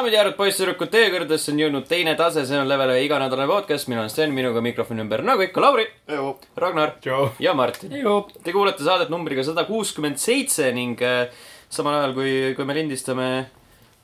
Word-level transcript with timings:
daamid 0.00 0.14
ja 0.14 0.20
härrad, 0.22 0.36
poisssüdrukud, 0.38 0.88
teie 0.88 1.08
kõrgedesse 1.12 1.50
on 1.52 1.58
jõudnud 1.60 1.84
teine 1.84 2.14
tase, 2.16 2.46
see 2.48 2.56
on 2.56 2.68
Level 2.70 2.88
ühe 2.94 3.02
iganädalane 3.04 3.50
podcast, 3.50 3.84
mina 3.90 4.00
olen 4.00 4.08
Sten, 4.08 4.30
minuga 4.32 4.62
mikrofoni 4.64 5.02
ümber 5.02 5.20
nagu 5.26 5.42
ikka 5.44 5.60
Lauri, 5.60 5.82
Ragnar 6.56 6.94
Joe. 7.04 7.26
ja 7.42 7.52
Martin. 7.52 7.92
Te 7.92 8.54
kuulete 8.54 8.80
saadet 8.86 9.10
numbriga 9.12 9.44
sada 9.44 9.66
kuuskümmend 9.68 10.16
seitse 10.16 10.70
ning 10.72 11.02
äh, 11.04 11.26
samal 11.68 11.98
ajal, 11.98 12.14
kui, 12.16 12.32
kui 12.56 12.68
me 12.70 12.76
lindistame, 12.78 13.26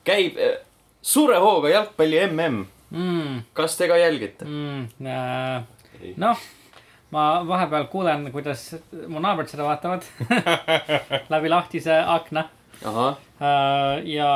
käib 0.05 0.37
äh, 0.37 0.59
suure 1.01 1.39
hooga 1.41 1.71
jalgpalli 1.73 2.21
mm. 2.27 2.61
mm,. 2.91 3.41
kas 3.57 3.79
te 3.79 3.89
ka 3.89 3.97
jälgite? 3.97 4.45
Mm, 4.45 4.85
äh, 5.01 6.13
noh, 6.21 6.45
ma 7.17 7.25
vahepeal 7.49 7.89
kuulen, 7.89 8.29
kuidas 8.35 8.67
mu 9.07 9.25
naabrid 9.25 9.49
seda 9.49 9.65
vaatavad 9.65 10.05
läbi 11.33 11.49
lahtise 11.55 11.97
akna 12.19 12.45
äh,. 12.85 14.05
ja 14.13 14.31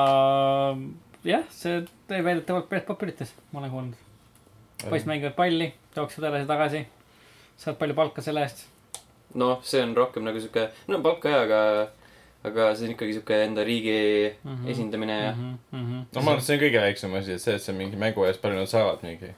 jah, 1.28 1.46
see 1.54 1.82
tõi 2.10 2.24
väidetavalt 2.26 2.70
päris 2.70 2.88
popularitas, 2.88 3.34
ma 3.52 3.62
olen 3.62 3.72
kuulnud. 3.72 4.08
poiss 4.90 5.06
mängivad 5.06 5.36
palli, 5.38 5.72
jooksevad 5.96 6.32
edasi-tagasi, 6.32 6.86
saavad 7.62 7.80
palju 7.80 7.98
palka 7.98 8.26
selle 8.26 8.46
eest. 8.48 8.66
noh, 9.36 9.60
see 9.64 9.84
on 9.84 9.96
rohkem 9.98 10.26
nagu 10.28 10.42
sihuke, 10.42 10.70
no 10.88 11.02
palk 11.06 11.22
ka, 11.24 11.36
aga, 11.46 11.62
aga 12.48 12.72
see 12.76 12.90
on 12.90 12.96
ikkagi 12.96 13.20
sihuke 13.20 13.44
enda 13.46 13.64
riigi 13.68 13.96
mm. 14.44 14.56
-hmm. 14.56 14.72
esindamine 14.74 15.22
ja 15.24 15.32
Mm 15.32 15.58
-hmm. 15.72 16.06
no 16.16 16.22
ma 16.22 16.32
arvan, 16.32 16.38
et 16.38 16.44
see 16.44 16.58
on 16.58 16.64
kõige 16.64 16.82
väiksem 16.82 17.14
asi, 17.14 17.32
et 17.32 17.42
see, 17.42 17.56
et 17.56 17.62
sa 17.62 17.74
mingi 17.74 17.96
mängu 17.96 18.26
eest 18.26 18.42
palju 18.42 18.60
nad 18.60 18.68
saavad 18.68 19.04
mingi. 19.04 19.34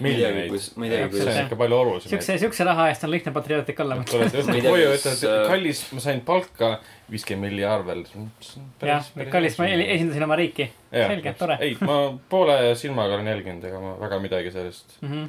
Ma 0.00 0.08
ei 0.08 0.14
teagi, 0.14 0.34
miljoneid. 0.34 0.52
kus, 0.52 0.66
ma 0.76 0.86
ei 0.86 0.92
teagi, 0.92 1.08
see 1.08 1.24
kuidas 1.24 1.32
on 1.32 1.48
ikka 1.48 1.58
palju 1.62 1.78
olulisem. 1.78 2.12
siukse, 2.12 2.36
siukse 2.42 2.66
raha 2.68 2.86
eest 2.92 3.06
on 3.06 3.10
lihtne 3.10 3.32
patriootlik 3.34 3.82
olla. 3.84 3.98
tuled 4.10 4.36
õhtul 4.42 4.60
koju, 4.68 4.92
ütled, 4.98 5.24
äh, 5.26 5.40
kallis, 5.50 5.82
ma 5.96 6.04
sain 6.04 6.22
palka 6.28 6.70
viiskümmend 7.10 7.48
milli 7.48 7.66
arvel. 7.66 8.04
jah, 8.84 9.10
kallis, 9.32 9.58
ma 9.58 9.68
esindasin 9.72 10.28
oma 10.28 10.38
riiki. 10.38 10.70
selge, 10.92 11.34
tore. 11.40 11.58
ei, 11.66 11.74
ma 11.82 11.98
poole 12.30 12.60
silmaga 12.78 13.18
olen 13.18 13.32
jälginud, 13.34 13.68
ega 13.70 13.82
ma 13.82 13.96
väga 14.04 14.22
midagi 14.22 14.54
sellest 14.54 14.98
Mm 15.02 15.12
-hmm. 15.12 15.28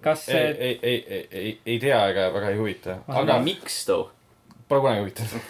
kas 0.00 0.28
ei, 0.28 0.34
see, 0.34 0.50
ei, 0.58 0.78
ei, 0.82 1.04
ei, 1.08 1.28
ei, 1.30 1.58
ei 1.66 1.78
tea 1.78 2.00
ega 2.08 2.32
väga 2.32 2.50
ei 2.50 2.56
huvita. 2.56 2.98
Aga 3.08 3.38
miks 3.44 3.84
too? 3.86 4.10
Pole 4.68 4.80
kunagi 4.82 5.02
huvitanud. 5.04 5.44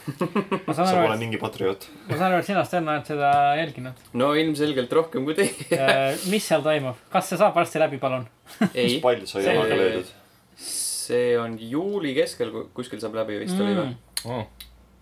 sa 0.77 0.85
pole, 0.93 1.15
et, 1.15 1.21
mingi 1.23 1.39
patrioot. 1.41 1.87
ma 2.09 2.19
saan 2.19 2.33
aru, 2.33 2.41
et 2.43 2.49
sina, 2.51 2.65
Sten, 2.69 2.89
oled 2.93 3.09
seda 3.09 3.31
jälginud. 3.61 4.03
no 4.21 4.33
ilmselgelt 4.37 4.93
rohkem 4.93 5.25
kui 5.29 5.37
teie. 5.39 5.81
mis 6.33 6.45
seal 6.47 6.65
toimub, 6.67 6.99
kas 7.13 7.31
see 7.33 7.41
saab 7.41 7.57
varsti 7.57 7.81
läbi, 7.83 8.01
palun? 8.03 8.27
ei 8.75 8.97
mis, 8.97 9.01
pall 9.05 9.25
sai 9.25 9.43
See- 9.47 9.55
jalaga 9.57 9.81
löödud? 9.81 10.13
see 11.07 11.37
on 11.39 11.57
juuli 11.61 12.15
keskel, 12.17 12.53
kuskil 12.77 13.01
saab 13.03 13.15
läbi 13.23 13.39
vist 13.45 13.61
oli 13.63 13.77
või? 13.79 13.93
Oh, 14.27 14.43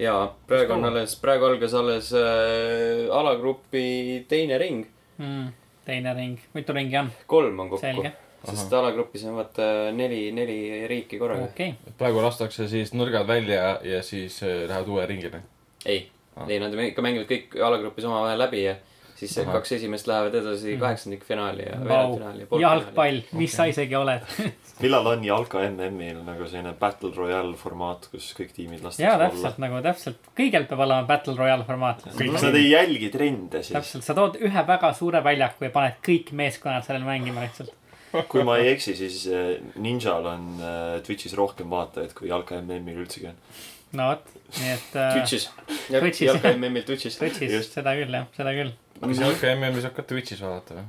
jaa, 0.03 0.27
praegu 0.49 0.75
on 0.77 0.85
alles, 0.91 1.15
praegu 1.23 1.47
algas 1.49 1.75
alles 1.79 2.11
äh, 2.19 3.07
alagrupi 3.15 3.87
teine 4.29 4.59
ring. 4.61 4.85
Mm, 5.19 5.49
teine 5.87 6.13
ring, 6.19 6.39
mitu 6.55 6.77
ringi 6.77 6.99
on? 7.01 7.11
kolm 7.31 7.61
on 7.65 7.73
kokku. 7.73 8.13
Sest 8.49 8.73
alagrupis 8.73 9.25
on 9.29 9.37
vaata 9.39 9.69
neli, 9.93 10.33
neli 10.33 10.87
riiki 10.91 11.19
korraga. 11.19 11.51
okay.. 11.51 11.75
praegu 11.99 12.23
lastakse 12.25 12.69
siis 12.69 12.93
nõrgad 12.95 13.27
välja 13.27 13.79
ja 13.83 14.03
siis 14.03 14.43
äh, 14.43 14.65
lähevad 14.69 14.89
uue 14.89 15.07
ringile. 15.07 15.43
ei 15.87 16.11
Ah. 16.37 16.49
ei, 16.51 16.59
nad 16.59 16.75
ikka 16.75 17.03
mängivad 17.05 17.29
kõik 17.31 17.53
alagrupis 17.63 18.07
omavahel 18.09 18.41
läbi 18.43 18.65
ja 18.65 18.75
siis 19.15 19.37
Ahah. 19.39 19.53
kaks 19.55 19.77
esimest 19.77 20.09
lähevad 20.11 20.35
edasi 20.35 20.73
Mm. 20.73 20.81
kaheksandikfinaali 20.81 21.63
ja 21.63 21.77
veerandfinaali 21.85 22.41
ja 22.51 22.61
jalgpall, 22.61 23.21
mis 23.39 23.53
sa 23.55 23.69
isegi 23.71 23.95
oled? 23.95 24.27
millal 24.83 25.07
on 25.07 25.23
jalka 25.25 25.63
MM-il 25.69 26.25
nagu 26.27 26.49
selline 26.51 26.73
Battle 26.81 27.13
Royale 27.15 27.55
formaat, 27.57 28.09
kus 28.11 28.33
kõik 28.35 28.51
tiimid 28.57 28.83
jaa, 28.83 28.89
lastakse 28.89 29.13
olla 29.13 29.29
täpselt? 29.29 29.63
nagu 29.63 29.83
täpselt, 29.87 30.19
kõigil 30.35 30.67
peab 30.67 30.83
olema 30.89 31.07
Battle 31.07 31.37
Royale 31.39 31.65
formaat. 31.69 32.03
kas 32.11 32.49
nad 32.49 32.59
ei 32.59 32.67
jälgi 32.73 33.13
trende 33.15 33.63
siis? 33.63 33.77
täpselt, 33.79 34.09
sa 34.09 34.19
tood 34.19 34.41
ühe 34.43 34.67
väga 34.67 34.91
suure 34.99 35.23
väljaku 35.25 35.69
ja 35.69 35.71
paned 35.79 36.03
kõik 36.03 36.35
meeskonnad 36.35 36.83
sellel 36.83 37.07
mängima 37.07 37.47
lihtsalt. 37.47 37.71
Kui 38.31 38.45
ma 38.47 38.59
ei 38.63 38.73
eksi, 38.75 38.95
siis 38.99 39.25
äh, 39.31 39.55
Ninjal 39.81 40.27
on 40.31 40.49
äh, 40.63 40.97
Twitch'is 41.07 41.35
rohkem 41.39 41.71
vaatajaid 41.73 42.15
kui 42.17 42.31
jalka 42.31 42.61
MM-il 42.61 43.05
üldsegi 43.05 43.31
on. 43.31 43.39
no 43.99 44.11
vot, 44.13 44.35
nii 44.59 44.73
et 44.75 44.99
äh, 44.99 45.15
Twitch'is. 45.17 45.49
Twitch'is, 45.89 46.27
jalka 46.29 46.53
MM-il 46.55 46.87
Twitch'is. 46.87 47.19
Twitch'is, 47.21 47.71
seda 47.75 47.97
küll 47.99 48.19
jah, 48.21 48.29
seda 48.37 48.55
küll. 48.57 48.75
kas 49.01 49.25
jalka 49.25 49.55
MM-i 49.57 49.85
saab 49.85 49.97
ka 49.99 50.07
Twitch'is 50.13 50.45
vaadata 50.45 50.79
või? 50.81 50.87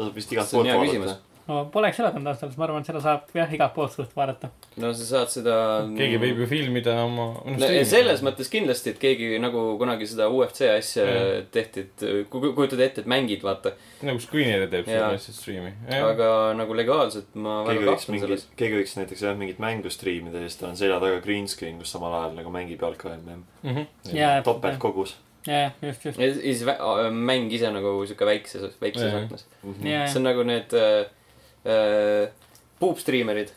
tasub 0.00 0.16
vist 0.16 0.32
igalt 0.32 0.54
poolt 0.54 0.70
vaadata.. 0.70 1.18
No 1.50 1.64
poleks 1.74 1.98
üllatunud 2.00 2.30
ausalt 2.30 2.44
öeldes, 2.46 2.58
ma 2.60 2.66
arvan, 2.68 2.84
et 2.84 2.88
seda 2.90 3.00
saab 3.02 3.32
jah, 3.34 3.50
igalt 3.56 3.74
poolt 3.74 3.94
suht 3.96 4.12
vaadata. 4.16 4.50
no 4.80 4.92
sa 4.96 5.06
saad 5.08 5.32
seda. 5.32 5.54
keegi 5.98 6.20
võib 6.22 6.42
ju 6.44 6.48
filmida 6.50 6.94
oma. 7.04 7.26
no,. 7.44 7.70
selles 7.90 8.22
mõttes 8.26 8.50
kindlasti, 8.52 8.94
et 8.94 9.00
keegi 9.02 9.30
nagu 9.42 9.64
kunagi 9.80 10.06
seda 10.10 10.28
UFC 10.32 10.68
asja 10.70 11.06
Jah. 11.08 11.30
tehti, 11.52 11.86
et 11.88 12.04
ku- 12.32 12.52
kujutad 12.54 12.80
ette, 12.86 13.02
et 13.04 13.10
mängid, 13.10 13.42
vaata. 13.46 13.74
nagu 14.06 14.22
Screener 14.22 14.68
teeb 14.70 14.86
seda 14.88 15.10
lihtsalt 15.14 15.38
striimi. 15.40 15.72
aga 16.00 16.30
nagu 16.58 16.76
legaalselt 16.78 17.34
ma 17.34 17.60
keegi 17.66 17.82
väga 17.82 17.96
võiks 17.96 18.06
kahtlen 18.06 18.22
selles., 18.26 18.46
keegi 18.60 18.78
võiks 18.80 18.94
näiteks 19.00 19.24
jah, 19.26 19.36
mingit 19.40 19.58
mängu 19.62 19.90
striimida 19.92 20.44
ja 20.44 20.48
siis 20.48 20.60
tal 20.60 20.70
on 20.72 20.78
selja 20.80 21.00
taga 21.02 21.18
green 21.24 21.48
screen, 21.50 21.80
kus 21.82 21.90
samal 21.96 22.14
ajal 22.20 22.36
nagu 22.38 22.52
mängib 22.54 22.80
jalka 22.86 23.10
MM. 23.16 23.42
Mhm. 23.66 23.86
jaa, 24.14 24.38
topeltkogus. 24.46 25.16
jaa, 25.46 25.70
just, 25.82 26.04
just. 26.04 26.18
ja 26.20 26.34
siis 26.34 26.64
mäng 27.16 27.48
ise 27.52 27.70
nagu 27.72 27.94
sihuke 28.06 28.26
väikses, 28.28 28.76
väikses 28.80 29.08
Jah. 29.08 29.22
aknas. 29.24 29.46
see 29.82 30.20
on 30.20 30.26
nagu 30.28 30.44
need 30.44 30.74
äh, 30.76 31.08
puupstriimerid. 32.80 33.52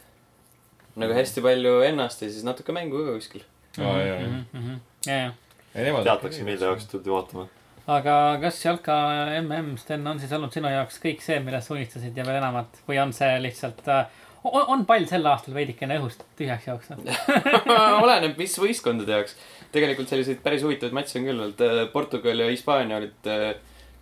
nagu 0.95 1.13
hästi 1.17 1.41
palju 1.41 1.79
ennast 1.87 2.21
ja 2.21 2.29
siis 2.29 2.43
natuke 2.45 2.73
mängu 2.75 2.99
ka 3.05 3.15
kuskil. 3.17 3.45
Aa, 3.79 3.97
jaa, 3.97 4.17
jaa. 4.19 4.41
Mhm, 4.53 4.73
ja, 5.07 5.15
ja. 5.17 6.01
teatakse, 6.03 6.43
mille 6.45 6.65
jaoks 6.65 6.85
tuldi 6.91 7.09
vaatama. 7.09 7.47
aga 7.87 8.17
kas 8.41 8.59
jalka 8.65 8.97
mm, 9.41 9.77
Sten, 9.81 10.05
on 10.07 10.19
siis 10.19 10.31
olnud 10.31 10.53
sinu 10.53 10.69
jaoks 10.69 10.99
kõik 11.01 11.23
see, 11.25 11.39
millest 11.43 11.71
unistasid 11.73 12.17
ja 12.17 12.27
veel 12.27 12.37
enamat 12.41 12.83
või 12.87 13.01
on 13.01 13.15
see 13.15 13.39
lihtsalt 13.41 13.81
äh,, 13.89 14.05
on, 14.43 14.61
on 14.75 14.85
pall 14.85 15.07
sel 15.09 15.25
aastal 15.31 15.57
veidikene 15.57 15.97
õhust 15.99 16.23
tühjaks 16.37 16.69
jooksnud? 16.69 17.09
oleneb, 18.03 18.37
mis 18.37 18.55
võistkondade 18.59 19.17
jaoks. 19.17 19.35
tegelikult 19.73 20.11
selliseid 20.11 20.43
päris 20.45 20.63
huvitavaid 20.63 20.95
matše 20.99 21.19
on 21.19 21.29
küll 21.29 21.39
olnud. 21.47 21.67
Portugal 21.95 22.45
ja 22.45 22.51
Hispaania 22.51 23.01
olid 23.01 23.31
äh, 23.31 23.53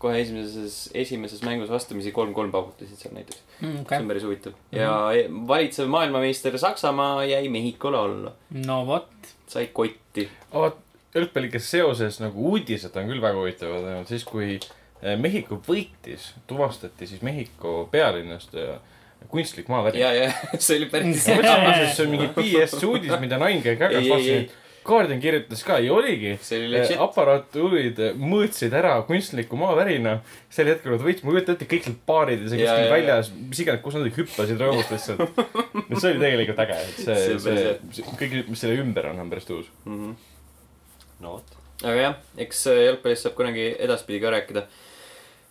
kohe 0.02 0.20
esimeses, 0.22 0.78
esimeses 0.98 1.42
mängus 1.46 1.70
vastamisi 1.72 2.12
kolm-kolm 2.16 2.52
paugutasid 2.54 2.98
seal 3.00 3.14
näiteks. 3.18 3.42
see 3.62 3.74
okei 3.84 4.00
on, 4.02 4.08
päris 4.10 4.24
huvitav. 4.28 4.54
ja 4.76 4.94
valitsev 5.48 5.88
maailmameister 5.94 6.58
Saksamaa 6.58 7.26
jäi 7.30 7.50
Mehhikole 7.50 7.98
alla. 7.98 8.32
no 8.68 8.86
vot, 8.88 9.10
sai 9.48 9.68
kotti. 9.74 10.28
vot 10.54 10.78
jalgpalliga 11.16 11.60
seoses 11.60 12.20
nagu 12.24 12.50
uudised 12.54 12.96
on 12.96 13.10
küll 13.12 13.22
väga 13.22 13.38
huvitavad 13.40 13.84
olnud, 13.84 14.08
siis 14.08 14.24
kui 14.28 14.54
eh, 14.56 15.18
Mehhiko 15.20 15.58
võitis, 15.68 16.32
tuvastati 16.48 17.08
siis 17.08 17.22
Mehhiko 17.26 17.88
pealinnast 17.92 18.56
eh, 18.56 18.78
kunstlik 19.32 19.68
maavärin. 19.72 20.02
ja, 20.02 20.14
ja 20.14 20.32
see 20.64 20.80
oli 20.80 20.90
päris 20.92 21.24
See- 21.26 21.38
see 21.96 22.06
on 22.06 22.12
mingi 22.16 22.30
BS 22.38 22.78
uudis, 22.88 23.14
mida 23.22 23.38
Nine 23.42 23.62
Gag 23.62 23.82
Ei, 23.92 23.94
jagas, 24.00 24.04
ei, 24.04 24.10
vaatasin, 24.10 24.44
et 24.46 24.61
Guardian 24.86 25.20
kirjutas 25.22 25.62
ka 25.66 25.78
ja 25.80 25.94
oligi. 25.94 26.32
see 26.42 26.58
oli 26.58 26.72
legit. 26.74 26.98
aparatuurid 27.04 28.00
mõõtsid 28.18 28.74
ära 28.74 28.96
kunstliku 29.06 29.60
maavärina. 29.60 30.16
sel 30.50 30.72
hetkel 30.72 30.96
nad 30.96 31.04
võitsid, 31.06 31.26
ma 31.28 31.36
kujutan 31.36 31.58
ette, 31.58 31.68
kõik 31.70 31.90
need 31.90 32.00
baarid 32.10 32.42
ja 32.42 32.50
see 32.50 32.62
kuskil 32.64 32.82
ja, 32.82 32.88
ja. 32.88 32.92
väljas, 32.96 33.32
mis 33.38 33.62
iganes, 33.62 33.84
kus 33.86 33.98
nad 34.00 34.10
hüppasid 34.18 34.64
rõõmust 34.64 34.94
lihtsalt. 34.96 35.42
see 36.02 36.14
oli 36.14 36.24
tegelikult 36.26 36.64
äge, 36.66 36.78
et 36.82 37.02
see, 37.06 37.18
See 37.22 37.40
see, 37.46 38.06
kõik, 38.24 38.38
mis 38.50 38.64
selle 38.66 38.82
ümber 38.82 39.12
on, 39.12 39.22
on 39.22 39.30
päris 39.34 39.50
tuus. 39.50 39.70
Mhm. 39.86 40.16
no 41.22 41.36
vot. 41.38 41.58
aga 41.84 41.98
jah, 42.00 42.18
eks 42.48 42.66
äh, 42.74 42.86
jalgpallist 42.88 43.28
saab 43.28 43.38
kunagi 43.38 43.70
edaspidi 43.78 44.24
ka 44.24 44.34
rääkida. 44.34 44.66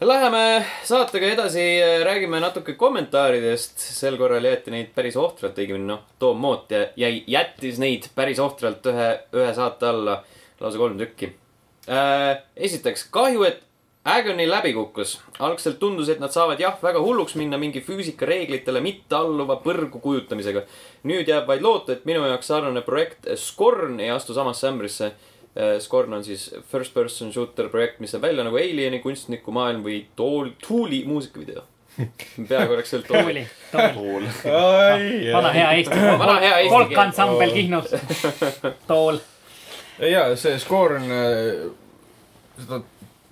Läheme 0.01 0.65
saatega 0.89 1.29
edasi, 1.29 1.61
räägime 2.05 2.39
natuke 2.41 2.73
kommentaaridest. 2.81 3.79
sel 3.79 4.17
korral 4.17 4.45
jäeti 4.49 4.73
neid 4.73 4.95
päris 4.97 5.17
ohtralt, 5.21 5.59
õigemini 5.61 5.91
noh, 5.91 6.07
Tom 6.19 6.39
Moot 6.41 6.71
jä- 6.73 6.87
jäi, 6.97 7.19
jättis 7.29 7.79
neid 7.79 8.07
päris 8.15 8.39
ohtralt 8.41 8.87
ühe, 8.89 9.09
ühe 9.37 9.51
saate 9.55 9.87
alla, 9.87 10.23
lausa 10.61 10.79
kolm 10.81 10.97
tükki 10.99 11.35
äh,. 11.89 12.41
esiteks, 12.57 13.05
kahju, 13.13 13.45
et 13.45 13.61
Agony 14.05 14.47
läbi 14.49 14.73
kukkus. 14.73 15.19
algselt 15.39 15.79
tundus, 15.79 16.09
et 16.09 16.21
nad 16.21 16.33
saavad 16.33 16.61
jah, 16.61 16.79
väga 16.83 17.03
hulluks 17.05 17.35
minna 17.37 17.59
mingi 17.59 17.83
füüsikareeglitele 17.85 18.81
mitte 18.81 19.17
alluva 19.17 19.59
põrgu 19.61 20.01
kujutamisega. 20.01 20.63
nüüd 21.05 21.29
jääb 21.29 21.47
vaid 21.47 21.61
loota, 21.61 21.93
et 21.93 22.07
minu 22.09 22.25
jaoks 22.25 22.47
sarnane 22.47 22.81
projekt 22.81 23.29
Scorn 23.37 24.01
ei 24.01 24.09
astu 24.11 24.33
samasse 24.33 24.69
ämbrisse 24.69 25.13
Scorn 25.83 26.13
on 26.15 26.25
siis 26.25 26.47
first 26.71 26.95
person 26.95 27.33
shooter 27.35 27.69
projekt, 27.69 27.99
mis 28.01 28.13
näeb 28.15 28.23
välja 28.29 28.45
nagu 28.47 28.57
Alieni 28.57 29.01
kunstniku 29.03 29.51
maailm 29.55 29.83
või 29.83 30.05
Tool, 30.17 30.53
Tooli 30.63 31.03
muusikavideo. 31.09 31.65
peaaegu 32.49 32.77
oleks 32.77 32.95
öelnud 32.95 33.09
Tool. 33.09 33.25
tooli, 33.25 33.43
tool. 33.73 33.89
pool. 33.97 34.29
vana 35.35 35.51
hea 35.57 35.73
Eesti. 35.81 35.99
Vana 36.23 36.37
hea 36.39 36.53
eesti 36.61 36.69
keel. 36.69 36.77
folkansambel 36.77 37.53
Kihnus. 37.57 37.91
tool. 38.91 39.19
ja 40.07 40.23
see 40.39 40.55
Scorn, 40.63 41.11
seda 42.61 42.81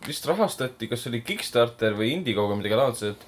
vist 0.06 0.26
rahastati, 0.26 0.88
kas 0.88 1.05
see 1.05 1.12
oli 1.12 1.23
Kickstarter 1.26 1.97
või 1.99 2.12
Indiegogo 2.17 2.56
midagi 2.59 2.79
laadset. 2.79 3.25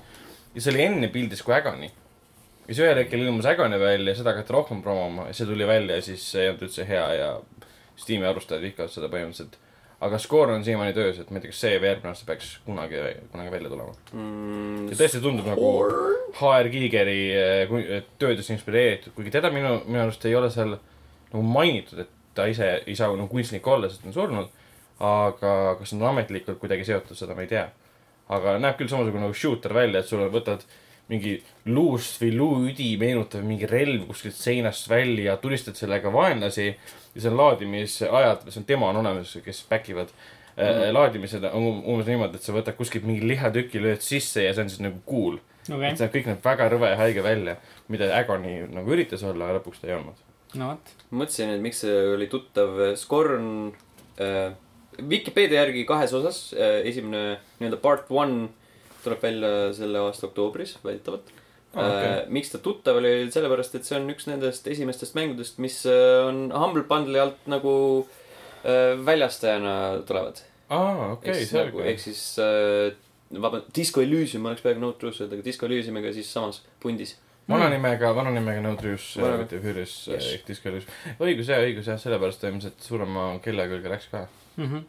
ja 0.55 0.63
see 0.63 0.75
oli 0.75 0.85
enne 0.89 1.11
pildis 1.13 1.43
kui 1.47 1.55
Agony. 1.55 1.87
ja 1.87 2.75
siis 2.75 2.83
ühel 2.85 3.03
hetkel 3.03 3.23
ilmus 3.25 3.49
Agony 3.49 3.79
välja, 3.81 4.15
seda 4.19 4.35
hakati 4.35 4.57
rohkem 4.57 4.83
promoma 4.83 5.29
ja 5.31 5.37
see 5.37 5.49
tuli 5.49 5.67
välja 5.67 5.99
ja 6.01 6.07
siis 6.11 6.27
see 6.33 6.45
ei 6.47 6.53
olnud 6.53 6.67
üldse 6.69 6.87
hea 6.89 7.07
ja 7.21 7.33
Steam'i 8.01 8.29
arvustajad 8.29 8.65
vihkavad 8.65 8.93
seda 8.93 9.11
põhimõtteliselt. 9.13 9.59
aga 10.01 10.19
skoor 10.19 10.49
on 10.55 10.63
siiamaani 10.65 10.95
töös, 10.97 11.19
et 11.21 11.29
ma 11.31 11.37
ei 11.37 11.43
tea, 11.45 11.53
kas 11.53 11.59
see 11.61 11.75
järgmine 11.75 12.09
aasta 12.09 12.25
peaks 12.29 12.55
kunagi, 12.65 13.01
kunagi 13.33 13.51
välja 13.53 13.73
tulema. 13.73 13.97
mm, 14.13 14.87
ja 14.89 14.97
tõesti 14.97 15.21
tundub 15.21 15.51
nagu 15.51 15.73
HR 16.39 16.71
Giigeri 16.73 17.19
eh, 17.37 17.75
eh, 17.81 18.07
töödest 18.19 18.55
inspireeritud, 18.55 19.13
kuigi 19.17 19.35
teda 19.35 19.51
minu, 19.53 19.77
minu 19.87 20.07
arust 20.07 20.25
ei 20.25 20.35
ole 20.39 20.49
seal 20.51 20.79
nagu 21.33 21.45
mainitud, 21.45 22.01
et 22.07 22.17
ta 22.35 22.47
ise 22.49 22.71
ei 22.87 22.97
saa 22.97 23.11
nagu 23.13 23.29
kunstnik 23.29 23.67
olla, 23.67 23.91
sest 23.91 24.03
ta 24.05 24.11
on 24.11 24.17
surnud. 24.17 24.57
aga 25.01 25.77
kas 25.79 25.95
nad 25.95 26.03
on 26.03 26.11
ametlikult 26.11 26.59
kuidagi 26.61 26.85
seotud, 26.85 27.17
seda 27.17 27.35
ma 27.35 27.45
ei 27.45 27.53
tea. 27.53 27.69
aga 28.29 28.59
näeb 28.63 28.77
küll 28.79 28.89
samasugune 28.89 29.27
nagu 29.27 29.35
shooter 29.35 29.75
välja, 29.75 30.01
et 30.01 30.09
sul 30.09 30.25
võtad 30.33 30.65
mingi 31.11 31.37
luust 31.67 32.21
või 32.23 32.33
luuüdi 32.39 32.91
meenutav 33.01 33.43
mingi 33.47 33.69
relv 33.71 34.07
kuskilt 34.09 34.37
seinast 34.39 34.89
välja, 34.91 35.37
tulistad 35.43 35.79
sellega 35.79 36.13
vaenlasi 36.15 36.69
ja 36.71 37.17
see 37.17 37.31
on 37.31 37.39
laadimisajad, 37.41 38.47
see 38.49 38.63
on 38.63 38.69
tema 38.69 38.91
on 38.93 39.01
olemas, 39.03 39.35
kes 39.45 39.65
back 39.71 39.91
ivad 39.91 40.13
mm. 40.15 40.63
Mhm.. 40.63 40.95
laadimised 40.95 41.45
on 41.51 41.63
um- 41.63 41.85
umbes 41.95 42.11
niimoodi, 42.11 42.39
et 42.39 42.47
sa 42.47 42.55
võtad 42.55 42.79
kuskilt 42.79 43.07
mingi 43.09 43.27
lihatüki, 43.27 43.83
lööd 43.83 44.05
sisse 44.05 44.45
ja 44.45 44.55
see 44.55 44.67
on 44.67 44.73
siis 44.73 44.85
nagu 44.87 45.03
cool 45.09 45.41
okei 45.69 45.91
et, 45.91 46.01
see 46.01 46.11
kõik 46.15 46.31
näeb 46.31 46.43
väga 46.45 46.69
rõve 46.73 46.91
ja 46.93 46.99
haige 47.01 47.25
välja, 47.25 47.57
mida 47.93 48.11
Agoni 48.17 48.61
nagu 48.73 48.95
üritas 48.95 49.25
olla, 49.27 49.49
aga 49.49 49.61
lõpuks 49.61 49.83
ta 49.83 49.91
ei 49.91 49.97
olnud. 49.99 50.25
no 50.55 50.73
vot. 50.73 50.95
mõtlesin, 51.11 51.55
et 51.55 51.63
miks 51.65 51.85
see 51.85 52.01
oli 52.15 52.29
tuttav. 52.31 52.79
Scorn 53.01 53.73
äh, 54.21 54.53
Vikipeedia 55.11 55.63
järgi 55.65 55.87
kahes 55.89 56.13
osas 56.17 56.51
äh,. 56.55 56.81
esimene 56.91 57.39
nii-öelda 57.61 57.81
part 57.83 58.11
one 58.11 58.51
tuleb 59.05 59.23
välja 59.23 59.53
selle 59.77 60.03
aasta 60.07 60.29
oktoobris, 60.29 60.79
väidetavalt 60.85 61.33
Aa, 61.75 61.83
ah,. 61.83 61.91
okei. 61.91 62.07
Okay. 62.11 62.31
miks 62.35 62.51
ta 62.51 62.59
tuttav 62.59 62.99
oli, 62.99 63.13
oli 63.23 63.31
sellepärast, 63.35 63.77
et 63.79 63.87
see 63.87 63.95
on 63.99 64.11
üks 64.11 64.27
nendest 64.27 64.67
esimestest 64.67 65.15
mängudest, 65.15 65.61
mis 65.63 65.77
äh, 65.87 66.25
on 66.27 66.49
Humble 66.51 66.83
Bundle'i 66.89 67.21
alt 67.23 67.47
nagu 67.51 67.75
äh, 68.65 68.99
väljastajana 69.07 69.77
tulevad. 70.09 70.43
aa, 70.69 71.13
okei, 71.13 71.37
siis 71.39 71.55
nagu, 71.55 71.79
selge 71.79 71.93
ehk. 71.93 72.03
siis 72.03 72.25
äh, 72.43 72.91
vabandust, 73.31 73.71
Disco 73.77 74.03
Elysium 74.03 74.51
oleks 74.51 74.65
peaaegu 74.67 74.83
no 74.83 74.93
truth 74.99 75.23
öelda, 75.23 75.39
aga 75.39 75.47
Disco 75.47 75.71
Elysiumiga 75.71 76.13
siis 76.17 76.33
samas 76.35 76.61
pundis. 76.83 77.15
vana 77.51 77.71
nimega, 77.71 78.11
vana 78.19 78.35
nimega 78.35 78.67
No 78.67 78.75
Active 78.75 79.63
Furious 79.63 79.95
Yes. 80.11 80.33
ehk 80.35 80.47
Discolius. 80.51 80.91
õigus 81.19 81.55
jah, 81.55 81.63
õigus 81.63 81.87
jah, 81.87 82.03
sellepärast 82.03 82.43
ta 82.43 82.51
ilmselt 82.51 82.83
suurema 82.83 83.33
kella 83.45 83.71
külge 83.71 83.95
läks 83.95 84.11
ka. 84.11 84.27
Mhm. 84.59 84.87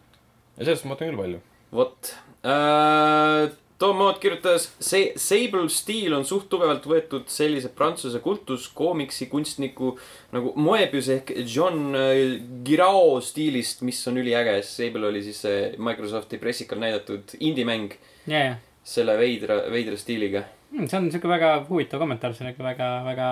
ja 0.57 0.65
sellest 0.65 0.85
ma 0.85 0.95
mõtlen 0.95 1.13
küll 1.13 1.25
palju. 1.25 1.41
vot 1.77 2.15
äh,. 2.41 3.60
Tom 3.81 3.97
Moot 3.97 4.19
kirjutas, 4.21 4.67
see 4.77 5.07
Sable 5.17 5.65
Steel 5.73 6.13
on 6.13 6.25
suht 6.27 6.45
tugevalt 6.51 6.83
võetud 6.85 7.25
sellise 7.33 7.71
prantsuse 7.73 8.19
kultuskoomiksi 8.21 9.25
kunstniku 9.31 9.95
nagu 10.35 10.51
Moebius 10.61 11.09
ehk 11.15 11.31
John 11.49 11.95
äh, 11.97 12.35
Giraud 12.65 13.25
stiilist, 13.25 13.81
mis 13.87 14.01
on 14.11 14.21
üliäge. 14.21 14.59
Sable 14.67 15.09
oli 15.09 15.23
siis 15.25 15.41
see 15.47 15.71
Microsofti 15.81 16.37
pressikal 16.41 16.81
näidatud 16.83 17.33
indie-mäng 17.39 17.95
ja, 18.29 18.43
ja. 18.51 18.53
selle 18.85 19.17
veidra, 19.17 19.63
veidra 19.73 19.97
stiiliga. 19.97 20.45
see 20.77 20.99
on 20.99 21.09
siuke 21.11 21.31
väga 21.31 21.55
huvitav 21.69 22.05
kommentaar, 22.05 22.37
siuke 22.37 22.61
väga, 22.63 22.91
väga 23.09 23.31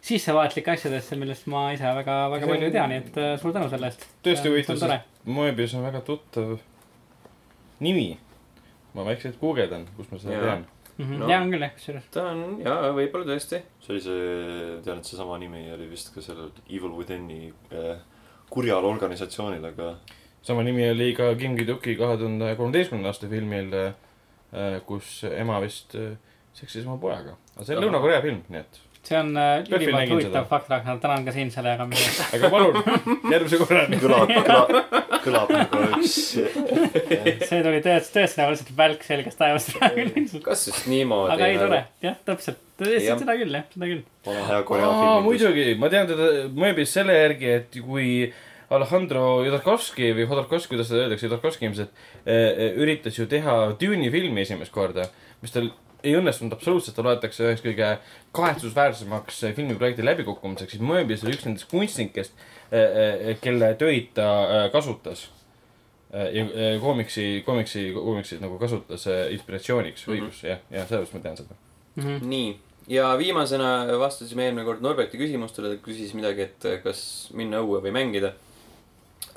sissevaatlik 0.00 0.72
asjadesse, 0.72 1.16
millest 1.20 1.46
ma 1.52 1.68
ise 1.74 1.84
väga, 1.84 2.16
väga 2.32 2.40
See 2.40 2.48
on- 2.48 2.56
palju 2.56 2.70
ei 2.70 2.74
tea, 2.78 2.86
nii 2.88 3.02
et 3.04 3.20
äh, 3.20 3.36
suur 3.42 3.52
tänu 3.52 3.68
selle 3.68 3.92
eest. 3.92 4.08
tõesti 4.24 4.48
huvitav, 4.48 4.80
see 4.80 4.88
on 4.88 4.96
sest 4.96 5.32
Moebius 5.36 5.76
on 5.76 5.84
väga 5.84 6.00
tuttav 6.08 6.56
nimi. 7.84 8.16
Ma 8.94 9.06
vaikselt 9.06 9.40
guugeldan, 9.40 9.86
kus 9.96 10.10
ma 10.12 10.20
seda 10.20 10.36
Jaa. 10.36 10.44
tean. 10.44 10.66
Mhm. 11.00 11.18
No. 11.22 11.28
ja 11.30 11.40
on 11.40 11.52
küll 11.52 11.64
jah, 11.64 11.72
kusjuures. 11.72 12.08
ta 12.12 12.26
on, 12.28 12.40
jaa, 12.60 12.90
võib-olla 12.96 13.30
tõesti. 13.32 13.62
see 13.80 13.94
oli 13.94 14.02
see, 14.04 14.24
tean, 14.84 14.98
et 15.00 15.08
seesama 15.08 15.38
nimi 15.40 15.62
oli 15.72 15.88
vist 15.88 16.12
ka 16.14 16.24
sellel 16.24 16.50
Evil 16.68 16.92
Within'i 16.98 17.52
äh, 17.72 18.02
kurjal 18.52 18.84
organisatsioonil, 18.84 19.64
aga 19.70 19.94
sama 20.42 20.64
nimi 20.66 20.84
oli 20.90 21.14
ka 21.16 21.32
Kim 21.40 21.56
Ki-duki 21.56 21.96
kahe 21.96 22.18
tuhande 22.20 22.52
kolmeteistkümnenda 22.58 23.14
aasta 23.14 23.30
filmil, 23.30 23.74
kus 24.86 25.20
ema 25.30 25.60
vist 25.62 25.94
äh, 25.96 26.16
seksis 26.58 26.84
oma 26.86 26.98
pojaga. 27.00 27.36
aga 27.56 27.66
see 27.66 27.78
on. 27.78 27.86
Lõuna-Korea 27.86 28.20
film, 28.26 28.42
nii 28.50 28.60
et. 28.60 28.80
see 29.06 29.16
on 29.16 29.32
ülimalt 29.38 30.12
huvitav 30.12 30.50
fakt, 30.50 30.68
Ragnar, 30.68 30.98
tänan 31.00 31.24
ka 31.24 31.32
sind 31.32 31.54
selle 31.54 31.72
jagamise 31.76 32.10
eest. 32.10 32.34
aga 32.36 32.52
palun, 32.52 32.76
järgmise 33.32 33.62
korrani. 33.62 34.02
kõlab, 34.02 34.34
kõlab, 34.50 35.09
kõlab 35.24 35.52
nagu 35.54 35.82
üks 35.98 36.16
see 37.48 37.62
tuli 37.64 37.80
tõesti, 37.84 38.12
tõesti 38.16 38.40
nagu 38.40 38.54
lihtsalt 38.54 38.74
välk 38.78 39.06
selgest 39.06 39.40
taevast 39.40 39.72
praegu 39.76 40.06
lihtsalt. 40.08 40.44
kas 40.46 40.66
just 40.70 40.86
niimoodi? 40.90 41.34
aga 41.36 41.48
ei, 41.48 41.58
tore, 41.60 41.80
jah, 42.04 42.20
täpselt, 42.28 42.60
seda 42.80 43.36
küll 43.40 43.58
jah, 43.58 43.66
seda 43.72 43.90
küll. 43.90 44.04
vana 44.26 44.46
hea 44.52 44.62
Korea 44.68 44.92
film. 44.92 45.26
muidugi, 45.28 45.66
ma 45.80 45.90
tean 45.92 46.08
teda 46.10 46.30
Moebius 46.54 46.94
selle 46.96 47.18
järgi, 47.18 47.52
et 47.58 47.82
kui 47.84 48.08
Alejandro 48.70 49.42
Jodorkovski 49.42 50.12
või 50.14 50.28
Hodorkovski, 50.30 50.76
kuidas 50.76 50.90
seda 50.92 51.04
öeldakse, 51.04 51.26
Jodorkovski 51.26 51.66
ilmselt 51.66 52.02
eh, 52.22 52.76
üritas 52.78 53.18
ju 53.18 53.26
teha 53.30 53.56
Dune'i 53.80 54.12
filmi 54.14 54.44
esimest 54.44 54.70
korda, 54.74 55.08
mis 55.42 55.54
tal 55.54 55.72
ei 56.06 56.14
õnnestunud 56.16 56.54
absoluutselt, 56.54 56.94
ta 56.96 57.04
loetakse 57.04 57.44
üheks 57.44 57.64
kõige 57.64 57.90
kahetsusväärsemaks 58.36 59.42
eh, 59.48 59.56
filmiprojekti 59.56 60.06
läbikukkumiseks, 60.06 60.76
siis 60.76 60.84
Moebius 60.86 61.26
oli 61.26 61.34
üks 61.36 61.48
nendest 61.48 61.68
kunstnikest, 61.72 62.46
kelle 63.40 63.74
töid 63.78 64.12
ta 64.14 64.26
eh, 64.64 64.70
kasutas. 64.72 65.28
ja 66.12 66.42
eh, 66.44 66.80
koomiksi, 66.82 67.42
koomiksi, 67.46 67.92
koomiksid 67.94 68.40
nagu 68.42 68.58
kasutas 68.58 69.06
eh, 69.06 69.28
inspiratsiooniks, 69.34 70.06
Mhm. 70.06 70.16
õigus, 70.16 70.40
jah, 70.42 70.58
jah, 70.70 70.86
sellepärast 70.88 71.14
ma 71.14 71.20
tean 71.20 71.36
seda. 71.36 71.54
Mhm. 71.96 72.16
nii, 72.28 72.56
ja 72.88 73.12
viimasena 73.18 73.86
vastasime 73.98 74.44
eelmine 74.48 74.64
kord 74.64 74.82
Norberti 74.82 75.18
küsimustele, 75.18 75.74
ta 75.76 75.82
küsis 75.84 76.14
midagi, 76.14 76.42
et 76.48 76.82
kas 76.84 77.30
minna 77.34 77.60
õue 77.62 77.78
või 77.82 77.92
mängida 77.94 78.32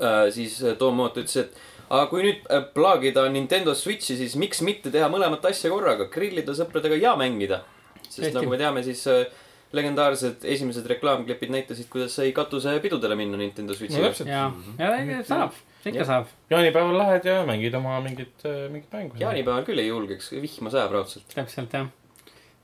äh,. 0.00 0.30
siis 0.34 0.58
Tom 0.78 0.94
Moot 0.98 1.16
ütles, 1.16 1.36
et 1.36 1.54
aga 1.90 2.06
kui 2.10 2.22
nüüd 2.24 2.42
plaagida 2.74 3.28
Nintendo 3.30 3.74
Switchi, 3.74 4.16
siis 4.16 4.34
miks 4.40 4.62
mitte 4.62 4.90
teha 4.90 5.06
mõlemat 5.12 5.44
asja 5.50 5.70
korraga, 5.70 6.08
grillida 6.10 6.52
sõpradega 6.56 6.98
ja 6.98 7.14
mängida. 7.16 7.60
sest 8.08 8.18
Tõesti. 8.18 8.34
nagu 8.34 8.50
me 8.50 8.58
teame, 8.58 8.82
siis 8.82 9.06
äh, 9.06 9.26
legendaarsed 9.76 10.46
esimesed 10.54 10.86
reklaamklipid 10.94 11.52
näitasid, 11.54 11.88
kuidas 11.92 12.16
sai 12.18 12.32
katusepidudele 12.36 13.16
minna 13.18 13.40
Nintendo 13.40 13.74
no 13.74 13.78
Switchiga. 13.78 14.10
täpselt, 14.10 14.30
ja, 14.30 14.50
ja 14.78 15.22
saab, 15.26 15.58
ikka 15.84 16.06
saab, 16.08 16.30
jaanipäeval 16.50 16.98
lähed 16.98 17.28
ja 17.28 17.40
mängid 17.48 17.74
oma 17.78 17.98
mingit, 18.04 18.46
mingit 18.70 18.92
mängu. 18.92 19.20
jaanipäeval 19.20 19.66
küll 19.68 19.82
ei 19.82 19.90
julgeks, 19.90 20.32
vihma 20.36 20.72
sajab 20.74 20.98
raudselt. 20.98 21.28
täpselt 21.34 21.76
jah. 21.76 21.90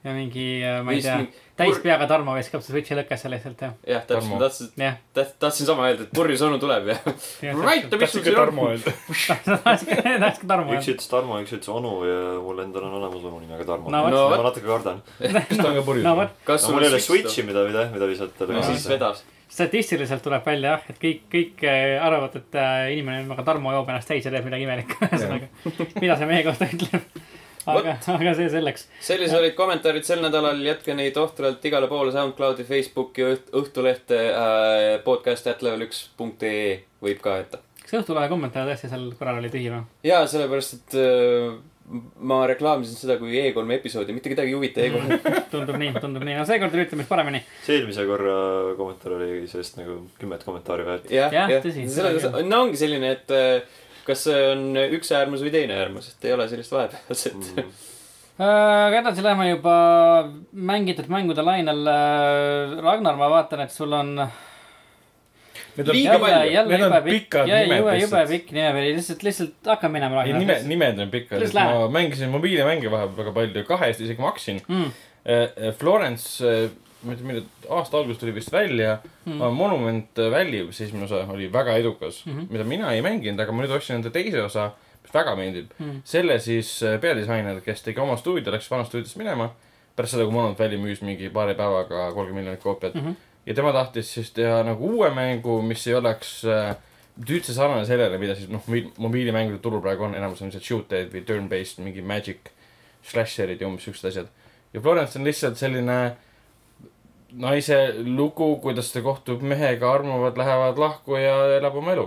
Ja 0.05 0.13
mingi, 0.17 0.45
ma 0.85 0.95
ei 0.97 1.03
tea, 1.05 1.17
täis 1.61 1.81
peaga 1.85 2.07
Tarmo 2.09 2.33
viskab 2.37 2.63
see 2.65 2.73
Switchi 2.73 2.97
lõkkesse 2.97 3.31
lihtsalt 3.33 3.65
jah, 3.65 3.73
jah, 3.85 4.05
täpselt, 4.09 4.31
ma 4.31 4.39
tahtsin, 4.41 5.35
tahtsin 5.43 5.69
sama 5.69 5.89
öelda, 5.89 6.07
et 6.07 6.15
purjus 6.17 6.45
onu 6.47 6.61
tuleb 6.63 6.89
ja. 6.93 6.97
Right, 7.61 7.93
mis 7.93 8.15
sul 8.15 8.25
siin 8.25 8.37
Tarmo 8.39 8.69
on? 8.69 8.79
öelda. 8.79 8.95
tahaks 9.51 10.41
ka 10.41 10.49
Tarmo 10.55 10.73
üks 10.73 10.79
öelda. 10.79 10.95
ütles 10.95 11.11
Tarmo, 11.11 11.41
üks 11.45 11.53
ütles 11.57 11.73
onu 11.75 11.93
ja 12.09 12.21
mul 12.47 12.63
endal 12.65 12.87
on 12.89 12.97
olemas 13.01 13.27
onu 13.31 13.43
nimega 13.43 13.67
Tarmo 13.69 13.93
No 13.93 14.05
vot. 14.07 14.15
No 14.15 14.23
ma 14.33 14.39
natuke 14.47 14.71
kardan. 14.71 15.03
kas 15.19 15.53
ta 15.53 15.67
on 15.69 15.77
ka 15.77 15.85
purjus 15.91 16.07
no? 16.07 16.15
vot, 16.23 16.41
kas 16.49 16.71
mul 16.71 16.87
ei 16.87 16.93
ole 16.95 17.03
Switchi, 17.05 17.45
mida, 17.49 17.67
mida, 17.69 17.85
mida 17.93 18.09
visata 18.09 18.49
siis 18.71 18.87
vedas. 18.89 19.21
statistiliselt 19.51 20.25
tuleb 20.25 20.47
välja 20.47 20.77
jah, 20.77 20.87
et 20.95 21.03
kõik, 21.03 21.27
kõik 21.33 21.67
äh, 21.69 21.99
arvavad, 22.01 22.41
et 22.41 22.57
äh, 22.57 22.87
inimene 22.95 23.27
nimega 23.27 23.45
Tarmo 23.45 23.75
joob 23.77 23.93
ennast 23.93 24.09
täis 24.09 24.25
ja 24.25 24.33
teeb 24.33 24.49
midagi 24.49 24.65
imelikku, 24.65 24.97
ühesõnaga. 25.11 25.53
mida 26.01 26.17
see 26.17 26.31
meie 26.31 26.47
kohta 26.47 26.71
ütleb? 26.71 27.21
aga, 27.69 27.97
aga 28.15 28.35
see 28.39 28.51
selleks. 28.53 28.87
sellised 29.05 29.37
olid 29.39 29.57
kommentaarid 29.59 30.07
sel 30.07 30.23
nädalal, 30.25 30.61
jätke 30.65 30.95
neid 30.97 31.17
ohtralt 31.21 31.65
igale 31.69 31.89
poole 31.91 32.13
SoundCloudi, 32.15 32.65
Facebooki, 32.69 33.27
Õhtulehte 33.61 34.21
äh,, 34.31 34.93
podcast 35.05 35.51
at 35.51 35.65
level 35.67 35.89
üks 35.89 36.07
punkt 36.17 36.45
ee 36.47 36.79
võib 37.05 37.21
ka 37.25 37.41
jätta. 37.43 37.65
kas 37.85 37.99
Õhtulehe 38.03 38.31
kommentaar 38.33 38.71
tõesti 38.71 38.93
sel 38.93 39.11
korral 39.19 39.43
oli 39.43 39.53
tühi 39.53 39.73
või? 39.73 39.85
ja 40.07 40.23
sellepärast, 40.31 40.79
et 40.79 40.97
äh, 41.01 41.59
ma 42.23 42.45
reklaamisin 42.47 42.97
seda 42.97 43.17
kui 43.19 43.35
E3 43.41 43.77
episoodi, 43.81 44.15
mitte 44.15 44.31
kedagi 44.31 44.53
ei 44.53 44.57
huvita 44.57 44.85
E3. 44.85 45.21
tundub 45.53 45.79
nii, 45.81 45.93
tundub 45.99 46.25
nii, 46.27 46.39
no 46.39 46.47
seekord 46.49 46.77
üritame 46.79 47.05
siis 47.05 47.11
paremini. 47.11 47.43
see 47.67 47.81
eelmise 47.81 48.07
korra 48.09 48.39
kommentaar 48.79 49.19
oli 49.19 49.45
sellest 49.51 49.81
nagu 49.81 50.01
kümmet 50.21 50.47
kommentaari 50.47 50.87
väärt. 50.87 51.13
jah, 51.13 51.35
Jah, 51.35 51.57
tõsi, 51.65 51.87
no 52.47 52.65
ongi 52.65 52.81
selline, 52.81 53.15
et 53.19 53.35
äh, 53.35 53.81
kas 54.07 54.27
see 54.27 54.43
on 54.53 54.67
üks 54.87 55.13
äärmus 55.17 55.45
või 55.45 55.55
teine 55.55 55.79
äärmus, 55.81 56.13
et 56.13 56.29
ei 56.29 56.35
ole 56.37 56.49
sellist 56.51 56.75
vahepealset 56.75 57.41
Mm. 58.41 58.47
mm.. 58.47 58.47
aga 58.47 59.01
edasi 59.03 59.21
läheme 59.25 59.51
juba 59.51 59.73
mängitud 60.53 61.11
mängude 61.13 61.43
lainel. 61.45 61.83
Ragnar, 62.81 63.19
ma 63.21 63.29
vaatan, 63.29 63.67
et 63.67 63.75
sul 63.75 63.93
on 63.93 64.15
Need 65.77 65.89
on 65.89 65.95
Liiga 65.95 66.17
palju. 66.19 66.65
Need 66.67 66.75
on 66.75 66.85
jube 66.87 67.01
pikk, 67.05 67.27
pikad 67.29 67.51
nimed 67.51 67.79
jube, 67.79 67.95
jube 68.01 68.01
lihtsalt. 68.01 68.33
pikk 68.33 68.53
nimekiri, 68.57 68.95
lihtsalt, 68.97 69.25
lihtsalt 69.27 69.71
hakka 69.71 69.91
minema 69.93 70.25
ei, 70.25 70.33
nime, 70.35 70.57
Ragnar. 70.57 70.69
nimed 70.73 71.03
on 71.05 71.13
pikad, 71.13 71.45
ma 71.57 71.89
mängisin 71.95 72.33
mobiilimänge 72.33 72.91
vahepeal 72.93 73.19
väga 73.21 73.35
palju, 73.37 73.65
kahest 73.69 74.03
isegi 74.07 74.25
maksin. 74.25 74.63
Mm, 74.69 74.89
Florence, 75.79 76.51
ma 77.03 77.13
ei 77.15 77.19
tea, 77.19 77.27
millal, 77.27 77.49
aasta 77.79 77.99
alguses 77.99 78.21
tuli 78.21 78.35
vist 78.37 78.53
välja 78.53 78.99
Mm. 79.25 79.33
mm.. 79.33 79.55
Monument 79.55 80.17
Valley, 80.17 80.73
see 80.73 80.87
esimene 80.87 81.05
osa 81.05 81.25
oli 81.33 81.53
väga 81.53 81.77
edukas 81.77 82.27
mm. 82.27 82.33
-hmm. 82.33 82.47
mida 82.51 82.65
mina 82.65 82.93
ei 82.93 83.03
mänginud, 83.03 83.41
aga 83.41 83.53
ma 83.53 83.63
nüüd 83.63 83.75
ostsin 83.77 83.97
enda 83.97 84.11
teise 84.11 84.43
osa, 84.43 84.71
mis 85.03 85.15
väga 85.15 85.35
meeldib 85.37 85.71
mm. 85.79 85.87
mm.. 85.87 86.01
selle 86.05 86.39
siis 86.41 86.83
äh, 86.83 87.01
peadisainer, 87.01 87.61
kes 87.61 87.83
tegi 87.83 88.01
oma 88.01 88.17
stuudio, 88.17 88.53
läks 88.53 88.71
vana 88.71 88.85
stuudiosse 88.85 89.19
minema. 89.19 89.51
pärast 89.97 90.17
seda, 90.17 90.25
kui 90.25 90.33
Monument 90.33 90.59
Valley 90.59 90.79
müüs 90.79 91.03
mingi 91.05 91.29
paari 91.29 91.55
päevaga 91.55 92.13
kolmkümmend 92.13 92.45
miljonit 92.45 92.63
koopiat 92.63 92.95
mm. 92.95 93.01
-hmm. 93.01 93.15
ja 93.47 93.55
tema 93.55 93.73
tahtis 93.73 94.15
siis 94.15 94.31
teha 94.31 94.63
nagu 94.63 94.91
uue 94.97 95.11
mängu, 95.11 95.63
mis 95.63 95.87
ei 95.87 95.95
oleks 95.95 96.45
äh, 96.45 96.77
üldse 97.29 97.55
sarnane 97.55 97.85
sellele, 97.87 98.19
mida 98.19 98.35
siis 98.35 98.49
noh, 98.49 98.65
mobiilimängude 98.99 99.59
turul 99.63 99.83
praegu 99.85 100.07
on, 100.07 100.15
enamus 100.15 100.41
on 100.43 100.49
lihtsalt 100.49 100.65
shoot-'id 100.65 101.13
või 101.13 101.25
turn-based 101.27 101.83
mingi 101.85 102.03
magic, 102.03 102.51
slasher'id 103.03 103.61
ja 103.61 103.69
umbes 103.69 103.85
siuksed 103.85 104.09
asjad. 104.09 104.29
ja 104.73 104.81
Florence 104.81 105.19
on 105.19 105.25
lihtsalt 105.25 105.59
selline 105.61 106.17
naise 107.33 107.77
lugu, 108.05 108.55
kuidas 108.63 108.91
ta 108.93 109.03
kohtub 109.05 109.45
mehega, 109.47 109.93
armuvad, 109.93 110.39
lähevad 110.41 110.81
lahku 110.81 111.19
ja 111.21 111.37
elab 111.59 111.77
oma 111.81 111.95
elu. 111.95 112.07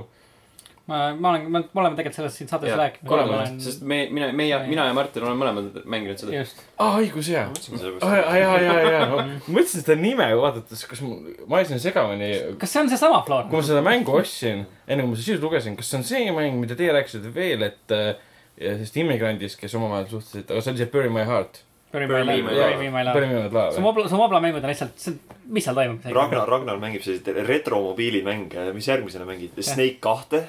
ma, 0.88 0.98
ma 1.16 1.30
olen, 1.30 1.46
me 1.48 1.62
oleme 1.80 1.96
tegelikult 1.96 2.18
sellest 2.18 2.42
siin 2.42 2.50
saates 2.52 2.74
rääkinud. 2.76 3.08
mõlemad, 3.08 3.54
sest 3.64 3.86
me, 3.88 4.02
mina, 4.12 4.28
meie, 4.36 4.58
mina 4.68 4.90
ja 4.90 4.96
Martin 4.98 5.24
oleme 5.24 5.40
mõlemad 5.40 5.78
mänginud 5.88 6.20
seda. 6.20 6.34
just, 6.36 6.60
aa, 6.76 6.98
õigus, 7.00 7.30
jaa. 7.32 7.46
peale. 7.70 8.42
jaa, 8.42 8.58
jaa, 8.66 8.82
jaa, 8.92 9.08
no 9.14 9.22
mõtlesin 9.56 9.86
seda 9.86 9.96
nime 10.00 10.28
vaadates, 10.42 10.84
kas 10.90 11.04
ma, 11.06 11.16
ma 11.48 11.62
ajasin 11.62 11.80
segamini, 11.86 12.34
kas 12.60 12.76
see 12.76 12.84
on 12.84 12.92
seesama 12.92 13.24
kui 13.24 13.32
Florence? 13.32 13.56
ma 13.56 13.66
seda 13.72 13.86
mängu 13.88 14.20
ostsin, 14.20 14.68
enne 14.88 15.08
kui 15.08 15.14
ma 15.14 15.20
seda 15.22 15.30
sisu 15.30 15.46
lugesin, 15.46 15.80
kas 15.80 15.94
see 15.94 16.02
on 16.02 16.08
see 16.12 16.36
mäng, 16.36 16.60
mida 16.60 16.76
teie 16.80 16.92
rääkisite 16.98 17.32
veel, 17.36 17.64
et 17.72 17.96
äh, 17.96 18.12
sellest 18.60 19.00
immigrandist, 19.00 19.60
kes 19.62 19.80
omavahel 19.80 20.10
suhtlesid, 20.12 20.50
aga 20.52 20.62
see 20.62 20.76
oli 20.76 20.84
see 20.84 20.92
Bury 20.94 21.14
my 21.14 21.24
heart. 21.30 21.64
Bury 21.94 22.08
Bury 22.10 22.24
my 22.26 22.36
me 22.36 22.42
love, 22.42 22.58
love. 22.58 22.72
Bury 22.74 22.90
me 22.90 23.04
love. 23.06 23.14
Bury 23.14 23.28
my 23.30 23.50
love 23.54 23.74
su. 23.76 23.82
mobla, 23.86 24.08
su 24.10 24.18
mobla 24.18 24.40
mängud 24.42 24.64
on 24.66 24.72
lihtsalt, 24.72 24.96
see, 24.98 25.14
mis 25.54 25.64
seal 25.68 25.76
toimub? 25.78 26.08
Ragnar, 26.16 26.48
Ragnar 26.50 26.80
mängib 26.82 27.04
selliseid 27.06 27.38
retromobiilimänge, 27.48 28.64
mis 28.74 28.88
järgmisena 28.90 29.28
mängid? 29.30 29.54
Snake 29.62 30.00
kahte. 30.02 30.40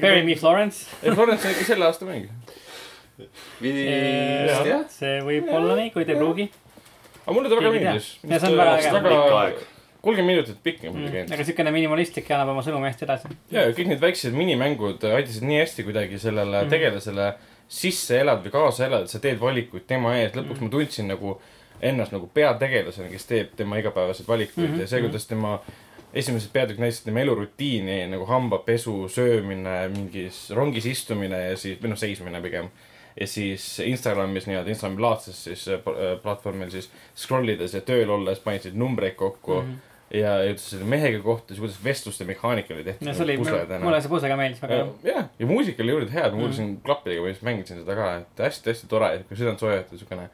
Bury 0.00 0.22
me 0.24 0.34
Florence. 0.40 0.86
Florence 1.02 1.44
on 1.46 1.52
ikka 1.54 1.66
selle 1.68 1.84
aasta 1.90 2.08
mäng. 2.08 2.28
vist 3.62 4.66
jah. 4.66 4.86
see 4.90 5.18
võib 5.26 5.50
olla 5.54 5.76
nii, 5.78 5.90
kuid 5.94 6.08
ei 6.10 6.16
pruugi. 6.18 6.48
aga 7.22 7.34
mulle 7.36 7.50
ta 7.52 7.58
väga 7.60 7.70
meeldis. 7.76 8.08
Ja 8.26 8.40
see 8.40 8.48
on 8.48 8.56
väga 8.58 9.44
äge. 9.52 9.66
kolmkümmend 10.02 10.32
minutit 10.32 10.56
pikk 10.64 10.80
on 10.88 10.96
muidugi 10.96 11.20
Mm. 11.22 11.32
aga 11.36 11.44
siukene 11.46 11.70
minimalistlik 11.70 12.26
ja 12.30 12.40
annab 12.40 12.48
oma 12.56 12.64
sõnumi 12.66 12.88
hästi 12.90 13.04
edasi. 13.06 13.28
ja, 13.52 13.60
ja 13.68 13.74
kõik 13.76 13.92
need 13.92 14.00
väiksed 14.02 14.34
minimängud 14.34 15.04
aitasid 15.12 15.44
nii 15.46 15.60
hästi 15.60 15.84
kuidagi 15.86 16.18
sellele 16.18 16.62
Mhm. 16.64 16.70
tegelasele 16.72 17.28
sisse 17.72 18.18
elada 18.20 18.44
või 18.44 18.52
kaasa 18.52 18.86
elada, 18.86 19.06
et 19.08 19.12
sa 19.14 19.20
teed 19.22 19.40
valikuid 19.40 19.86
tema 19.88 20.16
ees. 20.18 20.34
lõpuks 20.36 20.60
Mhm. 20.60 20.68
ma 20.68 20.74
tundsin 20.74 21.08
nagu 21.08 21.40
ennast 21.82 22.12
nagu 22.12 22.28
peategelasena, 22.34 23.08
kes 23.10 23.24
teeb 23.26 23.56
tema 23.56 23.78
igapäevaseid 23.80 24.28
valikuid 24.28 24.70
Mhm, 24.70 24.80
ja 24.80 24.86
see, 24.86 25.00
mhm. 25.00 25.08
kuidas 25.08 25.26
tema 25.26 25.60
esimesed 26.14 26.52
peatükk 26.52 26.78
näitasid 26.78 27.04
tema 27.08 27.20
elurutiini 27.24 28.06
nagu 28.12 28.26
hambapesu, 28.28 29.08
söömine, 29.08 29.88
mingis 29.88 30.50
rongis 30.50 30.86
istumine 30.86 31.38
ja 31.48 31.56
siis, 31.56 31.78
või 31.80 31.94
noh, 31.94 31.98
seismine 31.98 32.42
pigem. 32.44 32.68
ja 33.20 33.26
siis 33.26 33.80
Instagramis 33.84 34.46
nii-öelda, 34.46 34.70
Instagrami 34.72 35.02
laadses 35.02 35.44
siis 35.44 35.66
äh, 35.68 35.74
äh, 35.74 36.14
platvormil 36.22 36.70
siis 36.70 36.90
scroll 37.16 37.48
ides 37.48 37.74
ja 37.74 37.80
tööl 37.80 38.08
olles 38.10 38.38
panid 38.40 38.74
numbreid 38.74 39.14
kokku 39.16 39.54
mm. 39.54 39.66
Mhm. 39.66 39.72
-hmm. 39.72 39.91
Ja 40.12 40.32
jõudis 40.44 40.64
selle 40.74 40.84
mehega 40.84 41.20
kohta, 41.24 41.54
siis 41.54 41.60
kuidas 41.62 41.78
vestluste 41.84 42.24
mehaanika 42.28 42.74
oli 42.74 42.84
tehtud. 42.84 43.06
ja 43.08 43.14
see 43.16 43.24
oli, 43.24 43.36
mulle 43.38 44.00
see 44.04 44.10
puse 44.12 44.28
ka 44.28 44.36
meeldis 44.36 44.62
väga. 44.62 44.80
jah, 45.08 45.28
ja 45.38 45.46
muusika 45.48 45.82
oli 45.82 45.94
juurde 45.96 46.10
head, 46.12 46.30
ma 46.30 46.36
Mhm. 46.36 46.40
kuulasin 46.42 46.72
klappidega, 46.84 47.22
ma 47.22 47.28
just 47.32 47.42
mängisin 47.42 47.80
seda 47.82 47.94
ka, 47.96 48.08
et 48.22 48.42
hästi-hästi 48.46 48.88
tore, 48.92 49.12
kui 49.28 49.36
südant 49.40 49.58
soojata, 49.62 49.98
siukene 49.98 50.28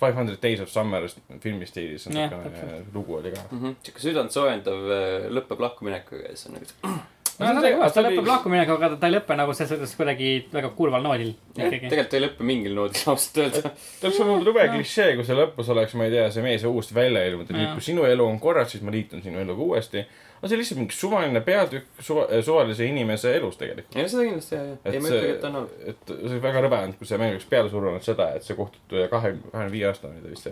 Five 0.00 0.14
Hundred 0.16 0.38
Days 0.42 0.60
of 0.64 0.68
Summer 0.72 1.04
filmi 1.40 1.66
stiilis 1.68 2.06
on 2.08 2.12
siukene 2.16 2.82
lugu 2.94 3.18
oli 3.18 3.30
ka. 3.34 3.42
sihuke 3.82 4.00
südantsoojendav 4.00 4.90
äh, 4.96 5.28
lõpeb 5.30 5.60
lahkuminekuga 5.60 6.22
ja 6.30 6.36
siis 6.36 6.46
on 6.48 6.56
nagu. 6.58 6.98
no 7.40 7.48
see 7.48 7.60
oli 7.60 7.72
kõva, 7.76 7.88
ta 7.94 8.02
lõpeb 8.04 8.26
lahkuminekuga, 8.30 8.86
aga 8.90 8.96
ta 9.00 9.08
ei 9.10 9.14
lõpe 9.16 9.36
nagu 9.40 9.54
selles 9.56 9.70
suhtes 9.72 9.94
kuidagi 9.98 10.30
väga 10.52 10.70
kurval 10.76 11.02
noodil 11.06 11.32
tegelikult 11.56 12.14
ei 12.18 12.22
lõppe 12.26 12.46
mingil 12.52 12.74
noodil 12.76 13.02
ausalt 13.14 13.38
öelda. 13.44 13.72
ta 14.00 14.10
olnud 14.24 14.46
rube 14.46 14.66
No. 14.66 14.72
klišee, 14.76 15.14
kui 15.18 15.24
see 15.28 15.36
lõpus 15.38 15.70
oleks, 15.72 15.94
ma 15.98 16.04
ei 16.08 16.14
tea, 16.16 16.26
see 16.34 16.42
mees 16.44 16.64
uuesti 16.68 16.94
välja 16.94 17.22
ilmunud, 17.30 17.50
et 17.50 17.56
nüüd, 17.56 17.72
kui 17.78 17.86
sinu 17.90 18.04
elu 18.08 18.26
on 18.26 18.40
korras, 18.42 18.70
siis 18.74 18.82
ma 18.84 18.92
liitun 18.94 19.22
sinu 19.24 19.40
eluga 19.40 19.62
uuesti. 19.62 20.04
aga 20.40 20.48
see 20.48 20.56
on 20.56 20.60
lihtsalt 20.62 20.78
mingi 20.80 20.96
suvaline 20.96 21.40
peatükk 21.44 22.00
suva, 22.00 22.26
suvalise 22.42 22.86
inimese 22.88 23.34
elus 23.36 23.56
tegelikult. 23.60 23.96
ei 23.96 24.02
no 24.06 24.08
seda 24.08 24.24
kindlasti 24.28 24.54
jah, 24.56 24.66
jah. 24.70 24.92
Ei 24.94 25.00
ma 25.00 25.08
see- 25.08 25.18
ütlegi, 25.20 25.34
et 25.38 25.44
on 25.44 25.52
halb. 25.58 25.70
et 25.92 26.12
see 26.12 26.20
oleks 26.24 26.42
väga 26.46 26.62
rõve 26.64 26.78
olnud, 26.84 26.96
kui 27.00 27.06
see 27.10 27.18
mäng 27.20 27.34
oleks 27.36 27.48
peale 27.50 27.70
surunud 27.72 28.02
seda, 28.06 28.28
et 28.36 28.42
sa 28.44 28.54
kohtud 28.56 28.94
kahe, 28.94 29.08
kahekümne 29.10 29.70
viie 29.72 29.86
aastane 29.90 30.16
oli 30.16 30.22
ta 30.22 30.32
vist, 30.32 30.48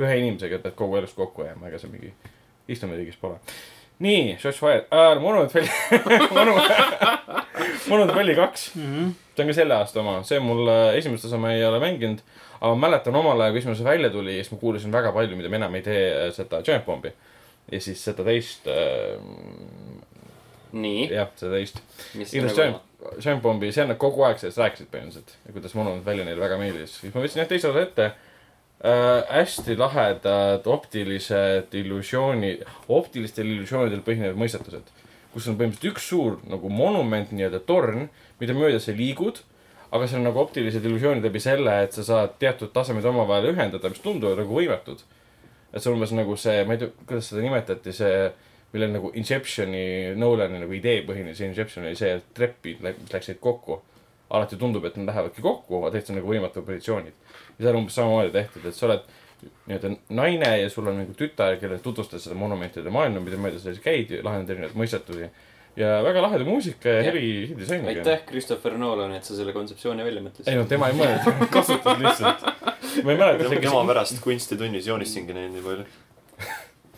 ühe 0.00 0.18
inimesega, 0.20 0.56
et 0.60 0.62
pead 0.68 0.74
kogu 0.76 0.96
elus 1.00 1.12
kokku 1.16 1.44
jääma, 1.48 1.68
ega 1.68 1.78
see 1.80 1.88
mingi 1.92 2.12
istumiriigis 2.68 3.16
pole. 3.20 3.38
nii, 4.00 4.36
Shots 4.40 4.58
Fired 4.62 4.86
äh,, 4.92 5.18
Monument 5.20 5.52
Valley 5.54 5.70
Monument 7.88 8.14
Valley 8.16 8.34
kaks, 8.38 8.70
Mhm. 8.76 9.10
see 9.36 9.42
on 9.44 9.48
ka 9.50 9.54
selle 9.56 9.74
aasta 9.76 10.00
oma, 10.02 10.18
see 10.26 10.38
mul 10.42 10.68
äh, 10.68 10.96
esimest 10.98 11.24
osa 11.28 11.38
ma 11.40 11.52
ei 11.54 11.64
ole 11.64 11.80
mänginud. 11.82 12.20
aga 12.60 12.74
ma 12.74 12.88
mäletan 12.88 13.16
omal 13.16 13.40
ajal, 13.40 13.52
kui 13.54 13.58
esimene 13.62 13.76
osa 13.78 13.84
välja 13.88 14.10
tuli, 14.12 14.34
siis 14.38 14.50
ma 14.52 14.58
kuulasin 14.60 14.92
väga 14.92 15.12
palju, 15.16 15.36
mida 15.36 15.48
me 15.48 15.56
enam 15.60 15.74
ei 15.78 15.82
tee 15.86 16.02
äh, 16.26 16.30
seda 16.36 16.60
Giant 16.66 16.84
Bombi. 16.86 17.12
ja 17.72 17.80
siis 17.80 18.02
seda 18.04 18.24
teist 18.26 18.66
äh,, 18.68 19.20
nii, 20.72 21.08
jah, 21.14 21.28
seda 21.40 21.56
teist. 21.56 21.80
igatahes 22.14 22.42
nagu 22.42 22.56
Giant, 22.56 23.20
Giant 23.24 23.42
Bombi, 23.42 23.72
see 23.72 23.82
on 23.84 23.88
nad 23.94 23.98
kogu 24.00 24.24
aeg 24.28 24.38
sellest 24.42 24.58
rääkisid 24.60 24.90
põhimõtteliselt 24.92 25.36
ja 25.46 25.52
kuidas 25.56 25.74
Monument 25.78 26.04
Valley 26.06 26.24
neile 26.28 26.40
väga 26.40 26.58
meeldis, 26.60 26.98
siis 27.00 27.14
ma 27.14 27.24
võtsin 27.24 27.40
jah 27.44 27.48
teise 27.50 27.68
osa 27.72 27.84
ette 27.86 28.10
äh,. 28.84 29.22
hästi 29.28 29.76
lahedad 29.76 30.66
optilised 30.66 31.74
illusiooni, 31.82 32.56
optilistel 32.88 33.46
illusioonidel 33.46 34.02
põhinevad 34.06 34.40
mõistatused. 34.40 34.90
kus 35.30 35.46
on 35.46 35.56
põhimõtteliselt 35.58 35.92
üks 35.92 36.08
suur 36.10 36.40
nagu 36.50 36.68
monument, 36.68 37.30
nii-öelda 37.30 37.60
torn, 37.66 38.08
mida 38.40 38.54
mööda 38.56 38.80
sa 38.80 38.92
liigud. 38.92 39.42
aga 39.90 40.06
seal 40.06 40.20
on 40.20 40.28
nagu 40.30 40.38
optilised 40.40 40.84
illusioonid 40.84 41.24
läbi 41.24 41.40
selle, 41.40 41.82
et 41.84 41.92
sa 41.92 42.04
saad 42.04 42.38
teatud 42.38 42.72
tasemed 42.72 43.04
omavahel 43.04 43.52
ühendada, 43.52 43.88
mis 43.88 44.02
tunduvad 44.04 44.38
nagu 44.38 44.54
võimatud. 44.54 45.02
et 45.72 45.82
see 45.82 45.90
on 45.90 45.98
umbes 45.98 46.12
nagu 46.12 46.36
see, 46.36 46.64
ma 46.64 46.74
ei 46.74 46.78
tea, 46.78 46.94
kuidas 47.06 47.28
seda 47.30 47.42
nimetati, 47.42 47.92
see 47.92 48.30
millel 48.72 48.92
nagu 48.94 49.10
Inceptioni, 49.18 50.14
Nolani 50.18 50.60
nagu 50.62 50.74
ideepõhine 50.76 51.34
see 51.34 51.48
Inception 51.50 51.86
oli 51.86 51.98
see, 51.98 52.16
et 52.18 52.28
trepid 52.36 52.82
läksid 52.84 53.40
kokku. 53.42 53.80
Alati 54.30 54.58
tundub, 54.60 54.84
et 54.86 54.96
nad 55.00 55.10
lähevadki 55.10 55.42
kokku, 55.42 55.80
aga 55.80 55.90
tegelikult 55.94 56.06
see 56.06 56.14
on 56.14 56.20
nagu 56.20 56.32
võimatu 56.34 56.62
positsioonid. 56.66 57.16
ja 57.56 57.64
seal 57.64 57.74
on 57.74 57.82
umbes 57.82 57.98
samamoodi 57.98 58.32
tehtud, 58.34 58.66
et 58.68 58.76
sa 58.76 58.86
oled 58.86 59.08
nii-öelda 59.66 59.90
naine 60.08 60.50
ja 60.60 60.70
sul 60.70 60.88
on 60.90 60.98
nagu 61.02 61.14
tütar, 61.16 61.56
kellele 61.60 61.80
tutvustad 61.82 62.22
seda 62.22 62.36
monumentide 62.38 62.92
maailma, 62.92 63.22
mida 63.24 63.38
mööda 63.40 63.60
sa 63.60 63.70
siis 63.70 63.82
käid 63.84 64.12
ja 64.12 64.20
lahendad 64.26 64.54
erinevaid 64.54 64.76
mõistatusi. 64.78 65.30
ja 65.80 66.00
väga 66.04 66.22
laheda 66.24 66.44
muusika 66.44 66.92
ja 66.98 67.02
heli, 67.06 67.26
helidisain. 67.48 67.86
aitäh, 67.88 68.24
Christopher 68.28 68.76
Nolan, 68.78 69.14
et 69.16 69.24
sa 69.24 69.36
selle 69.38 69.54
kontseptsiooni 69.56 70.04
välja 70.04 70.20
ei 70.20 70.26
mõtlesid. 70.26 70.58
no 70.58 70.66
tema 70.68 70.90
ei 70.90 70.98
mõelnud, 70.98 71.46
kasutas 71.56 71.98
lihtsalt. 72.02 72.46
ma 73.04 73.14
ei 73.14 73.20
mäleta, 73.22 73.50
tema 73.54 73.84
pärast 73.92 74.20
kunstitunnis 74.24 74.90
joonistasingi 74.90 75.36
neid 75.36 75.54
nii 75.54 75.66
palju. 75.68 75.88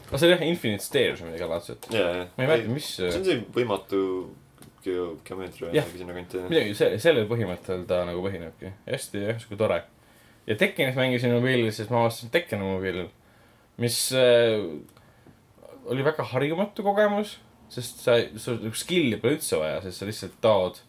aga 0.08 0.18
see 0.18 0.28
oli 0.28 0.34
jah 0.34 0.46
Infinite 0.48 0.84
Stairs 0.84 1.22
või 1.22 1.32
midagi 1.32 1.50
laadset. 1.54 1.90
ja, 1.94 2.08
ja. 2.16 2.24
ma 2.36 2.46
ei 2.46 2.54
mäleta, 2.54 2.76
mis, 2.80 2.94
see 2.98 3.12
on 3.12 3.28
see 3.28 3.42
võimatu 3.54 4.02
geo-, 4.84 5.16
geomeetria 5.26 5.68
või 5.68 5.76
midagi 5.76 6.02
sinna 6.02 6.16
kanti. 6.16 6.44
midagi 6.50 6.76
see, 6.78 7.00
sellel 7.02 7.28
põhimõttel 7.30 7.84
ta 7.88 8.02
nagu 8.08 8.22
põhinebki. 8.24 8.72
hästi, 8.86 9.24
sihuke 9.42 9.58
tore. 9.60 9.82
ja 10.46 10.58
Tekkenis 10.58 10.98
mängisin 10.98 11.34
mobiilil, 11.36 11.72
siis 11.74 11.90
ma 11.92 12.02
avastasin 12.04 12.32
Tekken 12.34 12.64
mobiilil, 12.64 13.10
mis 13.82 13.98
äh, 14.16 14.58
oli 15.90 16.06
väga 16.06 16.26
harjumatu 16.32 16.84
kogemus, 16.86 17.36
sest 17.72 18.02
sa, 18.04 18.18
sul 18.36 18.60
nagu 18.62 18.76
skill'i 18.76 19.18
pole 19.20 19.38
üldse 19.38 19.58
vaja, 19.60 19.80
sest 19.84 20.02
sa 20.02 20.08
lihtsalt 20.08 20.40
taod 20.44 20.82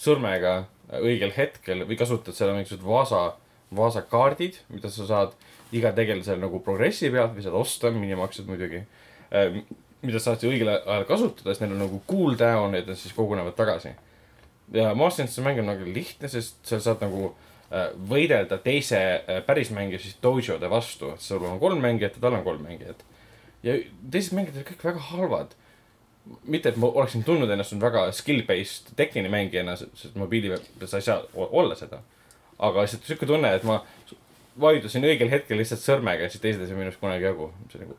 sõrmega 0.00 0.64
õigel 1.00 1.32
hetkel 1.36 1.84
või 1.88 1.98
kasutad 1.98 2.36
seal 2.36 2.52
mingisugused 2.54 2.86
vaasa, 2.86 3.22
vaasakaardid, 3.74 4.60
mida 4.72 4.90
sa 4.92 5.06
saad 5.08 5.36
iga 5.74 5.92
tegelasel 5.96 6.40
nagu 6.42 6.60
progressi 6.64 7.10
pealt 7.12 7.34
või 7.36 7.44
saad 7.44 7.56
osta, 7.58 7.90
minimaksed 7.94 8.48
muidugi. 8.50 8.84
Mida 10.04 10.20
saad 10.22 10.40
siis 10.40 10.52
õigel 10.52 10.70
ajal 10.74 11.06
kasutada, 11.08 11.52
siis 11.52 11.62
neil 11.64 11.76
on 11.76 11.86
nagu 11.86 12.00
cool 12.10 12.36
down, 12.38 12.74
et 12.78 12.86
nad 12.86 12.98
siis 13.00 13.14
kogunevad 13.16 13.56
tagasi 13.58 13.94
ja 14.72 14.94
Monster 14.94 15.26
Hunter 15.26 15.44
mäng 15.44 15.58
on 15.58 15.66
nagu 15.68 15.84
lihtne, 15.94 16.28
sest 16.28 16.56
sa 16.66 16.78
saad 16.80 17.02
nagu 17.04 17.26
äh, 17.70 17.90
võidelda 18.10 18.58
teise 18.62 19.00
äh, 19.00 19.42
pärismängija 19.46 20.00
siis 20.02 20.16
dojode 20.22 20.70
vastu, 20.70 21.12
et 21.14 21.24
sul 21.24 21.44
on 21.44 21.60
kolm 21.60 21.82
mängijat 21.84 22.16
ja 22.16 22.24
tal 22.24 22.38
on 22.38 22.46
kolm 22.46 22.64
mängijat. 22.64 23.04
ja 23.62 23.76
teised 24.10 24.36
mängijad 24.36 24.60
olid 24.60 24.70
kõik 24.72 24.88
väga 24.88 25.04
halvad. 25.10 25.54
mitte, 26.44 26.68
et 26.68 26.76
ma 26.80 26.88
oleksin 26.88 27.24
tundnud 27.24 27.50
ennast 27.50 27.74
väga 27.80 28.06
skill-based 28.12 28.94
Tekkeni 28.96 29.28
mängijana, 29.28 29.76
sest 29.76 30.14
mobiili 30.16 30.56
peal 30.78 30.88
sa 30.88 30.96
ei 30.96 31.02
saa 31.02 31.22
olla 31.34 31.74
seda. 31.74 32.00
aga 32.58 32.82
lihtsalt 32.82 33.04
sihuke 33.04 33.26
tunne, 33.26 33.54
et 33.54 33.64
ma 33.64 33.82
vajutasin 34.60 35.04
õigel 35.04 35.30
hetkel 35.30 35.58
lihtsalt 35.58 35.82
sõrmega 35.82 36.24
ja 36.24 36.30
siis 36.30 36.40
teised 36.40 36.62
ei 36.62 36.70
saa 36.70 36.78
minust 36.78 37.00
kunagi 37.00 37.24
jagu. 37.24 37.52
see 37.72 37.84
nagu, 37.84 37.98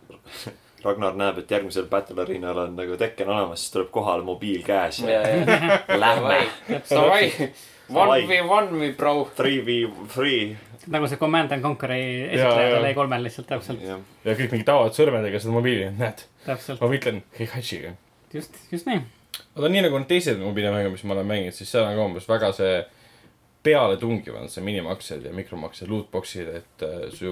Ragnar 0.86 1.16
näeb, 1.18 1.40
et 1.42 1.52
järgmisel 1.52 1.88
Battle 1.92 2.22
Arena'l 2.24 2.62
on 2.66 2.76
nagu 2.78 2.98
Tekken 3.00 3.30
olemas, 3.30 3.64
siis 3.64 3.74
tuleb 3.74 3.90
kohale 3.94 4.26
mobiil 4.26 4.64
käes 4.66 5.02
ja, 5.04 5.22
ja 5.22 5.42
ja, 5.42 5.80
lähme. 6.04 6.40
davai, 6.90 7.32
one 8.04 8.22
v 8.30 8.40
one 8.46 8.72
me 8.72 8.92
bro. 8.98 9.28
3v3. 9.38 10.32
nagu 10.94 11.10
see 11.10 11.18
Command 11.22 11.52
and 11.52 11.66
Conquer'i 11.66 12.00
Jaa, 12.00 12.32
esitleja 12.32 12.70
jaa. 12.70 12.80
seal 12.80 12.90
E3-l 12.94 13.28
lihtsalt 13.28 13.52
täpselt, 13.52 13.86
ja 13.86 14.38
kõik 14.38 14.54
mingi 14.54 14.68
tavavad 14.68 14.98
sõrmedega 14.98 15.42
seda 15.42 15.56
mobiili, 15.58 15.92
näed, 15.98 16.26
täpselt, 16.46 16.82
ma 16.82 16.92
võitlen 16.92 17.24
Heihachiga 17.40 17.96
just, 18.34 18.58
just 18.72 18.90
nii. 18.90 19.02
aga 19.56 19.72
nii 19.72 19.88
nagu 19.88 20.02
need 20.02 20.12
teised 20.12 20.42
mobiilimänge, 20.42 20.94
mis 20.94 21.04
ma 21.08 21.18
olen 21.18 21.30
mänginud, 21.34 21.58
siis 21.58 21.72
seal 21.74 21.88
on 21.88 21.98
ka 21.98 22.06
umbes 22.10 22.30
väga 22.30 22.52
see 22.56 22.78
pealetungiv 23.66 24.36
on 24.38 24.50
see 24.52 24.64
minimaksed 24.66 25.26
ja 25.26 25.34
mikromaksed, 25.34 25.90
lootbox'id, 25.90 26.52
et 26.62 26.86
äh, 26.86 27.08
su 27.14 27.32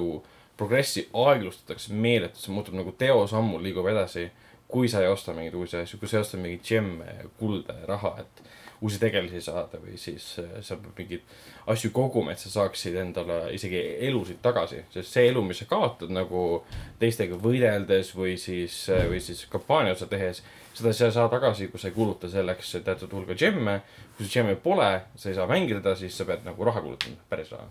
progressi 0.57 1.07
aeglustatakse 1.13 1.93
meeletult, 1.93 2.41
see 2.43 2.53
muutub 2.53 2.77
nagu 2.77 2.93
teosammul, 2.97 3.63
liigub 3.63 3.87
edasi 3.89 4.29
kui 4.73 4.89
sa 4.89 5.03
ei 5.03 5.07
osta 5.07 5.35
mingeid 5.37 5.53
uusi 5.53 5.77
asju, 5.77 5.99
kui 6.01 6.09
sa 6.09 6.17
ei 6.17 6.25
osta 6.25 6.39
mingeid 6.41 6.63
džemme, 6.65 7.15
kulda 7.37 7.75
ja 7.83 7.89
raha, 7.91 8.15
et 8.23 8.39
uusi 8.83 8.97
tegelasi 8.99 9.41
saada 9.45 9.77
või 9.79 9.99
siis 10.01 10.25
äh, 10.41 10.55
sa 10.65 10.79
pead 10.81 10.97
mingeid 10.97 11.35
asju 11.69 11.91
koguma, 11.95 12.33
et 12.33 12.41
sa 12.41 12.49
saaksid 12.51 12.97
endale 12.99 13.37
isegi 13.55 13.79
elusid 14.09 14.41
tagasi, 14.43 14.81
sest 14.95 15.13
see 15.13 15.29
elu, 15.29 15.43
mis 15.45 15.61
sa 15.61 15.69
kaotad 15.69 16.11
nagu 16.11 16.63
teistega 16.99 17.37
võideldes 17.39 18.11
või 18.17 18.33
siis, 18.41 18.81
või 19.11 19.21
siis 19.23 19.45
kampaania 19.53 19.93
otsa 19.93 20.09
tehes, 20.11 20.41
seda 20.73 20.91
sa 20.91 21.11
ei 21.11 21.15
saa 21.19 21.29
tagasi, 21.31 21.69
kui 21.71 21.79
sa 21.79 21.91
ei 21.91 21.95
kuluta 21.95 22.31
selleks 22.33 22.73
teatud 22.83 23.13
hulga 23.13 23.37
džemme. 23.37 23.79
kui 24.17 24.25
sul 24.25 24.33
džemme 24.33 24.57
pole, 24.65 24.91
sa 25.15 25.29
ei 25.29 25.37
saa 25.37 25.47
mängida 25.47 25.95
siis 25.95 26.17
sa 26.17 26.25
pead 26.25 26.43
nagu 26.49 26.65
raha 26.65 26.81
kulutama, 26.81 27.21
päris 27.29 27.53
raha. 27.53 27.69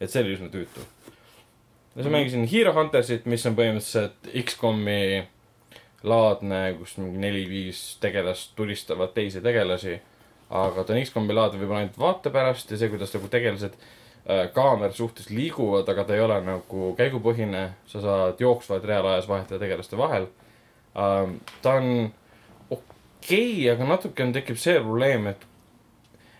et 0.00 0.10
see 0.10 0.22
oli 0.22 0.38
üsna 0.38 0.48
tüütu. 0.54 0.86
Siis 1.94 2.08
ma 2.08 2.16
mängisin 2.18 2.48
Hero 2.50 2.72
Huntersit, 2.74 3.26
mis 3.30 3.46
on 3.46 3.56
põhimõtteliselt 3.58 4.30
X-komi 4.44 5.24
laadne, 6.04 6.60
kus 6.78 6.96
mingi 7.00 7.20
neli-viis 7.22 7.82
tegelast 8.02 8.52
tulistavad 8.58 9.14
teisi 9.16 9.40
tegelasi. 9.44 10.00
aga 10.50 10.84
ta 10.84 10.92
on 10.92 11.00
X-komi 11.00 11.34
laadne 11.34 11.58
võib-olla 11.58 11.84
ainult 11.84 11.98
vaate 11.98 12.30
pärast 12.30 12.70
ja 12.70 12.78
see, 12.78 12.90
kuidas 12.92 13.14
nagu 13.14 13.30
tegelased 13.32 13.78
äh, 13.78 14.50
kaamera 14.52 14.92
suhtes 14.92 15.30
liiguvad, 15.30 15.88
aga 15.88 16.04
ta 16.04 16.14
ei 16.14 16.20
ole 16.20 16.40
nagu 16.44 16.92
käigupõhine. 16.98 17.70
sa 17.86 18.00
saad 18.00 18.40
jooksvalt 18.40 18.84
reaalajas 18.84 19.28
vahetada 19.28 19.58
tegelaste 19.58 19.96
vahel 19.96 20.28
ähm,. 20.96 21.38
ta 21.62 21.78
on 21.80 22.12
okei 22.70 23.64
okay,, 23.64 23.70
aga 23.72 23.88
natuke 23.88 24.22
on, 24.22 24.32
tekib 24.32 24.60
see 24.60 24.78
probleem, 24.80 25.26
et 25.32 25.46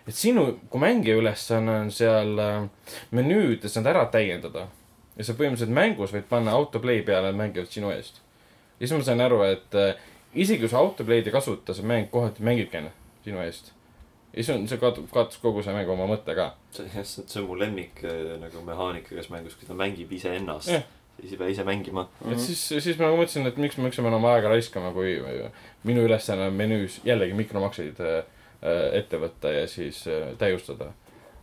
et 0.05 0.13
sinu 0.13 0.59
kui 0.69 0.79
mängija 0.79 1.17
ülesanne 1.17 1.79
on 1.81 1.91
seal 1.91 2.37
äh, 2.39 2.89
menüüdes 3.11 3.79
nad 3.79 3.89
ära 3.95 4.05
täiendada. 4.13 4.67
Ja 5.15 5.23
sa 5.23 5.35
põhimõtteliselt 5.37 5.75
mängus 5.75 6.13
võid 6.15 6.27
panna 6.29 6.55
autoplay 6.57 7.03
peale, 7.07 7.31
nad 7.31 7.39
mängivad 7.39 7.71
sinu 7.71 7.91
eest. 7.93 8.21
ja 8.79 8.87
siis 8.87 8.97
ma 8.97 9.05
sain 9.07 9.23
aru, 9.23 9.41
et 9.47 9.79
äh, 9.79 9.95
isegi 10.35 10.65
kui 10.65 10.71
sa 10.71 10.81
autoplay'd 10.83 11.27
ei 11.27 11.35
kasuta, 11.35 11.73
see 11.73 11.87
mäng 11.87 12.11
kohati 12.11 12.43
mängibki 12.45 12.81
ennast 12.81 13.23
sinu 13.27 13.41
eest. 13.43 13.71
ja 14.33 14.43
siis 14.43 14.51
on, 14.55 14.67
see 14.67 14.81
kaotab, 14.81 15.07
kaotas 15.13 15.39
kogu 15.43 15.63
see 15.63 15.75
mängu 15.75 15.95
oma 15.95 16.09
mõtte 16.11 16.35
ka. 16.37 16.51
see, 16.75 17.05
see 17.05 17.41
on 17.41 17.49
mu 17.49 17.57
lemmik 17.59 18.03
äh, 18.03 18.35
nagu 18.41 18.65
mehaanika 18.67 19.15
igas 19.15 19.31
mängus, 19.33 19.57
kui 19.59 19.69
ta 19.69 19.77
mängib 19.77 20.11
iseennast 20.11 20.73
Jah. 20.73 20.85
siis 21.21 21.35
ei 21.35 21.39
pea 21.39 21.53
ise 21.53 21.63
mängima. 21.67 22.09
et 22.27 22.41
siis, 22.43 22.67
siis 22.75 22.99
ma 22.99 23.13
mõtlesin, 23.15 23.47
et 23.47 23.57
miks, 23.61 23.79
miks 23.79 23.99
ma 23.99 24.09
pean 24.09 24.19
oma 24.19 24.35
aega 24.35 24.51
raiskama, 24.51 24.91
kui 24.95 25.17
minu 25.87 26.05
ülesanne 26.09 26.49
on 26.49 26.59
menüüs 26.59 26.99
jällegi 27.07 27.37
mikromakseid 27.37 28.01
äh, 28.03 28.19
äh, 28.65 28.85
ette 28.99 29.19
võtta 29.21 29.53
ja 29.53 29.65
siis 29.71 30.03
äh, 30.11 30.33
täiustada. 30.41 30.91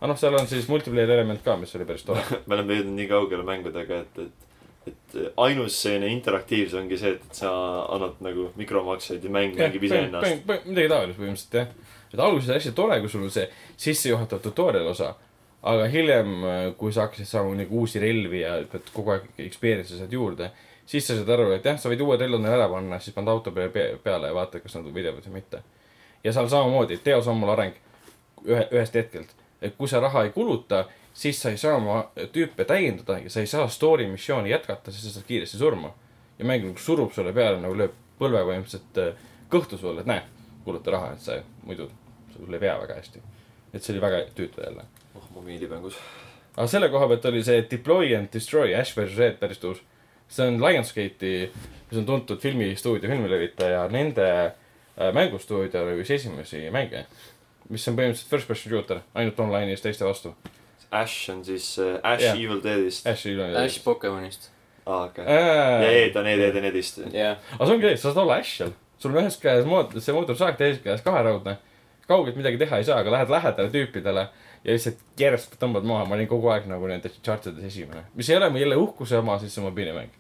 Aga 0.03 0.11
noh, 0.11 0.19
seal 0.19 0.35
on 0.35 0.49
siis 0.51 0.67
multiplayer 0.67 1.13
element 1.15 1.45
ka, 1.45 1.55
mis 1.61 1.71
oli 1.79 1.85
päris 1.87 2.03
tore. 2.03 2.23
me 2.51 2.57
oleme 2.57 2.81
jõudnud 2.81 2.97
nii 2.99 3.05
kaugele 3.07 3.45
mängudega, 3.47 4.01
et, 4.03 4.17
et, 4.25 4.47
et 4.91 5.19
ainus 5.45 5.77
selline 5.85 6.09
interaktiivsus 6.11 6.75
ongi 6.81 6.97
see, 6.99 7.13
et, 7.15 7.27
et 7.29 7.43
sa 7.45 7.53
annad 7.95 8.19
nagu 8.27 8.49
mikromakseid 8.59 9.23
ja 9.23 9.31
mäng 9.31 9.55
mängib 9.55 9.85
iseennast. 9.87 10.49
midagi 10.67 10.89
taolist 10.91 11.21
põhimõtteliselt 11.21 11.55
jah. 11.61 11.69
et 12.11 12.23
alguses 12.25 12.49
oli 12.51 12.59
hästi 12.59 12.73
tore, 12.81 12.97
kui 13.05 13.13
sul 13.13 13.23
on 13.29 13.31
see 13.31 13.47
sissejuhatav 13.85 14.43
tutorial 14.43 14.91
osa. 14.91 15.13
aga 15.71 15.87
hiljem, 15.87 16.35
kui 16.79 16.91
sa 16.91 17.05
hakkasid 17.07 17.29
saama 17.31 17.55
nagu 17.55 17.85
uusi 17.85 18.03
relvi 18.03 18.41
ja 18.41 18.57
pead 18.73 18.89
kogu 18.91 19.13
aeg 19.15 19.29
experience'i 19.45 20.01
saad 20.01 20.17
juurde, 20.19 20.49
siis 20.91 21.07
sa 21.07 21.15
saad 21.15 21.31
aru, 21.31 21.53
et 21.55 21.69
jah, 21.71 21.79
sa 21.79 21.93
võid 21.93 22.03
uued 22.03 22.19
relvad 22.19 22.43
neile 22.43 22.57
ära 22.59 22.67
panna, 22.73 22.99
siis 22.99 23.15
paned 23.15 23.31
auto 23.31 23.53
peale 23.55 23.71
pe- 23.71 23.93
peale 24.03 24.33
ja 24.33 24.35
vaata, 24.35 24.59
kas 24.65 24.75
nad 24.81 24.91
võidavad 24.91 25.23
või 25.29 25.37
mitte. 25.39 25.63
ja 26.25 26.35
seal 26.35 26.51
samamoodi, 26.51 26.99
teosammul 27.07 27.55
areng 27.55 27.79
ühe, 28.43 28.67
ühest 28.75 28.99
hetkelt, 28.99 29.31
et 29.63 29.77
kui 29.79 29.89
sa 29.89 30.01
raha 30.01 30.25
ei 30.27 30.31
kuluta, 30.35 30.85
siis 31.15 31.43
sa 31.43 31.51
ei 31.51 31.59
saa 31.61 31.77
oma 31.77 32.05
tüüpe 32.33 32.65
täiendada 32.65 33.19
ja 33.23 33.31
sa 33.31 33.41
ei 33.41 33.47
saa 33.47 33.69
story 33.69 34.07
missiooni 34.11 34.51
jätkata, 34.51 34.93
sest 34.93 35.09
sa 35.09 35.19
saad 35.19 35.29
kiiresti 35.29 35.59
surma. 35.59 35.93
ja 36.39 36.45
mäng 36.45 36.65
nagu 36.65 36.79
surub 36.79 37.13
sulle 37.13 37.33
peale 37.33 37.61
nagu 37.61 37.75
lööb 37.77 37.93
põlve 38.19 38.41
põhimõtteliselt 38.47 39.01
äh, 39.03 39.19
kõhtu 39.53 39.79
sulle, 39.79 40.03
et 40.03 40.09
näe, 40.09 40.23
kuluta 40.65 40.95
raha, 40.95 41.13
et 41.17 41.25
sa 41.25 41.39
muidu, 41.67 41.89
sul 42.33 42.55
ei 42.55 42.63
pea 42.63 42.79
väga 42.81 42.99
hästi. 43.01 43.23
et 43.73 43.83
see 43.83 43.95
oli 43.95 44.03
väga 44.03 44.25
tüütu 44.37 44.65
jälle. 44.65 44.85
oh, 45.15 45.29
mobiilimängus. 45.35 45.99
aga 46.57 46.67
selle 46.67 46.89
koha 46.89 47.09
pealt 47.09 47.29
oli 47.33 47.45
see 47.45 47.67
Deploy 47.71 48.17
and 48.17 48.33
Destroy 48.33 48.75
Ash 48.75 48.97
versus 48.97 49.19
Red 49.19 49.39
päris 49.41 49.59
tuus. 49.59 49.83
see 50.29 50.49
on 50.49 50.61
Lionsgate'i, 50.61 51.51
mis 51.91 51.99
on 52.01 52.07
tuntud 52.07 52.41
filmistuudio, 52.41 53.11
filmilevitaja, 53.11 53.87
nende 53.93 54.29
äh, 54.47 55.13
mängustuudio 55.13 55.85
oli 55.85 56.01
üks 56.01 56.15
esimesi 56.17 56.65
mänge. 56.71 57.07
Mis 57.73 57.87
on 57.89 57.97
põhimõtteliselt 57.99 58.31
first 58.31 58.49
person 58.51 58.71
shooter, 58.73 59.01
ainult 59.17 59.39
online'is 59.41 59.81
teiste 59.85 60.05
vastu. 60.07 60.35
Ash 60.93 61.31
on 61.33 61.41
siis 61.45 61.71
äh, 61.81 61.95
Ash 62.05 62.23
Jah. 62.27 62.37
Evil 62.37 62.61
Deadist. 62.65 63.07
Ash'i 63.09 63.33
üle. 63.33 63.47
Ash 63.57 63.79
Pokemonist. 63.85 64.51
aa, 64.87 65.05
okei. 65.09 65.25
ja 65.25 65.91
Ed 66.05 66.17
on 66.21 66.27
Ed, 66.29 66.41
Ed 66.51 66.57
on 66.61 66.65
Edist. 66.69 66.99
jah, 67.15 67.39
aga 67.55 67.67
see 67.69 67.75
ongi 67.79 67.89
see, 67.89 67.97
sa 68.03 68.11
saad 68.11 68.23
olla 68.27 68.37
Ash 68.43 68.57
seal. 68.59 68.73
sul 69.01 69.15
on 69.17 69.23
ühes 69.23 69.39
käes 69.41 69.65
mood-, 69.69 69.95
see 70.05 70.13
mootorsaag, 70.17 70.57
teises 70.61 70.83
käes 70.85 71.01
kaheraudne. 71.07 71.57
kaugelt 72.09 72.37
midagi 72.37 72.59
teha 72.61 72.81
ei 72.83 72.85
saa, 72.85 72.99
aga 73.01 73.11
lähed 73.15 73.31
lähedale 73.33 73.71
tüüpidele 73.73 74.27
ja 74.65 74.75
lihtsalt 74.75 74.99
järjest 75.19 75.55
tõmbad 75.63 75.87
maha, 75.87 76.05
ma 76.11 76.15
olin 76.19 76.29
kogu 76.29 76.51
aeg 76.53 76.67
nagu 76.71 76.87
nende 76.91 77.09
chartides 77.23 77.65
esimene. 77.71 78.03
mis 78.15 78.29
ei 78.31 78.37
ole 78.37 78.51
mu 78.51 78.59
jälle 78.61 78.77
uhkuse 78.77 79.17
oma, 79.23 79.39
siis 79.39 79.55
see 79.55 79.63
on 79.63 79.71
mobiilimäng. 79.71 80.11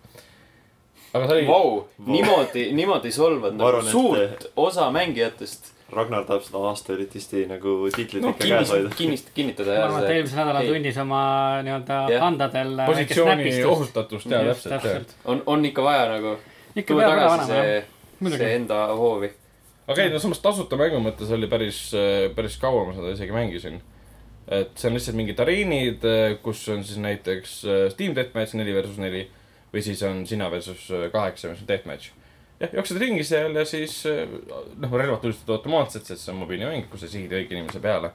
aga 1.12 1.26
see 1.26 1.36
oli 1.36 1.46
wow., 1.50 1.68
vau, 1.76 2.08
niimoodi, 2.14 2.64
niimoodi 2.72 3.12
solvad 3.12 3.58
Ma 3.58 3.68
arvan, 3.68 3.84
nagu 3.90 4.14
et- 4.16 4.30
suurt 4.40 4.46
osa 4.56 4.88
mängijatest. 4.94 5.71
Ragnar 5.92 6.24
tahab 6.28 6.42
seda 6.46 6.62
aasta 6.70 6.94
elitisti 6.94 7.42
nagu 7.50 7.74
tiitlit 7.94 8.22
No, 8.24 8.30
ikka 8.32 8.46
käes 8.48 8.70
hoida. 8.72 8.90
kinnist-, 8.96 9.28
kinnitada 9.36 9.70
ma 9.70 9.76
jah 9.76 9.84
arvan, 9.88 10.04
et 10.06 10.14
eelmisel 10.16 10.40
nädalal 10.42 10.62
ei. 10.66 10.72
tundis 10.72 10.98
oma 11.02 11.20
nii-öelda 11.66 11.98
Jah. 12.14 12.20
pandadel 12.24 12.72
väike 12.80 12.92
positsiooni 12.92 13.52
ohustatust 13.74 14.30
ja 14.32 14.42
Just, 14.48 14.68
täpselt, 14.72 15.12
jah. 15.12 15.28
on, 15.34 15.42
on 15.46 15.64
ikka 15.68 15.84
vaja 15.84 16.08
nagu 16.14 16.36
ikka 16.76 16.96
ära 17.02 17.10
tagasi 17.26 17.52
jah. 17.52 17.70
see, 18.22 18.38
see 18.38 18.52
enda 18.56 18.80
hoovi. 18.96 19.30
aga 19.92 20.02
ei, 20.06 20.10
no 20.14 20.18
samas 20.22 20.40
tasuta 20.44 20.78
mängu 20.80 21.00
mõttes 21.04 21.30
oli 21.36 21.48
päris, 21.50 21.82
päris 22.36 22.56
kaua 22.62 22.86
ma 22.88 22.96
seda 22.96 23.12
isegi 23.16 23.34
mängisin. 23.36 23.80
et 24.48 24.72
see 24.78 24.88
on 24.88 24.96
lihtsalt 24.96 25.16
mingid 25.20 25.40
areenid, 25.44 26.02
kus 26.42 26.64
on 26.72 26.82
siis 26.84 26.98
näiteks 27.02 27.52
äh, 27.68 27.84
Steam 27.92 28.14
Deathmatch 28.16 28.56
neli 28.58 28.74
versus 28.74 28.98
neli 28.98 29.26
või 29.72 29.82
siis 29.84 30.02
on 30.08 30.24
sina 30.26 30.48
versus 30.52 30.88
äh, 30.90 31.06
kaheksa, 31.12 31.48
mis 31.52 31.62
on 31.62 31.68
Deathmatch. 31.68 32.10
jah, 32.62 32.74
jooksed 32.78 33.00
ringi 33.02 33.26
seal 33.26 33.58
ja 33.58 33.66
siis 33.68 33.98
äh, 34.10 34.24
noh, 34.80 34.96
relvad 34.96 35.22
tulistavad 35.24 35.58
automaatselt, 35.58 36.08
sest 36.08 36.24
see 36.24 36.34
on 36.34 36.42
mobiilimäng, 36.44 36.88
kus 36.90 37.04
sa 37.04 37.12
sihid 37.12 37.34
õige 37.36 37.58
inimese 37.58 37.82
peale. 37.84 38.14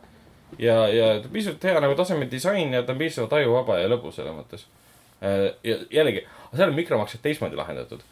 ja, 0.60 0.82
ja 0.88 1.14
piisavalt 1.32 1.64
hea 1.70 1.80
nagu 1.84 1.96
taseme 2.00 2.30
disain 2.32 2.74
ja 2.74 2.84
ta 2.84 2.96
on 2.96 3.02
piisavalt 3.06 3.40
ajuvaba 3.40 3.82
ja 3.82 3.90
lõbus 3.92 4.20
selles 4.20 4.36
mõttes. 4.36 4.68
ja 5.22 5.80
jällegi, 5.92 6.28
seal 6.54 6.72
on 6.72 6.78
mikromaksed 6.78 7.22
teistmoodi 7.24 7.60
lahendatud 7.60 8.06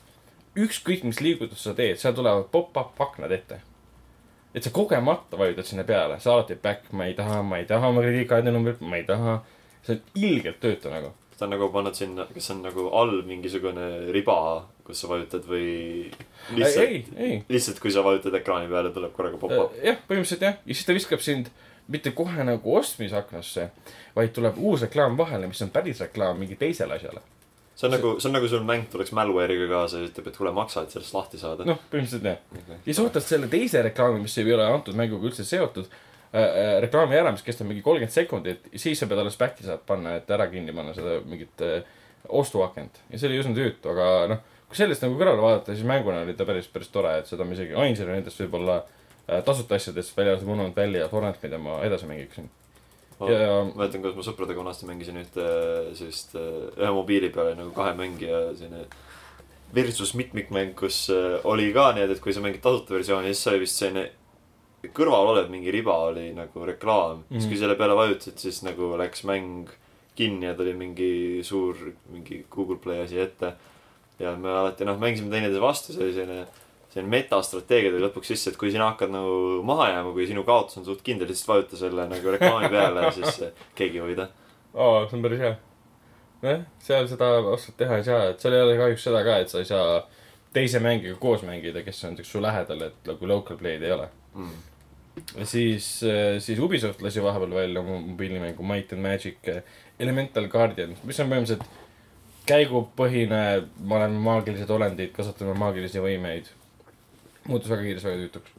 ükskõik, 0.56 1.04
mis 1.04 1.20
liigutust 1.24 1.68
sa 1.68 1.74
teed, 1.76 2.00
seal 2.00 2.16
tulevad 2.16 2.48
pop-up 2.52 3.00
aknad 3.02 3.34
ette. 3.36 3.60
et 4.56 4.64
sa 4.64 4.72
kogemata 4.72 5.36
vajutad 5.36 5.68
sinna 5.68 5.84
peale, 5.84 6.16
sa 6.24 6.32
alati 6.32 6.56
back, 6.56 6.92
ma 6.96 7.10
ei 7.10 7.14
taha, 7.14 7.42
ma 7.44 7.58
ei 7.60 7.66
taha 7.68 7.90
oma 7.92 8.02
krediitkaardi 8.06 8.54
numbrit, 8.56 8.80
ma 8.82 8.96
ei 8.96 9.04
taha. 9.04 9.42
see 9.84 9.96
on 9.98 10.02
ilgelt 10.16 10.60
töötu 10.60 10.90
nagu. 10.90 11.12
Ta 11.38 11.46
on 11.46 11.52
nagu 11.52 11.68
pannud 11.74 11.98
sinna, 11.98 12.26
kas 12.32 12.50
on 12.54 12.62
nagu 12.64 12.88
all 12.96 13.20
mingisugune 13.28 13.90
riba, 14.16 14.38
kus 14.88 15.04
sa 15.04 15.10
vajutad 15.12 15.46
või 15.50 15.68
lihtsalt, 16.56 17.12
ei, 17.20 17.40
lihtsalt 17.52 17.82
kui 17.84 17.92
sa 17.92 18.04
vajutad 18.06 18.38
ekraani 18.40 18.72
peale, 18.72 18.94
tuleb 18.96 19.14
korraga 19.16 19.40
pop-up. 19.42 19.76
jah, 19.84 20.00
põhimõtteliselt 20.08 20.46
jah, 20.48 20.60
ja 20.64 20.78
siis 20.78 20.88
ta 20.88 20.96
viskab 20.96 21.24
sind 21.26 21.52
mitte 21.92 22.16
kohe 22.18 22.46
nagu 22.48 22.78
ostmisaknasse, 22.80 23.70
vaid 24.16 24.34
tuleb 24.36 24.58
uus 24.58 24.88
reklaam 24.88 25.18
vahele, 25.20 25.52
mis 25.52 25.62
on 25.66 25.74
päris 25.74 26.02
reklaam 26.06 26.40
mingi 26.40 26.58
teisele 26.60 26.98
asjale. 26.98 27.22
see 27.76 27.90
on 27.90 27.96
nagu, 27.98 28.16
see 28.20 28.30
on 28.30 28.38
nagu 28.38 28.48
sul 28.48 28.64
mäng 28.64 28.88
tuleks 28.92 29.12
malware'iga 29.12 29.68
kaasa 29.70 30.00
ja 30.00 30.08
ütleb, 30.08 30.32
et 30.32 30.40
kuule, 30.40 30.56
maksa, 30.56 30.86
et 30.86 30.96
sellest 30.96 31.14
lahti 31.14 31.42
saada. 31.42 31.68
noh, 31.68 31.84
põhimõtteliselt 31.92 32.32
jah. 32.32 32.82
ja 32.88 32.96
sa 32.96 33.06
ootad 33.06 33.28
selle 33.28 33.52
teise 33.52 33.84
reklaami, 33.90 34.24
mis 34.24 34.38
ei 34.40 34.54
ole 34.56 34.72
antud 34.72 34.96
mänguga 34.96 35.28
üldse 35.28 35.44
seotud 35.44 35.92
äh,, 36.36 36.42
äh, 36.44 36.72
reklaami 36.86 37.18
ära, 37.18 37.32
mis 37.36 37.46
kestab 37.46 37.70
mingi 37.70 37.84
kolmkümmend 37.86 38.14
sekundit, 38.14 38.68
siis 38.76 39.00
sa 39.00 39.08
pead 39.10 39.22
alles 39.24 39.38
back'i 39.40 39.66
saad 39.68 39.86
panna, 39.88 40.18
et 40.20 40.32
ära 40.32 40.50
kinni 40.52 40.76
panna 40.76 40.96
seda 40.98 41.22
mingit 41.26 41.64
äh, 41.66 41.80
ostuakent. 42.30 43.00
ja 43.10 43.20
see 43.22 43.30
oli 43.30 43.40
üsna 43.42 43.56
tüütu, 43.58 43.94
aga 43.94 44.10
noh, 44.34 44.44
kui 44.68 44.80
sellest 44.80 45.06
nagu 45.06 45.18
kõrvale 45.20 45.44
vaadata, 45.46 45.74
siis 45.74 45.88
mänguna 45.88 46.26
oli 46.26 46.36
ta 46.38 46.48
päris, 46.48 46.68
päris 46.72 46.92
tore, 46.94 47.16
et 47.22 47.32
seda 47.32 47.48
ma 47.48 47.58
isegi 47.58 47.78
ainsana 47.86 48.18
nendest 48.18 48.44
võib-olla 48.44 48.82
äh, 48.84 49.42
tasuta 49.48 49.80
asjadest 49.80 50.18
välja 50.18 50.36
arvatud 50.36 50.52
Monument 50.52 50.78
Valley 50.78 51.02
ja 51.02 51.10
Torrent, 51.12 51.42
mida 51.46 51.62
ma 51.62 51.80
edasi 51.88 52.10
mängiksin. 52.10 52.52
ma 53.20 53.32
ja 53.32 53.64
mäletan, 53.72 54.04
kuidas 54.04 54.20
ma 54.20 54.28
sõpradega 54.28 54.64
vanasti 54.64 54.90
mängisin 54.90 55.24
ühte 55.24 55.50
sellist, 55.96 56.36
ühe 56.36 56.94
mobiili 56.94 57.32
peale 57.32 57.56
nagu 57.56 57.72
kahe 57.76 57.96
mängija 57.96 58.48
selline 58.60 58.88
versus 59.76 60.14
mitmikmäng, 60.14 60.76
kus 60.78 61.10
äh, 61.14 61.40
oli 61.44 61.72
ka 61.76 61.90
nii, 61.96 62.08
et 62.12 62.22
kui 62.24 62.34
sa 62.34 62.44
mängid 62.44 62.64
tasuta 62.64 62.96
versiooni, 62.96 63.34
siis 63.34 63.52
oli 63.52 63.64
vist 63.66 63.82
selline 63.82 64.06
kõrval 64.94 65.32
olev 65.34 65.50
mingi 65.50 65.72
riba 65.74 65.94
oli 66.10 66.30
nagu 66.36 66.66
reklaam 66.66 67.24
mm.. 67.24 67.34
siis 67.36 67.46
Mhm. 67.46 67.52
kui 67.54 67.58
selle 67.62 67.76
peale 67.80 67.96
vajutasid, 67.98 68.38
siis 68.42 68.62
nagu 68.64 68.92
läks 69.00 69.24
mäng 69.28 69.70
kinni 70.16 70.46
ja 70.48 70.54
tuli 70.56 70.74
mingi 70.74 71.42
suur, 71.44 71.76
mingi 72.12 72.46
Google 72.52 72.78
Play 72.84 73.02
asi 73.04 73.20
ette. 73.20 73.54
ja 74.20 74.32
me 74.40 74.50
alati 74.50 74.86
noh, 74.88 74.96
mängisime 74.98 75.30
teineteise 75.30 75.60
vastu, 75.62 75.92
see 75.94 76.04
oli 76.06 76.14
selline, 76.16 76.46
selline 76.94 77.12
metastrateegia 77.12 77.92
tuli 77.92 78.06
lõpuks 78.06 78.30
sisse, 78.32 78.50
et 78.54 78.58
kui 78.58 78.72
sina 78.72 78.86
hakkad 78.94 79.12
nagu 79.12 79.62
maha 79.68 79.90
jääma, 79.92 80.14
kui 80.16 80.28
sinu 80.30 80.44
kaotus 80.48 80.78
on 80.80 80.86
suht 80.88 81.02
kindel, 81.04 81.28
siis 81.34 81.48
vajuta 81.48 81.76
selle 81.76 82.06
nagu 82.08 82.32
reklaami 82.38 82.70
peale 82.72 83.04
ja 83.04 83.12
siis 83.12 83.42
eh, 83.44 83.52
keegi 83.76 84.00
ei 84.00 84.06
võida. 84.06 84.30
aa, 84.74 85.02
see 85.10 85.18
on 85.18 85.26
päris 85.26 85.40
hea. 85.44 85.56
nojah, 86.46 86.64
seal 86.80 87.08
seda 87.12 87.32
otsast 87.42 87.76
teha 87.78 87.98
ei 88.00 88.08
saa, 88.08 88.30
et 88.32 88.40
seal 88.40 88.56
ei 88.56 88.62
ole 88.64 88.78
kahjuks 88.80 89.04
seda 89.10 89.24
ka, 89.28 89.36
et 89.44 89.52
sa 89.52 89.60
ei 89.60 89.68
saa 89.68 90.00
teise 90.56 90.80
mängijaga 90.80 91.20
koos 91.20 91.44
mängida, 91.44 91.84
kes 91.84 92.00
on 92.06 92.14
näiteks 92.16 92.32
su 92.32 92.40
lähedal, 92.42 92.82
et 92.88 93.10
nagu 93.12 93.28
local 93.28 93.58
play'd 93.60 93.84
ei 93.84 93.92
ole. 93.92 94.08
mm.. 94.36 94.56
siis, 95.44 95.88
siis 96.40 96.60
Ubisoft 96.60 97.02
lasi 97.02 97.24
vahepeal 97.24 97.56
välja 97.56 97.82
oma 97.82 98.00
mobiilimängu 98.00 98.64
Might 98.64 98.94
and 98.94 99.02
Magic 99.02 99.48
eh, 99.48 99.64
Elemental 100.00 100.48
Guardian, 100.52 100.96
mis 101.04 101.20
on 101.20 101.32
põhimõtteliselt 101.32 101.84
käigupõhine, 102.46 103.42
me 103.82 103.98
oleme 103.98 104.22
maagilised 104.22 104.70
olendid, 104.70 105.12
kasvatame 105.16 105.56
maagilisi 105.58 106.04
võimeid. 106.04 106.52
muutus 107.48 107.70
väga 107.70 107.86
kiiresti 107.86 108.10
väga 108.10 108.22
tüütuks. 108.22 108.52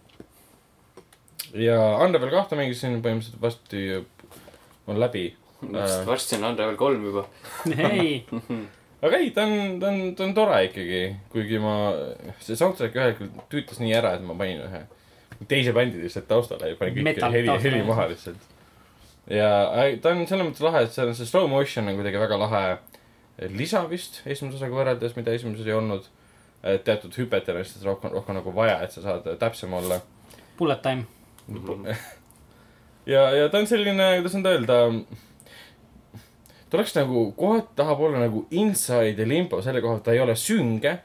ja 1.67 1.79
Unravel 2.05 2.33
kahte 2.35 2.59
mängisin 2.59 3.03
põhimõtteliselt 3.03 3.43
varsti, 3.43 3.85
on 4.87 5.01
läbi. 5.01 5.29
varsti 6.07 6.41
on 6.41 6.51
Unravel 6.51 6.77
kolm 6.77 7.05
juba. 7.05 7.27
ei, 7.77 8.27
aga 9.05 9.17
ei, 9.17 9.31
ta 9.31 9.47
on, 9.47 9.81
ta 9.81 9.93
on, 9.93 10.15
ta 10.17 10.25
on 10.25 10.35
tore 10.35 10.65
ikkagi, 10.71 11.03
kuigi 11.31 11.63
ma, 11.63 11.77
see 12.41 12.59
soundtrack 12.59 12.97
ühel 12.97 13.13
hetkel 13.13 13.49
tüütas 13.53 13.83
nii 13.83 13.95
ära, 13.95 14.17
et 14.17 14.27
ma 14.27 14.35
panin 14.35 14.65
ühe 14.67 14.87
teise 15.49 15.73
bändi 15.77 16.03
lihtsalt 16.03 16.29
taustale 16.29 16.73
ja 16.73 16.77
panin 16.81 17.01
kõik 17.01 17.25
heli, 17.33 17.57
heli 17.63 17.83
maha 17.87 18.09
lihtsalt. 18.13 18.53
ja 19.31 19.51
ei, 19.85 19.99
ta 20.01 20.15
on 20.15 20.27
selles 20.27 20.49
mõttes 20.51 20.65
lahe, 20.65 20.85
et 20.87 20.95
seal 20.95 21.11
on 21.13 21.19
see 21.19 21.29
slow 21.29 21.49
motion 21.51 21.89
on 21.89 21.99
kuidagi 21.99 22.21
väga 22.23 22.39
lahe 22.41 22.67
lisa 23.53 23.85
vist 23.91 24.23
esimese 24.27 24.57
osaga 24.61 24.79
võrreldes, 24.79 25.17
mida 25.17 25.35
esimeses 25.37 25.67
ei 25.67 25.77
olnud. 25.77 26.09
teatud 26.85 27.15
hüpet 27.15 27.49
on 27.53 27.59
lihtsalt 27.61 27.85
rohkem, 27.85 28.11
rohkem 28.17 28.35
nagu 28.39 28.53
vaja, 28.55 28.81
et 28.83 28.93
sa 28.93 29.03
saad 29.05 29.27
täpsem 29.39 29.73
olla. 29.77 30.01
bullet 30.59 30.83
time. 30.83 31.05
ja, 33.15 33.31
ja 33.37 33.49
ta 33.49 33.61
on 33.61 33.69
selline, 33.69 34.09
kuidas 34.21 34.39
nüüd 34.39 34.49
öelda. 34.51 34.79
ta 36.71 36.79
oleks 36.79 36.97
nagu, 36.97 37.29
kohati 37.37 37.77
tahab 37.77 38.01
olla 38.09 38.25
nagu 38.25 38.47
inside 38.51 39.21
ja 39.21 39.29
limbo 39.29 39.61
selle 39.63 39.85
koha, 39.85 40.01
et 40.01 40.09
ta 40.09 40.17
ei 40.17 40.25
ole 40.25 40.37
sünge. 40.37 40.99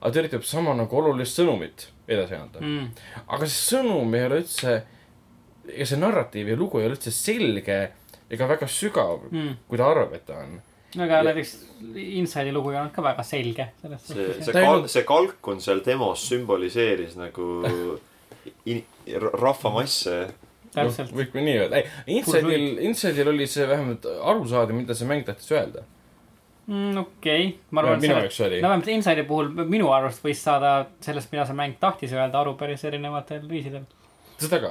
aga 0.00 0.12
ta 0.12 0.24
üritab 0.24 0.48
sama 0.48 0.74
nagu 0.74 0.98
olulist 0.98 1.38
sõnumit 1.38 1.90
edasi 2.08 2.34
anda 2.36 2.60
mm.. 2.60 2.88
Aga 3.28 3.46
see 3.46 3.76
sõnum 3.78 4.14
ei 4.18 4.26
ole 4.28 4.42
üldse, 4.42 4.74
ega 5.72 5.86
see 5.88 6.00
narratiiv 6.00 6.50
ja 6.52 6.56
lugu 6.60 6.80
ei 6.82 6.86
ole 6.88 6.96
üldse 6.98 7.12
selge 7.14 7.78
ega 8.30 8.46
väga 8.50 8.66
sügav 8.68 9.28
Mm. 9.30 9.54
kui 9.68 9.78
ta 9.80 9.90
arvab, 9.90 10.12
et 10.14 10.26
ta 10.26 10.38
on. 10.42 10.58
aga 10.94 11.16
Ja- 11.20 11.22
näiteks 11.26 11.54
Inside'i 11.94 12.52
lugu 12.54 12.70
ei 12.70 12.78
olnud 12.78 12.92
ka 12.94 13.02
väga 13.02 13.22
selge 13.26 13.68
selles 13.82 14.02
see, 14.06 14.28
see 14.40 14.52
Ta 14.52 14.58
ei 14.60 14.64
kal-, 14.66 14.74
olnud- 14.78 14.88
see 14.92 15.02
kalkun 15.08 15.60
seal 15.60 15.80
demos 15.86 16.22
sümboliseeris 16.30 17.16
nagu 17.16 17.48
in-, 18.72 18.84
rahvamasse. 19.32 20.18
täpselt. 20.74 21.12
võib 21.14 21.30
ka 21.32 21.40
nii 21.44 21.56
öelda, 21.62 21.80
ei, 21.80 22.16
Inside'il, 22.18 22.78
Inside'il 22.88 23.28
oli 23.30 23.46
see 23.50 23.66
vähemalt 23.70 24.06
aru 24.10 24.46
saada, 24.50 24.74
mida 24.74 24.94
see 24.98 25.06
mäng 25.06 25.24
tahtis 25.26 25.50
öelda. 25.54 25.84
Mm, 26.66 26.96
okei, 26.96 27.48
ma 27.70 27.82
arvan, 27.82 28.00
et 28.00 28.40
oli 28.40 28.60
no. 28.62 28.68
vähemalt 28.68 28.86
Inside'i 28.88 29.26
puhul 29.28 29.50
minu 29.68 29.90
arust 29.92 30.22
võis 30.24 30.40
saada 30.40 30.86
sellest, 31.04 31.28
mida 31.34 31.44
see 31.44 31.56
mäng 31.58 31.76
tahtis 31.80 32.14
öelda, 32.16 32.40
aru 32.40 32.54
päris 32.56 32.84
erinevatel 32.88 33.44
viisidel. 33.48 33.84
seda 34.40 34.62
ka. 34.62 34.70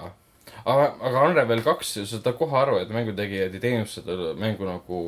aga, 0.65 0.87
aga 1.09 1.27
Unravel 1.27 1.61
kaks, 1.65 1.93
saad 2.09 2.31
kohe 2.39 2.57
aru, 2.57 2.79
et 2.81 2.89
mängutegijad 2.93 3.53
ei 3.53 3.61
teinud 3.61 3.91
seda 3.91 4.33
mängu 4.39 4.65
nagu 4.65 5.03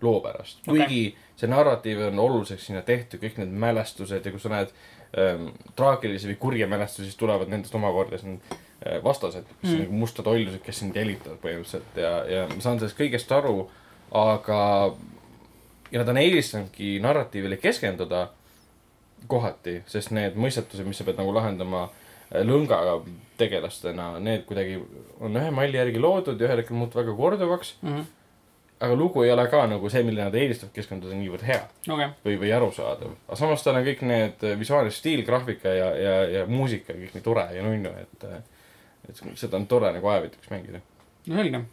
loo 0.00 0.20
pärast. 0.22 0.62
Okei. 0.62 0.78
kuigi 0.78 1.02
see 1.38 1.50
narratiiv 1.50 2.04
on 2.06 2.22
oluliseks 2.22 2.70
sinna 2.70 2.84
tehtud, 2.86 3.18
kõik 3.22 3.42
need 3.42 3.58
mälestused 3.66 4.24
ja 4.24 4.34
kui 4.34 4.42
sa 4.42 4.54
näed 4.54 4.70
ähm, 5.18 5.50
traagilisi 5.78 6.30
või 6.32 6.38
kurje 6.46 6.70
mälestusi, 6.70 7.10
siis 7.10 7.18
tulevad 7.18 7.50
nendest 7.50 7.74
omakorda 7.74 8.22
siin 8.22 8.38
äh, 8.46 9.02
vastased, 9.04 9.46
on 9.58 9.68
Mm. 9.68 9.82
nagu 9.82 10.00
mustad 10.06 10.30
ollused, 10.30 10.62
kes 10.62 10.84
sind 10.84 10.96
jälitavad 10.96 11.42
põhimõtteliselt 11.42 11.98
ja, 11.98 12.14
ja 12.30 12.46
ma 12.46 12.60
saan 12.62 12.78
sellest 12.78 12.98
kõigest 12.98 13.34
aru, 13.34 13.70
aga 14.14 14.58
ja 15.92 16.02
nad 16.02 16.08
on 16.08 16.20
eelistanudki 16.20 16.98
narratiivile 17.04 17.56
keskenduda 17.56 18.28
kohati, 19.26 19.80
sest 19.90 20.12
need 20.14 20.36
mõistatused, 20.38 20.86
mis 20.86 21.00
sa 21.00 21.06
pead 21.06 21.18
nagu 21.18 21.32
lahendama 21.34 21.86
äh, 21.88 22.44
lõngaga 22.44 23.00
tegelastena, 23.38 24.12
need 24.22 24.44
kuidagi 24.48 24.78
on 25.24 25.36
ühe 25.38 25.50
malli 25.54 25.78
järgi 25.78 26.00
loodud 26.02 26.40
ja 26.40 26.48
ühel 26.48 26.62
hetkel 26.62 26.76
muutuvad 26.78 27.06
väga 27.06 27.16
korduvaks. 27.16 27.74
okei, 27.82 28.04
aga 28.78 28.94
lugu 28.94 29.24
ei 29.24 29.32
ole 29.32 29.46
ka 29.50 29.64
nagu 29.66 29.90
see, 29.90 30.04
millele 30.06 30.28
nad 30.28 30.36
eelistavad 30.38 30.74
keskenduda, 30.74 31.16
niivõrd 31.18 31.46
hea 31.46 31.62
või, 31.88 32.36
või 32.38 32.52
arusaadav. 32.54 33.16
aga 33.26 33.38
samas 33.40 33.64
tal 33.64 33.80
on 33.80 33.86
kõik 33.86 34.04
need 34.06 34.44
äh, 34.44 34.58
visuaalne 34.60 34.92
stiil, 34.94 35.24
graafika 35.26 35.72
ja, 35.72 35.88
ja, 35.96 36.14
ja 36.36 36.44
muusika 36.46 36.94
kõik 36.94 37.16
nii 37.16 37.24
tore 37.24 37.48
ja 37.56 37.64
nunnu, 37.64 37.94
et, 38.04 38.28
et 39.08 39.24
seda 39.40 39.58
on 39.58 39.66
tore 39.70 39.92
nagu 39.96 40.12
ajavõtuks 40.14 40.52
mängida. 40.52 40.82
no 41.26 41.40
selge. 41.40 41.64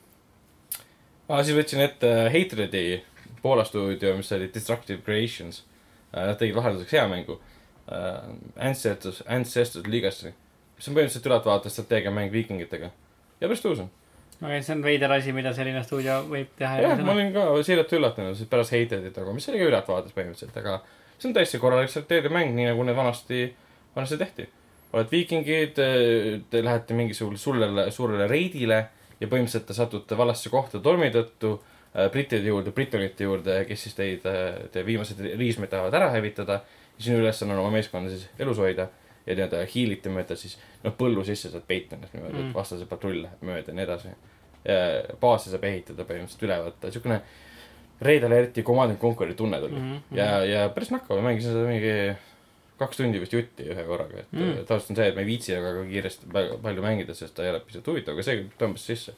aa, 1.27 1.43
siis 1.43 1.57
võtsin 1.57 1.83
ette 1.85 2.15
Hatredi 2.33 2.87
Poola 3.45 3.63
stuudio, 3.63 4.15
mis 4.17 4.31
oli 4.33 4.47
Destructive 4.53 5.03
Creations. 5.05 5.61
Nad 6.15 6.39
tegid 6.39 6.55
vahelduseks 6.55 6.95
hea 6.97 7.03
mängu 7.11 7.35
uh,. 7.37 8.31
Ancestors, 8.57 9.23
Ancestors 9.27 9.85
Legacy. 9.87 10.31
mis 10.75 10.87
on 10.89 10.95
põhimõtteliselt 10.95 11.27
ülevaate 11.29 11.69
strateegiamäng 11.69 12.31
viikingitega. 12.33 12.89
ja 13.41 13.47
päris 13.47 13.61
tõus 13.61 13.83
on. 13.83 13.91
okei, 14.41 14.63
see 14.63 14.73
on 14.75 14.81
veider 14.83 15.13
asi, 15.13 15.35
mida 15.35 15.53
selline 15.53 15.83
stuudio 15.83 16.17
võib 16.31 16.55
teha. 16.57 16.79
jah, 16.81 17.03
ma 17.05 17.13
olin 17.13 17.29
ka 17.35 17.43
siiralt 17.67 17.93
üllatunud, 17.99 18.33
sest 18.39 18.49
pärast 18.49 18.73
Hatredit 18.73 19.21
nagu, 19.21 19.35
mis 19.37 19.47
oli 19.51 19.61
ka 19.61 19.69
ülevaates 19.69 20.17
põhimõtteliselt, 20.17 20.57
aga 20.63 20.79
see 21.19 21.29
on 21.29 21.37
täiesti 21.37 21.61
korralik 21.61 21.93
strateegiamäng, 21.93 22.55
nii 22.57 22.71
nagu 22.71 22.87
need 22.89 22.97
vanasti, 22.97 23.45
vanasti 23.95 24.19
tehti. 24.23 24.49
oled 24.95 25.11
viikingid, 25.11 25.77
te 26.49 26.65
lähete 26.65 26.97
mingisugusele 26.97 27.43
suurele, 27.45 27.87
suurele 27.91 28.27
reidile 28.31 28.81
ja 29.19 29.27
põhimõtteliselt 29.27 29.69
te 29.69 29.77
satute 29.77 30.17
valesse 30.17 30.49
kohta 30.49 30.81
tormi 30.83 31.13
tõttu 31.13 31.53
äh, 31.59 31.74
brittide 32.11 32.49
juurde, 32.49 32.71
britonite 32.75 33.23
juurde, 33.23 33.61
kes 33.69 33.87
siis 33.87 33.95
teid, 33.95 34.25
teie 34.71 34.85
viimased 34.85 35.21
riismed 35.39 35.71
tahavad 35.71 35.93
ära 36.01 36.09
hävitada. 36.15 36.61
sinu 36.99 37.17
ülesanne 37.19 37.53
on 37.53 37.59
oma 37.59 37.71
meeskonna 37.71 38.09
siis 38.09 38.29
elus 38.39 38.57
hoida 38.57 38.87
ja 39.25 39.35
nii-öelda 39.35 39.65
hiilite 39.67 40.09
mööda 40.09 40.35
siis 40.39 40.53
noh, 40.83 40.93
põllu 40.95 41.25
sisse 41.27 41.49
saad 41.51 41.65
peita 41.67 41.97
ennast 41.97 42.13
niimoodi 42.13 42.37
mm., 42.37 42.49
et 42.49 42.55
vastase 42.55 42.85
patrull 42.87 43.23
läheb 43.25 43.41
mööda 43.43 43.71
ja 43.71 43.75
nii 43.75 43.83
edasi. 43.83 44.13
baase 45.21 45.51
saab 45.51 45.65
ehitada 45.67 46.05
põhimõtteliselt 46.07 46.45
üle 46.47 46.55
võtta, 46.67 46.91
siukene 46.91 47.19
Red 48.01 48.23
Alerti 48.23 48.63
Command 48.63 48.95
and 48.95 48.99
Conquer'i 48.99 49.35
tunne 49.35 49.59
tuli 49.59 49.75
mm. 49.75 49.91
-hmm. 49.91 50.17
ja, 50.17 50.45
ja 50.45 50.69
päris 50.69 50.91
nakkav, 50.91 51.21
mängisin 51.23 51.51
seda 51.51 51.67
mingi 51.67 52.15
kaks 52.79 52.97
tundi 52.99 53.19
vist 53.21 53.33
jutti 53.33 53.63
ühe 53.71 53.83
korraga, 53.87 54.19
et 54.19 54.31
Mm. 54.35 54.65
tavaliselt 54.67 54.89
on 54.91 54.95
see, 54.99 55.07
et 55.07 55.15
ma 55.15 55.21
ei 55.21 55.27
viitsi 55.29 55.55
väga 55.55 55.83
kiiresti 55.89 56.31
väga 56.33 56.57
palju 56.63 56.81
mängida, 56.83 57.13
sest 57.15 57.35
ta 57.35 57.43
ei 57.43 57.49
ole 57.53 57.59
pisut 57.63 57.87
huvitav, 57.87 58.13
aga 58.17 58.23
see 58.27 58.45
tõmbas 58.59 58.83
sisse. 58.89 59.13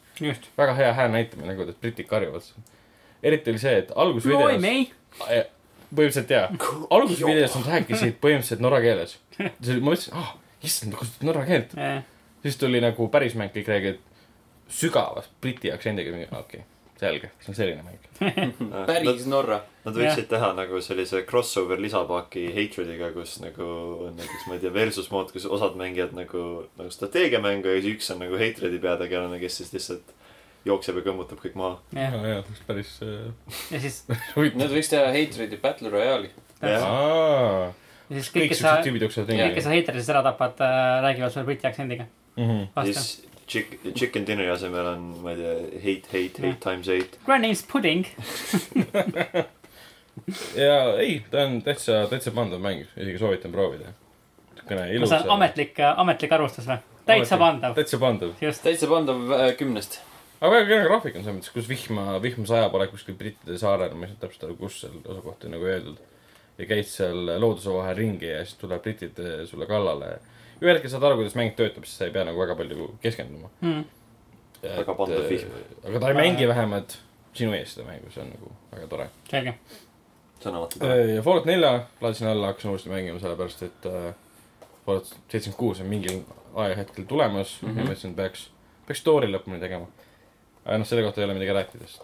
väga 0.58 0.74
hea 0.78 0.93
hääl 0.93 1.12
näitamine, 1.12 1.48
nagu 1.54 1.65
et 1.70 1.82
britid 1.82 2.08
karjuvad. 2.08 2.43
eriti 3.24 3.50
oli 3.50 3.60
see, 3.60 3.78
et 3.78 3.91
algusvideos, 3.96 4.62
põhimõtteliselt 5.96 6.30
jaa, 6.30 6.50
algusvideos 6.91 7.56
nad 7.56 7.70
rääkisid 7.74 8.17
põhimõtteliselt 8.24 8.62
norra 8.62 8.82
keeles. 8.84 9.17
see 9.38 9.74
oli, 9.74 9.82
ma 9.82 9.91
mõtlesin, 9.91 10.13
ah, 10.13 10.34
issand, 10.63 10.93
kasutad 11.00 11.28
norra 11.30 11.46
keelt. 11.48 11.74
siis 12.43 12.58
tuli 12.62 12.82
nagu 12.84 13.08
päris 13.10 13.36
mäng, 13.39 13.54
kõik 13.56 13.67
räägivad 13.74 14.04
sügavas 14.70 15.30
briti 15.41 15.72
aktsendiga, 15.72 16.12
okei 16.12 16.39
okay,, 16.39 16.63
selge, 17.00 17.30
see 17.44 17.52
on 17.52 17.58
selline 17.58 17.84
mäng. 17.86 18.06
päris 18.90 19.26
Norra. 19.30 19.60
Nad 19.86 19.98
võiksid 19.98 20.28
teha 20.32 20.50
nagu 20.58 20.82
sellise 20.84 21.22
crossover 21.30 21.80
lisapaaki 21.82 22.48
Hatrediga, 22.56 23.12
kus 23.16 23.38
nagu 23.44 23.68
on 24.08 24.18
näiteks, 24.18 24.48
ma 24.50 24.58
ei 24.58 24.64
tea, 24.64 24.74
versus 24.76 25.10
mood, 25.14 25.32
kus 25.34 25.46
osad 25.46 25.78
mängivad 25.80 26.16
nagu, 26.18 26.44
nagu 26.80 26.94
strateegiamängu 26.94 27.72
ja 27.72 27.82
siis 27.82 27.98
üks 27.98 28.12
on 28.14 28.24
nagu 28.26 28.40
Hatredi 28.42 28.82
peategelane, 28.84 29.40
kes 29.44 29.62
siis 29.62 29.74
lihtsalt 29.76 30.16
jookseb 30.68 31.00
ja 31.00 31.06
kõmmutab 31.06 31.42
kõik 31.44 31.56
maha. 31.60 31.78
jah, 31.96 32.18
ja, 32.18 32.36
ja, 32.36 32.60
päris 32.68 32.98
äh, 33.06 33.30
ja 33.72 33.84
siis. 33.84 34.04
Nad 34.60 34.74
võiks 34.74 34.92
teha 34.92 35.12
Hatredi 35.14 35.62
Battle 35.62 35.94
Royale'i. 35.94 36.34
Jah. 36.58 37.72
ja 38.10 38.18
siis 38.18 38.34
kõik 38.34 38.52
kes 38.56 38.64
sa 38.66 38.78
kõik, 38.82 39.54
kes 39.54 39.68
sa 39.68 39.74
heiteris 39.76 40.10
ära 40.10 40.26
tapad, 40.26 40.58
räägivad 41.06 41.34
sulle 41.34 41.46
briti 41.46 41.70
aktsendiga 41.70 42.08
vastu. 42.74 42.94
siis 42.98 43.37
chick-, 43.48 43.78
chicken 43.96 44.26
dinner'i 44.28 44.52
asemel 44.54 44.92
on, 44.94 45.06
ma 45.24 45.34
ei 45.34 45.38
tea, 45.42 45.54
hate, 45.84 46.12
hate, 46.14 46.44
hate 46.44 46.60
times 46.64 46.90
eight. 46.90 47.20
Granny's 47.26 47.64
pudding. 47.72 48.06
ja 50.66 50.76
ei, 50.98 51.22
ta 51.32 51.46
on 51.46 51.62
täitsa, 51.66 52.04
täitsa 52.12 52.34
pandav 52.36 52.62
mäng, 52.64 52.86
isegi 52.98 53.18
soovitan 53.22 53.54
proovida. 53.56 53.94
niisugune 54.58 54.92
ilus. 54.94 55.10
saan 55.10 55.30
ametlik, 55.38 55.80
ametlik 55.96 56.34
arvustus 56.36 56.68
või? 56.68 56.80
täitsa 57.08 57.40
pandav, 57.40 57.76
täitsa 57.78 58.00
pandav. 58.02 58.36
just. 58.42 58.64
täitsa 58.66 58.90
pandav 58.92 59.34
äh, 59.38 59.50
kümnest. 59.60 60.00
aga 60.42 60.52
väga 60.54 60.70
kena 60.72 60.88
graafik 60.90 61.16
on 61.16 61.24
selles 61.24 61.40
mõttes, 61.40 61.54
kus 61.56 61.70
vihma, 61.70 62.18
vihm 62.24 62.48
sajab, 62.50 62.76
oled 62.76 62.92
kuskil 62.92 63.18
brittide 63.20 63.60
saarel, 63.62 63.96
ma 63.96 64.08
ei 64.08 64.14
saa 64.14 64.26
täpselt 64.26 64.48
aru, 64.50 64.58
kus 64.60 64.82
seal 64.84 64.98
asukoht 65.06 65.46
on 65.48 65.56
nagu 65.56 65.70
öeldud. 65.70 66.02
ja 66.58 66.66
käid 66.66 66.90
seal 66.90 67.38
looduse 67.40 67.74
vahel 67.74 67.96
ringi 68.02 68.32
ja 68.32 68.42
siis 68.44 68.58
tuleb 68.60 68.84
britid 68.84 69.22
sulle 69.46 69.70
kallale. 69.70 70.18
Ühel 70.62 70.76
hetkel 70.76 70.89
saad 70.91 71.04
aru, 71.04 71.15
kuidas 71.22 71.36
mäng 71.38 71.54
töötab, 71.58 71.86
siis 71.86 71.98
sa 72.00 72.06
ei 72.08 72.12
pea 72.15 72.24
nagu 72.28 72.39
väga 72.39 72.56
palju 72.60 72.88
keskenduma. 73.04 73.50
Mm. 73.62 73.84
Väga 74.63 74.93
pandav 74.98 75.28
vihm.. 75.30 75.52
aga 75.86 76.00
ta 76.00 76.10
ei 76.10 76.17
mängi 76.17 76.48
vähemalt 76.50 76.98
sinu 77.38 77.54
eest 77.54 77.76
seda 77.78 77.86
mängu, 77.91 78.10
see 78.13 78.22
on 78.24 78.32
nagu 78.34 78.52
väga 78.72 78.88
tore. 78.88 79.10
selge. 79.30 79.54
see 80.39 80.50
on 80.50 80.56
alati 80.62 80.80
tore. 80.80 80.96
ja 81.13 81.22
Fallout 81.22 81.46
nelja 81.46 81.72
laadisin 82.02 82.28
alla, 82.28 82.48
hakkasin 82.54 82.72
uuesti 82.72 82.89
mängima, 82.89 83.20
sellepärast 83.20 83.63
et 83.67 83.86
äh, 83.86 84.13
Fallout 84.86 85.06
seitsekümmend 85.30 85.58
kuus 85.60 85.80
on 85.82 85.88
mingil 85.93 86.22
ajahetkel 86.56 87.06
tulemas 87.06 87.58
mm, 87.62 87.67
Mhm. 87.70 87.78
-hmm. 87.78 87.82
ja 87.84 87.91
mõtlesin, 87.91 88.10
et 88.10 88.15
peaks, 88.15 88.50
peaks 88.88 89.00
story 89.00 89.28
lõpuni 89.32 89.60
tegema. 89.60 89.86
aga 90.65 90.78
noh, 90.78 90.88
selle 90.88 91.04
kohta 91.04 91.22
ei 91.22 91.26
ole 91.26 91.34
midagi 91.34 91.54
rääkida, 91.54 91.88
sest 91.88 92.02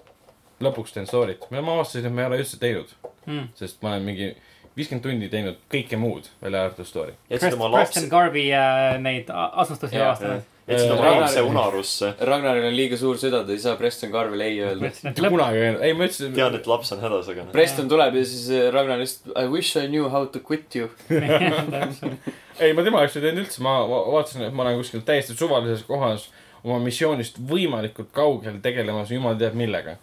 lõpuks 0.61 0.93
teen 0.93 1.05
story't, 1.07 1.49
ma 1.51 1.73
avastasin, 1.73 2.05
et 2.05 2.13
ma 2.13 2.21
ei 2.21 2.27
ole 2.27 2.37
üldse 2.43 2.59
teinud, 2.59 2.93
Mm. 3.25 3.47
sest 3.55 3.81
ma 3.81 3.89
olen 3.89 4.03
mingi 4.03 4.35
viiskümmend 4.77 5.03
tundi 5.05 5.29
teinud 5.29 5.59
kõike 5.71 5.97
muud, 6.01 6.29
välja 6.41 6.63
arvatud 6.67 6.87
story. 6.89 7.13
Preston 7.29 8.09
Garbi 8.09 8.47
äh, 8.53 8.97
neid 9.01 9.29
asustusi 9.33 9.99
avastanud. 10.01 10.41
jätsid 10.67 10.91
oma 10.93 11.03
Ragnar- 11.03 11.21
lapse 11.25 11.41
unarusse. 11.43 12.13
Ragnaril 12.29 12.65
on 12.69 12.75
liiga 12.77 12.97
suur 12.97 13.17
süda, 13.19 13.41
ta 13.45 13.51
ei 13.51 13.59
saa 13.59 13.75
Preston 13.75 14.09
Garvile 14.13 14.45
ei 14.47 14.59
öelda. 14.63 14.79
mõtlesin, 14.85 15.03
et 15.03 15.09
mitte 15.11 15.25
lõpp, 15.25 15.35
kunagi, 15.35 15.63
ei 15.89 15.93
ma 15.99 16.07
ütlesin. 16.07 16.33
tean, 16.37 16.55
et 16.55 16.67
laps 16.71 16.91
on 16.95 17.01
hädas, 17.03 17.27
aga. 17.33 17.45
Preston 17.51 17.89
tuleb 17.91 18.15
ja 18.15 18.23
siis 18.25 18.45
äh, 18.53 18.69
Ragnar 18.73 19.01
lihtsalt 19.03 19.33
I 19.43 19.45
wish 19.51 19.75
I 19.77 19.87
knew 19.91 20.07
how 20.09 20.25
to 20.25 20.39
quit 20.39 20.75
you. 20.79 20.87
ei, 22.63 22.73
ma 22.73 22.83
tema 22.85 23.03
jaoks 23.03 23.17
ei 23.19 23.25
teinud 23.27 23.43
üldse, 23.43 23.61
ma 23.65 23.75
va- 23.89 24.05
vaatasin, 24.15 24.45
et 24.47 24.55
ma 24.55 24.63
olen 24.65 24.79
kuskil 24.81 25.03
täiesti 25.05 25.35
suvalises 25.37 25.83
kohas 25.87 26.29
oma 26.63 26.79
missioonist 26.79 27.39
võimalikult 27.49 28.11
kaugel 28.15 28.59
tegelemas 28.63 29.11
jumal 29.11 29.35
teab 29.39 29.57
millega. 29.59 29.97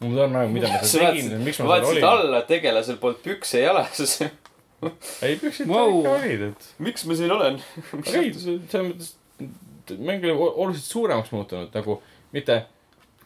Mul 0.00 0.18
on 0.26 0.32
nagu, 0.34 0.50
mida 0.52 0.68
ma 0.72 0.78
sa 0.82 0.88
seal 0.90 1.12
tegin, 1.14 1.38
miks 1.44 1.58
ma 1.58 1.64
seal 1.64 1.70
vaatasid 1.72 1.96
olin. 2.02 2.08
alla, 2.10 2.40
tegelasel 2.48 2.96
polnud 3.02 3.20
pükse 3.24 3.60
jalas. 3.64 4.16
ei, 5.22 5.36
püksid 5.40 5.66
Wow. 5.70 6.00
ikka 6.00 6.10
olid, 6.18 6.42
et. 6.50 6.66
miks 6.78 7.04
ma 7.08 7.14
siin 7.20 7.32
olen? 7.32 7.60
aga 8.00 8.18
ei, 8.20 8.32
selles 8.34 8.90
mõttes, 8.90 9.14
mäng 9.98 10.24
oli 10.24 10.32
ol- 10.34 10.52
oluliselt 10.64 10.90
suuremaks 10.90 11.32
muutunud 11.32 11.72
nagu 11.74 11.98
mitte 12.34 12.58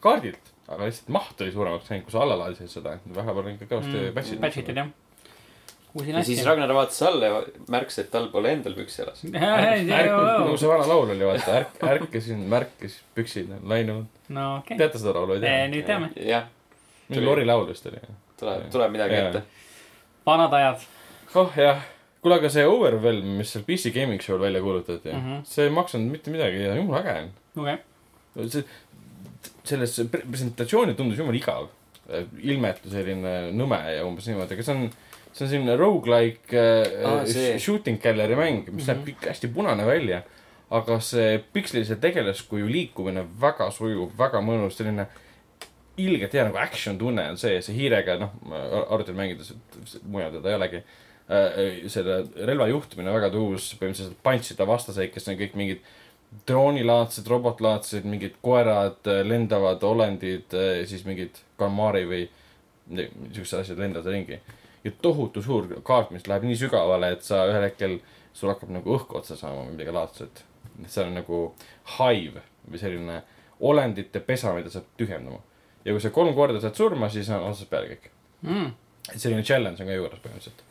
kaardilt, 0.03 0.53
aga 0.69 0.85
lihtsalt 0.87 1.09
maht 1.11 1.41
oli 1.43 1.51
suuremaks 1.51 1.89
läinud, 1.91 2.05
kui 2.07 2.13
sa 2.15 2.21
alla 2.23 2.37
laadisid 2.45 2.71
seda, 2.71 2.93
et 2.99 3.13
vahepeal 3.15 3.45
on 3.49 3.53
ikka 3.57 3.67
kõvasti 3.73 3.95
Mm, 3.97 4.13
patch'id. 4.15 4.39
patch'itud 4.45 4.77
jah. 4.83 4.91
ja 6.05 6.23
siis. 6.23 6.43
Ragnar 6.45 6.71
vaatas 6.77 7.01
alla 7.09 7.25
ja 7.31 7.41
märkas, 7.73 7.97
et 8.03 8.11
tal 8.13 8.27
pole 8.31 8.51
endal 8.53 8.75
püksi 8.77 9.01
jalas. 9.01 9.23
nagu 9.25 10.55
see 10.61 10.69
vana 10.69 10.85
laul 10.87 11.09
oli, 11.15 11.25
vaata, 11.25 11.57
ärk-, 11.63 11.81
ärkasin, 11.95 12.45
märkas, 12.51 12.99
püksid 13.17 13.49
on 13.57 13.65
lainenud. 13.71 14.05
no 14.29 14.45
okei, 14.61 14.77
teate 14.77 15.01
seda 15.01 15.15
laulu, 15.17 15.33
ei 15.39 15.43
tea? 15.43 15.67
nüüd 15.73 15.85
teame. 15.89 16.11
jah, 16.29 16.45
mingi 17.09 17.25
Lori 17.25 17.45
laul 17.45 17.67
vist 17.67 17.85
oli. 17.89 17.97
tuleb, 18.39 18.67
tuleb 18.71 18.91
midagi 18.91 19.13
Jaa. 19.15 19.27
ette. 19.29 19.41
vanad 20.25 20.53
ajad. 20.53 20.83
oh 21.35 21.51
jah, 21.57 21.81
kuule, 22.21 22.35
aga 22.39 22.49
see 22.49 22.65
Overwhelm, 22.67 23.37
mis 23.37 23.51
seal 23.53 23.63
PC 23.67 23.91
Gaming 23.95 24.21
Show'l 24.21 24.39
välja 24.41 24.61
kuulutati 24.61 25.09
mm, 25.11 25.17
Mhm. 25.19 25.33
-hmm. 25.33 25.43
see 25.45 25.63
ei 25.65 25.69
maksnud 25.73 26.01
mitte 26.11 26.31
midagi 26.31 26.63
ja 26.63 26.75
jumala 26.75 27.01
äge 27.03 27.17
on. 27.21 27.29
okei, 27.63 28.49
see, 28.49 28.63
selles 29.63 29.99
pre- 30.11 30.25
presentatsioonil 30.31 30.95
tundus 30.95 31.17
jumala 31.19 31.37
igav. 31.37 31.67
ilmetu 32.41 32.89
selline 32.89 33.51
nõme 33.53 33.77
ja 33.93 34.01
umbes 34.05 34.25
niimoodi, 34.27 34.55
aga 34.57 34.63
see 34.65 34.73
on, 34.75 34.87
see 35.31 35.45
on 35.45 35.49
selline 35.51 35.75
rogu-like 35.77 36.57
äh, 36.57 37.25
see. 37.29 37.59
shooting 37.61 37.99
gallery 38.01 38.33
mäng, 38.35 38.63
mis 38.73 38.87
näeb 38.89 38.97
Mhm. 39.03 39.05
kõik 39.11 39.27
hästi 39.29 39.47
punane 39.53 39.85
välja. 39.85 40.23
aga 40.71 40.99
see 41.01 41.37
pikslise 41.53 41.95
tegelaskuju 41.97 42.67
liikumine 42.69 43.23
väga 43.41 43.71
sujuv, 43.71 44.11
väga 44.17 44.37
mõnus, 44.41 44.75
selline 44.77 45.07
ilgelt 45.99 46.33
hea 46.33 46.45
nagu 46.47 46.59
action 46.61 46.97
tunne 46.99 47.25
on 47.31 47.37
see, 47.39 47.59
see 47.65 47.75
hiirega, 47.75 48.17
noh, 48.21 48.33
arvutil 48.81 49.17
mängides, 49.17 49.53
et 49.53 50.03
mujal 50.07 50.33
teda 50.37 50.51
ei 50.51 50.59
olegi. 50.59 50.83
selle 51.93 52.23
relva 52.47 52.65
juhtimine 52.71 53.11
väga 53.13 53.27
tuus, 53.29 53.67
põhimõtteliselt 53.77 54.21
punch'ida 54.25 54.65
vastaseid, 54.65 55.11
kes 55.13 55.27
on 55.29 55.35
kõik 55.37 55.57
mingid 55.59 55.83
droonilaadsed, 56.49 57.27
robotlaadsed, 57.29 58.05
mingid 58.09 58.39
koerad, 58.41 59.05
lendavad 59.25 59.83
olendid, 59.85 60.55
siis 60.89 61.05
mingid 61.05 61.37
kalmaari 61.59 62.05
või 62.09 62.23
niisugused 62.89 63.59
asjad 63.59 63.81
lendavad 63.81 64.09
ringi. 64.13 64.39
ja 64.83 64.91
tohutu 65.01 65.41
suur 65.41 65.67
kaart, 65.83 66.11
mis 66.15 66.27
läheb 66.27 66.45
nii 66.47 66.57
sügavale, 66.57 67.11
et 67.13 67.25
sa 67.25 67.43
ühel 67.49 67.65
hetkel, 67.67 67.97
sul 68.33 68.49
hakkab 68.53 68.71
nagu 68.71 68.95
õhk 68.95 69.17
otsa 69.19 69.35
saama 69.37 69.65
või 69.65 69.75
midagi 69.75 69.93
laadset. 69.93 70.43
see 70.87 71.03
on 71.03 71.13
nagu 71.13 71.39
hive 71.97 72.41
või 72.71 72.79
selline 72.79 73.21
olendite 73.59 74.19
pesa, 74.19 74.53
mida 74.55 74.69
saab 74.69 74.85
tühjendama. 74.97 75.41
Ja 75.85 75.95
kui 75.95 76.03
sa 76.03 76.11
kolm 76.13 76.35
korda 76.37 76.61
saad 76.61 76.77
surma, 76.77 77.09
siis 77.11 77.29
on 77.33 77.49
otsast 77.49 77.69
peale 77.71 77.93
kõik. 77.93 78.09
Mm. 78.47 78.71
et 79.11 79.19
selline 79.19 79.43
challenge 79.43 79.83
on 79.83 79.89
ka 79.89 79.95
juures 79.97 80.21
põhimõtteliselt. 80.23 80.63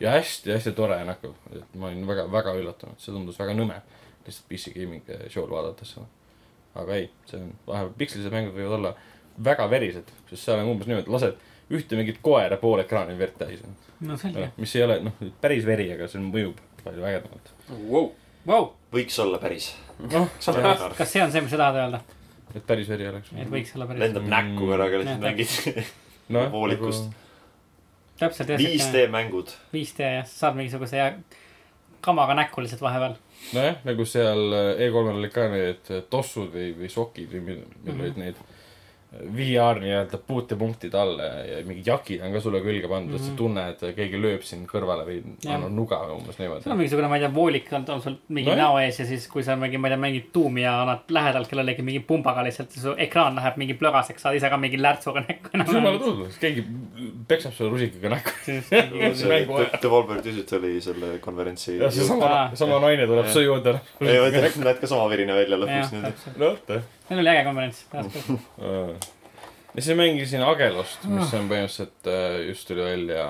ja 0.00 0.12
hästi-hästi 0.14 0.72
tore 0.78 1.00
ja 1.00 1.08
näkku, 1.08 1.32
et 1.54 1.74
ma 1.74 1.90
olin 1.90 2.06
väga, 2.06 2.26
väga 2.32 2.54
üllatunud, 2.60 3.00
see 3.02 3.14
tundus 3.14 3.38
väga 3.40 3.56
nõme. 3.56 3.80
lihtsalt 4.26 4.48
PC 4.50 4.74
gaming 4.74 5.10
show'l 5.32 5.50
vaadates 5.50 5.96
seda. 5.96 6.06
aga 6.74 7.00
ei, 7.00 7.10
see 7.30 7.40
on, 7.40 7.52
vahepeal 7.66 7.98
pikslised 7.98 8.34
mängud 8.34 8.54
võivad 8.56 8.78
olla 8.78 8.94
väga 9.44 9.68
verised, 9.70 10.12
sest 10.30 10.42
seal 10.42 10.62
on 10.62 10.72
umbes 10.74 10.88
niimoodi, 10.88 11.12
lased 11.12 11.42
ühte 11.76 11.98
mingit 11.98 12.20
koera 12.22 12.58
pool 12.60 12.80
ekraani 12.82 13.16
verd 13.18 13.38
täis. 13.40 13.64
no 14.00 14.16
selge. 14.20 14.50
mis 14.56 14.76
ei 14.76 14.84
ole, 14.86 15.00
noh, 15.08 15.26
päris 15.40 15.66
veri, 15.66 15.88
aga 15.94 16.08
see 16.10 16.22
mõjub 16.22 16.60
palju 16.84 17.06
ägedamalt. 17.06 17.50
Wow. 17.88 18.12
Vau, 18.46 18.68
võiks 18.94 19.16
olla 19.22 19.40
päris. 19.42 19.72
noh, 19.98 20.28
kas 20.38 21.10
see 21.10 21.22
on 21.24 21.32
see, 21.32 21.42
mis 21.42 21.50
sa 21.50 21.58
tahad 21.64 21.80
öelda, 21.82 22.02
et 22.54 22.66
päris 22.66 22.88
veri 22.88 23.08
oleks. 23.10 23.32
et 23.36 23.50
võiks 23.50 23.74
olla 23.76 23.88
päris 23.90 24.04
lendab 24.06 24.28
näkku 24.32 24.68
korraga 24.70 25.00
lihtsalt 25.02 25.24
mängid. 25.24 25.80
noh, 26.36 26.50
voolikust.. 26.52 27.10
täpselt 28.20 28.54
jah, 28.54 28.62
5D 28.62 29.06
mängud. 29.12 29.54
5D 29.74 30.10
jah, 30.18 30.28
saad 30.30 30.58
mingisuguse 30.58 31.00
ja 31.00 31.10
kamaga 32.06 32.36
näkku 32.38 32.62
lihtsalt 32.64 32.84
vahepeal. 32.84 33.16
nojah, 33.56 33.80
nagu 33.86 34.06
seal 34.08 34.44
E3-l 34.76 35.16
olid 35.16 35.34
ka 35.34 35.48
need 35.52 35.90
tossud 36.12 36.52
või, 36.54 36.70
või 36.78 36.92
sokid 36.92 37.32
või 37.34 37.44
mil- 37.50 37.66
millal 37.82 38.06
olid 38.06 38.22
need 38.22 38.44
VR 39.36 39.80
nii-öelda 39.82 40.18
puutepunktid 40.26 40.94
all 40.94 41.18
ja 41.20 41.60
mingid 41.66 41.86
jakid 41.90 42.22
on 42.22 42.34
ka 42.36 42.40
sulle 42.44 42.60
külge 42.64 42.88
pandud 42.88 43.16
mm, 43.16 43.16
-hmm. 43.16 43.26
et 43.26 43.30
sa 43.32 43.36
tunned, 43.36 43.82
et 43.82 43.96
keegi 43.96 44.20
lööb 44.22 44.42
sind 44.46 44.68
kõrvale 44.70 45.06
või 45.08 45.20
annab 45.46 45.72
nuga 45.74 46.00
või 46.06 46.18
umbes 46.20 46.36
sul 46.36 46.44
on 46.44 46.48
niimoodi. 46.48 46.76
mingisugune, 46.76 47.08
ma 47.08 47.16
ei 47.16 47.24
tea, 47.24 47.34
voolik 47.34 47.72
on 47.72 47.84
on 47.88 48.02
sul 48.02 48.16
mingi 48.28 48.50
Nojah. 48.50 48.62
näo 48.62 48.78
ees 48.78 49.00
ja 49.00 49.06
siis, 49.06 49.26
kui 49.28 49.42
sa 49.42 49.56
mingi, 49.56 49.78
ma 49.78 49.88
ei 49.88 49.94
tea, 49.94 50.00
mängid 50.00 50.28
tuumi 50.32 50.62
ja 50.62 50.74
annad 50.82 51.08
lähedalt 51.08 51.48
kellelegi 51.48 51.82
mingi 51.86 52.00
pumbaga 52.00 52.44
lihtsalt, 52.44 52.70
su 52.70 52.94
ekraan 53.06 53.36
läheb 53.38 53.56
mingi 53.56 53.76
plõgaseks, 53.80 54.24
saad 54.26 54.36
ise 54.38 54.50
ka 54.52 54.56
mingi 54.60 54.80
lärtsuga 54.80 55.24
näkku. 55.28 55.52
jumala 55.72 55.98
tulnud, 56.02 56.36
keegi 56.40 56.66
peksab 57.28 57.54
sulle 57.56 57.70
rusikaga 57.74 58.16
näkku. 58.16 58.30
Devolver 59.82 60.22
Digital 60.24 60.64
oli 60.64 61.18
konverentsi. 61.20 61.78
see 61.78 62.02
ei, 62.02 62.08
sama 62.08 62.50
sama 62.54 62.80
naine 62.80 63.06
tuleb 63.06 63.30
su 63.32 63.44
juurde. 63.44 63.78
ma 64.00 64.18
ütlen, 64.28 64.50
näed 64.64 64.80
ka 64.80 64.90
sama 64.90 65.08
verine 65.10 65.36
välja 65.36 65.58
lõpuks 65.60 66.36
noh, 66.42 66.58
ta. 66.66 66.80
See 67.08 67.20
oli 67.20 67.30
äge 67.30 67.44
konverents. 67.44 67.84
ja 69.74 69.82
siis 69.82 69.96
mängisin 69.96 70.42
Agelost, 70.42 71.04
mis 71.04 71.34
on 71.34 71.48
põhimõtteliselt 71.50 72.10
äh, 72.10 72.40
just 72.48 72.68
tuli 72.68 72.82
välja 72.82 73.28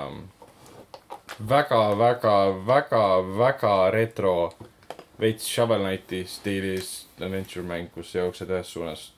väga, 1.49 1.81
väga, 1.99 2.37
väga, 2.67 3.03
väga 3.37 3.75
retro, 3.91 4.53
veits 5.19 5.47
Shovel 5.49 5.85
Knighti 5.85 6.23
stiilis 6.29 7.07
adventure 7.19 7.65
mäng, 7.65 7.91
kus 7.93 8.15
jooksed 8.15 8.49
ühes 8.49 8.73
suunas 8.73 9.11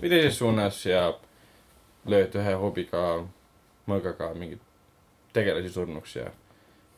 või 0.00 0.10
teises 0.10 0.38
suunas 0.38 0.78
ja 0.86 1.12
lööd 2.08 2.34
ühe 2.38 2.54
hobiga, 2.58 3.02
mõõgaga 3.86 4.32
mingeid 4.34 4.62
tegelasi 5.32 5.70
surnuks 5.72 6.16
ja 6.16 6.30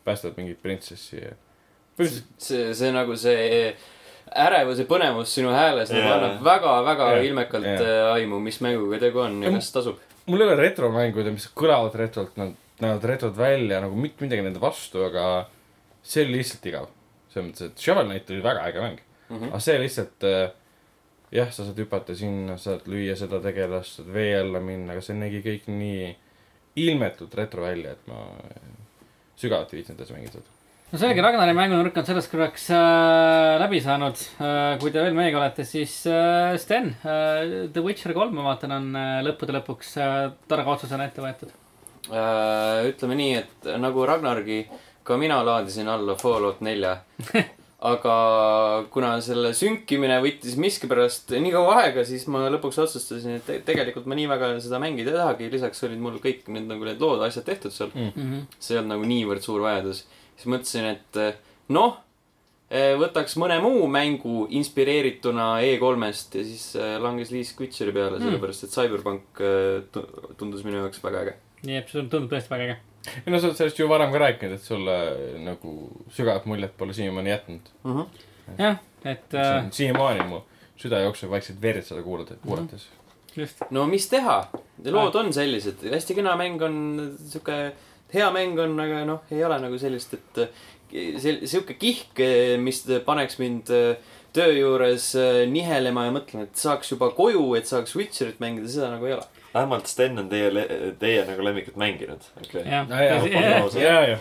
päästad 0.04 0.36
mingit 0.38 0.62
printsessi 0.62 1.20
ja 1.20 1.34
põhimõtteliselt 1.98 2.46
see, 2.48 2.70
see 2.74 2.92
nagu 2.94 3.16
see 3.16 3.74
ärevus 4.34 4.80
ja 4.82 4.86
põnevus 4.88 5.34
sinu 5.36 5.52
hääles 5.54 5.92
nagu 5.94 6.02
Jaa. 6.06 6.16
annab 6.18 6.42
väga-väga 6.44 7.08
Jaa. 7.12 7.22
ilmekalt 7.28 7.70
Jaa. 7.70 7.86
äh, 7.86 8.12
aimu, 8.18 8.40
mis 8.40 8.60
mänguga 8.64 8.98
tegu 9.02 9.22
on 9.24 9.42
ja 9.42 9.50
Ja 9.50 9.56
kas 9.56 9.72
tasub. 9.72 9.98
mul 10.26 10.40
ei 10.40 10.48
ole 10.48 10.56
retromängud 10.62 11.26
ja 11.26 11.32
mis 11.32 11.48
kõlavad 11.54 11.94
retrolt, 11.98 12.36
nad 12.36 12.54
näevad 12.80 13.04
retrod 13.04 13.36
välja 13.36 13.80
nagu 13.80 13.96
mitte 13.96 14.24
midagi 14.24 14.42
nende 14.42 14.60
vastu, 14.60 15.04
aga 15.04 15.46
see 16.02 16.24
oli 16.24 16.40
lihtsalt 16.40 16.66
igav. 16.66 16.90
selles 17.32 17.48
mõttes, 17.50 17.70
et 17.70 17.78
Shovel 17.78 18.06
Knight 18.06 18.30
oli 18.30 18.42
väga 18.42 18.66
äge 18.68 18.80
mäng 18.80 18.98
mm, 19.00 19.38
-hmm. 19.38 19.48
aga 19.48 19.60
see 19.60 19.78
lihtsalt 19.78 20.24
äh, 20.24 20.50
jah, 21.34 21.50
sa 21.52 21.64
saad 21.64 21.78
hüpata 21.78 22.14
sinna, 22.14 22.56
saad 22.60 22.86
lüüa 22.86 23.16
seda 23.18 23.40
tegelast, 23.42 23.98
saad 23.98 24.12
vee 24.14 24.34
alla 24.38 24.60
minna, 24.60 24.92
aga 24.92 25.02
see 25.02 25.16
nägi 25.18 25.42
kõik 25.42 25.70
nii 25.70 26.16
ilmetult 26.84 27.34
retro 27.34 27.62
välja, 27.62 27.94
et 27.94 28.06
ma 28.10 28.20
sügavalt 29.38 29.72
ei 29.72 29.80
viitsinud 29.80 30.00
edasi 30.00 30.16
mängida 30.16 30.38
seda. 30.38 30.50
No 30.94 30.98
selge, 31.00 31.22
Ragnari 31.24 31.50
mängunurk 31.58 31.96
on 31.98 32.06
sellest 32.06 32.30
korraks 32.30 32.68
äh, 32.70 33.56
läbi 33.58 33.80
saanud 33.82 34.20
äh,. 34.38 34.76
kui 34.78 34.92
te 34.94 35.02
veel 35.02 35.16
meiega 35.16 35.40
olete, 35.40 35.66
siis 35.66 35.96
äh, 36.06 36.54
Sten 36.62 36.92
äh,, 37.02 37.66
The 37.74 37.82
Witcher 37.82 38.14
kolm, 38.14 38.36
ma 38.38 38.44
vaatan, 38.52 38.76
on 38.76 38.86
äh, 39.00 39.16
lõppude 39.26 39.56
lõpuks 39.56 39.90
äh, 39.98 40.14
targa 40.46 40.76
otsusena 40.76 41.08
ette 41.10 41.24
võetud. 41.24 41.50
Äh, 42.14 42.92
ütleme 42.92 43.18
nii, 43.18 43.34
et 43.40 43.68
nagu 43.82 44.06
Ragnargi, 44.06 44.60
ka 45.02 45.18
mina 45.18 45.40
laadisin 45.42 45.90
alla 45.90 46.14
Fallout 46.20 46.62
nelja. 46.62 47.00
aga 47.84 48.16
kuna 48.94 49.16
selle 49.20 49.50
sünkimine 49.56 50.22
võttis 50.22 50.54
miskipärast 50.62 51.34
nii 51.34 51.52
kaua 51.52 51.80
aega, 51.82 52.06
siis 52.06 52.28
ma 52.32 52.46
lõpuks 52.54 52.78
otsustasin, 52.86 53.40
et 53.40 53.48
te 53.50 53.58
tegelikult 53.66 54.06
ma 54.08 54.16
nii 54.16 54.30
väga 54.30 54.54
seda 54.62 54.78
mängida 54.80 55.10
ei 55.10 55.18
tahagi. 55.18 55.50
lisaks 55.52 55.82
olid 55.90 56.00
mul 56.00 56.22
kõik 56.22 56.46
need 56.54 56.70
nagu 56.70 56.86
need 56.86 57.02
lood, 57.02 57.26
asjad 57.26 57.50
tehtud 57.50 57.74
seal. 57.74 57.90
see 58.56 58.76
ei 58.76 58.80
olnud 58.80 58.94
nagu 58.94 59.10
niivõrd 59.10 59.44
suur 59.44 59.66
vajadus. 59.66 60.06
Siis 60.36 60.46
mõtlesin, 60.50 60.88
et 60.96 61.20
eh, 61.22 61.34
noh, 61.74 62.00
võtaks 62.98 63.36
mõne 63.38 63.58
muu 63.62 63.84
mängu 63.92 64.46
inspireerituna 64.56 65.60
E3-st 65.62 66.38
ja 66.40 66.44
siis 66.46 66.64
eh, 66.80 66.96
langes 67.02 67.30
Liis 67.30 67.52
Witcheri 67.58 67.92
peale, 67.94 68.18
sellepärast 68.22 68.64
et 68.66 68.72
Cyberpunk 68.74 69.42
eh, 69.44 69.84
tu- 69.94 70.06
tundus 70.40 70.64
minu 70.66 70.80
jaoks 70.80 71.02
väga 71.04 71.20
äge. 71.26 71.36
nii 71.68 71.78
et 71.80 71.92
see 71.92 72.02
tundub 72.02 72.32
tõesti 72.32 72.50
väga 72.50 72.66
äge. 72.70 72.78
ei 73.20 73.30
no 73.32 73.38
sa 73.38 73.50
oled 73.50 73.60
sellest 73.60 73.78
ju 73.78 73.86
varem 73.88 74.10
ka 74.12 74.22
rääkinud, 74.24 74.56
et 74.56 74.64
sulle 74.64 74.96
nagu 75.44 75.76
sügavat 76.16 76.48
muljet 76.50 76.74
pole 76.76 76.96
siiamaani 76.96 77.30
jätnud. 77.34 77.70
jah, 78.58 78.80
et 79.04 79.34
äh, 79.38 79.54
siiamaani 79.70 80.28
mu 80.32 80.42
süda 80.80 81.04
jookseb 81.04 81.30
vaikselt 81.30 81.60
verd 81.62 81.84
seda 81.86 82.02
kuulata, 82.02 82.34
kuulates. 82.42 82.88
just. 83.36 83.62
no 83.70 83.86
mis 83.86 84.08
teha, 84.10 84.40
lood 84.90 85.14
on 85.20 85.32
sellised, 85.36 85.84
hästi 85.92 86.16
kena 86.18 86.34
mäng 86.40 86.62
on 86.64 86.76
sihuke 87.20 87.74
hea 88.14 88.30
mäng 88.34 88.58
on, 88.62 88.78
aga 88.80 89.04
noh, 89.08 89.22
ei 89.34 89.44
ole 89.44 89.60
nagu 89.62 89.78
sellist, 89.80 90.14
et 90.16 90.42
äh, 90.44 90.64
see, 91.20 91.38
sihuke 91.44 91.76
kihk, 91.80 92.22
mis 92.62 92.84
paneks 93.06 93.40
mind 93.42 93.72
äh, 93.74 93.94
töö 94.34 94.50
juures 94.56 95.12
äh, 95.18 95.44
nihelema 95.50 96.08
ja 96.08 96.14
mõtlema, 96.14 96.48
et 96.48 96.58
saaks 96.58 96.90
juba 96.94 97.10
koju, 97.14 97.52
et 97.58 97.70
saaks 97.70 97.94
Witcherit 97.98 98.40
mängida, 98.42 98.70
seda 98.70 98.90
nagu 98.94 99.06
ei 99.06 99.14
ole. 99.16 99.26
vähemalt 99.54 99.86
Sten 99.86 100.18
on 100.18 100.28
teie, 100.30 100.48
teie 100.98 101.20
nagu 101.28 101.44
lemmikut 101.46 101.76
mänginud, 101.78 102.24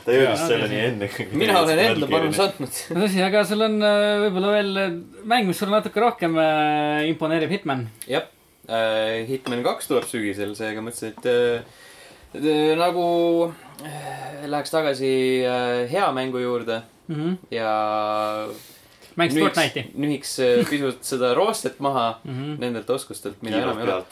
ta 0.06 0.18
jõudis 0.18 0.46
selleni 0.46 0.82
enne. 0.84 1.10
mina 1.32 1.58
olen 1.64 1.82
enda 1.88 2.10
panuse 2.12 2.46
andnud. 2.46 2.84
tõsi, 2.92 3.24
aga 3.26 3.42
sul 3.50 3.66
on 3.66 3.80
äh, 3.82 4.12
võib-olla 4.28 4.54
veel 4.60 4.84
äh, 4.84 4.94
mäng, 5.34 5.50
mis 5.50 5.62
sulle 5.64 5.74
natuke 5.80 6.04
rohkem 6.04 6.38
äh, 6.38 7.08
imponeerib, 7.10 7.58
Hitman. 7.58 7.88
jah, 8.10 8.30
Hitman 9.28 9.66
kaks 9.66 9.90
tuleb 9.90 10.06
sügisel, 10.08 10.54
seega 10.56 10.86
mõtlesin, 10.86 11.18
et 11.18 11.26
äh, 11.34 11.82
äh, 12.38 12.76
nagu 12.80 13.08
äh, 13.50 13.63
läheks 14.48 14.72
tagasi 14.74 15.14
äh, 15.48 15.88
hea 15.92 16.12
mängu 16.16 16.38
juurde 16.44 16.82
ja 17.52 17.72
mängisid 19.20 19.44
Fortnite'i. 19.44 19.84
nühiks 20.00 20.38
äh, 20.42 20.62
pisut 20.70 21.04
seda 21.14 21.34
roostet 21.38 21.80
maha 21.84 22.20
Mhm. 22.24 22.56
nendelt 22.62 22.90
oskustelt, 22.90 23.42
mida 23.44 23.58
enam 23.62 23.80
ei 23.80 23.84
ole. 23.90 24.04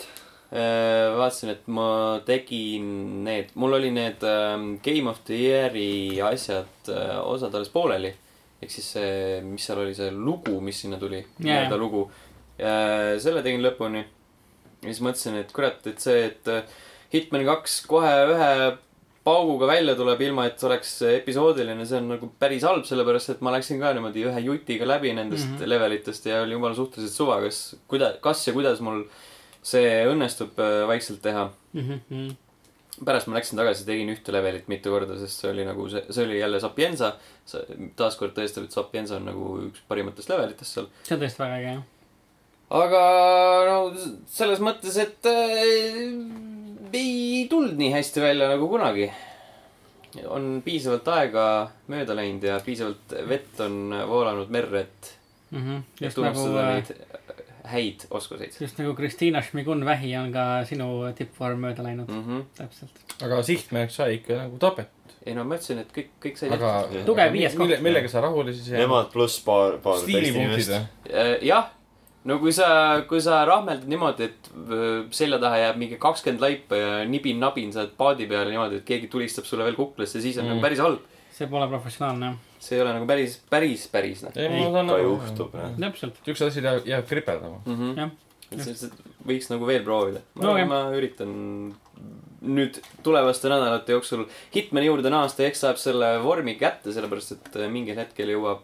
vaatasin, 1.17 1.50
et 1.54 1.67
ma 1.71 2.19
tegin 2.28 3.24
need, 3.24 3.54
mul 3.56 3.74
oli 3.78 3.91
need 3.95 4.24
ähm, 4.28 4.74
Game 4.84 5.08
of 5.10 5.21
the 5.26 5.38
Year'i 5.39 6.19
asjad 6.28 6.89
osad 7.24 7.56
alles 7.56 7.69
pooleli. 7.71 8.12
ehk 8.62 8.69
siis 8.69 8.91
see, 8.93 9.39
mis 9.41 9.63
seal 9.65 9.80
oli, 9.82 9.93
see 9.95 10.12
lugu, 10.12 10.60
mis 10.62 10.82
sinna 10.84 10.97
tuli, 11.02 11.21
Jaa, 11.39 11.45
nii-öelda 11.47 11.78
lugu. 11.80 12.04
selle 13.24 13.41
tegin 13.41 13.63
lõpuni. 13.63 14.04
ja 14.84 14.91
siis 14.91 15.00
mõtlesin, 15.02 15.39
et 15.39 15.52
kurat, 15.56 15.80
et 15.88 16.00
see, 16.04 16.26
et 16.28 16.52
Hitman 17.13 17.45
kaks 17.47 17.80
kohe 17.88 18.12
ühe 18.36 18.52
pauguga 19.23 19.67
välja 19.69 19.95
tuleb, 19.95 20.21
ilma 20.25 20.47
et 20.49 20.63
oleks 20.65 20.95
episoodiline, 21.12 21.86
see 21.86 21.99
on 22.01 22.07
nagu 22.15 22.29
päris 22.41 22.63
halb, 22.65 22.86
sellepärast 22.89 23.36
et 23.36 23.41
ma 23.45 23.53
läksin 23.53 23.81
ka 23.81 23.93
niimoodi 23.93 24.25
ühe 24.29 24.45
jutiga 24.47 24.88
läbi 24.89 25.13
nendest 25.13 25.47
mm. 25.47 25.57
-hmm. 25.57 25.73
levelitest 25.73 26.25
ja 26.25 26.41
oli 26.41 26.57
jumala 26.57 26.75
suhteliselt 26.75 27.15
suva, 27.15 27.41
kas, 27.43 27.60
kuida-, 27.91 28.15
kas 28.21 28.47
ja 28.47 28.53
kuidas 28.53 28.81
mul 28.81 29.03
see 29.62 30.05
õnnestub 30.10 30.57
äh, 30.57 30.88
vaikselt 30.89 31.21
teha. 31.21 31.51
Mhm, 31.77 32.31
pärast 33.05 33.29
ma 33.29 33.38
läksin 33.38 33.57
tagasi, 33.57 33.86
tegin 33.86 34.10
ühte 34.13 34.34
levelit 34.34 34.67
mitu 34.69 34.91
korda, 34.93 35.15
sest 35.21 35.41
see 35.41 35.51
oli 35.51 35.65
nagu 35.65 35.88
see, 35.89 36.03
see 36.10 36.25
oli 36.25 36.39
jälle 36.39 36.60
Sapienza. 36.60 37.15
taaskord 37.95 38.34
tõestab, 38.38 38.65
et 38.65 38.71
Sapienza 38.71 39.17
on 39.17 39.25
nagu 39.29 39.55
üks 39.67 39.81
parimatest 39.88 40.29
levelitest 40.29 40.77
seal. 40.77 40.88
see 41.03 41.15
on 41.15 41.21
tõesti 41.21 41.43
väga 41.43 41.57
äge, 41.62 41.73
jah. 41.75 41.84
aga 42.81 43.01
no 43.69 43.77
selles 44.29 44.62
mõttes, 44.65 44.97
et 45.01 45.29
äh, 45.29 46.51
ei 46.93 47.47
tulnud 47.49 47.77
nii 47.77 47.91
hästi 47.93 48.21
välja 48.21 48.49
nagu 48.49 48.67
kunagi. 48.69 49.12
on 50.27 50.62
piisavalt 50.65 51.08
aega 51.08 51.45
mööda 51.88 52.15
läinud 52.15 52.43
ja 52.43 52.60
piisavalt 52.65 53.13
vett 53.30 53.60
on 53.63 53.93
voolanud 54.08 54.49
merre, 54.51 54.82
et, 54.82 55.12
et 55.12 55.17
Mhm. 55.51 55.84
just 56.01 56.17
nagu 56.17 56.36
tunnistada, 56.36 56.67
äh, 56.67 56.73
neid 56.75 57.12
häid 57.71 58.06
oskuseid 58.10 58.56
just 58.60 58.80
nagu 58.80 58.93
Kristiina 58.97 59.41
Šmigun-Vähi 59.45 60.13
on 60.19 60.32
ka 60.34 60.45
sinu 60.67 60.88
tippvorm 61.17 61.62
mööda 61.65 61.84
läinud 61.86 62.10
mm. 62.10 62.23
-hmm. 62.27 62.45
täpselt. 62.58 63.04
aga 63.21 63.41
sihtmärk 63.43 63.91
sai 63.91 64.15
ikka 64.19 64.38
nagu 64.45 64.58
tapet. 64.58 64.89
ei 65.25 65.36
no 65.36 65.43
ma 65.43 65.56
ütlesin, 65.56 65.84
et 65.84 65.91
kõik, 65.93 66.10
kõik 66.23 66.39
sai 66.39 66.49
aga. 66.49 66.71
Tugev 67.06 67.34
viies 67.34 67.56
koht. 67.56 67.75
millega 67.82 68.10
sa 68.10 68.21
rahule 68.21 68.54
siis 68.54 68.71
jääd? 68.71 68.82
Nemad 68.82 69.12
pluss 69.13 69.43
paar, 69.45 69.77
paar 69.77 70.01
või? 70.01 70.80
Äh, 71.13 71.38
jah, 71.45 71.69
no 72.29 72.38
kui 72.41 72.51
sa, 72.53 72.67
kui 73.10 73.21
sa 73.23 73.39
rahmeldad 73.49 73.88
niimoodi, 73.89 74.27
et 74.29 74.49
öö, 74.69 75.03
selja 75.15 75.39
taha 75.41 75.57
jääb 75.63 75.79
mingi 75.81 75.97
kakskümmend 76.01 76.43
laipa 76.43 76.77
ja 76.77 76.89
nibin-nabin 77.10 77.71
saad 77.73 77.95
paadi 77.97 78.27
peale 78.29 78.51
niimoodi, 78.53 78.81
et 78.81 78.86
keegi 78.88 79.10
tulistab 79.12 79.47
sulle 79.49 79.65
veel 79.67 79.77
kuklasse, 79.79 80.21
siis 80.21 80.38
on 80.38 80.45
mm. 80.45 80.47
Mm. 80.49 80.55
nagu 80.60 80.67
päris 80.67 80.79
halb. 80.86 81.07
see 81.31 81.47
pole 81.49 81.67
professionaalne, 81.71 82.25
jah. 82.25 82.57
see 82.60 82.75
ei 82.77 82.81
ole 82.84 82.93
nagu 82.93 83.07
päris, 83.10 83.38
päris, 83.49 83.88
päris 83.89 84.21
noh 84.25 84.36
ei, 84.36 84.45
Ei, 84.45 84.65
ma 84.67 84.71
saan 84.75 84.88
ka 84.91 84.97
aru. 84.99 85.13
juhtub, 85.15 85.55
jah. 85.57 85.71
täpselt. 85.86 86.19
siuksed 86.25 86.47
asjad 86.51 86.67
jäävad, 86.69 86.89
jäävad 86.93 87.07
kripeldama. 87.10 87.62
mm. 87.65 87.77
-hmm. 87.79 87.97
Jah. 87.97 88.12
et 88.51 88.62
see, 88.67 88.89
võiks 89.27 89.49
nagu 89.49 89.65
veel 89.69 89.84
proovida. 89.88 90.21
ma 90.36 90.43
No 90.45 90.57
jah. 90.57 90.67
ma 90.67 90.81
üritan 90.97 91.31
nüüd 92.41 92.77
tulevaste 93.05 93.49
nädalate 93.49 93.93
jooksul 93.93 94.23
Hitmani 94.55 94.88
juurde 94.88 95.10
naasta, 95.13 95.43
eks 95.45 95.60
saab 95.62 95.77
selle 95.77 96.07
vormi 96.23 96.55
kätte, 96.57 96.93
sellepärast 96.93 97.31
et 97.36 97.55
äh, 97.55 97.67
mingil 97.69 97.95
hetkel 98.01 98.31
jõuab 98.34 98.63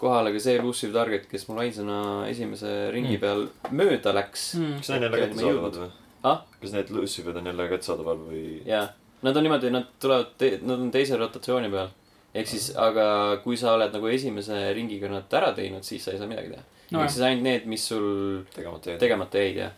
kohale 0.00 0.32
ka 0.34 0.40
see 0.42 0.56
elusive 0.60 0.92
target, 0.92 1.26
kes 1.30 1.46
mul 1.48 1.62
ainsana 1.64 1.98
esimese 2.30 2.72
ringi 2.94 3.16
Mm. 3.16 3.20
peal 3.20 3.46
mööda 3.72 4.12
läks 4.16 4.54
mm.. 4.58 4.78
kas 4.82 4.88
need 4.92 5.02
on 5.02 5.08
jälle 5.08 5.22
kättesaadavad 5.26 5.80
või? 5.82 5.90
ah, 6.30 6.40
kas 6.60 6.72
need 6.76 6.90
Lucifer'id 6.90 7.40
on 7.40 7.46
jälle 7.52 7.68
kättesaadaval 7.72 8.22
või? 8.28 8.44
jaa, 8.68 8.86
nad 9.22 9.36
on 9.36 9.46
niimoodi, 9.46 9.70
nad 9.72 9.88
tulevad, 10.02 10.46
nad 10.62 10.78
on 10.78 10.90
teise 10.94 11.16
rotatsiooni 11.20 11.70
peal. 11.72 11.92
ehk 12.36 12.48
siis, 12.52 12.70
aga 12.76 13.06
kui 13.44 13.56
sa 13.56 13.72
oled 13.78 13.92
nagu 13.96 14.08
esimese 14.12 14.62
ringiga 14.76 15.08
nad 15.12 15.36
ära 15.40 15.52
teinud, 15.56 15.84
siis 15.86 16.04
sa 16.04 16.12
ei 16.12 16.18
saa 16.20 16.28
midagi 16.30 16.52
teha 16.52 16.64
no,. 16.90 17.02
ehk 17.02 17.10
siis 17.14 17.24
ainult 17.26 17.46
need, 17.46 17.68
mis 17.70 17.86
sul 17.88 18.08
tegemata 18.54 18.92
jäid. 18.92 19.00
tegemata 19.00 19.38
jäid, 19.42 19.62
jah. 19.64 19.72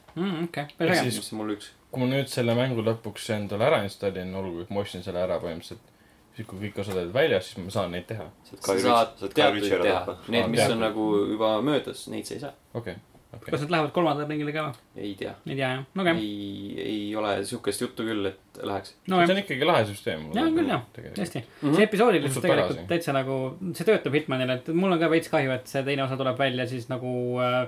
okei, 0.44 0.66
päris 0.78 1.02
äge. 1.04 1.10
siis 1.10 1.32
on 1.32 1.38
mul 1.42 1.54
üks. 1.56 1.70
kui 1.92 2.02
ma 2.02 2.10
nüüd 2.10 2.28
selle 2.32 2.56
mängu 2.58 2.82
lõpuks 2.84 3.30
endale 3.36 3.68
ära 3.70 3.82
installin, 3.86 4.34
olgu, 4.36 4.66
et 4.66 4.74
ma 4.74 4.82
ostsin 4.82 5.04
selle 5.06 5.22
ära 5.22 5.38
põhimõtteliselt, 5.40 5.94
siis 6.38 6.46
kui 6.46 6.60
kõik 6.62 6.80
osad 6.84 6.98
olid 7.00 7.12
väljas, 7.14 7.50
siis 7.50 7.58
ma 7.64 7.74
saan 7.74 7.92
neid 7.94 8.06
teha. 8.08 8.28
sa 8.46 8.78
saad 8.78 9.14
teatuid 9.34 9.68
teha, 9.68 10.16
need, 10.30 10.50
mis 10.52 10.60
teatuid. 10.60 10.76
on 10.76 10.82
nagu 10.86 11.06
juba 11.34 11.52
möödas, 11.66 12.06
neid 12.12 12.28
sa 12.28 12.36
ei 12.36 12.42
saa. 12.44 12.52
okei, 12.78 12.94
okei 13.34 13.50
kas. 13.50 13.64
nad 13.64 13.74
lähevad 13.74 13.92
kolmandale 13.96 14.28
ringile 14.30 14.54
ka 14.54 14.68
või? 14.68 15.02
ei 15.02 15.12
tea. 15.18 15.34
ei 15.48 15.58
tea, 15.58 15.72
jah. 15.74 15.84
okei. 16.04 16.14
ei, 16.22 16.84
ei 16.84 17.02
ole 17.18 17.34
siukest 17.48 17.82
juttu 17.82 18.06
küll, 18.06 18.30
et 18.30 18.62
läheks. 18.70 18.94
no 19.10 19.18
see 19.18 19.26
jah 19.26 19.34
on, 19.34 19.42
ikkagi 19.42 19.70
lahe 19.72 19.84
süsteem. 19.90 20.26
Jaa, 20.38 20.48
küll, 20.54 20.72
jah. 20.74 20.86
tõesti. 21.08 21.44
Mhm. 21.60 21.76
see 21.78 21.88
episoodilisus 21.88 22.42
tegelikult 22.44 22.74
tagasi. 22.76 22.88
täitsa 22.94 23.16
nagu, 23.18 23.38
see 23.72 23.88
töötab 23.90 24.18
Hitmanile, 24.20 24.60
et 24.60 24.74
mul 24.78 24.94
on 24.94 25.02
ka 25.02 25.10
veits 25.10 25.32
kahju, 25.32 25.54
et 25.58 25.70
see 25.70 25.82
teine 25.88 26.06
osa 26.06 26.20
tuleb 26.20 26.38
välja 26.38 26.68
siis 26.70 26.86
nagu 26.92 27.14
äh, 27.42 27.64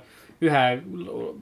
ühe 0.46 0.66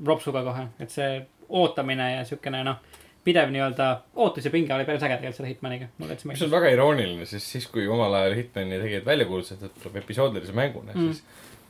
ropsuga 0.08 0.46
kohe, 0.48 0.70
et 0.80 0.96
see 0.96 1.18
ootamine 1.48 2.14
ja 2.14 2.24
siukene 2.28 2.64
noh, 2.64 2.80
pidev 3.28 3.52
nii-öelda 3.54 3.88
ootus 4.16 4.48
ja 4.48 4.52
pinge 4.54 4.74
oli 4.74 4.86
päris 4.88 5.04
äge 5.04 5.18
tegelikult 5.20 5.38
selle 5.42 5.52
Hitmaniga, 5.52 5.90
mis 6.32 6.42
on 6.46 6.50
väga 6.56 6.72
irooniline, 6.74 7.26
sest 7.28 7.52
siis, 7.56 7.68
kui 7.72 7.84
omal 7.88 8.14
ajal 8.22 8.34
Hitmani 8.40 8.80
tegijad 8.82 9.04
välja 9.06 9.28
kuulutasid, 9.28 9.62
et 9.68 9.78
tuleb 9.82 10.00
episoodilise 10.02 10.56
mänguna 10.56 10.92
Mm. 10.96 11.00
mm., 11.08 11.12
siis 11.12 11.24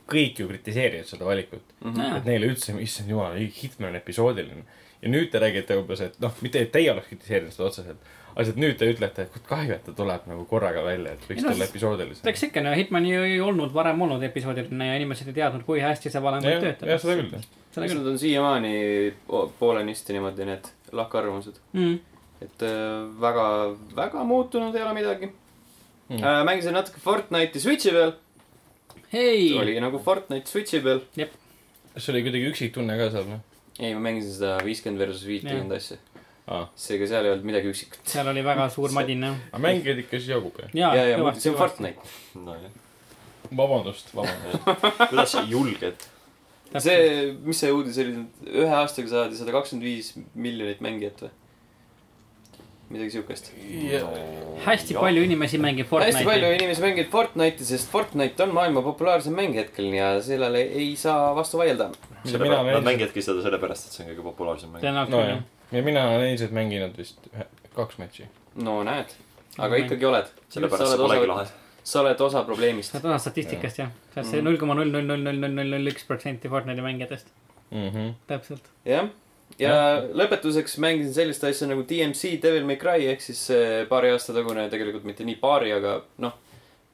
kõik 0.09 0.39
ju 0.41 0.47
kritiseerivad 0.49 1.05
seda 1.05 1.25
valikut. 1.27 1.61
Mhm. 1.85 2.15
et 2.17 2.25
neile 2.25 2.47
üldse, 2.49 2.73
issand 2.81 3.09
jumal, 3.11 3.35
Hitman 3.37 3.89
on 3.91 3.95
episoodiline. 3.99 4.63
ja 5.01 5.07
nüüd 5.09 5.29
te 5.31 5.39
räägite 5.39 5.77
umbes, 5.79 6.01
et 6.01 6.17
noh, 6.19 6.33
mitte 6.43 6.59
et 6.59 6.71
teie 6.73 6.89
oleks 6.91 7.07
kritiseerinud 7.07 7.53
seda 7.55 7.67
otseselt, 7.69 7.99
aga 8.33 8.41
lihtsalt 8.41 8.57
nüüd 8.59 8.73
te 8.81 8.89
ütlete, 8.91 9.21
et 9.29 9.37
kahju, 9.47 9.71
et 9.77 9.85
ta 9.85 9.93
tuleb 9.95 10.25
nagu 10.27 10.43
korraga 10.49 10.81
välja, 10.83 11.13
et 11.15 11.23
võiks 11.29 11.45
no, 11.45 11.53
tulla 11.53 11.67
episoodilisena. 11.69 12.29
eks 12.33 12.43
ikka, 12.49 12.63
no 12.65 12.73
Hitman 12.75 13.05
ju 13.07 13.21
ei 13.23 13.37
olnud 13.39 13.71
varem 13.73 14.01
olnud 14.01 14.23
episoodiline 14.27 14.87
ja 14.89 14.97
inimesed 14.99 15.29
ei 15.31 15.37
teadnud, 15.37 15.63
kui 15.69 15.79
hästi 15.79 16.11
see 16.11 16.21
valem 16.25 16.43
võib 16.43 16.57
jah, 16.57 16.65
töötada. 16.65 16.91
jah, 16.91 16.99
seda 17.05 17.15
küll, 17.21 17.31
jah. 17.37 17.45
seda 17.71 17.85
eks 17.85 17.93
küll 17.93 18.01
nad 18.01 18.11
on 18.11 18.19
siiamaani 18.25 18.73
po- 19.29 19.45
poolenisti 19.61 20.17
niimoodi 20.17 20.49
need 20.51 20.67
lahkarvamused. 20.91 21.59
mm.. 21.73 21.99
et 22.41 22.63
äh, 22.63 23.05
väga, 23.21 23.45
väga 23.95 24.23
muutunud 24.23 24.75
ei 24.75 24.83
ole 24.87 24.93
midagi 24.97 25.31
Mm. 26.09 26.17
mm.. 26.17 26.45
mängisin 26.45 26.73
natuke 26.73 26.97
Fortnite'i 27.03 27.59
Switch'i 27.61 27.91
peal. 27.93 28.15
hei, 29.13 29.53
oli 29.61 29.75
nagu 29.79 29.99
Fortnite 30.01 30.49
Switch'i 30.49 30.79
peal. 30.81 31.03
kas 31.93 32.05
see 32.05 32.13
oli 32.15 32.23
kuidagi 32.25 32.47
üksik 32.49 32.73
tunne 32.73 32.95
ka 32.97 33.11
seal 33.13 33.27
või? 33.27 33.37
ei, 33.77 33.93
ma 33.93 34.01
mängisin 34.07 34.33
seda 34.39 34.55
viiskümmend 34.65 35.03
versus 35.03 35.27
viitkümmend 35.29 35.75
asja. 35.77 35.99
aa, 36.49 36.63
seega 36.73 37.05
seal 37.11 37.27
ei 37.27 37.33
olnud 37.35 37.45
midagi 37.51 37.69
üksikut. 37.69 38.01
seal 38.09 38.25
oli 38.33 38.41
väga 38.45 38.65
suur 38.75 38.89
madin 38.97 39.21
jah. 39.27 39.37
aga 39.51 39.61
mängijaid 39.67 40.01
ikka 40.07 40.17
siis 40.17 40.31
jagub, 40.33 40.57
jah? 40.63 40.73
ja, 40.81 40.89
ja, 40.97 41.05
ja 41.13 41.33
see 41.37 41.53
on. 41.53 41.59
Fortnite. 41.61 42.13
nojah, 42.41 42.73
vabandust, 43.61 44.09
vabandust. 44.17 44.65
kuidas 45.11 45.35
sa 45.37 45.45
julged? 45.45 46.09
see, 46.77 47.33
mis 47.45 47.59
see 47.63 47.73
uudis 47.73 47.99
oli, 48.03 48.25
ühe 48.51 48.73
aastaga 48.81 49.11
saadi 49.11 49.39
sada 49.39 49.53
kakskümmend 49.55 49.87
viis 49.87 50.13
miljonit 50.35 50.81
mängijat 50.85 51.25
või? 51.25 51.35
midagi 52.89 53.11
siukest. 53.13 53.51
hästi 54.65 54.95
palju 54.97 55.23
inimesi 55.27 55.59
mängib 55.61 55.91
hästi 55.93 56.23
palju 56.25 56.25
Fortnite'i. 56.25 56.55
inimesi 56.57 56.81
mängib 56.81 57.11
Fortnite'i, 57.13 57.67
sest 57.67 57.91
Fortnite 57.91 58.43
on 58.43 58.53
maailma 58.57 58.81
populaarsem 58.85 59.35
mäng 59.37 59.53
hetkel 59.57 59.93
ja 59.93 60.15
sellele 60.25 60.63
ei 60.81 60.95
saa 60.97 61.35
vastu 61.35 61.61
vaielda. 61.61 61.91
mina 62.25 62.63
Nad 62.63 62.83
mängivadki 62.83 63.21
seda 63.21 63.45
sellepärast, 63.45 63.87
et 63.87 63.97
see 63.97 64.05
on 64.05 64.11
kõige 64.11 64.25
populaarsem 64.31 64.73
mäng. 64.73 64.83
nojah 64.83 65.29
jah., 65.29 65.43
ja 65.71 65.83
mina 65.85 66.07
olen 66.09 66.31
endiselt 66.31 66.51
mänginud 66.55 66.97
vist 66.97 67.29
ühe, 67.33 67.45
kaks 67.75 68.01
matši. 68.01 68.25
no 68.65 68.81
näed, 68.83 69.13
aga 69.57 69.83
ikkagi 69.85 70.09
oled. 70.09 70.33
sellepärast 70.49 70.95
see 70.95 71.03
polegi 71.05 71.29
lahe. 71.29 71.45
Sa 71.89 72.01
oled 72.03 72.21
osa 72.21 72.43
probleemist 72.47 72.91
sa. 72.93 72.99
oled 72.99 73.15
osa 73.15 73.29
statistikast 73.29 73.79
jah, 73.81 73.89
sa 74.13 74.21
oled 74.21 74.29
see 74.31 74.39
Mhm. 74.41 74.45
null 74.49 74.57
koma 74.61 74.73
null 74.77 74.91
null 74.93 75.05
null 75.09 75.23
null 75.25 75.39
null 75.41 75.55
null 75.61 75.71
null 75.77 75.91
üks 75.91 76.05
protsenti 76.07 76.49
Fortnite'i 76.51 76.83
mängijatest, 76.85 77.31
Mhm. 77.71 78.13
täpselt. 78.29 78.65
jah, 78.85 79.09
ja 79.59 79.73
lõpetuseks 80.13 80.77
mängisin 80.79 81.13
sellist 81.13 81.43
asja 81.43 81.67
nagu 81.67 81.83
DMC 81.83 82.37
Devil 82.41 82.65
May 82.65 82.75
Cry 82.77 83.07
ehk 83.13 83.21
siis 83.21 83.37
see 83.49 83.85
paari 83.89 84.11
aasta 84.13 84.33
tagune, 84.33 84.69
tegelikult 84.69 85.03
mitte 85.05 85.25
nii 85.25 85.35
paari, 85.41 85.71
aga 85.73 86.01
noh, 86.19 86.33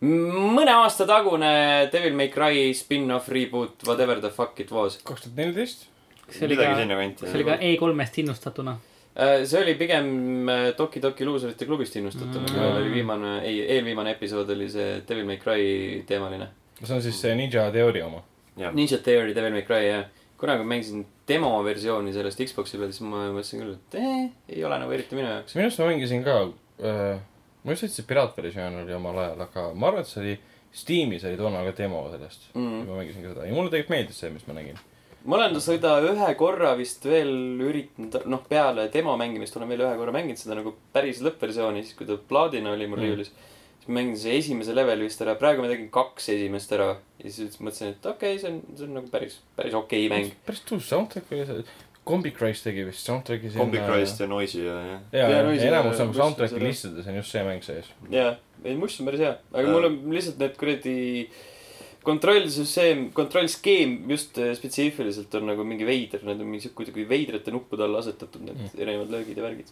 mõne 0.02 0.72
aasta 0.76 1.06
tagune 1.08 1.90
Devil 1.92 2.14
May 2.16 2.30
Cry 2.30 2.72
spin-off 2.74 3.28
reboot, 3.30 3.84
whatever 3.88 4.20
the 4.22 4.30
fuck 4.30 4.60
it 4.60 4.72
was. 4.72 4.98
kaks 5.04 5.22
tuhat 5.28 5.36
neliteist? 5.36 5.86
see 6.30 6.46
oli 6.48 6.56
ka, 6.56 6.64
see 7.20 7.34
oli 7.36 7.44
ka 7.44 7.58
E3-st 7.58 8.18
innustatuna. 8.24 8.78
See 9.48 9.62
oli 9.62 9.76
pigem 9.80 10.50
äh, 10.50 10.74
Doki 10.78 11.00
Doki 11.02 11.26
luuserite 11.26 11.66
klubist 11.66 11.96
innustatav 11.96 12.42
Mm. 12.42 12.52
mm., 12.52 12.60
meil 12.60 12.78
oli 12.82 12.92
viimane, 12.94 13.34
ei, 13.48 13.62
eelviimane 13.78 14.12
episood 14.18 14.50
oli 14.50 14.70
see 14.70 15.02
Devil 15.08 15.26
May 15.26 15.38
Cry 15.38 16.04
teemaline. 16.08 16.48
see 16.84 16.96
on 16.96 17.02
siis 17.02 17.22
see 17.22 17.36
Ninja 17.36 17.70
Theory 17.72 18.02
oma. 18.02 18.22
Ninja 18.58 18.98
Theory 19.04 19.34
Devil 19.36 19.52
May 19.56 19.62
Cry 19.64 19.86
jah. 19.88 20.06
kunagi 20.38 20.64
ma 20.64 20.74
mängisin 20.76 21.06
demoversiooni 21.28 22.12
sellest 22.14 22.42
Xbox'i 22.44 22.78
peal, 22.78 22.92
siis 22.92 23.02
ma 23.08 23.30
mõtlesin 23.32 23.62
küll, 23.64 23.78
et 23.78 23.96
eh, 24.02 24.26
ei 24.58 24.64
ole 24.68 24.78
nagu 24.82 24.92
eriti 24.92 25.16
minu 25.16 25.30
jaoks. 25.32 25.56
minu 25.56 25.70
arust 25.70 25.80
ma 25.80 25.86
mängisin 25.88 26.24
ka 26.26 26.34
äh,, 26.84 27.22
ma 27.64 27.72
just 27.72 27.86
ütlesin, 27.88 28.04
et 28.04 28.10
piraatversioon 28.10 28.76
oli 28.84 28.94
omal 28.94 29.18
ajal, 29.24 29.42
aga 29.48 29.64
ma 29.74 29.88
arvan, 29.94 30.04
et 30.04 30.12
see 30.12 30.22
oli 30.26 30.36
Steamis 30.76 31.24
oli 31.24 31.38
toona 31.40 31.64
ka 31.64 31.72
demo 31.78 32.02
sellest 32.12 32.50
Mm. 32.54 32.84
ma 32.90 33.00
mängisin 33.00 33.24
ka 33.24 33.32
seda 33.32 33.46
ja 33.48 33.54
mulle 33.56 33.72
tegelikult 33.72 33.96
meeldis 33.96 34.20
see, 34.20 34.30
mis 34.36 34.44
ma 34.48 34.54
nägin. 34.60 34.76
Ma 35.26 35.38
olen 35.40 35.56
seda 35.64 35.96
ühe 36.06 36.30
korra 36.38 36.76
vist 36.78 37.06
veel 37.10 37.32
üritanud, 37.66 38.26
noh, 38.30 38.44
peale 38.50 38.88
demo 38.94 39.16
mängimist 39.18 39.56
olen 39.58 39.70
veel 39.74 39.82
ühe 39.88 39.96
korra 39.98 40.12
mänginud 40.16 40.38
seda 40.42 40.56
nagu 40.60 40.76
päris 40.94 41.22
lõppversiooni, 41.26 41.82
siis 41.84 41.96
kui 41.98 42.06
ta 42.10 42.18
plaadina 42.30 42.72
oli 42.76 42.88
mul 42.88 43.00
Mm. 43.00 43.06
riiulis. 43.08 43.32
siis 43.80 43.88
ma 43.88 44.00
mängisin 44.00 44.22
see 44.24 44.38
esimese 44.38 44.76
leveli 44.76 45.04
vist 45.08 45.22
ära, 45.22 45.36
praegu 45.38 45.62
ma 45.62 45.68
tegin 45.72 45.90
kaks 45.94 46.30
esimest 46.30 46.72
ära 46.78 46.92
ja 47.24 47.32
siis 47.32 47.58
mõtlesin, 47.60 47.90
et 47.96 48.06
okei 48.06 48.36
okay,, 48.36 48.40
see 48.42 48.52
on, 48.52 48.62
see 48.78 48.86
on 48.88 48.94
nagu 49.00 49.08
päris, 49.14 49.40
päris 49.58 49.74
okei 49.74 50.06
okay 50.08 50.18
mäng. 50.24 50.32
päris 50.46 50.62
tuus 50.66 50.88
soundtrack 50.90 51.32
oli 51.32 51.46
see, 51.46 51.66
Combi 52.06 52.30
Christ 52.32 52.64
tegi 52.68 52.84
vist 52.86 53.02
soundtrack'i 53.08 53.50
Combi 53.58 53.80
Christ 53.82 54.20
ja 54.22 54.28
Noisy 54.30 54.62
ja, 54.66 54.74
jah. 54.78 55.00
ja, 55.12 55.20
Ja 55.20 55.30
ja 55.30 55.40
enamus 55.42 55.64
ja 55.64 56.06
nagu 56.06 56.14
soundtrack'i 56.14 56.54
selle- 56.54 56.68
listades 56.70 57.08
on 57.08 57.16
just 57.16 57.32
see 57.34 57.44
mäng 57.44 57.64
sees. 57.66 57.86
jaa, 58.14 58.36
ei 58.64 58.76
Mush 58.78 59.02
on 59.02 59.08
päris 59.10 59.20
hea, 59.26 59.32
aga 59.54 59.64
Äh. 59.68 59.72
mul 59.74 59.86
on 59.90 59.98
lihtsalt 60.14 60.38
need 60.38 60.54
kuradi 60.58 61.30
kontrollsüsteem, 62.06 63.08
kontrollskeem 63.18 63.98
just 64.12 64.38
äh, 64.42 64.54
spetsiifiliselt 64.58 65.34
on 65.40 65.48
nagu 65.50 65.66
mingi 65.68 65.86
veider, 65.88 66.22
need 66.28 66.42
on 66.44 66.48
mingi 66.54 66.70
kuidagi 66.78 67.06
veidrate 67.10 67.52
nuppude 67.56 67.84
alla 67.88 68.00
asetatud, 68.04 68.42
need 68.46 68.56
Mm. 68.62 68.80
erinevad 68.82 69.12
löögid 69.14 69.38
ja 69.38 69.44
värgid. 69.44 69.72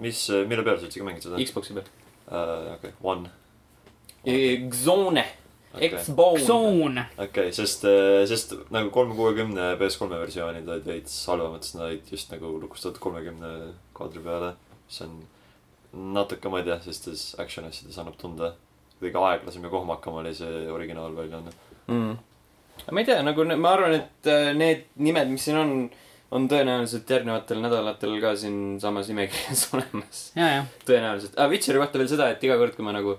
mis, 0.00 0.24
mille 0.48 0.64
peal 0.66 0.78
sa 0.80 0.86
üldse 0.88 1.04
mängid 1.06 1.22
seda? 1.28 1.38
Xbox'i 1.44 1.74
peal. 1.76 1.88
okei, 2.74 2.92
One. 3.02 3.30
Xone, 4.24 5.24
okei, 5.74 5.90
Xbone. 5.98 6.40
Zone. 6.46 7.04
okei, 7.18 7.52
sest, 7.52 7.84
sest 8.30 8.54
nagu 8.72 8.90
kolme 8.94 9.14
kuuekümne 9.18 9.74
PS3 9.80 10.08
versioonid 10.22 10.68
olid 10.68 10.86
veits 10.88 11.16
halvemad, 11.28 11.62
sest 11.66 11.76
nad 11.78 11.90
olid 11.90 12.10
just 12.12 12.32
nagu 12.32 12.54
lukustatud 12.62 13.00
kolmekümne 13.04 13.50
kaadri 13.96 14.22
peale. 14.24 14.54
mis 14.88 15.00
on 15.04 15.18
natuke, 16.14 16.48
ma 16.52 16.58
ei 16.60 16.64
tea, 16.66 16.78
sellistes 16.84 17.34
action 17.38 17.66
asjades 17.68 17.98
annab 18.00 18.16
tunda. 18.20 18.54
kuidagi 18.98 19.20
aeglasem 19.20 19.64
ja 19.66 19.70
kohmakam 19.70 20.14
oli 20.22 20.32
see 20.34 20.66
originaalväljaanne. 20.72 21.52
mm.. 21.86 22.16
ma 22.90 23.02
ei 23.02 23.10
tea, 23.10 23.20
nagu 23.26 23.46
ma 23.54 23.74
arvan, 23.76 23.98
et 24.00 24.30
äh, 24.30 24.50
need 24.56 24.88
nimed, 24.96 25.30
mis 25.34 25.46
siin 25.48 25.60
on, 25.60 25.76
on 26.34 26.50
tõenäoliselt 26.50 27.10
järgnevatel 27.10 27.62
nädalatel 27.64 28.18
ka 28.22 28.34
siinsamas 28.40 29.10
nimekirjas 29.12 29.68
olemas. 29.76 30.26
ja, 30.38 30.50
ja. 30.58 30.66
tõenäoliselt 30.88 31.38
ah,. 31.38 31.50
Witcheri 31.52 31.82
kohta 31.82 32.02
veel 32.02 32.12
seda, 32.12 32.30
et 32.34 32.44
iga 32.46 32.58
kord, 32.60 32.76
kui 32.76 32.86
ma 32.86 32.94
nagu 32.96 33.18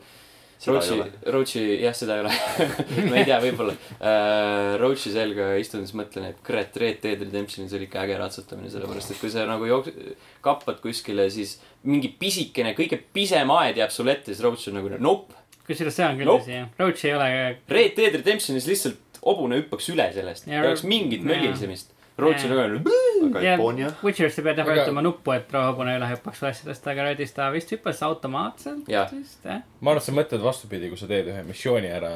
Rootsi 0.66 0.96
Rootsi, 1.32 1.62
jah, 1.84 1.94
seda 1.96 2.16
ei 2.16 2.24
ole 2.24 2.32
ma 3.12 3.20
ei 3.20 3.28
tea, 3.28 3.38
võib-olla 3.44 3.76
uh,. 3.76 4.76
Rootsi 4.82 5.12
selga 5.14 5.52
istun, 5.62 5.84
siis 5.86 5.98
mõtlen, 5.98 6.30
et 6.32 6.42
kurat, 6.46 6.76
Red 6.82 7.02
Dead 7.04 7.22
Redemptionis 7.22 7.76
oli 7.76 7.90
ikka 7.90 8.02
äge 8.06 8.18
ratsutamine, 8.20 8.72
sellepärast 8.74 9.14
et 9.14 9.22
kui 9.22 9.32
sa 9.34 9.46
nagu 9.50 9.68
jooks-, 9.70 10.16
kappad 10.46 10.80
kuskile, 10.84 11.28
siis 11.34 11.58
mingi 11.86 12.10
pisikene, 12.20 12.74
kõige 12.78 13.00
pisem 13.14 13.52
aed 13.56 13.82
jääb 13.82 13.94
sulle 13.94 14.16
ette, 14.16 14.32
siis 14.32 14.44
Roach 14.46 14.70
on 14.72 14.80
nagu 14.80 14.96
nope. 14.98 15.45
Kusjuures 15.68 15.96
see 15.98 16.06
on 16.06 16.18
küll 16.20 16.26
Nope. 16.30 16.44
tõsi, 16.44 16.56
jah. 16.60 16.70
Roach 16.80 17.06
ei 17.06 17.14
ole, 17.18 17.28
Red 17.70 17.96
Dead 17.98 18.14
Redemptionis 18.20 18.68
lihtsalt 18.70 19.20
hobune 19.26 19.58
hüppaks 19.62 19.90
üle 19.94 20.06
sellest, 20.14 20.48
Ja 20.48 20.62
ei 20.62 20.68
oleks 20.70 20.84
mingit 20.86 21.24
mölisemist. 21.26 21.92
Roach 22.18 22.46
on 22.46 22.52
aga 22.56 23.42
ja. 23.44 23.90
Witcheris 24.04 24.36
sa 24.38 24.42
pead 24.46 24.58
jah 24.62 24.68
vajutama 24.70 25.02
nuppu, 25.04 25.34
et 25.36 25.52
hobune 25.52 25.98
üle 25.98 26.08
hüppaks 26.14 26.44
asjadest, 26.48 26.86
aga 26.88 27.10
Redis 27.10 27.34
ta 27.36 27.50
vist 27.52 27.74
hüppas 27.74 28.00
automaatselt 28.08 28.88
Jah. 28.88 29.10
vist, 29.12 29.42
jah. 29.44 29.64
ma 29.82 29.92
arvan, 29.92 30.00
et 30.00 30.06
sa 30.08 30.14
mõtled 30.16 30.44
vastupidi, 30.46 30.88
kui 30.94 30.98
sa 31.02 31.08
teed 31.12 31.28
ühe 31.34 31.42
missiooni 31.44 31.90
ära, 31.92 32.14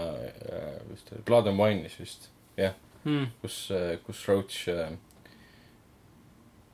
vist 0.92 1.12
Blood 1.28 1.48
and 1.52 1.60
Wine'is 1.60 1.98
vist, 2.00 2.30
Mm. 3.06 3.28
kus, 3.42 3.72
kus 4.06 4.26
Roach, 4.28 4.66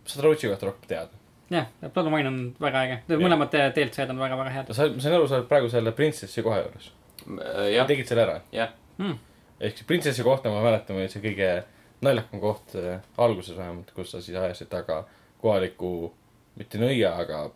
saad 0.06 0.24
Roachi 0.26 0.48
kohta 0.50 0.66
rohkem 0.70 0.88
teada. 0.90 1.10
jah, 1.50 1.68
Blood 1.82 2.08
and 2.08 2.16
Wine 2.16 2.32
on 2.32 2.39
väga 2.62 2.84
äge, 2.86 2.98
mõlemad 3.22 3.54
DLC-d 3.54 4.10
on 4.14 4.20
väga-väga 4.22 4.54
head. 4.56 4.74
sa, 4.74 4.88
ma 4.89 5.04
sain 5.04 5.18
aru, 5.18 5.28
sa 5.30 5.39
oled 5.39 5.50
praegu 5.50 5.70
selle 5.70 5.93
Princessi 5.98 6.43
koha 6.46 6.64
juures. 6.64 6.91
jah, 7.74 7.88
tegid 7.89 8.10
selle 8.10 8.26
ära? 8.26 8.39
jah. 8.56 8.74
Mm. 8.98 9.18
ehk 9.60 9.78
siis 9.78 9.88
Princessi 9.88 10.24
kohta 10.26 10.50
ma 10.54 10.64
mäletan, 10.66 10.98
oli 10.98 11.12
see 11.12 11.24
kõige 11.24 11.52
naljakam 12.06 12.41
koht 12.43 12.76
äh, 12.80 13.00
alguses 13.22 13.58
vähemalt, 13.58 13.91
kus 13.96 14.12
sa 14.14 14.22
siis 14.22 14.38
ajasid 14.38 14.70
taga 14.72 15.04
kohaliku, 15.41 16.12
mitte 16.60 16.80
nõia, 16.82 17.14
aga 17.22 17.48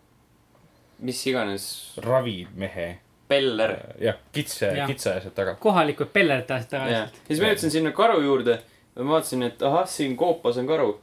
mis 1.06 1.22
iganes, 1.28 1.70
ravimehe. 2.06 2.90
Peller. 3.30 3.76
jah, 4.02 4.18
kitse 4.34 4.72
Jah., 4.74 4.88
kitse 4.90 5.12
ajasid 5.12 5.36
taga. 5.38 5.54
kohalikud 5.62 6.10
pellerid 6.14 6.48
tahtsid 6.50 6.72
jah, 6.74 6.88
tagasi. 6.88 6.96
ja 7.22 7.28
siis 7.28 7.42
ma 7.44 7.52
jõudsin 7.52 7.74
sinna 7.76 7.92
karu 7.94 8.24
juurde 8.26 8.56
ja 8.58 9.04
ma 9.04 9.20
vaatasin, 9.20 9.44
et 9.46 9.62
ahah, 9.70 9.86
siin 9.88 10.16
koopas 10.18 10.58
on 10.58 10.68
karu. 10.70 10.96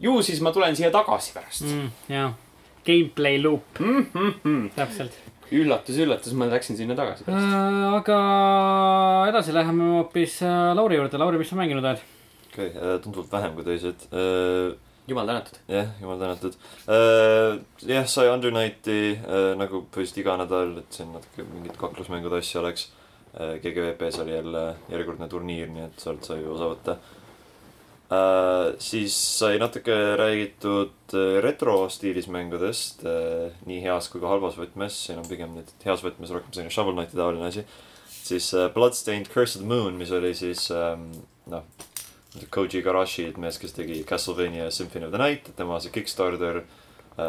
Ju 0.00 0.20
siis 0.24 0.40
ma 0.44 0.52
tulen 0.52 0.76
siia 0.76 0.90
tagasi 0.94 1.34
pärast 1.36 1.66
mm.. 1.66 1.80
mm,. 1.80 2.14
jah, 2.14 2.32
gameplay 2.86 3.38
loop, 3.42 3.80
Mm 3.80 4.06
-hmm. 4.14 4.70
täpselt. 4.76 5.18
üllatus, 5.52 5.96
üllatus, 5.98 6.32
ma 6.32 6.46
läksin 6.46 6.76
sinna 6.76 6.94
tagasi 6.96 7.24
pärast. 7.24 7.46
Äh, 7.46 7.94
aga 7.94 8.18
edasi 9.28 9.54
läheme 9.54 9.84
hoopis 9.96 10.42
äh, 10.42 10.74
Lauri 10.74 10.96
juurde, 10.96 11.18
Lauri, 11.18 11.38
mis 11.38 11.48
sa 11.48 11.56
mänginud 11.56 11.84
oled? 11.84 11.98
okei, 12.52 12.70
tunduvalt 13.02 13.32
vähem 13.32 13.54
kui 13.54 13.64
teised. 13.64 14.06
jumal 15.08 15.26
tänatud. 15.26 15.58
jah, 15.68 15.86
jumal 16.00 16.18
tänatud. 16.18 16.54
jah, 17.86 18.06
sai 18.06 18.28
Under 18.30 18.50
Nighti 18.50 19.18
äh, 19.18 19.56
nagu 19.58 19.84
põhimõtteliselt 19.90 20.22
iga 20.22 20.36
nädal, 20.36 20.78
et 20.78 20.92
siin 20.92 21.12
natuke 21.12 21.44
mingid 21.52 21.76
kaklusmängud 21.76 22.32
asja 22.38 22.60
oleks. 22.60 22.90
GGVP-s 23.62 24.18
oli 24.18 24.32
jälle 24.34 24.74
järjekordne 24.90 25.28
turniir, 25.30 25.68
nii 25.70 25.84
et 25.84 26.00
sealt 26.02 26.24
sai 26.26 26.40
osa 26.44 26.66
võtta. 26.72 26.96
Siis 28.82 29.14
sai 29.38 29.58
natuke 29.62 29.94
räägitud 30.18 31.14
äh, 31.14 31.36
retro 31.44 31.84
stiilis 31.92 32.26
mängudest, 32.26 33.04
nii 33.66 33.84
heas 33.84 34.08
kui 34.10 34.22
ka 34.22 34.32
halvas 34.32 34.56
võtmes, 34.58 34.96
siin 35.06 35.20
on 35.22 35.28
pigem 35.30 35.54
nüüd 35.54 35.70
heas 35.86 36.02
võtmes 36.02 36.32
rohkem 36.34 36.50
selline 36.56 36.74
Shovel 36.74 36.96
Knighti 36.96 37.18
taoline 37.20 37.46
asi. 37.46 37.64
siis 38.10 38.50
äh, 38.54 38.66
Bloodstained 38.74 39.30
Curse 39.30 39.58
of 39.58 39.62
the 39.62 39.70
Moon, 39.70 39.94
mis 39.98 40.10
oli 40.10 40.34
siis 40.34 40.70
ähm, 40.74 41.12
noh, 41.50 41.62
Koji 42.50 42.82
Garashi 42.82 43.28
mees, 43.38 43.58
kes 43.58 43.74
tegi 43.78 44.02
Castlevania 44.06 44.70
Symphony 44.70 45.06
of 45.06 45.14
the 45.14 45.18
Night, 45.18 45.50
tema 45.56 45.80
see 45.80 45.94
Kickstarter 45.94 46.62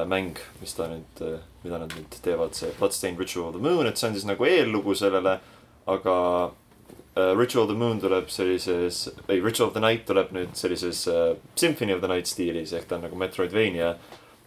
mäng, 0.08 0.38
mis 0.62 0.74
ta 0.78 0.86
nüüd 0.88 1.22
mida 1.64 1.78
nad 1.82 1.94
nüüd 1.94 2.18
teevad, 2.24 2.54
see 2.56 2.70
Bloodstained 2.78 3.20
Ritual 3.20 3.50
of 3.50 3.58
the 3.58 3.62
Moon, 3.62 3.90
et 3.90 3.98
see 3.98 4.10
on 4.10 4.18
siis 4.18 4.28
nagu 4.30 4.46
eellugu 4.46 4.94
sellele, 4.98 5.38
aga 5.90 6.16
äh, 7.16 7.34
Ritual 7.38 7.66
of 7.66 7.72
the 7.72 7.78
Moon 7.78 8.00
tuleb 8.00 8.30
sellises, 8.30 9.10
ei 9.28 9.42
Ritual 9.42 9.70
of 9.70 9.76
the 9.76 9.84
Night 9.84 10.06
tuleb 10.08 10.32
nüüd 10.36 10.56
sellises 10.58 11.04
äh, 11.12 11.36
Symphony 11.56 11.96
of 11.96 12.02
the 12.04 12.10
Night 12.12 12.30
stiilis 12.30 12.74
ehk 12.78 12.88
ta 12.88 12.98
on 12.98 13.08
nagu 13.08 13.20
Metroidvania. 13.20 13.96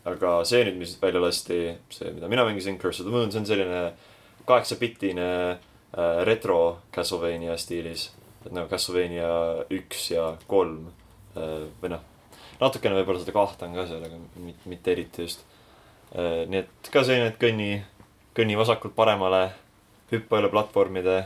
aga 0.04 0.42
see 0.44 0.60
nüüd, 0.66 0.76
mis 0.76 0.98
välja 1.00 1.20
lasti, 1.22 1.58
see, 1.88 2.10
mida 2.12 2.28
mina 2.28 2.42
mängisin, 2.44 2.76
Curse 2.76 3.00
of 3.00 3.06
the 3.08 3.12
Moon, 3.14 3.30
see 3.32 3.40
on 3.40 3.46
selline 3.48 3.78
kaheksapitine 4.44 5.28
äh, 5.50 6.24
retro 6.24 6.80
Castlevania 6.92 7.56
stiilis. 7.56 8.10
et 8.44 8.52
nagu 8.52 8.68
Castlevania 8.68 9.28
üks 9.72 10.10
ja 10.12 10.34
kolm 10.46 10.90
äh, 11.36 11.64
või 11.80 11.94
noh, 11.94 12.04
natukene 12.60 12.98
võib-olla 12.98 13.22
seda 13.22 13.32
kahte 13.32 13.64
on 13.64 13.78
ka 13.78 13.86
seal, 13.88 14.04
aga 14.04 14.20
mitte, 14.36 14.68
mitte 14.68 14.92
eriti 14.92 15.24
just 15.24 15.44
äh,. 16.12 16.44
nii 16.48 16.64
et 16.64 16.92
ka 16.92 17.04
selline, 17.04 17.32
et 17.32 17.40
kõnni, 17.40 17.70
kõnni 18.36 18.58
vasakult 18.60 18.92
paremale, 18.96 19.46
hüppa 20.12 20.42
üle 20.42 20.52
platvormide 20.52 21.22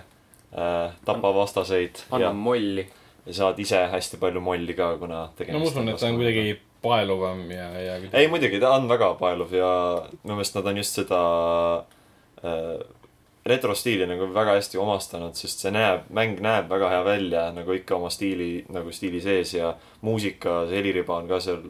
tapa 1.04 1.34
vastaseid 1.34 2.04
anna 2.10 2.30
ja, 2.30 2.32
molli. 2.32 2.86
ja 3.26 3.34
saad 3.42 3.58
ise 3.60 3.82
hästi 3.92 4.20
palju 4.20 4.40
molli 4.40 4.74
ka, 4.74 4.94
kuna 5.00 5.26
no 5.28 5.58
ma 5.58 5.66
usun, 5.66 5.88
et 5.92 6.00
ta 6.00 6.08
on 6.08 6.16
kuidagi 6.20 6.58
paeluvam 6.82 7.42
ja, 7.50 7.68
ja. 7.82 7.96
ei, 8.12 8.28
muidugi, 8.30 8.60
ta 8.62 8.76
on 8.76 8.88
väga 8.88 9.12
paeluv 9.20 9.52
ja 9.52 9.72
minu 10.22 10.38
meelest 10.38 10.56
nad 10.56 10.70
on 10.70 10.80
just 10.80 11.00
seda 11.00 11.20
äh, 12.44 12.78
retrostiili 13.48 14.06
nagu 14.06 14.28
väga 14.34 14.56
hästi 14.58 14.78
omastanud, 14.80 15.36
sest 15.38 15.64
see 15.64 15.72
näeb, 15.74 16.08
mäng 16.14 16.40
näeb 16.44 16.68
väga 16.70 16.90
hea 16.92 17.04
välja 17.04 17.44
nagu 17.56 17.76
ikka 17.76 17.96
oma 17.96 18.10
stiili, 18.12 18.64
nagu 18.72 18.92
stiili 18.92 19.20
sees 19.24 19.54
ja 19.56 19.74
muusika, 20.04 20.62
see 20.68 20.80
heliriba 20.80 21.16
on 21.16 21.30
ka 21.30 21.40
seal 21.44 21.62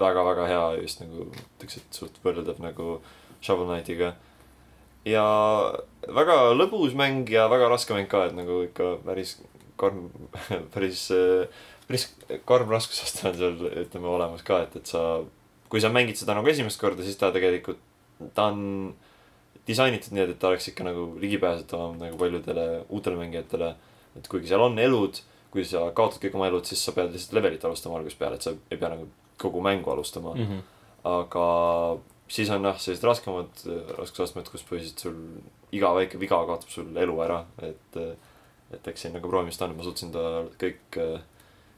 väga-väga 0.00 0.46
hea, 0.50 0.64
just 0.82 1.02
nagu 1.02 1.28
ütleks, 1.30 1.78
et 1.80 2.00
suht 2.00 2.18
võrreldav 2.24 2.60
nagu 2.62 2.98
Shovel 3.40 3.70
Knightiga. 3.70 4.14
Ja 5.08 5.24
väga 6.08 6.38
lõbus 6.56 6.96
mäng 6.98 7.28
ja 7.30 7.46
väga 7.50 7.68
raske 7.72 7.94
mäng 7.96 8.08
ka, 8.10 8.26
et 8.28 8.36
nagu 8.36 8.62
ikka 8.66 8.96
päris 9.04 9.38
karm, 9.80 10.08
päris, 10.74 11.06
päris 11.88 12.08
karm 12.48 12.72
raskusaste 12.72 13.30
on 13.30 13.38
seal, 13.38 13.60
ütleme, 13.84 14.10
olemas 14.10 14.44
ka, 14.46 14.62
et, 14.66 14.76
et 14.80 14.90
sa, 14.90 15.22
kui 15.72 15.82
sa 15.82 15.92
mängid 15.92 16.20
seda 16.20 16.36
nagu 16.36 16.50
esimest 16.50 16.80
korda, 16.80 17.04
siis 17.06 17.18
ta 17.20 17.32
tegelikult, 17.34 17.80
ta 18.36 18.50
on 18.52 18.92
disainitud 19.68 20.14
nii, 20.16 20.26
et 20.26 20.38
ta 20.40 20.50
oleks 20.50 20.70
ikka 20.72 20.84
nagu 20.86 21.06
ligipääsetavam 21.20 21.98
nagu 22.00 22.18
paljudele 22.20 22.84
uutele 22.88 23.20
mängijatele. 23.20 23.74
et 24.18 24.26
kuigi 24.28 24.50
seal 24.50 24.62
on 24.64 24.78
elud, 24.82 25.20
kui 25.52 25.64
sa 25.64 25.84
kaotad 25.94 26.18
kõik 26.22 26.34
oma 26.34 26.48
elud, 26.50 26.66
siis 26.66 26.82
sa 26.82 26.92
pead 26.92 27.12
lihtsalt 27.14 27.36
levelit 27.38 27.64
alustama 27.64 27.98
algusest 27.98 28.18
peale, 28.18 28.38
et 28.38 28.46
sa 28.46 28.52
ei 28.70 28.78
pea 28.78 28.90
nagu 28.90 29.06
kogu 29.40 29.62
mängu 29.62 29.90
alustama 29.90 30.34
mm. 30.34 30.46
-hmm. 30.46 30.62
aga 31.04 31.44
siis 32.30 32.50
on 32.54 32.64
jah, 32.68 32.78
sellised 32.78 33.06
raskemad 33.06 33.64
raskusastmed, 33.98 34.48
kus 34.52 34.64
põhiliselt 34.68 35.02
sul 35.02 35.20
iga 35.74 35.92
väike 35.96 36.20
viga 36.20 36.38
kaotab 36.46 36.70
sul 36.72 36.90
elu 36.98 37.16
ära, 37.26 37.44
et 37.66 38.00
et 38.70 38.86
eks 38.86 39.02
siin 39.04 39.16
nagu 39.16 39.26
proovimist 39.30 39.62
on, 39.66 39.74
ma 39.74 39.82
suutsin 39.82 40.12
ta 40.14 40.44
kõik, 40.60 40.98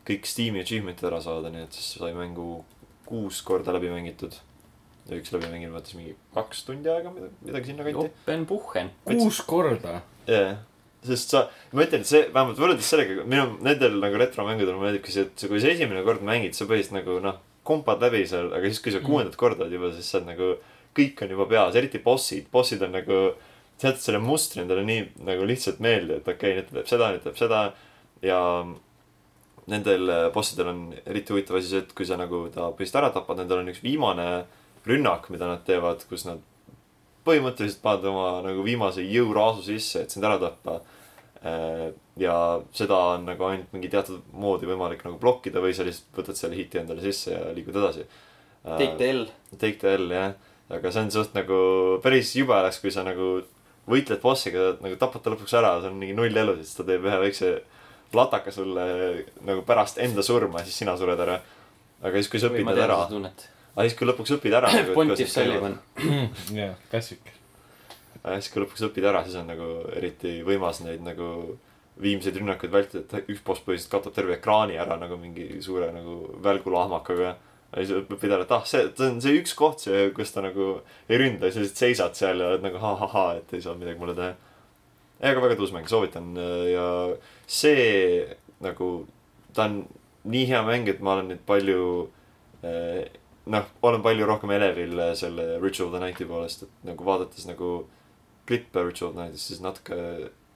kõik 0.09 0.26
Steam'i 0.28 0.61
achievement'id 0.61 1.09
ära 1.09 1.22
saada, 1.24 1.48
nii 1.53 1.64
et 1.64 1.76
siis 1.78 1.94
sai 1.96 2.12
mängu 2.16 2.64
kuus 3.09 3.40
korda 3.46 3.74
läbi 3.76 3.92
mängitud. 3.92 4.36
ja 5.09 5.16
üks 5.18 5.32
läbimängimine 5.34 5.74
võttis 5.74 5.96
mingi 5.98 6.12
kaks 6.34 6.61
tundi 6.62 6.90
aega, 6.92 7.11
midagi, 7.11 7.32
midagi 7.48 7.72
sinnakanti. 7.72 8.05
Jopen 8.05 8.44
Puhhen. 8.46 8.92
kuus 9.09 9.40
korda. 9.48 10.03
jaa, 10.28 10.53
sest 11.03 11.34
sa, 11.34 11.46
ma 11.72 11.86
ütlen, 11.86 12.05
et 12.05 12.11
see 12.12 12.20
vähemalt 12.28 12.61
võrreldes 12.61 12.92
sellega, 12.92 13.24
minu 13.26 13.57
nendel 13.66 13.96
nagu 14.05 14.20
retromängudel 14.20 14.78
meeldibki 14.78 15.14
see, 15.14 15.26
et 15.26 15.46
kui 15.48 15.64
sa 15.64 15.72
esimene 15.72 16.05
kord 16.07 16.22
mängid, 16.26 16.55
sa 16.55 16.68
põhiliselt 16.70 17.00
nagu 17.00 17.18
noh, 17.24 17.40
kompad 17.67 18.03
läbi 18.03 18.25
seal, 18.29 18.51
aga 18.55 18.69
siis, 18.69 18.83
kui 18.83 18.95
sa 18.95 19.01
kuuendat 19.05 19.39
korda 19.39 19.65
oled 19.65 19.77
juba, 19.77 19.93
siis 19.95 20.09
sa 20.11 20.19
oled 20.19 20.33
nagu, 20.33 20.53
kõik 20.97 21.25
on 21.25 21.35
juba 21.37 21.49
peas, 21.51 21.77
eriti 21.79 22.01
bossid, 22.03 22.49
bossid 22.53 22.83
on 22.85 22.97
nagu, 22.99 23.19
sa 23.79 23.91
jätad 23.91 24.05
selle 24.05 24.23
mustri 24.23 24.63
endale 24.63 24.85
nii 24.87 25.05
nagu 25.27 25.47
lihtsalt 25.49 25.83
meelde, 25.83 26.21
et 26.21 26.29
okei 26.29 26.59
okay,, 26.59 26.59
nüüd 26.59 26.71
ta 26.71 26.79
teeb 26.79 26.91
seda, 26.91 27.13
nüüd 27.15 27.27
teeb 27.27 27.39
seda. 27.39 27.63
Ja 28.23 28.39
nendel 29.71 30.11
äh, 30.11 30.29
bossidel 30.35 30.71
on 30.73 30.81
eriti 31.07 31.35
huvitav 31.35 31.59
asi 31.59 31.71
see, 31.71 31.83
et 31.85 31.93
kui 31.97 32.07
sa 32.07 32.19
nagu 32.19 32.45
ta 32.55 32.71
põhiliselt 32.75 33.01
ära 33.03 33.13
tapad, 33.15 33.39
nendel 33.41 33.63
on 33.63 33.71
üks 33.73 33.83
viimane 33.83 34.29
rünnak, 34.87 35.29
mida 35.31 35.49
nad 35.51 35.63
teevad, 35.67 36.03
kus 36.11 36.27
nad 36.27 36.43
põhimõtteliselt 37.27 37.83
paned 37.85 38.09
oma 38.11 38.41
nagu 38.43 38.65
viimase 38.67 39.05
jõuraasu 39.07 39.63
sisse, 39.69 40.03
et 40.03 40.15
sind 40.15 40.27
ära 40.27 40.41
tappa. 40.43 40.81
Ja 41.43 42.34
seda 42.76 42.99
on 43.16 43.24
nagu 43.26 43.47
ainult 43.49 43.72
mingi 43.74 43.90
teatud 43.90 44.20
moodi 44.38 44.68
võimalik 44.68 45.03
nagu 45.07 45.16
blokkida 45.18 45.62
või 45.64 45.74
sa 45.74 45.86
lihtsalt 45.86 46.20
võtad 46.20 46.38
selle 46.38 46.59
hiti 46.59 46.78
endale 46.78 47.03
sisse 47.03 47.32
ja 47.34 47.49
liigud 47.57 47.76
edasi. 47.80 48.07
Take 48.62 48.95
the 49.01 49.09
L. 49.11 49.24
Take 49.57 49.80
the 49.82 49.97
L 49.99 50.12
jah, 50.14 50.36
aga 50.70 50.93
see 50.95 51.03
on 51.03 51.11
suht 51.14 51.34
nagu 51.34 51.59
päris 52.05 52.30
jube 52.38 52.55
oleks, 52.55 52.78
kui 52.82 52.95
sa 52.95 53.03
nagu 53.07 53.40
võitled 53.90 54.22
bossiga, 54.22 54.76
nagu 54.84 54.99
tapad 55.01 55.24
ta 55.24 55.32
lõpuks 55.32 55.57
ära, 55.59 55.74
sul 55.80 55.90
on 55.90 55.99
mingi 55.99 56.14
null 56.14 56.36
elu, 56.45 56.55
siis 56.61 56.76
ta 56.78 56.86
teeb 56.86 57.03
ühe 57.09 57.18
väikse 57.24 57.51
lataka 58.14 58.53
sulle 58.55 58.84
nagu 59.49 59.64
pärast 59.66 59.99
enda 60.05 60.22
surma, 60.22 60.62
siis 60.62 60.78
sina 60.84 60.95
sured 61.01 61.20
ära. 61.26 61.40
aga 62.03 62.18
siis, 62.18 62.30
kui 62.30 62.43
sa 62.43 62.51
õpid 62.53 62.66
need 62.68 62.82
ära, 62.86 63.01
aga 63.03 63.88
siis, 63.88 63.99
kui 63.99 64.07
lõpuks 64.07 64.36
õpid 64.38 64.55
ära. 64.59 64.70
Pontiff 64.95 65.32
Sullivan. 65.32 65.78
jah, 66.61 66.76
klassik. 66.90 67.34
siis, 68.23 68.51
kui 68.53 68.62
lõpuks 68.62 68.85
õpid 68.89 69.07
ära, 69.09 69.23
siis 69.27 69.39
on 69.41 69.49
nagu 69.51 69.68
eriti 69.99 70.41
võimas 70.47 70.83
neid 70.85 71.03
nagu 71.05 71.29
viimseid 72.03 72.39
rünnakuid 72.39 72.73
vältida, 72.73 73.05
et 73.05 73.31
üks 73.31 73.43
boss 73.45 73.62
põhiliselt 73.64 73.93
kaotab 73.93 74.14
terve 74.16 74.37
ekraani 74.39 74.79
ära 74.81 74.97
nagu 75.01 75.18
mingi 75.20 75.61
suure 75.64 75.91
nagu 75.95 76.37
välgulahmakaga. 76.45 77.35
ja 77.73 77.83
siis 77.83 78.05
õpid 78.05 78.33
ära, 78.33 78.45
et 78.45 78.53
ah, 78.53 78.64
see, 78.68 78.85
see 78.97 79.09
on 79.09 79.20
see 79.25 79.39
üks 79.41 79.55
koht, 79.57 79.81
see, 79.85 80.11
kus 80.16 80.33
ta 80.33 80.45
nagu 80.45 80.75
ei 81.09 81.20
ründa 81.20 81.51
sa 81.51 81.62
lihtsalt 81.62 81.81
seisad 81.81 82.18
seal 82.18 82.41
ja 82.41 82.51
oled 82.53 82.64
nagu 82.66 82.81
ha-ha-ha, 82.81 83.27
et 83.41 83.55
ei 83.57 83.64
saa 83.64 83.77
midagi 83.79 84.01
mulle 84.01 84.16
teha. 84.18 84.35
aga 85.31 85.45
väga 85.47 85.57
tõus 85.61 85.73
mäng, 85.75 85.89
soovitan 85.89 86.35
ja 86.68 86.87
see 87.47 88.27
nagu, 88.62 88.91
ta 89.57 89.66
on 89.68 89.83
nii 90.29 90.45
hea 90.51 90.61
mäng, 90.66 90.89
et 90.89 91.01
ma 91.01 91.16
olen 91.16 91.33
nüüd 91.33 91.43
palju 91.49 91.83
eh, 92.62 93.09
noh, 93.53 93.73
olen 93.83 94.05
palju 94.05 94.29
rohkem 94.29 94.53
elevil 94.55 95.01
selle 95.18 95.57
Ritual 95.62 95.91
the 95.91 96.03
Night'i 96.03 96.29
poolest, 96.29 96.66
et 96.66 96.89
nagu 96.93 97.09
vaadates 97.09 97.49
nagu 97.49 97.73
klippe 98.49 98.84
Ritual 98.84 99.11
of 99.11 99.16
the 99.16 99.24
Night'ist, 99.24 99.51
siis 99.51 99.61
natuke 99.62 99.99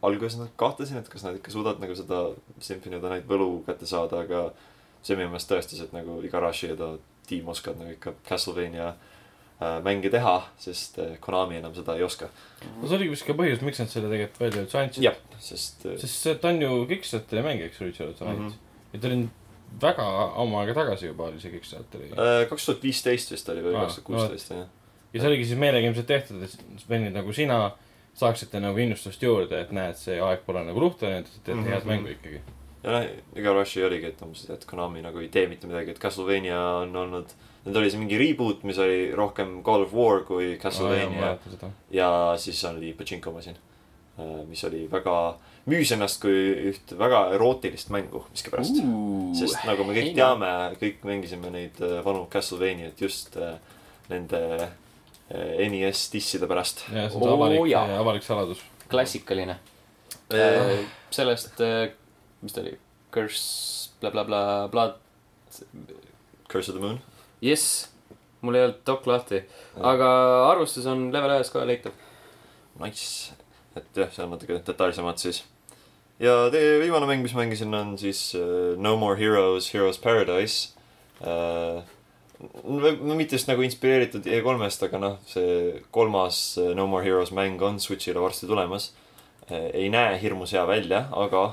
alguses 0.07 0.39
nad 0.41 0.53
kahtlesin, 0.61 1.01
et 1.01 1.11
kas 1.11 1.25
nad 1.27 1.37
ikka 1.39 1.53
suudavad 1.55 1.83
nagu 1.83 1.97
seda 1.99 2.23
Symphony 2.61 2.99
of 2.99 3.05
the 3.05 3.13
Night 3.13 3.29
võlu 3.31 3.63
kätte 3.67 3.89
saada, 3.89 4.23
aga 4.27 4.49
see 5.07 5.19
minu 5.19 5.31
meelest 5.33 5.51
tõestas, 5.51 5.83
et 5.85 5.95
nagu 5.95 6.19
Igarashi 6.27 6.73
ja 6.73 6.79
ta 6.79 6.95
tiim 7.29 7.49
oskavad 7.51 7.81
nagu 7.83 7.95
ikka 7.95 8.15
Castlevania 8.29 8.93
äh, 8.93 9.79
mänge 9.87 10.11
teha, 10.13 10.37
sest 10.63 11.01
äh, 11.03 11.17
Konami 11.23 11.61
enam 11.61 11.75
seda 11.77 11.97
ei 11.99 12.05
oska. 12.07 12.29
no 12.65 12.87
see 12.87 12.99
oligi 12.99 13.15
vist 13.15 13.27
ka 13.27 13.37
põhjus, 13.39 13.65
miks 13.67 13.83
nad 13.83 13.93
selle 13.93 14.11
tegelikult 14.13 14.43
välja 14.45 14.67
üldse 14.67 14.83
andsid. 14.83 15.07
jah, 15.07 15.19
sest 15.43 15.87
äh, 15.87 15.99
sest 16.03 16.29
see, 16.29 16.39
ta 16.43 16.53
on 16.53 16.63
ju 16.63 16.79
Kickstarteri 16.91 17.45
mäng, 17.47 17.65
eks, 17.67 17.83
Richard 17.83 18.15
Tonight 18.19 18.39
mm. 18.39 18.47
Mhm. 18.47 18.55
-hmm. 18.55 18.95
ja 18.95 19.01
ta 19.03 19.13
oli 19.13 19.29
väga 19.83 20.07
ammu 20.43 20.59
aega 20.61 20.75
tagasi 20.81 21.11
juba 21.11 21.31
oli 21.31 21.41
see 21.43 21.55
Kickstarteri 21.55 22.11
äh, 22.13 22.49
kaks 22.51 22.67
tuhat 22.67 22.83
viisteist 22.83 23.35
vist 23.35 23.49
oli 23.55 23.65
või 23.67 23.79
kaks 23.81 23.99
tuhat 24.01 24.11
kuusteist 24.11 24.55
jah. 24.55 24.67
Ja 25.17 25.23
see 25.25 25.31
oligi 25.33 25.49
siis 25.49 25.59
meelega 25.61 25.89
ilmselt 25.89 26.07
tehtud, 26.11 26.43
et 26.45 26.85
vennid 26.91 27.17
nagu 27.17 27.33
sina 27.37 27.59
saaksite 28.17 28.61
nagu 28.63 28.79
innustust 28.81 29.23
juurde, 29.23 29.59
et 29.65 29.73
näed, 29.77 29.97
see 30.01 30.21
aeg 30.21 30.45
pole 30.47 30.63
nagu 30.65 30.81
luhta 30.81 31.09
läinud, 31.11 31.27
et 31.29 31.43
teete 31.45 31.57
mm 31.57 31.61
Mhm. 31.61 31.67
-hmm. 31.67 31.75
head 31.75 31.85
mängu 31.91 32.09
ikkagi. 32.15 32.41
ja 32.85 32.93
noh, 32.93 33.05
Igarashi 33.37 33.83
oligi, 33.85 34.07
et 34.07 34.23
umbes, 34.23 34.45
et 34.51 34.65
Konami 34.65 35.03
nagu 35.03 35.19
ei 35.19 35.29
tee 35.29 35.47
mitte 35.51 35.67
midagi, 35.67 35.91
et 35.91 35.99
Castlevania 35.99 36.61
on 36.85 36.97
olnud, 36.97 37.27
nüüd 37.67 37.77
oli 37.77 37.91
see 37.91 37.99
mingi 37.99 38.19
reboot, 38.19 38.63
mis 38.65 38.79
oli 38.79 39.11
rohkem 39.13 39.63
God 39.63 39.81
of 39.89 39.93
War 39.95 40.21
kui 40.25 40.57
Castlevania 40.63 41.39
seda. 41.51 41.71
ja 41.91 42.35
siis 42.39 42.65
oli 42.65 42.93
Pachinko 42.93 43.33
masin, 43.33 43.57
mis 44.49 44.65
oli 44.65 44.87
väga, 44.93 45.37
müüs 45.67 45.91
ennast 45.93 46.21
kui 46.23 46.71
üht 46.71 46.95
väga 46.99 47.31
erootilist 47.35 47.91
mängu 47.91 48.25
miskipärast. 48.31 48.77
sest 49.39 49.65
nagu 49.67 49.85
me 49.85 49.93
kõik 49.95 50.15
teame, 50.15 50.53
kõik 50.81 51.03
mängisime 51.05 51.51
neid 51.51 51.81
äh, 51.83 52.05
vanu 52.05 52.27
Castlevaniat 52.31 53.01
just 53.01 53.37
äh, 53.37 53.59
nende 54.09 54.41
äh, 54.63 54.69
NES 55.31 56.07
disside 56.13 56.47
pärast. 56.47 56.85
ja 56.93 57.09
see 57.11 57.19
on 57.19 57.25
see 57.25 57.33
avalik 57.35 57.71
jaa., 57.71 57.99
avalik 58.01 58.27
saladus. 58.27 58.63
klassikaline. 58.91 59.59
sellest, 61.11 61.63
mis 62.43 62.55
ta 62.55 62.63
oli, 62.63 62.77
Curse 63.15 63.91
blablabla, 64.01 64.69
Blood, 64.71 64.99
Curse 66.49 66.71
of 66.71 66.79
the 66.79 66.85
Moon. 66.85 67.01
jess, 67.43 67.89
mul 68.41 68.59
ei 68.59 68.67
olnud 68.69 68.85
dok 68.87 69.07
lahti, 69.11 69.43
aga 69.81 70.13
arvustus 70.53 70.87
on 70.91 71.09
level 71.15 71.35
ühes 71.39 71.51
ka 71.51 71.65
leitav. 71.67 71.97
Nice, 72.79 73.35
et 73.75 73.99
jah, 73.99 74.13
on 74.23 74.35
natuke 74.37 74.61
detailsemad 74.63 75.19
siis. 75.19 75.43
ja 76.23 76.47
teie 76.55 76.79
viimane 76.85 77.09
mäng, 77.11 77.27
mis 77.27 77.35
mängisin, 77.35 77.75
on 77.75 77.97
siis 77.99 78.29
uh, 78.39 78.77
No 78.79 78.95
More 79.01 79.19
Heroes, 79.19 79.73
Heroes 79.75 79.99
Paradise 79.99 80.71
uh,. 81.21 81.83
Mitte 83.17 83.37
just 83.37 83.49
nagu 83.51 83.65
inspireeritud 83.67 84.27
E3-st, 84.27 84.89
aga 84.89 85.01
noh, 85.03 85.17
see 85.29 85.83
kolmas 85.95 86.41
uh, 86.61 86.73
No 86.77 86.87
More 86.91 87.05
Heroes 87.05 87.33
mäng 87.35 87.63
on 87.63 87.81
Switch'ile 87.83 88.23
varsti 88.23 88.49
tulemas 88.51 88.93
uh,. 89.51 89.71
ei 89.73 89.89
näe 89.93 90.19
hirmus 90.23 90.53
hea 90.57 90.67
välja, 90.69 91.07
aga 91.13 91.47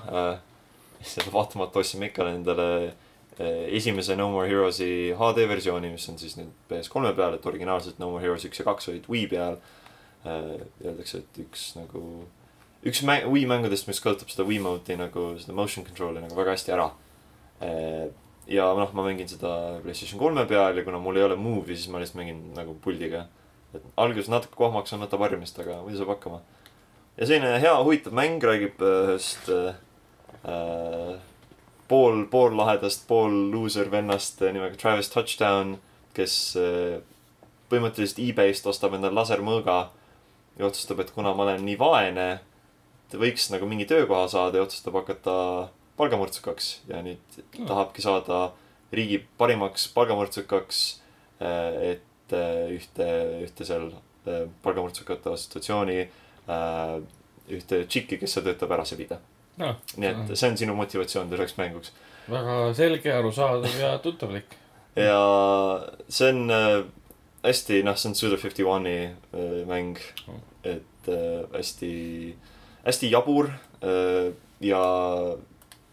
selle 1.13 1.33
vaatamata 1.33 1.81
ostsime 1.81 2.09
ikka 2.11 2.29
endale 2.31 2.67
uh, 2.87 3.63
esimese 3.67 4.15
No 4.19 4.29
More 4.31 4.49
Heroes'i 4.49 5.13
HD 5.19 5.47
versiooni, 5.49 5.91
mis 5.93 6.09
on 6.09 6.19
siis 6.21 6.37
nüüd 6.39 6.53
PS3 6.71 7.13
peal, 7.17 7.37
et 7.37 7.45
originaalselt 7.49 7.99
No 8.01 8.11
More 8.13 8.23
Heroes 8.25 8.45
üks 8.49 8.61
ja 8.61 8.67
kaks 8.67 8.89
olid 8.93 9.09
Wii 9.11 9.27
peal 9.33 9.59
äh, 10.25 10.57
öeldakse, 10.85 11.23
et 11.23 11.43
üks 11.43 11.71
nagu, 11.77 12.03
üks 12.85 13.03
mäng, 13.07 13.27
Wii 13.31 13.47
mängudest, 13.49 13.89
mis 13.89 14.01
kasutab 14.03 14.31
seda 14.33 14.47
Wiimote'i 14.47 14.97
nagu 14.99 15.31
seda 15.41 15.55
motion 15.57 15.87
control'i 15.87 16.23
nagu 16.23 16.37
väga 16.37 16.57
hästi 16.57 16.75
ära 16.75 16.91
äh,. 17.61 18.11
Ja 18.47 18.67
noh, 18.75 18.91
ma 18.93 19.05
mängin 19.05 19.29
seda 19.29 19.79
Playstation 19.83 20.19
kolme 20.19 20.45
peal 20.49 20.77
ja 20.77 20.83
kuna 20.85 20.99
mul 21.01 21.17
ei 21.19 21.25
ole 21.27 21.37
Move'i, 21.39 21.77
siis 21.77 21.91
ma 21.91 22.01
lihtsalt 22.01 22.19
mängin 22.19 22.41
nagu 22.57 22.75
puldiga. 22.83 23.27
et 23.73 23.85
alguses 23.97 24.29
natuke 24.29 24.53
kohmaks 24.53 24.93
on, 24.93 25.01
võtab 25.01 25.23
harjumist, 25.25 25.57
aga 25.59 25.79
muidu 25.81 25.97
saab 26.01 26.13
hakkama. 26.13 26.41
ja 27.17 27.29
selline 27.29 27.61
hea 27.61 27.73
huvitav 27.79 28.13
mäng 28.13 28.43
räägib 28.43 28.81
äh, 28.81 29.13
ühest 29.13 29.49
äh, 29.49 29.75
äh, 30.43 31.15
pool, 31.87 32.25
pool 32.29 32.55
lahedast, 32.57 33.07
pool 33.07 33.33
loser 33.53 33.89
vennast 33.91 34.41
äh, 34.41 34.53
nimega 34.53 34.77
Travis 34.79 35.09
Touchdown, 35.13 35.77
kes 36.13 36.55
äh, 36.59 37.01
põhimõtteliselt 37.71 38.21
e-base'ist 38.21 38.67
ostab 38.69 38.93
endale 38.97 39.17
lasermõõga 39.17 39.77
ja 40.59 40.67
otsustab, 40.67 41.01
et 41.01 41.13
kuna 41.15 41.33
ma 41.33 41.47
olen 41.47 41.63
nii 41.65 41.79
vaene, 41.79 42.27
võiks 43.13 43.49
nagu 43.53 43.67
mingi 43.69 43.85
töökoha 43.89 44.27
saada 44.29 44.57
ja 44.59 44.65
otsustab 44.65 44.95
hakata 44.97 45.35
palgamõrtsukaks 45.97 46.73
ja 46.89 47.01
nüüd 47.05 47.19
Hmm. 47.57 47.67
tahabki 47.69 48.01
saada 48.01 48.51
riigi 48.93 49.23
parimaks 49.37 49.87
palgamõrtsukaks. 49.93 50.99
et 51.43 52.31
äh, 52.31 52.69
ühte, 52.71 53.07
ühte 53.43 53.65
seal 53.65 53.89
äh, 54.27 54.47
palgamõrtsukate 54.63 55.33
assotsiatsiooni 55.33 55.97
ühte 57.51 57.83
tšikki, 57.87 58.17
kes 58.21 58.33
seal 58.33 58.45
töötab, 58.45 58.71
ära 58.71 58.85
sebida. 58.87 59.19
noh, 59.57 59.75
nii 59.97 60.09
et 60.09 60.31
see 60.37 60.49
on 60.49 60.57
sinu 60.57 60.75
motivatsioon 60.77 61.29
selleks 61.29 61.57
mänguks. 61.57 61.91
väga 62.29 62.73
selge, 62.73 63.11
arusaadav 63.13 63.79
ja 63.79 63.97
tuttavlik. 63.99 64.55
ja 64.95 65.19
see 66.07 66.29
on 66.31 66.53
hästi, 67.43 67.83
noh, 67.83 67.97
see 67.99 68.09
on 68.09 68.15
Suda 68.15 68.37
Fifty 68.37 68.63
One'i 68.63 69.11
mäng. 69.67 69.97
et 70.63 71.11
hästi, 71.53 72.35
hästi 72.85 73.11
jabur 73.11 73.49
ja 74.63 74.83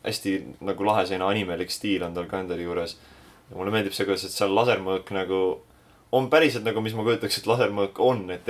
hästi 0.05 0.36
nagu 0.66 0.86
lahe 0.86 1.07
selline 1.07 1.26
animelik 1.26 1.72
stiil 1.72 2.05
on 2.07 2.14
tal 2.16 2.28
ka 2.30 2.40
endal 2.40 2.61
juures. 2.61 2.96
ja 3.51 3.57
mulle 3.57 3.74
meeldib 3.74 3.96
see, 3.96 4.07
kuidas, 4.09 4.24
et 4.24 4.36
seal 4.36 4.55
lasermõõk 4.57 5.12
nagu 5.16 5.40
on 6.12 6.26
päriselt 6.30 6.66
nagu, 6.66 6.82
mis 6.82 6.94
ma 6.98 7.05
kujutaks, 7.07 7.38
et 7.38 7.46
lasermõõk 7.46 8.01
on, 8.03 8.24
et 8.34 8.48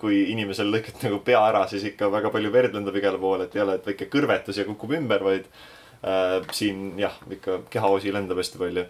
kui 0.00 0.22
inimesel 0.32 0.70
lõikad 0.72 1.02
nagu 1.04 1.20
pea 1.24 1.42
ära, 1.50 1.66
siis 1.68 1.84
ikka 1.90 2.08
väga 2.12 2.32
palju 2.32 2.52
verd 2.54 2.76
lendab 2.76 2.96
igale 2.96 3.20
poole, 3.20 3.48
et 3.48 3.56
ei 3.56 3.64
ole, 3.64 3.76
et 3.76 3.88
väike 3.90 4.08
kõrvetus 4.12 4.60
ja 4.60 4.64
kukub 4.68 4.94
ümber, 4.96 5.24
vaid 5.26 5.48
äh, 6.00 6.38
siin 6.56 6.94
jah, 7.00 7.18
ikka 7.36 7.62
kehaosi 7.72 8.14
lendab 8.14 8.40
hästi 8.40 8.60
palju. 8.60 8.86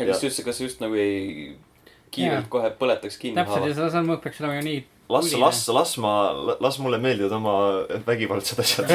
ja 0.00 0.08
kas 0.08 0.24
just, 0.26 0.42
kas 0.46 0.60
just 0.60 0.82
nagu 0.82 0.98
ei, 0.98 1.54
kiirelt 2.10 2.46
Jaa. 2.46 2.52
kohe 2.52 2.72
põletaks 2.80 3.20
kinni 3.20 3.38
täpselt 3.38 3.62
ja 3.62 3.68
haava. 3.68 3.76
see 3.78 3.94
salmõõk 3.94 4.24
peaks 4.24 4.42
olema 4.42 4.58
ju 4.58 4.66
nii. 4.66 4.82
las, 5.10 5.32
las, 5.32 5.68
las 5.68 5.98
ma, 5.98 6.32
las 6.60 6.78
mulle 6.78 6.98
meeldivad 6.98 7.32
oma 7.32 7.54
vägivaldsed 8.06 8.60
asjad. 8.62 8.92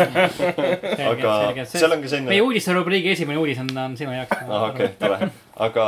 aga 1.11 1.65
seal 1.67 1.91
on 1.91 2.03
ka 2.03 2.11
selline 2.11 2.31
meie 2.31 2.45
uudisterubriigi 2.45 3.11
esimene 3.15 3.41
uudis 3.41 3.59
on, 3.63 3.71
on 3.77 3.97
sinu 3.99 4.15
jaoks. 4.15 4.45
ah, 4.47 4.69
okei 4.69 4.93
tore. 4.99 5.29
aga, 5.67 5.87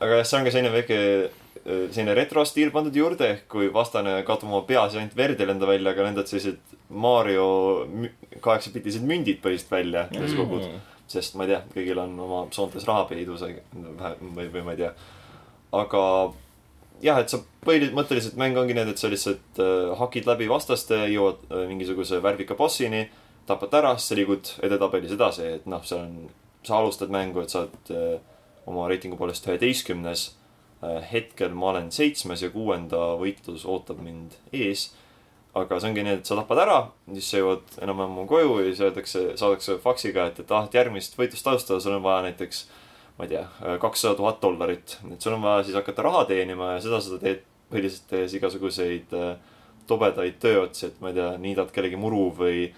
aga 0.00 0.20
jah, 0.20 0.30
see 0.30 0.40
on 0.40 0.48
ka 0.48 0.54
selline 0.54 0.72
väike 0.74 0.98
äh, 0.98 1.84
selline 1.92 2.16
retrostiil 2.18 2.72
pandud 2.74 2.96
juurde, 2.96 3.32
ehk 3.34 3.46
kui 3.52 3.70
vastane 3.74 4.18
kaotab 4.28 4.48
oma 4.50 4.64
pea, 4.68 4.86
siis 4.88 5.02
ainult 5.02 5.18
verd 5.18 5.44
ei 5.44 5.50
lenda 5.52 5.68
välja, 5.68 5.92
aga 5.92 6.08
lendavad 6.08 6.32
sellised 6.32 6.76
Mario 6.88 7.48
kaheksapitised 8.44 9.04
mündid 9.04 9.42
põhiliselt 9.44 9.74
välja, 9.76 10.08
mida 10.14 10.30
sa 10.30 10.40
kogud. 10.40 10.68
sest 11.08 11.38
ma 11.40 11.46
ei 11.46 11.54
tea, 11.54 11.62
kõigil 11.72 12.00
on 12.02 12.18
oma 12.20 12.42
soontes 12.52 12.84
raha 12.88 13.06
peidus 13.08 13.40
või, 13.44 13.54
või, 14.36 14.50
või 14.52 14.64
ma 14.66 14.74
ei 14.74 14.84
tea. 14.84 14.92
aga 15.76 16.02
jah, 17.04 17.20
et 17.20 17.32
sa 17.32 17.40
põhimõtteliselt 17.66 18.38
mäng 18.40 18.58
ongi 18.58 18.76
need, 18.76 18.90
et 18.92 19.00
sa 19.00 19.10
lihtsalt 19.10 19.60
äh, 19.62 19.92
hakid 19.98 20.28
läbi 20.28 20.48
vastaste, 20.50 21.00
jõuad 21.12 21.44
äh, 21.50 21.64
mingisuguse 21.70 22.20
värvika 22.24 22.56
bossini, 22.58 23.06
tapad 23.48 23.72
ta 23.72 23.82
ära, 23.82 23.94
siis 23.96 24.12
sa 24.12 24.18
liigud 24.18 24.52
edetabelis 24.66 25.14
edasi, 25.16 25.46
et 25.58 25.68
noh, 25.70 25.84
see 25.86 25.98
on, 25.98 26.16
sa 26.66 26.80
alustad 26.80 27.12
mängu, 27.12 27.42
et 27.42 27.54
sa 27.54 27.64
oled 27.64 27.92
äh, 27.94 28.38
oma 28.68 28.88
reitingu 28.90 29.18
poolest 29.20 29.46
üheteistkümnes 29.48 30.30
äh,. 30.84 31.02
hetkel 31.12 31.54
ma 31.56 31.72
olen 31.72 31.92
seitsmes 31.94 32.42
ja 32.44 32.50
kuuenda 32.52 33.14
võitlus 33.20 33.64
ootab 33.66 34.02
mind 34.04 34.36
ees. 34.52 34.90
aga 35.58 35.78
see 35.80 35.88
ongi 35.88 36.04
nii, 36.04 36.18
et 36.20 36.28
sa 36.28 36.36
tapad 36.38 36.60
ära, 36.62 36.76
siis 37.16 37.30
sa 37.32 37.40
jõuad 37.40 37.78
enam-vähem 37.82 38.26
koju 38.30 38.58
ja 38.60 38.66
siis 38.68 38.82
öeldakse, 38.84 39.22
saadakse 39.40 39.78
faksiga, 39.82 40.28
et, 40.28 40.42
et 40.44 40.52
ah, 40.54 40.68
et 40.68 40.76
järgmist 40.76 41.16
võitlust 41.18 41.48
alustada, 41.50 41.80
sul 41.82 41.96
on 41.96 42.04
vaja 42.04 42.28
näiteks 42.28 42.66
ma 43.18 43.26
ei 43.26 43.32
tea, 43.32 43.44
kakssada 43.82 44.14
tuhat 44.14 44.42
dollarit. 44.42 44.98
et 45.12 45.20
sul 45.20 45.34
on 45.34 45.42
vaja 45.42 45.64
siis 45.66 45.76
hakata 45.76 46.02
raha 46.06 46.24
teenima 46.24 46.74
ja 46.76 46.82
seda 46.84 47.00
sa 47.02 47.18
teed 47.18 47.42
põhiliselt 47.68 48.06
tehes 48.10 48.34
igasuguseid 48.38 49.16
äh, 49.16 49.32
tobedaid 49.88 50.38
tööotsi, 50.42 50.86
et 50.88 51.00
ma 51.02 51.10
ei 51.10 51.18
tea, 51.18 51.32
niidad 51.40 51.72
kellegi 51.74 51.98
muru 52.00 52.28
või, 52.36 52.68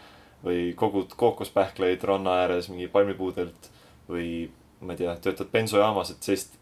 või 0.45 0.71
kogud 0.79 1.15
kookospähkleid 1.19 2.05
ranna 2.07 2.41
ääres 2.45 2.71
mingi 2.71 2.89
palmipuudelt 2.91 3.71
või 4.11 4.49
ma 4.81 4.95
ei 4.95 5.03
tea, 5.03 5.15
töötad 5.23 5.51
bensujaamas, 5.53 6.15
et 6.15 6.27
sellist 6.27 6.57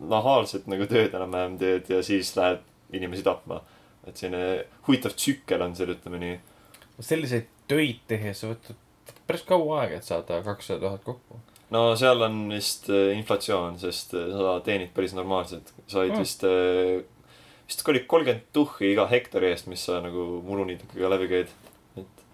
nahaalset 0.00 0.68
nagu 0.70 0.86
tööd 0.88 1.14
enam-vähem 1.14 1.58
teed 1.60 1.90
ja 1.92 2.02
siis 2.04 2.32
lähed 2.36 2.62
inimesi 2.96 3.24
tapma. 3.26 3.62
et 4.06 4.16
selline 4.16 4.64
huvitav 4.86 5.16
tsükkel 5.18 5.62
on 5.64 5.74
seal, 5.74 5.90
ütleme 5.96 6.20
nii. 6.22 6.34
selliseid 7.00 7.48
töid 7.68 8.04
tehes 8.06 8.40
sa 8.40 8.52
võtad 8.52 8.78
päris 9.26 9.42
kaua 9.48 9.80
aega, 9.82 9.98
et 9.98 10.06
saada 10.06 10.38
kakssada 10.46 10.80
tuhat 10.80 11.02
kokku. 11.04 11.40
No 11.74 11.82
seal 11.98 12.22
on 12.26 12.40
vist 12.52 12.90
äh, 12.92 13.12
inflatsioon, 13.16 13.78
sest 13.82 14.14
äh, 14.14 14.28
sa 14.32 14.58
teenid 14.66 14.92
päris 14.94 15.14
normaalselt. 15.16 15.72
said 15.86 16.12
Mm. 16.12 16.20
vist, 16.22 16.44
vist 17.66 17.88
oli 17.88 18.04
kolmkümmend 18.06 18.46
tuhhi 18.54 18.92
iga 18.92 19.06
hektari 19.10 19.50
eest, 19.50 19.66
mis 19.70 19.84
sa 19.88 20.00
nagu 20.04 20.42
muruniitikaga 20.46 21.10
läbi 21.16 21.28
käid. 21.32 21.54
et 21.96 22.24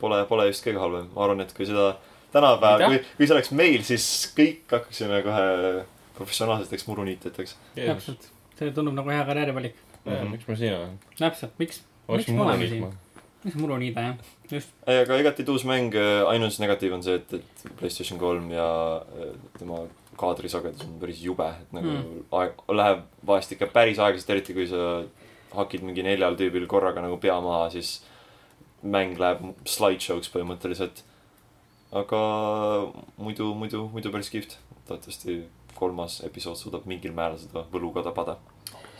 pole, 0.00 0.24
pole 0.28 0.46
just 0.50 0.66
kõige 0.66 0.82
halvem. 0.82 1.08
ma 1.14 1.24
arvan, 1.24 1.40
et 1.40 1.54
kui 1.56 1.66
seda 1.66 1.96
tänapäeval, 2.32 2.86
kui, 2.88 3.04
kui 3.16 3.26
see 3.26 3.36
oleks 3.36 3.52
meil, 3.52 3.82
siis 3.86 4.06
kõik 4.36 4.66
hakkaksime 4.70 5.22
kohe 5.26 5.84
professionaalseteks 6.18 6.86
muruniitjateks. 6.88 7.56
täpselt, 7.74 8.28
see 8.58 8.74
tundub 8.76 8.94
nagu 8.98 9.10
hea 9.10 9.24
karjäärivalik. 9.24 9.78
Mhm. 10.04 10.30
miks 10.32 10.48
ma 10.48 10.56
siin 10.56 10.74
olen? 10.74 10.98
täpselt, 11.18 11.56
miks, 11.58 11.82
Miks 12.10 12.28
me 12.28 12.42
oleme 12.42 12.66
muru 12.66 12.68
siin? 12.68 12.94
liikma. 13.40 13.46
miks 13.48 13.56
muru 13.60 13.78
niida 13.80 14.00
jah, 14.00 14.34
just. 14.50 14.74
ei, 14.86 15.02
aga 15.04 15.18
igati 15.22 15.44
tuus 15.48 15.64
mäng, 15.68 15.94
ainus 16.28 16.60
negatiiv 16.60 16.94
on 16.98 17.02
see, 17.02 17.16
et, 17.20 17.32
et 17.40 17.72
Playstation 17.80 18.20
kolm 18.20 18.50
ja 18.52 18.68
äh, 19.00 19.32
tema 19.58 19.84
kaadrisagedus 20.20 20.84
on 20.84 20.98
päris 21.00 21.22
jube, 21.24 21.46
et 21.48 21.72
nagu 21.72 21.88
Mm. 21.88 22.04
mm. 22.04 22.24
aeg, 22.36 22.62
läheb 22.68 23.04
vahest 23.26 23.52
ikka 23.56 23.70
päris 23.72 23.98
aeglaselt, 23.98 24.30
eriti 24.30 24.56
kui 24.56 24.66
sa 24.68 25.04
hakid 25.56 25.82
mingi 25.86 26.04
neljal 26.06 26.36
tüübil 26.38 26.66
korraga 26.70 27.02
nagu 27.02 27.16
pea 27.22 27.38
maha, 27.40 27.70
siis 27.72 28.02
mäng 28.82 29.18
läheb 29.18 29.40
slideshow'ks 29.64 30.30
põhimõtteliselt. 30.34 31.04
aga 31.92 32.18
muidu, 33.18 33.54
muidu, 33.54 33.88
muidu 33.90 34.12
päris 34.14 34.30
kihvt. 34.30 34.58
loodetavasti 34.88 35.44
kolmas 35.74 36.20
episood 36.26 36.58
suudab 36.58 36.86
mingil 36.86 37.12
määral 37.14 37.38
seda 37.38 37.64
võlu 37.72 37.92
ka 37.94 38.02
tabada. 38.02 38.36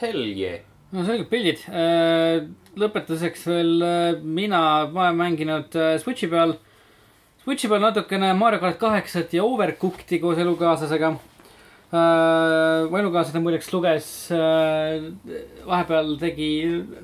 Hell 0.01 0.22
yeah. 0.32 0.64
No 0.95 1.05
selged 1.07 1.28
pildid. 1.30 1.62
lõpetuseks 2.80 3.47
veel 3.51 3.82
äh, 3.82 4.18
mina, 4.22 4.61
ma 4.91 5.09
olen 5.09 5.18
mänginud 5.18 5.74
äh, 5.78 5.97
Switchi 6.03 6.28
peal. 6.30 6.55
Switchi 7.43 7.70
peal 7.70 7.82
natukene 7.82 8.30
Mario 8.38 8.61
kart 8.62 8.78
kaheksat 8.80 9.34
ja 9.34 9.45
Overcooked'i 9.47 10.20
koos 10.22 10.38
elukaaslasega. 10.38 11.16
mu 11.91 12.99
elukaaslane 13.01 13.41
muideks 13.43 13.72
luges, 13.72 14.05
vahepeal 15.66 16.12
tegi 16.20 16.51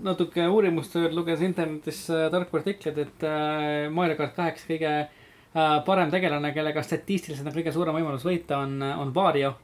natuke 0.07 0.45
uurimustööd, 0.47 1.11
luges 1.17 1.43
internetis 1.43 2.05
äh, 2.07 2.29
tarku 2.31 2.61
artikleid, 2.61 3.01
et 3.03 3.27
äh, 3.27 3.89
Mario 3.91 4.15
kart 4.21 4.37
kaheksa 4.37 4.69
kõige 4.71 4.93
äh, 5.03 5.77
parem 5.89 6.13
tegelane, 6.15 6.53
kellega 6.55 6.87
statistiliselt 6.87 7.51
on 7.51 7.57
kõige 7.59 7.75
suurem 7.75 7.99
võimalus 7.99 8.29
võita, 8.29 8.61
on, 8.63 8.79
on 8.79 9.11
Wario 9.17 9.57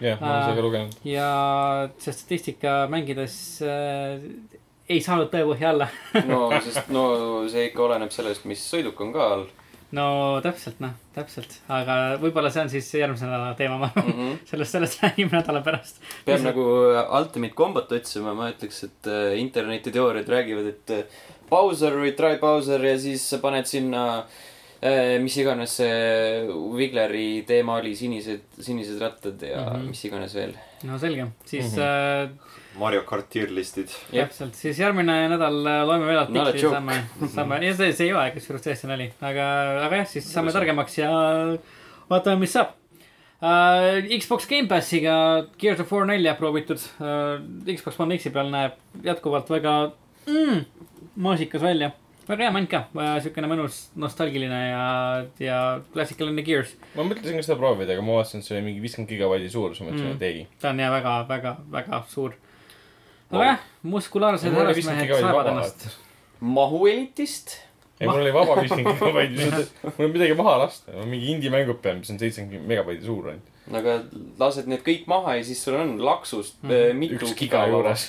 jah, 0.00 0.18
ma 0.20 0.32
olen 0.32 0.42
seda 0.48 0.56
ka 0.56 0.66
lugenud. 0.66 0.98
ja 1.04 1.28
see 2.00 2.16
statistika 2.16 2.74
mängides 2.92 3.36
äh, 3.64 4.18
ei 4.90 5.00
saanud 5.04 5.30
tõepõhja 5.30 5.70
alla. 5.74 5.88
no, 6.30 6.48
sest 6.66 6.90
no 6.92 7.06
see 7.50 7.68
ikka 7.70 7.86
oleneb 7.86 8.12
sellest, 8.14 8.46
mis 8.50 8.62
sõiduk 8.72 9.00
on 9.04 9.14
ka 9.14 9.32
all 9.36 9.48
no 9.96 10.04
täpselt, 10.44 10.78
noh, 10.82 10.92
täpselt, 11.14 11.56
aga 11.70 11.96
võib-olla 12.22 12.52
see 12.54 12.62
on 12.62 12.68
siis 12.70 12.90
järgmise 12.94 13.26
nädala 13.26 13.56
teema, 13.58 13.78
ma 13.80 13.88
arvan. 13.90 14.06
mm. 14.06 14.20
-hmm. 14.20 14.36
sellest, 14.46 14.76
sellest 14.76 15.02
räägime 15.02 15.34
nädala 15.34 15.64
pärast. 15.66 15.98
peab 16.24 16.44
nagu 16.46 16.66
ultimate 17.18 17.58
kombot 17.58 17.92
otsima, 17.92 18.34
ma 18.34 18.52
ütleks, 18.52 18.84
et 18.86 19.10
äh, 19.10 19.34
internetiteooriad 19.40 20.28
räägivad, 20.28 20.70
et 20.74 20.94
äh, 20.94 21.26
Bowser 21.50 21.96
või 21.98 22.14
try 22.14 22.38
Bowser 22.38 22.84
ja 22.84 22.94
siis 22.98 23.24
sa 23.30 23.40
paned 23.42 23.66
sinna 23.66 24.04
äh, 24.18 24.24
mis 25.20 25.34
iganes 25.36 25.74
see 25.76 26.46
Wigleri 26.76 27.42
teema 27.48 27.74
oli, 27.82 27.92
sinised, 27.96 28.46
sinised 28.64 29.00
rattad 29.02 29.42
ja 29.42 29.56
mm 29.60 29.66
Mhm. 29.66 29.76
-hmm. 29.82 29.88
mis 29.88 30.04
iganes 30.04 30.34
veel. 30.34 30.54
no 30.84 30.98
selge, 30.98 31.26
siis 31.44 31.64
Mhm. 31.76 31.80
mm 31.80 31.84
-hmm. 31.84 32.30
äh, 32.30 32.78
Mario 32.78 33.02
kart 33.02 33.28
tier 33.30 33.50
listid. 33.50 33.88
Täpselt, 34.12 34.54
siis 34.54 34.78
järgmine 34.78 35.28
nädal 35.28 35.66
äh, 35.66 35.86
loeme 35.86 36.06
veel 36.06 36.18
artikli, 36.18 36.60
saame, 36.70 37.04
saame, 37.34 37.58
ja 37.66 37.74
see, 37.74 37.92
see 37.92 38.06
ei 38.06 38.12
ole 38.14 38.30
kusjuures 38.30 38.62
tõesti 38.66 38.86
nali, 38.86 39.12
aga, 39.20 39.46
aga 39.86 39.96
jah, 39.96 40.06
siis 40.06 40.32
saame 40.32 40.52
targemaks 40.52 40.98
ja 40.98 41.10
vaatame, 42.10 42.36
mis 42.40 42.52
saab 42.52 42.68
uh,. 43.42 44.18
Xbox 44.20 44.46
Gamepassiga 44.48 45.46
Gears 45.58 45.80
of 45.80 45.92
War 45.92 46.06
nelja 46.06 46.34
proovitud 46.34 46.78
uh,. 47.00 47.40
Xbox 47.76 48.00
One 48.00 48.16
X-i 48.18 48.30
peal 48.30 48.50
näeb 48.50 48.72
jätkuvalt 49.04 49.50
väga 49.50 49.92
mm, 50.26 50.64
maasikas 51.16 51.62
välja. 51.62 51.90
Väga 52.30 52.46
hea 52.46 52.52
mäng 52.54 52.68
ka, 52.70 52.80
siukene 53.24 53.48
mõnus 53.50 53.78
nostalgiline 54.00 54.58
ja, 54.70 54.84
ja 55.42 55.58
klassikaline 55.94 56.42
Gears. 56.46 56.74
ma 56.96 57.02
mõtlesin 57.08 57.36
ka 57.40 57.42
seda 57.46 57.56
proovida, 57.60 57.92
aga 57.96 58.02
ma 58.06 58.18
vaatasin, 58.20 58.40
et 58.42 58.46
see 58.48 58.56
oli 58.58 58.66
mingi 58.68 58.84
viiskümmend 58.84 59.10
gigabaiti 59.10 59.50
suurus, 59.52 59.80
ma 59.82 59.90
mõtlesin, 59.90 60.12
Mm. 60.12 60.16
et 60.16 60.22
ei. 60.28 60.46
ta 60.62 60.70
on 60.70 60.78
jah 60.84 60.92
väga, 60.94 61.16
väga, 61.28 61.56
väga 61.78 62.02
suur. 62.08 62.36
aga 63.30 63.38
Wow. 63.38 63.44
jah, 63.46 63.58
muskulaarsed 63.82 64.52
härrasmehed 64.54 65.10
vaba, 65.22 65.44
ennast. 65.50 65.88
mahuelitist. 66.40 67.56
ei, 68.00 68.08
mul 68.08 68.20
oli 68.24 68.32
vaba 68.34 68.56
viiskümmend 68.62 68.96
gigabaiti, 68.96 69.48
mul 69.98 70.06
on 70.08 70.12
midagi 70.14 70.34
maha 70.38 70.54
lasta, 70.64 70.92
mingi 71.06 71.34
indie-mängud 71.34 71.80
peal, 71.84 71.98
mis 72.00 72.10
on 72.14 72.18
seitsekümmend 72.22 72.66
megabaiti 72.70 73.04
suur 73.06 73.28
ainult. 73.34 73.48
aga 73.76 73.98
lased 74.40 74.66
need 74.70 74.80
kõik 74.86 75.04
maha 75.10 75.36
ja 75.38 75.44
siis 75.46 75.60
sul 75.64 75.76
on 75.78 75.98
laksust 76.02 76.56
Mhm. 76.62 76.72
mm. 76.72 76.96
mitu 77.04 77.20
üks 77.26 77.34
giga 77.38 77.66
juures. 77.70 78.06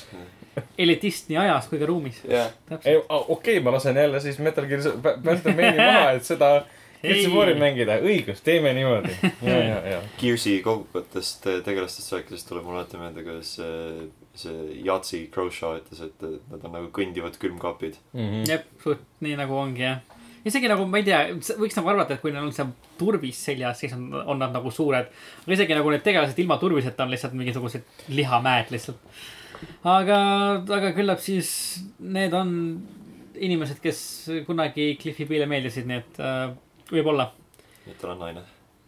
Elitist 0.77 1.31
nii 1.31 1.39
ajas 1.45 1.69
kui 1.71 1.79
ka 1.79 1.87
ruumis. 1.89 2.21
okei 2.25 2.99
okay,, 3.07 3.59
ma 3.63 3.73
lasen 3.75 3.97
jälle 3.97 4.19
siis 4.19 4.39
Metal 4.39 4.67
Gear, 4.67 4.83
Phantom 5.01 5.55
Maini 5.59 5.77
maha, 5.77 6.11
et 6.17 6.27
seda 6.27 6.53
Gears 7.01 7.25
of 7.25 7.33
War'i 7.33 7.55
mängida, 7.57 7.97
õigus, 8.05 8.43
teeme 8.45 8.73
niimoodi. 8.77 9.13
ja, 9.41 9.57
ja, 9.57 9.77
ja. 9.95 9.99
Gears'i 10.21 10.59
kogukatest 10.65 11.47
eh, 11.49 11.59
tegelastest 11.65 12.13
rääkides 12.13 12.45
tuleb 12.45 12.67
mulle 12.67 12.83
alati 12.83 13.01
meelde, 13.01 13.23
kuidas 13.25 13.55
see, 13.57 14.07
see 14.37 14.77
Yahtzee 14.85 15.25
Croshaw 15.33 15.79
ütles, 15.79 16.03
et 16.05 16.25
nad 16.51 16.61
on 16.61 16.75
nagu 16.77 16.91
kõndivad 16.93 17.39
külmkapid. 17.41 17.97
Mhm. 18.13 18.45
jep, 18.49 18.69
suht 18.83 19.01
nii 19.25 19.33
nagu 19.39 19.57
ongi 19.57 19.87
jah. 19.87 20.03
isegi 20.45 20.69
nagu 20.69 20.85
ma 20.89 21.01
ei 21.01 21.09
tea, 21.09 21.23
võiks 21.57 21.79
nagu 21.79 21.93
arvata, 21.95 22.17
et 22.17 22.21
kui 22.21 22.33
neil 22.33 22.45
on 22.45 22.53
see 22.53 22.69
turvis 23.01 23.41
seljas, 23.49 23.81
siis 23.81 23.97
on, 23.97 24.07
on 24.21 24.41
nad 24.41 24.53
nagu 24.53 24.73
suured. 24.73 25.09
aga 25.41 25.57
isegi 25.57 25.77
nagu 25.77 25.93
need 25.93 26.05
tegelased 26.05 26.45
ilma 26.45 26.61
turviseta 26.61 27.07
on 27.07 27.15
lihtsalt 27.15 27.37
mingisugused 27.37 28.13
lihamäed 28.13 28.69
lihtsalt. 28.77 29.01
aga, 29.84 30.18
aga 30.78 30.91
küllap 30.97 31.22
siis 31.24 31.51
need 31.99 32.34
on 32.38 32.55
inimesed, 33.41 33.80
kes 33.84 34.01
kunagi 34.47 34.95
Cliffi 35.01 35.26
B'le 35.30 35.47
meeldisid, 35.49 35.88
nii 35.89 36.01
et 36.01 36.20
äh, 36.22 36.49
võib-olla. 36.91 37.32
et 37.88 37.97
tal 38.01 38.16
on 38.16 38.26
naine. 38.26 38.43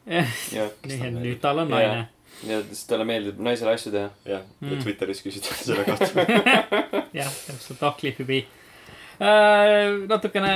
nüüd 0.06 1.40
tal 1.42 1.64
on 1.64 1.72
naine. 1.74 2.08
ja 2.48 2.60
siis 2.68 2.84
talle 2.90 3.06
meeldib 3.08 3.40
naisele 3.44 3.76
asju 3.78 3.94
teha. 3.94 4.10
jah, 4.26 4.44
ja 4.44 4.68
Mm. 4.74 4.84
Twitteris 4.84 5.22
küsiti 5.24 5.54
selle 5.64 5.86
kohta. 5.88 6.26
jah, 7.20 7.32
täpselt, 7.48 7.84
ah 7.84 7.96
Cliffi 8.00 8.26
B 8.28 8.44
äh,. 9.22 10.06
natukene 10.10 10.54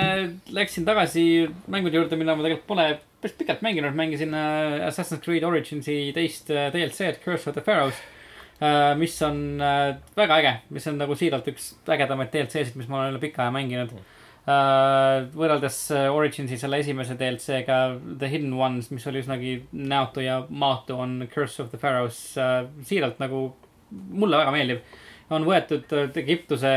läksin 0.54 0.86
tagasi 0.86 1.48
mängude 1.68 2.00
juurde, 2.00 2.18
mida 2.20 2.36
ma 2.36 2.44
tegelikult 2.46 2.68
pole 2.68 2.88
päris 3.22 3.36
pikalt 3.38 3.62
mänginud, 3.66 3.96
mängisin 3.98 4.34
äh, 4.34 4.88
Assassin's 4.88 5.22
Creed 5.24 5.44
Originsi 5.44 6.12
teist 6.16 6.50
äh, 6.50 6.70
DLC-d, 6.74 7.20
Curse 7.24 7.50
of 7.50 7.56
the 7.58 7.62
Pharaohs. 7.62 7.96
Mis 8.98 9.16
on 9.22 9.62
äh, 9.62 9.98
väga 10.18 10.38
äge, 10.42 10.54
mis 10.74 10.88
on 10.90 10.98
nagu 10.98 11.16
siiralt 11.16 11.48
üks 11.52 11.76
ägedamaid 11.88 12.32
DLC-sid, 12.34 12.78
mis 12.80 12.88
ma 12.90 13.02
olen 13.02 13.16
üle 13.16 13.22
pika 13.22 13.46
aja 13.46 13.54
mänginud. 13.56 13.94
võrreldes 14.48 15.78
äh, 15.92 16.06
Originsi 16.08 16.58
selle 16.58 16.80
esimese 16.80 17.18
DLC-ga 17.20 17.80
The 18.20 18.30
Hidden 18.32 18.54
Ones, 18.56 18.92
mis 18.96 19.08
oli 19.08 19.20
üsnagi 19.20 19.58
näotu 19.72 20.24
ja 20.24 20.40
maatu, 20.50 20.96
on 21.04 21.28
Curse 21.34 21.64
of 21.64 21.70
the 21.74 21.78
Pharaohs 21.82 22.38
siiralt 22.88 23.20
nagu 23.20 23.50
mulle 23.92 24.38
väga 24.38 24.52
meeldib. 24.52 24.82
on 25.30 25.44
võetud 25.44 25.92
äh, 25.94 26.10
Egiptuse 26.24 26.74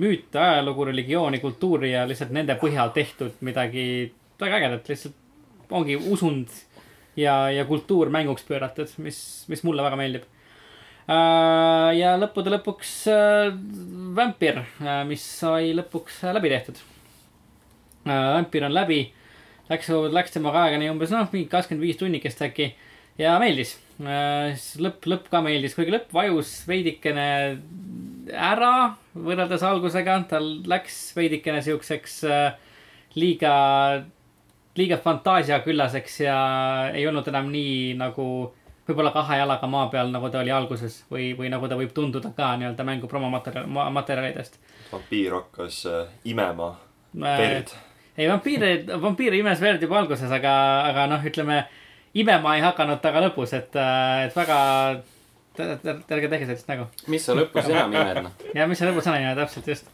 müüte, 0.00 0.38
ajalugu, 0.38 0.84
religiooni, 0.88 1.40
kultuuri 1.42 1.92
ja 1.92 2.04
lihtsalt 2.08 2.30
nende 2.32 2.54
põhjal 2.60 2.92
tehtud 2.94 3.40
midagi 3.44 4.12
väga 4.40 4.60
ägedat, 4.60 4.88
lihtsalt 4.88 5.72
ongi 5.72 5.96
usund 5.96 6.52
ja, 7.16 7.50
ja 7.50 7.64
kultuur 7.68 8.10
mänguks 8.12 8.46
pööratud, 8.48 8.92
mis, 9.02 9.18
mis 9.48 9.64
mulle 9.66 9.84
väga 9.84 9.98
meeldib. 10.00 10.28
Ja 11.08 12.14
lõppude 12.20 12.52
lõpuks 12.54 12.92
äh, 13.10 13.50
Vampir, 14.16 14.62
mis 15.08 15.24
sai 15.40 15.72
lõpuks 15.76 16.22
äh, 16.26 16.34
läbi 16.36 16.52
tehtud. 16.52 16.80
Vampir 18.06 18.66
on 18.66 18.74
läbi, 18.74 19.04
läks, 19.70 19.90
läks 20.10 20.34
temaga 20.34 20.64
aega 20.66 20.78
nii 20.80 20.90
umbes 20.90 21.12
noh, 21.14 21.28
mingi 21.30 21.50
kakskümmend 21.50 21.86
viis 21.86 22.00
tunnikest 22.00 22.40
äkki 22.42 22.72
ja 23.20 23.36
meeldis. 23.38 23.76
siis 24.02 24.80
lõpp, 24.82 25.06
lõpp 25.06 25.28
ka 25.30 25.42
meeldis, 25.44 25.76
kuigi 25.78 25.94
lõpp 25.94 26.10
vajus 26.16 26.56
veidikene 26.66 27.26
ära 28.32 28.72
võrreldes 29.14 29.62
algusega, 29.66 30.16
tal 30.30 30.48
läks 30.68 30.98
veidikene 31.16 31.62
siukseks 31.62 32.16
äh, 32.26 32.56
liiga, 33.18 33.54
liiga 34.78 34.98
fantaasiaküllaseks 35.02 36.20
ja 36.24 36.36
ei 36.94 37.06
olnud 37.08 37.28
enam 37.28 37.50
nii 37.52 37.94
nagu 38.00 38.26
võib-olla 38.88 39.12
kahe 39.14 39.38
jalaga 39.38 39.68
maa 39.70 39.86
peal, 39.92 40.10
nagu 40.12 40.30
ta 40.30 40.40
oli 40.42 40.52
alguses 40.54 41.02
või, 41.10 41.30
või 41.38 41.50
nagu 41.52 41.68
ta 41.70 41.78
võib 41.78 41.92
tunduda 41.94 42.32
ka 42.36 42.52
nii-öelda 42.58 42.86
mängu 42.86 43.10
promomaterjal, 43.10 43.68
materjalidest. 43.70 44.58
vampiir 44.92 45.38
hakkas 45.38 45.84
äh, 45.86 46.10
imema 46.32 46.74
verd. 47.14 47.72
ei, 48.16 48.28
vampiire, 48.28 48.74
vampiire 49.02 49.38
imes 49.38 49.62
verd 49.62 49.82
juba 49.82 50.00
alguses, 50.02 50.30
aga, 50.30 50.54
aga 50.90 51.06
noh, 51.14 51.30
ütleme 51.30 51.62
imema 52.18 52.56
ei 52.58 52.66
hakanud 52.66 53.00
ta 53.04 53.14
ka 53.14 53.24
lõpus, 53.28 53.54
et, 53.56 53.80
et 54.26 54.36
väga, 54.36 54.58
ärge 55.62 56.28
tehke 56.28 56.46
sellist 56.48 56.70
nägu. 56.74 56.90
mis 57.12 57.26
sa 57.26 57.38
lõpus 57.38 57.70
enam 57.70 57.94
imed, 57.94 58.22
noh. 58.26 58.46
ja 58.58 58.68
mis 58.70 58.82
see 58.82 58.90
lõpus 58.90 59.10
on, 59.12 59.32
täpselt 59.38 59.74
just. 59.76 59.90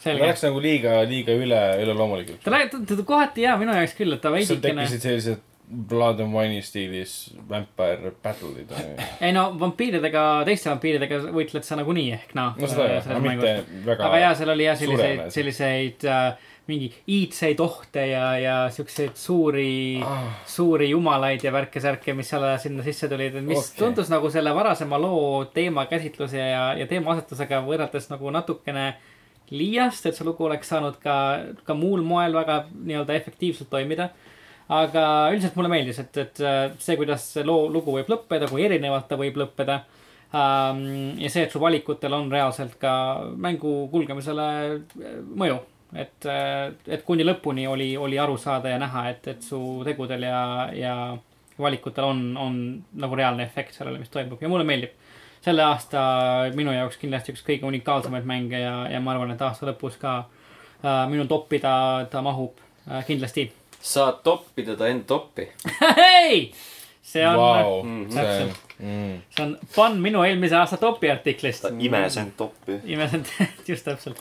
selge. 0.00 0.24
läks 0.24 0.48
nagu 0.48 0.64
liiga, 0.64 1.02
liiga 1.08 1.36
üle, 1.36 1.64
üleloomulikult. 1.84 2.40
ta 2.46 2.56
läks, 2.56 2.78
ta 2.88 3.02
kohati 3.04 3.44
jaa, 3.44 3.58
minu 3.60 3.76
jaoks 3.76 3.98
küll, 4.00 4.16
et 4.16 4.24
ta 4.24 4.32
veidikene. 4.32 4.80
tekkisid 4.80 5.10
sellised 5.10 5.50
Blood 5.64 6.20
and 6.20 6.34
Wine'i 6.36 6.60
stiilis 6.62 7.34
vampire 7.48 8.12
battle'id. 8.22 8.72
ei 9.20 9.32
no 9.32 9.46
vampiiridega, 9.60 10.24
teiste 10.48 10.68
vampiiridega 10.70 11.20
võitled 11.34 11.64
sa 11.64 11.78
nagunii 11.80 12.10
ehk 12.18 12.34
noh. 12.36 12.58
no 12.60 12.68
seda 12.68 12.88
jah, 12.98 13.06
aga 13.08 13.22
mitte 13.24 13.54
väga. 13.86 14.00
aga 14.08 14.24
jaa, 14.26 14.34
seal 14.40 14.52
oli 14.54 14.66
jah 14.68 14.76
selliseid 14.80 15.22
selliseid 15.32 16.04
äh, 16.10 16.50
mingi 16.68 16.88
iidseid 17.12 17.60
ohte 17.60 18.06
ja, 18.08 18.26
ja 18.40 18.54
siukseid 18.72 19.16
suuri 19.20 20.00
Ah, 20.04 20.28
suuri 20.48 20.90
jumalaid 20.90 21.44
ja 21.44 21.52
värke-särke, 21.52 22.14
mis 22.16 22.30
selle, 22.32 22.54
sinna 22.60 22.84
sisse 22.84 23.08
tulid, 23.08 23.36
mis 23.44 23.60
okay. 23.60 23.78
Tundus 23.80 24.12
nagu 24.12 24.30
selle 24.32 24.54
varasema 24.56 24.98
loo 25.00 25.44
teemakäsitluse 25.54 26.40
ja, 26.40 26.70
ja 26.78 26.86
teemaasetusega 26.88 27.60
võrreldes 27.66 28.08
nagu 28.12 28.32
natukene 28.32 28.94
liiast, 29.52 30.06
et 30.08 30.16
see 30.16 30.24
lugu 30.26 30.46
oleks 30.46 30.70
saanud 30.72 30.96
ka, 31.02 31.16
ka 31.66 31.76
muul 31.76 32.04
moel 32.06 32.36
väga 32.36 32.62
nii-öelda 32.72 33.16
efektiivselt 33.20 33.70
toimida. 33.72 34.08
Aga 34.68 35.04
üldiselt 35.32 35.58
mulle 35.58 35.72
meeldis, 35.72 35.98
et, 36.00 36.16
et 36.16 36.40
äh, 36.40 36.70
see, 36.78 36.96
kuidas 37.00 37.26
see 37.34 37.44
loo, 37.44 37.68
lugu 37.72 37.98
võib 37.98 38.08
lõppeda, 38.14 38.48
kui 38.48 38.64
erinevalt 38.64 39.10
ta 39.10 39.18
võib 39.20 39.36
lõppeda 39.42 39.82
ähm,. 40.32 41.20
ja 41.20 41.30
see, 41.30 41.44
et 41.44 41.52
su 41.52 41.60
valikutel 41.60 42.16
on 42.16 42.32
reaalselt 42.32 42.78
ka 42.80 42.94
mängu 43.36 43.84
kulgemisele 43.92 44.48
äh, 44.72 45.14
mõju 45.34 45.60
et, 45.94 46.26
et 46.90 47.04
kuni 47.06 47.22
lõpuni 47.22 47.68
oli, 47.70 47.92
oli 47.96 48.18
aru 48.18 48.34
saada 48.40 48.72
ja 48.72 48.80
näha, 48.82 49.04
et, 49.12 49.28
et 49.30 49.44
su 49.46 49.60
tegudel 49.86 50.26
ja, 50.26 50.40
ja 50.74 50.94
valikutel 51.58 52.04
on, 52.04 52.36
on 52.36 52.56
nagu 53.00 53.16
reaalne 53.16 53.44
efekt 53.46 53.76
sellele, 53.76 54.00
mis 54.02 54.10
toimub 54.10 54.42
ja 54.42 54.48
mulle 54.48 54.64
meeldib. 54.64 55.00
selle 55.44 55.62
aasta 55.62 56.00
minu 56.56 56.72
jaoks 56.72 56.96
kindlasti 56.96 57.34
üks 57.34 57.42
kõige 57.44 57.66
unikaalsemaid 57.68 58.24
mänge 58.24 58.62
ja, 58.62 58.86
ja 58.88 59.00
ma 59.00 59.12
arvan, 59.12 59.34
et 59.34 59.42
aasta 59.44 59.68
lõpus 59.68 59.98
ka 60.00 60.14
äh, 60.24 61.04
minu 61.10 61.26
toppi 61.28 61.60
ta, 61.60 62.06
ta 62.10 62.22
mahub 62.24 62.58
äh, 62.88 63.04
kindlasti. 63.06 63.50
Saad 63.84 64.22
toppida 64.24 64.76
ta 64.80 64.88
end 64.88 65.04
toppi. 65.10 65.44
hei, 65.98 66.38
see 67.04 67.26
on 67.28 67.36
Vau, 67.36 67.82
Mhm. 67.84 68.06
see 68.10 68.22
Täpselt. 68.24 68.60
mm., 68.80 69.14
see 69.36 69.44
on 69.44 69.54
fun 69.76 69.98
minu 70.00 70.24
eelmise 70.24 70.56
aasta 70.56 70.78
topi 70.80 71.10
artiklist 71.12 71.66
ta. 71.68 71.72
imes 71.78 72.16
end 72.22 72.32
toppi. 72.40 72.80
imesin, 72.96 73.24
just 73.68 73.84
täpselt. 73.84 74.16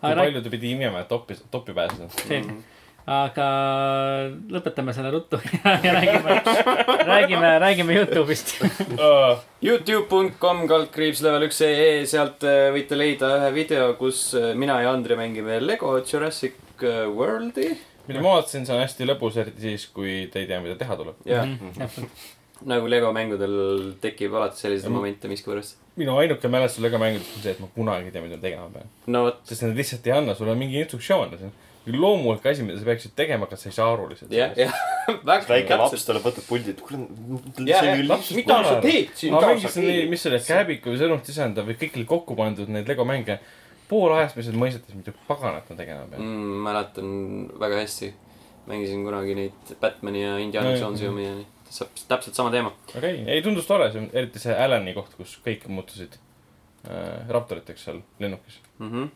kui 0.00 0.10
aga 0.12 0.22
palju 0.22 0.42
ta 0.46 0.50
pidi 0.54 0.70
imema, 0.76 1.00
et 1.02 1.08
toppi, 1.10 1.34
toppi 1.50 1.74
pääseda. 1.74 2.06
selge, 2.14 2.54
aga 3.08 3.48
lõpetame 4.54 4.92
selle 4.94 5.10
ruttu 5.16 5.40
ja, 5.64 5.74
räägime, 5.98 6.38
räägime, 7.10 7.50
räägime 7.64 7.94
Youtube'ist. 7.98 8.54
Youtube.com 9.64 10.60
kaldkriips 10.70 11.22
level 11.24 11.48
üks 11.48 11.60
ee, 11.66 12.04
sealt 12.06 12.44
äh, 12.46 12.68
võite 12.74 12.94
leida 13.00 13.30
ühe 13.40 13.50
video, 13.56 13.90
kus 13.98 14.28
äh, 14.38 14.52
mina 14.54 14.78
ja 14.84 14.92
Andri 14.94 15.16
mängime 15.18 15.58
Lego 15.64 15.96
Jurassic 16.06 16.54
äh, 16.84 17.08
Worldi. 17.10 17.72
Mida 18.08 18.22
ma 18.24 18.34
vaatasin, 18.38 18.66
see 18.66 18.74
on 18.74 18.82
hästi 18.82 19.06
lõbus, 19.08 19.36
eriti 19.44 19.60
siis, 19.68 19.86
kui 19.94 20.26
te 20.32 20.40
ei 20.42 20.48
tea, 20.50 20.58
mida 20.64 20.74
teha 20.80 20.96
tuleb. 20.98 21.14
jah, 21.28 21.44
Mhm, 21.46 21.76
täpselt, 21.78 22.26
nagu 22.66 22.88
Lego 22.90 23.12
mängudel 23.14 23.54
tekib 24.02 24.34
alati 24.34 24.58
selliseid 24.64 24.90
momente 24.90 25.28
miskipärast. 25.30 25.76
minu 25.96 26.16
ainuke 26.18 26.48
mälestus 26.50 26.82
Lego 26.82 26.98
mängudest 26.98 27.36
on 27.36 27.42
see, 27.42 27.50
et 27.54 27.60
ma 27.60 27.68
kunagi 27.76 28.10
ei 28.10 28.10
tea, 28.16 28.22
mida 28.24 28.36
ma 28.36 28.42
tegema 28.42 28.68
pean. 28.74 28.88
no 29.06 29.24
sest 29.44 29.62
nad 29.62 29.76
lihtsalt 29.78 30.06
ei 30.06 30.12
anna 30.16 30.34
sulle 30.34 30.54
mingi 30.58 30.80
instruktsioone. 30.82 31.38
see 31.38 31.46
on 31.46 31.52
loomulik 32.02 32.44
asi, 32.46 32.62
mida 32.66 32.78
sa 32.78 32.84
peaksid 32.84 33.14
tegema, 33.16 33.46
aga 33.46 33.56
sa 33.56 33.68
ei 33.70 33.72
saa 33.72 33.92
aru 33.92 34.08
lihtsalt. 34.10 34.32
jah, 34.34 34.50
jah. 34.58 34.74
väike 35.48 35.76
laps 35.78 36.04
tuleb, 36.04 36.22
võtab 36.26 36.44
puldi, 36.48 36.70
et 36.74 36.80
kuule, 36.84 37.06
see 37.56 37.94
mida 38.36 38.58
sa 38.64 38.74
teed 38.82 39.14
siin 39.16 39.32
ma 39.32 39.40
mängisin 39.46 40.10
mis 40.10 40.26
olid 40.28 40.44
Käbiku 40.44 40.92
või 40.92 40.98
Sõrmuti 41.00 41.32
isanda 41.32 41.64
või 41.64 41.78
kõik 41.80 41.96
oli 41.96 42.04
kokku 42.10 42.36
pandud 42.36 42.68
neid 42.72 42.88
Lego 42.90 43.06
mänge. 43.08 43.38
Pool 43.88 44.14
ajast 44.16 44.36
ma 44.36 44.42
lihtsalt 44.42 44.60
mõistasin, 44.62 45.02
mida 45.02 45.14
paganat 45.28 45.68
ma 45.70 45.76
tegema 45.78 46.06
pean. 46.10 46.24
mm,. 46.24 46.56
mäletan 46.66 47.12
väga 47.60 47.82
hästi. 47.82 48.14
mängisin 48.68 49.04
kunagi 49.04 49.34
neid 49.34 49.70
Batman'i 49.80 50.22
ja 50.22 50.34
Indiana 50.38 50.74
Jonesi 50.76 51.06
omi 51.08 51.24
ja 51.24 51.36
nii. 51.38 51.46
täpselt 52.08 52.34
sama 52.34 52.50
teema. 52.50 52.72
okei 52.96 52.98
okay., 53.22 53.34
ei 53.34 53.42
tundus 53.42 53.66
tore, 53.66 53.90
see 53.92 54.02
on 54.02 54.10
eriti 54.12 54.42
see 54.42 54.56
Alani 54.64 54.94
koht, 54.96 55.14
kus 55.16 55.38
kõik 55.44 55.64
muutusid 55.72 56.18
äh, 56.88 57.24
raptoriteks 57.28 57.88
seal 57.88 58.02
lennukis. 58.20 58.60
mm. 58.78 58.92
-hmm. 58.92 59.08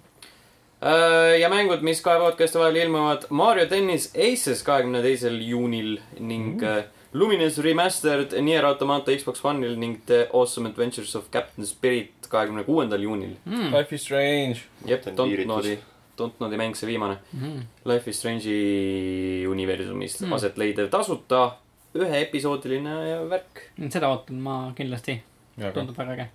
ja 1.41 1.53
mängud, 1.53 1.85
mis 1.87 2.01
kahe 2.03 2.19
podcast'i 2.19 2.59
vahel 2.59 2.81
ilmuvad 2.87 3.29
Mario 3.31 3.67
tennis 3.67 4.11
Aces 4.17 4.63
kahekümne 4.63 5.03
teisel 5.03 5.41
juunil 5.41 6.01
ning 6.19 6.57
mm. 6.57 6.67
-hmm. 6.67 6.91
Luminous 7.13 7.59
Remastered 7.59 8.33
Nier 8.41 8.65
Automata 8.65 9.13
Xbox 9.13 9.45
One'il 9.45 9.77
ning 9.77 10.01
The 10.07 10.29
Awesome 10.33 10.69
Adventures 10.69 11.17
of 11.17 11.31
Captain 11.31 11.67
Spirit 11.67 12.22
kahekümne 12.33 12.65
kuuendal 12.67 13.01
juunil. 13.05 13.37
mm.. 13.45 13.71
Life 13.77 13.95
is 13.95 14.03
strange. 14.09 14.63
jep, 14.87 15.05
See 15.05 15.13
on 15.13 15.17
Dontnodi, 15.21 15.79
Dontnodi 16.19 16.57
mäng, 16.61 16.75
see 16.77 16.87
viimane. 16.91 17.17
Mm. 17.33 17.63
Life 17.89 18.11
is 18.11 18.19
Strange'i 18.21 19.47
universumis 19.49 20.21
Mm. 20.23 20.33
aset 20.37 20.59
leidev 20.61 20.91
tasuta 20.93 21.57
üheepisoodiline 21.95 22.95
värk. 23.31 23.67
seda 23.93 24.09
ootan 24.13 24.39
ma 24.41 24.73
kindlasti, 24.77 25.19
aga 25.59 25.73
tundub 25.77 25.97
väga 25.99 26.13
äge. 26.17 26.29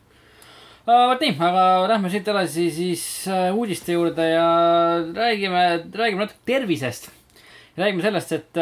vot 0.88 1.22
nii, 1.22 1.36
aga 1.44 1.64
lähme 1.92 2.10
siit 2.14 2.28
edasi 2.32 2.70
siis 2.72 3.04
äh, 3.28 3.50
uudiste 3.56 3.94
juurde 3.98 4.24
ja 4.30 4.48
räägime, 5.14 5.64
räägime 5.94 6.26
natuke 6.26 6.40
tervisest. 6.46 7.10
räägime 7.78 8.02
sellest, 8.02 8.32
et, 8.32 8.58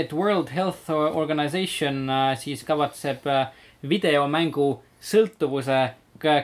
et 0.00 0.12
World 0.12 0.48
Health 0.50 0.90
Organization 0.90 2.08
äh, 2.10 2.36
siis 2.38 2.64
kavatseb 2.64 3.26
äh, 3.26 3.46
videomängu 3.82 4.80
sõltuvuse 5.00 5.90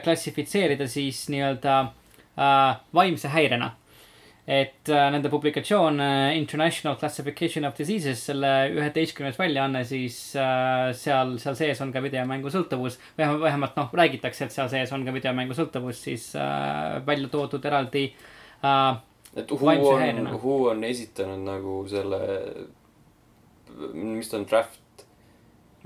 klassifitseerida 0.03 0.87
siis 0.89 1.25
nii-öelda 1.33 1.79
äh, 1.81 2.79
vaimse 2.93 3.31
häirena. 3.33 3.75
et 4.47 4.87
äh, 4.89 5.09
nende 5.11 5.27
publikatsioon 5.27 5.99
äh, 5.99 6.37
International 6.37 6.95
Classification 6.95 7.65
of 7.67 7.73
Diseases, 7.75 8.21
selle 8.29 8.69
üheteistkümnes 8.71 9.35
väljaanne, 9.39 9.81
siis 9.83 10.35
äh, 10.39 10.93
seal, 10.95 11.33
seal 11.43 11.57
sees 11.59 11.81
on 11.83 11.91
ka 11.91 11.99
videomängu 12.03 12.47
sõltuvus. 12.53 12.95
vähemalt, 13.17 13.41
vähemalt 13.43 13.75
noh, 13.75 13.91
räägitakse, 13.91 14.47
et 14.47 14.55
seal 14.55 14.71
sees 14.71 14.93
on 14.95 15.03
ka 15.03 15.11
videomängu 15.11 15.57
sõltuvus, 15.57 15.99
siis 16.07 16.29
äh, 16.39 17.05
välja 17.05 17.27
toodud 17.27 17.65
eraldi 17.65 18.07
äh,. 18.63 18.97
et 19.35 19.51
Who 19.51 19.67
on 19.67 20.31
Who 20.39 20.57
on 20.71 20.83
esitanud 20.83 21.43
nagu 21.43 21.81
selle, 21.91 22.21
mis 23.93 24.31
ta 24.31 24.39
on, 24.39 24.47
draft 24.47 24.79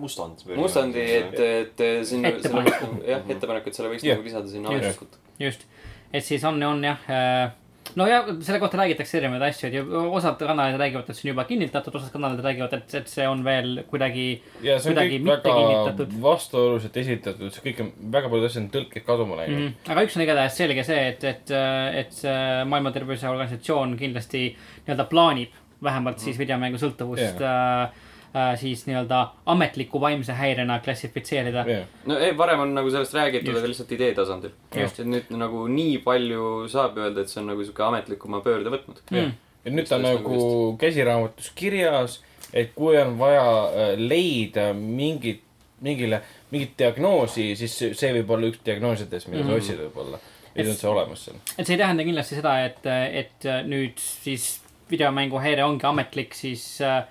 mustand. 0.02 0.44
mustandi, 0.58 1.06
et, 1.22 1.40
et 1.40 1.86
sinna, 2.08 2.34
Ettepaneku. 2.34 2.92
jah, 3.08 3.26
ettepaneku, 3.30 3.72
et 3.72 3.80
selle 3.80 3.94
võiks 3.94 4.06
nagu 4.08 4.28
lisada 4.28 4.52
sinna 4.52 4.74
ametlikult. 4.74 5.18
just, 5.40 5.66
et 6.12 6.26
siis 6.26 6.46
on, 6.48 6.62
on 6.68 6.84
jah 6.86 7.10
äh, 7.10 7.50
no 7.96 8.08
ja 8.08 8.22
selle 8.42 8.60
kohta 8.62 8.80
räägitakse 8.80 9.18
erinevaid 9.20 9.44
asju, 9.50 9.70
et 9.70 9.94
osad 10.16 10.40
kanalid 10.40 10.78
räägivad, 10.80 11.10
et 11.10 11.18
see 11.18 11.28
on 11.28 11.32
juba 11.34 11.46
kinnitatud, 11.50 11.96
osad 12.00 12.14
kanalid 12.14 12.44
räägivad, 12.46 12.76
et, 12.78 12.94
et 13.02 13.10
see 13.12 13.26
on 13.28 13.42
veel 13.46 13.82
kuidagi 13.90 14.26
ja 14.64 14.78
see 14.80 14.92
on 14.92 15.00
Kuidagi 15.00 15.20
kõik 15.24 15.48
väga 15.48 16.08
vastuoluliselt 16.26 17.00
esitatud, 17.04 17.56
see 17.56 17.66
kõik 17.70 17.82
on, 17.86 17.90
väga 18.14 18.32
paljud 18.32 18.50
asjad 18.50 18.66
on 18.66 18.70
tõlkes 18.76 19.08
kaduma 19.08 19.40
läinud 19.42 19.58
mm. 19.58 19.66
-hmm. 19.72 19.96
aga 19.96 20.06
üks 20.08 20.20
on 20.20 20.26
igatahes 20.28 20.62
selge 20.62 20.86
see, 20.88 21.02
et, 21.14 21.26
et, 21.34 21.56
et 22.04 22.16
see 22.22 22.38
Maailma 22.72 22.94
Terviseorganisatsioon 22.96 23.98
kindlasti 24.00 24.46
nii-öelda 24.86 25.08
plaanib 25.12 25.60
vähemalt 25.84 26.22
siis 26.22 26.40
videomängu 26.40 26.80
sõltuvust 26.82 27.42
yeah. 27.42 27.90
Äh, 28.36 28.56
siis 28.60 28.86
nii-öelda 28.88 29.22
ametliku 29.46 30.02
vaimse 30.02 30.34
häirena 30.34 30.80
klassifitseerida. 30.80 31.64
mm.. 31.68 31.86
no 32.10 32.18
ei, 32.20 32.34
varem 32.38 32.60
on 32.66 32.74
nagu 32.78 32.90
sellest 32.94 33.14
räägitud, 33.18 33.56
aga 33.58 33.68
lihtsalt 33.68 33.92
idee 33.98 34.14
tasandil. 34.18 34.52
Just. 34.76 35.00
et 35.00 35.08
nüüd 35.08 35.30
nagu 35.38 35.68
nii 35.68 35.98
palju 36.06 36.68
saab 36.72 36.98
öelda, 36.98 37.22
et 37.26 37.30
see 37.30 37.42
on 37.44 37.48
nagu 37.54 37.64
sihuke 37.64 37.84
ametlikuma 37.88 38.42
pöörde 38.46 38.74
võtnud. 38.74 39.02
Mm. 39.12 39.32
et 39.66 39.74
nüüd 39.74 39.88
ta 39.90 39.96
on 40.00 40.06
nagu 40.08 40.36
nagu 40.36 40.76
käsiraamatus 40.82 41.52
kirjas, 41.56 42.20
et 42.54 42.74
kui 42.76 42.98
on 43.02 43.18
vaja 43.20 43.46
äh, 43.70 43.94
leida 44.00 44.72
mingit, 44.74 45.44
mingile, 45.82 46.22
mingit 46.52 46.74
diagnoosi, 46.80 47.56
siis 47.56 47.78
see- 47.98 48.14
võib 48.20 48.30
olla 48.36 48.50
üks 48.52 48.60
diagnoosidest, 48.66 49.28
mida 49.32 49.44
Mhm. 49.44 49.50
sa 49.52 49.58
otsid 49.58 49.80
võib-olla. 49.86 50.20
või 50.56 50.68
on 50.70 50.76
see 50.76 50.90
olemas 50.90 51.22
seal. 51.26 51.38
et 51.58 51.66
see 51.68 51.74
ei 51.78 51.80
tähenda 51.80 52.04
kindlasti 52.04 52.36
seda, 52.36 52.58
et, 52.66 52.86
et 52.86 53.46
nüüd 53.66 53.98
siis 53.98 54.62
videomänguhäire 54.92 55.64
ongi 55.64 55.86
ametlik 55.88 56.34
siis 56.36 56.66
äh,, 56.84 57.04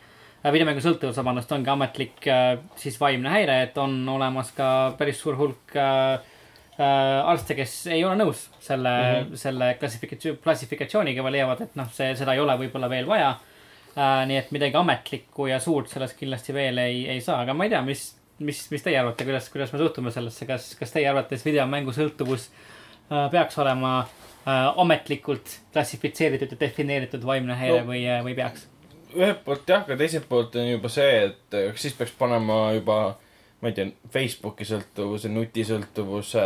videomängu 0.49 0.81
sõltuvus, 0.81 1.19
vabandust, 1.21 1.53
ongi 1.53 1.71
ametlik 1.73 2.27
äh, 2.31 2.55
siis 2.81 2.97
vaimne 3.01 3.33
häire, 3.33 3.61
et 3.67 3.79
on 3.81 3.97
olemas 4.09 4.53
ka 4.57 4.69
päris 4.99 5.21
suur 5.21 5.37
hulk 5.37 5.75
äh, 5.77 6.15
äh, 6.81 7.29
arste, 7.29 7.57
kes 7.59 7.75
ei 7.93 8.05
ole 8.07 8.17
nõus 8.23 8.47
selle 8.65 8.93
mm, 8.95 9.27
-hmm. 9.27 9.43
selle 9.43 9.75
klassifikatsioon, 9.81 10.39
klassifikatsiooniga 10.45 11.27
või 11.27 11.37
leiavad, 11.37 11.61
et 11.67 11.77
noh, 11.77 11.91
see, 11.93 12.15
seda 12.17 12.35
ei 12.35 12.41
ole 12.41 12.57
võib-olla 12.65 12.89
veel 12.93 13.09
vaja 13.11 13.35
äh,. 13.35 14.25
nii 14.31 14.41
et 14.41 14.51
midagi 14.57 14.81
ametlikku 14.81 15.51
ja 15.51 15.61
suurt 15.61 15.93
sellest 15.93 16.17
kindlasti 16.19 16.57
veel 16.57 16.79
ei, 16.79 17.05
ei 17.17 17.21
saa, 17.21 17.43
aga 17.45 17.55
ma 17.55 17.69
ei 17.69 17.77
tea, 17.77 17.83
mis, 17.85 18.09
mis, 18.39 18.65
mis 18.71 18.83
teie 18.83 18.99
arvate, 18.99 19.29
kuidas, 19.29 19.53
kuidas 19.53 19.73
me 19.73 19.85
suhtume 19.85 20.11
sellesse, 20.11 20.47
kas, 20.47 20.73
kas 20.81 20.97
teie 20.97 21.09
arvates 21.09 21.45
videomängu 21.45 21.93
sõltuvus 21.93 22.49
äh, 23.13 23.29
peaks 23.31 23.61
olema 23.61 23.99
äh, 24.01 24.73
ametlikult 24.81 25.59
klassifitseeritud 25.73 26.57
ja 26.57 26.65
defineeritud 26.65 27.29
vaimne 27.29 27.61
häire 27.61 27.85
no. 27.85 27.93
või, 27.93 28.07
või 28.25 28.39
peaks? 28.41 28.71
Ühelt 29.17 29.43
poolt 29.45 29.69
jah, 29.69 29.85
aga 29.85 29.97
teiselt 30.01 30.29
poolt 30.29 30.57
on 30.61 30.69
juba 30.71 30.91
see, 30.93 31.25
et 31.27 31.57
äh, 31.57 31.71
kas 31.73 31.87
siis 31.87 31.97
peaks 31.99 32.15
panema 32.19 32.61
juba, 32.77 33.01
ma 33.61 33.71
ei 33.71 33.77
tea, 33.77 33.91
Facebooki 34.13 34.67
sõltuvuse, 34.69 35.31
nutisõltuvuse. 35.33 36.45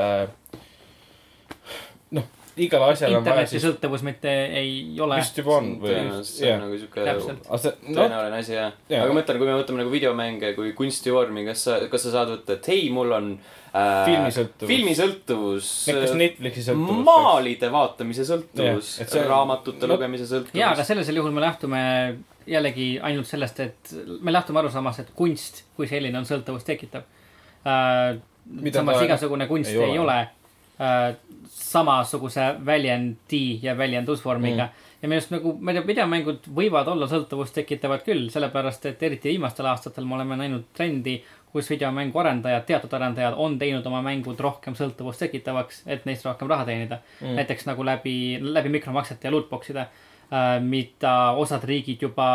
noh, 2.16 2.30
igale 2.60 2.92
asjale 2.92 3.16
on 3.16 3.24
vaja 3.24 3.32
interneti 3.32 3.56
siis, 3.56 3.64
sõltuvus 3.66 4.04
mitte 4.06 4.32
ei 4.60 4.74
ole. 5.02 5.18
vist 5.18 5.38
juba 5.40 5.56
on 5.58 5.70
või, 5.82 5.94
see 6.26 6.52
on. 6.54 6.62
nagu 6.62 7.32
noh, 7.34 7.64
tõenäoline 7.96 8.38
asi 8.38 8.54
jah 8.54 8.68
Jaa. 8.70 8.98
ja.. 8.98 9.00
aga 9.06 9.16
mõtlen, 9.16 9.40
kui 9.40 9.48
me 9.48 9.56
võtame 9.58 9.82
nagu 9.82 9.92
videomänge 9.92 10.52
kui 10.58 10.72
kunstivormi, 10.78 11.44
kas 11.48 11.64
sa, 11.66 11.78
kas 11.90 12.06
sa 12.06 12.12
saad 12.14 12.34
võtta, 12.34 12.58
et 12.58 12.68
hei, 12.70 12.84
mul 12.94 13.14
on 13.16 13.32
äh, 13.38 14.04
Filmisõltuvus. 14.10 14.70
filmisõltuvus. 14.70 15.72
kas 15.88 16.14
Netflixi 16.20 16.66
sõltuvus 16.68 17.02
maalide 17.08 17.72
vaatamise 17.74 18.28
sõltuvus 18.28 18.92
see 19.00 19.24
on- 19.24 19.32
raamatute 19.32 19.88
no- 19.88 19.96
lugemise 19.96 20.28
sõltuvus. 20.30 20.60
ja, 20.60 20.70
aga 20.76 20.86
sellisel 20.86 21.18
juhul 21.18 21.34
me 21.34 21.42
lähtume 21.44 21.82
jällegi 22.46 22.92
ainult 23.02 23.26
sellest, 23.26 23.60
et 23.64 23.96
me 24.20 24.32
lähtume 24.34 24.62
arusaamast, 24.62 25.02
et 25.06 25.12
kunst 25.16 25.64
kui 25.76 25.90
selline 25.90 26.22
on 26.22 26.28
sõltuvust 26.28 26.68
tekitav 26.70 27.02
äh,. 27.66 28.20
Mida 28.44 28.82
samas 28.82 28.98
ta 29.00 29.04
igasugune 29.06 29.46
kunst 29.48 29.70
ei 29.72 29.78
ole. 29.80 29.86
ei 29.88 29.98
ole 29.98 30.16
äh, 30.20 30.32
samasuguse 31.48 32.54
väljendi 32.66 33.58
ja 33.62 33.76
väljendusvormiga 33.78 34.64
mm.. 34.64 34.70
ja 35.02 35.08
minu 35.08 35.18
arust 35.18 35.30
nagu, 35.30 35.52
ma 35.60 35.70
ei 35.70 35.78
tea, 35.78 35.86
videomängud 35.86 36.48
võivad 36.56 36.88
olla 36.90 37.06
sõltuvust 37.10 37.54
tekitavad 37.54 38.02
küll, 38.06 38.26
sellepärast 38.32 38.88
et 38.90 39.02
eriti 39.06 39.30
viimastel 39.34 39.68
aastatel 39.70 40.06
me 40.08 40.16
oleme 40.18 40.38
näinud 40.40 40.66
trendi, 40.74 41.20
kus 41.54 41.68
videomängu 41.70 42.18
arendajad, 42.18 42.64
teatud 42.66 42.96
arendajad 42.98 43.36
on 43.38 43.54
teinud 43.58 43.86
oma 43.86 44.00
mängud 44.02 44.40
rohkem 44.42 44.74
sõltuvust 44.74 45.22
tekitavaks, 45.22 45.84
et 45.86 46.08
neist 46.08 46.26
rohkem 46.26 46.50
raha 46.50 46.66
teenida 46.66 46.98
mm.. 47.20 47.36
näiteks 47.38 47.68
nagu 47.70 47.86
läbi, 47.86 48.16
läbi 48.42 48.74
mikromaksete 48.74 49.28
ja 49.28 49.34
lootbox'ide 49.36 49.84
äh,, 49.86 50.58
mida 50.64 51.14
osad 51.38 51.66
riigid 51.70 52.02
juba 52.02 52.30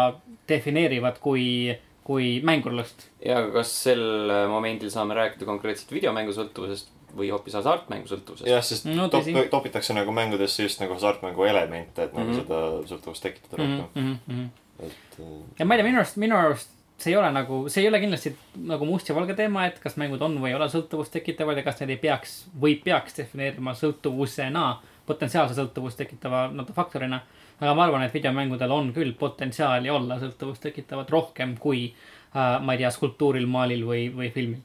defineerivad 0.48 1.20
kui, 1.20 1.76
kui 2.08 2.38
mängurlust. 2.48 3.10
ja 3.26 3.42
aga 3.44 3.52
kas 3.60 3.76
sel 3.84 4.32
momendil 4.48 4.94
saame 4.96 5.20
rääkida 5.20 5.50
konkreetselt 5.50 5.92
videomängu 5.98 6.32
sõltuvusest 6.38 6.96
või 7.18 7.30
hoopis 7.32 7.54
hasartmängu 7.60 8.08
sõltuvusest? 8.08 8.48
jah, 8.50 8.64
sest 8.64 8.86
No 8.86 9.08
top, 9.10 9.26
topitakse 9.50 9.94
nagu 9.94 10.12
mängudesse 10.12 10.64
just 10.64 10.80
nagu 10.82 10.94
hasartmängu 10.94 11.44
elemente, 11.44 12.04
et 12.04 12.14
nagu 12.14 12.30
Mhm. 12.30 12.42
seda 12.42 12.60
sõltuvust 12.90 13.22
tekitada 13.24 13.64
Mm 13.64 13.80
rohkem. 13.80 14.04
-hmm, 14.04 14.34
mm 14.34 14.36
-hmm. 14.40 14.86
et 14.86 15.20
äh, 15.20 15.60
ja 15.60 15.66
ma 15.66 15.76
ei 15.76 15.82
tea, 15.82 15.88
minu 15.90 15.98
arust, 15.98 16.18
minu 16.18 16.36
arust 16.38 16.70
see 16.98 17.12
ei 17.14 17.18
ole 17.18 17.32
nagu, 17.32 17.70
see 17.70 17.82
ei 17.84 17.88
ole 17.88 18.00
kindlasti 18.00 18.36
nagu 18.56 18.86
must 18.86 19.10
ja 19.10 19.16
valge 19.16 19.34
teema, 19.34 19.66
et 19.66 19.80
kas 19.80 19.96
mängud 19.98 20.22
on 20.22 20.38
või 20.42 20.48
ei 20.48 20.56
ole 20.56 20.68
sõltuvust 20.68 21.12
tekitavad 21.12 21.58
ja 21.58 21.64
kas 21.64 21.80
neid 21.80 21.90
ei 21.90 21.98
peaks 21.98 22.46
või 22.62 22.76
peaks 22.84 23.18
defineerima 23.18 23.74
sõltuvusena, 23.74 24.78
potentsiaalse 25.06 25.56
sõltuvust 25.56 25.98
tekitava 25.98 26.48
nii-öelda 26.48 26.74
faktorina. 26.74 27.22
aga 27.62 27.74
ma 27.76 27.84
arvan, 27.84 28.04
et 28.04 28.14
videomängudel 28.14 28.72
on 28.72 28.94
küll 28.94 29.12
potentsiaali 29.20 29.90
olla 29.90 30.16
sõltuvust 30.20 30.62
tekitavad 30.62 31.10
rohkem 31.10 31.58
kui 31.58 31.94
äh, 31.94 32.19
ma 32.34 32.74
ei 32.76 32.82
tea, 32.82 32.92
skulptuuril, 32.94 33.48
maalil 33.50 33.86
või, 33.88 34.04
või 34.14 34.30
filmil 34.34 34.62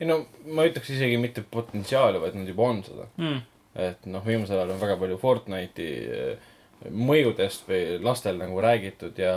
ei 0.00 0.08
no 0.08 0.18
ma 0.54 0.66
ütleks 0.68 0.90
isegi 0.94 1.18
mitte 1.20 1.44
potentsiaali, 1.50 2.20
vaid 2.22 2.36
nad 2.38 2.48
juba 2.50 2.68
on 2.70 2.82
seda. 2.86 3.08
mm.. 3.16 3.40
et 3.86 4.08
noh, 4.12 4.24
viimasel 4.26 4.60
ajal 4.60 4.74
on 4.74 4.82
väga 4.82 4.98
palju 5.00 5.18
Fortnite'i 5.22 5.88
eh, 6.18 6.52
mõjudest 6.92 7.66
või 7.70 7.80
lastel 8.04 8.38
nagu 8.40 8.60
räägitud 8.62 9.18
ja 9.20 9.34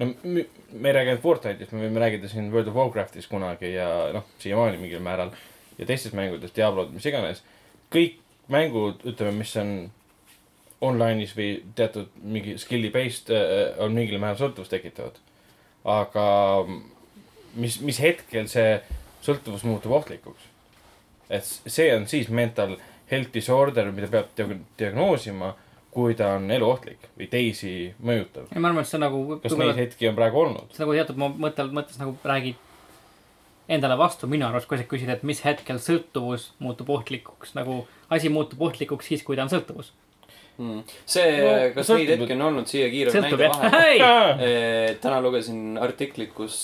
no 0.00 0.10
me 0.24 0.44
ei 0.46 0.96
räägi 0.96 1.12
ainult 1.12 1.24
Fortnite'ist, 1.24 1.76
me 1.76 1.86
võime 1.86 2.02
rääkida 2.02 2.30
siin 2.32 2.50
World 2.54 2.72
of 2.72 2.80
Warcraftist 2.80 3.30
kunagi 3.30 3.74
ja 3.74 3.88
noh, 4.16 4.26
siiamaani 4.40 4.80
mingil 4.80 5.04
määral 5.04 5.34
ja 5.78 5.88
teistest 5.88 6.16
mängudest, 6.16 6.56
Diablod, 6.56 6.92
mis 6.92 7.06
iganes. 7.08 7.44
kõik 7.92 8.20
mängud, 8.52 9.04
ütleme, 9.06 9.42
mis 9.42 9.52
on 9.60 9.74
online'is 10.80 11.34
või 11.36 11.50
teatud 11.76 12.08
mingi 12.22 12.56
skill'i 12.58 12.88
based 12.92 13.28
eh, 13.34 13.76
on 13.78 13.92
mingil 13.92 14.22
määral 14.22 14.40
sõltuvust 14.40 14.72
tekitavad. 14.72 15.20
aga 15.84 16.24
mis, 17.54 17.80
mis 17.80 18.00
hetkel 18.02 18.48
see 18.48 18.78
sõltuvus 19.24 19.64
muutub 19.68 19.92
ohtlikuks? 19.98 20.48
et 21.30 21.46
see 21.46 21.90
on 21.94 22.06
siis 22.10 22.28
mental 22.28 22.76
health 23.10 23.30
disorder, 23.34 23.90
mida 23.94 24.08
peab 24.10 24.32
diag- 24.38 24.64
diagnoosima, 24.78 25.52
kui 25.90 26.14
ta 26.18 26.34
on 26.38 26.50
eluohtlik 26.50 27.06
või 27.18 27.28
teisi 27.30 27.74
mõjutav. 28.02 28.50
ja 28.50 28.62
ma 28.62 28.70
arvan, 28.70 28.82
et 28.82 28.90
see 28.90 28.98
on 28.98 29.06
nagu. 29.06 29.22
kas 29.42 29.54
neid 29.58 29.78
hetki 29.78 30.10
on 30.10 30.18
praegu 30.18 30.42
olnud? 30.44 30.74
see 30.74 30.84
nagu 30.84 30.96
teatud 30.98 31.22
mõttel, 31.22 31.70
mõttes 31.74 31.98
nagu 32.02 32.16
räägid 32.24 32.58
endale 33.70 33.96
vastu 33.98 34.26
minu 34.26 34.48
arust, 34.48 34.66
kui 34.66 34.78
sa 34.78 34.86
küsid, 34.90 35.10
et 35.12 35.22
mis 35.26 35.40
hetkel 35.46 35.78
sõltuvus 35.78 36.50
muutub 36.58 36.90
ohtlikuks, 36.90 37.54
nagu 37.54 37.84
asi 38.10 38.30
muutub 38.32 38.62
ohtlikuks 38.66 39.06
siis, 39.12 39.22
kui 39.22 39.38
ta 39.38 39.46
on 39.46 39.52
sõltuvus. 39.52 39.92
Mm. 40.60 40.82
see 41.08 41.36
No, 41.40 41.52
kas 41.72 41.88
neid 41.94 42.10
hetki 42.12 42.34
on 42.34 42.42
olnud 42.50 42.68
siia 42.68 42.90
kiirelt 42.92 43.16
näide 43.24 43.46
jah, 43.46 43.54
vahele? 43.62 44.48
ei, 44.48 44.96
täna 45.00 45.20
lugesin 45.24 45.78
artiklit, 45.80 46.34
kus, 46.36 46.58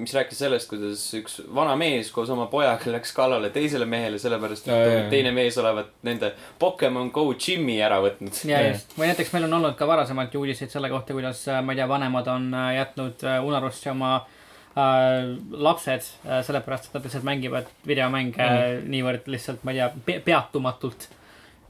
mis 0.00 0.14
rääkis 0.16 0.42
sellest, 0.42 0.66
kuidas 0.70 1.04
üks 1.20 1.38
vana 1.54 1.76
mees 1.78 2.10
koos 2.14 2.32
oma 2.34 2.48
pojaga 2.50 2.96
läks 2.96 3.14
kallale 3.14 3.52
teisele 3.54 3.86
mehele, 3.86 4.18
sellepärast 4.22 4.66
et 4.66 4.74
ja. 4.74 5.06
teine 5.12 5.30
mees 5.36 5.58
olevat 5.62 5.94
nende 6.08 6.32
Pokemon 6.58 7.12
Go 7.14 7.28
džimmi 7.36 7.78
ära 7.84 8.00
võtnud. 8.02 8.42
ja 8.48 8.64
just, 8.72 8.96
või 8.98 9.12
näiteks 9.12 9.32
meil 9.36 9.46
on 9.46 9.58
olnud 9.60 9.78
ka 9.78 9.86
varasemalt 9.88 10.34
ju 10.34 10.42
uudiseid 10.42 10.72
selle 10.72 10.90
kohta, 10.92 11.14
kuidas 11.16 11.44
äh, 11.48 11.62
ma 11.64 11.74
ei 11.74 11.80
tea, 11.80 11.88
vanemad 11.90 12.28
on 12.32 12.50
jätnud 12.76 13.24
unarusse 13.46 13.90
oma 13.92 14.14
äh, 14.18 15.32
lapsed 15.50 16.00
äh, 16.26 16.42
sellepärast, 16.46 16.88
et 16.88 16.96
nad 16.96 17.08
lihtsalt 17.08 17.26
mängivad 17.26 17.70
videomänge 17.88 18.38
mm. 18.42 18.86
niivõrd 18.92 19.28
lihtsalt, 19.32 19.64
ma 19.66 19.74
ei 19.74 19.82
tea 19.82 19.90
pe, 20.06 20.18
peatumatult. 20.24 21.08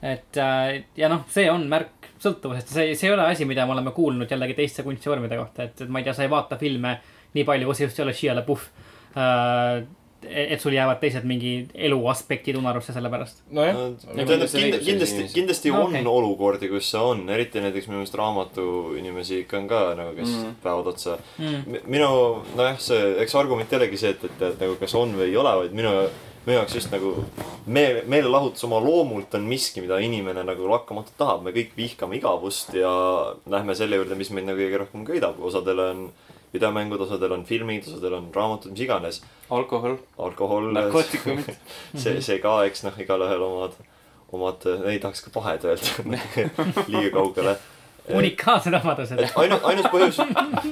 Et 0.03 0.37
äh, 0.43 0.83
ja 0.99 1.09
noh, 1.13 1.25
see 1.31 1.47
on 1.51 1.65
märk 1.71 2.11
sõltuvusest, 2.23 2.75
see, 2.75 2.93
see 2.99 3.09
ei 3.11 3.15
ole 3.15 3.27
asi, 3.31 3.47
mida 3.49 3.67
me 3.67 3.77
oleme 3.77 3.95
kuulnud 3.95 4.31
jällegi 4.31 4.59
teiste 4.59 4.85
kunstivormide 4.87 5.39
kohta, 5.39 5.69
et, 5.69 5.83
et 5.85 5.91
ma 5.91 6.03
ei 6.03 6.07
tea, 6.07 6.15
sa 6.17 6.27
ei 6.27 6.31
vaata 6.33 6.59
filme 6.61 6.97
nii 7.33 7.49
palju, 7.49 7.69
kui 7.69 7.79
sa 7.79 7.89
just 7.89 7.99
ei 8.01 8.07
ole 8.07 8.15
Shia 8.17 8.37
LaBeouf 8.39 8.71
äh,. 9.17 9.83
et 10.23 10.61
sul 10.63 10.71
jäävad 10.71 11.01
teised 11.03 11.25
mingi 11.27 11.53
elu 11.75 11.97
aspektid 12.07 12.55
unarusse 12.55 12.95
selle 12.95 13.11
pärast. 13.11 13.41
nojah, 13.51 13.75
no, 13.75 13.87
Nagu 13.91 14.29
tähendab 14.29 14.29
kindlasti 14.29 14.61
kind, 14.63 14.77
kindlasti 14.87 15.25
kindlasti 15.35 15.73
No 15.75 15.81
on 15.83 15.97
okei. 15.97 16.05
olukordi, 16.07 16.69
kus 16.71 16.91
see 16.93 17.03
on, 17.03 17.25
eriti 17.35 17.63
näiteks 17.65 17.89
minu 17.91 17.99
meelest 17.99 18.19
raamatuinimesi 18.21 19.41
ikka 19.43 19.59
on 19.59 19.67
ka 19.73 19.81
nagu, 19.99 20.15
kes 20.19 20.31
mm. 20.31 20.53
päevad 20.63 20.93
otsa 20.95 21.17
Mm. 21.39 21.81
Minu, 21.91 22.11
nojah, 22.55 22.79
see, 22.79 23.01
eks 23.25 23.35
argument 23.35 23.73
jällegi 23.73 23.99
see, 23.99 24.15
et, 24.15 24.23
et, 24.31 24.47
et 24.53 24.63
nagu 24.63 24.77
kas 24.79 24.95
on 24.95 25.17
või 25.19 25.33
ei 25.33 25.37
ole, 25.43 25.57
vaid 25.65 25.75
minu, 25.75 25.91
minu 26.47 26.59
jaoks 26.59 26.75
just 26.75 26.91
nagu 26.91 27.13
meel, 27.71 28.01
meelelahutus 28.11 28.65
oma 28.67 28.81
loomult 28.83 29.35
on 29.39 29.45
miski, 29.47 29.83
mida 29.85 29.99
inimene 30.03 30.43
nagu 30.47 30.67
lakkamatult 30.71 31.15
tahab, 31.19 31.45
me 31.47 31.55
kõik 31.55 31.77
vihkame 31.79 32.19
igavust 32.19 32.75
ja 32.75 32.93
lähme 33.51 33.77
selle 33.79 34.01
juurde, 34.01 34.19
mis 34.19 34.33
meid 34.35 34.49
nagu 34.49 34.59
kõige 34.59 34.81
rohkem 34.83 35.05
köidab, 35.07 35.39
osadel 35.39 35.83
on 35.85 36.01
videomängud, 36.53 37.05
osadel 37.07 37.37
on 37.39 37.45
filmid, 37.49 37.87
osadel 37.87 38.19
on 38.19 38.27
raamatud, 38.35 38.75
mis 38.75 38.83
iganes, 38.85 39.21
alkohol, 39.55 39.97
alkohol, 40.19 40.73
narkootikumid. 40.75 41.55
see, 42.03 42.19
see 42.25 42.41
ka, 42.43 42.59
eks 42.67 42.85
noh, 42.89 42.99
igalühel 43.01 43.47
omad, 43.47 43.79
omad, 44.35 44.67
ei 44.91 44.99
tahaks 45.03 45.23
ka 45.29 45.33
pahed 45.39 45.69
öelda, 45.71 46.19
liiga 46.93 47.15
kaugele. 47.15 47.55
unikaalsed 48.19 48.75
omadused. 48.83 49.25
ainus, 49.39 49.65
ainus 49.71 49.89
põhjus, 49.95 50.21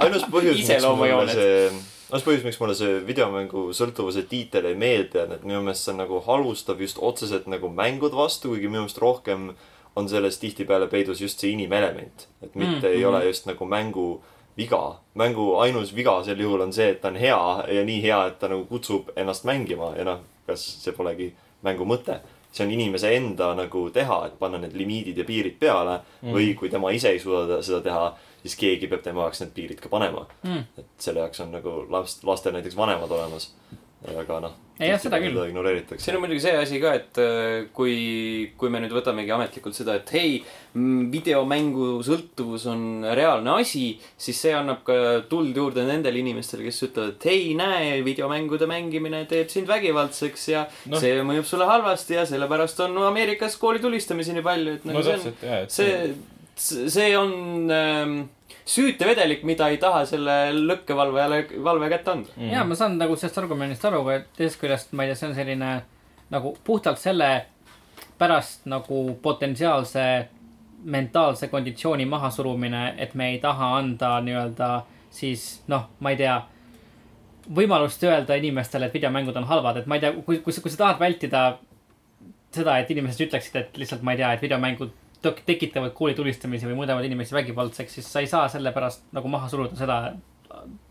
ainus 0.03 0.29
põhjus, 0.35 0.61
miks 0.67 0.91
mulle 0.91 1.71
Iseloomujooned. 2.11 2.21
see, 2.21 2.27
põhjus, 2.27 2.45
miks 2.45 2.61
mulle 2.61 2.75
see 2.75 3.01
videomängu 3.07 3.67
sõltuvuse 3.77 4.25
tiitel 4.29 4.67
ei 4.71 4.79
meeldi, 4.79 5.21
on, 5.23 5.35
et 5.37 5.45
minu 5.47 5.63
meelest 5.63 5.87
see 5.87 5.95
nagu 5.95 6.21
halvustab 6.27 6.81
just 6.83 6.99
otseselt 6.99 7.47
nagu 7.47 7.71
mängude 7.71 8.19
vastu, 8.19 8.51
kuigi 8.51 8.69
minu 8.69 8.85
meelest 8.85 8.99
rohkem 8.99 9.53
on 9.97 10.09
selles 10.09 10.39
tihtipeale 10.39 10.89
peidus 10.91 11.21
just 11.21 11.41
see 11.41 11.53
inimelement. 11.55 12.27
et 12.43 12.55
mitte 12.55 12.71
Mm, 12.71 12.81
mm, 12.81 12.93
ei 12.93 13.03
mm. 13.03 13.09
ole 13.09 13.25
just 13.27 13.47
nagu 13.47 13.65
mängu 13.65 14.21
viga. 14.57 14.99
mängu 15.15 15.57
ainus 15.61 15.95
viga 15.95 16.23
sel 16.25 16.39
juhul 16.39 16.61
on 16.61 16.73
see, 16.73 16.91
et 16.91 17.01
ta 17.01 17.09
on 17.09 17.17
hea 17.17 17.65
ja 17.69 17.85
nii 17.85 18.03
hea, 18.03 18.27
et 18.27 18.39
ta 18.39 18.49
nagu 18.49 18.67
kutsub 18.67 19.11
ennast 19.17 19.45
mängima 19.45 19.95
ja 19.97 20.05
noh, 20.05 20.21
kas 20.47 20.63
see 20.85 20.93
polegi 20.93 21.33
mängu 21.63 21.85
mõte. 21.85 22.21
see 22.53 22.65
on 22.67 22.73
inimese 22.75 23.13
enda 23.15 23.55
nagu 23.55 23.91
teha, 23.95 24.27
et 24.27 24.39
panna 24.39 24.59
need 24.59 24.73
limiidid 24.75 25.19
ja 25.19 25.25
piirid 25.25 25.59
peale 25.59 26.01
mm. 26.23 26.33
või 26.35 26.55
kui 26.59 26.69
tema 26.69 26.91
ise 26.91 27.13
ei 27.15 27.19
suuda 27.19 27.63
seda 27.63 27.81
teha, 27.81 28.17
siis 28.43 28.57
keegi 28.61 28.89
peab 28.91 29.03
tema 29.05 29.27
jaoks 29.27 29.45
need 29.45 29.55
piirid 29.57 29.81
ka 29.81 29.93
panema 29.93 30.27
Mm. 30.45 30.65
et 30.79 30.87
selle 30.99 31.21
jaoks 31.21 31.41
on 31.45 31.53
nagu 31.53 31.87
last, 31.91 32.25
lastel 32.25 32.53
näiteks 32.57 32.77
vanemad 32.77 33.11
olemas. 33.11 33.51
aga 34.17 34.41
noh. 34.41 34.53
Ei, 34.81 34.89
jah, 34.89 35.01
seda 35.03 35.19
küll. 35.21 35.37
ignoreeritakse. 35.45 36.05
siin 36.07 36.17
on 36.17 36.23
muidugi 36.23 36.41
see 36.41 36.55
asi 36.57 36.79
ka, 36.81 36.95
et 36.97 37.19
äh, 37.21 37.67
kui, 37.77 37.97
kui 38.57 38.71
me 38.73 38.81
nüüd 38.81 38.95
võtamegi 38.97 39.35
ametlikult 39.35 39.77
seda, 39.77 39.99
et 40.01 40.09
hei, 40.17 40.39
videomängu 41.13 41.99
sõltuvus 42.07 42.65
on 42.73 43.05
reaalne 43.05 43.59
asi, 43.61 43.91
siis 44.17 44.41
see 44.41 44.55
annab 44.57 44.81
ka 44.87 44.97
tuld 45.29 45.53
juurde 45.57 45.85
nendele 45.85 46.23
inimestele, 46.23 46.65
kes 46.65 46.81
ütlevad, 46.89 47.19
et 47.19 47.29
hei, 47.29 47.53
näe, 47.59 48.01
videomängude 48.07 48.71
mängimine 48.71 49.27
teeb 49.29 49.53
sind 49.53 49.69
vägivaldseks 49.69 50.49
ja 50.55 50.65
no. 50.89 50.97
see 51.03 51.21
mõjub 51.29 51.49
sulle 51.53 51.69
halvasti 51.69 52.17
ja 52.17 52.25
sellepärast 52.33 52.81
on 52.87 52.97
no, 52.97 53.05
Ameerikas 53.11 53.61
koolitulistamisi 53.61 54.33
nii 54.39 54.49
palju, 54.49 54.79
et 54.81 54.89
no 54.89 54.97
nagu 54.97 55.05
see 55.05 55.19
on, 55.19 55.41
et 55.61 55.77
see, 55.77 56.15
see 56.61 57.15
on 57.19 57.71
ähm, 57.73 58.19
süütevedelik, 58.69 59.45
mida 59.49 59.69
ei 59.73 59.79
taha 59.83 60.05
selle 60.09 60.37
lõkkevalvajale, 60.57 61.45
valve 61.65 61.89
kätte 61.93 62.15
anda. 62.15 62.35
mm. 62.37 62.51
ja 62.53 62.65
ma 62.65 62.77
saan 62.79 62.99
nagu 63.01 63.17
sellest 63.17 63.41
argumendist 63.43 63.87
aru, 63.89 64.03
aga 64.05 64.27
teisest 64.37 64.61
küljest 64.61 64.93
ma 64.93 65.07
ei 65.07 65.13
tea, 65.13 65.21
see 65.21 65.31
on 65.31 65.39
selline 65.39 65.71
nagu 66.31 66.53
puhtalt 66.65 67.01
selle 67.01 67.31
pärast 68.21 68.69
nagu 68.71 69.03
potentsiaalse 69.23 70.05
mentaalse 70.85 71.49
konditsiooni 71.53 72.07
mahasurumine, 72.09 72.95
et 72.99 73.15
me 73.15 73.33
ei 73.35 73.41
taha 73.41 73.75
anda 73.81 74.15
nii-öelda 74.25 74.71
siis 75.11 75.63
noh, 75.69 75.89
ma 76.01 76.13
ei 76.15 76.21
tea, 76.21 76.37
võimalust 77.57 78.03
öelda 78.07 78.37
inimestele, 78.39 78.89
et 78.89 78.95
videomängud 78.95 79.37
on 79.37 79.49
halvad, 79.49 79.81
et 79.81 79.91
ma 79.91 79.99
ei 79.99 80.05
tea, 80.05 80.15
kui, 80.25 80.39
kui 80.45 80.55
sa, 80.55 80.63
kui 80.65 80.73
sa 80.73 80.85
tahad 80.85 81.03
vältida 81.03 81.45
seda, 82.55 82.79
et 82.79 82.91
inimesed 82.91 83.27
ütleksid, 83.27 83.59
et 83.61 83.81
lihtsalt 83.81 84.05
ma 84.07 84.15
ei 84.15 84.23
tea, 84.23 84.33
et 84.37 84.45
videomängud 84.45 84.95
tekitavad 85.23 85.93
koolitulistamisi 85.97 86.69
või 86.69 86.79
muudavad 86.81 87.05
inimesi 87.05 87.35
vägivaldseks, 87.37 87.99
siis 87.99 88.13
sa 88.13 88.21
ei 88.21 88.29
saa 88.31 88.49
sellepärast 88.49 89.11
nagu 89.13 89.29
maha 89.29 89.49
suruda 89.53 89.77
seda 89.77 90.03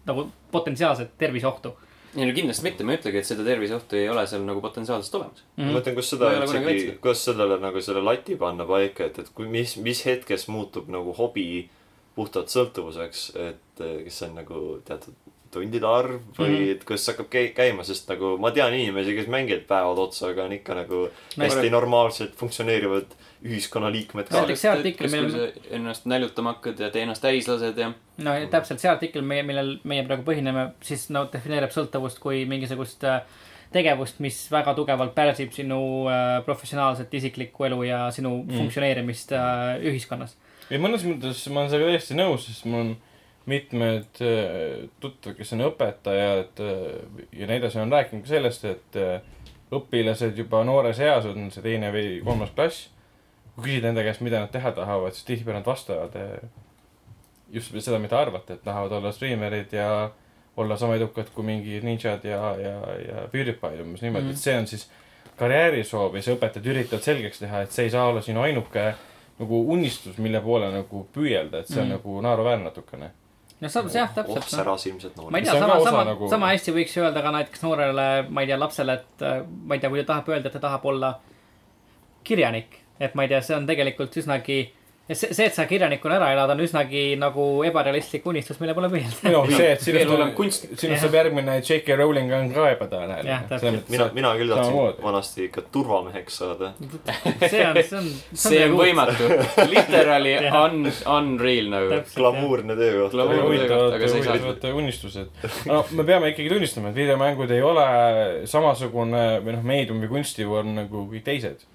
nagu 0.05 0.29
potentsiaalset 0.51 1.17
terviseohtu 1.17 1.73
ei 2.17 2.25
no 2.25 2.33
kindlasti 2.33 2.65
mitte, 2.65 2.85
ma 2.85 2.93
ei 2.93 2.99
ütlegi, 2.99 3.21
et 3.21 3.27
seda 3.27 3.43
terviseohtu 3.45 3.97
ei 3.99 4.07
ole 4.09 4.23
seal 4.27 4.45
nagu 4.47 4.61
potentsiaalselt 4.63 5.17
olemas. 5.19 5.43
mm. 5.55 5.65
ma. 5.67 5.73
mõtlen, 5.77 5.97
kus 5.97 6.13
seda 6.15 6.31
väitnud., 6.41 6.95
kuidas 7.03 7.25
sellele 7.27 7.59
nagu 7.61 7.83
selle 7.85 8.01
lati 8.05 8.37
panna 8.39 8.65
paika, 8.69 9.09
et, 9.09 9.19
et 9.21 9.29
kui, 9.35 9.49
mis, 9.51 9.75
mis 9.83 10.01
hetkes 10.07 10.47
muutub 10.49 10.89
nagu 10.93 11.13
hobi 11.17 11.67
puhtalt 12.17 12.49
sõltuvuseks, 12.51 13.25
et 13.37 13.83
eh, 13.85 13.99
kas 14.07 14.21
see 14.21 14.29
on 14.29 14.39
nagu 14.41 14.63
teatud 14.87 15.35
tundide 15.53 15.87
arv 15.89 16.17
või 16.37 16.49
mm. 16.49 16.55
-hmm. 16.55 16.71
et 16.75 16.83
kuidas 16.85 17.05
see 17.05 17.13
hakkab 17.13 17.29
käi- 17.33 17.53
käima, 17.57 17.85
sest 17.85 18.09
nagu 18.09 18.35
ma 18.41 18.51
tean 18.53 18.73
inimesi, 18.73 19.15
kes 19.17 19.29
mängivad 19.29 19.65
päevad 19.69 20.01
otsa, 20.07 20.29
aga 20.33 20.45
on 20.49 20.57
ikka 20.57 20.77
nagu 20.81 20.99
No 21.09 21.43
hästi 21.45 21.55
korrekt. 21.55 21.73
normaalselt 21.77 22.35
funktsioneerivad 22.37 23.15
ühiskonnaliikmed 23.45 24.27
ka. 24.27 24.35
Näiteks 24.41 24.63
see 24.65 24.71
artikkel, 24.71 25.11
millel- 25.11 25.31
sa 25.31 25.75
ennast 25.75 26.07
näljutama 26.09 26.55
hakkad 26.55 26.79
ja 26.83 26.89
tee 26.91 27.05
ennast 27.05 27.23
täis 27.23 27.47
lased 27.47 27.77
ja 27.79 27.91
no 28.17 28.33
ja 28.35 28.47
täpselt 28.51 28.81
see 28.83 28.91
artikkel, 28.91 29.23
meie, 29.25 29.45
millel 29.47 29.77
meie 29.87 30.03
praegu 30.07 30.25
põhineme, 30.27 30.69
siis 30.83 31.07
no 31.15 31.25
defineerib 31.31 31.71
sõltuvust 31.71 32.19
kui 32.23 32.43
mingisugust 32.49 33.05
äh, 33.07 33.21
tegevust, 33.71 34.19
mis 34.23 34.41
väga 34.51 34.73
tugevalt 34.75 35.15
pärsib 35.15 35.53
sinu 35.55 35.79
äh, 36.11 36.41
professionaalset 36.45 37.13
isiklikku 37.21 37.69
elu 37.69 37.83
ja 37.87 38.01
sinu 38.11 38.41
mm. 38.41 38.57
funktsioneerimist 38.57 39.31
äh, 39.37 39.77
ühiskonnas. 39.87 40.35
ei, 40.69 40.81
mõnes 40.81 41.07
mõttes 41.07 41.45
ma 41.47 41.63
olen 41.63 41.71
sellega 41.71 41.95
täiesti 41.95 42.19
nõus, 42.19 42.49
sest 42.49 42.67
mul 42.67 42.83
on 42.83 42.95
mitmed 43.49 44.19
tuttavad, 45.01 45.35
kes 45.39 45.55
on 45.55 45.63
õpetajad 45.71 46.59
ja 46.59 47.47
nii 47.49 47.55
edasi, 47.55 47.79
on 47.81 47.89
rääkinud 47.89 48.27
ka 48.27 48.29
sellest, 48.29 48.67
et 48.69 48.99
õpilased 49.73 50.37
juba 50.37 50.61
noores 50.67 50.99
eas, 51.01 51.25
on 51.25 51.47
see 51.49 51.63
teine 51.65 51.89
või 51.95 52.19
kolmas 52.25 52.51
klass, 52.53 52.89
kui 53.59 53.67
küsida 53.67 53.91
enda 53.91 54.05
käest, 54.07 54.23
mida 54.25 54.39
nad 54.39 54.51
teha 54.53 54.71
tahavad, 54.77 55.13
siis 55.15 55.27
tihtipeale 55.27 55.59
nad 55.59 55.67
vastavad 55.67 56.15
äh, 56.15 56.49
just 57.53 57.75
seda, 57.79 57.99
mida 57.99 58.19
arvate, 58.19 58.57
et 58.57 58.63
tahavad 58.63 58.97
olla 58.99 59.11
striimerid 59.11 59.73
ja 59.75 60.09
olla 60.59 60.77
sama 60.77 60.95
edukad 60.95 61.29
kui 61.35 61.45
mingid 61.47 61.85
ninjad 61.87 62.25
ja, 62.27 62.41
ja, 62.59 62.73
ja 63.03 63.27
PewDiePie 63.31 63.83
umbes 63.83 64.01
niimoodi 64.01 64.25
mm. 64.25 64.31
-hmm. 64.31 64.33
et 64.33 64.37
see 64.37 64.57
on 64.57 64.67
siis 64.67 64.89
karjäärisoov 65.39 66.15
ja 66.15 66.21
see 66.21 66.35
õpetajad 66.35 66.67
üritavad 66.73 67.05
selgeks 67.05 67.39
teha, 67.39 67.61
et 67.61 67.71
see 67.71 67.87
ei 67.87 67.93
saa 67.93 68.09
olla 68.09 68.21
sinu 68.21 68.41
ainuke 68.41 68.93
nagu 69.39 69.61
unistus, 69.71 70.17
mille 70.17 70.41
poole 70.43 70.67
nagu 70.73 71.05
püüelda, 71.15 71.61
et 71.61 71.71
see 71.71 71.79
on 71.79 71.87
mm. 71.87 71.95
nagu 71.95 72.21
naeruväärne 72.21 72.67
natukene. 72.67 73.11
no 73.59 73.69
sa, 73.69 73.83
jah, 73.93 74.11
täpselt 74.15 74.37
oh, 74.37 74.43
no.. 74.43 74.57
säras 74.57 74.85
ilmselt 74.87 75.15
ma 75.15 75.23
noor 75.23 75.37
ei 75.37 75.47
tea, 75.47 75.59
sama 75.59 75.79
sama 75.85 76.03
nagu- 76.11 76.29
sama 76.29 76.51
hästi 76.51 76.75
võiks 76.75 76.97
öelda 76.99 77.23
ka 77.23 77.31
näiteks 77.37 77.63
noorele, 77.63 78.09
ma 78.29 78.43
ei 78.43 78.51
tea, 78.51 78.59
lapsele, 78.59 78.99
et 78.99 79.25
äh, 79.29 79.41
ma 79.47 79.75
ei 79.75 79.83
tea, 79.83 79.89
kui 79.89 80.03
ta 80.03 80.11
tahab 80.13 80.31
öelda, 80.33 80.51
et 80.51 80.57
ta 80.59 80.63
tahab 80.67 80.85
olla 80.91 81.13
kirjanik. 82.23 82.79
Et 82.99 83.15
ma 83.15 83.25
ei 83.25 83.31
tea, 83.31 83.41
see 83.45 83.55
on 83.55 83.65
tegelikult 83.69 84.15
üsnagi, 84.19 84.57
see, 85.07 85.29
see, 85.31 85.45
et 85.47 85.55
sa 85.55 85.63
kirjanikuna 85.69 86.17
ära 86.17 86.33
elad, 86.33 86.51
on 86.51 86.59
üsnagi 86.65 87.03
nagu 87.19 87.43
ebarealistlik 87.65 88.25
unistus, 88.27 88.59
mille 88.59 88.75
poole 88.75 88.89
püüelda. 88.91 89.31
noh, 89.31 89.47
see, 89.53 89.69
et 89.71 89.85
sinust, 89.85 90.11
kunstnik. 90.37 90.73
sinust 90.81 91.05
saab 91.05 91.15
järgmine 91.15 91.55
J.K. 91.61 91.95
Rowling 92.01 92.33
on 92.35 92.51
ka 92.53 92.67
ebatõenäoline 92.73 93.37
mina, 93.87 94.09
mina 94.17 94.33
küll 94.41 94.51
tahtsin 94.51 94.99
vanasti 95.05 95.47
ikka 95.47 95.63
turvameheks 95.71 96.41
saada. 96.43 96.73
see 97.53 97.63
on, 97.63 97.79
see 97.79 98.01
on. 98.01 98.11
see 98.43 98.61
on. 98.67 98.75
võimatu. 98.81 99.31
Literally 99.71 100.35
un, 100.65 100.91
unreal 101.15 101.73
nagu. 101.77 102.03
Glamuurne 102.17 102.77
töökoht. 102.79 103.17
Huvitavad 103.39 104.69
unistused. 104.83 105.31
no 105.71 105.81
me 105.95 106.05
peame 106.11 106.35
ikkagi 106.35 106.51
tunnistama, 106.51 106.91
et 106.91 106.99
videomängud 106.99 107.55
ei 107.55 107.63
ole 107.65 107.89
samasugune 108.49 109.25
või 109.45 109.55
noh, 109.55 109.67
meedium 109.73 110.03
või 110.03 110.17
kunstivorm 110.19 110.75
nagu 110.83 111.07
kõik 111.15 111.25
teised. 111.31 111.65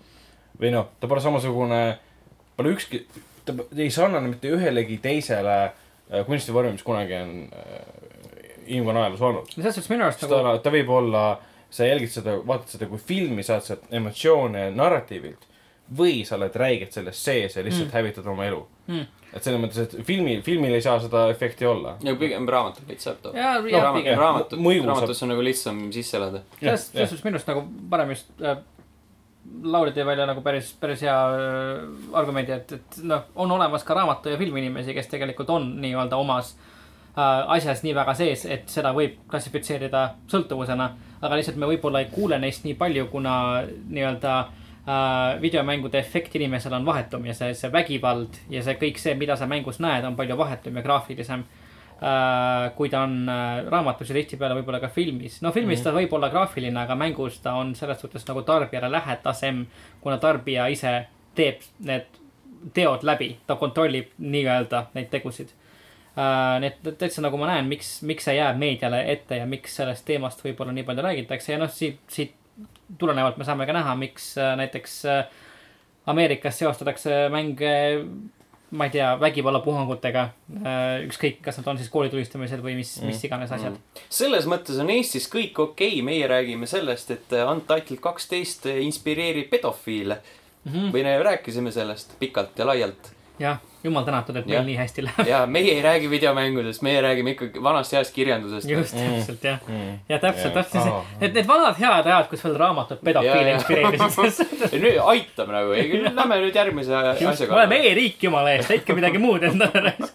Või 0.61 0.73
noh, 0.75 0.91
ta 1.01 1.11
pole 1.11 1.23
samasugune, 1.25 1.81
pole 2.57 2.75
ükski, 2.75 3.05
ta 3.45 3.55
ei 3.77 3.91
sarnane 3.93 4.31
mitte 4.31 4.53
ühelegi 4.55 4.99
teisele 5.03 5.57
äh, 5.65 6.23
kunstivormile, 6.29 6.77
mis 6.79 6.87
kunagi 6.87 7.17
on 7.19 7.35
äh, 7.51 7.81
inimkonna 8.67 9.07
ajaloos 9.07 9.25
olnud. 9.29 9.51
selles 9.55 9.75
suhtes 9.75 9.91
minu 9.93 10.07
arust 10.07 10.23
nagu, 10.25 10.55
ta 10.63 10.73
võib 10.73 10.93
olla, 10.95 11.25
sa 11.75 11.89
jälgid 11.89 12.13
seda, 12.15 12.39
vaatad 12.47 12.77
seda 12.77 12.87
kui 12.91 13.03
filmi, 13.03 13.43
saad 13.47 13.67
sealt 13.67 13.91
emotsioone 13.93 14.71
narratiivilt 14.77 15.51
või 15.99 16.23
sa 16.25 16.39
oled 16.39 16.55
räigelt 16.57 16.95
selles 16.97 17.19
sees 17.21 17.59
ja 17.59 17.63
lihtsalt 17.65 17.91
mm. 17.91 17.97
hävitad 17.99 18.31
oma 18.33 18.47
elu 18.49 18.63
Mm. 18.85 19.07
et 19.33 19.41
selles 19.41 19.61
mõttes, 19.63 19.79
et 19.81 19.93
filmi, 20.05 20.35
filmil 20.45 20.75
ei 20.77 20.83
saa 20.85 20.99
seda 21.01 21.23
efekti 21.33 21.65
olla. 21.65 21.95
ja 22.05 22.13
pigem 22.21 22.45
raamatul 22.49 22.85
veits 22.85 23.07
saab 23.09 23.23
too. 23.23 23.33
No, 23.33 23.41
raamat- 23.65 24.11
raamatut, 24.19 24.59
raamatusse 24.61 25.25
on 25.25 25.31
nagu 25.33 25.45
lihtsam 25.47 25.79
sisse 25.93 26.19
elada. 26.19 26.43
selles 26.61 26.91
suhtes 26.93 27.25
minu 27.25 27.39
arust 27.39 27.49
nagu 27.49 27.63
parem 27.91 28.13
just 28.13 28.29
äh, 28.45 28.59
Lauri 29.65 29.93
tõi 29.93 30.07
välja 30.07 30.27
nagu 30.29 30.41
päris, 30.45 30.71
päris 30.81 31.03
hea 31.05 31.15
äh, 31.15 31.83
argumendi, 32.17 32.53
et, 32.55 32.73
et 32.79 32.97
noh, 33.05 33.27
on 33.41 33.51
olemas 33.53 33.85
ka 33.85 33.97
raamatu 33.97 34.33
ja 34.33 34.39
filmiinimesi, 34.41 34.95
kes 34.97 35.11
tegelikult 35.13 35.51
on 35.53 35.67
nii-öelda 35.83 36.17
omas 36.17 36.55
äh, 36.55 37.53
asjas 37.57 37.83
nii 37.85 37.95
väga 37.97 38.15
sees, 38.17 38.47
et 38.49 38.69
seda 38.73 38.95
võib 38.97 39.19
klassifitseerida 39.31 40.05
sõltuvusena. 40.33 40.91
aga 41.21 41.37
lihtsalt 41.37 41.61
me 41.61 41.69
võib-olla 41.69 42.05
ei 42.05 42.11
kuule 42.13 42.39
neist 42.41 42.65
nii 42.65 42.77
palju, 42.81 43.07
kuna 43.13 43.35
nii-öelda 43.69 44.39
äh, 44.41 45.41
videomängude 45.41 45.99
efekt 45.99 46.37
inimesel 46.41 46.73
on 46.81 46.87
vahetum 46.87 47.27
ja 47.27 47.37
see, 47.37 47.53
see 47.55 47.73
vägivald 47.73 48.41
ja 48.51 48.65
see 48.65 48.79
kõik 48.81 49.01
see, 49.01 49.15
mida 49.15 49.37
sa 49.37 49.49
mängus 49.51 49.81
näed, 49.81 50.05
on 50.09 50.17
palju 50.17 50.41
vahetum 50.41 50.81
ja 50.81 50.85
graafilisem 50.89 51.45
kui 52.77 52.91
ta 52.91 53.05
on 53.07 53.29
äh, 53.29 53.65
raamatus 53.71 54.11
ja 54.11 54.17
tihtipeale 54.19 54.59
võib-olla 54.59 54.81
ka 54.83 54.91
filmis. 54.93 55.41
no 55.43 55.53
filmis 55.53 55.79
mm 55.79 55.85
-hmm. 55.85 55.95
ta 55.95 56.01
võib 56.01 56.13
olla 56.13 56.29
graafiline, 56.29 56.81
aga 56.81 56.95
mängus 56.95 57.39
ta 57.41 57.55
on 57.55 57.75
selles 57.75 58.01
suhtes 58.01 58.27
nagu 58.29 58.43
tarbijale 58.43 58.91
lähedasem, 58.93 59.67
kuna 60.01 60.19
tarbija 60.19 60.67
ise 60.67 61.07
teeb 61.35 61.61
need 61.79 62.07
teod 62.75 63.03
läbi, 63.03 63.37
ta 63.47 63.57
kontrollib 63.57 64.09
nii-öelda 64.19 64.87
neid 64.95 65.11
tegusid 65.11 65.49
uh,. 66.17 66.61
nii 66.61 66.69
et 66.69 66.99
täitsa 66.99 67.23
nagu 67.23 67.37
ma 67.37 67.47
näen, 67.47 67.67
miks, 67.67 68.03
miks 68.03 68.25
see 68.25 68.37
jääb 68.37 68.59
meediale 68.59 69.05
ette 69.13 69.37
ja 69.37 69.47
miks 69.47 69.77
sellest 69.77 70.05
teemast 70.05 70.45
võib-olla 70.45 70.73
nii 70.73 70.85
palju 70.85 71.03
räägitakse 71.03 71.53
ja 71.53 71.59
noh, 71.59 71.71
siit, 71.71 72.01
siit 72.09 72.35
tulenevalt 72.99 73.37
me 73.37 73.45
saame 73.45 73.67
ka 73.67 73.73
näha, 73.73 73.95
miks 73.95 74.39
äh, 74.39 74.57
näiteks 74.57 75.05
äh, 75.05 75.25
Ameerikas 76.07 76.59
seostatakse 76.59 77.29
mänge 77.33 78.05
ma 78.75 78.89
ei 78.89 78.95
tea, 78.95 79.15
vägivallapuhangutega. 79.21 80.29
ükskõik, 81.07 81.41
kas 81.45 81.61
nad 81.61 81.69
on 81.73 81.79
siis 81.79 81.91
koolitulistamised 81.95 82.63
või 82.65 82.75
mis, 82.81 82.97
mis 83.07 83.23
iganes 83.27 83.53
asjad. 83.55 83.77
selles 84.13 84.49
mõttes 84.51 84.81
on 84.83 84.91
Eestis 84.91 85.29
kõik 85.31 85.59
okei 85.69 85.99
okay., 85.99 86.07
meie 86.07 86.27
räägime 86.31 86.67
sellest, 86.71 87.11
et 87.15 87.37
Untitled 87.45 88.03
kaksteist 88.03 88.67
inspireerib 88.75 89.51
pedofiile. 89.53 90.19
Mhm. 90.65 90.93
või 90.95 91.03
no 91.05 91.19
rääkisime 91.23 91.73
sellest 91.73 92.15
pikalt 92.19 92.59
ja 92.59 92.67
laialt. 92.67 93.11
jah, 93.39 93.57
jumal 93.85 94.05
tänatud, 94.07 94.37
et 94.39 94.47
meil 94.47 94.55
Jah. 94.61 94.65
nii 94.67 94.77
hästi 94.79 95.03
läheb. 95.05 95.27
ja 95.29 95.41
meie 95.51 95.73
ei 95.75 95.83
räägi 95.83 96.11
videomängudest, 96.11 96.83
meie 96.87 97.01
räägime 97.03 97.33
ikkagi 97.35 97.63
vanast 97.63 97.93
heast 97.93 98.15
kirjandusest. 98.15 98.69
just, 98.71 98.95
Mm. 98.95 99.15
täpselt 99.19 99.45
jah. 99.45 99.59
mm.. 99.69 99.99
ja 100.09 100.19
täpselt, 100.23 100.55
täpselt 100.55 100.83
see 100.85 100.93
Aa., 100.93 101.05
need, 101.21 101.41
vanad 101.49 101.77
head 101.81 102.07
ajad, 102.07 102.29
kus 102.31 102.45
veel 102.45 102.55
raamatud 102.63 103.01
pedofiile 103.05 103.57
inspireerisid. 103.57 104.79
nüüd 104.85 105.01
aitab 105.03 105.51
nagu, 105.51 105.75
lähme 106.05 106.39
nüüd 106.45 106.55
järgmise 106.61 106.95
asja 106.97 107.29
just, 107.31 107.45
me 107.49 107.59
oleme 107.59 107.81
e-riik 107.91 108.23
jumala 108.29 108.55
eest, 108.55 108.71
leidke 108.71 108.95
midagi 108.97 109.19
muud 109.23 109.43
endale 109.51 109.83
raisk. 109.91 110.15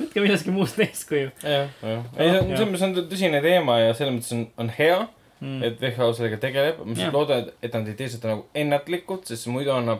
võtke 0.00 0.24
millestki 0.24 0.50
muust 0.56 0.80
eeskuju. 0.80 1.28
jah, 1.44 1.68
jah. 1.82 2.08
ei, 2.16 2.32
see 2.32 2.40
on, 2.64 2.72
mõttes 2.72 2.88
on 2.88 2.96
tõsine 3.12 3.42
teema 3.44 3.78
ja 3.84 3.92
selles 3.94 4.16
mõttes 4.16 4.32
on, 4.38 4.46
on 4.64 4.72
hea, 4.80 5.04
Mm. 5.36 5.58
et 5.66 5.74
WHO 5.82 6.06
sellega 6.16 6.38
tegeleb. 6.40 6.78
ma 6.88 7.08
loodan, 7.12 7.42
et, 7.42 7.56
et 7.68 7.74
nad 7.76 7.88
ei 7.90 7.94
tee 7.98 8.06
seda 8.08 8.30
nagu 8.30 8.46
ennatlikult, 8.56 9.26
sest 9.28 9.44
see 9.44 9.52
muidu 9.52 9.68
annab 9.74 9.98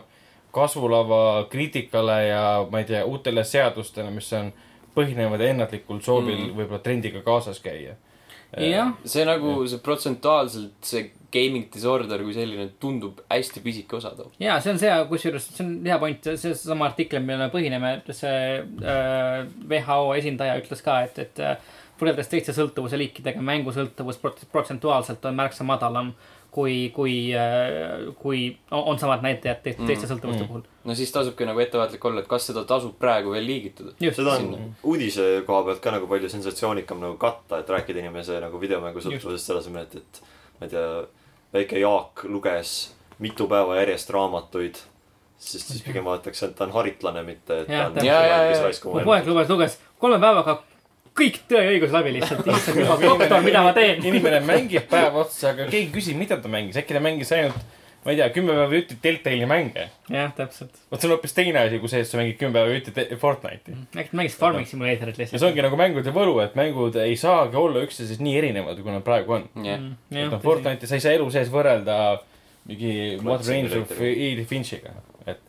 kasvulava 0.57 1.21
kriitikale 1.51 2.17
ja 2.27 2.41
ma 2.71 2.81
ei 2.81 2.89
tea, 2.89 3.05
uutele 3.05 3.45
seadustele, 3.47 4.11
mis 4.13 4.31
on, 4.37 4.51
põhinevad 4.97 5.43
ennatlikul 5.45 6.01
soovil 6.01 6.39
mm. 6.39 6.57
võib-olla 6.57 6.81
trendiga 6.83 7.21
kaasas 7.25 7.61
käia. 7.61 7.95
jah, 8.57 8.93
see 9.05 9.25
nagu 9.27 9.59
see 9.67 9.81
protsentuaalselt 9.83 10.89
see 10.89 11.09
gaming 11.33 11.67
disorder 11.73 12.21
kui 12.23 12.33
selline 12.35 12.69
tundub 12.79 13.19
hästi 13.27 13.61
pisike 13.65 13.97
osa 13.97 14.13
too. 14.15 14.31
ja 14.39 14.55
see 14.63 14.73
on 14.73 14.79
see, 14.81 14.93
kusjuures 15.09 15.49
see 15.51 15.65
on 15.65 15.73
hea 15.85 15.97
point, 16.01 16.29
see 16.29 16.53
seesama 16.53 16.87
artikkel, 16.87 17.21
millele 17.23 17.49
me 17.49 17.53
põhineme, 17.53 17.91
see 18.15 18.37
äh, 18.63 19.41
WHO 19.67 20.15
esindaja 20.15 20.55
ütles 20.61 20.81
ka, 20.85 21.01
et, 21.09 21.19
et 21.25 21.43
äh, 21.43 21.75
võrreldes 21.99 22.31
teiste 22.31 22.55
sõltuvuse 22.55 22.99
liikidega 23.01 23.43
mängusõltuvus 23.43 24.19
prot- 24.21 24.45
protsentuaalselt 24.51 25.25
on 25.27 25.37
märksa 25.37 25.67
madalam 25.67 26.13
kui, 26.57 26.75
kui, 26.95 27.13
kui 28.17 28.41
on 28.71 28.97
samad 28.99 29.21
näitajad 29.25 29.59
te, 29.61 29.75
teiste 29.77 30.07
Mm, 30.07 30.11
sõltuvuste 30.11 30.41
mm. 30.41 30.47
puhul. 30.49 30.63
no 30.89 30.95
siis 30.97 31.11
tasubki 31.13 31.45
nagu 31.45 31.61
ettevaatlik 31.61 32.05
olla, 32.09 32.23
et 32.23 32.29
kas 32.31 32.47
seda 32.49 32.63
tasub 32.65 32.95
praegu 32.97 33.35
veel 33.35 33.45
liigitada. 33.45 33.93
just, 34.01 34.17
seda 34.17 34.37
Sinna. 34.39 34.57
on 34.57 34.75
uudise 34.93 35.27
koha 35.45 35.61
pealt 35.67 35.83
ka 35.83 35.93
nagu 35.93 36.09
palju 36.09 36.31
sensatsioonikam 36.33 37.03
nagu 37.03 37.17
katta, 37.21 37.61
et 37.61 37.69
rääkida 37.69 38.01
inimese 38.01 38.39
nagu 38.41 38.61
videomängu 38.61 39.03
sõltuvusest 39.05 39.51
selle 39.51 39.61
asemel, 39.61 39.85
et, 39.85 39.95
et 40.01 40.21
ma 40.59 40.69
ei 40.69 40.73
tea, 40.73 40.85
väike 41.53 41.81
Jaak 41.83 42.25
luges 42.31 42.77
mitu 43.21 43.47
päeva 43.51 43.77
järjest 43.81 44.09
raamatuid. 44.17 44.81
siis, 45.37 45.67
siis 45.67 45.83
pigem 45.85 46.05
vaadatakse, 46.09 46.49
et 46.49 46.55
ta 46.57 46.65
on 46.65 46.73
haritlane, 46.73 47.21
mitte 47.27 47.61
et 47.61 47.69
ta 47.69 47.85
on. 47.91 48.05
Ja, 48.05 48.17
valmis 48.33 48.63
raiskama 48.65 48.97
mu 48.97 49.05
poeg 49.11 49.29
luges, 49.29 49.49
luges 49.53 49.77
kolme 50.01 50.17
päevaga 50.23 50.63
kõik 51.17 51.39
Tõe 51.49 51.63
ja 51.65 51.71
õigus 51.73 51.91
läbi 51.95 52.13
lihtsalt, 52.17 52.45
issand 52.53 52.77
jumal, 52.83 53.01
doktor, 53.01 53.41
mida 53.45 53.63
ma 53.65 53.73
teen? 53.73 54.03
inimene 54.05 54.39
mängib 54.45 54.85
päev 54.91 55.15
otsa, 55.23 55.49
aga 55.55 55.65
keegi 55.71 55.89
küsib, 55.95 56.17
mida 56.19 56.37
ta 56.41 56.47
mängis, 56.51 56.77
äkki 56.79 56.93
ta 56.97 57.01
mängis 57.03 57.31
ainult, 57.35 57.57
ma 58.05 58.13
ei 58.13 58.19
tea, 58.21 58.27
kümme 58.35 58.53
päeva 58.55 58.75
jutti 58.77 58.95
Deltali 59.03 59.45
mänge. 59.49 59.87
jah, 60.13 60.29
täpselt. 60.37 60.71
vot 60.91 61.01
see 61.01 61.09
on 61.09 61.15
hoopis 61.17 61.33
teine 61.35 61.59
asi, 61.65 61.79
kui 61.81 61.89
see, 61.91 61.99
et 62.05 62.07
sa 62.07 62.19
mängid 62.21 62.37
kümme 62.39 62.53
päeva 62.55 62.71
jutti 62.77 62.93
te- 62.95 63.17
Fortnite'i. 63.19 63.73
äkki 63.97 64.11
ta 64.13 64.17
mängis 64.21 64.37
Farming 64.39 64.67
Simulatorit 64.69 65.17
ja 65.17 65.23
lihtsalt. 65.25 65.41
see 65.41 65.49
ongi 65.49 65.65
nagu 65.65 65.75
mängude 65.81 66.13
võlu, 66.15 66.37
et 66.45 66.55
mängud 66.55 66.95
ei 67.03 67.17
saagi 67.19 67.57
olla 67.59 67.81
üksteisest 67.83 68.21
nii 68.23 68.37
erinevad, 68.39 68.79
kui 68.83 68.91
nad 68.95 69.03
praegu 69.03 69.33
on. 69.39 69.49
jah, 69.65 69.79
Mm, 69.81 69.97
et 70.11 70.31
noh, 70.31 70.39
Fortnite'i 70.45 70.87
sa 70.87 70.95
ei 70.95 71.03
saa 71.03 71.17
elu 71.17 71.27
sees 71.33 71.49
võrrelda 71.51 72.19
mingi 72.67 73.17
What 73.23 73.43
Range 73.47 73.81
of. 73.81 73.91
Edith 74.01 74.47
Finchiga. 74.49 74.93
et 75.25 75.39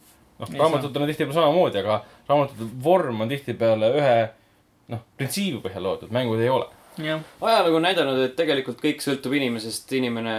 noh, 0.40 0.48
Ei 0.52 0.58
raamatud 0.58 0.96
on 0.96 1.06
tihtipeale 1.06 1.34
samamoodi, 1.34 1.78
aga 1.84 2.00
raamatute 2.28 2.66
vorm 2.82 3.20
on 3.20 3.28
tihtipeale 3.28 3.92
ühe 4.00 4.18
noh, 4.92 5.04
printsiibi 5.20 5.62
põhjal 5.64 5.84
loodud, 5.84 6.12
mängud 6.14 6.42
ei 6.42 6.50
ole. 6.52 6.66
ajalugu 6.98 7.78
on 7.78 7.86
näidanud, 7.86 8.18
et 8.24 8.34
tegelikult 8.38 8.80
kõik 8.82 9.04
sõltub 9.04 9.36
inimesest, 9.38 9.92
inimene 9.94 10.34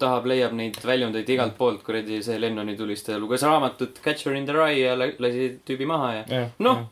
tahab, 0.00 0.26
leiab 0.30 0.56
neid 0.58 0.80
väljundeid 0.82 1.28
igalt 1.30 1.54
poolt, 1.58 1.84
kuradi 1.86 2.18
see 2.26 2.40
Lennoni 2.42 2.74
tulistaja 2.78 3.20
luges 3.22 3.44
raamatut 3.46 4.02
Catcher 4.02 4.34
in 4.38 4.48
the 4.48 4.56
Rye 4.56 4.80
ja 4.80 4.96
lasi 4.98 5.52
tüübi 5.68 5.86
maha 5.86 6.12
ja 6.16 6.44
noh, 6.62 6.86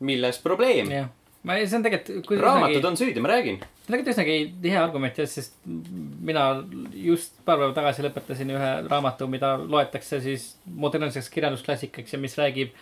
milles 0.00 0.40
probleem? 0.44 0.92
ma, 1.46 1.60
see 1.62 1.78
on 1.78 1.84
tegelikult. 1.86 2.40
raamatud 2.42 2.88
on 2.88 2.98
süüdi, 2.98 3.22
ma 3.22 3.34
räägin. 3.34 3.60
tegelikult 3.86 4.12
üsnagi 4.14 4.38
hea 4.64 4.82
argument 4.82 5.20
jah, 5.20 5.28
sest 5.30 5.60
mina 5.66 6.48
just 6.96 7.36
paar 7.46 7.60
päeva 7.60 7.76
tagasi 7.76 8.06
lõpetasin 8.06 8.56
ühe 8.56 8.72
raamatu, 8.88 9.28
mida 9.30 9.54
loetakse 9.60 10.22
siis 10.24 10.54
modernseks 10.66 11.30
kirjandusklassikaks 11.34 12.16
ja 12.16 12.22
mis 12.22 12.38
räägib 12.40 12.74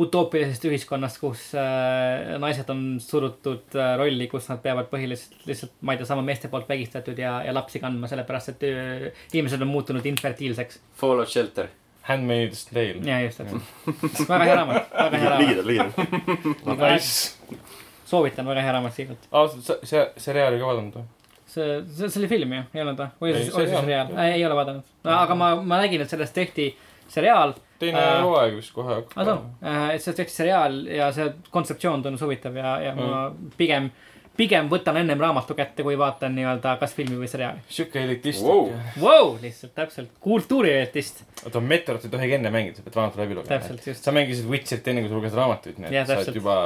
utoopilisest 0.00 0.64
ühiskonnast, 0.64 1.18
kus 1.20 1.50
äh, 1.58 2.32
naised 2.40 2.68
on 2.72 2.96
surutud 3.02 3.76
äh, 3.76 3.92
rolli, 4.00 4.26
kus 4.30 4.48
nad 4.48 4.62
peavad 4.64 4.88
põhiliselt 4.92 5.44
lihtsalt, 5.48 5.74
ma 5.84 5.92
ei 5.92 6.00
tea, 6.00 6.08
saama 6.08 6.24
meeste 6.26 6.48
poolt 6.52 6.70
vägistatud 6.70 7.18
ja, 7.20 7.38
ja 7.44 7.52
lapsi 7.54 7.82
kandma, 7.82 8.08
sellepärast 8.10 8.54
et 8.54 8.66
äh, 8.70 9.06
inimesed 9.34 9.62
on 9.62 9.72
muutunud 9.72 10.06
infertiilseks. 10.08 10.80
Fallout 11.00 11.32
Shelter. 11.32 11.68
Handmaid's 12.08 12.64
Tale. 12.66 12.98
ja 13.06 13.20
just, 13.22 13.38
täpselt. 13.38 14.28
väga 14.28 14.44
hea 14.48 14.54
raamat, 14.58 14.94
väga 14.96 15.18
hea 15.18 15.28
raamat. 15.30 15.42
ligidal, 15.44 15.66
ligidal. 15.66 16.78
Nice. 16.80 17.58
soovitan, 18.04 18.48
väga 18.48 18.64
hea 18.66 18.72
raamat 18.78 18.96
siiralt. 18.96 19.28
ausalt, 19.30 19.68
sa, 19.68 19.76
see 19.86 20.06
seriaali 20.24 20.58
ka 20.58 20.70
vaadanud 20.70 20.96
või? 20.98 21.04
see, 21.52 21.68
see, 21.92 22.08
see 22.08 22.22
oli 22.24 22.30
film 22.32 22.56
ju, 22.56 22.64
ei 22.74 22.82
olnud 22.82 23.04
või? 23.04 23.12
või 23.20 23.34
oli 23.36 23.44
see 23.44 23.54
seriaal. 23.54 23.84
seriaal? 23.84 24.32
ei 24.32 24.46
ole 24.48 24.56
vaadanud. 24.58 24.90
aga 25.14 25.36
ma, 25.38 25.52
ma 25.62 25.78
nägin, 25.84 26.02
et 26.02 26.10
sellest 26.10 26.34
tehti 26.34 26.72
seriaal. 27.12 27.54
Teine 27.82 28.00
Äh, 28.02 28.22
hooaeg 28.22 28.56
vist 28.60 28.72
kohe 28.76 28.94
aga 28.94 29.02
hakkab 29.02 29.28
too, 29.28 29.74
et 29.92 30.04
sellest 30.04 30.22
tehti 30.22 30.36
seriaal 30.38 30.80
ja 30.90 31.10
see 31.14 31.28
kontseptsioon 31.52 32.06
tundus 32.06 32.24
huvitav 32.24 32.56
ja, 32.58 32.78
ja 32.86 32.94
ma 32.98 33.20
pigem, 33.58 33.90
pigem 34.38 34.70
võtan 34.72 35.00
ennem 35.02 35.20
raamatu 35.20 35.56
kätte, 35.58 35.84
kui 35.86 35.98
vaatan 36.00 36.36
nii-öelda 36.38 36.76
kas 36.80 36.96
filmi 36.96 37.18
või 37.20 37.30
seriaali. 37.30 37.64
sihuke 37.68 38.04
elitist 38.06 38.46
Wow. 38.46 38.72
wow.. 39.02 39.34
Lihtsalt 39.42 39.74
täpselt, 39.78 40.14
kultuurielitist, 40.22 41.24
oota, 41.44 41.60
Metrot 41.60 42.08
ei 42.08 42.14
tohigi 42.14 42.38
enne 42.38 42.54
mängida, 42.54 42.80
sa 42.80 42.86
pead 42.86 43.00
raamatu 43.00 43.22
läbi 43.22 43.38
lugema. 43.38 43.58
täpselt 43.58 43.86
just. 43.92 44.04
sa 44.04 44.14
mängisid 44.14 44.48
Witcherit 44.50 44.88
enne, 44.92 45.04
kui 45.04 45.12
sa 45.12 45.20
lugesid 45.20 45.42
raamatuid, 45.42 45.82
nii 45.82 45.92
et 45.92 46.10
sa 46.10 46.20
oled 46.22 46.40
juba 46.42 46.58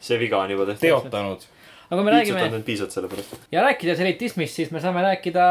see 0.00 0.18
viga 0.20 0.38
on 0.44 0.50
juba 0.50 0.66
tehtud. 0.66 0.86
teotanud. 0.88 1.48
Aga 1.90 2.02
me 2.06 2.12
räägime 2.14 2.38
piitsutanud 2.38 2.58
end 2.60 2.66
piisavalt 2.68 2.94
selle 2.94 3.10
pärast. 3.10 3.34
ja 3.52 3.64
rääkides 3.64 4.00
elitismist, 4.04 4.54
siis 4.60 4.70
me 4.70 4.82
saame 4.82 5.02
rääkida 5.02 5.44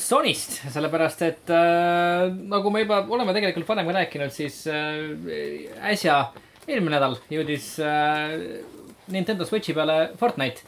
Sonyst, 0.00 0.58
sellepärast 0.72 1.22
et 1.26 1.52
äh, 1.52 2.24
nagu 2.54 2.72
me 2.72 2.86
juba 2.86 3.02
oleme 3.08 3.36
tegelikult 3.36 3.68
varem 3.68 3.90
ka 3.90 3.98
rääkinud, 4.00 4.32
siis 4.32 4.62
äh, 4.72 5.92
äsja, 5.92 6.22
eelmine 6.66 6.96
nädal 6.96 7.18
jõudis 7.32 7.74
äh, 7.84 8.36
Nintendo 9.12 9.44
Switchi 9.48 9.76
peale 9.76 10.10
Fortnite. 10.16 10.64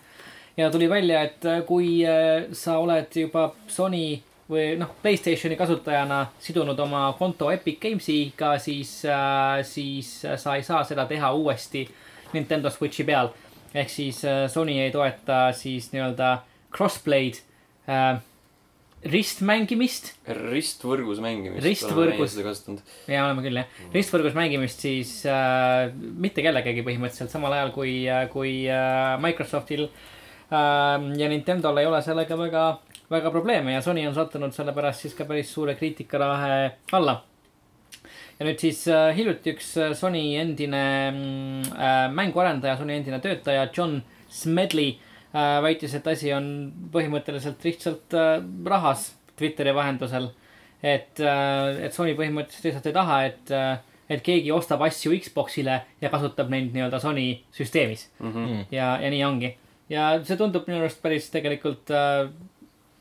ja 0.56 0.70
tuli 0.70 0.90
välja, 0.90 1.22
et 1.22 1.44
äh, 1.44 1.62
kui 1.64 2.02
äh, 2.04 2.50
sa 2.52 2.78
oled 2.78 3.16
juba 3.16 3.50
Sony 3.68 4.20
või 4.50 4.74
noh, 4.76 4.90
Playstationi 5.02 5.56
kasutajana 5.56 6.24
sidunud 6.42 6.78
oma 6.82 7.04
konto 7.18 7.50
Epic 7.54 7.78
Games'iga, 7.80 8.56
siis 8.58 9.04
äh,, 9.06 9.60
siis 9.64 10.10
sa 10.36 10.56
ei 10.58 10.64
saa 10.66 10.82
seda 10.84 11.06
teha 11.06 11.32
uuesti 11.32 11.86
Nintendo 12.32 12.70
Switchi 12.70 13.06
peal. 13.06 13.30
Ehk 13.74 13.92
siis 13.92 14.24
äh, 14.26 14.46
Sony 14.50 14.78
ei 14.82 14.90
toeta 14.94 15.50
siis 15.56 15.90
nii-öelda 15.94 16.40
crossplay'd 16.74 17.40
äh,, 17.90 18.18
ristmängimist 19.00 20.10
ristvõrgus 20.28 21.22
mängimist. 21.24 21.64
Ristvõrgus. 21.64 22.36
ja 23.08 23.24
oleme 23.24 23.44
küll 23.46 23.60
jah, 23.62 23.78
ristvõrgus 23.94 24.36
mängimist 24.36 24.84
siis 24.84 25.14
äh, 25.28 25.88
mitte 25.94 26.44
kellegagi 26.44 26.84
põhimõtteliselt 26.86 27.32
samal 27.32 27.56
ajal 27.56 27.72
kui 27.76 27.94
äh,, 28.10 28.26
kui 28.32 28.52
äh, 28.68 29.14
Microsoftil 29.22 29.86
äh, 29.86 30.52
ja 30.52 31.30
Nintendo'l 31.32 31.80
ei 31.80 31.88
ole 31.88 32.02
sellega 32.04 32.38
väga, 32.38 32.66
väga 33.12 33.32
probleeme 33.32 33.78
ja 33.78 33.82
Sony 33.84 34.04
on 34.08 34.16
sattunud 34.16 34.52
sellepärast 34.56 35.06
siis 35.06 35.16
ka 35.16 35.24
päris 35.28 35.52
suure 35.54 35.78
kriitikarahe 35.80 36.60
alla. 36.98 37.20
Ja 38.40 38.48
nüüd 38.48 38.62
siis 38.62 38.82
äh, 38.88 39.10
hiljuti 39.16 39.52
üks 39.54 39.74
äh, 39.76 39.92
Sony 39.94 40.24
endine 40.40 40.82
mm, 41.12 41.70
äh, 41.76 42.08
mänguarendaja, 42.16 42.78
Sony 42.80 42.96
endine 42.96 43.20
töötaja 43.20 43.68
John 43.76 44.00
Smedley 44.32 44.94
äh, 44.96 45.60
väitis, 45.62 45.94
et 45.94 46.06
asi 46.08 46.32
on 46.32 46.50
põhimõtteliselt 46.92 47.64
lihtsalt 47.68 48.16
äh, 48.16 48.38
rahas 48.66 49.10
Twitteri 49.36 49.72
vahendusel 49.76 50.30
et, 50.82 51.20
et 51.20 51.92
Sony 51.92 52.14
põhimõtteliselt 52.16 52.70
lihtsalt 52.70 52.86
ei 52.88 52.94
taha, 52.96 53.16
et, 53.28 53.50
et 54.10 54.22
keegi 54.24 54.52
ostab 54.52 54.80
asju 54.86 55.12
Xbox'ile 55.20 55.74
ja 56.00 56.10
kasutab 56.12 56.48
neid 56.52 56.72
nii-öelda 56.74 57.00
Sony 57.02 57.26
süsteemis 57.56 58.06
Mm. 58.20 58.64
ja, 58.72 58.94
ja 59.00 59.10
nii 59.12 59.24
ongi. 59.24 59.50
ja 59.92 60.12
see 60.24 60.36
tundub 60.40 60.68
minu 60.68 60.80
arust 60.80 61.02
päris 61.02 61.28
tegelikult 61.32 61.92
äh, 61.92 62.30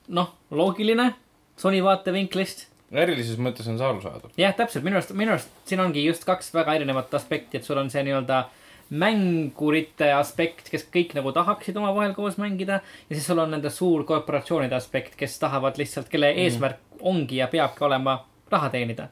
noh, 0.07 0.33
loogiline 0.51 1.13
Sony 1.59 1.81
vaatevinklist. 1.83 2.67
Ärilises 2.93 3.37
mõttes 3.41 3.67
on 3.69 3.77
see 3.77 3.85
arusaadav. 3.85 4.31
jah, 4.39 4.55
täpselt, 4.57 4.85
minu 4.85 4.97
arust, 4.97 5.13
minu 5.17 5.35
arust 5.35 5.51
siin 5.69 5.81
ongi 5.83 6.05
just 6.05 6.25
kaks 6.27 6.53
väga 6.53 6.79
erinevat 6.79 7.13
aspekti, 7.13 7.59
et 7.59 7.67
sul 7.67 7.77
on 7.81 7.91
see 7.93 8.03
nii-öelda 8.07 8.45
mängurite 8.89 10.07
aspekt, 10.15 10.71
kes 10.73 10.87
kõik 10.89 11.13
nagu 11.13 11.31
tahaksid 11.33 11.77
omavahel 11.77 12.15
koos 12.17 12.39
mängida 12.41 12.79
ja 12.81 13.13
siis 13.13 13.27
sul 13.29 13.41
on 13.41 13.51
nende 13.53 13.69
suurkorporatsioonide 13.73 14.75
aspekt, 14.75 15.13
kes 15.19 15.37
tahavad 15.41 15.77
lihtsalt, 15.77 16.09
kelle 16.09 16.31
eesmärk 16.45 16.81
ongi 17.05 17.37
ja 17.37 17.47
peabki 17.51 17.85
olema 17.85 18.17
raha 18.49 18.71
teenida. 18.73 19.09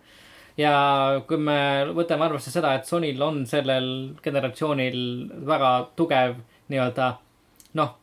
ja 0.58 0.74
kui 1.30 1.38
me 1.38 1.86
võtame 1.94 2.26
arvesse 2.26 2.52
seda, 2.52 2.74
et 2.74 2.90
Sonyl 2.90 3.22
on 3.22 3.44
sellel 3.46 4.16
generatsioonil 4.24 5.00
väga 5.46 5.72
tugev 5.96 6.40
nii-öelda 6.74 7.12
noh, 7.78 7.94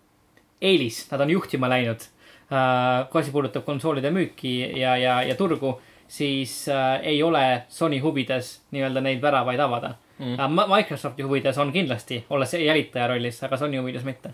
eelis, 0.63 1.03
nad 1.11 1.25
on 1.25 1.35
juhtima 1.35 1.69
läinud. 1.69 2.07
Kui 2.49 3.21
asi 3.21 3.33
puudutab 3.33 3.65
konsoolide 3.65 4.11
müüki 4.15 4.79
ja, 4.79 4.97
ja, 5.01 5.23
ja 5.23 5.35
turgu, 5.35 5.79
siis 6.09 6.69
äh, 6.69 7.01
ei 7.03 7.23
ole 7.23 7.65
Sony 7.69 7.99
huvides 8.05 8.59
nii-öelda 8.75 9.01
neid 9.05 9.23
väravaid 9.23 9.61
avada 9.61 9.95
Mm. 10.19 10.37
mm.. 10.39 10.61
Microsofti 10.77 11.23
huvides 11.23 11.59
on 11.59 11.73
kindlasti, 11.73 12.25
olles 12.31 12.55
jälitaja 12.55 13.07
rollis, 13.11 13.43
aga 13.43 13.57
Sony 13.57 13.81
huvides 13.81 14.05
mitte. 14.07 14.31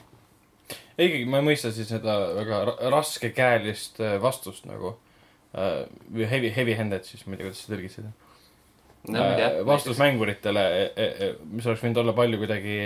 ikkagi 1.01 1.25
ma 1.25 1.39
ei 1.41 1.47
mõista 1.47 1.71
siis 1.73 1.89
seda 1.89 2.17
väga 2.37 2.59
ra- 2.69 2.91
raskekäelist 2.93 4.01
äh, 4.05 4.19
vastust 4.21 4.67
nagu 4.69 4.93
äh, 5.57 5.87
või 6.13 6.27
heavy, 6.29 6.51
heavy 6.53 6.75
handed 6.77 7.09
siis, 7.09 7.25
ma 7.25 7.33
ei 7.33 7.41
tea, 7.41 7.47
kuidas 7.49 7.63
sa 7.65 7.73
tõlgid 7.73 7.95
seda 7.95 8.11
no,. 9.09 9.23
äh, 9.25 9.63
vastus 9.65 10.03
mänguritele, 10.03 10.67
mis 11.49 11.71
oleks 11.71 11.87
võinud 11.87 12.03
olla 12.05 12.15
palju 12.19 12.43
kuidagi, 12.43 12.77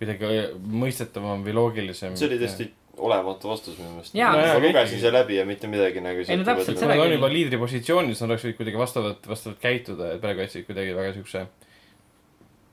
kuidagi 0.00 0.32
mõistetavam 0.80 1.44
või 1.44 1.58
loogilisem. 1.60 2.16
see 2.16 2.30
oli 2.30 2.40
tõesti 2.40 2.70
olematu 2.98 3.48
vastus 3.50 3.78
minu 3.78 3.90
meelest. 3.96 4.14
Jaa. 4.14 4.32
ma 4.36 4.58
lugesin 4.62 5.00
selle 5.02 5.18
läbi 5.20 5.36
ja 5.40 5.44
mitte 5.48 5.66
midagi 5.70 6.00
nagu. 6.04 6.24
Ei, 6.26 6.36
no 6.40 6.46
täpselt, 6.46 6.76
Nad 6.76 6.84
seda 6.86 7.02
on 7.02 7.12
juba 7.16 7.30
liidripositsioonis, 7.32 8.20
nad 8.22 8.30
oleks 8.30 8.46
võinud 8.48 8.60
kuidagi 8.62 8.80
vastavalt, 8.80 9.28
vastavalt 9.28 9.60
käituda, 9.62 10.14
et 10.14 10.22
praegu 10.24 10.44
jätsid 10.46 10.66
kuidagi 10.68 10.94
väga 10.96 11.12
siukse 11.18 11.46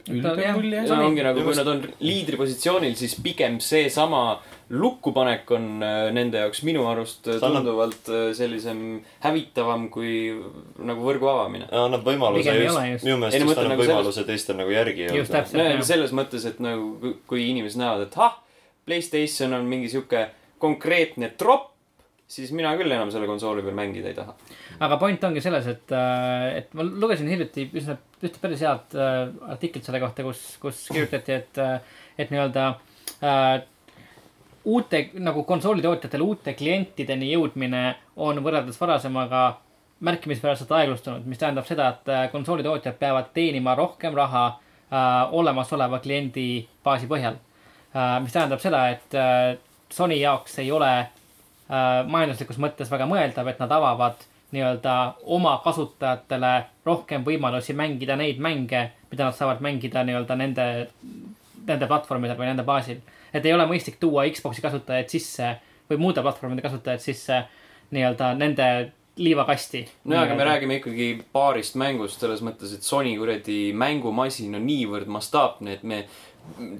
jah, 0.07 0.55
mulje. 0.55 0.81
see 0.87 0.97
ongi 0.97 1.23
nagu, 1.25 1.43
kui 1.45 1.55
nad 1.57 1.67
on 1.69 1.81
liidripositsioonil, 2.01 2.95
siis 2.97 3.15
pigem 3.23 3.59
seesama 3.63 4.39
lukkupanek 4.71 5.49
on 5.55 5.65
äh, 5.83 6.09
nende 6.15 6.39
jaoks 6.41 6.63
minu 6.67 6.85
arust 6.89 7.27
äh, 7.29 7.39
tunduvalt 7.43 8.09
äh, 8.09 8.29
sellisem 8.37 9.01
hävitavam 9.23 9.89
kui 9.93 10.31
nagu 10.81 11.05
võrgu 11.05 11.27
avamine. 11.31 11.67
annab 11.69 12.05
võimaluse 12.07 12.55
just 12.55 13.05
minu 13.05 13.17
meelest 13.21 13.41
no 13.43 13.49
just 13.51 13.59
annab 13.59 13.75
nagu 13.75 13.85
võimaluse 13.85 14.25
teistel 14.29 14.57
nagu 14.61 14.73
järgi 14.73 15.09
jõuda. 15.09 15.43
selles 15.85 16.15
mõttes, 16.15 16.47
et 16.49 16.61
nagu 16.63 16.95
kui- 17.01 17.17
kui 17.27 17.45
inimesed 17.51 17.81
näevad, 17.81 18.07
et 18.07 18.17
ah, 18.17 18.39
Playstation 18.91 19.55
on 19.55 19.67
mingi 19.71 19.87
sihuke 19.87 20.25
konkreetne 20.59 21.31
tropp, 21.39 21.69
siis 22.31 22.51
mina 22.55 22.73
küll 22.79 22.91
enam 22.91 23.11
selle 23.11 23.27
konsooli 23.29 23.63
peal 23.63 23.75
mängida 23.77 24.11
ei 24.11 24.15
taha. 24.17 24.35
aga 24.83 24.97
point 24.99 25.23
ongi 25.23 25.43
selles, 25.43 25.67
et, 25.71 25.93
et 26.59 26.73
ma 26.75 26.83
lugesin 26.83 27.29
hiljuti 27.31 27.69
üsna, 27.79 27.95
ühte 28.19 28.39
päris 28.43 28.63
head 28.65 28.95
äh, 28.99 29.19
artiklit 29.53 29.87
selle 29.87 30.01
kohta, 30.03 30.25
kus, 30.27 30.41
kus 30.61 30.85
kirjutati, 30.91 31.37
et, 31.39 31.61
et 32.19 32.33
nii-öelda 32.33 32.65
äh, 33.23 33.53
uute 34.65 35.01
nagu 35.23 35.43
konsoolitootjatele 35.47 36.27
uute 36.27 36.53
klientideni 36.59 37.31
jõudmine 37.31 37.83
on 38.21 38.41
võrreldes 38.43 38.79
varasemaga 38.79 39.45
märkimisväärselt 40.01 40.71
aeglustunud, 40.75 41.25
mis 41.29 41.39
tähendab 41.39 41.69
seda, 41.69 41.93
et 41.95 42.11
äh, 42.11 42.25
konsoolitootjad 42.33 42.99
peavad 42.99 43.31
teenima 43.33 43.75
rohkem 43.79 44.19
raha 44.19 44.45
äh, 44.49 45.33
olemasoleva 45.39 46.01
kliendi 46.03 46.65
baasi 46.83 47.07
põhjal 47.07 47.39
äh,. 47.39 47.47
Mis 47.93 48.33
tähendab 48.33 48.61
seda, 48.63 48.85
et 48.89 49.15
äh, 49.17 49.57
Sony 49.91 50.21
jaoks 50.21 50.59
ei 50.63 50.71
ole 50.71 50.91
äh, 50.99 51.07
majanduslikus 52.07 52.59
mõttes 52.61 52.91
väga 52.91 53.07
mõeldav, 53.09 53.49
et 53.51 53.59
nad 53.59 53.71
avavad 53.75 54.27
nii-öelda 54.51 54.95
oma 55.31 55.57
kasutajatele 55.63 56.53
rohkem 56.85 57.23
võimalusi 57.27 57.75
mängida 57.77 58.17
neid 58.19 58.39
mänge, 58.43 58.89
mida 59.11 59.27
nad 59.27 59.35
saavad 59.35 59.63
mängida 59.63 60.03
nii-öelda 60.07 60.35
nende, 60.39 60.67
nende 61.67 61.87
platvormidel 61.87 62.39
või 62.39 62.51
nende 62.51 62.67
baasil. 62.67 62.99
et 63.33 63.45
ei 63.45 63.53
ole 63.53 63.65
mõistlik 63.67 63.99
tuua 63.99 64.25
Xbox'i 64.27 64.61
kasutajaid 64.61 65.09
sisse 65.09 65.53
või 65.89 65.99
muude 65.99 66.21
platvormide 66.21 66.61
kasutajaid 66.61 67.03
sisse 67.03 67.43
nii-öelda 67.91 68.33
nende 68.35 68.67
liivakasti. 69.15 69.85
nojah, 70.03 70.23
aga 70.23 70.35
me 70.35 70.43
räägime 70.43 70.75
ikkagi 70.79 71.07
paarist 71.31 71.75
mängust 71.75 72.19
selles 72.19 72.41
mõttes, 72.43 72.73
et 72.75 72.83
Sony 72.83 73.15
kuradi 73.17 73.71
mängumasin 73.75 74.55
on 74.55 74.65
niivõrd 74.67 75.11
mastaapne, 75.11 75.73
et 75.73 75.83
me 75.83 76.05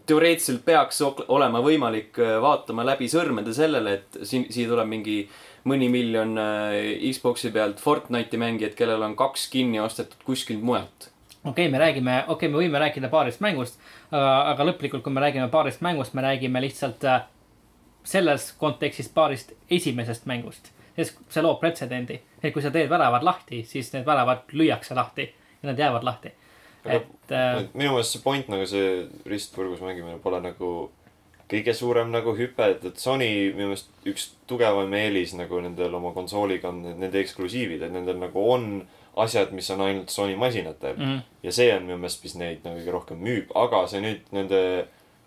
teoreetiliselt 0.06 0.66
peaks 0.66 1.02
olema 1.28 1.62
võimalik 1.64 2.20
äh, 2.20 2.36
vaatama 2.42 2.86
läbi 2.86 3.08
sõrmede 3.12 3.54
sellele, 3.56 3.94
et 4.00 4.20
siin, 4.28 4.48
siia 4.52 4.70
tuleb 4.70 4.90
mingi 4.90 5.18
mõni 5.70 5.90
miljon 5.94 6.36
äh, 6.42 6.76
Xbox'i 7.12 7.52
pealt 7.54 7.82
Fortnite'i 7.82 8.40
mängijaid, 8.42 8.76
kellel 8.78 9.04
on 9.06 9.16
kaks 9.20 9.48
kinni 9.54 9.82
ostetud 9.82 10.24
kuskilt 10.26 10.64
mujalt. 10.66 11.10
okei 11.44 11.52
okay,, 11.52 11.72
me 11.72 11.80
räägime, 11.82 12.18
okei 12.28 12.34
okay,, 12.34 12.50
me 12.54 12.62
võime 12.64 12.82
rääkida 12.82 13.10
paarist 13.10 13.42
mängust, 13.42 13.80
aga 14.12 14.66
lõplikult, 14.68 15.06
kui 15.06 15.14
me 15.14 15.24
räägime 15.24 15.48
paarist 15.54 15.82
mängust, 15.82 16.14
me 16.14 16.26
räägime 16.26 16.62
lihtsalt 16.62 17.06
äh, 17.06 17.24
selles 18.04 18.52
kontekstis 18.58 19.10
paarist 19.10 19.54
esimesest 19.70 20.26
mängust. 20.26 20.72
sest 20.96 21.18
see 21.32 21.42
loob 21.42 21.62
pretsedendi, 21.62 22.18
et 22.44 22.52
kui 22.54 22.62
sa 22.62 22.70
teed 22.72 22.90
väravad 22.92 23.24
lahti, 23.24 23.62
siis 23.64 23.94
need 23.94 24.04
väravad 24.06 24.50
lüüakse 24.52 24.96
lahti 24.96 25.30
ja 25.62 25.70
nad 25.70 25.80
jäävad 25.80 26.04
lahti. 26.04 26.34
Aga- 26.84 26.96
et 26.96 27.20
äh, 27.36 27.62
minu 27.74 27.95
meelest 27.95 28.16
see 28.16 28.24
point 28.24 28.49
nagu 28.52 28.66
see 28.70 29.06
ristvõrgus 29.30 29.84
mängimine 29.84 30.20
pole 30.24 30.41
nagu 30.44 30.72
kõige 31.52 31.74
suurem 31.76 32.12
nagu 32.14 32.34
hüpe, 32.38 32.70
et, 32.74 32.86
et 32.88 33.02
Sony 33.02 33.28
minu 33.56 33.72
meelest 33.72 33.91
üks 34.08 34.30
tugevam 34.48 34.94
eelis 34.95 35.36
nagu 35.36 35.60
nendel 35.64 35.95
oma 35.99 36.14
konsooliga 36.16 36.72
on 36.72 36.82
nende 36.88 37.20
eksklusiivid, 37.22 37.84
et 37.84 37.94
nendel 37.94 38.20
nagu 38.22 38.45
on 38.53 38.70
asjad, 39.20 39.52
mis 39.56 39.68
on 39.74 39.84
ainult 39.88 40.14
Sony 40.14 40.38
masinatel 40.40 40.95
mm.. 40.95 41.20
ja 41.44 41.56
see 41.56 41.72
on 41.76 41.88
minu 41.88 41.99
meelest, 41.99 42.24
mis 42.24 42.38
neid 42.40 42.64
nagu 42.68 42.80
kõige 42.80 42.95
rohkem 42.95 43.24
müüb, 43.24 43.52
aga 43.60 43.84
see 43.91 44.03
nüüd 44.03 44.32
nende 44.36 44.62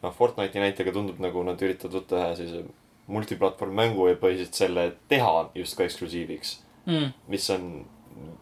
noh, 0.04 0.14
Fortnite'i 0.16 0.62
näitega 0.62 0.94
tundub 0.94 1.20
nagu 1.22 1.44
nad 1.46 1.60
üritavad 1.60 2.00
võtta 2.00 2.20
ühe 2.20 2.32
sellise 2.38 2.64
multiplatvorm 3.12 3.74
mängu 3.76 4.08
ja 4.08 4.16
põhiliselt 4.20 4.56
selle 4.56 4.86
teha 5.12 5.50
justkui 5.56 5.84
eksklusiiviks, 5.88 6.54
mm, 6.88 7.10
mis 7.32 7.50
on 7.52 7.68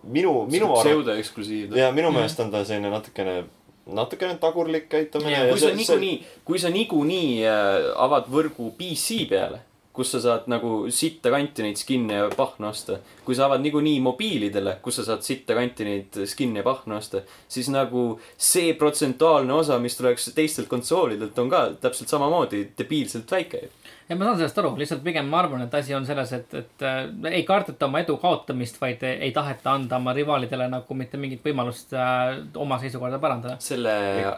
minu, 0.03 0.47
minu 0.51 0.69
arvates 0.71 0.87
pseudoeksklusiiv. 0.87 1.77
ja 1.77 1.91
minu 1.93 2.13
meelest 2.15 2.41
on 2.41 2.51
ta 2.53 2.65
selline 2.67 2.91
natukene, 2.93 3.43
natukene 3.87 4.39
tagurlik 4.43 4.89
käitumine. 4.93 5.49
kui 5.51 5.61
sa 5.61 5.75
niikuinii, 5.75 6.15
kui 6.45 6.63
sa 6.63 6.73
niikuinii 6.73 7.29
äh, 7.47 7.91
avad 8.05 8.31
võrgu 8.33 8.73
PC 8.79 9.27
peale, 9.31 9.63
kus 9.93 10.15
sa 10.15 10.23
saad 10.25 10.47
nagu 10.49 10.87
sitta 10.93 11.31
kanti 11.33 11.65
neid 11.67 11.81
skin'e 11.81 12.23
ja 12.23 12.29
pahna 12.37 12.71
osta. 12.73 12.99
kui 13.25 13.37
sa 13.37 13.47
avad 13.47 13.63
niikuinii 13.65 14.01
mobiilidele, 14.05 14.79
kus 14.83 15.01
sa 15.01 15.07
saad 15.11 15.27
sitta 15.27 15.57
kanti 15.59 15.87
neid 15.89 16.23
skin'e 16.29 16.63
ja 16.63 16.67
pahna 16.67 16.99
osta, 17.03 17.23
siis 17.49 17.69
nagu 17.73 18.07
see 18.37 18.73
protsentuaalne 18.79 19.53
osa, 19.55 19.79
mis 19.79 19.97
tuleks 19.99 20.33
teistelt 20.37 20.71
konsoolidelt, 20.73 21.39
on 21.39 21.53
ka 21.53 21.69
täpselt 21.81 22.13
samamoodi 22.13 22.67
debiilselt 22.79 23.31
väike. 23.31 23.69
Ja 24.09 24.17
ma 24.19 24.25
saan 24.27 24.39
sellest 24.41 24.59
aru, 24.61 24.71
lihtsalt 24.81 25.03
pigem 25.05 25.29
ma 25.31 25.39
arvan, 25.43 25.63
et 25.67 25.75
asi 25.79 25.95
on 25.97 26.05
selles, 26.07 26.33
et, 26.37 26.55
et 26.59 26.85
äh, 26.87 26.99
ei 27.33 27.45
kardeta 27.49 27.87
oma 27.87 28.01
edu 28.03 28.17
kaotamist, 28.23 28.81
vaid 28.83 29.03
ei 29.09 29.31
taheta 29.35 29.73
anda 29.77 29.97
oma 30.01 30.13
rivaalidele 30.17 30.67
nagu 30.73 30.97
mitte 30.99 31.21
mingit 31.21 31.45
võimalust 31.47 31.95
äh, 31.97 32.41
oma 32.61 32.79
seisukorda 32.83 33.21
parandada. 33.23 33.57
selle 33.63 33.95
a- 34.27 34.37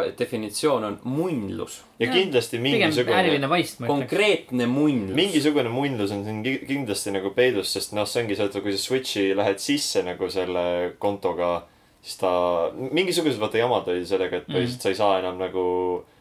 a- 0.00 0.08
definitsioon 0.18 0.84
on 0.90 0.98
munnlus, 1.04 1.80
ja 2.00 2.10
kindlasti 2.12 2.58
mingisugune, 2.62 3.48
konkreetne 3.86 4.66
munnlus. 4.66 5.14
mingisugune 5.16 5.68
munnlus 5.72 6.12
on 6.18 6.24
siin 6.26 6.42
ki- 6.42 6.60
kindlasti 6.68 7.14
nagu 7.14 7.30
peidus, 7.36 7.72
sest 7.78 7.94
noh, 7.96 8.06
see 8.08 8.22
ongi 8.24 8.36
see, 8.36 8.50
et 8.50 8.60
kui 8.62 8.76
sa 8.76 8.84
Switch'i 8.88 9.30
lähed 9.38 9.58
sisse 9.62 10.02
nagu 10.06 10.28
selle 10.30 10.94
kontoga, 10.98 11.62
siis 12.02 12.16
ta, 12.20 12.30
mingisugused 12.74 13.40
vaata 13.40 13.58
jamad 13.62 13.88
olid 13.88 14.06
sellega, 14.08 14.42
et 14.42 14.46
põhiliselt 14.50 14.84
sa 14.86 14.92
ei 14.92 14.98
saa 14.98 15.18
enam 15.22 15.38
nagu 15.40 15.64
äh, 16.02 16.14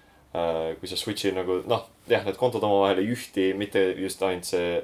kui 0.79 0.89
sa 0.89 0.97
Switch'i 0.99 1.31
nagu 1.35 1.61
noh, 1.67 1.85
jah, 2.09 2.23
need 2.25 2.37
kontod 2.39 2.63
omavahel 2.63 2.99
ei 3.03 3.11
ühti, 3.15 3.51
mitte 3.57 3.81
just 3.99 4.21
ainult 4.23 4.45
see 4.49 4.81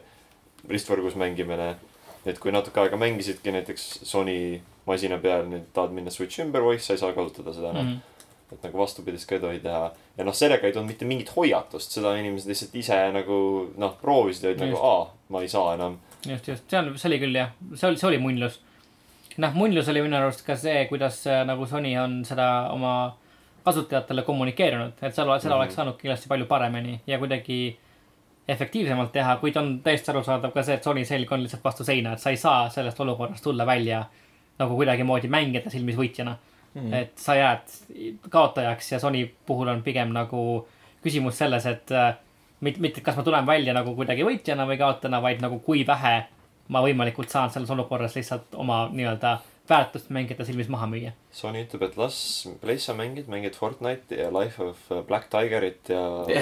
ristvõrgus 0.70 1.16
mängimine. 1.20 1.76
et 2.26 2.38
kui 2.40 2.54
natuke 2.56 2.80
aega 2.80 2.96
mängisidki 2.96 3.52
näiteks 3.52 3.86
Sony 4.08 4.62
masina 4.88 5.18
peal, 5.20 5.44
nüüd 5.52 5.66
tahad 5.76 5.92
minna 5.92 6.12
Switch'i 6.12 6.46
ümber, 6.46 6.64
oih, 6.64 6.80
sa 6.80 6.94
ei 6.96 7.02
saa 7.02 7.12
kasutada 7.16 7.52
seda 7.54 7.72
enam 7.74 7.86
Mhm. 7.90 7.98
et 8.54 8.64
nagu 8.64 8.78
vastupidist 8.80 9.28
ka 9.28 9.36
ei 9.36 9.42
tohi 9.42 9.60
teha. 9.60 9.92
ja 10.18 10.24
noh, 10.24 10.32
sellega 10.34 10.68
ei 10.68 10.72
tulnud 10.74 10.88
mitte 10.92 11.06
mingit 11.06 11.30
hoiatust, 11.36 11.92
seda 11.92 12.16
inimesed 12.16 12.48
lihtsalt 12.48 12.76
ise 12.80 13.00
nagu 13.12 13.38
noh, 13.78 13.96
proovisid 14.02 14.44
ja 14.44 14.50
olid 14.52 14.60
nagu 14.64 14.78
aa, 14.78 15.08
ma 15.30 15.42
ei 15.42 15.48
saa 15.52 15.74
enam. 15.76 15.98
just, 16.26 16.48
just, 16.48 16.64
see 16.70 16.78
on, 16.80 16.94
see 16.98 17.10
oli 17.10 17.20
küll 17.20 17.36
jah, 17.36 17.50
see 17.76 17.88
oli, 17.90 17.98
see 17.98 18.08
oli 18.08 18.18
munnlus. 18.24 18.60
noh, 19.38 19.52
munnlus 19.58 19.90
oli 19.90 20.02
minu 20.06 20.16
arust 20.16 20.46
ka 20.46 20.56
see, 20.56 20.86
kuidas 20.88 21.26
äh, 21.28 21.44
nagu 21.46 21.66
Sony 21.66 21.98
on 21.98 22.24
seda 22.26 22.70
oma 22.72 23.16
kasutajatele 23.64 24.22
kommunikeerinud, 24.22 24.94
et 25.02 25.16
seal, 25.16 25.30
seda 25.40 25.54
Mhm. 25.54 25.60
oleks 25.62 25.76
saanud 25.76 25.98
kindlasti 25.98 26.28
palju 26.28 26.46
paremini 26.46 27.02
ja 27.08 27.20
kuidagi 27.20 27.78
efektiivsemalt 28.48 29.12
teha, 29.12 29.36
kuid 29.40 29.56
on 29.56 29.80
täiesti 29.84 30.12
arusaadav 30.12 30.52
ka 30.52 30.64
see, 30.64 30.76
et 30.76 30.84
Sony 30.84 31.06
selg 31.06 31.32
on 31.32 31.44
lihtsalt 31.44 31.64
vastu 31.64 31.84
seina, 31.84 32.14
et 32.14 32.20
sa 32.20 32.30
ei 32.30 32.38
saa 32.38 32.70
sellest 32.70 33.00
olukorrast 33.00 33.44
tulla 33.44 33.66
välja 33.66 34.04
nagu 34.60 34.76
kuidagimoodi 34.76 35.28
mängijate 35.28 35.70
silmis 35.70 35.96
võitjana 35.96 36.36
mm.. 36.74 36.94
et 36.94 37.18
sa 37.18 37.36
jääd 37.36 37.72
kaotajaks 38.30 38.92
ja 38.92 39.00
Sony 39.00 39.30
puhul 39.46 39.68
on 39.68 39.82
pigem 39.84 40.12
nagu 40.14 40.68
küsimus 41.04 41.38
selles, 41.38 41.66
et 41.66 41.92
äh, 41.92 42.16
mitte, 42.62 42.80
mitte, 42.84 43.02
kas 43.02 43.16
ma 43.16 43.24
tulen 43.24 43.48
välja 43.48 43.74
nagu 43.74 43.96
kuidagi 43.96 44.24
võitjana 44.28 44.68
või 44.68 44.78
kaotajana, 44.78 45.22
vaid 45.22 45.42
nagu 45.42 45.60
kui 45.60 45.88
vähe 45.88 46.26
ma 46.68 46.82
võimalikult 46.84 47.30
saan 47.30 47.50
selles 47.52 47.72
olukorras 47.72 48.16
lihtsalt 48.16 48.56
oma 48.56 48.90
nii-öelda 48.92 49.38
väärtust 49.70 50.10
mängijate 50.12 50.46
silmis 50.46 50.68
maha 50.68 50.88
müüa. 50.92 51.14
Sony 51.32 51.62
ütleb, 51.64 51.86
et 51.88 51.96
las 51.98 52.18
Playsta 52.62 52.96
mängid, 52.98 53.30
mängid 53.32 53.56
Fortnite'i 53.56 54.20
ja 54.20 54.32
Life 54.36 54.64
of 54.64 55.08
Black 55.08 55.30
Tigerit 55.32 55.90
ja. 55.90 56.04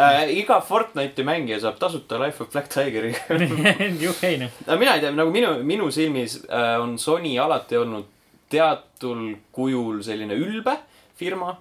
Äh, 0.00 0.30
iga 0.38 0.60
Fortnite'i 0.62 1.26
mängija 1.26 1.58
saab 1.64 1.80
tasuta 1.82 2.20
Life 2.22 2.42
of 2.44 2.52
Black 2.52 2.70
Tigeri 2.70 3.14
juh 4.04 4.22
ei 4.26 4.38
noh. 4.44 4.54
aga 4.66 4.78
mina 4.78 4.94
ei 4.94 5.02
tea, 5.04 5.10
nagu 5.16 5.34
minu, 5.34 5.56
minu 5.66 5.90
silmis 5.94 6.38
äh, 6.46 6.76
on 6.82 6.96
Sony 6.98 7.34
alati 7.42 7.78
olnud 7.80 8.06
teatud 8.50 9.36
kujul 9.54 10.02
selline 10.02 10.34
ülbe 10.38 10.76
firma. 11.18 11.56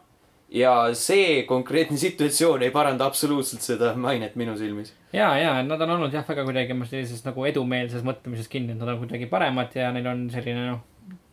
Ja 0.52 0.74
see 0.98 1.44
konkreetne 1.48 1.98
situatsioon 1.98 2.64
ei 2.66 2.72
paranda 2.74 3.06
absoluutselt 3.06 3.62
seda 3.62 3.94
mainet 3.96 4.36
minu 4.40 4.58
silmis. 4.58 4.94
ja, 5.14 5.38
ja 5.38 5.54
nad 5.64 5.82
on 5.82 5.98
olnud 5.98 6.14
jah, 6.14 6.26
väga 6.28 6.46
kuidagi 6.48 6.74
oma 6.74 6.88
sellises 6.90 7.22
nagu 7.26 7.46
edumeelses 7.46 8.06
mõtlemises 8.06 8.50
kinni, 8.50 8.74
et 8.74 8.82
nad 8.82 8.94
on 8.94 9.04
kuidagi 9.04 9.30
paremad 9.30 9.76
ja 9.78 9.92
neil 9.94 10.10
on 10.10 10.26
selline 10.34 10.66
noh, 10.72 10.82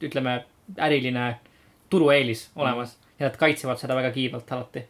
ütleme 0.04 0.42
äriline 0.76 1.30
turueelis 1.90 2.50
olemas 2.56 2.98
ja 3.18 3.30
nad 3.30 3.40
kaitsevad 3.40 3.80
seda 3.80 3.96
väga 3.96 4.12
kiivalt 4.12 4.52
alati. 4.52 4.84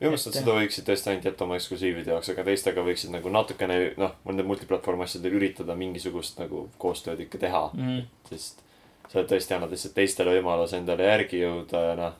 minu 0.00 0.10
meelest 0.10 0.30
nad 0.30 0.38
seda 0.40 0.54
võiksid 0.58 0.86
tõesti 0.88 1.12
ainult 1.12 1.28
jätta 1.30 1.44
oma 1.46 1.58
eksklusiivide 1.58 2.14
jaoks, 2.14 2.30
aga 2.34 2.46
teistega 2.50 2.84
võiksid 2.86 3.14
nagu 3.14 3.30
natukene 3.34 3.80
noh, 4.00 4.14
nende 4.26 4.46
multiplatvorm 4.46 5.06
asjadel 5.06 5.38
üritada 5.38 5.78
mingisugust 5.78 6.38
nagu 6.42 6.68
koostööd 6.78 7.20
ikka 7.26 7.46
teha. 7.46 7.68
Mm. 7.78 8.06
sest 8.30 8.64
sa 9.08 9.22
tõesti 9.24 9.54
annad 9.54 9.70
lihtsalt 9.72 9.94
teistele 9.96 10.34
võimaluse 10.36 10.76
endale 10.76 11.06
järgi 11.06 11.40
jõuda 11.40 11.84
ja 11.90 11.94
noh, 11.98 12.16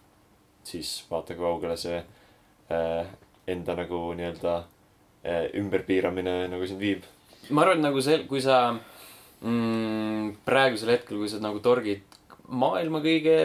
siis 0.69 0.93
vaata, 1.11 1.35
kui 1.35 1.45
kaugele 1.45 1.77
see 1.81 1.99
äh, 1.99 3.07
enda 3.49 3.77
nagu 3.78 4.03
nii-öelda 4.19 4.57
äh, 5.24 5.49
ümberpiiramine 5.61 6.43
nagu 6.53 6.66
sind 6.69 6.82
viib. 6.82 7.07
ma 7.51 7.65
arvan, 7.65 7.81
et 7.81 7.86
nagu 7.89 8.03
see, 8.05 8.20
kui 8.28 8.43
sa 8.45 8.61
mm, 9.40 10.36
praegusel 10.47 10.95
hetkel, 10.97 11.20
kui 11.20 11.31
sa 11.31 11.40
nagu 11.43 11.62
torgid 11.65 12.05
maailma 12.49 13.01
kõige 13.05 13.39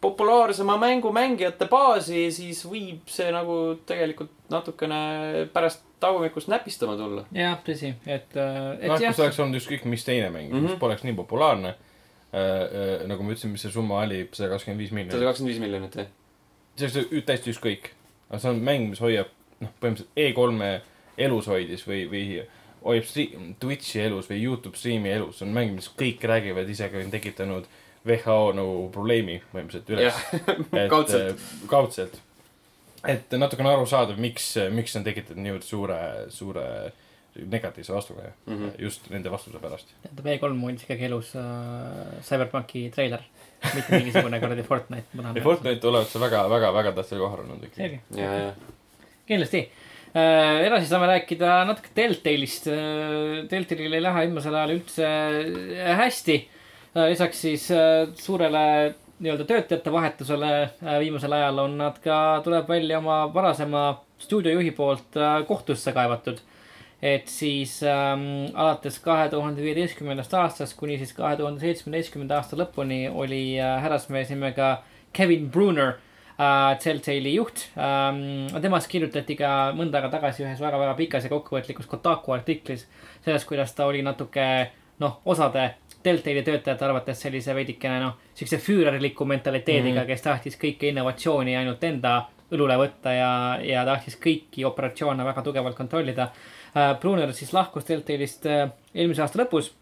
populaarsema 0.00 0.76
mängu 0.80 1.08
mängijate 1.14 1.68
baasi, 1.72 2.26
siis 2.36 2.60
võib 2.68 3.08
see 3.08 3.30
nagu 3.32 3.78
tegelikult 3.88 4.32
natukene 4.52 5.46
pärast 5.54 5.86
tagumikust 6.00 6.50
näpistama 6.52 6.96
tulla. 7.00 7.24
jah, 7.32 7.56
tõsi, 7.64 7.94
et, 8.04 8.28
et 8.36 8.36
noh, 8.36 8.98
kui 9.00 9.08
see, 9.08 9.24
oleks 9.24 9.40
olnud 9.40 9.60
ükskõik 9.60 9.86
mis 9.88 10.04
teine 10.04 10.28
mäng 10.30 10.50
mm, 10.50 10.56
-hmm. 10.56 10.62
mis 10.62 10.76
Mhm. 10.76 10.80
poleks 10.80 11.04
nii 11.04 11.16
populaarne 11.16 11.68
äh,. 11.68 11.80
Äh, 12.36 13.06
nagu 13.08 13.22
ma 13.22 13.32
ütlesin, 13.32 13.52
mis 13.54 13.62
see 13.64 13.72
summa 13.72 14.02
oli, 14.02 14.28
sada 14.32 14.50
kakskümmend 14.52 14.80
viis 14.82 14.90
sada 14.90 14.98
miljonit. 15.00 15.26
kakskümmend 15.28 15.52
viis 15.52 15.60
miljonit, 15.62 15.94
jah. 15.96 16.06
See 16.78 17.06
ü- 17.10 17.24
täiesti 17.26 17.52
ükskõik. 17.54 17.90
aga 18.28 18.42
see 18.42 18.50
on 18.50 18.60
mäng, 18.66 18.90
mis 18.90 19.00
hoiab, 19.00 19.32
noh, 19.60 19.72
põhimõtteliselt 19.80 20.20
E3-e 20.20 21.24
elus 21.26 21.48
hoidis 21.48 21.86
või, 21.88 22.04
või 22.10 22.24
hoiab 22.84 23.58
Twitch'i 23.62 24.04
elus 24.04 24.28
või 24.30 24.42
Youtube 24.42 24.78
stream'i 24.78 25.12
elus. 25.14 25.38
see 25.38 25.48
on 25.48 25.54
mäng, 25.56 25.74
mis 25.78 25.88
kõik 25.98 26.24
räägivad, 26.26 26.68
isegi 26.68 27.02
on 27.04 27.10
tekitanud 27.14 27.68
WHO 28.06 28.52
nagu 28.54 28.76
probleemi 28.94 29.40
põhimõtteliselt 29.52 29.90
üles. 29.96 30.22
kaudselt. 30.94 31.48
kaudselt. 31.70 32.20
et 33.06 33.32
natukene 33.38 33.72
arusaadav, 33.72 34.18
miks, 34.18 34.54
miks 34.74 34.94
see 34.94 35.00
on 35.00 35.08
tekitanud 35.08 35.42
niivõrd 35.42 35.66
suure, 35.66 35.98
suure 36.34 36.68
negatiivse 37.36 37.92
vastukaja 37.92 38.30
mm. 38.46 38.54
-hmm. 38.54 38.70
just 38.78 39.10
nende 39.10 39.30
vastuse 39.30 39.58
pärast. 39.58 39.94
B3 40.22 40.60
hoidis 40.60 40.82
ikkagi 40.82 41.04
elus 41.04 41.34
äh, 41.36 42.22
Cyberpunki 42.22 42.90
treiler, 42.94 43.22
mitte 43.74 43.98
mingisugune 43.98 44.40
kuradi 44.42 44.64
Fortnite. 44.66 45.24
ja 45.34 45.42
Fortnite 45.42 45.92
see 46.10 46.22
väga, 46.22 46.44
väga, 46.50 46.72
väga 46.74 46.92
tähtsal 46.98 47.22
kohal 47.24 47.44
olnud 47.44 47.64
ikkagi. 47.68 48.00
kindlasti. 49.26 49.64
edasi 50.14 50.86
saame 50.88 51.08
rääkida 51.12 51.56
natuke 51.68 51.90
Deltale'ist. 51.96 52.70
Deltale'il 53.50 53.98
ei 53.98 54.04
lähe 54.04 54.28
viimasel 54.28 54.54
ajal 54.54 54.76
üldse 54.78 55.08
äh, 55.08 55.96
hästi. 55.98 56.38
lisaks 57.10 57.42
siis 57.42 57.70
äh, 57.70 58.08
suurele 58.16 58.94
nii-öelda 59.18 59.44
töötajate 59.44 59.92
vahetusele 59.92 60.62
äh, 60.62 60.98
viimasel 61.00 61.32
ajal 61.32 61.58
on 61.58 61.78
nad 61.78 61.98
ka, 62.04 62.40
tuleb 62.44 62.68
välja 62.68 62.98
oma 62.98 63.34
varasema 63.34 64.02
stuudiojuhi 64.18 64.70
poolt 64.70 65.16
äh, 65.16 65.46
kohtusse 65.46 65.92
kaevatud. 65.92 66.38
Et 67.02 67.28
siis 67.28 67.82
ähm, 67.84 68.48
alates 68.54 68.98
kahe 69.04 69.28
tuhande 69.28 69.62
viieteistkümnendast 69.62 70.34
aastast 70.34 70.76
kuni 70.80 70.96
siis 70.98 71.12
kahe 71.16 71.36
tuhande 71.36 71.60
seitsmeteistkümnenda 71.60 72.38
aasta 72.40 72.56
lõpuni 72.56 73.04
oli 73.12 73.60
äh, 73.60 73.76
härrasmees 73.82 74.32
nimega 74.32 74.70
Kevin 75.12 75.50
Bruner 75.50 75.92
äh, 76.40 76.78
Telltale'i 76.80 77.34
juht 77.34 77.66
ähm,. 77.76 78.48
temast 78.62 78.88
kirjutati 78.92 79.36
ka 79.36 79.52
mõnda 79.76 80.00
aega 80.00 80.14
tagasi 80.16 80.46
ühes 80.46 80.60
väga-väga 80.60 80.94
pikas 80.96 81.28
ja 81.28 81.32
kokkuvõtlikus 81.34 81.90
Kotaku 81.90 82.32
artiklis 82.32 82.86
sellest, 83.24 83.48
kuidas 83.48 83.76
ta 83.76 83.90
oli 83.90 84.02
natuke 84.06 84.46
noh, 85.00 85.20
osade 85.24 85.74
Deltali 86.06 86.42
töötajate 86.46 86.84
arvates 86.86 87.20
sellise 87.20 87.54
veidikene 87.54 87.98
noh, 88.00 88.16
siukse 88.34 88.60
füürerliku 88.62 89.24
mentaliteediga 89.26 90.00
mm, 90.00 90.02
-hmm. 90.02 90.06
kes 90.06 90.22
tahtis 90.22 90.58
kõike 90.60 90.92
innovatsiooni 90.92 91.56
ainult 91.56 91.84
enda 91.84 92.12
õlule 92.54 92.76
võtta 92.78 93.12
ja, 93.12 93.30
ja 93.62 93.84
tahtis 93.84 94.18
kõiki 94.22 94.64
operatsioone 94.66 95.24
väga 95.24 95.42
tugevalt 95.42 95.76
kontrollida. 95.76 96.28
Brunner 97.00 97.32
siis 97.32 97.52
lahkus 97.56 97.88
Deltalist 97.88 98.46
äh, 98.46 98.68
eelmise 98.94 99.24
aasta 99.24 99.40
lõpus. 99.40 99.72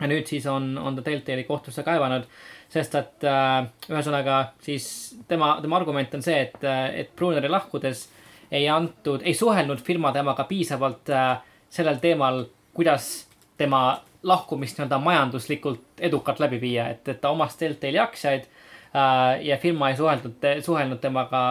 Ja 0.00 0.08
nüüd 0.10 0.26
siis 0.26 0.46
on, 0.50 0.72
on 0.78 0.96
ta 0.96 1.04
Deltali 1.06 1.44
kohtusse 1.46 1.84
kaevanud, 1.86 2.24
sest 2.72 2.96
et 2.98 3.26
äh, 3.28 3.66
ühesõnaga 3.90 4.38
siis 4.64 4.86
tema, 5.28 5.54
tema 5.62 5.78
argument 5.78 6.16
on 6.16 6.24
see, 6.24 6.40
et, 6.48 6.64
et 6.64 7.12
Bruneri 7.16 7.50
lahkudes 7.52 8.08
ei 8.54 8.66
antud, 8.68 9.22
ei 9.22 9.34
suhelnud 9.34 9.82
firma 9.84 10.12
temaga 10.12 10.48
piisavalt 10.48 11.12
äh, 11.14 11.36
sellel 11.70 12.00
teemal, 12.02 12.44
kuidas 12.74 13.26
tema 13.58 14.00
lahkumist 14.24 14.78
nii-öelda 14.78 14.98
majanduslikult 14.98 16.02
edukalt 16.08 16.40
läbi 16.40 16.60
viia, 16.60 16.88
et, 16.90 17.08
et 17.08 17.20
ta 17.20 17.30
omas 17.30 17.54
Deltali 17.60 18.00
aktsiaid 18.00 18.46
äh, 18.48 19.44
ja 19.46 19.58
firma 19.62 19.92
ei 19.92 20.00
suheldud, 20.00 20.48
suhelnud 20.64 21.02
temaga 21.04 21.44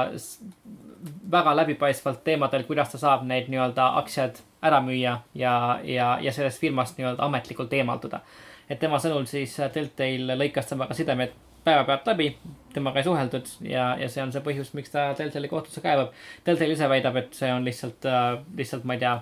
väga 1.32 1.56
läbipaistvalt 1.62 2.24
teemadel, 2.24 2.66
kuidas 2.68 2.92
ta 2.92 3.00
saab 3.00 3.24
neid 3.30 3.48
nii-öelda 3.52 3.94
aktsiad 4.02 4.42
ära 4.64 4.82
müüa 4.82 5.20
ja, 5.36 5.54
ja, 5.84 6.10
ja 6.22 6.34
sellest 6.34 6.62
firmast 6.64 6.98
nii-öelda 6.98 7.26
ametlikult 7.26 7.74
eemalduda. 7.74 8.22
et 8.70 8.80
tema 8.80 9.00
sõnul 9.00 9.26
siis 9.30 9.56
Deltail 9.76 10.36
lõikas 10.40 10.70
temaga 10.70 10.96
sidemed 10.98 11.34
päevapealt 11.64 12.08
läbi, 12.08 12.38
temaga 12.74 13.00
ei 13.00 13.04
suheldud 13.08 13.52
ja, 13.68 13.94
ja 14.00 14.10
see 14.12 14.24
on 14.24 14.32
see 14.34 14.44
põhjus, 14.44 14.74
miks 14.78 14.92
ta 14.94 15.12
Deltali 15.18 15.48
kohtusse 15.52 15.84
kaevab. 15.84 16.12
Deltal 16.46 16.74
ise 16.74 16.90
väidab, 16.92 17.20
et 17.22 17.38
see 17.38 17.52
on 17.54 17.64
lihtsalt 17.68 18.08
äh,, 18.10 18.34
lihtsalt 18.58 18.84
ma 18.88 18.98
ei 18.98 19.04
tea, 19.04 19.14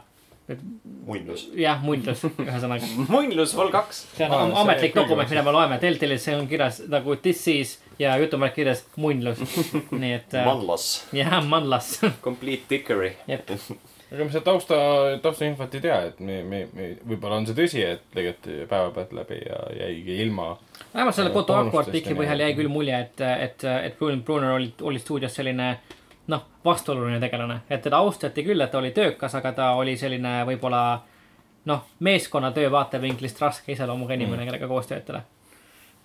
muinlus. 1.06 1.46
jah, 1.58 1.82
muindlus, 1.86 2.24
ühesõnaga. 2.26 2.90
muinlus 3.14 3.54
vol 3.58 3.72
kaks. 3.74 4.04
see 4.18 4.28
on 4.28 4.56
ametlik 4.64 4.96
dokument, 4.98 5.30
mida 5.30 5.46
me 5.46 5.56
loeme, 5.56 5.80
Deltalis 5.82 6.26
see 6.28 6.36
on 6.38 6.50
kirjas 6.50 6.82
nagu 6.92 7.16
this 7.22 7.46
is 7.52 7.78
ja 8.02 8.18
jutumärk 8.22 8.58
kirjas 8.58 8.84
muinlus. 8.98 9.44
nii 10.02 10.14
et 10.18 10.38
äh, 10.38 10.48
Manlas. 10.48 10.90
jah, 11.16 11.40
manlas, 11.46 12.00
Complete 12.26 12.70
dickery. 12.70 13.16
aga 14.12 14.26
me 14.26 14.34
seda 14.34 14.44
tausta, 14.44 14.78
taustainfot 15.24 15.76
ei 15.78 15.84
tea, 15.86 16.00
et 16.10 16.20
me, 16.20 16.42
me, 16.44 16.66
me, 16.76 16.90
võib-olla 17.08 17.40
on 17.40 17.48
see 17.48 17.56
tõsi, 17.56 17.84
et 17.86 18.18
lõigati 18.18 18.66
päevapealt 18.70 19.14
läbi 19.16 19.40
ja 19.46 19.62
jäigi 19.78 20.18
ilma. 20.26 20.52
vähemalt 20.94 21.16
selle 21.16 21.32
Ja 21.32 21.34
Kotaku 21.38 21.58
panustest 21.58 21.88
artikli 21.88 22.16
ja 22.16 22.20
põhjal 22.20 22.44
jäi 22.46 22.58
küll 22.60 22.72
mulje, 22.72 23.00
et, 23.08 23.24
et, 23.48 23.66
et 23.88 23.98
Bruno 24.00 24.20
Brunner 24.28 24.58
oli, 24.58 24.74
oli 24.82 25.00
stuudios 25.00 25.36
selline 25.36 25.72
noh, 26.32 26.44
vastuoluline 26.66 27.20
tegelane, 27.24 27.62
et 27.70 27.82
teda 27.82 28.02
austati 28.04 28.44
küll, 28.44 28.62
et 28.62 28.72
ta 28.72 28.80
oli 28.82 28.92
töökas, 28.96 29.36
aga 29.40 29.54
ta 29.56 29.72
oli 29.80 29.96
selline 30.00 30.42
võib-olla 30.50 30.84
noh, 31.72 31.84
meeskonnatöö 32.00 32.72
vaatevinklist 32.72 33.42
raske 33.42 33.72
iseloomuga 33.72 34.18
inimene 34.18 34.42
mm., 34.42 34.50
kellega 34.50 34.68
koos 34.68 34.88
töötada. 34.92 35.24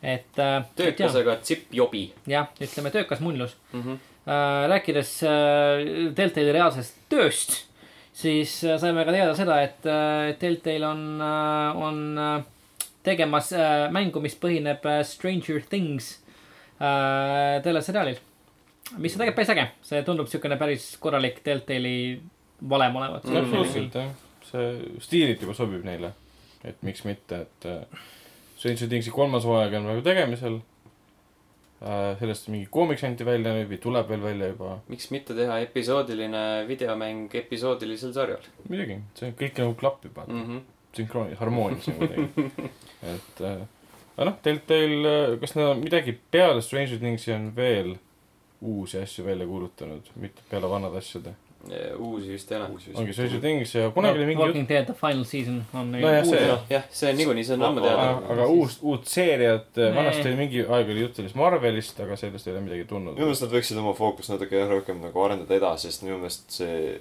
et 0.03 0.39
äh,. 0.39 0.65
töökas, 0.77 1.17
aga 1.17 1.39
tsipp-jobi 1.41 2.11
jah, 2.29 2.51
ütleme 2.61 2.91
töökas 2.91 3.21
mullus 3.21 3.57
mm. 3.73 3.83
-hmm. 3.83 3.99
äh,. 4.29 4.69
rääkides 4.69 5.23
äh, 5.23 6.13
Deltali 6.17 6.53
reaalsest 6.53 7.01
tööst, 7.09 7.65
siis 8.17 8.59
äh, 8.65 8.79
saime 8.81 9.05
ka 9.07 9.15
teada 9.15 9.35
seda, 9.39 9.61
et 9.65 9.89
äh, 9.89 10.35
Deltal 10.41 10.87
on 10.89 11.03
äh,, 11.21 11.83
on 11.89 11.99
äh, 12.19 12.45
tegemas 13.07 13.53
äh, 13.55 13.87
mängu, 13.95 14.23
mis 14.25 14.37
põhineb 14.41 14.87
äh, 14.89 15.03
Stranger 15.07 15.61
Things 15.71 16.17
äh, 16.81 17.61
teleseriaalil. 17.65 18.23
mis 19.03 19.17
on 19.17 19.21
tegelikult 19.21 19.41
päris 19.41 19.51
äge, 19.55 19.67
see 19.83 20.03
tundub 20.07 20.31
siukene 20.31 20.59
päris 20.61 20.93
korralik 21.03 21.43
Deltali 21.45 21.97
valem 22.71 23.01
olevat 23.01 23.27
absoluutselt 23.27 23.99
jah, 23.99 24.13
see 24.47 24.69
stiililt 25.03 25.43
juba 25.43 25.57
sobib 25.59 25.85
neile. 25.85 26.13
et 26.67 26.79
miks 26.83 27.05
mitte, 27.07 27.45
et 27.47 27.69
äh, 27.69 28.05
Stranger 28.57 28.89
Thingsi 28.89 29.13
kolmas 29.15 29.45
hooaeg 29.47 29.75
on 29.77 29.91
praegu 29.91 30.07
tegemisel 30.07 30.61
äh,. 30.61 30.76
Sellest 31.81 32.49
mingi 32.49 32.71
koomiks 32.73 33.05
anti 33.05 33.25
välja 33.29 33.53
nüüd 33.53 33.69
või 33.69 33.79
tuleb 33.83 34.09
veel 34.09 34.23
välja 34.23 34.49
juba. 34.49 34.79
miks 34.89 35.11
mitte 35.13 35.37
teha 35.37 35.59
episoodiline 35.67 36.43
videomäng 36.69 37.35
episoodilisel 37.37 38.15
sarjal 38.17 38.47
muidugi, 38.69 38.97
see 39.19 39.35
kõik 39.37 39.61
nagu 39.61 39.77
klapib, 39.77 40.15
vaata 40.17 40.33
mm. 40.33 40.47
-hmm. 40.47 40.63
sünkroonis, 40.97 41.39
harmoonias 41.39 41.89
on 41.93 41.99
kuidagi. 42.01 42.49
et 43.13 43.45
äh, 43.45 43.67
aga 44.17 44.31
noh, 44.31 44.39
Deltail, 44.45 45.11
kas 45.41 45.57
nad 45.59 45.75
on 45.75 45.85
midagi 45.85 46.17
peale 46.31 46.65
Stranger 46.65 46.99
Thingsi 47.03 47.35
on 47.37 47.51
veel 47.57 47.97
uusi 48.65 48.99
asju 48.99 49.27
välja 49.27 49.47
kuulutanud, 49.47 50.09
mitte 50.17 50.43
peale 50.51 50.71
vanade 50.71 51.05
asjade? 51.05 51.37
Uusi 51.99 52.29
vist 52.29 52.53
ei 52.53 52.59
ole. 52.59 52.69
ongi 52.95 53.13
Stranger 53.13 53.41
Things 53.41 53.75
ja 53.75 53.91
kunagi 53.91 54.19
oli 54.19 54.27
mingi 54.27 54.43
Walking 54.43 54.69
Dead 54.69 54.87
The 54.87 54.95
Final 55.01 55.25
Season 55.25 55.65
on 55.75 55.93
Nojah, 55.93 56.25
see- 56.25 56.47
noh. 56.47 56.63
jah, 56.71 56.85
see 56.91 57.11
on 57.11 57.17
niikuinii, 57.21 57.45
see 57.45 57.57
on 57.59 57.63
ammu 57.69 57.81
teada. 57.85 58.07
aga 58.35 58.47
uus, 58.47 58.79
uut 58.83 59.05
seeriat, 59.11 59.69
Nee. 59.77 59.93
vanasti 59.95 60.29
oli 60.29 60.37
mingi 60.37 60.65
aeg 60.69 60.91
oli 60.95 61.01
jutt 61.07 61.21
sellest 61.21 61.35
Marvelist, 61.35 62.01
aga 62.01 62.17
sellest 62.17 62.47
ei 62.47 62.55
ole 62.55 62.65
midagi 62.69 62.85
tulnud 62.85 63.15
minu. 63.15 63.27
meelest 63.27 63.43
nad 63.47 63.55
võiksid 63.59 63.79
oma 63.83 63.95
fookust 63.99 64.31
natuke 64.35 64.57
jah, 64.61 64.69
rohkem 64.71 65.01
nagu 65.03 65.23
arendada 65.25 65.55
edasi, 65.59 65.91
sest 65.91 66.03
minu 66.07 66.19
meelest 66.23 66.51
see 66.61 66.99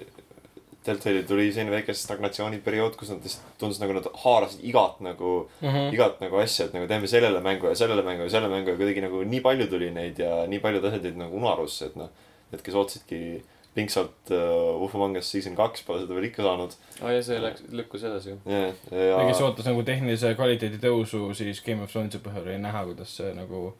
Deltalil 0.86 1.24
tuli 1.26 1.48
selline 1.50 1.72
väike 1.74 1.94
stagnatsiooniperiood, 1.98 2.94
kus 2.98 3.08
nad 3.10 3.24
lihtsalt 3.26 3.56
tundus 3.58 3.80
nagu 3.82 3.96
nad 3.96 4.04
haarasid 4.22 4.60
igat 4.70 5.00
nagu 5.02 5.32
mm, 5.60 5.68
-hmm. 5.68 5.88
igat 5.96 6.20
nagu 6.22 6.38
asja, 6.38 6.66
et 6.68 6.76
nagu 6.76 6.86
teeme 6.86 7.08
sellele 7.10 7.40
mängu 7.42 7.66
ja 7.66 7.74
sellele 7.74 8.02
mängu 8.06 8.22
ja 8.22 8.30
selle 8.30 8.48
mängu 8.48 8.70
ja 8.70 8.76
kuidagi 8.76 9.02
nagu 9.02 9.24
nii 9.24 9.40
palju 9.40 9.66
tuli 9.66 9.90
neid 9.90 10.18
ja 10.22 10.46
nii 10.46 10.60
paljud 10.62 10.84
asjad 10.84 11.04
jäid 11.04 11.18
nagu 11.18 11.36
unarusse, 11.36 11.86
et 11.86 11.96
noh. 11.96 12.08
Need, 12.52 12.62
kes 12.62 12.74
ootasidki 12.78 13.42
pingsalt 13.76 14.30
uh, 14.32 14.94
Among 14.96 15.18
Us 15.20 15.28
season 15.30 15.54
kaks, 15.58 15.82
pole 15.86 16.00
seda 16.02 16.14
veel 16.16 16.30
ikka 16.30 16.42
saanud. 16.46 16.72
aa 17.02 17.12
ja 17.12 17.22
see 17.22 17.36
läks, 17.42 17.62
lükkus 17.76 18.02
edasi 18.08 18.30
ju. 18.32 18.36
ja, 18.48 18.60
ja 18.90 19.24
kes 19.28 19.40
ja 19.42 19.46
ootas 19.50 19.66
nagu 19.68 19.82
tehnilise 19.84 20.34
kvaliteedi 20.38 20.78
tõusu, 20.82 21.26
siis 21.36 21.60
Game 21.66 21.84
of 21.84 21.92
Thronesi 21.92 22.18
põhjal 22.24 22.46
oli 22.48 22.58
näha, 22.62 22.84
kuidas 22.88 23.12
see 23.20 23.34
nagu 23.36 23.74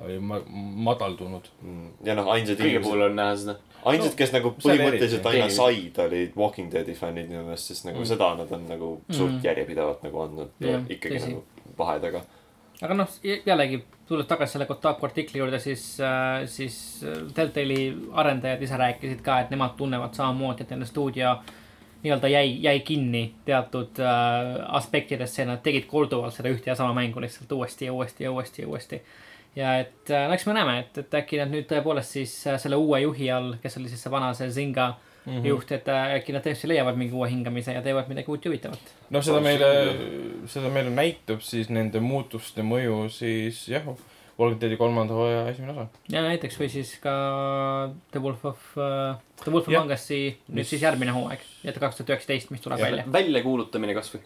oli 0.00 0.16
ma-, 0.24 0.40
madaldunud. 0.88 1.48
Mm, 1.60 1.88
ja 2.08 2.14
noh, 2.16 2.28
ainsad 2.32 2.56
kõige 2.60 2.80
puhul 2.84 3.02
on 3.08 3.16
näha 3.18 3.34
seda. 3.36 3.54
ainsad, 3.90 4.14
kes 4.16 4.32
nagu 4.32 4.52
põhimõtteliselt 4.60 5.26
aina 5.28 5.48
said, 5.52 5.98
olid 6.04 6.36
Walking 6.40 6.70
Deadi 6.72 6.94
fännid 6.96 7.28
minu 7.32 7.42
meelest, 7.48 7.68
sest 7.72 7.84
nagu 7.88 7.98
Mm. 8.00 8.08
seda 8.12 8.30
nad 8.38 8.52
on 8.52 8.64
nagu 8.68 8.88
suht 9.10 9.34
Mm. 9.38 9.42
järjepidevalt 9.44 10.02
nagu 10.04 10.22
andnud 10.24 10.50
Jah, 10.60 10.80
ikkagi 10.88 11.16
tõsi. 11.20 11.28
nagu 11.34 11.42
vahe 11.78 11.98
taga. 12.00 12.22
Aga 12.82 12.96
noh, 12.96 13.16
jällegi 13.22 13.82
tulles 14.08 14.26
tagasi 14.26 14.56
selle 14.56 14.66
Kotaku 14.66 15.06
artikli 15.06 15.38
juurde, 15.38 15.58
siis, 15.62 15.84
siis 16.50 16.76
äh, 17.06 17.22
Deltali 17.36 17.80
arendajad 18.12 18.62
ise 18.62 18.78
rääkisid 18.80 19.24
ka, 19.24 19.40
et 19.40 19.50
nemad 19.54 19.76
tunnevad 19.78 20.16
samamoodi, 20.16 20.66
et 20.66 20.74
nende 20.74 20.88
stuudio 20.88 21.36
nii-öelda 22.02 22.28
jäi, 22.28 22.62
jäi 22.62 22.80
kinni 22.80 23.34
teatud 23.44 23.98
äh, 24.00 24.64
aspektidesse 24.68 25.42
ja 25.42 25.48
nad 25.52 25.62
tegid 25.62 25.86
korduvalt 25.86 26.34
seda 26.34 26.48
ühte 26.48 26.70
ja 26.70 26.76
sama 26.76 26.94
mängu 26.96 27.20
lihtsalt 27.20 27.52
uuesti 27.52 27.90
ja 27.90 27.92
uuesti 27.92 28.24
ja 28.24 28.32
uuesti 28.32 28.62
ja 28.62 28.68
uuesti. 28.68 29.02
ja 29.56 29.78
et 29.78 30.10
äh, 30.10 30.26
no 30.28 30.34
eks 30.34 30.46
me 30.46 30.54
näeme, 30.56 30.78
et, 30.78 30.98
et 30.98 31.14
äkki 31.14 31.40
nad 31.40 31.52
nüüd 31.52 31.68
tõepoolest 31.68 32.16
siis 32.16 32.34
äh, 32.46 32.56
selle 32.60 32.76
uue 32.80 33.02
juhi 33.04 33.30
all, 33.30 33.54
kes 33.62 33.76
oli 33.76 33.92
siis 33.92 34.02
see 34.02 34.12
vana, 34.12 34.32
see 34.34 34.48
Zynga 34.50 34.94
mm 35.26 35.32
-hmm. 35.32 35.46
juht, 35.46 35.72
et 35.72 35.88
äh, 35.88 36.14
äkki 36.18 36.32
nad 36.32 36.44
tõesti 36.44 36.68
leiavad 36.68 36.96
mingi 36.96 37.14
uue 37.14 37.28
hingamise 37.30 37.72
ja 37.72 37.82
teevad 37.82 38.08
midagi 38.08 38.30
uut 38.30 38.44
ja 38.44 38.50
huvitavat. 38.50 38.94
noh, 39.10 39.24
seda 39.24 39.40
meile, 39.40 39.70
seda 40.46 40.68
meile 40.68 40.90
näitab 40.90 41.40
siis 41.44 41.70
nende 41.70 42.00
muutuste 42.00 42.62
mõju 42.62 43.08
siis 43.12 43.68
jah, 43.68 43.86
Walking 44.40 44.60
Deadi 44.60 44.76
kolmanda 44.80 45.14
hooaja 45.14 45.48
esimene 45.50 45.72
osa. 45.72 45.86
ja 46.08 46.22
näiteks 46.24 46.60
või 46.60 46.68
siis 46.72 46.94
ka 47.02 47.14
The 48.12 48.22
Wolf 48.22 48.44
of 48.44 48.62
uh,, 48.76 49.18
The 49.44 49.52
Wolf 49.52 49.68
of 49.68 49.74
Us'i 49.74 50.20
nüüd 50.48 50.62
Mis- 50.62 50.70
siis 50.72 50.82
järgmine 50.82 51.12
hooaeg, 51.12 51.42
et 51.64 51.78
kaks 51.78 52.00
tuhat 52.00 52.14
üheksateist, 52.14 52.50
mis 52.50 52.60
tuleb 52.64 52.80
Jah. 52.80 52.90
välja, 52.90 53.04
väljakuulutamine 53.12 53.94
kasvõi. 53.94 54.22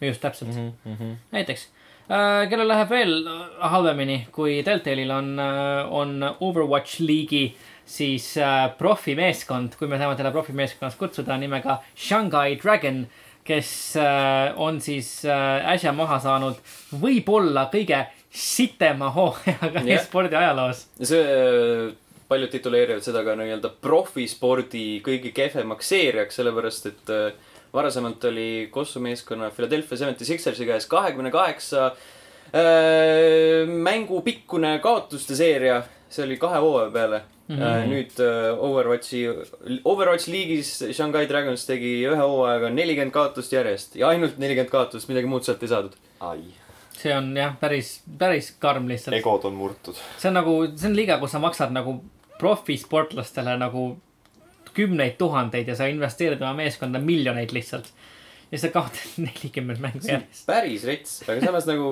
just 0.00 0.20
täpselt 0.20 0.54
mm, 0.54 0.72
-hmm. 0.86 1.16
näiteks 1.32 1.68
uh,. 2.08 2.48
kellel 2.50 2.68
läheb 2.68 2.90
veel 2.90 3.28
halvemini 3.60 4.26
kui 4.32 4.62
Deltalil 4.64 5.10
on 5.10 5.34
uh,, 5.38 5.92
on 5.92 6.24
Overwatch 6.40 7.00
liigi 7.00 7.56
siis 7.88 8.34
uh, 8.36 8.68
profimeeskond, 8.78 9.76
kui 9.78 9.88
me 9.88 9.98
saame 10.00 10.16
teda 10.18 10.32
profimeeskonnaks 10.34 10.98
kutsuda 11.00 11.38
nimega 11.40 11.78
Shanghai 11.96 12.58
Dragon, 12.60 13.06
kes 13.48 13.70
uh, 13.96 14.58
on 14.60 14.80
siis 14.84 15.08
uh, 15.26 15.64
äsja 15.72 15.94
maha 15.96 16.18
saanud 16.20 16.58
võib-olla 17.00 17.68
kõige 17.72 18.04
sitema 18.28 19.08
hooajaga 19.14 19.80
Jah. 19.80 19.94
e-spordi 19.96 20.36
ajaloos. 20.36 20.84
see, 21.00 21.22
paljud 22.28 22.52
tituleerivad 22.52 23.04
seda 23.04 23.24
ka 23.24 23.38
nii-öelda 23.40 23.72
profispordi 23.80 25.00
kõige 25.04 25.32
kehvemaks 25.36 25.88
seeriaks, 25.94 26.36
sellepärast 26.36 26.90
et 26.92 27.14
äh, 27.14 27.56
varasemalt 27.72 28.28
oli 28.28 28.68
Kossu 28.72 29.00
meeskonna 29.00 29.48
Philadelphia 29.56 30.04
Seventy 30.04 30.28
Sixersi 30.28 30.68
käes 30.68 30.86
kahekümne 30.88 31.32
kaheksa 31.32 31.90
mängu 33.68 34.22
pikkune 34.24 34.78
kaotuste 34.80 35.36
seeria. 35.36 35.82
see 36.08 36.24
oli 36.24 36.38
kahe 36.40 36.60
hooaja 36.64 36.88
peale 36.90 37.18
mm. 37.48 37.56
-hmm. 37.56 37.88
nüüd 37.92 38.20
äh, 38.20 38.64
Overwatchi, 38.64 39.24
Overwatch 39.84 40.28
liigis 40.28 40.72
Shanghai 40.92 41.26
Dragons 41.28 41.66
tegi 41.66 41.94
ühe 42.06 42.20
hooajaga 42.20 42.70
nelikümmend 42.74 43.14
kaotust 43.14 43.52
järjest 43.52 43.96
ja 43.96 44.08
ainult 44.08 44.38
nelikümmend 44.38 44.72
kaotust, 44.72 45.08
midagi 45.08 45.26
muud 45.26 45.46
sealt 45.46 45.62
ei 45.62 45.68
saadud. 45.74 45.96
ai, 46.20 46.42
see 46.98 47.14
on 47.16 47.32
jah, 47.36 47.56
päris, 47.60 48.00
päris 48.18 48.52
karm 48.60 48.88
lihtsalt. 48.88 49.16
egod 49.16 49.44
on 49.44 49.54
murtud. 49.54 49.96
see 50.18 50.28
on 50.28 50.38
nagu, 50.40 50.58
see 50.76 50.90
on 50.90 50.96
liiga, 50.96 51.18
kus 51.18 51.36
sa 51.36 51.42
maksad 51.42 51.72
nagu 51.72 52.00
profisportlastele 52.38 53.56
nagu 53.58 53.88
kümneid 54.74 55.16
tuhandeid 55.18 55.68
ja 55.68 55.74
sa 55.76 55.88
investeerid 55.90 56.42
oma 56.42 56.54
meeskonda 56.62 57.00
miljoneid 57.02 57.52
lihtsalt. 57.56 57.90
Ja 58.52 58.60
sa 58.60 58.70
kaotad 58.72 59.16
nelikümmend 59.26 59.82
mängu 59.82 60.02
järjest. 60.04 60.44
päris 60.48 60.84
rets, 60.88 61.14
aga 61.28 61.40
samas 61.44 61.68
nagu 61.68 61.88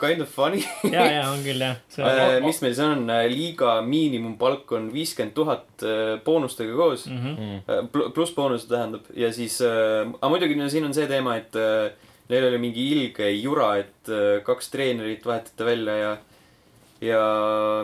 kind 0.00 0.24
of 0.24 0.32
funny. 0.32 0.62
ja, 0.88 1.06
ja 1.12 1.24
on 1.30 1.42
küll 1.44 1.60
jah. 1.60 1.78
Äh, 2.00 2.38
mis 2.44 2.62
meil 2.64 2.76
see 2.78 2.86
on, 2.86 3.04
liiga 3.32 3.78
miinimumpalk 3.86 4.72
on 4.78 4.90
viiskümmend 4.94 5.36
tuhat 5.36 5.84
äh, 5.86 6.16
boonustega 6.24 6.76
koos 6.76 7.06
Mm 7.10 7.18
-hmm. 7.18 7.36
mm., 7.66 8.12
pluss 8.14 8.34
boonused 8.34 8.68
tähendab 8.68 9.04
ja 9.16 9.32
siis 9.32 9.60
äh,, 9.60 10.06
aga 10.20 10.28
muidugi 10.28 10.54
no 10.54 10.68
siin 10.68 10.84
on 10.84 10.94
see 10.94 11.06
teema, 11.06 11.36
et 11.36 11.56
äh, 11.56 11.92
neil 12.28 12.46
oli 12.48 12.58
mingi 12.58 12.86
ilge 12.94 13.30
jura, 13.30 13.76
et 13.82 14.08
äh, 14.08 14.42
kaks 14.46 14.70
treenerit 14.70 15.26
vahetati 15.26 15.64
välja 15.64 15.96
ja 15.96 16.18
ja 17.00 17.20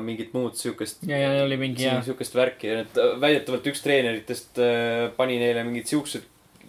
mingit 0.05 0.35
muud 0.37 0.59
siukest, 0.61 1.07
ja, 1.09 1.17
ja 1.17 1.45
oli 1.45 1.57
mingi 1.57 1.87
jah, 1.87 2.03
siukest 2.05 2.35
värki 2.37 2.69
ja 2.69 2.83
need 2.83 2.99
äh, 3.01 3.15
väidetavalt 3.21 3.69
üks 3.73 3.81
treeneritest 3.85 4.61
äh, 4.61 5.07
pani 5.17 5.39
neile 5.41 5.65
mingid 5.65 5.89
siuksed 5.89 6.27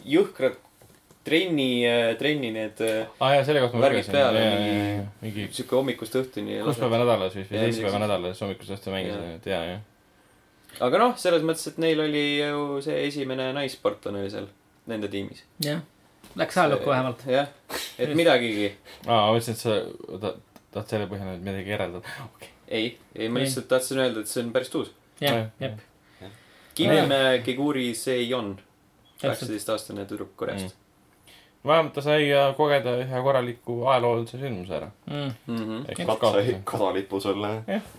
jõhkrad 0.07 0.55
trenni, 1.27 1.67
trenni 2.21 2.49
need 2.55 2.79
äh, 2.85 3.09
aa 3.19 3.33
jaa, 3.35 3.43
selle 3.47 3.61
kohta 3.65 3.77
ma 3.79 3.83
Värgid 3.87 3.99
lugesin. 4.07 4.15
peale, 4.15 4.45
mingi 4.47 4.71
mingi-, 4.71 5.09
mingi 5.25 5.47
siuke 5.59 5.75
hommikust 5.77 6.15
õhtuni. 6.21 6.57
kuus 6.63 6.79
päeva 6.81 7.01
nädalas 7.03 7.35
vist 7.37 7.51
või 7.53 7.61
seitse 7.65 7.83
päeva 7.85 7.99
nädalas 8.05 8.41
hommikust 8.45 8.73
õhtul 8.77 8.95
mängisin, 8.95 9.27
et 9.35 9.49
jaa, 9.51 9.61
jah. 9.73 9.83
aga 10.87 11.03
noh, 11.03 11.13
selles 11.19 11.43
mõttes, 11.47 11.67
et 11.71 11.77
neil 11.83 11.99
oli 12.07 12.23
ju 12.39 12.81
see 12.85 12.97
esimene 13.09 13.51
naissportlane 13.57 14.23
oli 14.23 14.33
seal 14.33 14.47
nende 14.87 15.11
tiimis. 15.11 15.43
jah. 15.65 15.83
Läks 16.37 16.57
ajalukku 16.59 16.89
vähemalt. 16.91 17.21
jah, 17.31 17.47
et 17.99 18.11
midagigi. 18.15 18.71
aa, 19.07 19.27
ma 19.27 19.33
mõtlesin, 19.35 19.55
et 19.57 19.63
sa 19.63 20.19
ta- 20.21 20.35
tahad 20.71 20.91
selle 20.91 21.07
põhjal 21.11 21.31
nüüd 21.33 21.45
midagi 21.47 21.71
järeldada. 21.73 22.17
ei, 22.67 22.97
ei, 23.15 23.29
ma 23.31 23.39
lihtsalt 23.43 23.67
tahtsin 23.71 23.99
öelda, 24.03 24.21
et 24.23 24.27
see 24.31 24.43
on 24.43 24.51
päris 24.55 24.69
tuus. 24.73 24.91
jah 25.21 25.33
Jah,, 25.43 25.47
jep, 25.59 25.79
Kim 26.77 26.91
Kiguri 27.45 27.87
Seion, 27.97 28.51
täpselt. 28.57 29.21
kaheksateist-aastane 29.21 30.03
tüdruk 30.05 30.35
Koreast 30.37 30.75
Mm. 30.75 30.86
Vähemalt 31.65 31.93
ta 31.93 32.01
sai 32.01 32.31
äh, 32.31 32.55
kogeda 32.57 32.97
ühe 33.03 33.21
korraliku 33.23 33.79
ajaloolise 33.87 34.37
sündmuse 34.37 34.75
ära. 34.75 34.91
Mm. 35.07 35.31
mm. 35.47 35.57
-hmm. 35.57 35.89
ehk 35.89 35.99
Jah. 35.99 36.07
kat 36.07 36.19
sai 36.19 36.43
kaotuse. 36.43 36.61
kadalipus 36.65 37.25
olla. 37.25 37.53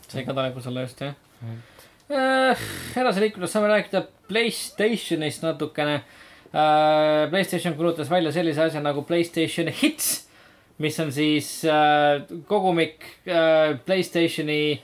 see 0.08 0.24
ka 0.24 0.34
talipus 0.34 0.66
olla 0.66 0.80
just 0.80 1.00
jah 1.00 1.14
Mm. 1.42 1.62
edasi 2.96 3.20
liikudes 3.20 3.52
saame 3.52 3.68
rääkida 3.68 4.02
Playstationist 4.28 5.42
natukene 5.42 5.94
äh,. 5.94 7.30
Playstation 7.30 7.74
kuulutas 7.74 8.10
välja 8.10 8.32
sellise 8.32 8.62
asja 8.62 8.80
nagu 8.80 9.02
Playstation 9.02 9.68
Hits, 9.68 10.28
mis 10.78 11.00
on 11.00 11.12
siis 11.12 11.64
äh, 11.64 12.22
kogumik 12.46 13.04
Playstationi 13.86 14.82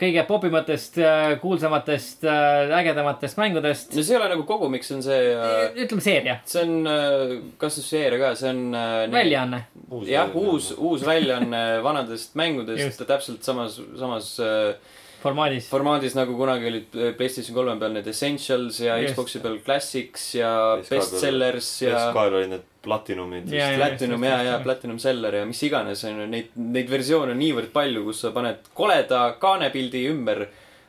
kõige 0.00 0.24
popimatest 0.26 0.98
äh,, 0.98 1.36
kuulsamatest 1.42 2.24
äh,, 2.26 2.72
ägedamatest 2.80 3.38
mängudest. 3.38 3.94
no 3.94 4.02
see 4.02 4.16
ei 4.16 4.20
ole 4.20 4.30
nagu 4.32 4.46
kogumik, 4.48 4.86
see 4.86 4.96
on 4.98 5.04
see 5.06 5.20
äh,, 5.32 5.78
ütleme 5.84 6.04
seeria, 6.04 6.36
see 6.48 6.64
on 6.66 6.90
äh, 6.90 7.34
kastusseeria 7.60 8.20
ka, 8.22 8.34
see 8.38 8.50
on 8.50 8.62
äh,. 8.74 8.98
väljaanne. 9.12 9.62
jah, 10.10 10.34
uus, 10.36 10.72
uus 10.76 11.06
väljaanne 11.06 11.64
vanadest 11.86 12.34
mängudest 12.38 13.02
täpselt 13.06 13.46
samas, 13.46 13.78
samas 13.98 14.32
äh, 14.42 14.94
formaadis. 15.22 15.68
formaadis 15.70 16.14
nagu 16.18 16.36
kunagi 16.38 16.68
olid 16.70 16.96
äh, 16.98 17.12
Playstation 17.18 17.56
kolme 17.56 17.76
peal 17.80 17.94
need 17.96 18.06
Essentials 18.10 18.80
ja 18.80 18.98
Just. 19.00 19.14
Xbox'i 19.14 19.42
peal 19.44 19.58
Classics 19.64 20.26
ja 20.38 20.50
PS2 20.80 20.88
peal- 20.90 21.00
Bestsellers 21.04 21.70
ja 21.82 22.02
SK-l 22.10 22.38
olid 22.40 22.52
need 22.54 22.66
platinumid. 22.86 23.48
Platinum 23.50 24.22
ja, 24.24 24.42
ja. 24.46 24.58
Platinum 24.62 24.98
Seller 25.02 25.34
ja 25.40 25.46
mis 25.48 25.62
iganes 25.66 26.04
on 26.06 26.20
ju 26.22 26.26
neid, 26.30 26.52
neid 26.54 26.90
versioone 26.90 27.34
on 27.34 27.40
niivõrd 27.42 27.72
palju, 27.74 28.04
kus 28.06 28.22
sa 28.26 28.30
paned 28.36 28.68
koleda 28.78 29.24
kaanepildi 29.42 30.04
ümber 30.12 30.44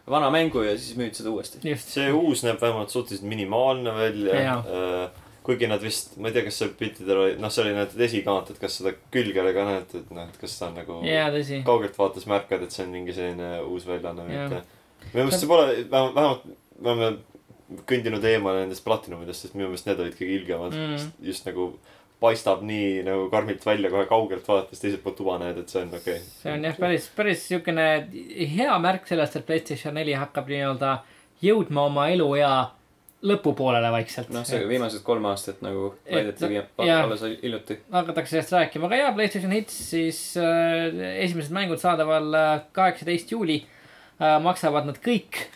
vana 0.07 0.29
mängu 0.31 0.61
ja 0.63 0.75
siis 0.77 0.97
müüd 0.99 1.17
seda 1.17 1.33
uuesti. 1.33 1.59
see 1.81 2.11
uus 2.13 2.43
näeb 2.45 2.61
vähemalt 2.61 2.93
suhteliselt 2.93 3.27
minimaalne 3.27 3.95
välja 3.97 4.43
Jaa.. 4.43 5.09
Kuigi 5.47 5.69
nad 5.71 5.83
vist, 5.83 6.17
ma 6.19 6.27
ei 6.27 6.35
tea, 6.35 6.43
kas 6.47 6.59
seal 6.59 6.73
piltidel 6.75 7.21
oli, 7.21 7.35
noh, 7.39 7.51
seal 7.53 7.69
oli 7.69 7.77
need 7.77 8.05
esikaant, 8.07 8.51
et 8.51 8.59
kas 8.59 8.79
seda 8.81 8.91
külge 9.13 9.39
oli 9.43 9.53
ka 9.55 9.63
näed, 9.67 9.95
et 10.01 10.11
noh, 10.15 10.27
et 10.27 10.41
kas 10.41 10.57
ta 10.59 10.67
on 10.67 10.77
nagu 10.81 10.99
jaa, 11.07 11.29
tõsi. 11.33 11.61
kaugelt 11.67 11.95
vaates 11.99 12.27
märkad, 12.29 12.65
et 12.65 12.75
see 12.75 12.83
on 12.83 12.93
mingi 12.95 13.15
selline 13.15 13.53
uus 13.63 13.87
väljaanne 13.87 14.27
või 14.27 14.41
mitte. 14.41 14.61
minu 15.13 15.23
meelest 15.23 15.43
see 15.43 15.51
pole, 15.51 15.67
vähemalt 15.91 16.47
me 16.47 16.91
oleme 16.91 17.11
kõndinud 17.87 18.23
eemale 18.27 18.65
nendest 18.65 18.83
platinumidest, 18.85 19.45
sest 19.45 19.55
minu 19.55 19.69
meelest 19.71 19.87
need 19.87 20.03
olid 20.03 20.17
kõige 20.19 20.35
ilgemad 20.41 20.75
mm.. 20.75 21.07
just 21.27 21.47
nagu 21.47 21.71
paistab 22.19 22.63
nii 22.65 23.03
nagu 23.05 23.27
karmilt 23.29 23.65
välja 23.65 23.91
kohe 23.93 24.07
kaugelt 24.09 24.47
vaadates, 24.47 24.79
teiselt 24.81 25.03
poolt 25.03 25.19
tuba 25.19 25.37
näed, 25.41 25.59
et 25.61 25.71
see 25.71 25.83
on 25.83 25.91
okei 25.93 26.17
okay.. 26.17 26.31
see 26.41 26.53
on 26.53 26.65
jah, 26.65 26.79
päris, 26.79 27.11
päris 27.15 27.43
siukene 27.49 27.85
hea 28.57 28.79
märk 28.83 29.07
sellest, 29.09 29.37
et 29.37 29.45
Playstation 29.47 29.95
neli 29.95 30.15
hakkab 30.17 30.49
nii-öelda 30.49 30.97
jõudma 31.43 31.85
oma 31.91 32.07
eluea 32.09 32.53
lõpupoolele 33.25 33.89
vaikselt. 33.91 34.29
noh, 34.29 34.45
see 34.45 34.61
viimased 34.69 35.01
kolm 35.05 35.25
aastat 35.25 35.61
nagu 35.65 35.95
Et- 36.05 36.41
jah. 36.41 37.03
alles 37.03 37.23
hiljuti. 37.41 37.79
hakatakse 37.91 38.35
sellest 38.35 38.53
rääkima, 38.53 38.85
aga 38.85 39.01
jaa, 39.01 39.13
Playstation 39.13 39.51
Hits 39.51 39.79
siis 39.89 40.19
äh, 40.37 40.93
esimesed 41.25 41.55
mängud 41.55 41.81
saadaval 41.81 42.35
kaheksateist 42.71 43.31
juuli 43.31 43.63
äh,. 44.21 44.37
maksavad 44.41 44.85
nad 44.85 45.01
kõik 45.01 45.47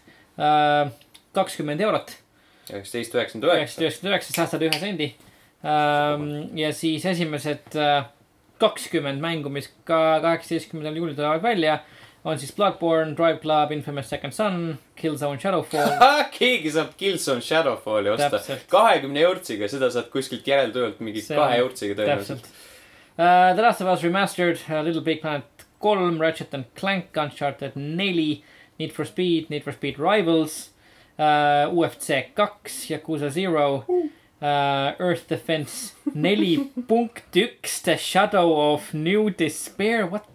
kakskümmend 1.34 1.82
eurot. 1.82 2.16
üheksateist, 2.72 3.16
üheksakümmend 3.16 3.52
üheksa. 3.52 3.82
üheksasada 3.82 3.86
üheksakümmend 3.86 4.14
üheksa, 4.14 4.34
säästad 4.34 4.66
ühe 4.66 4.80
sendi 4.80 5.12
ähm,. 5.66 6.58
ja 6.58 6.74
siis 6.74 7.06
esimesed 7.06 7.78
äh, 7.78 8.06
kakskümmend 8.62 9.22
mängu, 9.22 9.50
mis 9.50 9.70
ka 9.86 10.20
kaheksateistkümnendal 10.24 10.98
juulil 10.98 11.18
tulevad 11.18 11.44
välja 11.44 11.80
on 12.24 12.40
siis 12.40 12.52
Bloodborne, 12.56 13.16
Drive 13.18 13.40
Club, 13.42 13.72
Infamous 13.72 14.10
Second 14.10 14.34
Son, 14.34 14.78
Killzone 14.96 15.40
Shadowfall. 15.42 15.96
keegi 16.38 16.72
saab 16.74 16.94
Killzone 16.98 17.42
Shadowfalli 17.42 18.14
osta 18.14 18.42
kahekümne 18.70 19.24
eurtsiga, 19.26 19.70
seda 19.72 19.90
saad 19.94 20.12
kuskilt 20.14 20.48
järeltujalt 20.48 21.02
mingi 21.02 21.24
See 21.26 21.38
kahe 21.38 21.58
eurtsiga 21.64 21.98
tõenäoliselt. 21.98 22.52
Uh, 23.18 23.52
The 23.56 23.62
Last 23.62 23.82
of 23.82 23.90
Us 23.92 24.06
Remastered 24.06 24.62
uh,, 24.70 24.82
Little 24.86 25.04
Big 25.06 25.22
Planet 25.22 25.66
kolm, 25.82 26.20
Ratchet 26.22 26.54
and 26.54 26.70
Clank, 26.76 27.18
Uncharted 27.18 27.76
neli, 27.76 28.44
Need 28.80 28.94
for 28.94 29.06
Speed, 29.06 29.50
Need 29.50 29.64
for 29.64 29.74
Speed 29.74 30.00
Rivals 30.00 30.70
uh,, 31.18 31.70
UFC 31.70 32.24
kaks, 32.36 32.86
Yakuusa 32.90 33.32
Zero 33.32 33.86
uh,, 34.42 34.94
Earth 35.00 35.28
Defense 35.28 35.94
neli 36.14 36.70
punkt 36.90 37.36
üks, 37.36 37.82
The 37.82 37.98
Shadow 37.98 38.74
of 38.74 38.94
New 38.94 39.30
Despair, 39.30 40.06
what 40.06 40.31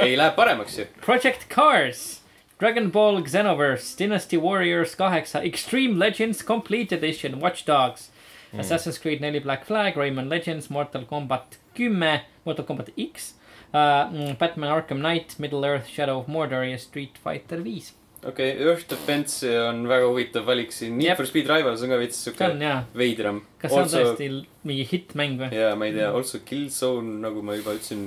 ei 0.00 0.16
lähe 0.16 0.30
paremaks 0.36 0.78
ju. 0.78 0.86
Project 1.00 1.48
Cars, 1.48 2.20
Dragon 2.60 2.90
Ball 2.90 3.22
Xenoverse, 3.22 3.96
Dynasty 3.98 4.36
Warriors 4.36 4.94
kaheksa, 4.94 5.42
Extreme 5.42 5.98
Legends 5.98 6.42
Complete 6.44 6.92
Edition, 6.92 7.40
Watch 7.40 7.64
Dogs 7.66 8.10
mm., 8.52 8.60
Assassin's 8.60 8.98
Creed 8.98 9.20
neli, 9.20 9.40
Black 9.40 9.64
Flag, 9.64 9.96
Rayman 9.96 10.28
Legends, 10.28 10.70
Mortal 10.70 11.04
Combat 11.04 11.58
kümme, 11.74 12.20
Mortal 12.44 12.64
Combat 12.64 12.90
X 12.96 13.34
uh,, 13.72 14.34
Batman 14.38 14.70
Arkham 14.70 15.00
Knight, 15.00 15.38
Middle 15.38 15.64
Earth, 15.64 15.88
Shadow 15.88 16.18
of 16.18 16.26
Mordor 16.26 16.64
ja 16.64 16.78
Street 16.78 17.18
Fighter 17.24 17.62
viis. 17.64 17.94
okei 18.24 18.52
okay,, 18.52 18.66
Earth 18.66 18.88
Defense 18.90 19.46
on 19.68 19.86
väga 19.88 20.08
huvitav 20.08 20.44
valik 20.46 20.72
siin. 20.72 20.98
Need 20.98 21.08
Jep. 21.08 21.16
for 21.16 21.26
Speed 21.26 21.48
Rivals 21.48 21.82
on 21.82 21.88
ka 21.88 22.00
veits 22.00 22.20
siuke 22.24 22.50
veidram. 22.94 23.40
kas 23.58 23.72
see 23.72 23.80
on 23.80 23.94
tõesti 23.94 24.28
mingi 24.68 24.84
hittmäng 24.90 25.40
või? 25.40 25.54
jaa, 25.56 25.72
ma 25.76 25.88
ei 25.88 25.96
tea, 25.96 26.10
also 26.12 26.42
Killzone, 26.44 27.20
nagu 27.24 27.42
ma 27.42 27.56
juba 27.56 27.76
ütlesin. 27.78 28.04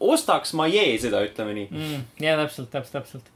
Ostaks 0.00 0.54
ma 0.58 0.68
jee 0.70 0.94
seda, 1.00 1.22
ütleme 1.26 1.56
nii. 1.56 1.68
mm,. 1.70 2.06
jaa, 2.24 2.36
täpselt, 2.42 2.70
täpselt, 2.72 2.96
täpselt 2.98 3.30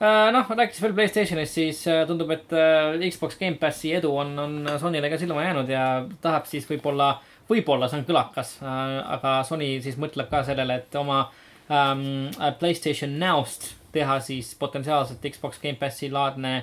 uh,. 0.00 0.32
noh, 0.34 0.50
rääkides 0.50 0.82
veel 0.82 0.96
Playstationist, 0.96 1.56
siis 1.56 1.82
uh, 1.90 2.02
tundub, 2.08 2.30
et 2.34 2.52
uh, 2.54 2.98
Xbox 3.10 3.38
Gamepassi 3.40 3.94
edu 3.98 4.12
on, 4.16 4.34
on 4.38 4.58
Sonyle 4.82 5.10
ka 5.12 5.20
silma 5.20 5.46
jäänud 5.46 5.72
ja 5.72 5.86
tahab 6.24 6.48
siis 6.50 6.68
võib-olla, 6.70 7.14
võib-olla 7.50 7.90
see 7.90 8.02
on 8.02 8.06
kõlakas 8.08 8.56
uh,, 8.62 9.00
aga 9.16 9.40
Sony 9.48 9.76
siis 9.84 9.98
mõtleb 10.00 10.30
ka 10.32 10.44
sellele, 10.46 10.80
et 10.82 11.00
oma 11.00 11.24
um, 11.70 12.06
Playstation 12.60 13.18
Now'st 13.22 13.72
teha 13.96 14.20
siis 14.20 14.54
potentsiaalselt 14.60 15.24
Xbox 15.32 15.60
Gamepassi 15.62 16.10
laadne 16.12 16.58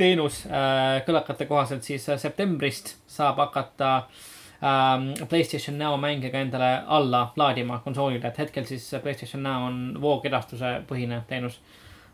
teenus 0.00 0.44
uh, 0.48 1.02
kõlakate 1.06 1.46
kohaselt 1.50 1.84
siis 1.86 2.08
uh, 2.08 2.20
septembrist 2.20 2.96
saab 3.10 3.42
hakata 3.42 3.94
ähm, 3.96 4.30
Playstation 5.28 5.78
Now 5.78 5.96
mänge 5.98 6.30
ka 6.30 6.38
endale 6.38 6.82
alla 6.86 7.24
laadima 7.36 7.80
konsoolile, 7.84 8.28
et 8.28 8.38
hetkel 8.38 8.66
siis 8.68 8.84
Playstation 9.02 9.42
Now 9.42 9.66
on 9.66 9.80
voogedastuse 10.00 10.76
põhine 10.88 11.22
teenus. 11.28 11.58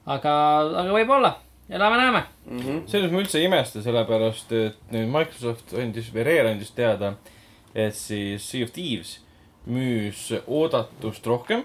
aga, 0.08 0.32
aga 0.80 0.92
võib-olla, 0.94 1.34
elame-näeme. 1.68 2.22
Mhm. 2.48 2.86
selles 2.88 3.12
ma 3.12 3.20
üldse 3.20 3.38
ei 3.38 3.44
imesta, 3.44 3.82
sellepärast 3.84 4.52
et 4.56 4.78
nüüd 4.94 5.10
Microsoft 5.12 5.74
andis, 5.76 6.08
või 6.14 6.24
Rare 6.24 6.54
andis 6.54 6.70
teada, 6.72 7.14
et 7.74 7.94
siis 7.94 8.50
Sea 8.50 8.64
of 8.64 8.72
Thieves 8.72 9.18
müüs 9.68 10.30
oodatust 10.46 11.26
rohkem, 11.26 11.64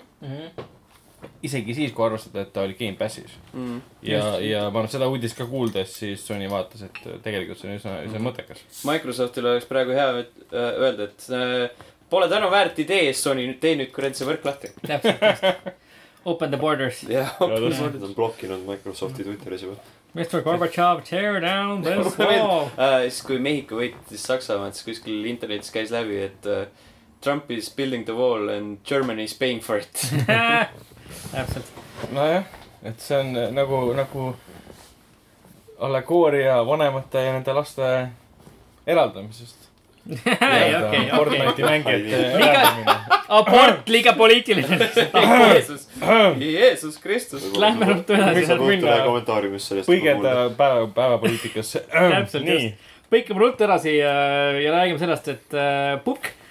isegi 1.44 1.74
siis, 1.78 1.91
kui 1.95 2.06
arvestada, 2.06 2.41
et 2.45 2.54
ta 2.56 2.62
oli 2.68 2.76
Gamepassis. 2.80 3.34
Mhm. 3.54 3.78
ja 4.08 4.24
ja 4.44 4.62
ma 4.70 4.80
arvan, 4.84 4.91
seda 4.91 5.08
uudist 5.12 5.38
ka 5.38 5.45
kuuldes, 5.50 5.95
siis 6.04 6.26
Sony 6.28 6.50
vaatas, 6.52 6.82
et 6.88 7.00
tegelikult 7.24 7.60
see 7.62 7.70
on 7.72 7.78
üsna, 7.80 7.95
üsna 8.08 8.22
mõttekas. 8.24 8.62
Microsoftil 8.90 9.48
oleks 9.54 9.66
praegu 9.70 9.95
hea 9.95 10.10
äh, 10.20 10.28
öelda, 10.60 11.10
et 11.10 11.28
äh, 11.34 11.88
pole 12.10 12.28
tänuväärt 12.32 12.80
idee, 12.84 13.14
Sony, 13.18 13.48
nüüd 13.50 13.60
tee 13.64 13.76
nüüd 13.80 13.91
kuradi 13.95 14.20
see 14.20 14.28
võrk 14.30 14.45
lahti. 14.45 14.74
täpselt, 14.86 15.22
just. 15.22 15.74
Open 16.26 16.52
the 16.54 16.58
borders. 16.58 17.02
jah, 17.12 17.34
Nad 17.41 18.00
on 18.04 18.14
blokkinud 18.16 18.62
Microsofti 18.68 19.26
Twitteris 19.28 19.66
juba. 19.66 19.76
Mr 20.14 20.44
Gorbatšov, 20.45 21.02
tear 21.10 21.40
down 21.41 21.82
this 21.84 22.16
wall. 22.20 22.70
äh, 22.78 23.10
siis 23.10 23.24
kui 23.26 23.40
Mehhiko 23.41 23.80
võitis 23.82 24.24
Saksamaad, 24.30 24.78
siis 24.78 24.86
kuskil 24.91 25.26
internetis 25.26 25.74
käis 25.74 25.91
läbi, 25.91 26.20
et 26.30 26.45
äh, 26.48 26.68
Trump 27.24 27.50
is 27.52 27.70
building 27.74 28.06
the 28.06 28.14
wall 28.16 28.50
and 28.54 28.78
Germany 28.86 29.24
is 29.24 29.34
paying 29.34 29.60
for 29.64 29.78
it. 29.82 29.90
täpselt, 31.34 31.65
nojah, 32.14 32.45
et 32.85 33.01
see 33.01 33.18
on 33.18 33.34
äh, 33.38 33.49
nagu, 33.55 33.81
nagu 33.97 34.30
allegooria 35.84 36.61
vanemate 36.68 37.26
ja 37.26 37.34
nende 37.35 37.55
laste 37.57 37.89
eraldamisest. 38.88 39.69
okei, 40.14 41.05
okei. 41.15 41.64
Mängijate 41.64 43.14
abort 43.34 43.89
liiga 43.89 44.14
poliitiline. 44.14 44.89
Jeesus, 45.53 45.88
Jeesus 46.39 46.97
Kristus. 46.97 47.45
Lähme 47.57 47.88
ruttu 47.93 48.14
edasi. 48.14 48.43
Põigeda 49.88 50.49
päeva, 50.57 50.88
päevapoliitikasse. 50.95 51.85
Täpselt, 51.88 52.45
nii, 52.47 52.69
põikame 53.14 53.45
ruttu 53.45 53.65
edasi 53.68 53.95
ja, 53.97 54.14
ja 54.60 54.76
räägime 54.76 55.01
sellest, 55.01 55.31
et 55.34 55.57
äh, 55.57 55.95
Pukk 56.03 56.30
äh, 56.30 56.43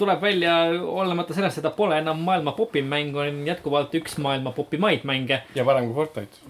tuleb 0.00 0.22
välja, 0.22 0.54
olenemata 0.80 1.34
sellest, 1.36 1.60
et 1.60 1.66
ta 1.66 1.74
pole 1.76 1.98
enam 2.00 2.22
maailma 2.24 2.54
popim 2.56 2.88
mäng, 2.88 3.16
on 3.16 3.42
jätkuvalt 3.48 3.92
üks 3.98 4.16
maailma 4.22 4.54
popimaid 4.56 5.04
mänge. 5.08 5.42
ja 5.54 5.64
parem 5.64 5.90
kui 5.90 5.98
Fortnite. 5.98 6.40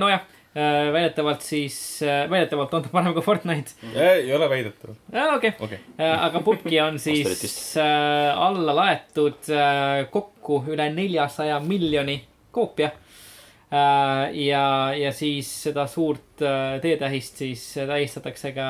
nojah, 0.00 0.22
väidetavalt 0.92 1.44
siis, 1.44 1.76
väidetavalt 2.30 2.74
on 2.74 2.86
ta 2.86 2.92
parem 2.92 3.12
kui 3.12 3.24
Fortnite. 3.24 3.76
ei 3.92 4.32
ole 4.34 4.48
väidetav, 4.48 4.94
okei, 5.34 5.52
okei. 5.60 5.80
aga 5.98 6.40
Pukki 6.40 6.80
on 6.80 6.98
siis 7.06 7.76
äh, 7.76 8.32
alla 8.32 8.76
laetud 8.76 9.50
äh, 9.52 10.06
kokku 10.10 10.62
üle 10.72 10.88
neljasaja 10.94 11.60
miljoni 11.60 12.22
koopia 12.50 12.90
äh,. 13.68 14.32
ja, 14.40 14.94
ja 14.96 15.12
siis 15.12 15.50
seda 15.68 15.84
suurt 15.86 16.40
äh, 16.40 16.80
teetähist 16.80 17.44
siis 17.44 17.68
tähistatakse 17.76 18.52
ka 18.56 18.68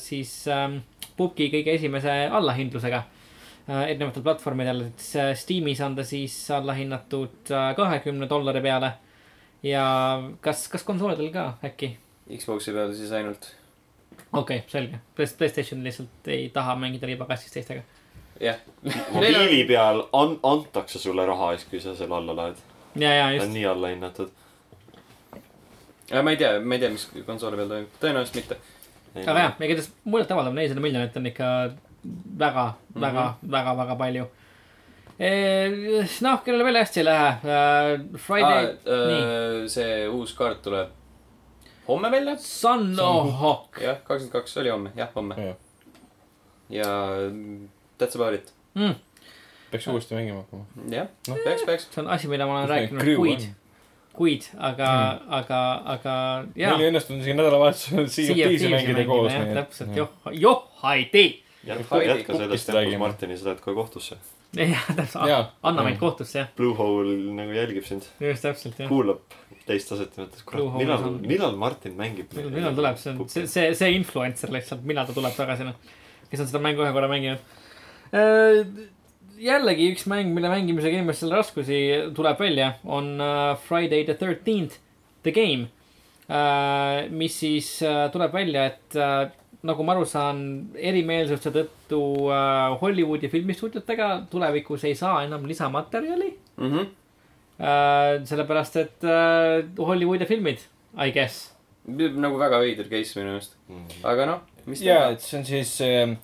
siis 0.00 0.38
ähm, 0.48 0.80
Pupki 1.16 1.48
kõige 1.52 1.74
esimese 1.74 2.12
allahindlusega 2.28 3.02
äh, 3.02 3.82
erinevatel 3.90 4.22
platvormidel, 4.22 4.82
et 4.90 5.00
s- 5.00 5.42
Steamis 5.42 5.80
on 5.80 5.96
ta 5.96 6.04
siis 6.04 6.34
allahinnatud 6.50 7.52
kahekümne 7.76 8.28
dollari 8.28 8.60
peale. 8.60 8.92
ja 9.62 9.84
kas, 10.40 10.68
kas 10.68 10.84
konsoolidel 10.84 11.32
ka 11.32 11.46
äkki? 11.64 11.96
Xbox'i 12.36 12.72
peal 12.74 12.92
siis 12.94 13.12
ainult. 13.12 13.52
okei 14.32 14.58
okay,, 14.58 14.68
selge. 14.68 15.00
Playstation 15.16 15.84
lihtsalt 15.84 16.28
ei 16.28 16.48
taha 16.54 16.76
mängida 16.76 17.06
liibakassis 17.06 17.52
teistega. 17.52 17.82
jah. 18.40 18.56
mobiili 19.12 19.64
peal 19.64 20.06
an-, 20.12 20.40
antakse 20.42 20.98
sulle 20.98 21.26
raha 21.26 21.56
siis, 21.56 21.68
kui 21.70 21.80
sa 21.80 21.96
selle 21.96 22.14
alla 22.14 22.52
ja 23.00 23.38
ta 23.38 23.44
on 23.44 23.52
nii 23.52 23.66
alla 23.66 23.88
hinnatud. 23.88 24.30
ma 26.22 26.30
ei 26.30 26.36
tea, 26.36 26.60
ma 26.60 26.74
ei 26.74 26.80
tea, 26.80 26.90
mis 26.90 27.08
konsooli 27.26 27.56
peal 27.56 27.68
toimub, 27.68 28.00
tõenäoliselt 28.00 28.40
mitte. 28.40 28.58
Aga 29.22 29.40
jah, 29.40 29.54
igatahes 29.60 29.92
muljetavaldav, 30.04 30.54
nelisada 30.54 30.80
miljonit 30.84 31.16
on 31.16 31.26
ikka 31.26 31.52
väga, 32.38 32.72
väga 32.94 33.22
mm, 33.22 33.32
-hmm. 33.32 33.50
väga, 33.50 33.74
väga 33.74 33.96
palju. 33.96 34.26
noh, 36.20 36.42
kellele 36.44 36.64
veel 36.64 36.76
hästi 36.76 37.00
ei 37.00 37.04
lähe 37.04 37.28
uh,. 37.28 38.18
Friday 38.20 38.64
ah,, 38.64 38.92
äh, 38.92 39.66
see 39.68 40.06
uus 40.08 40.34
kaart 40.36 40.62
tuleb 40.62 40.88
homme 41.88 42.10
välja. 42.10 42.36
Sun 42.36 43.00
of 43.00 43.32
Hawk 43.40 43.80
jah, 43.80 43.96
kakskümmend 44.04 44.32
kaks 44.32 44.56
oli 44.56 44.70
homme, 44.70 44.92
jah, 44.96 45.08
homme. 45.14 45.34
Jah. 45.38 45.56
ja 46.68 46.86
that's 47.98 48.14
about 48.14 48.34
it. 48.34 48.52
mm,. 48.74 48.94
peaks 49.70 49.88
uuesti 49.88 50.14
mängima 50.14 50.38
hakkama. 50.38 50.64
jah, 50.90 51.08
peaks, 51.44 51.62
peaks. 51.62 51.88
see 51.94 52.04
on 52.04 52.10
asi, 52.10 52.28
mida 52.28 52.46
ma 52.46 52.58
olen 52.58 52.68
rääkinud 52.68 53.16
kuid 53.16 53.48
kuid, 54.16 54.46
aga 54.58 54.90
mm., 54.92 55.32
aga, 55.40 55.60
aga 55.96 56.14
jaa 56.56 56.70
meil 56.74 56.86
ei. 56.86 56.90
õnnestunud 56.92 57.20
isegi 57.24 57.36
nädalavahetusel 57.38 58.08
Sea 58.12 58.30
of 58.32 58.38
Thieves'i 58.38 58.70
mängida 58.72 59.04
koos. 59.08 59.32
täpselt, 59.58 59.92
joh, 59.96 60.08
joh, 60.32 60.62
ei 60.92 61.04
tee. 61.12 61.28
jätka, 61.66 62.00
jätka 62.04 62.38
sellest 62.40 62.70
tempos. 62.72 62.98
Martini, 63.02 63.36
sa 63.38 63.50
lähed 63.50 63.60
kohe 63.64 63.76
kohtusse. 63.76 64.16
jah, 64.56 64.86
täpselt 64.96 65.50
anna 65.62 65.82
meid 65.82 65.96
Mm. 65.96 66.00
kohtusse, 66.00 66.38
jah, 66.38 66.48
Blue 66.56 66.74
Hole 66.78 67.16
nagu 67.36 67.52
jälgib 67.52 67.84
sind, 67.84 68.06
just 68.20 68.42
täpselt, 68.46 68.78
jah. 68.80 68.88
kuulab 68.88 69.20
teist 69.66 69.88
taset 69.90 70.12
ja 70.16 70.22
mõtled, 70.24 70.42
Blue 70.46 70.68
kurat, 70.70 70.78
millal 70.80 71.06
on-, 71.10 71.20
millal 71.26 71.56
Martin 71.58 71.96
mängib. 71.98 72.32
millal 72.38 72.74
tuleb, 72.76 72.96
see 73.02 73.10
on, 73.12 73.28
see, 73.28 73.46
see, 73.50 73.74
see 73.74 73.92
influencer 73.98 74.52
lihtsalt, 74.54 74.84
millal 74.86 75.06
ta 75.08 75.12
tuleb 75.16 75.34
tagasi, 75.36 75.66
noh. 75.66 75.74
kes 76.30 76.40
on 76.44 76.46
seda 76.52 76.62
mängu 76.62 76.84
ühe 76.86 76.92
korra 76.94 77.08
mänginud. 77.10 77.42
Jällegi 79.40 79.90
üks 79.92 80.06
mäng, 80.10 80.30
mille 80.34 80.48
mängimisega 80.52 80.96
inimestel 80.98 81.30
raskusi 81.34 81.78
tuleb 82.16 82.38
välja, 82.40 82.72
on 82.84 83.14
uh, 83.20 83.56
Friday 83.66 84.04
the 84.08 84.14
thirteenth, 84.14 84.78
The 85.26 85.32
Game 85.36 85.66
uh,. 86.28 87.08
mis 87.10 87.36
siis 87.40 87.70
uh, 87.86 88.06
tuleb 88.14 88.32
välja, 88.34 88.66
et 88.72 88.96
nagu 89.66 89.82
ma 89.82 89.96
aru 89.96 90.04
saan, 90.06 90.38
erimeelsuste 90.78 91.50
tõttu 91.54 91.98
Hollywoodi 92.80 93.26
filmistuudiotega 93.32 94.10
tulevikus 94.30 94.84
ei 94.86 94.94
saa 94.98 95.24
enam 95.26 95.46
lisamaterjali 95.48 96.32
Mhm. 96.56 96.78
uh,. 97.58 98.24
sellepärast, 98.24 98.76
et 98.84 99.06
Hollywoodi 99.78 100.26
filmid, 100.28 100.58
I 100.96 101.10
guess. 101.12 101.52
nagu 101.86 102.38
väga 102.38 102.58
veider 102.62 102.88
case 102.90 103.14
minu 103.18 103.30
meelest, 103.36 103.56
Mm. 103.68 103.84
aga 104.04 104.24
noh, 104.26 104.40
mis 104.66 104.80
teha. 104.80 105.10
et 105.12 105.20
see 105.22 105.38
on 105.38 105.44
siis 105.44 105.80
äh, 105.82 106.16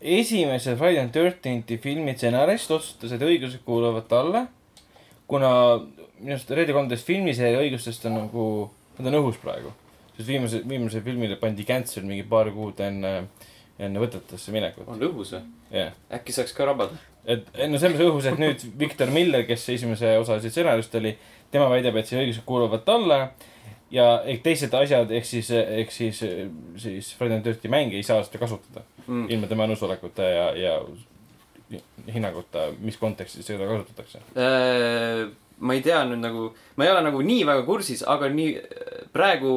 esimese 0.00 0.76
Friday 0.76 1.08
the 1.08 1.20
Thirteenthi 1.20 1.78
filmi 1.82 2.14
stsenarist 2.14 2.70
otsustas, 2.70 3.12
et 3.12 3.24
õigused 3.24 3.64
kuuluvad 3.66 4.06
talle. 4.10 4.46
kuna 5.28 5.50
minu 6.20 6.34
arust 6.34 6.50
Red 6.56 6.70
kolmteist 6.72 7.06
filmiseeria 7.06 7.60
õigustest 7.60 8.06
on 8.08 8.16
nagu, 8.16 8.44
nad 8.98 9.10
on 9.10 9.18
õhus 9.20 9.38
praegu. 9.42 9.72
sest 10.16 10.28
viimase, 10.28 10.62
viimasele 10.68 11.02
filmile 11.02 11.36
pandi 11.36 11.64
cancel 11.64 12.06
mingi 12.06 12.24
paar 12.26 12.50
kuud 12.50 12.80
enne, 12.80 13.28
enne 13.78 14.00
võtetesse 14.02 14.54
minekut. 14.54 14.88
on 14.88 15.02
õhus 15.10 15.34
või? 15.36 15.42
jah, 15.74 15.92
äkki 16.14 16.32
saaks 16.32 16.54
ka 16.56 16.70
rabada? 16.70 16.96
et 17.26 17.44
no 17.68 17.78
selles 17.78 17.98
mõttes 17.98 18.08
õhus, 18.08 18.30
et 18.30 18.40
nüüd 18.40 18.64
Victor 18.78 19.10
Miller, 19.12 19.44
kes 19.46 19.68
esimese 19.74 20.16
osa 20.18 20.40
siis 20.40 20.54
stsenarist 20.54 20.94
oli, 20.94 21.16
tema 21.50 21.68
väidab, 21.68 21.98
et 21.98 22.08
see 22.08 22.22
õigused 22.22 22.46
kuuluvad 22.48 22.86
talle 22.86 23.26
ja 23.90 24.22
ehk 24.24 24.42
teised 24.44 24.74
asjad, 24.74 25.10
ehk 25.10 25.24
siis, 25.24 25.50
ehk 25.50 25.92
siis, 25.92 26.22
siis 26.76 27.12
Friday 27.16 27.38
the 27.40 27.50
Thirteenthi 27.52 27.72
mäng 27.72 27.94
ei 27.96 28.02
saa 28.06 28.22
seda 28.26 28.38
kasutada 28.42 28.84
Mm. 29.08 29.24
ilma 29.32 29.48
tema 29.48 29.64
nõusolekuta 29.64 30.24
ja, 30.28 30.48
ja 30.52 30.72
hinnanguta, 32.12 32.66
mis 32.84 32.96
kontekstis 33.00 33.46
seda 33.48 33.64
kasutatakse. 33.68 34.20
Äh, 34.36 35.22
ma 35.64 35.76
ei 35.76 35.80
tea 35.84 36.02
nüüd 36.08 36.20
nagu, 36.22 36.50
ma 36.76 36.84
ei 36.84 36.92
ole 36.92 37.02
nagu 37.06 37.22
nii 37.24 37.46
väga 37.48 37.64
kursis, 37.66 38.02
aga 38.08 38.28
nii 38.32 38.50
äh, 38.60 38.98
praegu 39.12 39.54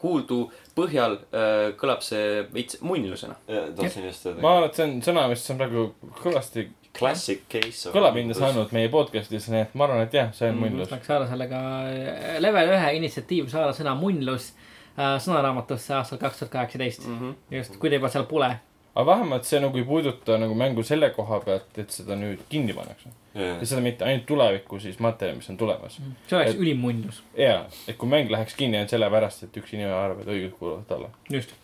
kuuldu 0.00 0.46
põhjal 0.76 1.18
äh, 1.20 1.74
kõlab 1.80 2.00
see 2.04 2.46
veits 2.54 2.80
muinlusena. 2.84 3.36
tahtsin 3.76 4.08
just 4.08 4.24
ma 4.40 4.56
arvan, 4.56 4.70
et 4.70 4.80
see 4.80 4.88
on 4.88 4.96
sõna, 5.04 5.26
mis 5.32 5.44
on 5.52 5.60
praegu 5.60 5.86
kõvasti 6.22 6.66
Classic 6.94 7.40
case. 7.50 7.90
kõlapinda 7.90 8.36
saanud 8.38 8.70
meie 8.74 8.90
podcast'is, 8.92 9.48
nii 9.50 9.64
et 9.64 9.72
ma 9.74 9.88
arvan, 9.88 10.04
et 10.06 10.12
jah, 10.14 10.28
see 10.36 10.50
on 10.52 10.60
muinlus. 10.60 10.86
saaks 10.92 11.08
saada 11.10 11.26
sellega 11.26 11.62
äh, 11.90 12.36
level 12.42 12.70
ühe 12.76 12.92
initsiatiiv 13.00 13.48
saada 13.50 13.72
sõna 13.74 13.96
munnlus 13.98 14.52
äh, 14.52 15.16
sõnaraamatusse 15.24 15.96
aastal 15.98 16.20
kaks 16.22 16.42
tuhat 16.42 16.52
kaheksateist. 16.52 17.08
Mhm. 17.10 17.34
just, 17.56 17.80
kui 17.82 17.90
ta 17.90 17.98
juba 17.98 18.10
seal 18.14 18.28
pole. 18.30 18.52
aga 18.94 19.06
vähemalt 19.08 19.48
see 19.48 19.58
nagu 19.64 19.80
ei 19.80 19.86
puuduta 19.88 20.38
nagu 20.38 20.54
mängu 20.54 20.84
selle 20.86 21.08
koha 21.16 21.40
pealt, 21.42 21.72
et 21.82 21.90
seda 21.90 22.14
nüüd 22.20 22.44
kinni 22.52 22.76
pannakse. 22.76 23.10
ja 23.34 23.66
seda 23.66 23.82
mitte 23.82 24.06
ainult 24.06 24.26
tuleviku 24.30 24.78
siis 24.78 25.00
materjali, 25.02 25.40
mis 25.40 25.50
on 25.50 25.58
tulemas. 25.58 25.98
see 26.28 26.38
oleks 26.38 26.60
ülim 26.62 26.78
munnlus, 26.78 27.24
ja, 27.34 27.64
et 27.88 27.98
kui 27.98 28.08
mäng 28.12 28.30
läheks 28.30 28.54
kinni 28.54 28.78
ainult 28.78 28.94
sellepärast, 28.94 29.48
et 29.48 29.58
üks 29.58 29.74
inimene 29.74 29.98
arvab, 29.98 30.22
et 30.22 30.30
õigused 30.36 30.54
kuuluvad 30.60 30.86
talle. 30.86 31.10
just. 31.34 31.58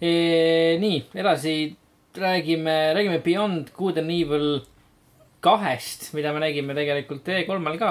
nii, 0.00 1.04
edasi 1.14 1.54
räägime, 2.16 2.94
räägime 2.94 3.18
Beyond 3.24 3.70
Good 3.76 3.98
and 3.98 4.10
Evil 4.10 4.60
kahest, 5.40 6.12
mida 6.12 6.32
me 6.32 6.40
nägime 6.42 6.74
tegelikult 6.76 7.28
E3-l 7.28 7.78
ka 7.80 7.90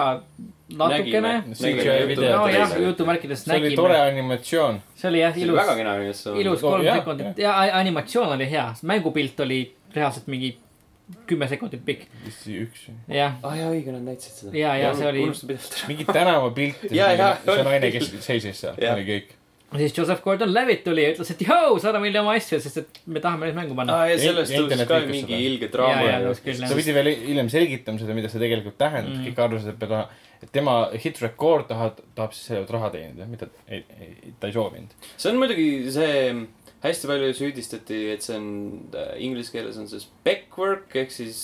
natukene. 0.69 1.33
Nägime. 1.49 2.15
nojah, 2.29 2.75
jutumärkides 2.83 3.43
see 3.43 3.55
oli 3.55 3.69
nägime 3.69 3.75
tore. 3.81 3.99
animatsioon. 4.01 4.81
see 4.95 5.09
oli 5.09 5.23
jah, 5.23 5.33
see 5.33 5.43
oli 5.43 5.49
ilus 5.49 5.61
väga, 5.63 5.75
kena 5.79 5.93
animatsioon. 5.97 6.39
ilus 6.43 6.63
Oh, 6.63 6.71
kolm 6.71 6.85
jah, 6.85 6.99
sekundit 7.01 7.37
ja 7.41 7.55
animatsioon 7.79 8.35
oli 8.35 8.49
hea, 8.51 8.67
mängupilt 8.83 9.39
oli 9.45 9.61
reaalselt 9.95 10.27
mingi 10.27 10.51
kümme 11.25 11.47
sekundit 11.49 11.81
pikk. 11.85 12.05
vist 12.25 12.45
üks. 12.53 12.85
jah, 13.07 13.39
ah 13.41 13.57
jaa, 13.57 13.71
õige, 13.73 13.95
nad 13.95 14.05
näitasid 14.05 14.43
seda. 14.43 14.53
Ja, 14.57 14.75
ja 14.77 14.93
see 14.93 15.09
oli- 15.09 15.25
unustan 15.25 15.49
pidevalt 15.49 15.79
ära. 15.79 15.87
mingi 15.89 16.05
tänavapilt. 16.05 16.85
See 16.89 17.51
oli. 17.55 17.63
naine, 17.71 17.91
kes 17.97 18.13
seisis 18.25 18.61
seal, 18.61 18.77
Jah. 18.77 18.93
oli 18.93 19.07
kõik. 19.09 19.35
Siis 19.77 19.93
Joseph 19.97 20.23
Gordon-Levitt 20.25 20.83
tuli 20.85 21.03
ja 21.03 21.11
ütles, 21.13 21.29
et 21.33 21.41
joo, 21.45 21.75
saada 21.81 21.99
meile 22.01 22.21
oma 22.23 22.33
asju, 22.39 22.57
sest 22.63 22.77
et 22.81 22.99
me 23.05 23.21
tahame 23.21 23.49
neid 23.49 23.57
mängu 23.59 23.75
panna. 23.77 23.99
aa, 23.99 24.07
ja 24.09 24.17
sellest 24.21 24.55
tõusis 24.55 24.85
ka 24.89 24.99
mingi 25.09 25.37
ilge 25.45 25.69
draama 25.73 26.33
ta 26.33 26.75
pidi 26.79 26.95
veel 26.97 27.11
hiljem 27.27 27.51
selgitama 27.53 28.01
seda, 28.01 28.15
mida 28.17 28.31
see 28.31 28.41
tegelikult 28.41 28.77
tähendab 28.81 29.13
mm., 29.13 29.27
kõik 29.29 29.43
arvasid, 29.45 29.75
et 29.75 29.89
ta, 29.93 30.01
et 30.41 30.51
tema 30.55 30.77
hit 30.95 31.21
record 31.21 31.67
tahab, 31.69 31.99
tahab 32.17 32.33
siis 32.33 32.47
selle 32.49 32.63
pealt 32.63 32.75
raha 32.77 32.89
teenida, 32.95 33.27
mida 33.29 33.49
ei, 33.67 33.83
ei, 33.99 34.33
ta 34.39 34.49
ei 34.49 34.55
soovinud. 34.55 34.95
see 35.17 35.29
on 35.33 35.37
muidugi 35.41 35.67
see, 35.93 36.13
hästi 36.85 37.09
palju 37.11 37.33
süüdistati, 37.37 37.99
et 38.15 38.23
see 38.25 38.37
on 38.39 38.47
äh, 38.95 39.11
inglise 39.21 39.51
keeles 39.53 39.77
on 39.77 39.89
see 39.91 39.99
spec 40.01 40.57
work 40.57 40.95
ehk 40.95 41.11
siis 41.13 41.41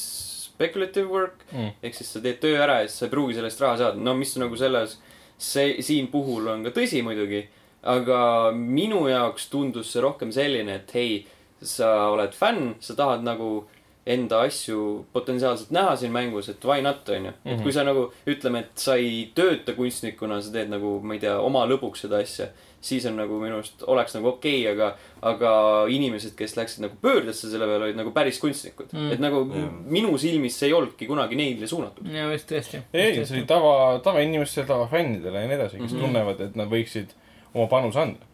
speculative 0.56 1.10
work 1.12 1.44
Mm. 1.52 1.74
ehk 1.84 1.94
siis 1.98 2.10
sa 2.16 2.22
teed 2.24 2.40
töö 2.42 2.56
ära 2.64 2.80
ja 2.82 2.88
siis 2.88 3.02
sa 3.04 3.06
ei 3.06 3.12
pruugi 3.12 3.36
selle 3.36 3.50
eest 3.52 3.62
raha 3.62 3.78
saada, 3.82 4.00
no 4.02 4.14
mis 4.18 4.32
nagu 4.40 4.56
selles, 4.58 4.98
see 5.38 5.82
siin 5.84 6.08
puhul 6.14 6.48
on 6.48 6.64
ka 6.66 6.72
tõsi 6.76 7.04
muidugi. 7.06 7.44
Aga 7.86 8.52
minu 8.56 9.06
jaoks 9.10 9.48
tundus 9.54 9.92
see 9.94 10.02
rohkem 10.02 10.32
selline, 10.36 10.76
et 10.82 10.92
hei, 10.98 11.26
sa 11.62 12.10
oled 12.14 12.34
fänn, 12.36 12.76
sa 12.84 12.96
tahad 12.98 13.24
nagu 13.26 13.64
enda 14.06 14.44
asju 14.46 15.06
potentsiaalselt 15.14 15.72
näha 15.74 15.96
siin 15.98 16.12
mängus, 16.14 16.50
et 16.52 16.66
why 16.66 16.82
not, 16.86 17.08
onju. 17.10 17.32
et 17.46 17.56
Mhm. 17.56 17.64
kui 17.64 17.72
sa 17.74 17.84
nagu 17.84 18.12
ütleme, 18.28 18.60
et 18.60 18.72
sa 18.78 18.96
ei 19.02 19.32
tööta 19.36 19.74
kunstnikuna, 19.74 20.42
sa 20.42 20.52
teed 20.54 20.70
nagu, 20.70 21.00
ma 21.02 21.14
ei 21.16 21.20
tea, 21.20 21.40
oma 21.42 21.66
lõbuks 21.66 22.04
seda 22.06 22.18
asja, 22.22 22.48
siis 22.86 23.06
on 23.10 23.16
nagu 23.18 23.40
minu 23.42 23.56
arust 23.58 23.82
oleks 23.90 24.14
nagu 24.14 24.28
okei 24.30 24.60
okay,, 24.62 24.74
aga, 24.76 24.92
aga 25.24 25.54
inimesed, 25.90 26.36
kes 26.38 26.54
läksid 26.56 26.84
nagu 26.86 26.94
pöördesse 27.02 27.50
selle 27.50 27.66
peale, 27.66 27.84
olid 27.88 27.98
nagu 27.98 28.12
päris 28.14 28.38
kunstnikud 28.40 28.94
Mm. 28.94 29.00
mm.. 29.00 29.12
et 29.14 29.20
nagu 29.20 29.42
Jah. 29.50 29.72
minu 29.98 30.18
silmis 30.22 30.60
see 30.60 30.68
ei 30.70 30.74
olnudki 30.74 31.08
kunagi 31.08 31.36
neile 31.36 31.68
suunatud. 31.68 32.06
ja 32.14 32.30
just 32.32 32.52
tõesti. 32.52 32.82
ei, 32.94 33.26
see 33.26 33.38
oli 33.40 33.46
tava, 33.50 34.00
tavainimestele, 34.06 34.68
tavafännidele 34.68 35.42
ja 35.42 35.48
nii 35.48 35.56
edasi, 35.56 35.78
kes 35.78 35.92
mm. 35.92 35.98
-hmm. 35.98 36.06
tunnevad, 36.06 36.42
et 36.42 36.56
nad 36.56 36.70
võiksid 36.70 37.18
oma 37.56 37.68
panuse 37.72 38.02
anda. 38.02 38.32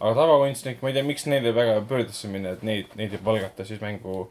aga 0.00 0.14
tavakunstnik, 0.18 0.80
ma 0.82 0.90
ei 0.90 0.96
tea, 0.96 1.04
miks 1.06 1.28
neile 1.30 1.54
väga 1.56 1.76
pöördesse 1.88 2.28
minna, 2.28 2.56
et 2.56 2.64
neid, 2.66 2.90
neid 2.98 3.14
ei 3.14 3.22
palgata 3.24 3.64
siis 3.64 3.80
mängu. 3.80 4.26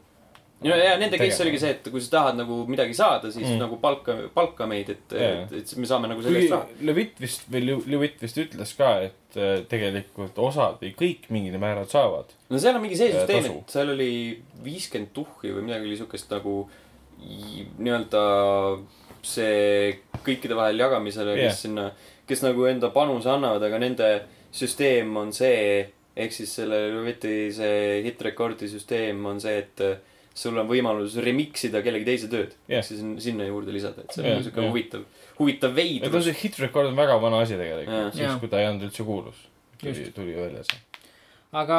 ja, 0.62 0.76
ja 0.78 0.92
nende 1.00 1.18
case 1.18 1.42
oligi 1.42 1.58
see, 1.62 1.72
et 1.74 1.88
kui 1.90 2.02
sa 2.04 2.12
tahad 2.18 2.38
nagu 2.38 2.60
midagi 2.70 2.94
saada, 2.94 3.32
siis 3.32 3.48
Mm. 3.48 3.58
nagu 3.64 3.80
palka, 3.82 4.14
palka 4.36 4.68
meid, 4.70 4.92
et 4.94 5.16
et, 5.18 5.52
et 5.60 5.74
me 5.80 5.88
saame 5.88 6.08
nagu 6.12 6.22
selle 6.22 6.44
eest 6.44 6.54
raha. 6.54 6.68
Levitt 6.80 7.20
vist 7.20 7.48
või 7.50 7.64
Levitt 7.96 8.22
vist 8.22 8.38
ütles 8.44 8.76
ka, 8.78 8.92
et 9.08 9.40
äh, 9.40 9.64
tegelikult 9.68 10.38
osad 10.38 10.78
või 10.84 10.94
kõik 11.00 11.28
mingil 11.34 11.58
määral 11.58 11.88
saavad. 11.90 12.32
no 12.50 12.60
seal 12.60 12.76
on 12.76 12.84
mingi 12.84 13.00
see 13.00 13.10
Äh, 13.10 13.18
süsteem, 13.18 13.50
et 13.50 13.76
seal 13.76 13.92
oli 13.96 14.12
viiskümmend 14.64 15.12
tuhhi 15.16 15.52
või 15.56 15.70
midagi 15.70 15.90
oli 15.90 16.00
siukest 16.00 16.30
nagu 16.30 16.58
nii-öelda 17.24 18.22
see 19.24 20.00
kõikide 20.24 20.56
vahel 20.58 20.80
jagamisele, 20.82 21.36
kes 21.38 21.46
yeah. 21.46 21.56
sinna, 21.56 21.86
kes 22.28 22.42
nagu 22.44 22.66
enda 22.70 22.90
panuse 22.94 23.30
annavad, 23.30 23.62
aga 23.66 23.78
nende 23.82 24.08
süsteem 24.54 25.12
on 25.20 25.32
see, 25.34 25.84
ehk 26.14 26.32
siis 26.32 26.52
selle 26.60 26.80
Leviti 26.94 27.50
see 27.54 28.02
hit 28.06 28.22
record'i 28.22 28.68
süsteem 28.70 29.24
on 29.26 29.40
see, 29.42 29.56
et 29.64 29.82
äh, 29.84 29.96
sul 30.34 30.56
on 30.58 30.66
võimalus 30.66 31.14
remix 31.22 31.68
ida 31.68 31.80
kellegi 31.84 32.08
teise 32.08 32.30
tööd 32.30 32.54
Jah. 32.66 32.80
ehk 32.80 32.88
siis 32.88 33.02
sinna 33.22 33.46
juurde 33.46 33.74
lisada, 33.74 34.02
et 34.02 34.14
see 34.14 34.24
on 34.24 34.32
nagu 34.32 34.46
siuke 34.46 34.62
jah. 34.62 34.72
huvitav, 34.72 35.04
huvitav 35.38 35.76
veidrus. 35.76 36.26
see 36.26 36.40
hit 36.42 36.58
record 36.64 36.90
on 36.90 36.98
väga 36.98 37.20
vana 37.22 37.44
asi 37.44 37.58
tegelikult, 37.60 38.16
siis 38.16 38.26
Jaa. 38.26 38.40
kui 38.42 38.50
ta 38.50 38.62
ei 38.62 38.70
olnud 38.70 38.88
üldse 38.88 39.06
kuulus. 39.06 39.46
tuli 39.78 40.10
tuli 40.16 40.34
välja 40.38 40.64
see. 40.66 40.82
aga 41.62 41.78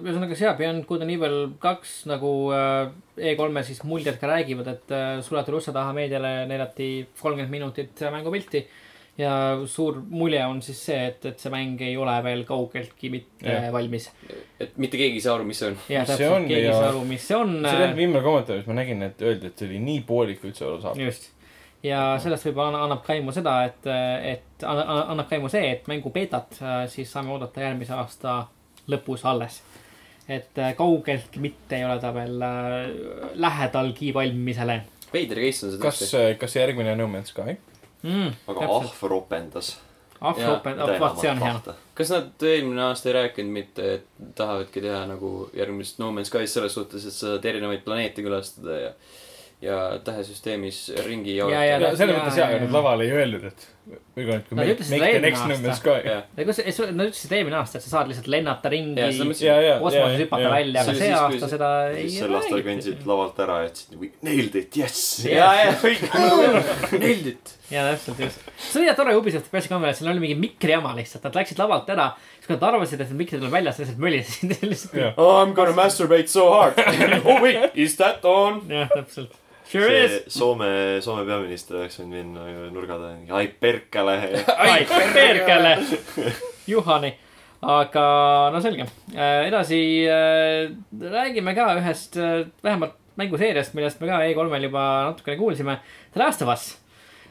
ühesõnaga 0.00 0.38
see 0.38 0.54
Beyond 0.58 0.86
Good 0.88 1.06
and 1.06 1.14
Evil 1.14 1.38
kaks 1.62 1.94
nagu 2.10 2.32
äh, 2.56 2.90
E3-e 3.22 3.64
siis 3.70 3.84
muljed 3.86 4.18
ka 4.18 4.30
räägivad, 4.30 4.72
et 4.74 4.94
äh, 4.98 5.20
suletud 5.22 5.60
uste 5.60 5.74
taha 5.74 5.94
meediale 5.94 6.40
näidati 6.50 6.90
kolmkümmend 7.20 7.54
minutit 7.54 8.02
mängupilti. 8.10 8.66
Ja 9.18 9.32
suur 9.68 9.98
mulje 10.08 10.40
on 10.46 10.62
siis 10.64 10.78
see, 10.86 11.00
et, 11.10 11.24
et 11.28 11.38
see 11.42 11.50
mäng 11.52 11.80
ei 11.84 11.96
ole 12.00 12.14
veel 12.24 12.44
kaugeltki 12.48 13.10
mitte 13.12 13.44
Jah. 13.44 13.66
valmis. 13.74 14.06
et 14.60 14.72
mitte 14.80 14.96
keegi 14.96 15.18
ei 15.20 15.24
saa 15.26 15.34
aru, 15.36 15.44
mis 15.44 15.58
see 15.60 15.68
on. 15.68 15.76
ja 15.92 16.04
see 16.06 16.16
täpselt 16.16 16.36
on 16.38 16.46
keegi 16.48 16.62
ei 16.62 16.70
ja- 16.70 16.78
saa 16.78 16.88
aru, 16.94 17.04
mis 17.04 17.26
see 17.28 17.36
on. 17.36 17.52
see 17.68 17.84
oli 17.84 17.96
viimane 17.96 18.22
kommentaar, 18.24 18.56
mis 18.62 18.66
ma 18.70 18.78
nägin, 18.80 19.02
et 19.02 19.20
öeldi, 19.22 19.46
et 19.52 19.58
see 19.58 19.68
oli 19.68 19.78
nii 19.84 20.00
poolik, 20.08 20.40
kui 20.40 20.50
üldse 20.50 20.64
olla 20.64 20.80
saab. 20.86 20.96
just. 21.02 21.28
ja 21.82 22.00
sellest 22.22 22.46
võib-olla 22.48 22.68
anna- 22.72 22.84
annab 22.86 23.02
kaimu 23.04 23.32
seda, 23.36 23.56
et, 23.68 23.86
et 24.32 24.64
anna- 24.64 24.86
anna- 24.86 25.06
annab 25.12 25.28
kaimu 25.28 25.50
see, 25.52 25.64
et 25.76 25.86
mängu 25.92 26.10
beetat 26.14 26.56
äh, 26.62 26.80
siis 26.88 27.12
saame 27.12 27.34
oodata 27.36 27.60
järgmise 27.66 27.92
aasta 27.98 28.38
lõpus 28.88 29.26
alles. 29.28 29.60
et 30.28 30.56
äh, 30.58 30.72
kaugeltki 30.78 31.40
mitte 31.42 31.76
ei 31.76 31.84
ole 31.84 31.98
ta 32.00 32.14
veel 32.14 32.40
äh, 32.40 33.28
lähedalgi 33.34 34.14
valmimisele 34.14 34.80
veider 35.12 35.36
case 35.44 35.66
on 35.66 35.72
see 35.74 35.82
kas 35.82 36.00
tõesti., 36.00 36.38
kas 36.40 36.56
järgmine 36.56 36.96
No 36.96 37.06
Man's 37.12 37.34
Sky? 37.34 37.58
mm,. 38.02 38.36
aga 38.52 38.68
ahv 38.78 39.08
ropendas. 39.10 39.74
Afropen, 40.22 40.78
vaat 41.02 41.18
see 41.18 41.30
on 41.32 41.40
hea. 41.42 41.74
kas 41.98 42.12
nad 42.14 42.44
eelmine 42.46 42.84
aasta 42.84 43.08
ei 43.10 43.14
rääkinud 43.16 43.54
mitte, 43.56 43.86
et 43.96 44.28
tahavadki 44.38 44.84
teha 44.84 45.00
nagu 45.10 45.32
järgmist 45.58 45.98
No 45.98 46.12
Man's 46.14 46.30
Sky's 46.30 46.54
selles 46.54 46.76
suhtes, 46.78 47.02
et 47.08 47.16
sa 47.16 47.32
saad 47.32 47.48
erinevaid 47.50 47.82
planeete 47.82 48.22
külastada 48.22 48.76
ja, 48.78 48.92
ja 49.64 49.80
tähesüsteemis 50.06 50.84
ringi 51.08 51.34
Ja, 51.40 51.48
jaurata 51.48 51.66
ja, 51.66 51.80
no 51.82 51.98
selles 51.98 52.20
mõttes 52.20 52.38
jaa, 52.38 52.52
aga 52.52 52.62
nad 52.62 52.76
laval 52.78 53.02
ei 53.02 53.10
öelnud, 53.16 53.48
et 53.50 53.66
või 53.82 54.26
kui 54.46 54.58
next 55.22 55.46
No 55.48 55.74
Sky. 55.74 55.94
jah, 56.06 56.20
ja 56.36 56.44
kus, 56.46 56.60
nad 56.92 57.08
ütlesid 57.08 57.32
eelmine 57.34 57.56
aasta, 57.58 57.80
et 57.80 57.84
sa 57.84 57.90
saad 57.96 58.10
lihtsalt 58.10 58.28
lennata 58.30 58.70
ringi 58.70 59.00
ja 59.00 59.08
seda 59.10 59.26
mõtlesin. 59.26 59.46
ja, 59.48 59.56
ja, 59.64 59.72
kosmoses 59.82 60.22
hüpata 60.22 60.52
välja, 60.52 60.84
aga 60.84 60.92
See 60.92 61.00
siis, 61.00 61.16
kui 61.16 61.16
aasta 61.18 61.48
seda 61.50 61.70
ei 61.90 62.04
siis 62.04 62.22
sel 62.22 62.36
aastal 62.38 62.62
kõndsid 62.68 63.02
lavalt 63.10 63.42
ära 63.42 63.56
ja 63.64 63.72
ütlesid 63.72 64.22
nailed 64.28 64.60
it, 64.60 64.78
yes. 64.78 65.02
ja, 65.26 65.48
ja 65.58 65.74
õige. 65.74 66.12
Nailed 66.92 67.28
it. 67.32 67.54
ja 67.72 67.88
täpselt 67.90 68.22
just. 68.28 68.46
see 68.68 68.80
oli 68.82 68.90
hea 68.92 68.96
tore 69.02 69.16
Ubisofti 69.18 69.54
pressikonverents, 69.56 70.02
seal 70.02 70.14
oli 70.14 70.24
mingi 70.28 70.38
mikri 70.46 70.76
jama 70.76 70.94
lihtsalt, 71.00 71.26
nad 71.26 71.42
läksid 71.42 71.62
lavalt 71.64 71.90
ära. 71.96 72.12
siis 72.36 72.46
kui 72.46 72.54
nad 72.54 72.70
arvasid, 72.70 73.02
et 73.02 73.10
need 73.10 73.24
mikrid 73.24 73.42
tuleb 73.42 73.58
väljas, 73.58 73.82
lihtsalt 73.82 74.02
mölisesid 74.06 74.56
lihtsalt. 74.70 74.98
Jah. 75.02 75.14
Oh, 75.18 75.40
I 75.42 75.50
m 75.50 75.58
gonna 75.58 75.74
masturbate 75.74 76.30
so 76.30 76.52
hard. 76.54 76.78
oh 77.26 77.42
wait, 77.42 77.74
is 77.74 77.98
that 77.98 78.22
on? 78.22 78.62
jah, 78.70 78.86
täpselt. 78.94 79.34
Sure 79.72 79.88
see 79.88 80.04
is. 80.04 80.34
Soome, 80.34 80.70
Soome 81.04 81.24
peaminister 81.24 81.80
oleks 81.80 81.96
võinud 82.00 82.18
minna 82.18 82.70
nurga 82.74 82.98
taha, 83.00 83.38
ai 83.38 83.48
perkele. 83.48 84.16
ai, 84.68 84.82
perkele, 85.14 85.76
Juhani. 86.68 87.14
aga 87.62 88.04
no 88.52 88.60
selge, 88.60 88.88
edasi 89.16 89.78
äh, 90.10 90.66
räägime 91.16 91.54
ka 91.56 91.70
ühest 91.78 92.18
äh, 92.20 92.42
vähemalt 92.64 92.98
mänguseeriast, 93.16 93.74
millest 93.76 94.00
me 94.00 94.08
ka 94.10 94.20
E3-l 94.24 94.68
juba 94.68 94.84
natukene 95.08 95.36
kuulsime. 95.40 95.78
The 96.12 96.20
Last 96.20 96.42
of 96.42 96.52
Us. 96.52 96.70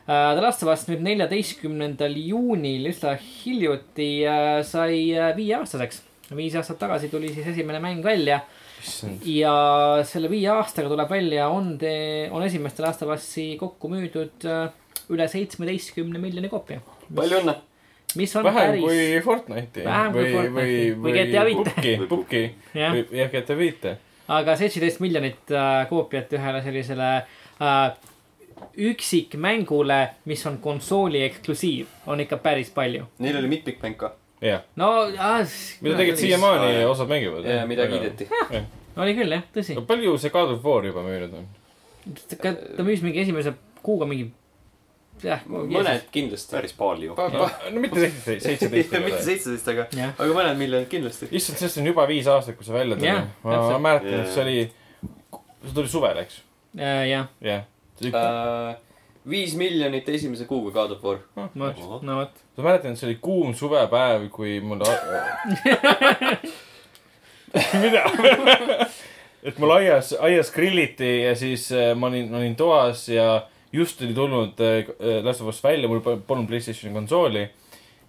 The 0.05 0.41
Last 0.41 0.63
of 0.65 0.71
Us 0.73 0.87
nüüd 0.89 1.03
neljateistkümnendal 1.05 2.15
juunil 2.17 2.89
üsna 2.89 3.13
hiljuti 3.21 4.09
äh, 4.25 4.61
sai 4.67 5.11
äh, 5.13 5.35
viieaastaseks. 5.37 6.07
viis 6.31 6.55
aastat 6.55 6.79
tagasi 6.79 7.09
tuli 7.11 7.33
siis 7.35 7.47
esimene 7.51 7.81
mäng 7.83 8.03
välja 8.03 8.39
issand, 8.81 9.25
ja 9.27 9.53
selle 10.07 10.29
viie 10.31 10.49
aastaga 10.53 10.91
tuleb 10.91 11.09
välja, 11.11 11.47
on 11.53 11.73
te, 11.81 11.93
on 12.31 12.45
esimeste 12.45 12.83
Last 12.85 13.03
of 13.05 13.13
Us'i 13.15 13.55
kokku 13.59 13.91
müüdud 13.91 14.47
äh, 14.49 14.69
üle 15.11 15.27
seitsmeteistkümne 15.31 16.21
miljoni 16.21 16.51
koopia. 16.51 16.81
palju 17.15 17.41
õnne. 17.41 17.57
mis 18.19 18.35
on 18.35 18.47
vähem 18.47 18.71
päris, 18.73 18.85
kui 18.85 19.25
Fortnite'i. 19.25 19.87
Vähem 19.87 20.15
kui 20.15 20.29
Fortnite'i. 20.35 20.93
Või 21.01 21.17
GTA 21.17 21.43
viite. 21.47 21.75
Pupki, 21.75 21.97
Pupki 22.09 22.45
jah, 22.75 22.95
või 22.95 23.21
jah, 23.21 23.33
GTA 23.33 23.59
viite. 23.59 23.97
aga 24.31 24.55
seitseteist 24.59 25.03
miljonit 25.03 25.53
äh, 25.55 25.83
koopiat 25.89 26.33
ühele 26.37 26.63
sellisele 26.65 27.11
äh, 27.17 27.83
üksikmängule, 28.77 30.01
mis 30.25 30.45
on 30.45 30.57
konsooli 30.63 31.23
eksklusiiv, 31.25 31.87
on 32.07 32.21
ikka 32.23 32.37
päris 32.37 32.69
palju. 32.73 33.07
Neil 33.19 33.39
oli 33.41 33.47
mitmikmäng 33.57 33.97
ka. 33.97 34.13
jah, 34.41 34.61
no 34.75 34.91
äh, 35.07 35.55
mida 35.81 35.97
tegelikult 35.97 36.19
siiamaani 36.25 36.85
osad 36.85 37.09
mängivad. 37.09 37.45
ja 37.45 37.65
mida. 37.69 37.87
kiideti. 37.87 38.27
oli 38.97 39.15
küll 39.17 39.37
jah, 39.37 39.47
tõsi. 39.55 39.77
palju 39.87 40.17
see 40.21 40.33
God 40.33 40.55
of 40.55 40.65
War 40.65 40.85
juba 40.85 41.03
müünud 41.05 41.41
on? 41.41 41.49
ta 42.29 42.53
ta 42.53 42.85
müüs 42.85 43.03
mingi 43.05 43.21
esimese 43.21 43.53
kuuga 43.85 44.07
mingi, 44.09 44.31
jah. 45.21 45.45
mõned 45.47 46.07
kindlasti. 46.13 46.55
päris 46.55 46.73
palju. 46.77 47.15
no 47.15 47.83
mitte 47.83 48.09
seitseteist, 48.25 48.67
mitte. 48.73 49.23
seitseteist, 49.29 49.73
aga, 49.75 49.87
aga 50.11 50.29
mõned 50.33 50.61
miljonid 50.61 50.89
kindlasti. 50.91 51.29
issand, 51.31 51.61
sellest 51.61 51.81
on 51.83 51.91
juba 51.93 52.07
viis 52.09 52.29
aastat, 52.31 52.57
kui 52.57 52.67
see 52.67 52.77
välja 52.77 52.97
tuli 52.97 53.13
ma 53.13 53.59
ma 53.69 53.81
mäletan, 53.89 54.23
et 54.23 54.33
see 54.33 54.45
oli, 54.45 54.61
see 55.67 55.75
tuli 55.77 55.91
suvel, 55.91 56.23
eks? 56.25 56.41
jah, 56.77 57.29
jah. 57.45 57.67
Äh, 59.21 59.29
viis 59.29 59.55
miljonit 59.55 60.09
esimese 60.09 60.45
kuuga 60.49 60.71
God 60.71 60.91
of 60.91 61.03
War. 61.03 61.17
no 61.35 61.49
no 62.01 62.15
vot. 62.17 62.31
ma 62.57 62.63
mäletan, 62.63 62.91
et 62.91 62.99
see 62.99 63.07
oli 63.11 63.19
kuum 63.21 63.53
suvepäev, 63.53 64.29
kui 64.33 64.59
mul. 64.59 64.81
mida? 67.81 68.03
et 69.47 69.57
mul 69.59 69.71
aias, 69.75 70.13
aias 70.19 70.51
grilliti 70.53 71.21
ja 71.23 71.35
siis 71.35 71.71
äh, 71.71 71.91
ma 71.95 72.07
olin, 72.11 72.33
olin 72.35 72.55
toas 72.55 73.07
ja 73.09 73.47
just 73.73 74.01
oli 74.01 74.13
tulnud 74.13 74.59
äh, 74.61 75.23
Last 75.23 75.41
of 75.41 75.47
Us 75.47 75.63
välja, 75.63 75.87
mul 75.89 76.01
pol- 76.05 76.21
polnud 76.27 76.47
Playstationi 76.47 76.93
konsooli. 76.95 77.49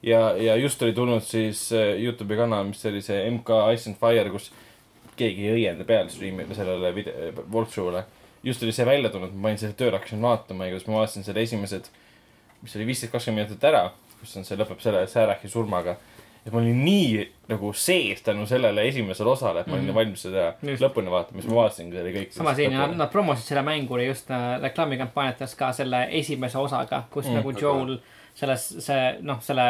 ja, 0.03 0.33
ja 0.37 0.57
just 0.57 0.83
oli 0.83 0.93
tulnud 0.93 1.23
siis 1.23 1.73
äh, 1.73 1.95
Youtube'i 2.03 2.37
kanal, 2.37 2.65
mis 2.71 2.87
oli 2.87 3.03
see 3.03 3.31
MK 3.31 3.49
Ice 3.75 3.91
and 3.91 3.99
Fire, 4.01 4.31
kus 4.31 4.51
keegi 5.17 5.47
ei 5.49 5.55
õienda 5.61 5.85
peale 5.85 6.11
striimile 6.11 6.55
sellele 6.57 6.95
video, 6.95 7.33
walkthrough'le. 7.53 8.05
Just 8.45 8.63
oli 8.63 8.73
see 8.75 8.87
välja 8.87 9.11
tulnud, 9.11 9.35
ma 9.35 9.49
panin 9.49 9.61
selle 9.61 9.77
tööle, 9.79 9.99
hakkasin 9.99 10.23
vaatama 10.23 10.67
ja 10.67 10.75
kuidas 10.75 10.89
ma 10.89 11.01
vaatasin 11.01 11.27
selle 11.27 11.45
esimesed, 11.47 11.91
mis 12.63 12.77
oli 12.79 12.89
viisteist, 12.89 13.13
kakskümmend 13.13 13.47
minutit 13.47 13.69
ära, 13.69 13.85
kus 14.21 14.35
on 14.39 14.47
see 14.47 14.59
lõpeb 14.59 14.83
selle 14.83 15.05
Särachi 15.11 15.51
surmaga. 15.51 15.97
ja 16.43 16.51
ma 16.51 16.59
olin 16.59 16.81
nii 16.85 17.27
nagu 17.53 17.69
sees 17.73 18.23
tänu 18.27 18.47
sellele 18.51 18.83
esimesele 18.89 19.31
osale, 19.31 19.61
et 19.61 19.67
ma 19.67 19.77
olin 19.77 19.85
mm 19.85 19.91
-hmm. 19.91 19.95
valmis 19.95 20.23
seda 20.23 20.55
Just. 20.63 20.83
lõpuni 20.83 21.11
vaatama, 21.11 21.41
siis 21.41 21.51
ma 21.51 21.61
vaatasingi, 21.61 21.93
see 21.95 22.03
oli 22.03 22.15
kõik. 22.17 22.33
sama 22.33 22.55
siin 22.55 22.73
ja 22.73 22.87
nad 22.87 23.11
promosid 23.11 23.45
selle 23.45 23.63
mänguri 23.63 24.07
just 24.07 24.31
äh, 24.31 24.61
reklaamikampaaniates 24.63 25.55
ka 25.55 25.73
selle 25.73 26.09
esimese 26.11 26.59
osaga, 26.59 27.03
kus 27.11 27.25
Mm, 27.25 27.31
mm, 27.31 27.37
nagu 27.37 27.51
Joel 27.61 27.99
selles, 28.35 28.63
see 28.81 29.01
noh, 29.23 29.41
selle 29.45 29.67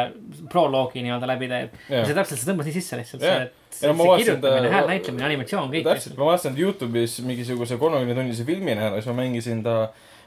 proloogi 0.51 1.01
nii-öelda 1.03 1.27
läbi 1.27 1.47
teeb. 1.51 1.73
Jah. 1.89 2.05
see 2.07 2.15
täpselt, 2.15 2.39
see 2.39 2.47
tõmbas 2.51 2.69
nii 2.69 2.75
sisse 2.77 2.97
lihtsalt, 2.99 3.21
Jah. 3.27 3.43
see, 3.43 3.51
Ja 3.73 3.89
see 3.89 3.93
vaatasin 3.97 4.23
kirjutamine, 4.25 4.67
ta- 4.69 4.73
hääl 4.77 4.87
näitlemine, 4.87 5.25
animatsioon, 5.25 5.69
kõik. 5.73 5.83
täpselt, 5.89 6.17
ma 6.17 6.25
vaatasin 6.31 6.57
Youtube'is 6.61 7.17
mingisuguse 7.25 7.77
kolmekümne 7.81 8.15
tunnise 8.21 8.45
filmina 8.47 8.81
ja 8.89 8.93
siis 9.01 9.09
ma 9.11 9.13
mängisin 9.23 9.63
ta 9.65 9.77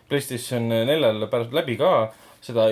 Playstation 0.08 0.68
neljal 0.68 1.24
pärast 1.30 1.52
läbi 1.56 1.76
ka. 1.80 2.12
seda 2.46 2.68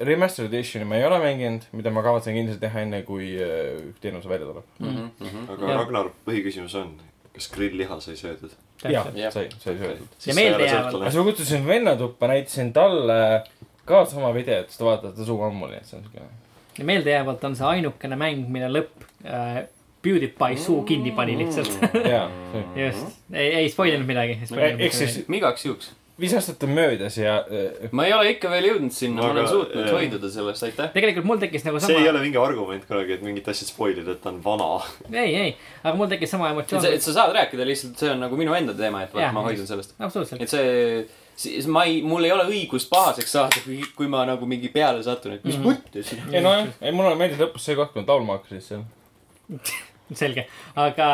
remastered 0.00 0.52
edition'i 0.54 0.86
ma 0.88 0.96
ei 0.96 1.04
ole 1.04 1.18
mänginud, 1.20 1.64
mida 1.76 1.90
ma 1.92 2.00
kavatsen 2.06 2.32
kindlasti 2.36 2.60
teha 2.62 2.80
enne, 2.86 3.02
kui 3.04 3.34
äh, 3.42 3.82
teenus 4.00 4.24
välja 4.30 4.46
tuleb. 4.46 4.64
Mhm. 4.78 5.08
aga 5.52 5.66
Jah. 5.72 5.80
Ragnar, 5.82 6.08
põhiküsimus 6.24 6.74
on, 6.80 6.94
kas 7.34 7.50
grillliha 7.52 7.98
sai 8.00 8.14
söödud? 8.16 8.54
jah 8.88 9.04
sai, 9.34 9.48
sai 9.58 9.74
söödud. 9.76 10.06
Ja 10.26 10.34
meeldejäävalt. 10.38 10.94
aga 10.94 11.10
siis 11.10 11.18
ma 11.18 11.24
kutsusin 11.32 11.66
venna 11.66 11.96
tuppa, 11.98 12.28
näitasin 12.30 12.72
talle 12.72 13.18
ka 13.88 14.04
sama 14.10 14.30
videot, 14.36 14.68
siis 14.68 14.80
ta 14.80 14.86
vaatas, 14.88 15.16
ta 15.16 15.26
suu 15.26 15.40
ammu, 15.48 15.70
nii 15.72 15.80
et 15.80 15.88
see 15.88 15.98
on 15.98 16.06
siuke. 16.06 16.28
ja 16.78 16.86
meeldejäävalt 16.92 17.44
on 17.48 17.58
see 17.58 17.66
ainukene 17.72 18.20
mäng, 18.20 18.46
mille 18.52 18.70
lõpp 18.78 19.08
äh, 19.26 19.66
PewDiePie 20.02 20.56
suu 20.56 20.82
kinni 20.86 21.10
pani 21.10 21.38
lihtsalt. 21.38 21.78
jaa, 22.12 22.28
just, 22.76 23.22
ei, 23.32 23.54
ei 23.62 23.70
spoil 23.72 23.96
inud 23.96 24.06
midagi. 24.08 24.38
ehk 24.78 24.94
siis 24.94 25.24
igaks 25.26 25.66
juhuks. 25.66 25.90
viis 26.18 26.32
aastat 26.34 26.62
on 26.66 26.72
möödas 26.74 27.14
ja 27.18 27.36
äh, 27.46 27.90
ma 27.94 28.06
ei 28.06 28.12
ole 28.14 28.32
ikka 28.32 28.50
veel 28.50 28.68
jõudnud 28.72 28.94
sinna, 28.94 29.22
ma 29.22 29.28
Aga, 29.28 29.34
olen 29.36 29.50
suutnud 29.52 29.84
jah. 29.84 29.92
hoiduda 29.94 30.30
sellest, 30.34 30.64
aitäh. 30.66 30.90
tegelikult 30.94 31.28
mul 31.30 31.38
tekkis 31.42 31.66
nagu 31.66 31.82
see 31.82 31.94
ei 31.94 32.00
sama, 32.00 32.10
ole 32.10 32.22
mingi 32.24 32.40
argument 32.42 32.88
kunagi, 32.88 33.14
et 33.18 33.22
mingit 33.26 33.50
asja 33.52 33.68
spoil 33.68 34.00
ida, 34.02 34.16
et 34.16 34.22
ta 34.22 34.32
on 34.32 34.40
vana. 34.42 34.70
ei, 35.12 35.30
ei, 35.44 35.52
aga 35.84 35.94
mul 35.98 36.10
tekkis 36.10 36.34
sama 36.34 36.50
emotsioon 36.54 36.88
et. 36.90 37.06
sa 37.06 37.14
saad 37.20 37.34
rääkida 37.38 37.66
lihtsalt, 37.66 37.98
see 38.02 38.10
on 38.14 38.22
nagu 38.26 38.38
minu 38.38 38.54
enda 38.58 38.74
teema, 38.78 39.04
et 39.06 39.14
vaat 39.14 39.34
ma 39.34 39.46
hoidun 39.46 39.70
sellest. 39.70 39.94
absoluutselt, 39.98 40.42
et 40.42 40.54
see, 40.54 41.06
siis 41.38 41.66
ma 41.70 41.84
ei, 41.86 42.00
mul 42.02 42.24
ei 42.26 42.32
ole 42.34 42.44
õigust 42.50 42.88
pahaseks 42.90 43.30
saada, 43.36 43.60
kui, 43.64 43.78
kui 43.96 44.08
ma 44.10 44.24
nagu 44.26 44.46
mingi 44.50 44.68
peale 44.74 45.02
satun, 45.06 45.36
et 45.36 45.44
mis 45.46 45.56
Mhm. 45.58 45.68
mõttes. 45.68 46.14
ei 46.34 46.40
nojah, 46.42 46.66
ei 46.82 46.92
mulle 46.92 47.14
meeldis 47.20 47.38
lõpus 47.38 47.62
see 47.68 47.76
koht, 47.78 47.92
kui 47.92 48.02
nad 48.02 48.08
laulma 48.10 48.38
hakkasid 48.40 48.62
seal. 48.62 48.82
selge, 50.22 50.46
aga 50.76 51.06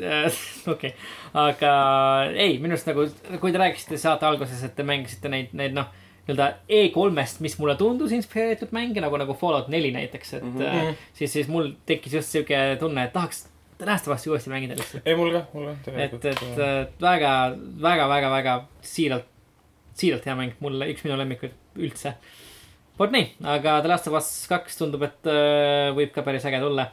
äh, 0.00 0.32
okei 0.72 0.90
okay., 0.90 0.92
aga 1.36 1.70
ei, 2.32 2.56
minu 2.58 2.72
arust 2.76 2.86
nagu, 2.88 3.04
kui 3.42 3.52
te 3.52 3.60
rääkisite 3.60 3.98
saate 4.00 4.24
alguses, 4.28 4.62
et 4.64 4.74
te 4.76 4.82
mängisite 4.88 5.28
neid, 5.32 5.50
neid 5.56 5.74
noh, 5.76 5.90
nii-öelda 6.26 6.46
E3-st, 6.72 7.42
mis 7.44 7.54
mulle 7.60 7.76
tundus 7.78 8.10
inspireeritud 8.16 8.72
mänge 8.74 9.02
nagu, 9.04 9.18
nagu 9.20 9.36
Fallout 9.38 9.68
neli 9.70 9.92
näiteks, 9.94 10.32
et 10.40 10.42
mm 10.42 10.56
Mhm. 10.56 10.80
-hmm. 10.88 10.94
siis, 11.14 11.32
siis 11.32 11.48
mul 11.52 11.70
tekkis 11.86 12.12
just 12.18 12.32
siuke 12.34 12.76
tunne, 12.80 13.04
et 13.04 13.12
tahaks 13.12 13.44
tänastevasti 13.78 14.30
uuesti 14.30 14.50
mängida 14.50 14.74
lihtsalt. 14.74 15.02
ei, 15.06 15.14
mul 15.16 15.30
ka, 15.32 15.42
mul 15.52 15.66
ka 15.84 15.90
et, 15.92 16.14
et 16.24 16.42
äh, 16.42 16.86
väga, 17.00 17.32
väga, 17.82 18.08
väga, 18.08 18.30
väga 18.30 18.54
siiralt, 18.82 19.24
siiralt 19.96 20.28
hea 20.28 20.36
mäng, 20.38 20.54
mulle 20.60 20.90
üks 20.92 21.04
minu 21.06 21.16
lemmikuid 21.20 21.56
üldse. 21.80 22.16
vot 22.98 23.12
nii, 23.12 23.34
aga 23.56 23.80
The 23.82 23.92
Last 23.92 24.08
of 24.10 24.16
Us 24.18 24.30
kaks 24.50 24.78
tundub, 24.80 25.04
et 25.06 25.28
äh, 25.30 25.90
võib 25.96 26.14
ka 26.14 26.24
päris 26.26 26.46
äge 26.48 26.60
tulla. 26.62 26.88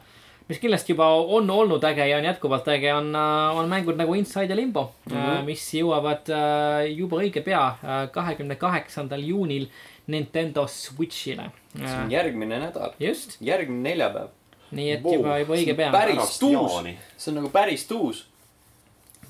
mis 0.48 0.60
kindlasti 0.60 0.92
juba 0.92 1.06
on 1.08 1.48
olnud 1.50 1.84
äge 1.88 2.04
ja 2.10 2.18
on 2.18 2.28
jätkuvalt 2.28 2.68
äge, 2.68 2.92
on, 2.92 3.14
on 3.16 3.68
mängud 3.68 3.96
nagu 3.96 4.14
Inside 4.14 4.52
ja 4.52 4.56
Limbo 4.56 4.92
mm. 5.06 5.16
-hmm. 5.16 5.42
mis 5.44 5.64
jõuavad 5.74 6.28
äh, 6.28 6.92
juba 6.92 7.22
õige 7.22 7.44
pea, 7.44 7.64
kahekümne 8.12 8.56
kaheksandal 8.56 9.24
juunil 9.24 9.68
Nintendo 10.06 10.66
Switch'ile. 10.66 11.50
see 11.78 11.96
on 12.04 12.10
järgmine 12.10 12.58
nädal, 12.60 12.92
just, 13.00 13.36
järgmine 13.40 13.88
neljapäev. 13.88 14.28
nii 14.70 14.90
et 14.90 15.02
Wow, 15.04 15.14
juba, 15.14 15.38
juba 15.38 15.54
õige 15.54 15.74
pea. 15.76 15.90
päris 15.92 16.38
tuus 16.38 16.72
see 17.16 17.30
on 17.32 17.40
nagu 17.40 17.50
päris 17.52 17.86
tuus. 17.88 18.26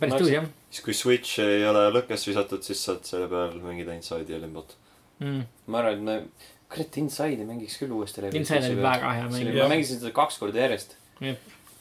Päris 0.05 0.23
tuus 0.23 0.33
jah 0.37 0.47
siis 0.75 0.83
kui 0.85 0.95
Switch 0.99 1.39
ei 1.45 1.63
ole 1.71 1.85
lõkkes 1.95 2.27
visatud, 2.27 2.63
siis 2.67 2.81
saad 2.89 3.05
selle 3.07 3.29
peal 3.31 3.55
mängida 3.63 3.95
Inside'i 3.95 4.35
ja 4.35 4.41
Limbot. 4.43 4.75
mm.. 5.23 5.43
ma 5.71 5.79
arvan, 5.83 5.95
et 5.95 6.03
me, 6.09 6.49
kurat, 6.73 6.97
Inside'i 6.99 7.47
mängiks 7.47 7.77
küll 7.79 7.93
uuesti 7.95 8.25
läbi. 8.25 8.41
Inside 8.43 8.73
oli 8.73 8.81
väga 8.83 9.13
hea 9.19 9.29
mäng. 9.31 9.51
ma 9.61 9.69
mängisin 9.71 10.01
seda 10.03 10.11
kaks 10.17 10.39
korda 10.43 10.65
järjest. 10.65 10.97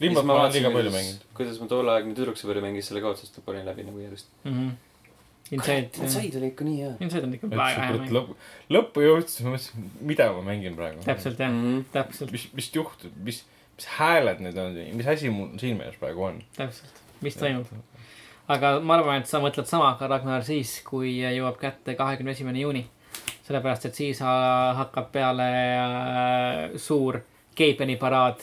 limbot 0.04 0.26
ma 0.30 0.36
olen 0.44 0.54
liiga 0.54 0.70
palju 0.74 0.92
mänginud. 0.94 1.24
kuidas 1.38 1.58
mu 1.62 1.68
tolleaegne 1.72 2.14
tüdruksõber 2.18 2.60
mängis 2.66 2.90
selle 2.92 3.02
ka 3.02 3.14
otsast, 3.16 3.40
panin 3.46 3.66
läbi 3.70 3.86
nagu 3.88 4.04
järjest. 4.04 4.30
Mhm. 4.44 4.74
Inside, 5.54 5.90
Inside 6.02 6.38
oli 6.40 6.48
ikka 6.54 6.66
nii 6.66 6.78
hea. 6.82 6.92
Inside 7.04 7.28
on 7.28 7.34
ikka 7.36 7.50
väga 7.52 7.66
hea 7.76 7.96
mäng. 7.98 8.14
lõppu, 8.16 8.36
lõppu 8.74 9.02
jõudis, 9.04 9.40
ma 9.44 9.56
mõtlesin, 9.56 9.90
mida 10.12 10.30
ma 10.38 10.42
mängin 10.52 10.78
praegu. 10.78 11.02
täpselt 11.06 11.42
jah, 11.42 11.50
Mhm. 11.52 11.82
täpselt, 11.94 12.32
mis, 12.32 12.46
mis 12.54 12.70
juhtub, 12.78 13.18
mis, 13.26 13.42
mis 13.78 13.90
hääled 13.98 14.40
need 14.46 14.58
on, 14.58 14.78
mis 14.98 15.08
asi 15.08 15.30
mul 15.34 15.58
silme 15.62 15.90
ees 15.90 15.98
praegu 16.02 16.24
on? 16.30 16.40
täpselt, 16.58 17.02
mis 17.22 17.36
toimub. 17.42 17.68
Aga 18.48 18.80
ma 18.80 18.98
arvan, 18.98 19.22
et 19.22 19.28
sa 19.30 19.40
mõtled 19.44 19.68
sama 19.70 19.94
Ragnar 20.02 20.44
siis, 20.44 20.82
kui 20.88 21.18
jõuab 21.22 21.58
kätte 21.62 21.96
kahekümne 21.96 22.32
esimene 22.32 22.60
juuni. 22.60 22.86
sellepärast, 23.44 23.86
et 23.86 23.96
siis 23.96 24.20
ha- 24.24 24.74
hakkab 24.78 25.12
peale 25.12 25.48
äh, 25.78 26.78
suur 26.78 27.20
Geibeni 27.56 27.96
paraad 27.96 28.40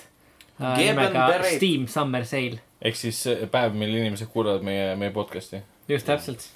äh, 0.60 0.77
nimega. 0.78 1.43
Steam 1.56 1.86
Summer 1.89 2.24
Sale. 2.24 2.60
ehk 2.82 2.97
siis 2.97 3.24
päev, 3.51 3.74
mil 3.74 3.94
inimesed 3.94 4.28
kuulavad 4.32 4.62
meie, 4.62 4.97
meie 4.97 5.10
podcast'i. 5.10 5.62
just 5.89 6.06
täpselt, 6.06 6.48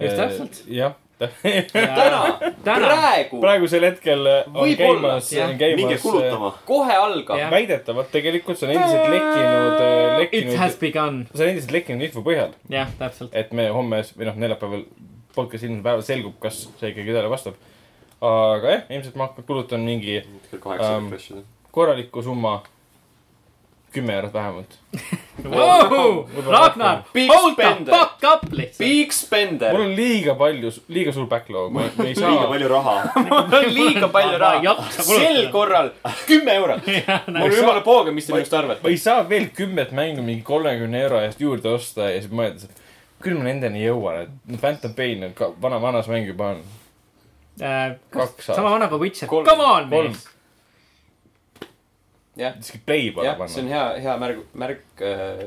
just 0.00 0.16
täpselt. 0.16 0.62
jah, 0.68 0.94
täna, 1.16 2.18
praegu, 2.64 3.38
praegusel 3.40 3.86
hetkel 3.88 4.26
on 4.28 4.72
käimas, 4.76 5.30
jah. 5.32 5.54
käimas 5.56 5.80
minge 5.80 5.98
kulutama. 6.02 6.50
kohe 6.68 6.96
algab 7.00 7.40
väidetavalt 7.54 8.10
tegelikult 8.12 8.60
see 8.60 8.68
on 8.68 8.74
endiselt 8.74 9.08
lekkinud, 9.14 9.78
it 10.26 10.50
has 10.60 10.76
lekkinud, 10.76 10.80
begun, 10.82 11.18
see 11.32 11.46
on 11.46 11.52
endiselt 11.54 11.72
lekkinud 11.78 12.04
info 12.08 12.24
põhjal, 12.26 12.52
jah, 12.72 12.92
täpselt. 13.00 13.32
et 13.32 13.54
me 13.56 13.68
homme 13.72 14.02
või 14.12 14.28
noh, 14.28 14.36
neljapäeval 14.44 14.84
podcast'i 15.36 15.70
ilmumise 15.70 15.86
päeval 15.88 16.04
selgub, 16.04 16.36
kas 16.42 16.66
see 16.80 16.92
ikkagi 16.92 17.16
tõele 17.16 17.32
vastab. 17.32 17.56
aga 18.20 18.74
jah, 18.74 18.86
ilmselt 18.98 19.16
ma 19.16 19.30
hakkan, 19.30 19.48
kulutan 19.48 19.88
mingi 19.88 20.20
kell 20.50 20.60
kaheksa 20.60 20.92
Ähm, 20.98 21.10
refresh 21.12 21.32
ida. 21.32 21.46
korraliku 21.72 22.24
summa 22.24 22.58
kümme 23.96 24.14
eurot 24.18 24.34
vähemalt. 24.34 24.76
Ragnar, 26.56 27.02
Big 27.14 27.30
hold 27.32 27.56
the 27.56 27.62
spender. 27.62 27.92
fuck 27.92 28.24
up 28.32 28.52
lihtsalt. 28.52 28.78
Big 28.78 29.12
spender 29.12 29.72
mul. 29.72 29.80
on 29.86 29.94
liiga 29.96 30.34
palju, 30.38 30.70
liiga 30.92 31.12
suur 31.16 31.26
backlog, 31.30 31.72
ma 31.72 31.86
ma 31.96 32.06
ei 32.06 32.14
liiga 32.14 32.20
saa. 32.20 32.48
palju 32.52 32.68
raha. 32.72 32.96
liiga 33.78 34.08
palju 34.08 34.38
Ma 34.38 34.52
ei 34.54 34.64
raha 34.64 34.88
sel 34.96 35.42
korral 35.52 35.92
kümme 36.26 36.56
eurot. 36.60 36.88
mul 37.40 37.56
jumala 37.56 37.84
pooga, 37.86 38.14
mis 38.16 38.28
te 38.28 38.34
minust 38.36 38.52
ma 38.52 38.62
arvate. 38.62 38.88
ei 38.90 38.98
saa 39.00 39.26
veel 39.28 39.48
kümmet 39.56 39.92
mängu 39.96 40.24
mingi 40.26 40.44
kolmekümne 40.46 41.02
euro 41.08 41.20
eest 41.24 41.40
juurde 41.40 41.72
osta 41.76 42.10
ja 42.10 42.20
siis 42.20 42.32
mõeldes, 42.32 42.68
et 42.68 42.82
küll 43.24 43.38
ma 43.38 43.48
nendeni 43.48 43.84
jõuan, 43.86 44.26
et 44.26 44.60
Phantom 44.60 44.94
Pain 44.96 45.24
on 45.28 45.36
ka 45.36 45.52
vana, 45.62 45.80
vanas 45.82 46.08
mäng 46.12 46.28
juba 46.28 46.54
on. 46.56 46.64
Kaks 48.12 48.52
sama 48.52 48.70
vana 48.70 48.88
kui 48.92 49.06
Witcher. 49.06 49.28
Come 49.28 49.64
on, 49.64 49.88
mees., 49.88 50.26
isegi 52.36 52.80
play 52.84 53.10
pole 53.16 53.26
jah, 53.30 53.38
see 53.48 53.62
on 53.64 53.68
hea, 53.72 53.84
hea 54.04 54.16
märg, 54.20 54.42
märk, 54.54 54.82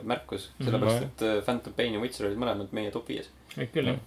märkus, 0.10 0.50
sellepärast 0.64 1.02
Mhm. 1.04 1.10
et 1.12 1.22
äh, 1.28 1.42
Phantom 1.46 1.74
Pain 1.78 1.94
ja 1.94 2.00
Witcher 2.02 2.28
olid 2.30 2.40
mõlemad 2.42 2.72
meie 2.74 2.92
top 2.92 3.08
viies. 3.12 3.30
võib 3.58 3.72
küll 3.76 3.92
jah. 3.92 4.00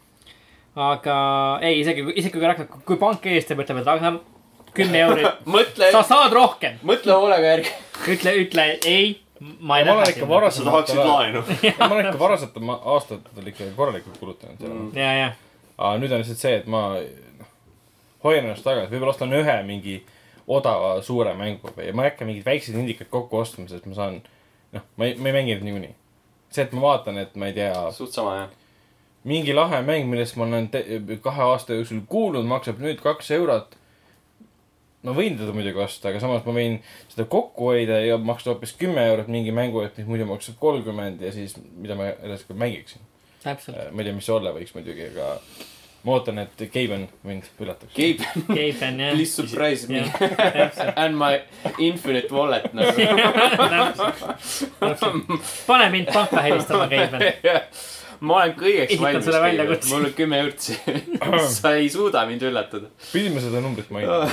aga 0.77 1.17
ei, 1.63 1.81
isegi, 1.81 2.05
isegi 2.17 2.33
kui 2.39 2.47
Ragnar, 2.47 2.67
kui 2.87 2.97
pank 3.01 3.27
ees 3.27 3.45
teeb, 3.49 3.61
ütleb, 3.65 3.83
et 3.83 3.87
Ragnar, 3.87 4.19
kümme 4.75 4.99
eurot, 5.05 5.43
sa, 5.93 6.03
saad 6.03 6.33
rohkem. 6.33 6.79
mõtle 6.89 7.13
hoolega 7.19 7.51
järgi. 7.57 7.75
ütle, 8.17 8.33
ütle 8.47 8.65
ei, 8.89 9.19
ma 9.61 9.79
ei 9.79 9.85
lähe 9.87 10.07
ikka 10.15 10.27
sinna. 10.27 10.51
sa 10.51 10.65
tahaksid, 10.71 10.97
laenu. 11.05 11.43
ma 11.79 11.89
olen 11.91 12.07
ikka 12.09 12.19
varasematel 12.19 12.63
ma- 12.71 12.81
aastatel 12.95 13.47
ikka 13.53 13.65
korralikult 13.77 14.19
kulutanud 14.19 14.59
sellele. 14.59 14.89
ja, 14.99 15.13
ja, 15.19 15.29
aga 15.79 15.99
nüüd 16.01 16.13
on 16.17 16.23
lihtsalt 16.25 16.39
see, 16.43 16.57
et 16.63 16.67
ma 16.67 16.83
noh, 16.97 17.53
hoian 18.25 18.45
ennast 18.49 18.65
tagasi, 18.65 18.91
võib-olla 18.95 19.13
ostan 19.15 19.33
ühe 19.39 19.57
mingi 19.69 20.01
odava 20.47 20.95
suure 21.03 21.35
mängu 21.39 21.71
või 21.77 21.89
ja 21.89 21.97
ma 21.97 22.07
ei 22.07 22.13
hakka 22.13 22.27
mingeid 22.27 22.47
väikseid 22.47 22.79
indikaid 22.79 23.11
kokku 23.13 23.39
ostma, 23.43 23.69
sest 23.71 23.87
ma 23.87 23.99
saan, 23.99 24.19
noh, 24.75 24.87
ma 24.97 25.09
ei, 25.09 25.15
ma 25.19 25.31
ei 25.31 25.37
mängi 25.39 25.55
neid 25.55 25.67
niikuinii. 25.69 25.95
see, 26.53 26.65
et 26.65 26.73
ma 26.77 26.83
vaatan, 26.87 27.19
et 27.23 27.37
ma 27.37 27.49
ei 27.49 27.57
tea, 27.57 27.77
suht 27.97 28.15
sama 28.17 28.35
jah. 28.37 28.57
mingi 29.25 29.55
lahe 29.55 29.83
mäng, 29.87 30.09
millest 30.11 30.37
ma 30.37 30.49
olen 30.49 30.69
kahe 31.23 31.47
aasta 31.47 31.79
jooksul 31.79 32.03
kuulnud, 32.09 32.49
maksab 32.49 32.83
nüüd 32.83 33.01
kaks 33.03 33.31
eurot. 33.39 33.77
ma 35.03 35.15
võin 35.17 35.39
teda 35.39 35.55
muidugi 35.55 35.83
osta, 35.83 36.11
aga 36.11 36.21
samas 36.23 36.45
ma 36.47 36.57
võin 36.57 36.81
seda 37.09 37.27
kokku 37.31 37.73
hoida 37.73 38.01
ja 38.03 38.19
maksta 38.19 38.53
hoopis 38.53 38.75
kümme 38.79 39.07
eurot 39.13 39.31
mingi 39.31 39.55
mängu 39.55 39.83
eest, 39.83 39.99
mis 39.99 40.11
muidu 40.11 40.27
maksab 40.31 40.59
kolmkümmend 40.63 41.23
ja 41.23 41.33
siis, 41.35 41.57
mida 41.77 41.99
ma 41.99 42.13
edasi 42.15 42.55
mängiksin. 42.55 43.03
täpselt. 43.43 43.79
ma 43.93 44.03
ei 44.03 44.11
tea, 44.11 44.19
mis 44.19 44.27
see 44.27 44.35
olla 44.35 44.55
võiks 44.55 44.75
muidugi, 44.75 45.11
aga 45.15 45.37
ma 46.03 46.17
ootan, 46.17 46.39
et 46.43 46.63
Gaben 46.73 47.07
mind 47.27 47.49
üllataks. 47.63 47.95
Gabe, 47.95 48.27
Gaben 48.59 49.01
jah. 49.05 49.15
please 49.15 49.35
surprise 49.35 49.89
me 49.89 50.03
and 50.97 51.19
my 51.19 51.41
infinite 51.79 52.31
wallet 52.35 52.73
nagu. 52.75 52.93
pane 55.67 55.91
mind 55.95 56.13
panka 56.13 56.43
helistama, 56.43 56.89
Gaben. 56.91 57.23
ma 58.27 58.39
olen 58.39 58.53
kõigeks 58.55 58.93
Esitan 58.95 59.07
valmis 59.07 59.25
sulle. 59.27 59.39
väljakutse. 59.43 59.91
mul 59.91 60.05
on 60.07 60.13
kümme 60.19 60.43
ürtsi. 60.47 60.77
sa 61.51 61.73
ei 61.79 61.89
suuda 61.91 62.23
mind 62.29 62.45
üllatada. 62.47 62.91
pidime 63.13 63.43
seda 63.43 63.63
numbrit 63.65 63.91
mainima. 63.95 64.29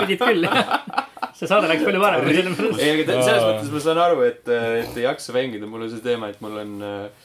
pidid 0.00 0.22
küll, 0.22 0.46
jah. 0.48 0.72
see 1.34 1.50
saade 1.50 1.70
läks 1.70 1.84
palju 1.86 2.02
paremini 2.02 2.42
selle 2.42 2.72
ei, 2.82 3.04
aga 3.04 3.20
selles 3.20 3.46
mõttes 3.46 3.70
ma 3.74 3.84
saan 3.86 4.02
aru, 4.06 4.24
et, 4.26 4.42
et 4.50 4.98
ei 4.98 5.06
jaksa 5.06 5.34
mängida, 5.36 5.70
mul 5.70 5.86
on 5.86 5.92
see 5.94 6.02
teema, 6.02 6.30
et 6.34 6.42
mul 6.42 6.58
on 6.64 6.74
äh, 6.82 7.23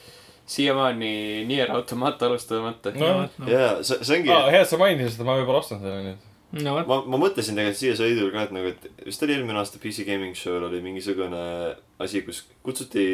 siiamaani 0.50 1.12
Nier 1.50 1.72
Automata 1.72 2.26
alustamata. 2.26 2.94
no, 2.96 3.12
jaa, 3.48 3.84
see, 3.84 4.00
see 4.02 4.20
ongi, 4.20 4.34
hea, 4.34 4.64
et 4.64 4.72
sa 4.72 4.80
mainisid 4.82 5.18
seda, 5.18 5.28
ma 5.28 5.38
võib-olla 5.40 5.62
ostan 5.62 5.84
selle 5.84 6.00
nüüd. 6.08 6.24
no 6.66 6.78
ma, 6.90 7.02
ma 7.06 7.20
mõtlesin 7.22 7.60
tegelikult 7.60 7.82
siia 7.82 7.98
sõidul 8.00 8.32
ka, 8.34 8.48
et 8.48 8.56
nagu, 8.56 8.72
et 8.74 9.06
vist 9.06 9.26
oli 9.26 9.38
eelmine 9.38 9.62
aasta 9.62 9.82
PC 9.82 10.08
Gaming 10.08 10.38
Show'l 10.38 10.66
oli 10.72 10.82
mingisugune 10.86 11.44
asi, 12.02 12.24
kus 12.26 12.48
kutsuti 12.66 13.06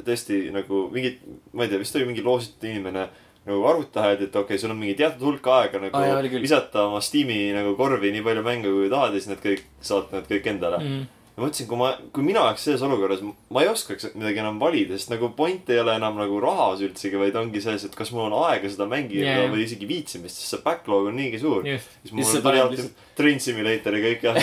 tõesti 0.00 0.46
nagu 0.54 0.86
mingid, 0.94 1.20
ma 1.52 1.66
ei 1.66 1.72
tea, 1.72 1.82
vist 1.82 1.98
oli 1.98 2.08
mingi 2.08 2.24
loositud 2.24 2.70
inimene 2.70 3.10
nagu 3.42 3.64
öeldi, 3.66 3.90
et 3.98 4.36
okei 4.36 4.42
okay,, 4.44 4.60
sul 4.60 4.70
on 4.72 4.78
mingi 4.78 4.94
teatud 4.98 5.24
hulk 5.26 5.48
aega 5.50 5.80
nagu 5.82 5.98
oli 5.98 6.30
küll. 6.30 6.44
visata 6.44 6.86
oma 6.86 7.00
Steam'i 7.02 7.50
nagu 7.56 7.74
korvi 7.78 8.12
nii 8.14 8.22
palju 8.24 8.44
mänge 8.46 8.70
kui 8.70 8.90
tahad 8.92 9.16
ja 9.16 9.20
siis 9.20 9.32
need 9.32 9.42
kõik, 9.42 9.64
saad 9.82 10.14
need 10.14 10.28
kõik 10.30 10.48
endale 10.54 10.78
mm.. 10.78 11.08
Ma 11.32 11.46
mõtlesin, 11.46 11.64
kui 11.64 11.78
ma, 11.80 11.86
kui 12.12 12.24
mina 12.26 12.42
oleks 12.44 12.66
selles 12.66 12.82
olukorras, 12.84 13.22
ma 13.24 13.62
ei 13.64 13.70
oskaks 13.70 14.10
midagi 14.12 14.42
enam 14.42 14.58
valida, 14.60 14.98
sest 15.00 15.08
nagu 15.14 15.30
point 15.32 15.70
ei 15.72 15.78
ole 15.80 15.94
enam 15.96 16.18
nagu 16.20 16.36
rahas 16.44 16.82
üldsegi, 16.84 17.16
vaid 17.16 17.38
ongi 17.40 17.62
selles, 17.64 17.86
et 17.88 17.94
kas 17.96 18.10
mul 18.12 18.26
on 18.26 18.34
aega 18.50 18.68
seda 18.68 18.84
mängida 18.90 19.24
yeah. 19.24 19.48
või 19.48 19.64
isegi 19.64 19.88
viitsimist, 19.88 20.36
sest 20.36 20.52
see 20.52 20.60
backlog 20.60 21.08
on 21.08 21.16
niigi 21.16 21.40
suur. 21.40 21.64
just. 21.64 21.88
siis 22.02 22.12
mul 22.12 22.20
Lihtsalt 22.20 22.44
tuli 22.44 22.60
alati 22.60 22.84
Train 23.16 23.40
Simulator 23.40 23.96
ja 23.96 24.02
kõik 24.04 24.26
jah. 24.28 24.36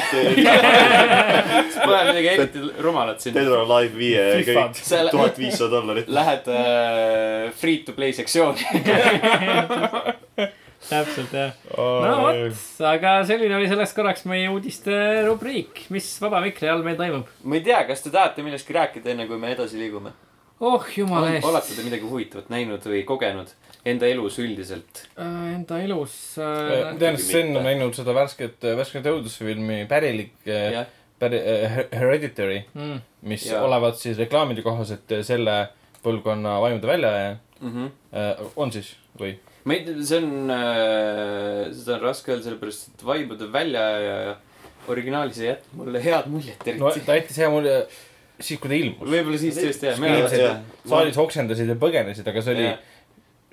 Pole 1.85 1.99
midagi 2.09 2.31
eriti 2.33 2.65
rumalat 2.81 3.21
siin. 3.21 3.37
Dead 3.37 3.53
or 3.53 3.61
Alive 3.67 3.93
viie 3.93 4.25
ja 4.25 4.39
kõik 4.49 4.81
tuhat 5.13 5.37
viissada 5.37 5.75
dollarit. 5.77 6.09
Lähed 6.09 6.49
äh, 6.53 7.51
free 7.61 7.83
to 7.85 7.93
play 7.97 8.17
sektsiooni. 8.17 8.65
täpselt 10.87 11.33
jah. 11.35 11.53
no 11.75 12.15
vot, 12.23 12.63
aga 12.87 13.17
selline 13.27 13.57
oli 13.57 13.67
selleks 13.71 13.93
korraks 13.97 14.25
meie 14.29 14.49
uudiste 14.53 14.95
rubriik, 15.27 15.85
mis 15.93 16.07
vaba 16.23 16.41
mikri 16.45 16.69
all 16.71 16.83
meil 16.85 16.97
toimub. 16.99 17.27
ma 17.43 17.59
ei 17.59 17.65
tea, 17.65 17.83
kas 17.89 18.05
te 18.05 18.13
tahate 18.13 18.45
millestki 18.45 18.75
rääkida, 18.77 19.13
enne 19.13 19.27
kui 19.29 19.39
me 19.41 19.51
edasi 19.55 19.79
liigume? 19.81 20.13
oh 20.59 20.85
jumala 20.95 21.33
eest. 21.35 21.47
olete 21.47 21.75
te 21.75 21.83
midagi 21.87 22.07
huvitavat 22.07 22.49
näinud 22.53 22.85
või 22.91 23.03
kogenud 23.07 23.51
enda 23.87 24.07
elus 24.11 24.39
üldiselt? 24.43 25.03
Enda 25.17 25.81
elus 25.83 26.15
ma 26.39 26.47
äh,. 26.93 26.95
tean, 26.99 27.15
et 27.15 27.23
Sten 27.23 27.51
on 27.55 27.67
näinud 27.67 27.95
seda 27.95 28.15
värsket, 28.15 28.63
värsket 28.79 29.07
õudusfilmi 29.11 29.83
Pärilik, 29.91 30.33
jah, 30.47 30.87
Päri-, 31.19 31.43
Hereditary, 31.91 32.63
Mm. 32.73 33.01
mis 33.27 33.45
Jaa. 33.49 33.63
olevat 33.67 33.97
siis 33.99 34.17
reklaamide 34.17 34.63
kohaselt 34.63 35.11
selle 35.27 35.55
põlvkonna 36.03 36.59
vaimude 36.63 36.87
väljajääja. 36.87 37.37
on 38.55 38.71
siis 38.71 38.93
või? 39.19 39.35
Ma 39.67 39.75
ei 39.75 40.03
see 40.07 40.21
on 40.21 40.53
äh,, 40.55 41.63
seda 41.75 41.97
on 41.97 42.05
raske 42.07 42.31
öelda, 42.33 42.45
sellepärast 42.47 42.93
et 42.93 43.03
vaibude 43.05 43.49
välja 43.53 43.87
ja, 44.03 44.19
ja 44.29 44.37
originaalis 44.89 45.41
ei 45.41 45.51
jätnud 45.51 45.81
mulle 45.81 46.03
head 46.03 46.29
muljet 46.31 46.69
no 46.79 46.91
eriti 46.91 47.05
ta 47.07 47.17
jättis 47.19 47.41
hea 47.41 47.49
mulje 47.53 47.75
siis, 48.39 48.59
kui 48.59 48.69
ta 48.71 48.77
ilmus. 48.77 49.03
võib-olla 49.03 49.41
siis 49.41 49.59
tõesti 49.59 49.89
jah, 49.91 50.61
saalis 50.87 51.19
oksendasid 51.19 51.73
ja 51.73 51.77
põgenesid, 51.79 52.27
aga 52.31 52.43
see 52.45 52.55
oli, 52.55 52.67
Jah. 52.69 52.95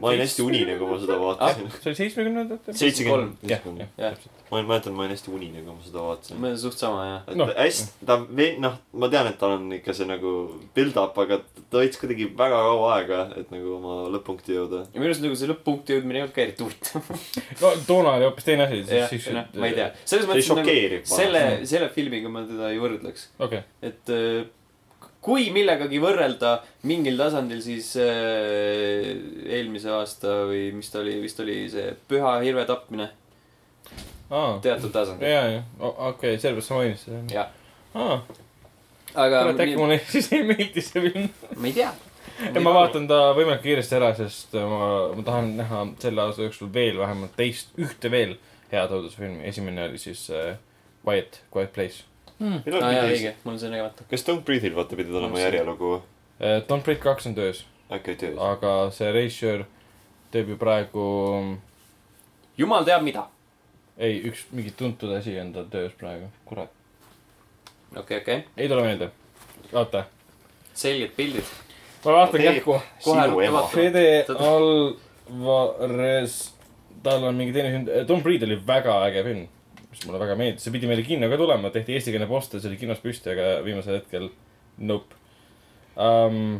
Ma 0.00 0.08
olin 0.10 0.20
hästi 0.20 0.44
unine, 0.44 0.76
kui 0.76 0.88
ma 0.90 0.96
seda 1.00 1.16
vaatasin. 1.20 1.68
see 1.72 1.90
oli 1.90 1.98
seitsmekümnendatel. 2.00 2.76
seitsekümmend. 2.76 3.44
jah, 3.48 3.62
ma 3.64 3.84
jah, 3.84 4.18
jah, 4.50 4.64
mäletan, 4.68 4.92
ma 4.96 5.04
olin 5.04 5.14
hästi 5.14 5.30
unine, 5.32 5.62
kui 5.64 5.72
ma 5.72 5.84
seda 5.84 6.02
vaatasin. 6.04 6.40
ma 6.40 6.50
olen 6.50 6.58
suht 6.60 6.82
sama 6.82 7.06
jah. 7.06 7.22
et 7.32 7.38
no. 7.40 7.46
hästi, 7.56 7.86
ta 8.10 8.18
ve-, 8.40 8.50
noh, 8.60 8.76
ma 8.92 9.08
tean, 9.12 9.30
et 9.30 9.38
tal 9.40 9.54
on 9.56 9.70
ikka 9.78 9.94
see 9.96 10.08
nagu 10.10 10.32
build-up, 10.76 11.16
aga 11.24 11.40
ta 11.56 11.80
võttis 11.80 12.02
kuidagi 12.02 12.28
väga 12.38 12.60
kaua 12.68 12.90
aega, 12.98 13.22
et 13.40 13.54
nagu 13.54 13.72
oma 13.78 13.96
lõpp-punkti 14.12 14.58
jõuda. 14.58 14.82
ja 14.90 15.00
minu 15.00 15.10
arust 15.10 15.24
nagu 15.24 15.40
see 15.40 15.50
lõpp-punkti 15.52 15.96
jõudmine 15.96 16.20
ei 16.20 16.26
olnud 16.26 16.36
ka 16.36 16.44
eriti 16.44 16.66
huvitav. 16.66 17.10
no 17.62 17.72
toona 17.88 18.18
oli 18.18 18.28
hoopis 18.28 18.50
teine 18.50 18.68
asi. 18.68 18.82
jah, 19.00 19.16
noh, 19.38 19.48
ma 19.56 19.72
ei 19.72 19.78
tea. 19.80 19.88
selles 20.04 20.28
mõttes 20.28 20.52
nagu 20.60 20.76
selle, 21.16 21.46
selle 21.72 21.88
filmiga 21.96 22.32
ma 22.32 22.44
teda 22.44 22.68
ei 22.74 22.84
võrdleks. 22.84 23.30
okei, 23.48 23.64
et 23.86 24.12
äh, 24.12 24.44
kui 25.26 25.48
millegagi 25.54 25.98
võrrelda 26.02 26.60
mingil 26.86 27.18
tasandil, 27.18 27.60
siis 27.64 27.92
äh, 27.98 29.12
eelmise 29.50 29.90
aasta 29.96 30.42
või 30.46 30.68
mis 30.76 30.90
ta 30.92 31.02
oli, 31.02 31.18
vist 31.24 31.40
oli 31.42 31.64
see 31.72 31.92
Püha 32.08 32.36
hirve 32.44 32.66
tapmine 32.68 33.10
aa, 34.30 34.58
teatud 34.62 34.92
tasandil. 34.94 35.28
ja, 35.28 35.44
ja, 35.56 35.62
okei, 36.12 36.38
sellepärast 36.38 36.70
sa 36.70 36.78
mainisid 36.78 37.08
seda. 37.10 37.22
jah, 37.34 37.50
aa, 37.98 38.20
aga 39.14 39.44
kurat, 39.48 39.64
äkki 39.66 39.78
mulle 39.80 40.00
siis 40.14 40.30
ei 40.36 40.44
meeldi 40.46 40.84
see 40.84 41.08
film. 41.08 41.30
ma 41.56 41.70
ei 41.70 41.76
tea. 41.80 41.92
ja 42.46 42.62
ma 42.62 42.74
vaatan 42.78 43.10
ta 43.10 43.22
võimalikult 43.32 43.66
kiiresti 43.66 43.98
ära, 43.98 44.12
sest 44.18 44.54
ma, 44.60 44.90
ma 45.16 45.26
tahan 45.26 45.54
näha 45.62 45.86
selle 46.02 46.26
aasta 46.26 46.46
jooksul 46.46 46.70
veel 46.74 47.00
vähemalt 47.02 47.34
teist, 47.38 47.74
ühte 47.80 48.12
veel 48.14 48.38
head 48.70 48.94
õudusfilmi. 48.94 49.42
esimene 49.50 49.88
oli 49.90 49.98
siis 50.02 50.28
äh, 50.30 50.54
Quiet, 51.02 51.42
Quiet 51.54 51.74
Place 51.74 52.06
millal 52.38 52.82
aa 52.82 52.92
jaa, 52.92 53.02
pidi 53.06 53.14
õige, 53.16 53.32
mul 53.44 53.52
on 53.54 53.58
see 53.60 53.70
nägemata. 53.72 54.04
kas 54.10 54.24
Don't 54.28 54.42
Breathe'il 54.48 54.74
vaata 54.76 54.96
pidi 54.98 55.10
olema 55.16 55.38
järjelugu 55.40 55.90
äh,. 56.40 56.62
Don't 56.68 56.82
Breathe 56.84 57.02
kaks 57.02 57.26
on 57.30 57.34
töös, 57.34 57.58
äkki 57.92 58.10
oli 58.12 58.18
töös? 58.20 58.38
aga 58.48 58.72
see 58.92 59.12
režissöör 59.12 59.64
teeb 60.34 60.48
ju 60.52 60.56
praegu, 60.60 61.04
jumal 62.58 62.84
teab 62.84 63.02
mida. 63.06 63.22
ei, 63.98 64.20
üks 64.28 64.44
mingi 64.52 64.70
tuntud 64.76 65.10
asi 65.16 65.38
on 65.40 65.52
tal 65.54 65.64
töös 65.72 65.92
praegu, 65.96 66.26
kurat, 66.44 66.70
okei, 67.96 68.18
okei, 68.20 68.44
ei 68.56 68.68
tule 68.68 68.82
meelde. 68.84 69.10
oota, 69.72 70.04
selged 70.74 71.10
pildid. 71.16 71.44
ma 72.04 72.12
vaatan 72.20 72.40
kähku. 72.50 72.72
Fede 73.72 74.24
Alvarez, 74.36 76.32
tal 77.02 77.24
on 77.24 77.34
mingi 77.40 77.52
teine 77.56 77.70
film, 77.72 77.84
Don't 78.08 78.22
Breathe 78.22 78.44
oli 78.46 78.60
väga 78.66 79.04
äge 79.08 79.22
film, 79.24 79.48
mis 79.96 80.06
mulle 80.06 80.20
väga 80.20 80.36
meeldis, 80.38 80.64
see 80.66 80.74
pidi 80.74 80.88
meile 80.90 81.04
kinno 81.06 81.28
ka 81.32 81.38
tulema, 81.40 81.70
tehti 81.72 81.96
eestikeelne 81.96 82.28
poster, 82.28 82.60
see 82.60 82.70
oli 82.70 82.80
kinos 82.80 83.00
püsti, 83.04 83.32
aga 83.32 83.46
viimasel 83.64 84.00
hetkel 84.00 84.28
nope 84.84 85.16
um,. 85.96 86.58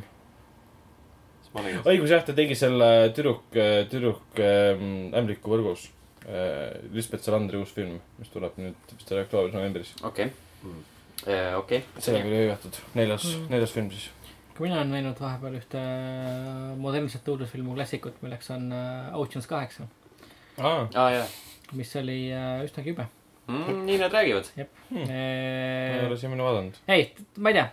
õigus 1.57 2.13
jah, 2.13 2.25
ta 2.25 2.35
tegi 2.37 2.57
selle 2.57 3.13
tüdruk, 3.17 3.53
tüdruk 3.93 4.41
ähm, 4.41 5.13
ämbliku 5.17 5.53
võrgus 5.53 5.89
äh,. 6.25 6.81
Lisbeth 6.97 7.29
Salandri 7.29 7.61
uus 7.61 7.75
film, 7.77 8.01
mis 8.21 8.33
tuleb 8.33 8.57
nüüd 8.61 8.97
vist 8.97 9.13
oli 9.13 9.25
oktoobris, 9.27 9.57
novembris. 9.57 9.95
okei, 10.01 10.31
okei. 11.61 11.83
sellega 11.99 12.31
oli 12.31 12.45
hõivatud, 12.45 12.85
neljas 12.99 13.33
Mm., 13.33 13.51
neljas 13.53 13.77
film 13.77 13.93
siis. 13.93 14.09
ka 14.57 14.65
mina 14.65 14.81
olen 14.81 14.97
näinud 14.97 15.21
vahepeal 15.21 15.61
ühte 15.61 15.83
modernset 16.81 17.29
õudusfilmu 17.29 17.77
klassikut, 17.77 18.17
milleks 18.25 18.49
on 18.57 18.71
äh, 18.73 19.13
Ocean's 19.21 19.49
kaheksa, 19.51 19.91
aa, 20.57 20.89
aa 20.95 21.11
jaa 21.19 21.29
mis 21.75 21.97
oli 21.97 22.19
äh, 22.33 22.65
üsnagi 22.67 22.93
jube. 22.93 23.07
mm,. 23.49 23.83
nii 23.87 23.99
nad 23.99 24.13
räägivad. 24.13 24.49
ma 24.91 25.01
ei 25.01 26.01
ei 26.01 26.07
ole 26.07 26.17
siiamaani 26.17 26.43
vaadanud. 26.43 26.81
ma 27.39 27.51
ei 27.51 27.55
tea, 27.55 27.69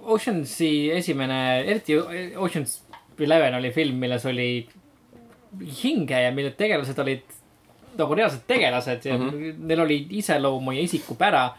Oceansi 0.00 0.90
esimene, 0.92 1.40
eriti 1.60 1.98
Ocean's 2.36 2.80
Eleven 3.20 3.54
oli 3.54 3.70
film, 3.70 3.98
milles 4.00 4.24
oli 4.26 4.68
hinge 5.82 6.22
ja 6.22 6.30
mille 6.32 6.50
tegelased 6.56 6.98
olid 6.98 7.36
nagu 7.98 8.14
reaalsed 8.14 8.46
tegelased 8.46 9.04
ja 9.04 9.18
mm. 9.18 9.30
-hmm. 9.30 9.58
neil 9.58 9.80
oli 9.80 10.06
iseloomu 10.10 10.72
ja 10.72 10.80
isikupära. 10.80 11.50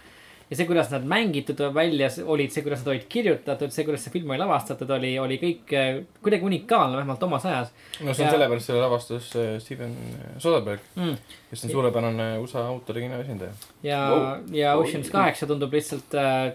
Ja 0.51 0.57
see, 0.59 0.65
kuidas 0.67 0.89
nad 0.91 1.05
mängitud 1.07 1.61
välja 1.73 2.09
olid, 2.27 2.51
see, 2.51 2.61
kuidas 2.65 2.81
nad 2.83 2.89
olid 2.91 3.05
kirjutatud, 3.09 3.71
see, 3.71 3.85
kuidas 3.87 4.03
see 4.03 4.11
film 4.11 4.33
oli 4.33 4.41
lavastatud, 4.41 4.89
oli, 4.97 5.13
oli 5.19 5.37
kõik 5.39 5.71
äh, 5.79 6.01
kuidagi 6.21 6.43
unikaalne, 6.49 6.97
vähemalt 6.99 7.23
omas 7.23 7.45
ajas 7.47 7.69
no 8.01 8.11
see 8.13 8.25
on 8.25 8.27
Ja- 8.27 8.33
sellepärast, 8.35 8.67
selle 8.67 8.81
lavastas 8.83 9.29
äh, 9.39 9.53
Steven 9.63 9.95
Soderbergh, 10.43 10.83
mm.. 10.99 11.15
kes 11.53 11.63
on 11.65 11.71
suurepärane 11.77 12.27
USA 12.43 12.65
autorikina 12.67 13.21
esindaja. 13.23 13.51
ja 13.83 14.01
Wow. 14.11 14.19
wow., 14.19 14.55
ja 14.59 14.75
Wow. 14.75 14.83
Ocean's 14.85 15.11
kaheksa 15.11 15.47
tundub 15.47 15.73
lihtsalt 15.73 16.15
äh,, 16.19 16.51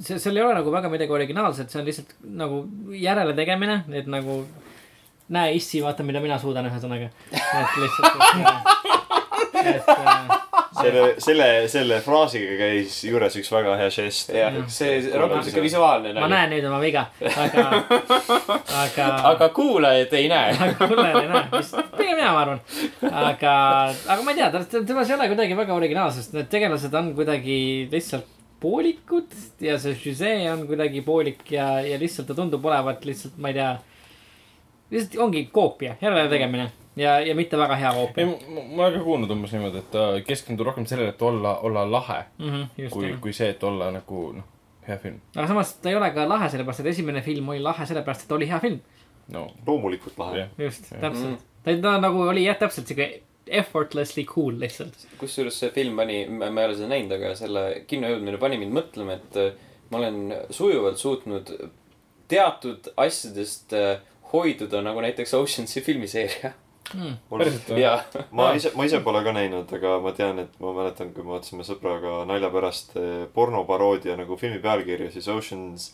see, 0.00 0.18
seal 0.18 0.36
ei 0.40 0.42
ole 0.48 0.54
nagu 0.62 0.72
väga 0.72 0.88
midagi 0.92 1.12
originaalset, 1.12 1.68
see 1.70 1.80
on 1.82 1.88
lihtsalt 1.90 2.16
nagu 2.24 2.64
järeletegemine, 2.96 3.82
et 3.92 4.06
nagu 4.08 4.40
näe 5.34 5.54
issi, 5.56 5.80
vaata, 5.84 6.04
mida 6.04 6.20
mina 6.20 6.36
suudan, 6.38 6.66
ühesõnaga. 6.68 7.06
et 7.32 7.76
lihtsalt, 7.80 8.24
et, 8.40 9.22
et 9.70 9.88
äh, 9.94 10.34
selle, 10.80 11.04
selle, 11.22 11.48
selle 11.70 11.98
fraasiga 12.04 12.56
käis 12.58 12.96
juures 13.06 13.36
üks 13.40 13.50
väga 13.52 13.76
hea 13.78 13.90
žest. 13.94 14.32
jah, 14.34 14.58
see 14.72 14.98
rohkem 15.14 15.42
siuke 15.46 15.64
visuaalne 15.64 16.14
ma. 16.16 16.28
näen 16.30 16.52
nüüd 16.54 16.68
oma 16.68 16.80
viga, 16.82 17.06
aga, 17.22 17.66
aga, 18.82 19.08
aga 19.32 19.48
kuulajad 19.56 20.14
ei 20.18 20.28
näe. 20.32 20.52
aga 20.54 20.90
kuulajad 20.90 21.20
ei 21.22 21.32
näe, 21.32 21.44
mis, 21.54 21.72
pigem 21.96 22.18
mina, 22.18 22.32
ma 22.34 22.44
arvan. 22.44 22.62
aga, 23.10 23.56
aga 24.16 24.20
ma 24.22 24.34
ei 24.34 24.40
tea, 24.42 24.80
temas 24.80 25.10
ei 25.10 25.18
ole 25.18 25.30
kuidagi 25.32 25.58
väga 25.58 25.76
originaalne, 25.78 26.16
sest 26.18 26.36
need 26.36 26.50
tegelased 26.52 26.94
on 27.00 27.12
kuidagi 27.18 27.58
lihtsalt 27.92 28.30
poolikud 28.64 29.34
ja 29.60 29.76
see 29.80 29.96
žüsee 30.00 30.46
on 30.52 30.64
kuidagi 30.68 31.02
poolik 31.04 31.44
ja, 31.52 31.74
ja 31.84 31.98
lihtsalt 32.00 32.30
ta 32.30 32.38
tundub 32.38 32.64
olevat 32.64 33.04
lihtsalt, 33.04 33.36
ma 33.38 33.52
ei 33.52 33.58
tea. 33.60 33.74
lihtsalt 34.94 35.20
ongi 35.26 35.46
koopia, 35.52 35.98
järele 36.00 36.30
tegemine 36.32 36.70
ja, 36.96 37.18
ja 37.20 37.34
mitte 37.34 37.58
väga 37.58 37.76
hea 37.80 37.90
ei, 37.90 37.98
koopia. 38.00 38.26
ma 38.76 38.86
olen 38.86 38.98
ka 38.98 39.04
kuulnud 39.04 39.30
umbes 39.34 39.52
niimoodi, 39.52 39.82
et 39.82 39.90
ta 39.90 40.06
keskendub 40.26 40.66
rohkem 40.66 40.86
sellele, 40.86 41.14
et 41.14 41.22
olla, 41.22 41.56
olla 41.66 41.84
lahe, 41.90 42.24
just 42.78 42.92
kui, 42.94 43.08
jah. 43.10 43.20
kui 43.20 43.32
see, 43.36 43.50
et 43.54 43.62
olla 43.64 43.90
nagu 43.94 44.24
noh, 44.38 44.46
hea 44.88 44.98
film. 45.02 45.20
aga 45.36 45.46
samas 45.50 45.74
ta 45.82 45.90
ei 45.92 45.98
ole 45.98 46.10
ka 46.14 46.28
lahe, 46.28 46.48
sellepärast 46.52 46.84
et 46.84 46.92
esimene 46.94 47.22
film 47.26 47.48
oli 47.54 47.62
lahe 47.64 47.86
sellepärast, 47.86 48.26
et 48.26 48.32
oli 48.38 48.48
hea 48.50 48.60
film. 48.62 48.80
no 49.34 49.46
loomulikult 49.66 50.18
lahe 50.18 50.44
jah. 50.44 50.56
just, 50.58 50.90
Jah. 50.92 51.00
täpselt. 51.08 51.46
ta, 51.64 51.76
ta 51.82 51.94
nagu 52.00 52.26
oli 52.28 52.44
jah, 52.46 52.58
täpselt 52.60 52.90
siuke 52.90 53.10
effortlessly 53.46 54.24
cool 54.24 54.56
lihtsalt. 54.60 55.06
kusjuures 55.20 55.58
see 55.60 55.70
film 55.74 55.96
pani, 56.00 56.24
ma 56.28 56.50
ma 56.50 56.62
ei 56.62 56.70
ole 56.70 56.76
seda 56.78 56.88
näinud, 56.94 57.12
aga 57.18 57.34
selle 57.36 57.64
kinno 57.90 58.08
jõudmine 58.12 58.38
pani 58.40 58.56
mind 58.62 58.72
mõtlema, 58.76 59.18
et 59.20 59.36
äh, 59.40 59.50
ma 59.90 59.98
olen 60.00 60.20
sujuvalt 60.50 60.98
suutnud 61.00 61.50
teatud 62.28 62.88
asjadest 62.96 63.72
äh, 63.76 63.98
hoiduda, 64.32 64.80
nagu 64.82 65.00
näiteks 65.04 65.34
Oceansi 65.36 65.80
filmiseeria. 65.84 66.54
Mm. 66.94 67.16
ma 68.36 68.52
ise, 68.54 68.72
ma 68.76 68.84
ise 68.84 69.00
pole 69.00 69.24
ka 69.24 69.32
näinud, 69.32 69.72
aga 69.78 69.98
ma 70.04 70.12
tean, 70.16 70.38
et 70.44 70.60
ma 70.60 70.74
mäletan, 70.76 71.12
kui 71.16 71.24
me 71.24 71.36
vaatasime 71.36 71.64
sõbraga 71.66 72.22
nalja 72.28 72.50
pärast 72.52 72.96
eh, 73.00 73.26
pornoparoodia 73.34 74.18
nagu 74.20 74.36
filmi 74.40 74.60
pealkirja, 74.62 75.10
siis 75.14 75.28
Ocean's 75.32 75.92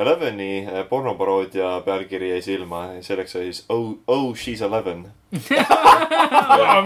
Eleveni 0.00 0.58
eh, 0.64 0.84
pornoparoodia 0.88 1.80
pealkiri 1.84 2.30
jäi 2.30 2.42
silma. 2.42 2.86
selleks 3.00 3.36
oli 3.36 3.52
siis 3.52 3.64
Oh, 3.68 3.98
Oh 4.08 4.34
she's 4.34 4.62
eleven. 4.64 5.12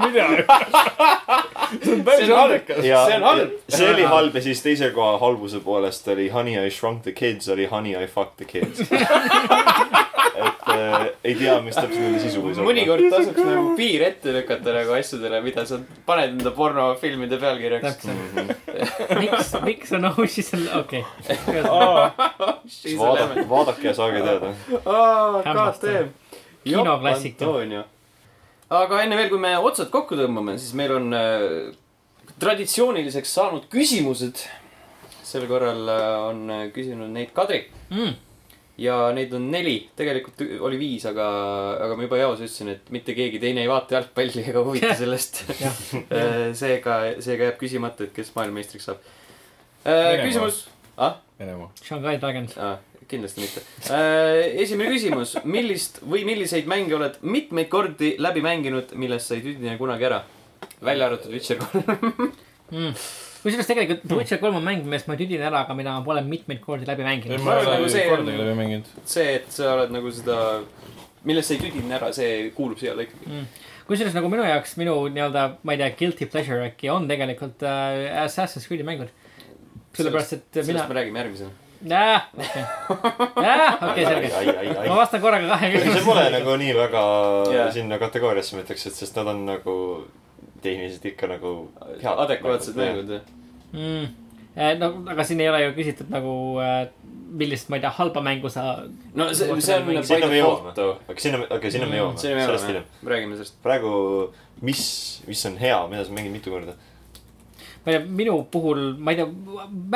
mida? 0.04 0.26
see 1.84 1.92
on 1.94 2.04
päris 2.04 2.28
halb. 2.28 2.72
See 2.80 3.16
on 3.16 3.22
halb. 3.22 3.50
see 3.68 3.90
oli 3.94 4.02
halb 4.02 4.34
ja 4.34 4.42
siis 4.42 4.62
teise 4.62 4.90
koha 4.90 5.18
halvuse 5.18 5.60
poolest 5.60 6.08
oli 6.08 6.28
Honey 6.28 6.66
I 6.66 6.70
shrunk 6.70 7.02
the 7.02 7.12
kids 7.12 7.48
oli 7.48 7.66
Honey 7.66 7.94
I 8.04 8.06
fucked 8.06 8.36
the 8.36 8.44
kids. 8.44 8.82
Äh, 10.72 11.06
ei 11.24 11.34
tea, 11.38 11.54
mis 11.64 11.76
täpselt 11.76 12.00
nende 12.00 12.20
sisu 12.22 12.42
võis 12.44 12.58
olla. 12.58 12.68
mõnikord 12.68 13.06
tasuks 13.12 13.44
nagu 13.44 13.74
piir 13.78 14.04
ette 14.06 14.32
lükata 14.34 14.74
nagu 14.76 14.96
asjadele, 14.96 15.40
mida 15.44 15.64
sa 15.68 15.78
paned 16.08 16.36
enda 16.38 16.52
pornofilmide 16.56 17.38
pealkirjaks. 17.42 18.00
täpselt. 18.00 18.54
miks, 19.22 19.54
miks 19.66 19.94
on 19.98 20.08
ausis 20.10 20.50
seal, 20.52 20.66
okei. 20.80 21.04
vaadake, 22.98 23.46
vaadake 23.50 23.88
ja 23.90 23.96
saage 23.96 24.24
teada. 24.24 24.52
Hämmastav. 25.44 26.12
Kinoklassika. 26.64 27.46
aga 28.70 29.00
enne 29.04 29.16
veel, 29.20 29.30
kui 29.32 29.40
me 29.40 29.54
otsad 29.60 29.90
kokku 29.92 30.16
tõmbame, 30.18 30.56
siis 30.58 30.72
meil 30.78 30.94
on 30.96 31.12
äh, 31.14 31.72
traditsiooniliseks 32.40 33.34
saanud 33.40 33.68
küsimused. 33.72 34.46
sel 35.24 35.46
korral 35.50 35.88
äh, 35.90 36.10
on 36.28 36.50
äh, 36.50 36.66
küsinud 36.72 37.10
neid 37.12 37.32
Kadri 37.34 37.66
Mm. 37.90 38.14
Ja 38.80 38.96
neid 39.14 39.32
on 39.36 39.46
neli, 39.52 39.76
tegelikult 39.96 40.40
oli 40.66 40.78
viis, 40.80 41.04
aga, 41.06 41.26
aga 41.86 41.98
ma 41.98 42.06
juba 42.06 42.18
jaos 42.18 42.40
ütlesin, 42.42 42.72
et 42.74 42.88
mitte 42.94 43.14
keegi 43.16 43.40
teine 43.42 43.62
ei 43.62 43.70
vaata 43.70 43.98
jalgpalli 43.98 44.42
ega 44.42 44.64
huvita 44.66 44.94
sellest. 44.98 45.44
jah, 45.60 45.82
seega, 46.62 46.98
seega 47.24 47.50
jääb 47.50 47.60
küsimata, 47.60 48.08
et 48.08 48.16
kes 48.16 48.32
maailmameistriks 48.34 48.90
saab. 48.90 49.12
Venemaa. 49.84 50.24
küsimus, 50.26 50.64
ah, 50.96 51.20
Venemaa. 51.38 51.70
Shanghai 51.82 52.16
Dragons. 52.18 52.56
ah, 52.58 52.78
kindlasti 53.08 53.44
mitte. 53.44 53.62
esimene 54.64 54.90
küsimus, 54.94 55.36
millist 55.44 56.00
või 56.02 56.24
milliseid 56.26 56.70
mänge 56.70 56.96
oled 56.96 57.20
mitmeid 57.22 57.70
kordi 57.70 58.14
läbi 58.18 58.42
mänginud, 58.44 58.96
millest 58.98 59.30
sa 59.30 59.38
ei 59.38 59.44
tüdine 59.44 59.78
kunagi 59.80 60.10
ära? 60.10 60.24
välja 60.84 61.06
arvatud 61.06 61.32
Witcher 61.32 61.60
kolm. 61.60 62.32
Mm. 62.70 62.96
kusjuures 63.44 63.68
tegelikult 63.68 64.06
The 64.08 64.16
Witcher 64.18 64.38
kolm 64.40 64.56
on 64.60 64.64
mäng, 64.64 64.84
millest 64.86 65.08
ma 65.10 65.16
tüdin 65.20 65.42
ära, 65.44 65.64
aga 65.66 65.74
mida 65.76 65.92
ma 65.98 66.04
pole 66.06 66.22
mitmeid 66.24 66.62
kordi 66.64 66.86
läbi 66.88 67.04
mänginud. 67.04 67.42
ma 67.44 67.58
ei 67.58 67.66
ole 67.66 67.74
nagu 67.76 67.88
see 67.92 68.06
on- 68.10 68.84
see, 69.04 69.34
et 69.38 69.50
sa 69.52 69.74
oled 69.74 69.92
nagu 69.92 70.10
seda, 70.16 70.38
millest 71.28 71.50
sa 71.52 71.54
ei 71.58 71.60
tüdine 71.66 71.98
ära, 71.98 72.08
see 72.16 72.50
kuulub 72.56 72.80
siia 72.80 72.94
alla 72.94 73.04
ikkagi. 73.04 73.42
kusjuures 73.88 74.14
nagu 74.16 74.30
minu 74.32 74.46
jaoks 74.48 74.76
minu 74.80 74.94
nii-öelda, 75.12 75.42
ma 75.62 75.72
ei 75.76 75.82
tea, 75.82 75.90
guilty 75.98 76.26
pleasure 76.32 76.64
äkki 76.70 76.88
on 76.92 77.08
tegelikult 77.10 77.62
äh, 77.68 78.24
Assassin's 78.24 78.64
Creed'i 78.70 78.86
mängud. 78.88 79.12
sellepärast, 79.94 80.32
et 80.38 80.48
sellest 80.56 80.72
mina, 80.72 80.88
me 80.88 80.94
räägime 81.00 81.20
järgmisena. 81.20 81.50
jaa, 81.84 83.68
okei, 83.90 84.04
selge. 84.08 84.88
ma. 84.88 84.96
vastan 84.96 85.20
korraga 85.20 85.48
kahe 85.52 85.70
see 85.70 85.80
pole 85.84 85.94
küsimusele. 86.00 86.30
nagu 86.38 86.56
nii 86.64 86.74
väga 86.80 87.02
Jaa. 87.52 87.70
sinna 87.76 87.98
kategooriasse, 88.00 88.56
ma 88.56 88.64
ütleks, 88.64 88.86
et 88.88 88.96
sest 89.04 89.16
nad 89.20 89.28
on 89.34 89.44
nagu 89.52 89.74
tehniliselt 90.64 91.08
ikka 91.12 91.30
nagu 91.30 91.54
adekvaatsed 92.26 92.78
mängud, 92.78 93.16
jah. 93.18 93.26
mm.. 93.72 94.06
no 94.80 94.92
aga 95.14 95.26
siin 95.26 95.42
ei 95.44 95.50
ole 95.52 95.64
ju 95.66 95.74
küsitud 95.78 96.12
nagu 96.14 96.34
äh,, 96.62 96.86
millist, 97.34 97.68
ma 97.70 97.78
ei 97.78 97.84
tea, 97.84 97.92
halba 97.98 98.22
mängu 98.24 98.50
sa. 98.52 98.64
no 99.14 99.28
see, 99.34 99.50
see 99.60 99.78
on 99.80 100.02
sinna 100.06 100.30
me 100.30 100.40
jõuame, 100.40 100.74
aga 100.74 101.20
sinna, 101.20 101.42
okei 101.44 101.58
okay,, 101.58 101.74
sinna 101.74 101.90
me 101.90 101.94
Mm, 101.98 102.02
jõuame, 102.02 102.42
sellest 102.46 102.68
hiljem. 102.70 102.88
räägime 103.12 103.38
sellest. 103.38 103.60
praegu, 103.64 103.94
mis, 104.64 104.82
mis 105.28 105.46
on 105.50 105.56
hea, 105.60 105.78
mida 105.90 106.04
sa 106.06 106.16
mängid 106.16 106.34
mitu 106.34 106.54
korda? 106.54 106.76
ma 107.84 107.92
ei 107.92 107.98
tea, 107.98 108.04
minu 108.20 108.36
puhul, 108.52 108.94
ma 108.98 109.12
ei 109.12 109.20
tea, 109.20 109.28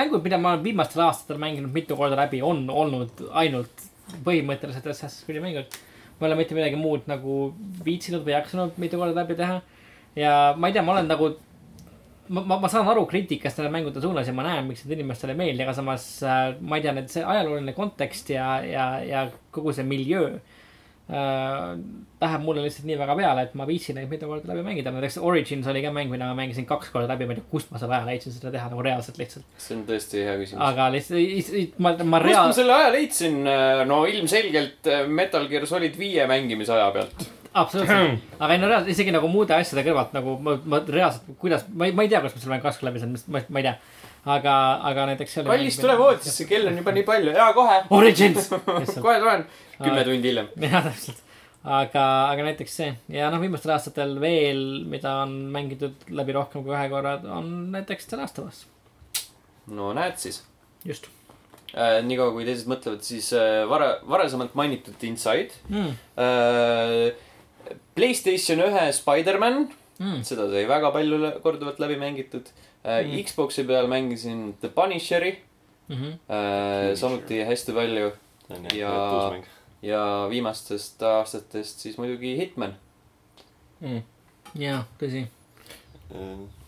mängud, 0.00 0.22
mida 0.24 0.40
ma 0.40 0.54
olen 0.54 0.64
viimastel 0.66 1.06
aastatel 1.06 1.40
mänginud 1.42 1.72
mitu 1.74 1.96
korda 1.96 2.18
läbi, 2.18 2.42
on 2.44 2.66
olnud 2.68 3.22
ainult 3.42 3.86
põhimõtteliselt 4.26 4.88
Assassin's 4.88 5.24
Creed'i 5.26 5.42
mängud. 5.44 5.78
ma 6.18 6.26
ei 6.26 6.32
ole 6.32 6.38
mitte 6.40 6.56
midagi 6.56 6.78
muud 6.80 7.04
nagu 7.06 7.52
viitsinud 7.86 8.24
või 8.26 8.34
jaksanud 8.34 8.78
mitu 8.82 8.98
korda 8.98 9.22
läbi 9.22 9.36
teha. 9.38 9.60
Ja 10.16 10.54
ma 10.56 10.70
ei 10.70 10.76
tea, 10.76 10.84
ma 10.86 10.96
olen 10.96 11.08
nagu, 11.10 11.30
ma, 12.28 12.44
ma, 12.44 12.58
ma 12.62 12.70
saan 12.70 12.88
aru 12.88 13.06
kriitikast 13.10 13.60
nende 13.60 13.72
mängude 13.74 14.02
suunas 14.04 14.28
ja 14.28 14.36
ma 14.36 14.46
näen, 14.46 14.68
miks 14.68 14.84
need 14.84 14.98
inimestele 14.98 15.34
ei 15.36 15.42
meeldi, 15.42 15.64
aga 15.64 15.76
samas 15.76 16.06
äh, 16.26 16.52
ma 16.60 16.78
ei 16.78 16.86
tea, 16.86 16.94
need, 16.96 17.10
see 17.12 17.24
ajalooline 17.24 17.74
kontekst 17.76 18.32
ja, 18.34 18.58
ja, 18.66 18.88
ja 19.04 19.26
kogu 19.54 19.74
see 19.76 19.86
miljöö 19.88 20.36
äh, 20.36 21.78
läheb 22.20 22.44
mulle 22.44 22.64
lihtsalt 22.64 22.88
nii 22.88 22.98
väga 23.00 23.16
peale, 23.16 23.44
et 23.46 23.54
ma 23.58 23.66
viitsin 23.68 23.96
neid 23.96 24.10
mitu 24.10 24.28
korda 24.28 24.50
läbi 24.50 24.64
mängida. 24.66 24.92
näiteks 24.92 25.18
Origins 25.22 25.70
oli 25.70 25.82
ka 25.84 25.92
mäng, 25.94 26.12
mida 26.12 26.28
ma 26.28 26.36
mängisin 26.36 26.66
kaks 26.68 26.92
korda 26.92 27.08
läbi, 27.14 27.28
ma 27.28 27.36
ei 27.36 27.40
tea, 27.40 27.48
kust 27.52 27.72
ma 27.72 27.80
selle 27.80 27.96
aja 27.96 28.08
leidsin 28.10 28.34
seda 28.34 28.52
teha 28.54 28.68
nagu 28.72 28.84
reaalselt 28.84 29.20
lihtsalt. 29.20 29.48
see 29.56 29.78
on 29.78 29.86
tõesti 29.88 30.26
hea 30.26 30.36
küsimus. 30.42 30.64
aga 30.68 30.90
lihtsalt, 30.96 31.80
ma, 31.80 31.94
ma 32.02 32.22
kust 32.26 32.42
ma 32.42 32.60
selle 32.60 32.76
aja 32.76 32.92
leidsin? 32.92 33.40
no 33.88 34.04
ilmselgelt 34.10 34.92
äh, 34.92 35.08
Metal 35.08 35.48
Gear 35.48 35.66
Solid 35.70 35.96
viie 35.98 36.28
mängimise 36.28 36.76
aja 36.76 36.90
pealt. 36.96 37.28
absoluutselt, 37.52 38.24
aga 38.38 38.54
ei 38.54 38.60
no 38.60 38.68
reaalselt 38.70 38.92
isegi 38.92 39.14
nagu 39.14 39.30
muude 39.32 39.54
asjade 39.56 39.84
kõrvalt 39.86 40.14
nagu 40.16 40.34
ma, 40.44 40.56
ma 40.68 40.80
reaalselt, 40.84 41.30
kuidas, 41.40 41.64
ma 41.72 41.88
ei, 41.88 41.94
ma 41.96 42.04
ei 42.04 42.12
tea, 42.12 42.20
kuidas 42.22 42.36
ma 42.36 42.42
selle 42.44 42.60
kaks 42.64 42.80
korda 42.80 42.90
läbi 42.90 43.02
saan, 43.02 43.14
ma, 43.34 43.42
ma 43.48 43.62
ei 43.62 43.66
tea. 43.68 43.74
aga, 44.36 44.54
aga 44.90 45.06
näiteks 45.12 45.38
kallis, 45.46 45.78
tule 45.80 45.96
voodisse, 45.98 46.48
kell 46.50 46.68
on 46.70 46.80
juba 46.80 46.94
nii 46.96 47.06
palju. 47.08 47.34
jaa, 47.38 47.48
kohe. 47.56 47.78
Origins 47.98 48.50
kohe 49.04 49.16
tulen. 49.22 49.46
kümme 49.78 50.04
tundi 50.08 50.32
hiljem. 50.32 50.50
jah, 50.64 50.88
täpselt. 50.88 51.22
aga, 51.64 52.06
aga 52.32 52.48
näiteks 52.50 52.80
see 52.80 52.90
ja 53.18 53.30
noh, 53.34 53.42
viimastel 53.42 53.74
aastatel 53.76 54.16
veel, 54.22 54.64
mida 54.88 55.20
on 55.24 55.36
mängitud 55.54 56.10
läbi 56.14 56.36
rohkem 56.36 56.66
kui 56.66 56.76
ühe 56.76 56.88
korra, 56.92 57.18
on 57.38 57.70
näiteks 57.74 58.10
The 58.10 58.20
Last 58.20 58.42
of 58.42 58.52
Us. 58.52 58.66
no 59.66 59.94
näed 59.96 60.20
siis. 60.20 60.42
just 60.84 61.08
äh,. 61.74 62.02
niikaua 62.04 62.32
kui 62.36 62.46
teised 62.48 62.68
mõtlevad, 62.70 63.00
siis 63.06 63.32
äh, 63.36 63.62
vara, 63.70 63.96
varasemalt 64.08 64.54
mainitud 64.58 65.08
Inside 65.08 65.56
mm.. 65.68 65.96
äh,. 66.20 67.24
Playstation 67.94 68.58
ühe 68.68 68.92
Spider-man, 68.92 69.68
Mm. 69.98 70.20
seda 70.22 70.44
sai 70.50 70.60
väga 70.68 70.92
palju 70.94 71.16
korduvalt 71.42 71.78
läbi 71.82 71.96
mängitud 71.98 72.46
äh,. 72.84 73.00
Mm. 73.06 73.24
Xbox'i 73.26 73.64
peal 73.66 73.86
mängisin 73.90 74.54
The 74.60 74.68
Punisheri 74.68 75.38
Mm 75.88 75.96
-hmm. 75.96 76.12
äh,, 76.34 76.94
samuti 76.96 77.40
hästi 77.44 77.72
palju 77.72 78.10
Ja- 78.74 79.30
mäng. 79.32 79.44
ja 79.82 80.26
viimastest 80.30 81.02
aastatest 81.02 81.80
siis 81.80 81.98
muidugi 81.98 82.36
Hitman. 82.36 82.74
mm.. 83.80 84.02
jaa, 84.54 84.84
tõsi. 85.00 85.24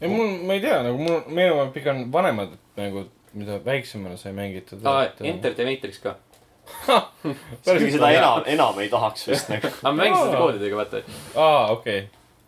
ei, 0.00 0.08
mul, 0.08 0.26
ma 0.46 0.52
ei 0.54 0.60
tea, 0.60 0.82
nagu 0.82 0.98
mul 0.98 1.20
meenuvad 1.28 1.72
pigem 1.72 2.12
vanemad 2.12 2.48
mängud, 2.76 3.08
mida 3.34 3.58
väiksemana 3.64 4.16
sai 4.16 4.32
mängitud. 4.32 4.80
aa, 4.86 5.06
Enter 5.20 5.54
the 5.54 5.64
Matrix 5.64 5.98
ka. 5.98 6.16
kuigi 7.64 7.92
seda 7.96 8.10
enam, 8.16 8.46
enam 8.54 8.80
ei 8.82 8.88
tahaks 8.92 9.28
vist 9.28 9.50
nagu. 9.52 9.68
aga 9.82 9.92
ma 9.92 9.92
mängisin 10.04 10.30
seda 10.30 10.40
koodidega, 10.40 10.80
vaata. 10.80 11.02
aa, 11.36 11.66
okei. 11.74 12.00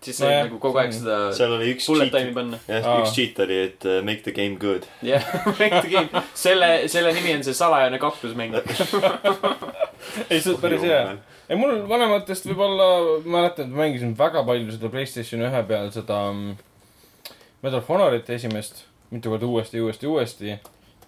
siis 0.03 0.19
sai 0.19 0.31
Nojah. 0.31 0.47
nagu 0.49 0.61
kogu 0.63 0.81
aeg 0.83 0.95
seda 0.97 1.19
seal 1.37 1.55
oli 1.57 1.71
üks 1.75 1.87
bullet 1.91 2.09
cheat, 2.09 2.17
time'i 2.17 2.37
panna. 2.39 2.63
jah, 2.69 2.89
üks 3.03 3.15
cheat 3.17 3.43
oli, 3.45 3.61
et 3.69 3.87
uh, 3.89 3.99
make 4.07 4.25
the 4.27 4.35
game 4.39 4.59
good. 4.63 4.89
jah, 5.07 5.29
Make 5.61 5.83
the 5.83 5.93
Game, 5.93 6.25
selle, 6.35 6.73
selle 6.93 7.15
nimi 7.19 7.37
on 7.37 7.47
see 7.47 7.57
salajane 7.57 8.01
kaklusmäng. 8.03 8.59
ei, 10.31 10.41
see 10.41 10.51
on 10.55 10.61
päris 10.65 10.85
hea. 10.87 11.05
ei, 11.49 11.57
mul 11.61 11.79
vanematest 11.91 12.51
võib-olla, 12.51 12.91
mäletan, 13.25 13.69
et 13.69 13.75
ma 13.75 13.87
mängisin 13.87 14.17
väga 14.19 14.45
palju 14.49 14.75
seda 14.75 14.91
Playstation 14.93 15.47
ühe 15.47 15.65
peal 15.71 15.91
seda 15.95 16.25
mm, 16.33 16.61
Medal 17.63 17.79
of 17.79 17.91
Honorit 17.93 18.31
esimest, 18.35 18.85
mitu 19.15 19.31
korda 19.31 19.47
uuesti, 19.47 19.81
uuesti, 19.81 20.07
uuesti. 20.11 20.57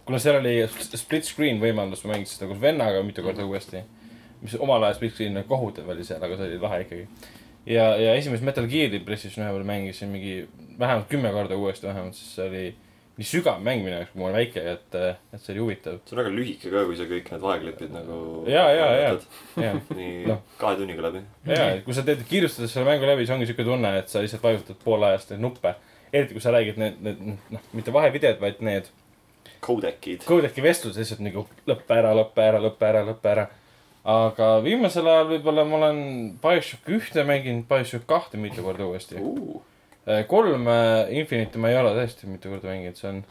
Kuna 0.05 0.19
seal 0.21 0.39
oli 0.41 0.57
split 0.69 1.25
screen 1.29 1.61
võimalus, 1.63 2.05
ma 2.05 2.15
mängisin 2.15 2.39
seda 2.39 2.51
koos 2.51 2.61
vennaga 2.63 3.03
mitu 3.07 3.25
korda 3.25 3.47
uuesti. 3.47 3.83
mis 4.45 4.55
omal 4.61 4.83
ajal 4.85 4.99
split 4.99 5.15
screen 5.17 5.45
kohutav 5.49 5.89
oli 5.89 6.05
seal, 6.05 6.23
aga 6.23 6.37
see 6.37 6.51
oli 6.51 6.61
lahe 6.63 6.81
ikkagi. 6.85 7.07
ja, 7.67 7.91
ja 7.97 8.15
esimest 8.15 8.45
Metal 8.45 8.67
Gear'i 8.69 9.01
Playstation 9.05 9.47
ühe 9.47 9.53
peal 9.57 9.69
mängisin 9.69 10.13
mingi 10.13 10.49
vähemalt 10.79 11.09
kümme 11.09 11.33
korda 11.33 11.57
uuesti 11.57 11.87
vähemalt, 11.89 12.15
sest 12.19 12.37
see 12.39 12.49
oli 12.49 12.65
nii 13.15 13.27
sügav 13.29 13.61
mäng 13.63 13.85
minu 13.85 13.95
jaoks, 13.95 14.11
kui 14.11 14.19
ma 14.21 14.27
olin 14.27 14.37
väike, 14.41 14.63
et, 14.73 14.97
et 14.99 15.39
see 15.43 15.53
oli 15.55 15.61
huvitav. 15.63 16.01
see 16.03 16.17
on 16.17 16.19
väga 16.19 16.33
lühike 16.35 16.71
ka, 16.73 16.81
kui 16.89 16.97
sa 16.99 17.05
kõik 17.07 17.29
need 17.31 17.45
vaheklipid 17.45 17.93
nagu. 17.95 18.17
Jaa, 18.51 18.65
jaa, 18.75 18.89
jaa.. 18.99 19.13
jah 19.63 19.77
nii 20.01 20.25
Noh. 20.33 20.41
kahe 20.59 20.81
tunniga 20.81 21.05
läbi. 21.07 21.23
ja, 21.47 21.69
et 21.77 21.85
kui 21.87 21.95
sa 21.95 22.03
teed 22.07 22.25
kiirustades 22.27 22.75
selle 22.75 22.89
mängu 22.89 23.07
läbi, 23.07 23.23
siis 23.23 23.37
ongi 23.37 23.47
siuke 23.47 23.67
tunne, 23.69 23.93
et 24.01 24.11
sa 24.11 24.23
lihtsalt 24.25 24.43
vajutad 24.43 24.81
poole 24.83 25.13
ajast 25.13 25.31
neid 25.31 25.45
nuppe. 25.47 25.77
eriti 26.13 26.35
kui 26.35 26.43
sa 26.43 26.51
räägid 26.55 26.81
need, 26.83 26.99
need 27.07 27.23
noh, 27.55 27.63
mitte 27.73 27.95
vahevideod, 27.95 28.43
vaid 28.43 28.59
need 28.67 28.91
Codecid. 29.65 30.25
Codec'i 30.29 30.65
vestlused 30.65 31.01
lihtsalt 31.01 31.23
nagu 31.25 31.47
lõppe 31.69 31.97
ära, 31.97 32.13
lõppe 32.17 32.45
ära, 32.45 32.61
lõppe 32.63 32.89
ära, 32.89 33.05
lõppe 33.09 33.31
ära. 33.33 33.47
aga 34.05 34.49
viimasel 34.61 35.07
ajal 35.09 35.31
võib-olla 35.31 35.63
ma 35.65 35.79
olen 35.79 36.01
BioShock 36.43 36.91
ühte 36.93 37.25
mänginud, 37.25 37.65
BioShock 37.71 38.05
kahte 38.11 38.41
mitu 38.41 38.65
korda 38.67 38.85
uuesti. 38.85 39.17
kolm 40.29 40.69
äh, 40.69 41.15
Infinite'i 41.17 41.63
ma 41.63 41.71
ei 41.73 41.79
ole 41.81 41.95
tõesti 41.97 42.29
mitu 42.29 42.53
korda 42.53 42.69
mänginud, 42.69 42.99
see 43.01 43.09
on, 43.09 43.23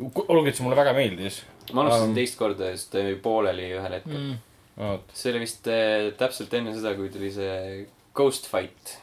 olgugi, 0.00 0.54
et 0.54 0.56
see 0.56 0.64
mulle 0.64 0.78
väga 0.80 0.94
meeldis. 0.96 1.42
ma 1.72 1.84
alustasin 1.84 2.14
Um, 2.14 2.16
teist 2.16 2.38
korda 2.40 2.70
ja 2.70 2.78
siis 2.78 2.88
ta 2.94 3.04
jäi 3.04 3.18
pooleli 3.20 3.68
ühel 3.76 3.98
hetkel. 3.98 4.16
Mm. 4.16 4.40
vot, 4.78 5.12
see 5.12 5.34
oli 5.34 5.44
vist 5.44 5.68
äh, 5.68 6.08
täpselt 6.16 6.54
enne 6.56 6.72
seda, 6.78 6.94
kui 6.96 7.12
tuli 7.12 7.28
see 7.34 7.84
Ghost 8.16 8.48
Fight. 8.48 8.96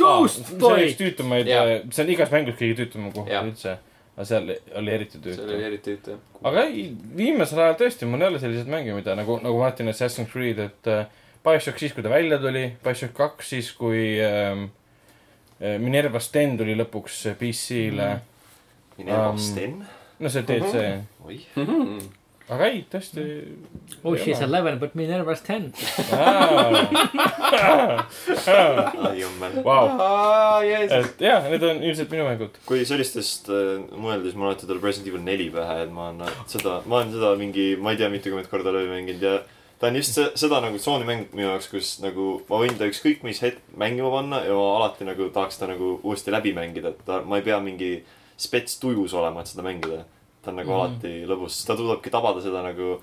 Ghost 0.00 0.46
see 0.48 0.56
oli 0.64 0.88
üks 0.88 0.96
Fight. 0.96 1.00
tüütumaid 1.04 1.48
Jaa., 1.52 1.80
see 1.92 2.06
on 2.06 2.12
igas 2.16 2.32
mängus 2.32 2.56
kõige 2.56 2.80
tüütum 2.80 3.12
koht 3.12 3.28
üldse. 3.28 3.76
Aga 4.16 4.26
seal 4.28 4.50
oli 4.78 4.92
eriti 4.92 5.18
see 5.22 5.32
oli 5.32 5.56
tüütu. 5.56 5.64
eriti 5.66 5.94
huvitav. 5.94 6.20
aga 6.50 6.64
ei, 6.68 6.84
viimasel 7.16 7.62
ajal 7.64 7.78
tõesti, 7.80 8.08
mul 8.08 8.24
ei 8.24 8.28
ole 8.32 8.42
selliseid 8.42 8.70
mänge, 8.72 8.94
mida 8.96 9.16
nagu, 9.18 9.38
nagu 9.44 9.60
ma 9.60 9.70
ütlen, 9.72 9.92
Assassin's 9.92 10.30
Creed, 10.32 10.60
et 10.60 10.90
äh, 10.92 11.06
BioShock 11.44 11.80
siis, 11.80 11.94
kui 11.96 12.04
ta 12.04 12.12
välja 12.12 12.38
tuli, 12.42 12.66
BioShock 12.84 13.16
kaks 13.16 13.54
siis, 13.54 13.72
kui 13.78 14.04
ähm, 14.22 14.68
äh, 15.58 15.78
Minerva 15.82 16.20
Sten 16.22 16.58
tuli 16.60 16.76
lõpuks 16.78 17.24
PC-le 17.40 18.10
mm.. 18.14 18.28
Minerva 18.98 19.30
Um, 19.32 19.38
Sten. 19.40 19.78
no 20.20 20.28
see 20.30 20.44
DLC, 20.46 20.82
oih. 21.24 21.46
Aga 22.52 22.68
ei, 22.68 22.82
tõesti. 22.92 23.22
Oh 24.02 24.16
she's 24.18 24.40
eleven 24.44 24.78
but 24.80 24.94
Minerva's 24.98 25.42
ten. 25.44 25.70
Vau, 29.62 29.86
et 30.64 31.22
jah, 31.22 31.48
need 31.52 31.64
on 31.66 31.82
ilmselt 31.82 32.12
minu 32.12 32.26
mängud. 32.28 32.60
kui 32.68 32.84
sellistest 32.88 33.50
äh, 33.52 33.80
mõelda, 33.92 34.28
siis 34.28 34.38
mul 34.38 34.50
alati 34.50 34.68
tuleb 34.68 34.84
Resident 34.86 35.10
Evil 35.12 35.24
neli 35.26 35.48
pähe, 35.54 35.82
et 35.86 35.92
ma 35.94 36.10
olen 36.10 36.46
seda, 36.50 36.78
ma 36.86 37.00
olen 37.00 37.12
seda 37.16 37.34
mingi, 37.40 37.72
ma 37.80 37.94
ei 37.94 38.00
tea, 38.00 38.10
mitukümmend 38.12 38.50
korda 38.52 38.74
läbi 38.74 38.92
mänginud 38.92 39.26
ja 39.26 39.36
ta 39.82 39.90
on 39.90 39.98
just 39.98 40.14
see, 40.14 40.28
seda 40.38 40.60
nagu 40.62 40.78
tsooni 40.78 41.06
mäng 41.08 41.32
minu 41.34 41.48
jaoks, 41.48 41.68
kus 41.72 41.96
nagu 42.04 42.36
ma 42.46 42.62
võin 42.62 42.76
ta 42.78 42.86
ükskõik 42.86 43.24
mis 43.26 43.42
hetk 43.42 43.62
mängima 43.78 44.12
panna 44.14 44.42
ja 44.46 44.54
ma 44.54 44.66
alati 44.78 45.06
nagu 45.08 45.26
tahaks 45.34 45.58
ta 45.58 45.66
nagu 45.70 45.96
uuesti 46.02 46.34
läbi 46.34 46.54
mängida, 46.54 46.94
et 46.94 47.00
ta, 47.08 47.22
ma 47.26 47.40
ei 47.40 47.46
pea 47.46 47.58
mingi 47.64 47.96
spets 48.38 48.78
tujus 48.82 49.14
olema, 49.18 49.42
et 49.42 49.50
seda 49.50 49.64
mängida. 49.66 50.04
Ta 50.42 50.50
on 50.50 50.56
nagu 50.56 50.70
mm. 50.70 50.76
-hmm. 50.76 50.84
alati 50.84 51.26
lõbus, 51.26 51.64
ta 51.66 51.76
suudabki 51.76 52.10
tabada 52.10 52.40
seda 52.40 52.62
nagu 52.62 52.96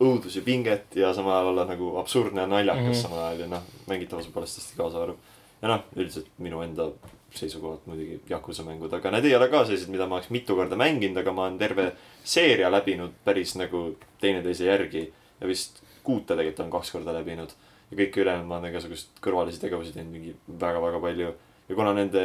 õudus 0.00 0.36
ja 0.36 0.42
pinget 0.42 0.96
ja 0.96 1.12
samal 1.14 1.36
ajal 1.36 1.52
olla 1.52 1.64
nagu 1.64 1.96
absurdne 1.98 2.40
ja 2.40 2.46
naljakas 2.46 2.82
mm. 2.82 2.90
-hmm. 2.90 3.02
samal 3.02 3.24
ajal 3.24 3.40
ja 3.40 3.46
noh, 3.46 3.62
mängitavuse 3.86 4.30
poolest 4.34 4.58
hästi 4.58 4.76
kaasaarv. 4.76 5.14
ja 5.62 5.68
noh, 5.68 5.84
üldiselt 5.96 6.30
minu 6.38 6.62
enda 6.62 6.90
seisukohalt 7.34 7.86
muidugi 7.86 8.20
Yakuza 8.30 8.62
mängud, 8.62 8.92
aga 8.94 9.10
need 9.10 9.24
ei 9.24 9.36
ole 9.36 9.48
ka 9.50 9.64
sellised, 9.64 9.90
mida 9.90 10.06
ma 10.06 10.18
oleks 10.18 10.30
mitu 10.30 10.54
korda 10.56 10.76
mänginud, 10.76 11.18
aga 11.18 11.32
ma 11.32 11.46
olen 11.48 11.58
terve 11.58 11.92
seeria 12.24 12.70
läbinud 12.70 13.16
päris 13.24 13.56
nagu 13.58 13.96
teineteise 14.20 14.68
järgi 14.68 15.12
ja 15.40 15.48
vist 15.50 15.82
kuute 16.04 16.34
tegelikult 16.34 16.60
olen 16.60 16.74
kaks 16.76 16.92
korda 16.94 17.14
läbinud. 17.16 17.50
ja 17.90 17.96
kõike 17.96 18.22
ülejäänud 18.22 18.48
ma 18.48 18.58
olen 18.58 18.70
igasugust 18.72 19.18
kõrvalisi 19.24 19.60
tegevusi 19.60 19.92
teinud 19.92 20.12
mingi 20.12 20.34
väga-väga 20.60 21.00
palju. 21.00 21.32
ja 21.68 21.74
kuna 21.74 21.92
nende 21.94 22.22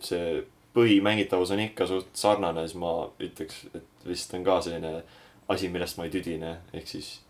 see 0.00 0.42
põhimängitavus 0.74 1.52
on 1.52 1.60
ikka 1.60 1.86
suht 1.86 2.08
sarnane, 2.16 2.66
siis 2.66 2.78
ma 2.80 2.92
ütleks, 3.20 3.66
et 3.74 4.06
vist 4.08 4.32
on 4.34 4.44
ka 4.44 4.60
selline 4.64 5.02
asi, 5.48 5.68
millest 5.68 5.98
ma 5.98 6.06
ei 6.08 6.10
tüdine, 6.14 6.56
ehk 6.72 6.88
siis 6.88 7.20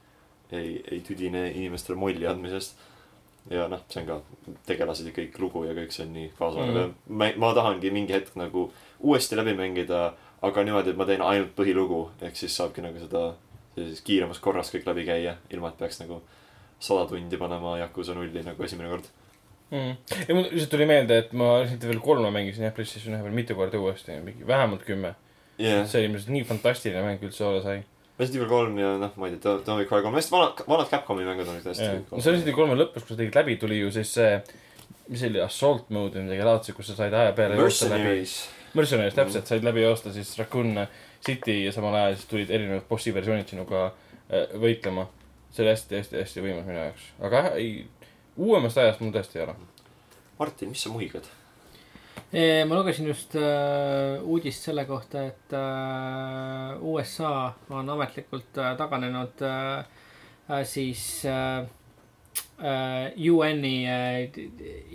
ei, 0.52 0.82
ei 0.90 1.00
tüdine 1.00 1.48
inimestele 1.50 1.98
molli 1.98 2.26
andmisest. 2.26 2.76
ja 3.50 3.64
noh, 3.68 3.80
see 3.90 4.02
on 4.04 4.06
ka 4.06 4.20
tegelased 4.66 5.06
ja 5.08 5.12
kõik 5.16 5.38
lugu 5.42 5.64
ja 5.66 5.72
kõik 5.74 5.90
see 5.90 6.04
on 6.06 6.12
nii 6.14 6.28
Mhm. 6.38 6.76
mm.. 6.76 7.16
ma, 7.18 7.30
ma 7.36 7.54
tahangi 7.54 7.90
mingi 7.90 8.12
hetk 8.14 8.36
nagu 8.38 8.68
uuesti 9.00 9.36
läbi 9.36 9.54
mängida, 9.58 10.12
aga 10.42 10.62
niimoodi, 10.62 10.90
et 10.90 10.96
ma 10.96 11.04
teen 11.04 11.22
ainult 11.22 11.56
põhilugu, 11.56 12.10
ehk 12.22 12.36
siis 12.36 12.54
saabki 12.56 12.82
nagu 12.82 12.98
seda 13.02 13.34
sellises 13.74 14.04
kiiremas 14.06 14.38
korras 14.38 14.70
kõik 14.70 14.86
läbi 14.86 15.04
käia, 15.08 15.36
ilma 15.50 15.68
et 15.72 15.78
peaks 15.78 15.98
nagu 16.00 16.20
sada 16.80 17.06
tundi 17.10 17.36
panema 17.36 17.78
Yakuza 17.78 18.14
nulli 18.14 18.42
nagu 18.44 18.62
esimene 18.62 18.88
kord. 18.90 19.04
mm.. 19.72 20.18
ja 20.28 20.36
mul 20.36 20.48
lihtsalt 20.50 20.74
tuli 20.74 20.88
meelde, 20.88 21.18
et 21.24 21.32
ma 21.36 21.54
Resident 21.62 21.86
Evil 21.88 22.02
kolme 22.04 22.32
mängisin 22.34 22.66
jah, 22.66 22.74
PlayStation 22.76 23.16
ühe 23.16 23.24
peal 23.24 23.36
mitu 23.36 23.56
korda 23.58 23.80
uuesti, 23.80 24.18
mingi 24.24 24.46
vähemalt 24.48 24.84
kümme. 24.88 25.14
jah, 25.58 25.82
see 25.88 26.02
oli 26.02 26.10
ilmselt 26.10 26.32
nii 26.36 26.46
fantastiline 26.48 27.04
mäng 27.06 27.26
üldse 27.26 27.46
olla 27.48 27.62
sai. 27.64 27.82
Resident 28.20 28.42
Evil 28.42 28.50
kolm 28.52 28.80
ja 28.80 28.94
noh, 29.00 29.14
ma 29.18 29.28
ei 29.28 29.38
tea, 29.42 29.58
May 29.72 29.88
Cry 29.88 30.04
kolm, 30.04 30.18
hästi 30.18 30.34
vanad, 30.34 30.64
vanad 30.68 30.90
Capcomi 30.92 31.28
mängud 31.28 31.48
olid 31.48 31.70
hästi. 31.70 31.92
no 32.10 32.18
see 32.18 32.34
Resident 32.34 32.50
Evil 32.50 32.58
kolme 32.60 32.80
lõpus, 32.80 33.06
kui 33.06 33.14
sa 33.14 33.22
tegid 33.22 33.38
läbi, 33.40 33.56
tuli 33.60 33.80
ju 33.80 33.92
siis 33.94 34.12
see, 34.18 34.34
mis 35.08 35.22
see 35.22 35.32
oli, 35.32 35.40
assault 35.44 35.88
mode 35.94 36.20
või 36.20 36.28
midagi 36.28 36.50
laadset, 36.50 36.76
kus 36.76 36.92
sa 36.92 36.98
said 37.00 37.16
aja 37.16 37.32
peale. 37.36 37.56
Mercenaries. 37.60 38.36
Mercenaries, 38.76 39.16
täpselt, 39.16 39.48
said 39.48 39.64
läbi 39.64 39.82
joosta 39.84 40.12
siis 40.14 40.30
Raccoon 40.40 40.84
City 41.24 41.58
ja 41.64 41.72
samal 41.74 41.96
ajal 41.98 42.14
siis 42.16 42.28
tulid 42.30 42.52
erinevad 42.52 42.86
bossi 42.88 43.12
versioonid 43.14 43.50
sinuga 43.50 43.88
äh, 43.88 44.54
võitlema. 44.60 45.08
see 45.52 45.66
oli 45.66 45.74
hästi-hästi-hästi 45.74 46.40
võimas 46.40 46.64
minu 46.64 46.78
jaoks, 46.78 47.08
aga 47.28 47.40
ei, 47.60 47.82
uuemast 48.36 48.78
ajast 48.78 49.02
mul 49.02 49.12
tõesti 49.14 49.38
ei 49.38 49.46
ole. 49.46 49.54
Martin, 50.38 50.72
mis 50.72 50.82
sa 50.82 50.92
muhigad? 50.92 51.28
ma 52.32 52.76
lugesin 52.78 53.04
just 53.10 53.34
äh, 53.36 54.22
uudist 54.24 54.64
selle 54.64 54.86
kohta, 54.88 55.26
et 55.28 55.52
äh, 55.52 56.78
USA 56.80 57.52
on 57.68 57.90
ametlikult 57.92 58.56
äh, 58.56 58.72
taganenud 58.78 59.42
äh, 59.44 59.84
äh, 60.48 60.62
siis 60.64 61.26
äh, 61.28 61.66
äh, 62.56 63.12
UN-i 63.28 63.74
äh, 63.84 64.40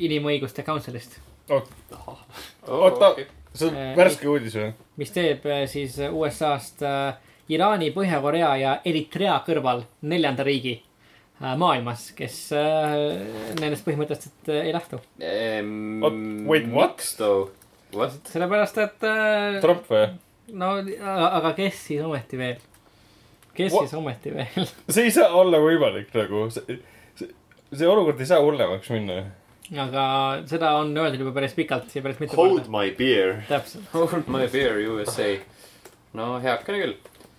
inimõiguste 0.08 0.66
council'ist, 0.66 1.20
oota, 1.54 3.14
see 3.54 3.70
on 3.70 3.78
Äh, 3.78 3.94
värske 3.98 4.30
uudis 4.30 4.56
või? 4.58 4.72
mis 5.02 5.14
teeb 5.14 5.46
äh, 5.50 5.64
siis 5.70 5.98
USA-st 5.98 6.84
äh, 6.86 7.16
Iraani, 7.50 7.90
Põhja-Korea 7.96 8.50
ja 8.60 8.74
Eritrea 8.86 9.38
kõrval 9.46 9.86
neljanda 10.02 10.44
riigi 10.44 10.76
maailmas, 11.40 12.08
kes 12.18 12.38
äh, 12.58 12.94
nendest 13.60 13.86
põhimõtteliselt 13.86 14.50
äh, 14.50 14.64
ei 14.68 14.74
lähtu. 14.74 14.98
What? 16.02 16.18
Wait, 16.50 16.72
what? 16.74 17.04
sellepärast, 18.32 18.78
et 18.84 19.06
äh, 19.08 19.60
Trump 19.64 19.86
või? 19.92 20.08
no 20.58 20.74
aga, 20.80 21.52
kes 21.58 21.80
siis 21.90 22.02
ometi 22.08 22.38
veel? 22.40 22.58
kes 23.58 23.74
What? 23.74 23.88
siis 23.88 23.94
ometi 24.00 24.34
veel? 24.36 24.68
see 24.94 25.08
ei 25.08 25.14
saa 25.16 25.30
olla 25.36 25.60
võimalik 25.64 26.10
nagu, 26.16 26.46
see, 26.54 26.78
see, 27.20 27.30
see 27.74 27.88
olukord 27.90 28.20
ei 28.24 28.30
saa 28.30 28.42
hullemaks 28.44 28.90
minna. 28.94 29.22
aga 29.84 30.04
seda 30.48 30.74
on 30.82 30.92
öeldud 30.98 31.24
juba 31.26 31.34
päris 31.40 31.56
pikalt 31.58 31.94
ja 31.96 32.04
päris 32.06 32.20
mitu 32.24 32.38
Hold 32.40 32.62
korda. 32.66 32.74
my 32.80 32.92
beer. 32.98 33.42
täpselt. 33.50 33.88
Hold 33.94 34.30
my 34.32 34.46
beer 34.52 34.78
USA. 34.94 35.32
no 36.18 36.38
heakene 36.44 36.84
küll. 36.84 36.96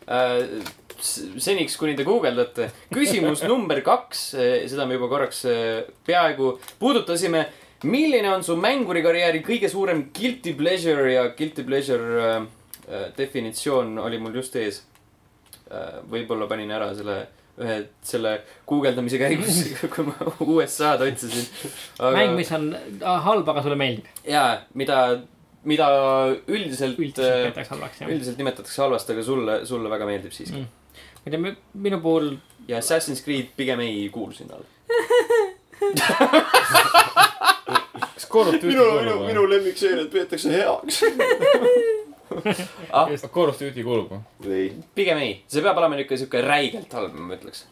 äh, 0.09 0.43
s- 0.65 0.88
seniks, 1.03 1.77
kuni 1.79 1.95
te 1.99 2.05
guugeldate. 2.07 2.71
küsimus 2.95 3.45
number 3.49 3.81
kaks, 3.87 4.25
seda 4.35 4.87
me 4.87 4.99
juba 4.99 5.09
korraks 5.13 5.45
äh, 5.49 5.81
peaaegu 6.07 6.59
puudutasime. 6.79 7.47
milline 7.85 8.27
on 8.35 8.43
su 8.43 8.57
mängurikarjääri 8.59 9.43
kõige 9.47 9.69
suurem 9.71 10.09
guilty 10.15 10.55
pleasure 10.59 11.13
ja 11.13 11.29
guilty 11.39 11.65
pleasure 11.65 12.23
äh, 12.25 12.37
äh, 12.89 13.09
definitsioon 13.17 13.99
oli 13.99 14.19
mul 14.19 14.35
just 14.35 14.57
ees 14.57 14.83
äh,. 15.71 16.01
võib-olla 16.11 16.49
panin 16.51 16.71
ära 16.71 16.95
selle 16.95 17.27
ühe 17.59 17.79
selle 18.07 18.35
guugeldamise 18.69 19.19
käigus, 19.19 19.63
kui 19.95 20.07
ma 20.07 20.15
USA-d 20.45 21.09
otsisin. 21.09 21.49
mäng, 22.15 22.37
mis 22.39 22.53
on 22.55 22.71
äh, 22.75 23.19
halb, 23.25 23.49
aga 23.51 23.65
sulle 23.65 23.79
meeldib. 23.79 24.07
jaa, 24.27 24.63
mida, 24.79 24.99
mida 25.69 25.89
üldiselt, 26.47 26.99
üldiselt 26.99 27.59
jah. 27.59 28.11
üldiselt 28.11 28.39
nimetatakse 28.39 28.83
halvasti, 28.85 29.17
aga 29.17 29.27
sulle, 29.27 29.61
sulle 29.69 29.91
väga 29.95 30.11
meeldib 30.11 30.35
siiski 30.35 30.59
Mm. 30.59 30.78
Ma 31.29 31.49
ei 31.49 31.55
tea, 31.55 31.65
minu 31.87 32.01
puhul 32.05 32.37
ja 32.69 32.79
Assassin's 32.79 33.23
Creed 33.25 33.47
pigem 33.57 33.81
ei 33.85 34.09
kuulu 34.13 34.33
sinna 34.33 34.55
alla. 34.57 34.67
kas 38.15 38.29
Call 38.29 38.49
of 38.49 38.55
Duty 38.55 38.67
minu, 38.67 38.85
minu, 38.85 39.13
kuulub 39.13 39.27
minu 39.29 39.43
või? 39.45 39.51
lemmikseeriat 39.55 40.11
peetakse 40.13 40.53
heaks. 40.53 41.03
ah, 42.93 43.09
Call 43.35 43.49
of 43.53 43.59
Duty 43.61 43.85
kuulub 43.87 44.13
või? 44.13 44.21
ei, 44.53 44.71
pigem 44.99 45.19
ei, 45.25 45.33
see 45.49 45.65
peab 45.65 45.81
olema 45.81 45.99
niuke 45.99 46.19
siuke 46.21 46.43
räigelt 46.45 46.93
halb, 46.99 47.17
ma 47.19 47.37
ütleks. 47.39 47.65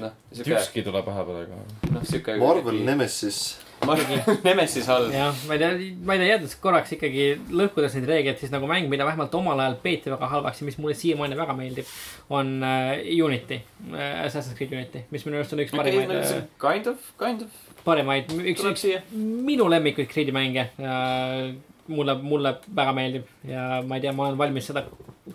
noh, 0.00 0.14
siuke, 0.32 0.54
ükski 0.58 0.82
ei 0.82 0.86
tule 0.90 1.02
pähe 1.06 1.26
praegu. 1.32 1.64
noh 1.94 2.06
siuke. 2.08 2.38
Marvel. 2.40 2.82
Nemesis. 2.86 3.40
Marvel 3.86 4.20
Nemesis 4.46 4.88
halb. 4.90 5.12
jah, 5.14 5.36
ma 5.48 5.56
ei 5.56 5.62
tea, 5.62 5.70
ma 6.04 6.14
ei 6.14 6.22
tea, 6.22 6.28
jäädes 6.34 6.56
korraks 6.62 6.92
ikkagi 6.96 7.26
lõhkudes 7.56 7.96
neid 7.96 8.08
reegleid, 8.10 8.40
siis 8.40 8.52
nagu 8.52 8.68
mäng, 8.70 8.90
mida 8.92 9.06
vähemalt 9.08 9.34
omal 9.38 9.62
ajal 9.62 9.78
peeti 9.82 10.12
väga 10.12 10.28
halvaks 10.34 10.60
ja 10.60 10.68
mis 10.68 10.78
mulle 10.80 10.96
siiamaani 10.98 11.38
väga 11.38 11.56
meeldib, 11.58 11.94
on 12.32 12.52
äh, 12.66 12.92
Unity 13.24 13.60
äh,, 13.94 14.26
Assassin's 14.26 14.58
Creed 14.58 14.74
Unity, 14.76 15.04
mis 15.14 15.24
minu 15.26 15.40
arust 15.40 15.56
on 15.56 15.64
üks 15.64 15.74
parimaid 15.74 16.14
äh,, 16.18 16.44
kind 16.60 16.90
of, 16.92 17.10
kind 17.20 17.46
of. 17.46 17.60
parimaid, 17.86 18.32
üks, 18.40 18.64
üks 18.72 18.84
siia. 18.86 19.02
minu 19.14 19.68
lemmikuid 19.72 20.10
Creed'i 20.12 20.34
mänge 20.36 20.68
äh,. 20.76 21.50
mulle, 21.90 22.14
mulle 22.22 22.54
väga 22.76 22.92
meeldib 22.94 23.48
ja 23.48 23.80
ma 23.86 23.96
ei 23.98 24.04
tea, 24.04 24.12
ma 24.14 24.28
olen 24.28 24.38
valmis 24.38 24.68
seda 24.70 24.84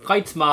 kaitsma 0.06 0.52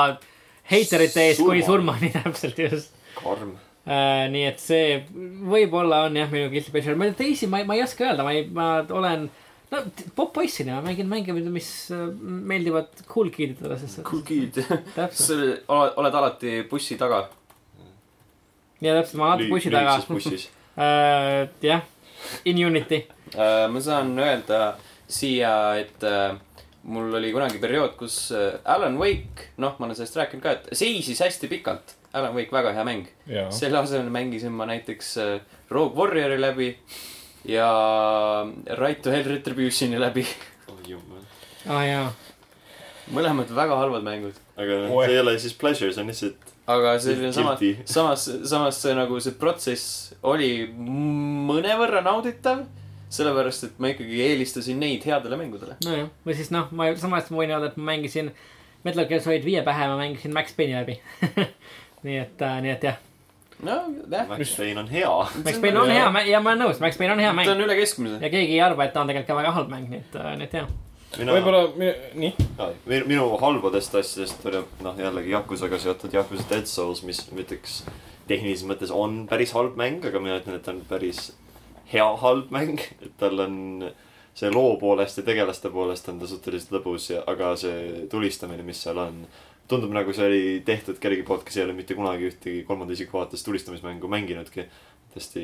heiterite 0.71 1.29
eest 1.29 1.43
kui 1.43 1.61
surmani 1.65 2.11
täpselt 2.17 2.59
just 2.59 2.97
karm. 3.19 3.55
äh,. 3.87 4.25
nii 4.33 4.43
et 4.47 4.59
see 4.63 4.99
võib-olla 5.43 6.05
on 6.07 6.19
jah, 6.19 6.29
minu 6.31 6.49
guilty 6.53 6.73
pleasure, 6.73 6.97
ma 6.99 7.09
teisi, 7.17 7.49
ma 7.51 7.61
ei, 7.61 7.69
ma 7.69 7.77
ei 7.77 7.85
oska 7.85 8.09
öelda, 8.09 8.25
ma 8.25 8.35
ei, 8.35 8.45
ma 8.47 8.67
olen. 8.95 9.29
no 9.73 9.83
popp-poissina 10.17 10.77
ma 10.77 10.87
mängin 10.89 11.09
mänge, 11.11 11.35
mis 11.51 11.71
äh, 11.91 12.05
meeldivad 12.51 13.05
cool 13.09 13.31
kid'idele, 13.33 13.79
sest 13.81 14.03
Cool 14.07 14.25
kid. 14.27 14.61
täpselt, 14.97 15.65
sa 15.65 15.79
oled 15.79 15.97
oled 16.03 16.19
alati 16.21 16.61
bussi 16.69 16.99
taga. 16.99 17.25
ja 18.81 18.99
täpselt, 18.99 19.19
ma 19.21 19.33
vaatan 19.33 19.51
bussi 19.51 19.73
taga. 19.73 19.97
bussis. 20.07 20.47
äh, 20.77 21.49
jah, 21.63 21.83
in 22.45 22.65
Unity, 22.65 23.03
Äh, 23.33 23.67
ma 23.71 23.81
saan 23.81 24.13
öelda 24.21 24.75
siia, 25.09 25.75
et 25.81 26.03
äh, 26.05 26.35
mul 26.83 27.15
oli 27.17 27.31
kunagi 27.33 27.57
periood, 27.61 27.95
kus 27.97 28.29
Alan 28.69 28.99
Wake, 28.99 29.53
noh, 29.57 29.73
ma 29.79 29.87
olen 29.87 29.97
sellest 29.97 30.19
rääkinud 30.19 30.43
ka, 30.43 30.53
et 30.53 30.77
seisis 30.77 31.21
hästi 31.23 31.49
pikalt. 31.49 31.95
Alan 32.13 32.35
Wake, 32.35 32.53
väga 32.53 32.73
hea 32.73 32.85
mäng. 32.85 33.07
selle 33.49 33.79
asemel 33.79 34.09
mängisin 34.13 34.51
ma 34.53 34.65
näiteks 34.69 35.17
äh, 35.17 35.41
Rogue 35.69 35.97
Warriori 35.97 36.41
läbi 36.41 36.77
ja 37.45 37.69
Right 38.79 39.01
to 39.01 39.11
Hell 39.11 39.29
Retributioni 39.29 39.99
läbi. 39.99 40.27
oh 40.67 40.79
jumal. 40.87 41.25
aa 41.67 41.77
ah, 41.77 41.85
jaa. 41.87 42.07
mõlemad 43.11 43.51
väga 43.55 43.77
halvad 43.81 44.03
mängud. 44.05 44.39
aga 44.57 44.81
noh, 44.85 44.97
Oeh. 44.97 45.07
see 45.07 45.15
ei 45.15 45.21
ole 45.25 45.37
siis 45.39 45.53
pleasure, 45.53 45.93
see 45.93 46.01
on 46.01 46.11
lihtsalt 46.13 46.53
aga 46.67 46.95
selline 46.99 47.33
sama, 47.35 47.57
samas, 47.85 48.29
samas 48.47 48.79
see 48.79 48.95
nagu 48.95 49.19
see 49.23 49.35
protsess 49.39 50.13
oli 50.23 50.53
mõnevõrra 51.49 52.03
nauditav. 52.05 52.65
sellepärast, 53.13 53.67
et 53.67 53.75
ma 53.77 53.91
ikkagi 53.91 54.23
eelistasin 54.25 54.79
neid 54.81 55.03
headele 55.05 55.37
mängudele. 55.37 55.75
nojah, 55.85 56.07
või 56.25 56.37
siis 56.37 56.49
noh, 56.53 56.71
ma 56.71 56.87
samas 56.97 57.29
võin 57.29 57.51
öelda, 57.51 57.69
et 57.69 57.77
ma 57.77 57.91
mängisin 57.91 58.31
Metal 58.83 59.05
Gear 59.07 59.21
Solid 59.23 59.45
viie 59.45 59.61
pähe, 59.63 59.87
ma 59.87 59.99
mängisin 59.99 60.33
Max 60.33 60.55
Payne'i 60.57 60.79
läbi 60.79 60.97
nii 62.03 62.19
et 62.21 62.45
äh,, 62.45 62.61
nii 62.65 62.73
et 62.73 62.87
jah, 62.89 63.01
no 63.63 63.79
jah, 64.11 64.29
Max 64.29 64.55
Payne 64.57 64.79
on 64.79 64.89
hea. 64.91 65.11
Max 65.43 65.59
Payne 65.63 65.81
on 65.81 65.91
hea 65.91 66.07
mäng 66.13 66.31
ja 66.31 66.41
ma 66.43 66.53
olen 66.53 66.65
nõus, 66.65 66.79
Max 66.83 66.99
Payne 66.99 67.15
on 67.15 67.23
hea 67.23 67.31
ta 67.31 67.37
mäng 67.39 67.51
on 67.53 67.65
üle 67.65 67.77
keskmise. 67.79 68.21
ja 68.21 68.31
keegi 68.33 68.57
ei 68.57 68.63
arva, 68.63 68.87
et 68.87 68.95
ta 68.95 69.03
on 69.03 69.11
tegelikult 69.11 69.31
ka 69.33 69.39
väga 69.41 69.53
halb 69.57 69.73
mäng, 69.73 69.91
nii 69.91 70.01
et, 70.03 70.17
nii 70.39 70.47
et 70.47 70.57
jah. 70.59 70.71
võib-olla, 71.19 71.61
nii. 72.19 72.33
minu, 72.87 73.03
minu 73.11 73.27
halbadest 73.41 73.95
asjadest 74.01 74.49
oli 74.49 74.63
noh, 74.85 74.97
jällegi 75.07 75.35
Yakuzaga 75.35 75.79
seotud 75.81 76.15
Yakuza 76.15 76.49
Dead 76.49 76.69
Souls, 76.69 77.03
mis 77.07 77.23
ma 77.31 77.43
ütleks 77.45 77.83
tehnilises 78.27 78.67
mõttes 78.67 78.91
on 78.95 79.23
päris 79.29 79.53
halb 79.55 79.77
mäng, 79.79 80.03
aga 80.07 80.21
mina 80.23 80.39
ütlen, 80.39 80.59
et 80.59 80.65
ta 80.65 80.73
on 80.73 80.83
päris 80.89 81.31
hea 81.91 82.05
halb 82.23 82.51
mäng, 82.53 82.81
et 83.03 83.13
tal 83.19 83.39
on 83.43 83.57
see 84.33 84.49
loo 84.49 84.77
poolest 84.81 85.19
ja 85.19 85.25
tegelaste 85.27 85.69
poolest 85.69 86.07
on 86.09 86.19
ta 86.21 86.27
suhteliselt 86.29 86.73
lõbus 86.73 87.11
ja, 87.11 87.21
aga 87.29 87.53
see 87.59 88.07
tulistamine, 88.09 88.65
mis 88.65 88.81
seal 88.81 88.97
on, 89.01 89.23
tundub 89.73 89.93
nagu 89.95 90.13
see 90.15 90.29
oli 90.29 90.43
tehtud 90.65 90.99
kellegi 91.01 91.25
poolt, 91.27 91.43
kes 91.47 91.59
ei 91.59 91.65
ole 91.67 91.75
mitte 91.77 91.97
kunagi 91.97 92.29
ühtegi 92.29 92.63
kolmanda 92.67 92.95
isiku 92.95 93.19
vaates 93.19 93.43
tulistamismängu 93.45 94.09
mänginudki. 94.11 94.67
hästi 95.13 95.43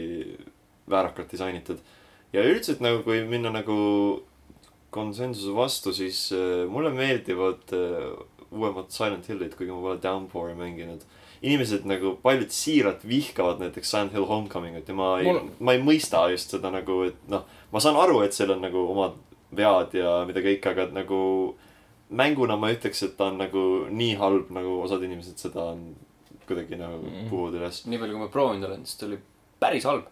väärakalt 0.90 1.32
disainitud. 1.32 1.78
ja 2.34 2.44
üldiselt 2.46 2.82
nagu, 2.82 3.04
kui 3.04 3.22
minna 3.26 3.52
nagu 3.54 3.78
konsensuse 4.94 5.54
vastu, 5.54 5.94
siis 5.94 6.32
äh, 6.34 6.66
mulle 6.70 6.90
meeldivad 6.94 7.74
äh, 7.74 8.18
uuemad 8.52 8.90
Silent 8.90 9.30
Hillid, 9.30 9.56
kuigi 9.58 9.72
ma 9.72 9.82
pole 9.82 10.02
Downpouri 10.02 10.56
mänginud. 10.58 11.06
inimesed 11.42 11.86
nagu 11.88 12.18
paljud 12.20 12.52
siiralt 12.52 13.06
vihkavad 13.08 13.62
näiteks 13.64 13.92
Silent 13.92 14.14
Hill 14.14 14.26
Homecomingut 14.28 14.88
ja 14.88 14.94
ma 14.94 15.14
ei 15.20 15.30
Mul- 15.30 15.46
ma 15.60 15.74
ei 15.74 15.80
mõista 15.80 16.26
just 16.32 16.52
seda 16.52 16.72
nagu, 16.74 17.04
et 17.08 17.22
noh, 17.32 17.46
ma 17.72 17.80
saan 17.80 17.96
aru, 17.96 18.22
et 18.26 18.36
seal 18.36 18.52
on 18.52 18.62
nagu 18.66 18.82
omad 18.92 19.16
vead 19.56 19.96
ja 19.96 20.18
mida 20.28 20.44
kõike, 20.44 20.74
aga 20.74 20.90
nagu 20.92 21.20
mänguna 22.10 22.56
ma 22.58 22.70
ei 22.70 22.76
ütleks, 22.80 23.04
et 23.06 23.18
ta 23.18 23.28
on 23.30 23.38
nagu 23.38 23.64
nii 23.90 24.16
halb, 24.18 24.50
nagu 24.56 24.80
osad 24.84 25.04
inimesed 25.06 25.38
seda 25.38 25.62
on 25.74 25.96
kuidagi 26.50 26.78
nagu 26.80 27.04
Mm. 27.06 27.28
puhuvad 27.30 27.54
üles. 27.60 27.84
nii 27.86 28.00
palju, 28.02 28.14
kui 28.18 28.24
ma 28.24 28.28
proovinud 28.34 28.66
olen, 28.70 28.86
siis 28.86 28.98
ta 28.98 29.06
oli 29.06 29.20
päris 29.62 29.84
halb. 29.86 30.06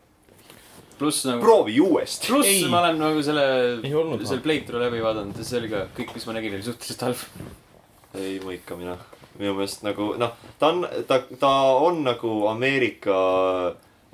pluss 1.00 1.26
nagu. 1.26 1.42
proovi 1.42 1.80
uuesti. 1.82 2.28
pluss 2.28 2.70
ma 2.70 2.80
olen 2.84 2.98
nagu 3.02 3.22
selle 3.24 3.46
selle 4.26 4.42
playthrough 4.42 4.82
läbi 4.86 5.02
vaadanud 5.02 5.38
ja 5.38 5.44
see 5.44 5.60
oli 5.60 5.70
ka, 5.70 5.88
kõik, 5.98 6.14
mis 6.14 6.26
ma 6.28 6.34
nägin, 6.38 6.54
oli 6.58 6.64
suhteliselt 6.66 7.02
halb. 7.02 7.18
ei 8.18 8.40
mõika 8.46 8.78
mina. 8.78 8.98
minu 9.40 9.54
meelest 9.58 9.84
nagu 9.86 10.14
noh, 10.18 10.32
ta 10.60 10.68
on, 10.74 10.86
ta, 11.08 11.20
ta 11.40 11.50
on 11.86 12.04
nagu 12.04 12.48
Ameerika 12.50 13.18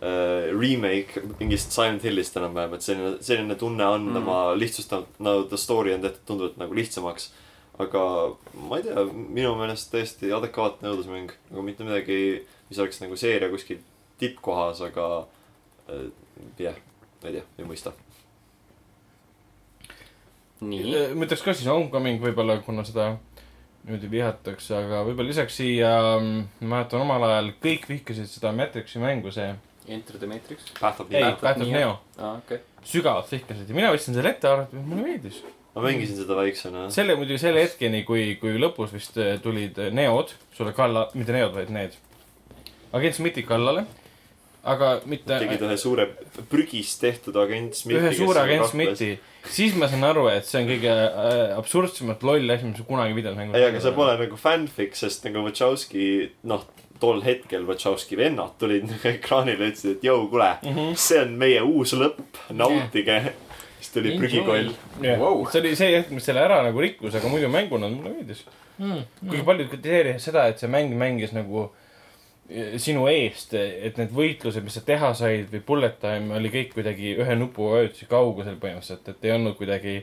äh, 0.04 0.50
remake 0.60 1.22
mingist 1.40 1.72
Silent 1.72 2.04
Hillist 2.04 2.36
enam-vähem, 2.40 2.74
et 2.76 2.82
selline, 2.84 3.14
selline 3.24 3.56
tunne 3.56 3.86
on 3.88 4.02
Mm. 4.02 4.10
mm., 4.10 4.14
tema 4.20 4.40
lihtsustanud, 4.56 5.06
no 5.20 5.44
ta 5.44 5.58
story 5.58 5.94
on 5.94 6.02
tehtud 6.02 6.26
tunduvalt 6.28 6.58
nagu 6.60 6.76
lihtsamaks. 6.76 7.32
Aga 7.82 8.04
ma 8.70 8.78
ei 8.78 8.86
tea, 8.86 9.06
minu 9.14 9.56
meelest 9.58 9.90
täiesti 9.94 10.32
adekvaatne 10.36 10.92
õudusmäng, 10.92 11.34
aga 11.52 11.66
mitte 11.66 11.88
midagi, 11.88 12.18
mis 12.70 12.82
oleks 12.82 13.02
nagu 13.02 13.18
seeria 13.20 13.50
kuskil 13.54 13.82
tippkohas, 14.22 14.84
aga 14.86 15.08
äh, 15.90 16.08
jah, 16.62 16.78
ma 17.24 17.32
ei 17.32 17.40
tea, 17.40 17.46
ei 17.58 17.68
mõista. 17.68 17.96
nii. 20.64 20.96
ma 21.18 21.26
ütleks 21.26 21.44
ka 21.44 21.56
siis 21.58 21.70
Homecoming 21.72 22.22
võib-olla, 22.24 22.60
kuna 22.66 22.86
seda 22.88 23.16
niimoodi 23.84 24.12
vihatakse, 24.12 24.78
aga 24.78 25.02
võib-olla 25.08 25.34
lisaks 25.34 25.58
siia, 25.60 25.92
ma 26.22 26.76
mäletan 26.78 27.04
omal 27.04 27.26
ajal 27.28 27.52
kõik 27.64 27.90
vihkasid 27.90 28.30
seda 28.32 28.54
Matrixi 28.56 29.02
mängu, 29.02 29.34
see, 29.34 29.50
Enter 29.88 30.16
the 30.16 30.28
Matrix. 30.28 30.70
Path 30.80 31.02
of 31.02 31.10
ei, 31.12 31.20
Neo, 31.20 31.36
Path 31.42 31.60
of 31.62 31.68
Neo. 31.68 31.98
Okei. 32.38 32.62
sügavalt 32.88 33.32
vihkasid 33.32 33.68
ja 33.68 33.76
mina 33.76 33.90
võtsin 33.92 34.16
selle 34.16 34.32
ette, 34.32 34.48
arvasin, 34.48 34.80
et 34.80 34.88
mulle 34.88 35.04
meeldis. 35.10 35.42
Ma 35.74 35.82
mängisin 35.82 36.20
seda 36.20 36.38
väiksena. 36.38 36.86
selle 36.94 37.16
muidugi 37.18 37.42
selle 37.42 37.66
hetkeni, 37.66 38.04
kui, 38.08 38.36
kui 38.42 38.56
lõpus 38.62 38.94
vist 38.94 39.18
eh, 39.22 39.36
tulid 39.44 39.80
eh, 39.82 39.92
Neod 39.94 40.34
sulle 40.54 40.74
kalla, 40.78 41.08
mitte 41.18 41.36
Neod, 41.36 41.54
vaid 41.58 41.74
need, 41.74 41.98
agent 42.94 43.18
Smithi 43.18 43.46
kallale, 43.48 43.86
aga 44.70 44.94
mitte 45.10 45.40
tegid 45.42 45.66
ühe 45.66 45.78
suure 45.82 46.08
prügist 46.52 47.02
tehtud 47.02 47.38
agent 47.42 47.80
Smithi. 47.80 48.02
ühe 48.04 48.14
suure 48.20 48.44
agent 48.46 48.70
Smithi, 48.70 49.10
siis 49.50 49.74
ma 49.80 49.90
saan 49.92 50.06
aru, 50.08 50.28
et 50.32 50.48
see 50.48 50.62
on 50.62 50.70
kõige 50.70 50.94
äh, 50.94 51.42
absurdsemat 51.58 52.26
loll 52.28 52.54
asi, 52.54 52.70
mis 52.70 52.84
ma 52.84 52.90
kunagi 52.94 53.18
videomängus 53.18 53.58
ei, 53.58 53.68
aga 53.72 53.82
see 53.84 53.98
pole 53.98 54.16
nagu 54.22 54.40
fanfic, 54.40 54.94
sest 55.00 55.26
nagu 55.26 55.42
Wachowski, 55.48 56.06
noh, 56.54 56.68
tol 57.02 57.24
hetkel 57.26 57.66
Wachowski 57.68 58.20
vennad 58.20 58.54
tulid 58.62 58.94
ekraanile 59.16 59.72
ütlesid, 59.72 59.98
et 59.98 60.06
jõu, 60.06 60.28
kuule, 60.32 60.54
mm. 60.62 60.78
-hmm. 60.78 61.02
see 61.08 61.20
on 61.24 61.34
meie 61.42 61.66
uus 61.66 61.98
lõpp, 61.98 62.44
nautige. 62.54 63.18
Siis 63.94 64.02
tuli 64.04 64.18
prügikoll. 64.18 64.74
Yeah. 65.02 65.20
Wow. 65.22 65.46
See 65.52 65.62
oli 65.62 65.76
see 65.78 65.94
hetk, 65.94 66.12
mis 66.14 66.26
selle 66.28 66.44
ära 66.44 66.60
nagu 66.66 66.82
rikkus, 66.82 67.16
aga 67.18 67.30
muidu 67.32 67.50
mänguna 67.54 67.90
mulle 67.92 68.14
meeldis. 68.18 68.44
Mm, 68.80 69.06
kuigi 69.22 69.46
paljud 69.46 69.70
kritiseerivad 69.70 70.22
seda, 70.24 70.48
et 70.50 70.62
see 70.62 70.70
mäng 70.72 70.94
mängis 70.98 71.34
nagu 71.36 71.68
eh, 72.50 72.76
sinu 72.82 73.06
eest, 73.12 73.54
et 73.54 74.00
need 74.02 74.14
võitlused, 74.16 74.66
mis 74.66 74.78
sa 74.80 74.84
teha 74.86 75.14
said 75.18 75.52
või 75.54 75.64
bullet 75.68 76.00
time 76.02 76.34
oli 76.40 76.52
kõik 76.54 76.74
kuidagi 76.78 77.14
ühe 77.22 77.38
nupu 77.38 77.70
vajutuse 77.76 78.10
kaugusel 78.10 78.58
põhimõtteliselt, 78.62 79.14
et 79.14 79.28
ei 79.30 79.36
olnud 79.38 79.58
kuidagi. 79.60 80.02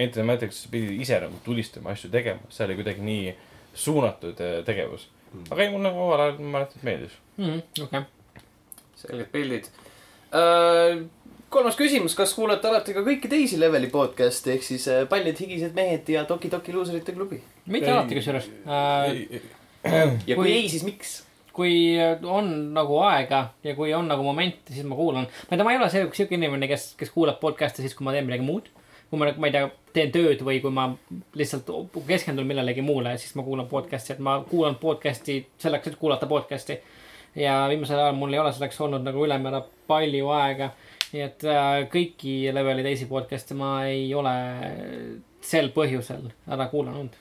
Enter 0.00 0.22
the 0.22 0.24
Matrix 0.24 0.62
pidi 0.70 0.94
ise 1.02 1.18
nagu 1.20 1.36
tulistama, 1.44 1.92
asju 1.92 2.08
tegema, 2.12 2.46
see 2.54 2.62
oli 2.64 2.76
kuidagi 2.78 3.02
nii 3.04 3.32
suunatud 3.76 4.38
äh, 4.40 4.60
tegevus. 4.64 5.08
aga 5.50 5.64
ei, 5.64 5.72
mulle 5.72 5.90
omal 5.92 6.22
ajal, 6.22 6.38
ma 6.40 6.52
mäletan, 6.58 6.78
et 6.78 6.86
meeldis. 6.86 7.16
Mhm, 7.36 7.58
okei. 7.84 8.04
selged 9.00 9.32
pildid. 9.32 9.68
Kolmas 11.50 11.76
küsimus, 11.78 12.14
kas 12.18 12.32
kuulate 12.36 12.68
alati 12.70 12.94
ka 12.94 13.02
kõiki 13.06 13.28
teisi 13.30 13.58
leveli 13.60 13.88
podcast'e 13.90 14.54
ehk 14.54 14.62
siis 14.66 14.84
äh, 14.90 15.02
Paljad 15.10 15.40
higised 15.42 15.74
mehed 15.76 16.08
ja 16.12 16.24
Toki 16.28 16.50
Toki 16.52 16.72
luuserite 16.74 17.12
klubi? 17.16 17.40
mitte 17.66 17.88
Ei. 17.90 17.92
alati, 17.96 18.14
kusjuures. 18.20 18.46
ja 18.66 20.36
kui 20.36 20.44
Kui- 20.44 20.52
ei, 20.52 20.68
siis 20.68 20.84
miks? 20.86 21.16
kui 21.52 21.72
on 22.24 22.50
nagu 22.74 23.00
aega 23.02 23.40
ja 23.66 23.74
kui 23.74 23.90
on 23.94 24.06
nagu 24.08 24.22
momente, 24.22 24.72
siis 24.72 24.86
ma 24.86 24.94
kuulan. 24.96 25.26
ma 25.26 25.50
ei 25.50 25.58
tea, 25.58 25.64
ma 25.66 25.72
ei 25.74 25.78
ole 25.80 25.88
see 25.90 26.04
siuke 26.20 26.38
inimene, 26.38 26.68
kes, 26.70 26.92
kes 27.00 27.10
kuulab 27.10 27.40
podcast'e 27.42 27.82
siis, 27.82 27.96
kui 27.98 28.06
ma 28.06 28.14
teen 28.14 28.28
midagi 28.28 28.46
muud. 28.46 28.70
kui 29.10 29.18
ma, 29.18 29.32
ma 29.36 29.50
ei 29.50 29.56
tea, 29.56 29.66
teen 29.92 30.12
tööd 30.14 30.44
või 30.46 30.60
kui 30.62 30.70
ma 30.70 30.86
lihtsalt 31.34 31.66
keskendun 32.06 32.46
millelegi 32.46 32.84
muule, 32.86 33.16
siis 33.18 33.34
ma 33.34 33.42
kuulan 33.42 33.66
podcast'i, 33.68 34.14
et 34.14 34.22
ma 34.22 34.38
kuulan 34.46 34.78
podcast'i 34.78 35.40
selleks, 35.58 35.90
et 35.90 35.98
kuulata 35.98 36.30
podcast'i. 36.30 36.78
ja 37.34 37.64
viimasel 37.68 37.98
ajal 37.98 38.14
mul 38.18 38.32
ei 38.34 38.38
ole 38.42 38.52
selleks 38.54 38.80
olnud 38.80 39.02
nagu 39.06 39.26
ülemäära 39.26 39.64
palju 39.90 40.30
aega. 40.38 40.70
Nii 41.12 41.24
et 41.24 41.44
äh, 41.48 41.70
kõiki 41.90 42.34
leveli 42.54 42.84
teisi 42.86 43.08
podcast'e 43.10 43.56
ma 43.58 43.72
ei 43.90 44.08
ole 44.14 44.34
sel 45.42 45.72
põhjusel 45.74 46.30
ära 46.50 46.68
kuulanud. 46.70 47.16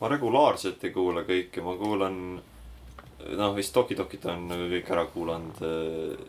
ma 0.00 0.12
regulaarselt 0.12 0.84
ei 0.84 0.94
kuula 0.94 1.24
kõike, 1.26 1.64
ma 1.64 1.74
kuulan, 1.80 2.18
noh, 3.40 3.54
vist 3.56 3.74
Toki 3.74 3.96
Tokit 3.98 4.26
on 4.30 4.48
kõik 4.52 4.90
ära 4.94 5.06
kuulanud 5.10 5.62
äh, 5.66 6.26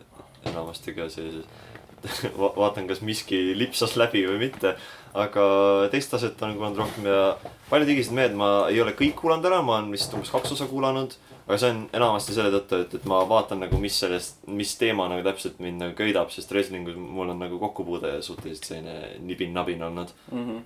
enamasti 0.50 0.96
ka 0.96 1.08
sellises 1.12 1.66
Va. 2.38 2.52
vaatan, 2.56 2.86
kas 2.86 3.00
miski 3.02 3.56
lipsas 3.58 3.96
läbi 3.98 4.20
või 4.28 4.38
mitte, 4.44 4.74
aga 5.18 5.44
teist 5.90 6.12
taset 6.12 6.42
olen 6.42 6.54
kuulanud 6.54 6.78
rohkem 6.78 7.08
ja 7.10 7.22
paljud 7.70 7.90
higised 7.90 8.14
mehed 8.14 8.36
ma 8.38 8.68
ei 8.70 8.78
ole 8.82 8.94
kõik 8.98 9.16
kuulanud 9.18 9.48
ära, 9.50 9.58
ma 9.66 9.80
olen 9.80 9.90
vist 9.94 10.14
umbes 10.14 10.30
kaks 10.30 10.54
osa 10.54 10.68
kuulanud. 10.70 11.16
Aga 11.48 11.56
see 11.56 11.70
on 11.72 11.78
enamasti 11.96 12.34
selle 12.36 12.50
tõttu, 12.52 12.82
et, 12.84 12.94
et 12.98 13.04
ma 13.08 13.22
vaatan 13.28 13.62
nagu, 13.64 13.78
mis 13.80 13.94
sellest, 14.02 14.42
mis 14.52 14.74
teema 14.76 15.06
nagu 15.08 15.24
täpselt 15.24 15.60
mind 15.64 15.80
nagu 15.80 15.94
köidab, 15.96 16.28
sest 16.34 16.50
wrestlingus 16.52 16.98
mul 17.00 17.32
on 17.32 17.40
nagu 17.40 17.60
kokkupuude 17.62 18.18
suhteliselt 18.24 18.68
selline 18.68 19.14
nibin-nabin 19.24 19.86
olnud 19.86 20.12
Mhm. 20.32 20.58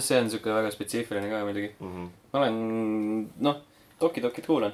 see 0.00 0.20
on 0.20 0.30
siuke 0.30 0.54
väga 0.54 0.70
spetsiifiline 0.70 1.30
ka 1.30 1.42
muidugi. 1.44 1.72
mm. 1.80 1.90
-hmm. 1.90 2.08
ma 2.32 2.38
olen, 2.38 3.28
noh, 3.40 3.56
Toki 3.98 4.20
Tokit 4.20 4.46
kuulan. 4.46 4.72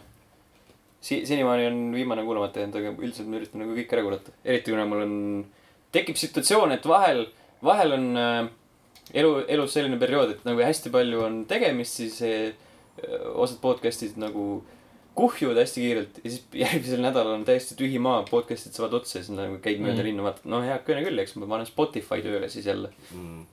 Si-, 1.01 1.27
senimaani 1.27 1.67
on 1.67 1.93
viimane 1.95 2.23
kuulamata 2.23 2.61
jäänud, 2.61 2.77
aga 2.77 2.93
üldiselt 3.03 3.29
ma 3.29 3.37
üritan 3.37 3.61
nagu 3.61 3.75
kõik 3.75 3.93
ära 3.93 4.03
kuulata. 4.03 4.33
eriti 4.45 4.71
kuna 4.71 4.87
mul 4.87 5.03
on, 5.03 5.47
tekib 5.93 6.17
situatsioon, 6.17 6.73
et 6.73 6.87
vahel, 6.87 7.27
vahel 7.65 7.93
on 7.93 8.17
äh, 8.17 8.49
elu, 9.15 9.33
elus 9.49 9.73
selline 9.73 9.99
periood, 9.99 10.31
et 10.31 10.45
nagu 10.45 10.61
hästi 10.61 10.91
palju 10.91 11.25
on 11.25 11.45
tegemist, 11.49 12.01
siis 12.01 12.23
äh, 12.23 12.53
osad 13.35 13.59
podcast'id 13.63 14.17
nagu 14.21 14.65
kuhjuvad 15.17 15.57
hästi 15.63 15.81
kiirelt 15.81 16.19
ja 16.25 16.31
siis 16.31 16.47
järgmisel 16.65 17.01
nädalal 17.01 17.39
on 17.39 17.45
täiesti 17.49 17.77
tühi 17.79 17.99
maa, 18.03 18.23
podcast'id 18.31 18.77
saavad 18.77 18.99
otsa 19.01 19.19
ja 19.19 19.25
siis 19.25 19.37
nagu 19.37 19.59
käid 19.65 19.81
mööda 19.81 20.03
Mm. 20.03 20.09
linna, 20.11 20.25
vaatad, 20.27 20.49
no 20.53 20.61
heakene 20.65 21.05
küll, 21.07 21.19
eks 21.23 21.37
ma 21.41 21.49
panen 21.49 21.69
Spotify 21.69 22.21
tööle 22.25 22.49
siis 22.53 22.67
jälle. 22.69 22.91
Mm. 23.15 23.47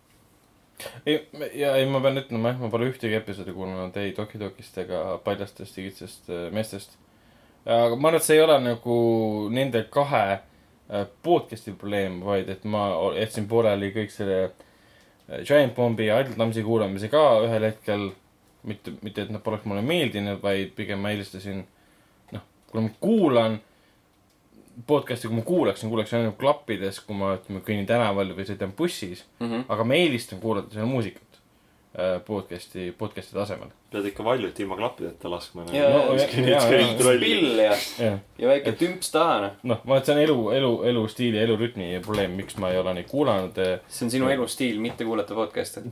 ei, 1.06 1.22
ja 1.56 1.76
ei, 1.80 1.86
ma 1.88 2.02
pean 2.04 2.20
ütlema 2.20 2.52
jah, 2.52 2.60
ma 2.60 2.70
pole 2.74 2.90
ühtegi 2.92 3.16
episoodi 3.16 3.54
kuulanud 3.56 3.96
ei 4.02 4.12
Toki 4.18 4.42
Tokist 4.42 4.78
ega 4.84 5.04
paljastest 5.24 5.78
digitsest 5.78 6.30
äh, 6.34 6.50
meestest. 6.52 6.98
aga 7.66 7.96
ma 7.96 8.10
arvan, 8.10 8.20
et 8.20 8.26
see 8.28 8.36
ei 8.36 8.44
ole 8.44 8.58
nagu 8.60 8.98
nende 9.54 9.86
kahe 9.94 10.24
äh, 10.34 11.06
podcast'i 11.24 11.72
probleem, 11.80 12.20
vaid 12.26 12.50
et 12.52 12.66
ma 12.68 12.90
jätsin 13.16 13.48
pooleli 13.48 13.94
kõik 13.96 14.12
selle 14.12 14.42
äh, 14.50 15.40
Giant 15.48 15.76
Bombi 15.78 16.10
ja 16.10 16.20
Idle 16.20 16.36
Thumbsi 16.36 16.64
kuulamise 16.66 17.08
ka 17.14 17.24
ühel 17.46 17.70
hetkel. 17.70 18.10
mitte, 18.64 18.94
mitte, 19.02 19.26
et 19.26 19.30
nad 19.34 19.44
poleks 19.44 19.66
mulle 19.70 19.84
meeldinud, 19.86 20.42
vaid 20.44 20.74
pigem 20.78 21.02
ma 21.04 21.12
eelistasin, 21.14 21.64
noh, 22.32 22.44
kui 22.72 22.82
ma 22.82 22.92
kuulan 23.04 23.60
podcast'i, 24.88 25.28
kui 25.28 25.38
ma 25.38 25.46
kuulaksin, 25.46 25.90
kuulaksin 25.90 26.20
ainult 26.20 26.40
klappides, 26.42 27.00
kui 27.06 27.18
ma 27.18 27.36
ütleme 27.38 27.62
kõnnin 27.66 27.88
tänaval 27.90 28.34
või 28.38 28.48
sõidan 28.50 28.74
bussis 28.78 29.26
Mm 29.40 29.50
-hmm. 29.50 29.66
aga 29.70 29.84
ma 29.84 29.94
eelistan 29.94 30.40
kuulata 30.40 30.74
seda 30.74 30.86
muusikat 30.86 31.40
äh, 32.00 32.22
podcast'i, 32.26 32.92
podcast'i 32.98 33.34
tasemel. 33.34 33.70
Pead 33.94 34.08
ikka 34.10 34.26
valjult 34.26 34.60
ilma 34.60 34.76
klappideta 34.80 35.30
laskma. 35.32 35.64
Ja- 35.74 35.90
No, 35.94 36.16
ja- 36.18 36.28
ja- 36.50 36.60
ja- 36.74 36.98
spill 36.98 37.60
ja, 37.62 37.78
ja 38.42 38.48
väike 38.50 38.74
tümps 38.80 39.12
taha, 39.14 39.40
noh. 39.46 39.52
noh, 39.72 39.80
ma, 39.86 39.98
et 40.02 40.06
see 40.10 40.16
on 40.16 40.22
elu, 40.26 40.38
elu, 40.58 40.72
elustiili, 40.92 41.40
elurütmi 41.46 41.88
probleem, 42.06 42.36
miks 42.42 42.58
ma 42.58 42.72
ei 42.74 42.78
ole 42.82 42.94
neid 42.98 43.08
kuulanud 43.12 43.58
äh,. 43.62 43.78
see 43.88 44.06
on 44.08 44.12
sinu 44.18 44.30
elustiil, 44.34 44.80
mitte 44.84 45.06
kuulata 45.08 45.38
podcast'e. 45.38 45.86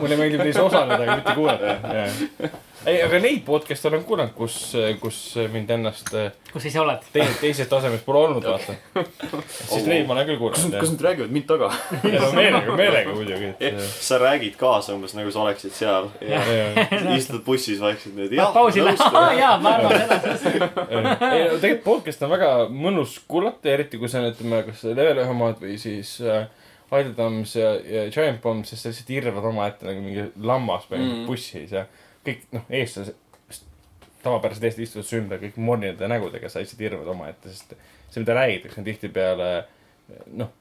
mulle 0.00 0.16
meeldib 0.16 0.42
neis 0.44 0.56
osaleda, 0.60 1.02
aga 1.04 1.16
mitte 1.20 1.34
kuulata. 1.38 1.78
ei, 2.86 2.98
aga 3.04 3.18
neid 3.22 3.42
podcast'e 3.46 3.88
olen 3.90 4.02
kuulanud, 4.06 4.32
kus, 4.36 4.56
kus 5.02 5.18
mind 5.52 5.70
ennast 5.74 6.08
äh, 6.18 6.30
kus 6.50 6.64
sa 6.64 6.70
ise 6.70 6.80
oled? 6.82 7.04
teisest, 7.14 7.40
teisest 7.42 7.70
tasemest 7.70 8.04
pole 8.06 8.22
olnud, 8.26 8.46
vaata. 8.46 8.74
siis 9.70 9.86
neid 9.86 10.08
ma 10.08 10.16
olen 10.16 10.28
küll 10.30 10.40
kuulanud, 10.40 10.74
kas 10.80 10.94
nad 10.94 11.04
räägivad 11.06 11.34
mind 11.36 11.46
taga? 11.50 11.68
jah. 12.02 12.26
no 12.26 12.30
meelega, 12.36 12.76
meelega 12.80 13.14
muidugi, 13.16 13.52
et 13.68 13.78
sa 13.82 14.18
räägid 14.22 14.56
kaasa 14.60 14.96
umbes 14.96 15.14
nagu 15.18 15.34
sa 15.34 15.44
oleksid 15.44 15.76
seal. 15.76 16.10
istud 17.18 17.44
bussis 17.46 17.80
vaikselt 17.82 18.16
niimoodi. 18.16 18.40
pausile, 18.56 18.96
jaa, 19.38 19.54
ma 19.62 19.76
arvan 19.78 20.38
seda. 20.42 20.70
ei 21.34 21.46
no 21.46 21.60
tegelikult 21.62 21.86
podcast 21.86 22.26
on 22.26 22.34
väga 22.34 22.52
mõnus 22.72 23.18
kuulata, 23.28 23.70
eriti 23.76 24.00
kui 24.00 24.10
see 24.10 24.22
on, 24.22 24.32
ütleme, 24.34 24.64
kas 24.70 24.84
level 24.90 25.22
ühe 25.22 25.36
omad 25.36 25.62
või 25.62 25.78
siis 25.80 26.16
äh, 26.26 26.48
Idle 26.92 27.14
Thumbs 27.16 27.54
ja, 27.56 27.72
ja 27.88 28.06
Giant 28.12 28.42
Bomb, 28.42 28.66
sest 28.68 28.84
sa 28.84 28.90
lihtsalt 28.90 29.12
irvad 29.14 29.46
omaette 29.48 29.86
nagu 29.88 30.02
mingi 30.04 30.26
lammas 30.44 30.84
või 30.90 31.00
Mm. 31.02 31.12
mm. 31.12 31.26
bussis 31.30 31.72
ja 31.72 31.86
kõik, 32.26 32.46
noh, 32.54 32.64
eestlased, 32.70 33.18
tavapärased 34.22 34.64
eestlased 34.64 34.88
istuvad 34.88 35.08
su 35.08 35.18
ümber 35.18 35.40
kõik 35.42 35.58
mornide 35.62 36.08
nägudega, 36.10 36.50
sa 36.50 36.62
lihtsalt 36.62 36.82
irvad 36.86 37.10
omaette, 37.14 37.52
sest 37.52 37.74
see, 37.74 38.20
mida 38.22 38.36
räägitakse, 38.38 38.80
on 38.80 38.88
tihtipeale 38.88 39.48
noh, 40.38 40.52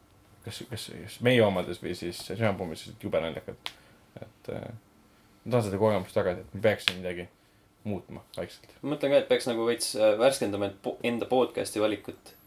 kas, 0.46 0.64
kas, 0.70 0.88
kas 1.04 1.20
meie 1.26 1.44
omades 1.46 1.82
või 1.84 1.94
siis 1.98 2.24
lihtsalt 2.32 3.04
jube 3.04 3.22
naljakad. 3.22 3.72
et 4.22 4.50
äh, 4.54 4.68
ma 5.44 5.52
tahan 5.54 5.68
seda 5.68 5.80
kogemust 5.82 6.18
tagasi, 6.18 6.44
et 6.44 6.58
ma 6.58 6.66
peaksin 6.68 7.00
midagi 7.00 7.28
muutma 7.84 8.24
vaikselt. 8.38 8.76
ma 8.82 8.94
mõtlen 8.94 9.14
ka, 9.14 9.24
et 9.24 9.32
peaks 9.32 9.50
nagu 9.50 9.66
veits 9.68 9.96
äh, 9.98 10.14
värskendama 10.20 10.72
enda 11.08 11.30
podcast'i 11.30 11.82
valikut. 11.82 12.38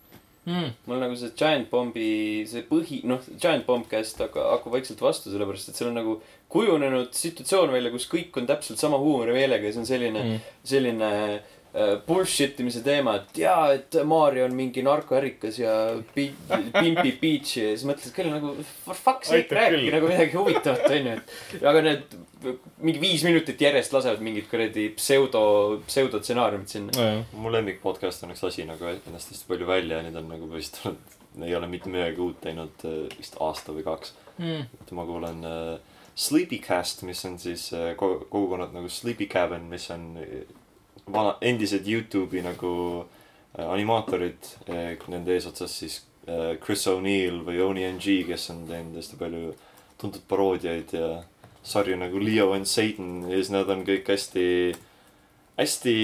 Mm. 0.44 0.74
mul 0.84 0.98
nagu 1.00 1.14
see 1.16 1.32
Giant 1.40 1.70
Bombi, 1.70 2.44
see 2.48 2.66
põhi, 2.68 2.98
noh, 3.08 3.22
Giant 3.40 3.64
Bomb 3.64 3.86
käest 3.88 4.18
hakkab, 4.20 4.50
hakkab 4.58 4.74
vaikselt 4.74 5.00
vastu, 5.00 5.32
sellepärast 5.32 5.70
et 5.70 5.78
seal 5.78 5.88
on 5.88 5.96
nagu 5.96 6.18
kujunenud 6.54 7.10
situatsioon 7.16 7.72
välja, 7.74 7.90
kus 7.94 8.06
kõik 8.10 8.36
on 8.40 8.46
täpselt 8.50 8.80
sama 8.80 9.00
huumorimeelega 9.02 9.68
ja 9.68 9.74
see 9.74 9.82
on 9.82 9.88
selline 9.90 10.22
mm., 10.22 10.52
selline 10.70 11.10
äh, 11.74 11.94
bullshit 12.06 12.60
imise 12.62 12.84
teema, 12.86 13.16
et 13.18 13.40
jaa, 13.42 13.72
et 13.74 13.96
Mario 14.06 14.46
on 14.46 14.54
mingi 14.54 14.84
narkoärikas 14.86 15.58
ja 15.58 15.72
pi- 16.14 16.30
pimpib 16.76 17.18
Peach'i 17.22 17.64
ja 17.64 17.72
siis 17.72 17.86
mõtled 17.88 18.14
küll 18.14 18.30
nagu 18.30 18.52
for 18.84 18.94
fuck's 18.98 19.32
sake, 19.32 19.50
rääkige 19.58 19.96
nagu 19.96 20.10
midagi 20.12 20.38
huvitavat, 20.38 20.86
onju, 20.94 21.16
et 21.18 21.66
aga 21.72 21.82
need 21.88 22.14
mingi 22.84 23.00
viis 23.02 23.24
minutit 23.26 23.60
järjest 23.64 23.94
lasevad 23.96 24.22
mingit 24.22 24.46
kuradi 24.50 24.90
pseudo, 24.98 25.42
pseudotsenaariumit 25.88 26.68
sinna. 26.76 27.08
mu 27.32 27.50
lemmik 27.52 27.80
podcast 27.82 28.22
on 28.26 28.34
üks 28.36 28.44
asi 28.46 28.66
nagu 28.68 28.86
ennast 28.92 29.32
hästi 29.32 29.48
palju 29.48 29.66
välja 29.68 29.98
ja 29.98 30.06
nüüd 30.06 30.18
on 30.20 30.28
nagu 30.30 30.50
vist 30.52 30.78
olnud, 30.84 31.16
ei 31.42 31.56
ole 31.58 31.66
mitte 31.72 31.90
midagi 31.90 32.22
uut 32.22 32.38
teinud 32.44 32.84
äh, 32.86 33.00
vist 33.18 33.40
aasta 33.42 33.74
või 33.74 33.82
kaks. 33.86 34.14
Mm. 34.38 34.64
et 34.82 34.88
ma 34.98 35.04
kuulan 35.06 35.44
äh, 35.46 35.93
Sleepycast, 36.14 37.02
mis 37.02 37.24
on 37.26 37.38
siis 37.42 37.72
äh, 37.74 37.94
ko- 37.98 38.24
kogukonnad 38.30 38.74
nagu 38.74 38.88
Sleepy 38.88 39.26
Cabin, 39.26 39.66
mis 39.70 39.88
on 39.90 40.16
äh, 40.22 40.44
vana, 41.10 41.36
endised 41.42 41.86
Youtube'i 41.90 42.42
nagu 42.44 42.72
äh, 43.58 43.66
animaatorid 43.66 44.50
nende 45.10 45.34
eesotsas 45.34 45.78
siis 45.82 46.02
Chris 46.64 46.86
O'Neill 46.88 47.42
või 47.44 47.58
Oni 47.60 47.82
NG, 47.84 48.22
kes 48.24 48.46
on 48.54 48.62
teinud 48.64 48.96
hästi 48.96 49.18
palju 49.20 49.50
tuntud 50.00 50.22
paroodiaid 50.30 50.94
ja 50.96 51.08
sarju 51.64 51.98
nagu 52.00 52.16
Leo 52.22 52.54
and 52.56 52.64
Satan 52.64 53.26
ja 53.28 53.36
siis 53.36 53.50
nad 53.52 53.68
on 53.68 53.82
kõik 53.84 54.08
hästi 54.08 54.46
hästi 55.58 55.94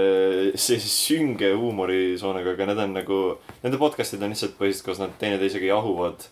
sellise 0.64 0.88
sünge 0.88 1.52
huumorisoonega, 1.52 2.54
aga 2.56 2.70
need 2.70 2.80
on 2.86 2.96
nagu, 2.96 3.18
nende 3.62 3.78
podcast'id 3.82 4.24
on 4.24 4.32
lihtsalt 4.32 4.56
põhiliselt, 4.58 4.86
kus 4.88 5.02
nad 5.02 5.12
teineteisega 5.20 5.68
jahuvad. 5.74 6.24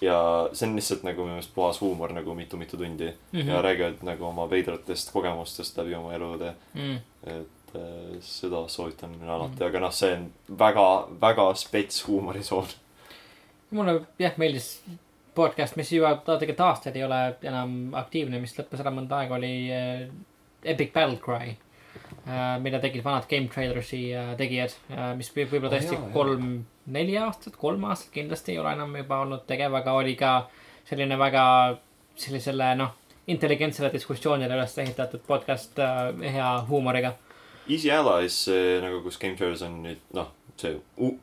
Ja 0.00 0.48
see 0.52 0.68
on 0.68 0.76
lihtsalt 0.76 1.04
nagu 1.06 1.24
minu 1.24 1.36
meelest 1.36 1.54
puhas 1.54 1.80
huumor 1.80 2.12
nagu 2.12 2.34
mitu-mitu 2.34 2.76
tundi 2.76 3.06
mm 3.06 3.40
-hmm. 3.40 3.48
ja 3.48 3.62
räägivad 3.62 4.02
nagu 4.02 4.24
oma 4.24 4.50
veidratest 4.50 5.12
kogemustest 5.12 5.78
läbi 5.78 5.94
oma 5.94 6.14
elude. 6.14 6.54
Mm. 6.74 6.98
et 7.26 7.74
äh, 7.74 8.20
seda 8.20 8.68
soovitan 8.68 9.10
mina 9.10 9.34
alati, 9.34 9.64
aga 9.64 9.80
noh, 9.80 9.92
see 9.92 10.14
on 10.16 10.30
väga, 10.58 11.08
väga 11.20 11.54
spets 11.54 12.06
huumorisoon. 12.08 12.66
mulle 13.70 14.00
jah 14.18 14.32
meeldis 14.36 14.84
podcast, 15.34 15.76
mis 15.76 15.92
juba 15.92 16.16
tegelikult 16.16 16.60
aastaid 16.60 16.96
ei 16.96 17.04
ole 17.04 17.36
enam 17.42 17.94
aktiivne, 17.94 18.40
mis 18.40 18.58
lõppes 18.58 18.80
ära 18.80 18.90
mõnda 18.90 19.20
aega, 19.20 19.34
oli 19.34 19.72
äh, 19.72 20.08
Epic 20.64 20.92
Battle 20.92 21.18
Cry. 21.22 21.56
Mida 22.62 22.80
tegid 22.82 23.04
vanad 23.04 23.28
Game 23.30 23.48
Trailersi 23.52 24.00
äh, 24.14 24.32
tegijad 24.38 24.74
äh,, 24.90 25.12
mis 25.18 25.30
võib 25.34 25.52
võib-olla 25.52 25.76
Oh, 25.76 25.78
tõesti 25.78 25.94
jaa, 25.94 26.02
jaa. 26.02 26.14
kolm, 26.14 26.52
neli 26.90 27.18
aastat, 27.22 27.56
kolm 27.60 27.84
aastat 27.86 28.10
kindlasti 28.14 28.54
ei 28.54 28.58
ole 28.58 28.72
enam 28.74 28.96
juba 28.98 29.20
olnud 29.22 29.44
tegev, 29.46 29.74
aga 29.78 29.94
oli 29.94 30.16
ka 30.18 30.32
selline 30.88 31.18
väga 31.18 31.44
sellisele 32.16 32.72
noh, 32.80 32.96
intelligentsele 33.30 33.92
diskussioonile 33.92 34.58
üles 34.58 34.74
ehitatud 34.82 35.22
podcast 35.26 35.78
äh, 35.78 36.10
hea 36.34 36.50
huumoriga. 36.70 37.14
Easy 37.68 37.90
Allies, 37.90 38.44
nagu, 38.82 39.00
kus 39.02 39.18
Game 39.18 39.38
Trailers 39.38 39.62
on 39.66 39.80
nüüd 39.82 40.02
noh, 40.14 40.30
see 40.58 40.76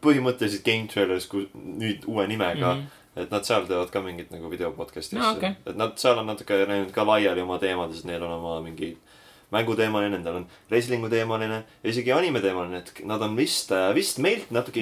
põhimõtteliselt 0.04 0.66
Game 0.66 0.88
Trailers, 0.92 1.28
kus 1.32 1.48
nüüd 1.54 2.06
uue 2.08 2.28
nimega 2.30 2.76
mm. 2.76 2.82
-hmm. 2.82 3.24
et 3.24 3.32
nad 3.32 3.48
seal 3.48 3.68
teevad 3.68 3.92
ka 3.92 4.02
mingit 4.02 4.32
nagu 4.32 4.50
video 4.52 4.72
podcast'i 4.72 5.18
asju 5.18 5.38
okei. 5.38 5.56
et 5.66 5.76
nad 5.80 5.98
seal 5.98 6.20
on 6.20 6.32
natuke 6.32 6.64
läinud 6.68 6.92
ka 6.96 7.06
laiali 7.08 7.42
oma 7.42 7.60
teemades, 7.60 8.00
et 8.00 8.12
neil 8.12 8.24
on 8.24 8.38
oma 8.40 8.60
mingi 8.62 8.98
mänguteemaline, 9.54 10.18
nendel 10.18 10.42
on 10.42 10.48
wrestling'u 10.72 11.12
teemaline 11.14 11.62
ja 11.62 11.94
isegi 11.94 12.14
anime 12.16 12.42
teemaline, 12.44 12.82
et 12.84 13.04
nad 13.10 13.22
on 13.26 13.38
vist, 13.38 13.72
vist 13.96 14.20
meilt 14.24 14.52
natuke 14.56 14.82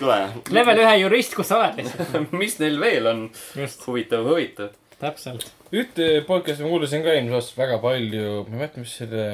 kuule. 0.00 0.18
level 0.54 0.82
ühe 0.86 0.96
jurist, 1.02 1.36
kus 1.38 1.50
sa 1.52 1.60
oled 1.60 1.82
lihtsalt. 1.82 2.32
mis 2.40 2.58
neil 2.62 2.80
veel 2.82 3.12
on 3.12 3.28
just, 3.58 3.86
huvitav, 3.88 4.26
huvitav? 4.28 4.74
täpselt. 5.00 5.50
ühte 5.74 6.06
podcast'i 6.28 6.64
ma 6.64 6.72
kuulasin 6.72 7.04
ka 7.04 7.12
eelmisel 7.12 7.40
aastal 7.40 7.62
väga 7.64 7.80
palju, 7.82 8.30
ma 8.46 8.54
ei 8.54 8.60
mäleta, 8.62 8.80
mis 8.80 8.94
selle 9.02 9.26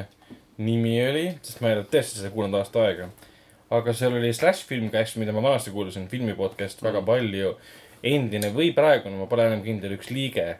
nimi 0.62 0.96
oli, 1.04 1.26
sest 1.42 1.62
ma 1.62 1.70
ei 1.70 1.78
ole 1.78 1.86
tõesti 1.92 2.18
seda 2.18 2.32
kuulanud 2.34 2.58
aasta 2.60 2.82
aega. 2.86 3.08
aga 3.72 3.94
seal 3.96 4.16
oli 4.18 4.32
Slash 4.36 4.66
Filmcast, 4.68 5.16
mida 5.20 5.32
ma 5.32 5.44
vanasti 5.44 5.72
kuulasin, 5.72 6.08
filmi 6.12 6.34
podcast 6.38 6.82
väga 6.84 7.02
palju. 7.06 7.56
endine 8.02 8.50
või 8.50 8.72
praegune, 8.74 9.14
ma 9.14 9.28
pole 9.30 9.46
enam 9.46 9.62
kindel, 9.62 9.94
üks 9.94 10.10
liige. 10.10 10.56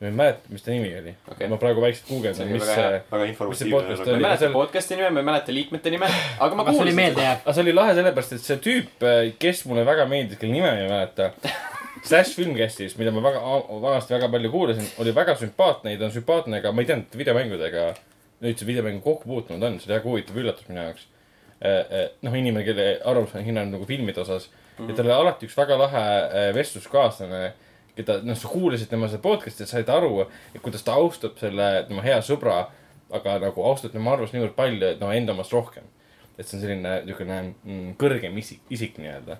Ma 0.00 0.08
ei 0.08 0.12
mäleta, 0.16 0.48
mis 0.48 0.62
ta 0.64 0.72
nimi 0.72 0.90
oli 0.96 1.12
Okei. 1.12 1.32
okay.. 1.34 1.48
ma 1.52 1.56
praegu 1.60 1.82
vaikselt 1.84 2.08
guugeldan, 2.08 2.46
oli 2.46 2.56
mis 2.56 2.68
see 2.68 3.48
Mis 3.50 3.58
see 3.60 3.72
podcast 3.72 4.00
ma 4.00 4.06
ei 4.06 4.14
oli? 4.14 4.24
mäleta 4.24 4.44
seal- 4.44 4.54
podcast'i 4.54 4.96
nime, 4.96 5.10
ma 5.12 5.20
ei 5.20 5.28
mäleta 5.28 5.54
liikmete 5.54 5.92
nime, 5.92 6.08
aga 6.38 6.56
ma 6.56 6.64
aga 6.64 6.72
oli 6.72 6.78
kuulsin 6.78 7.02
seda. 7.14 7.34
aga 7.34 7.56
see 7.56 7.64
oli 7.66 7.74
lahe 7.76 7.96
sellepärast, 7.98 8.32
et 8.36 8.46
see 8.46 8.62
tüüp, 8.68 9.06
kes 9.42 9.66
mulle 9.68 9.84
väga 9.88 10.06
meeldis, 10.08 10.40
kelle 10.40 10.56
nime 10.56 10.70
ma 10.70 10.78
ei 10.80 10.88
mäleta. 10.88 11.32
Slash 12.08 12.32
Filmcastis, 12.38 12.94
mida 12.96 13.12
ma 13.12 13.20
väga, 13.26 13.42
vanasti 13.82 14.14
väga 14.14 14.30
palju 14.32 14.50
kuulasin, 14.54 14.86
oli 15.04 15.12
väga 15.12 15.34
sümpaatne 15.36 15.92
ja 15.92 16.00
ta 16.00 16.08
on 16.08 16.14
sümpaatne 16.14 16.62
ka, 16.64 16.72
ma 16.72 16.80
ei 16.80 16.88
teadnud, 16.88 17.10
et 17.10 17.20
videomängudega 17.20 17.90
üldse 18.40 18.64
videomängu 18.64 19.02
kokku 19.04 19.28
puutunud 19.28 19.66
on, 19.68 19.76
see 19.80 19.90
oli 19.90 19.98
väga 19.98 20.08
huvitav 20.08 20.38
üllatus 20.40 20.68
minu 20.70 20.80
jaoks. 20.80 21.08
noh, 22.24 22.36
inimene, 22.40 22.64
kelle 22.64 22.86
arvamus 23.04 23.34
on 23.36 23.44
hinnanud 23.44 23.76
nagu 23.76 23.84
filmide 23.84 24.22
osas 24.22 24.46
mm 24.48 24.86
-hmm. 24.86 24.90
ja 24.90 24.96
tal 24.96 25.10
oli 25.10 25.12
alati 25.12 25.46
üks 25.46 25.56
väga 25.58 25.76
lahe 25.78 26.04
vestluskaaslane, 26.56 27.52
keda, 27.96 28.20
noh, 28.26 28.36
sa 28.38 28.48
kuulasid 28.48 28.88
tema 28.90 29.08
seda 29.08 29.22
podcast'i 29.24 29.64
ja 29.64 29.70
said 29.70 29.88
aru, 29.92 30.26
et 30.54 30.60
kuidas 30.62 30.82
ta 30.86 30.94
austab 31.00 31.38
selle 31.40 31.70
tema 31.88 32.02
hea 32.06 32.18
sõbra, 32.24 32.66
aga 33.12 33.38
nagu 33.42 33.64
austab 33.66 33.92
tema 33.92 34.12
arvamust 34.14 34.34
niivõrd 34.36 34.54
palju, 34.58 34.84
et 34.94 35.00
noh, 35.02 35.10
enda 35.14 35.32
omast 35.36 35.52
rohkem 35.56 35.84
et 36.40 36.48
see 36.48 36.56
on 36.56 36.62
selline 36.62 36.92
niisugune 37.04 37.34
mm, 37.52 37.88
kõrgem 38.00 38.36
isik, 38.40 38.62
isik 38.72 38.94
nii-öelda. 38.96 39.34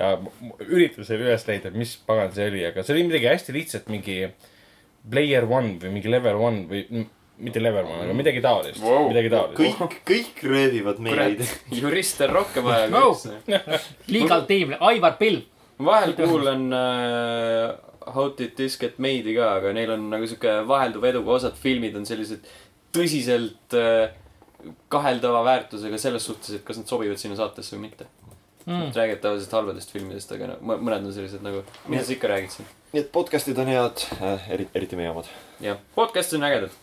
ja 0.00 0.08
ma- 0.18 0.32
ma 0.48 0.56
üritasin 0.66 1.20
üles 1.22 1.44
leida, 1.46 1.70
mis 1.70 1.92
pagan 2.08 2.32
see 2.34 2.48
oli, 2.50 2.64
aga 2.66 2.82
see 2.82 2.96
oli 2.96 3.04
midagi 3.06 3.28
hästi 3.30 3.54
lihtsat, 3.54 3.86
mingi 3.92 4.16
player 5.10 5.46
one 5.46 5.76
või 5.82 5.92
mingi 5.94 6.10
level 6.10 6.40
one 6.42 6.64
või 6.70 7.04
mitte 7.40 7.62
level 7.62 7.86
one, 7.86 8.02
aga 8.04 8.16
midagi 8.18 8.42
taolist 8.44 8.82
Wow. 8.82 9.06
midagi 9.12 9.30
taolist. 9.32 9.60
kõik, 9.60 9.94
kõik 10.10 10.42
röövivad 10.50 10.98
meid 11.06 11.44
juriste 11.72 12.26
on 12.26 12.34
rohkem 12.40 12.66
vaja 12.66 12.90
wow.. 12.92 13.14
Legal 14.08 14.42
team, 14.50 14.74
Aivar 14.80 15.14
Pilv. 15.22 15.46
vahel 15.78 16.12
kuulan 16.18 16.66
äh, 16.74 17.70
How 18.14 18.30
did 18.38 18.56
this 18.58 18.78
get 18.80 18.98
made'i 18.98 19.36
ka, 19.36 19.52
aga 19.60 19.74
neil 19.76 19.94
on 19.96 20.08
nagu 20.12 20.26
sihuke 20.26 20.60
vahelduv 20.68 21.04
eduga, 21.10 21.36
osad 21.38 21.58
filmid 21.58 21.96
on 21.98 22.06
sellised 22.08 22.46
tõsiselt 22.94 23.76
äh, 23.78 24.10
kaheldava 24.92 25.42
väärtusega 25.46 25.98
selles 26.00 26.26
suhtes, 26.26 26.58
et 26.58 26.64
kas 26.66 26.80
nad 26.80 26.90
sobivad 26.90 27.20
sinna 27.20 27.38
saatesse 27.38 27.76
või 27.76 27.86
mitte 27.88 28.06
mm.. 28.66 28.86
Nad 28.88 28.96
räägivad 28.96 29.22
tavaliselt 29.24 29.54
halbadest 29.56 29.92
filmidest, 29.94 30.32
aga 30.36 30.50
no, 30.52 30.56
mõ- 30.60 30.80
mõned 30.80 31.06
on 31.08 31.14
sellised 31.14 31.44
nagu, 31.44 31.62
mida 31.88 32.02
sa 32.04 32.14
ikka 32.16 32.30
räägid 32.32 32.56
siin. 32.56 32.68
nii 32.92 33.04
et 33.04 33.12
podcast'id 33.14 33.60
on 33.62 33.70
head 33.70 34.04
äh,, 34.18 34.50
eriti, 34.56 34.74
eriti 34.80 34.98
meie 35.00 35.12
omad. 35.12 35.30
jah, 35.64 35.78
podcast'id 35.96 36.40
on 36.40 36.48
ägedad. 36.50 36.76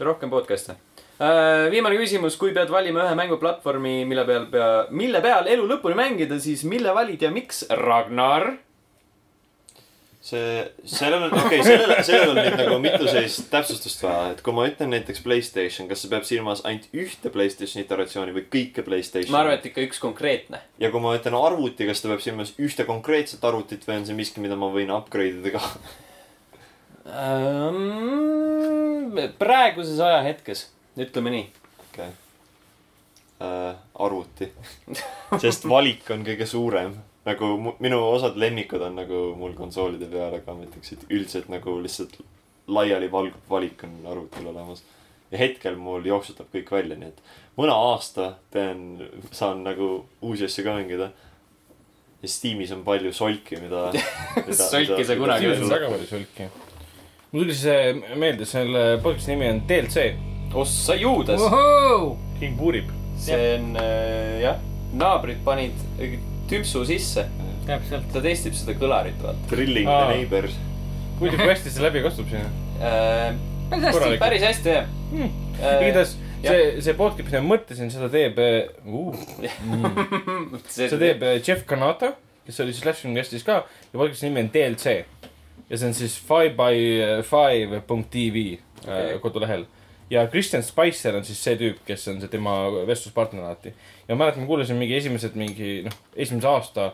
rohkem 0.00 0.32
podcast'e 0.32 0.76
äh,. 0.76 1.70
viimane 1.72 1.96
küsimus, 2.00 2.36
kui 2.40 2.52
pead 2.56 2.72
valima 2.74 3.06
ühe 3.06 3.16
mänguplatvormi, 3.22 3.96
mille 4.10 4.26
peal 4.28 4.46
pea, 4.52 4.68
mille 4.90 5.24
peal 5.24 5.50
elu 5.56 5.66
lõpuni 5.70 5.98
mängida, 5.98 6.40
siis 6.42 6.66
mille 6.68 6.94
valid 6.94 7.22
ja 7.22 7.32
miks, 7.34 7.64
Ragnar? 7.70 8.50
see, 10.24 10.72
sellel 10.88 11.26
on, 11.26 11.34
okei 11.36 11.60
okay,, 11.60 11.64
sellel, 11.66 11.92
sellel 12.06 12.30
on 12.32 12.38
nüüd 12.40 12.54
nagu 12.56 12.78
mitu 12.80 13.04
sellist 13.08 13.50
täpsustust 13.52 14.04
vaja, 14.06 14.30
et 14.32 14.40
kui 14.44 14.54
ma 14.56 14.64
ütlen 14.70 14.88
näiteks 14.94 15.20
Playstation, 15.24 15.88
kas 15.90 16.00
see 16.04 16.12
peab 16.12 16.24
silmas 16.28 16.62
ainult 16.64 16.86
ühte 16.96 17.32
Playstationi 17.34 17.84
iteratsiooni 17.84 18.32
või 18.36 18.46
kõike 18.54 18.84
Playstationi? 18.86 19.34
ma 19.34 19.42
arvan, 19.42 19.58
et 19.58 19.68
ikka 19.68 19.84
üks 19.84 20.00
konkreetne. 20.02 20.62
ja 20.80 20.88
kui 20.94 21.00
ma 21.04 21.12
ütlen 21.18 21.36
arvuti, 21.36 21.88
kas 21.90 22.00
ta 22.00 22.08
peab 22.12 22.24
silmas 22.24 22.54
ühte 22.56 22.88
konkreetset 22.88 23.44
arvutit 23.44 23.84
või 23.88 24.00
on 24.00 24.08
see 24.08 24.16
miski, 24.16 24.40
mida 24.44 24.56
ma 24.60 24.72
võin 24.72 24.94
upgrade 24.96 25.42
ida 25.42 25.50
ka? 25.58 25.62
Ähm, 27.04 27.74
praeguses 29.36 30.00
ajahetkes, 30.00 30.70
ütleme 30.96 31.30
nii. 31.36 31.46
okei 31.90 32.08
okay. 32.08 32.12
äh,. 33.44 33.74
arvuti. 34.08 34.48
sest 35.44 35.68
valik 35.68 36.08
on 36.16 36.24
kõige 36.24 36.48
suurem. 36.48 36.96
Nagu 37.24 37.74
minu 37.80 38.00
osad 38.10 38.36
lemmikud 38.36 38.82
on 38.84 38.98
nagu 39.00 39.20
mul 39.38 39.54
konsoolide 39.56 40.08
peal, 40.12 40.34
aga 40.36 40.56
ma 40.56 40.66
ütleks, 40.66 40.92
et 40.92 41.04
üldiselt 41.08 41.48
nagu 41.52 41.78
lihtsalt 41.80 42.18
laiali 42.68 43.08
val-, 43.12 43.32
valik 43.48 43.84
on 43.86 43.96
arvutil 44.12 44.48
olemas. 44.52 44.82
ja 45.32 45.38
hetkel 45.40 45.76
mul 45.80 46.04
jooksutab 46.06 46.50
kõik 46.52 46.68
välja, 46.70 46.96
nii 47.00 47.08
et 47.10 47.22
mõne 47.58 47.74
aasta 47.74 48.34
teen, 48.54 49.06
saan 49.32 49.64
nagu 49.64 50.04
uusi 50.22 50.44
asju 50.48 50.66
ka 50.66 50.76
mängida. 50.76 51.10
ja 52.22 52.28
Steamis 52.28 52.72
on 52.76 52.84
palju 52.84 53.12
solki, 53.12 53.56
mida, 53.64 53.88
mida. 54.36 54.60
Solki 54.60 55.04
sa 55.04 55.16
kunagi 55.16 55.48
Steamis 55.48 55.64
on 55.64 55.74
väga 55.74 55.90
palju 55.94 56.10
solki. 56.12 56.50
mul 57.32 57.42
tuli 57.46 57.56
see 57.56 57.94
meelde, 58.20 58.46
selle 58.46 58.84
podcast'i 59.02 59.32
nimi 59.32 59.48
on 59.54 59.64
DLC, 59.68 60.06
ossa 60.54 60.94
juudas, 61.00 61.40
keegi 62.38 62.54
puurib. 62.60 62.92
see 63.16 63.40
on 63.56 63.74
äh, 63.80 64.44
jah, 64.44 64.60
naabrid 64.92 65.40
panid 65.44 65.80
tüpsu 66.50 66.84
sisse, 66.88 67.26
täpselt. 67.66 68.06
ta 68.12 68.22
testib 68.24 68.56
seda 68.58 68.76
kõlarit, 68.80 69.16
vaata 69.22 69.50
Drilling 69.50 69.88
Aa. 69.88 70.04
the 70.04 70.18
neighbors. 70.18 70.58
muidu 71.20 71.38
kui 71.38 71.48
hästi 71.48 71.72
see 71.72 71.84
läbi 71.84 72.02
kostub 72.04 72.28
siin? 72.32 72.46
äh,. 72.80 73.34
päris 73.70 73.88
hästi, 73.90 74.18
päris 74.20 74.46
hästi 74.48 74.76
jah 74.78 74.92
Hmm. 75.14 75.30
äh,. 75.60 75.82
igatahes 75.86 76.16
see, 76.42 76.82
see 76.82 76.94
podcast, 76.98 77.28
mida 77.28 77.40
ma 77.42 77.54
mõtlesin, 77.54 77.90
seda 77.92 78.08
teeb 78.12 78.40
uh, 78.40 79.14
seda 80.74 80.98
teeb 81.00 81.22
äh, 81.24 81.38
Jeff 81.38 81.64
Kanata, 81.68 82.14
kes 82.44 82.60
oli 82.64 82.74
siis 82.74 82.84
Lashing 82.88 83.16
Castis 83.16 83.46
ka 83.46 83.62
ja 83.62 83.94
podcast'i 83.96 84.28
nimi 84.28 84.44
on 84.44 84.50
DLC. 84.54 85.04
ja 85.70 85.78
see 85.78 85.88
on 85.88 85.96
siis 85.96 86.18
five 86.20 86.52
by 86.58 87.22
five 87.24 87.80
punkt 87.88 88.10
tv 88.12 88.58
okay. 88.82 89.18
kodulehel. 89.22 89.64
ja 90.10 90.26
Kristjan 90.28 90.62
Spicer 90.62 91.16
on 91.16 91.24
siis 91.24 91.40
see 91.44 91.56
tüüp, 91.60 91.80
kes 91.86 92.08
on 92.12 92.20
see 92.20 92.28
tema 92.32 92.56
vestluspartner 92.86 93.44
alati. 93.46 93.74
Ja 94.08 94.14
ma 94.14 94.24
mäletan, 94.24 94.44
ma 94.44 94.50
kuulasin 94.50 94.78
mingi 94.80 94.96
esimesed 94.98 95.38
mingi 95.38 95.70
noh, 95.86 95.96
esimese 96.16 96.50
aasta, 96.50 96.90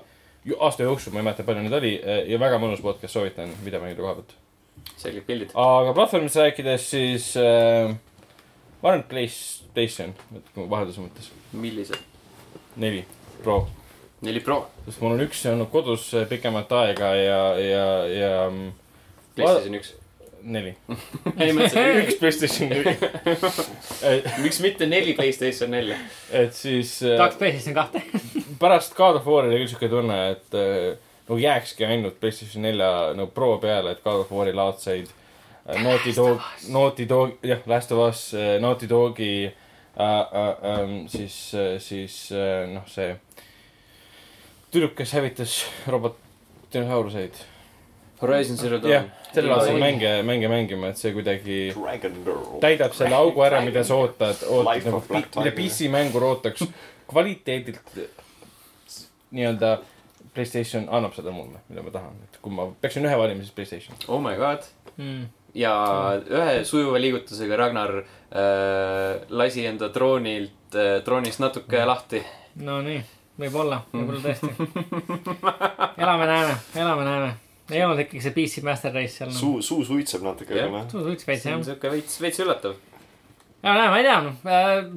aasta 0.58 0.86
jooksul, 0.86 1.14
ma 1.14 1.22
ei 1.22 1.28
mäleta, 1.28 1.46
palju 1.46 1.64
neid 1.64 1.78
oli 1.80 1.94
ja 2.30 2.38
väga 2.40 2.60
mõnus 2.62 2.82
podcast, 2.84 3.14
soovitan 3.16 3.52
videomängude 3.64 4.04
koha 4.04 4.14
pealt. 4.20 4.36
selged 4.96 5.26
pildid. 5.26 5.54
aga 5.54 5.94
platvormist 5.96 6.40
rääkides, 6.40 6.86
siis 6.94 7.32
äh, 7.40 7.92
ma 8.80 8.92
arvan, 8.92 9.04
et 9.04 9.10
Playstation, 9.10 10.14
vahelduse 10.56 11.04
mõttes, 11.04 11.30
millised? 11.52 12.08
neli 12.80 13.04
Pro, 13.42 13.62
neli 14.26 14.42
Pro, 14.44 14.62
sest 14.86 15.00
mul 15.02 15.16
on 15.16 15.24
üks 15.26 15.42
olnud 15.50 15.70
kodus 15.72 16.10
pikemat 16.30 16.72
aega 16.80 17.14
ja, 17.18 17.40
ja, 17.58 17.86
ja 18.12 18.34
mm, 18.50 18.70
PlayStation 19.36 19.80
üks. 19.80 19.94
neli. 20.42 20.72
ei 21.36 21.52
mõtlesin, 21.56 22.00
üks 22.04 22.18
Playstation 22.20 22.72
neli. 22.72 22.96
miks 24.44 24.60
mitte 24.64 24.88
neli 24.88 25.14
PlayStation 25.18 25.72
nelja. 25.74 25.98
et 26.32 26.56
siis 26.56 26.96
äh, 27.04 27.16
tahaks 27.20 27.38
PlayStation 27.40 27.76
kahte. 27.76 28.02
pärast 28.62 28.96
God 28.98 29.20
of 29.20 29.28
War'i 29.28 29.52
oli 29.52 29.62
küll 29.62 29.72
siuke 29.74 29.90
tunne, 29.92 30.18
et 30.34 30.58
äh, 30.58 30.92
nagu 31.28 31.40
jääkski 31.40 31.88
ainult 31.88 32.20
Playstation 32.20 32.66
nelja 32.66 32.90
no 33.18 33.30
Pro 33.34 33.56
peale, 33.62 33.96
et 33.96 34.04
God 34.04 34.24
of 34.26 34.34
War'i 34.34 34.54
laadseid 34.56 35.10
äh, 35.10 35.82
Naughty 35.82 36.14
Dog, 36.16 36.44
Naughty 36.68 37.08
Dog, 37.08 37.38
jah, 37.46 37.64
Last 37.70 37.92
of 37.96 38.04
Us, 38.08 38.30
Naughty 38.60 38.88
Dogi 38.90 39.34
äh, 39.46 39.52
äh, 40.02 40.48
äh, 40.72 41.08
siis, 41.08 41.54
siis 41.78 42.32
äh, 42.32 42.66
noh, 42.70 42.86
see 42.88 43.14
tüdruk, 44.70 44.94
kes 45.00 45.12
hävitas 45.16 45.54
robot 45.90 46.18
dinosauruseid. 46.72 47.34
Horizon 48.20 48.56
Zero 48.56 48.78
Dawn., 48.82 49.10
selle 49.34 49.56
Oi. 49.56 49.80
mänge, 49.80 50.12
mänge 50.26 50.48
mängima, 50.48 50.90
et 50.90 50.98
see 51.00 51.12
kuidagi 51.14 51.58
Dragon 51.74 52.16
Girl. 52.24 52.46
täidab 52.62 52.94
selle 52.96 53.16
augu 53.18 53.44
ära, 53.46 53.60
mida 53.64 53.84
sa 53.86 53.98
ootad, 54.00 54.42
ootad 54.48 54.86
nagu 54.86 55.02
mida 55.08 55.26
Tiger. 55.36 55.54
PC 55.56 55.90
mängur 55.92 56.26
ootaks 56.32 56.64
kvaliteedilt 57.10 57.98
nii-öelda 59.30 59.78
Playstation 60.34 60.86
annab 60.94 61.14
seda 61.16 61.32
mulle, 61.34 61.58
mida 61.68 61.82
ma 61.82 61.90
tahan, 61.90 62.14
et 62.22 62.38
kui 62.42 62.54
ma 62.54 62.68
peaksin 62.80 63.06
ühe 63.06 63.16
valima, 63.18 63.42
siis 63.42 63.54
Playstation. 63.54 63.96
oh 64.08 64.20
my 64.22 64.36
god. 64.38 64.66
Mm. 64.96 65.24
ja 65.54 65.72
ühe 66.30 66.64
sujuva 66.64 67.00
liigutusega 67.00 67.56
Ragnar 67.56 67.96
äh, 67.98 69.22
lasi 69.28 69.64
enda 69.66 69.88
troonilt 69.94 70.74
äh,, 70.76 71.00
troonist 71.04 71.42
natuke 71.42 71.82
lahti. 71.86 72.22
Nonii, 72.62 73.00
võib-olla, 73.40 73.82
võib-olla 73.92 74.22
tõesti. 74.22 74.50
elame-näeme, 76.02 76.58
elame-näeme. 76.78 77.49
Ei 77.72 77.82
olnud 77.84 78.04
ikkagi 78.04 78.22
see 78.24 78.36
PC 78.36 78.62
Master 78.66 78.94
Race 78.94 79.16
seal. 79.18 79.32
suu, 79.34 79.62
suu 79.62 79.84
suitseb 79.84 80.24
natuke, 80.26 80.54
aga 80.54 80.70
noh. 80.72 80.86
suus 80.90 81.06
võiks 81.08 81.26
veits 81.28 81.46
jah 81.48 81.58
on. 81.58 81.66
siuke 81.66 81.92
veits, 81.92 82.16
veits 82.22 82.42
üllatav. 82.44 82.78
ja 83.62 83.74
näe, 83.76 83.90
ma 83.92 84.00
ei 84.00 84.08
tea, 84.08 84.20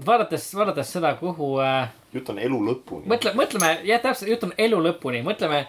vaadates, 0.06 0.48
vaadates 0.58 0.94
seda, 0.98 1.16
kuhu 1.20 1.58
äh, 1.64 1.91
jutt 2.14 2.30
on 2.34 2.40
elu 2.40 2.60
lõpuni. 2.70 3.08
mõtle, 3.10 3.34
mõtleme, 3.38 3.74
jah, 3.88 4.02
täpselt, 4.04 4.32
jutt 4.32 4.48
on 4.48 4.54
elu 4.58 4.80
lõpuni, 4.88 5.24
mõtleme 5.26 5.66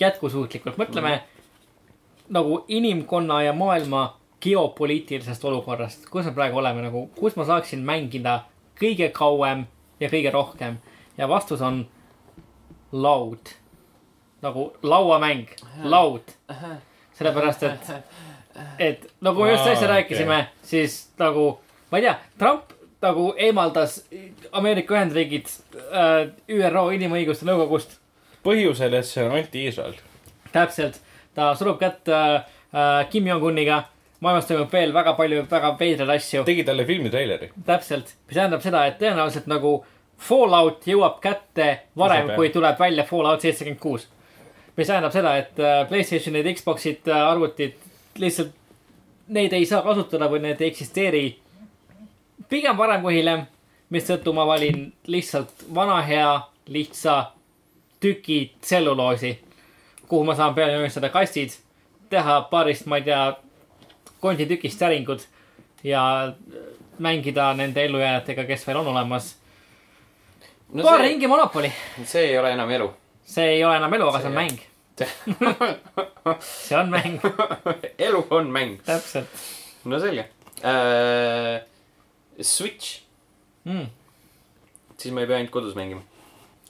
jätkusuutlikult, 0.00 0.78
mõtleme 0.80 1.14
mm. 1.16 2.30
nagu 2.34 2.62
inimkonna 2.68 3.42
ja 3.46 3.52
maailma 3.56 4.06
geopoliitilisest 4.44 5.44
olukorrast, 5.44 6.08
kus 6.12 6.26
me 6.28 6.34
praegu 6.36 6.60
oleme 6.60 6.84
nagu, 6.84 7.06
kus 7.16 7.36
ma 7.38 7.46
saaksin 7.48 7.84
mängida 7.86 8.42
kõige 8.80 9.08
kauem 9.14 9.64
ja 10.00 10.10
kõige 10.12 10.32
rohkem 10.34 10.80
ja 11.18 11.28
vastus 11.30 11.62
on 11.64 11.84
laud. 12.92 13.54
Nagu 14.44 14.68
lauamäng, 14.82 15.48
laud. 15.84 16.34
sellepärast, 17.14 17.62
et, 17.62 17.90
et 18.78 19.04
nagu 19.22 19.44
me 19.44 19.52
just 19.52 19.66
äsja 19.70 19.88
rääkisime, 19.90 20.40
siis 20.62 20.96
nagu, 21.18 21.52
ma 21.90 22.00
ei 22.00 22.08
tea, 22.08 22.14
Trump 22.38 22.74
nagu 23.04 23.34
eemaldas 23.36 23.98
Ameerika 24.52 24.96
Ühendriigid 24.96 25.50
äh, 25.92 26.28
ÜRO 26.50 26.88
Inimõiguste 26.96 27.46
Nõukogust 27.48 27.98
põhjusel, 28.44 28.98
et 28.98 29.08
see 29.08 29.24
on 29.24 29.34
anti-Iisrael. 29.38 29.96
täpselt, 30.52 31.00
ta 31.34 31.52
surub 31.58 31.80
kätt 31.80 32.08
äh, 32.08 32.44
äh, 32.74 33.08
Kim 33.10 33.28
Jong-uniga. 33.30 33.84
maailmas 34.24 34.46
toimub 34.48 34.72
veel 34.72 34.92
väga 34.94 35.12
palju 35.18 35.42
väga 35.50 35.74
veidraid 35.78 36.16
asju, 36.16 36.44
tegi 36.44 36.64
talle 36.64 36.84
filmitreileri. 36.84 37.50
täpselt, 37.66 38.14
mis 38.26 38.34
tähendab 38.38 38.62
seda, 38.62 38.86
et 38.86 38.98
tõenäoliselt 39.00 39.50
nagu 39.50 39.84
Fallout 40.24 40.86
jõuab 40.86 41.18
kätte 41.20 41.70
varem 41.98 42.30
kui 42.36 42.48
tuleb 42.54 42.78
välja 42.78 43.04
Fallout 43.04 43.42
seitsekümmend 43.42 43.80
kuus. 43.80 44.08
Mis 44.76 44.86
tähendab 44.86 45.12
seda, 45.14 45.36
et 45.38 45.58
äh, 45.60 45.88
Playstationid, 45.88 46.48
Xboxid, 46.56 47.08
arvutid 47.08 47.78
lihtsalt, 48.18 48.52
neid 49.28 49.52
ei 49.56 49.66
saa 49.66 49.82
kasutada 49.82 50.28
või 50.28 50.42
need 50.44 50.60
ei 50.60 50.72
eksisteeri 50.72 51.24
pigem 52.48 52.76
varem 52.78 53.02
kui 53.02 53.16
hiljem, 53.16 53.46
mistõttu 53.94 54.32
ma 54.36 54.46
valin 54.46 54.88
lihtsalt 55.10 55.66
vana 55.74 56.00
hea 56.06 56.30
lihtsa 56.66 57.16
tüki 58.00 58.54
tselluloosi, 58.60 59.32
kuhu 60.08 60.24
ma 60.24 60.36
saan 60.36 60.54
peale 60.54 60.76
joonistada 60.76 61.10
kastid, 61.12 61.56
teha 62.10 62.40
paarist, 62.50 62.86
ma 62.86 63.00
ei 63.00 63.06
tea, 63.08 63.22
konditükist 64.20 64.80
säringud 64.80 65.24
ja 65.84 66.02
mängida 66.98 67.52
nende 67.54 67.84
ellujääjatega, 67.84 68.44
kes 68.48 68.66
veel 68.66 68.80
on 68.80 68.92
olemas. 68.92 69.34
no 70.72 70.82
paar 70.82 71.00
ringi 71.00 71.28
Monopoli, 71.28 71.72
see 72.04 72.28
ei 72.30 72.38
ole 72.38 72.52
enam 72.52 72.70
elu. 72.70 72.92
See 73.24 73.56
ei 73.56 73.64
ole 73.64 73.76
enam 73.80 73.94
elu, 73.98 74.08
aga 74.08 74.22
see 74.22 74.30
on 74.30 74.38
mäng. 74.38 74.58
see 76.64 76.78
on 76.78 76.90
mäng, 76.92 77.20
elu 78.08 78.24
on 78.30 78.50
mäng. 78.54 78.78
täpselt 78.86 79.28
no 79.84 80.00
selge 80.02 80.28
uh,. 80.62 81.60
Switch, 82.42 83.04
mm,. 83.64 83.86
siis 84.98 85.14
ma 85.14 85.22
ei 85.22 85.28
pea 85.30 85.36
ainult 85.38 85.52
kodus 85.54 85.76
mängima. 85.78 86.02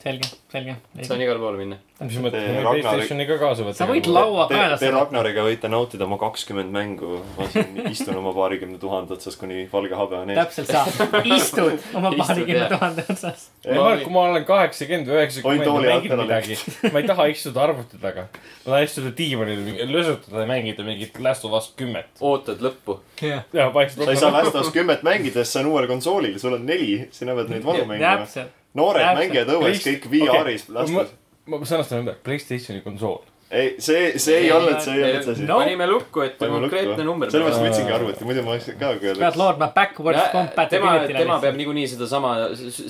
selge, 0.03 0.29
selge. 0.53 0.77
saan 1.09 1.23
igale 1.25 1.41
poole 1.41 1.61
minna. 1.61 1.79
Mis 2.09 2.19
mõttes, 2.23 2.45
Te 2.45 2.53
ma 2.53 2.55
võin 2.55 2.65
Ragnari- 2.65 2.83
Playstationi 2.85 3.27
ka 3.29 3.37
kaasa 3.41 3.63
võtta. 3.67 3.79
Sa 3.81 3.87
võid 3.91 4.07
laua 4.11 4.47
Te, 4.51 4.55
kaelas 4.59 4.81
te. 4.81 4.91
Ragnariga 4.95 5.45
võite 5.47 5.71
nautida 5.73 6.05
oma 6.05 6.19
kakskümmend 6.21 6.71
mängu. 6.75 7.21
ma 7.39 7.47
siin 7.53 7.81
istun 7.91 8.17
oma 8.21 8.33
paarikümne 8.37 8.79
tuhande 8.79 9.15
otsas, 9.17 9.37
kuni 9.41 9.69
valge 9.73 9.95
habe 9.99 10.17
on 10.21 10.31
ees. 10.31 10.39
täpselt, 10.39 10.69
sa 10.69 10.85
istud 11.25 11.79
oma 11.99 12.13
paarikümne 12.19 12.69
tuhande 12.73 13.05
otsas. 13.11 13.49
Mark, 13.75 14.03
kui 14.05 14.13
ma 14.13 14.25
olen 14.31 14.45
kaheksakümmend 14.49 15.09
või 15.09 15.21
üheksakümmend 15.23 15.65
tooli 15.65 15.89
mängin 15.93 16.17
midagi, 16.21 16.59
ma 16.93 17.01
ei 17.01 17.07
taha 17.09 17.27
istuda 17.33 17.63
arvuti 17.69 18.01
taga. 18.03 18.27
ma 18.65 18.71
tahan 18.75 18.85
istuda 18.89 19.13
diivanil, 19.17 19.63
lösutada 19.93 20.45
ja 20.45 20.51
mängida 20.51 20.85
mingit 20.85 21.19
Last 21.25 21.45
of 21.49 21.53
Us 21.57 21.71
kümmet. 21.77 22.11
ootad 22.21 22.61
lõppu. 22.65 22.99
jah, 23.23 23.45
ja 23.53 23.71
paistab. 23.71 24.05
sa 24.05 24.11
ei 24.11 24.17
saa 24.21 24.33
Last 24.33 24.55
of 24.55 24.67
Us 24.67 24.73
kümmet 24.75 25.03
mängida, 25.07 25.41
sest 25.45 25.53
see 25.57 25.65
on 25.65 25.71
uuel 25.73 25.87
konsoolil, 25.89 26.37
sul 26.39 26.55
on 26.59 26.67
neli, 26.67 27.09
sina 27.13 27.35
pead 27.39 27.49
neid 27.55 27.65
vanu 27.65 27.85
mängima. 27.89 28.27
noored 28.75 29.01
Täpselt. 29.05 29.19
mängijad 29.21 29.49
õues 29.55 29.81
kõik 29.87 30.07
VR-is 30.11 30.69
ma, 30.69 30.81
lastes. 30.81 31.13
Ma 31.47 31.57
sõnastan 31.69 32.01
ümber, 32.05 32.15
Playstationi 32.25 32.81
konsool. 32.85 33.21
ei, 33.55 33.75
see, 33.79 34.19
see 34.19 34.37
ei 34.41 34.53
olnud, 34.53 34.79
see 34.83 34.95
ei 34.97 35.03
olnud 35.13 35.25
see 35.27 35.33
asi 35.37 35.43
No.. 35.47 35.59
panime 35.61 35.87
lukku, 35.87 36.21
et 36.25 36.39
Panime 36.39 36.61
konkreetne 36.65 37.05
number. 37.05 37.31
sellepärast 37.31 37.61
võtsingi 37.63 37.93
arvuti, 37.95 38.25
muidu 38.25 38.43
ma 38.43 38.51
oleksin 38.55 38.79
ka 38.81 38.93
pead 38.95 39.05
öelnud. 39.13 39.37
loodma 39.39 39.69
backwards 39.77 40.21
tema, 40.23 40.33
compatibility'le 40.39 41.19
tema 41.19 41.37
peab. 41.41 41.55
niikuinii 41.61 41.89
sedasama 41.93 42.33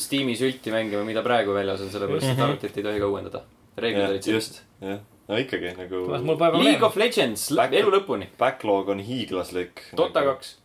Steam'i 0.06 0.36
sülti 0.39 0.70
mängima, 0.72 1.02
mida 1.05 1.22
praegu 1.26 1.52
väljas 1.56 1.81
on, 1.85 1.90
sellepärast 1.90 2.31
et 2.31 2.36
Mhm. 2.39 2.43
arvutit 2.47 2.76
ei 2.78 2.82
tohi 2.86 3.01
ka 3.01 3.06
uuendada. 3.06 3.43
reeglid 3.76 4.09
olid 4.09 4.22
sellised. 4.22 4.52
just, 4.55 4.62
jah. 4.81 4.98
no 5.28 5.36
ikkagi 5.36 5.74
nagu 5.76 6.62
League 6.62 6.82
of 6.86 6.97
Legends, 6.97 7.51
Back- 7.52 7.72
elu 7.74 7.90
lõpuni. 7.90 8.26
backlog 8.39 8.89
on 8.89 8.98
hiiglaslik. 9.01 9.82
Dota. 9.97 10.22
kaks. 10.22 10.56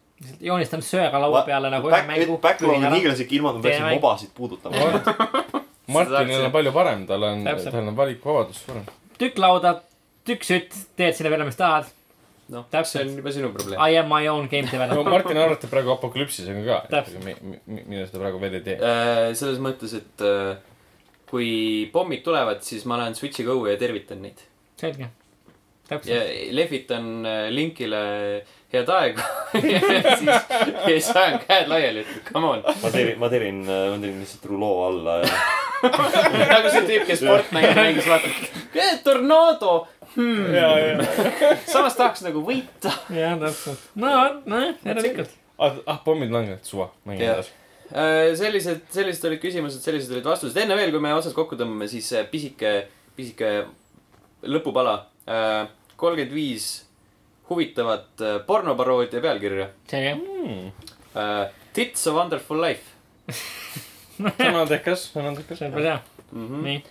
joonistan 0.42 0.82
sööga 0.82 1.20
laua 1.20 1.42
peale 1.48 1.70
nagu 1.72 1.90
ühe 1.90 2.04
mängu. 2.08 2.38
backlog 2.38 2.76
on 2.78 2.94
hiiglaslik, 2.94 3.32
ilma 3.34 3.50
et 3.50 3.56
ma 3.56 3.62
Teine 3.62 3.86
mäng. 3.86 3.96
mobasid 4.02 4.30
puudutama. 4.36 4.76
Martinil 5.94 6.48
on 6.48 6.56
palju 6.56 6.74
parem, 6.76 7.06
tal 7.10 7.26
on, 7.28 7.46
tal 7.46 7.80
on 7.84 7.96
valikuvabadus 7.98 8.64
suurem. 8.66 8.90
tükk 9.20 9.40
lauda, 9.42 9.76
tükk 10.28 10.46
sütt, 10.48 10.76
teed 11.00 11.18
sinna 11.18 11.34
peale, 11.34 11.48
mis 11.50 11.60
tahad. 11.60 11.90
noh, 12.50 12.66
see 12.66 12.78
Täpselt. 12.78 13.06
on 13.06 13.22
juba 13.22 13.34
sinu 13.36 13.52
probleem. 13.54 13.78
I 13.78 14.00
am 14.02 14.10
my 14.10 14.28
own 14.32 14.50
game 14.50 14.66
no 14.66 14.74
developer. 14.74 15.12
Martin 15.12 15.38
arvatab 15.38 15.70
praegu 15.74 15.94
apokalüpsisega 15.94 16.64
ka, 16.66 16.80
et 16.98 17.14
mina 17.68 18.08
seda 18.08 18.24
praegu 18.24 18.42
veel 18.42 18.58
ei 18.58 18.66
tee. 18.66 18.78
Äh, 18.82 19.22
selles 19.38 19.62
mõttes, 19.62 19.94
et 20.00 20.26
äh, 20.26 20.58
kui 21.30 21.52
pommid 21.94 22.24
tulevad, 22.26 22.64
siis 22.66 22.88
ma 22.90 22.98
lähen 23.02 23.18
Switch'iga 23.18 23.54
õue 23.54 23.76
ja 23.76 23.82
tervitan 23.82 24.24
neid. 24.26 24.42
selge. 24.80 25.10
ja 25.10 25.14
täpselt. 25.90 26.34
lehvitan 26.58 27.12
äh, 27.26 27.44
linkile 27.54 28.02
head 28.74 28.90
aega 28.94 29.26
ja 29.54 29.80
siis, 30.20 30.32
siis 30.86 31.10
ajan 31.16 31.40
käed 31.48 31.70
laiali, 31.72 32.04
et 32.06 32.32
come 32.34 32.48
on. 32.48 32.64
ma 32.84 32.92
terin, 32.94 33.20
ma 33.20 33.30
terin, 33.32 33.64
ma 33.66 33.98
terin 34.02 34.20
lihtsalt 34.22 34.46
ruloo 34.52 34.88
alla 34.88 35.20
ja 35.24 35.32
nagu 36.54 36.74
see 36.74 36.84
tüüp, 36.88 37.06
kes 37.08 37.24
Fortnite'i 37.24 37.78
mängis, 37.78 38.10
vaatab, 38.10 39.00
tornado 39.06 39.76
hmm.. 40.16 40.56
ja, 40.56 40.72
ja. 40.80 41.08
samas 41.74 41.98
tahaks 42.00 42.26
nagu 42.26 42.44
võita. 42.46 42.94
jah, 43.14 43.38
täpselt. 43.42 43.88
no, 44.00 44.12
nojah, 44.50 44.76
järelikult. 44.86 45.34
ah, 45.58 45.80
ah, 45.86 46.04
pommid 46.06 46.34
langevad, 46.34 46.64
suva, 46.68 46.92
mängin 47.10 47.28
Jah. 47.28 47.40
edasi. 47.40 47.56
Äh, 47.90 48.36
sellised, 48.38 48.84
sellised 48.94 49.24
olid 49.26 49.42
küsimused, 49.42 49.82
sellised 49.82 50.14
olid 50.14 50.28
vastused. 50.30 50.58
enne 50.62 50.78
veel, 50.78 50.92
kui 50.94 51.02
me 51.02 51.16
otsad 51.18 51.34
kokku 51.38 51.58
tõmbame, 51.58 51.88
siis 51.90 52.12
äh, 52.14 52.28
pisike, 52.30 52.74
pisike 53.18 53.64
lõpupala. 54.46 55.00
kolmkümmend 56.00 56.32
viis 56.34 56.70
huvitavat 57.50 58.22
äh, 58.22 58.46
pornoparoodia 58.46 59.22
pealkirja. 59.22 59.68
selge. 59.88 60.16
Tits 61.74 62.08
a 62.08 62.14
wonderful 62.14 62.62
life 62.62 62.84
see 64.20 64.48
on 64.50 64.56
andekas, 64.56 65.10
see 65.14 65.22
on 65.22 65.28
andekas 65.32 65.60
see. 65.60 65.68
on 65.68 65.74
päris 65.74 65.86
hea. 65.86 66.00
mm. 66.32 66.48
-hmm. 66.48 66.64
nii, 66.64 66.84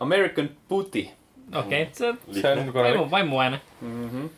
American 0.00 0.50
Booty 0.68 1.06
okei, 1.54 1.88
see 1.92 2.14
see 2.40 2.52
on 2.52 2.72
vaimu 2.74 3.10
vaimuvaene. 3.10 3.60
mm. 3.80 4.08
-hmm. 4.10 4.28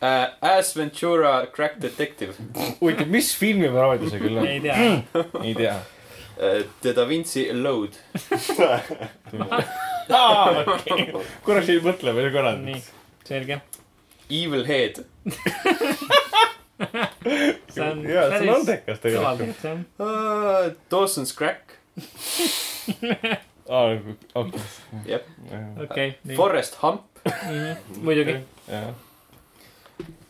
Uh, 0.00 0.50
Ace 0.50 0.80
Ventura 0.80 1.46
Crack 1.46 1.80
Detective 1.82 2.32
huvitav, 2.80 3.06
mis 3.08 3.36
filmiparoodia 3.36 4.10
see 4.10 4.20
küll 4.20 4.38
on? 4.38 4.46
ei 4.46 4.60
tea. 4.60 4.76
ei 5.44 5.54
tea. 5.54 5.74
uh,, 5.76 6.62
The 6.80 6.94
Da 6.96 7.08
Vinci 7.08 7.52
Load 7.52 7.92
korraks 11.44 11.68
ei 11.68 11.80
mõtle 11.84 12.14
veel 12.16 12.32
korra. 12.32 12.54
nii, 12.56 12.80
selge. 13.28 13.60
Evil 14.30 14.64
Head 14.66 14.94
see 17.74 17.82
on 17.84 18.00
jaa, 18.08 18.26
see 18.38 18.48
on 18.48 18.54
andekas 18.54 18.98
tegelikult. 19.02 19.64
uh,, 20.00 20.70
Dawson's 20.90 21.32
Crack 21.36 21.76
aa, 23.70 23.96
okei. 24.34 24.60
Jep. 25.06 25.26
okei. 25.84 26.08
Forest 26.36 26.78
Hump 26.82 27.02
muidugi. 28.00 28.38
jah. 28.70 28.94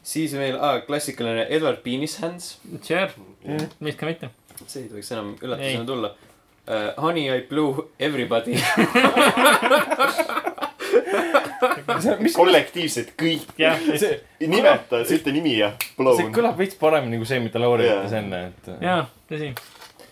siis 0.03 0.35
veel 0.35 0.59
ah, 0.59 0.81
klassikaline 0.87 1.47
Edward 1.49 1.79
Penis 1.87 2.17
Hands 2.25 2.51
Sure, 2.83 3.11
miks 3.81 3.97
ka 4.01 4.07
mitte. 4.11 4.31
see 4.67 4.83
ei 4.85 4.91
tohiks 4.91 5.13
enam 5.15 5.37
üllatusena 5.41 5.87
tulla 5.89 6.11
uh,. 6.11 6.91
Honey 7.03 7.29
I 7.31 7.41
blew 7.49 7.87
everybody 7.99 8.59
kollektiivselt 12.41 13.13
kõik, 13.19 13.51
jah, 13.61 13.81
see, 14.01 14.17
nimeta, 14.51 15.03
ütle 15.03 15.35
nimi 15.35 15.57
ja 15.59 15.73
see 15.79 15.99
blown. 15.99 16.33
kõlab 16.35 16.59
veits 16.61 16.79
paremini 16.81 17.21
kui 17.21 17.29
see, 17.29 17.41
mida 17.45 17.63
Lauri 17.63 17.87
Jaa. 17.89 18.01
ütles 18.01 18.17
enne, 18.21 18.41
et. 18.51 18.73
jaa, 18.85 19.05
tõsi. 19.31 19.53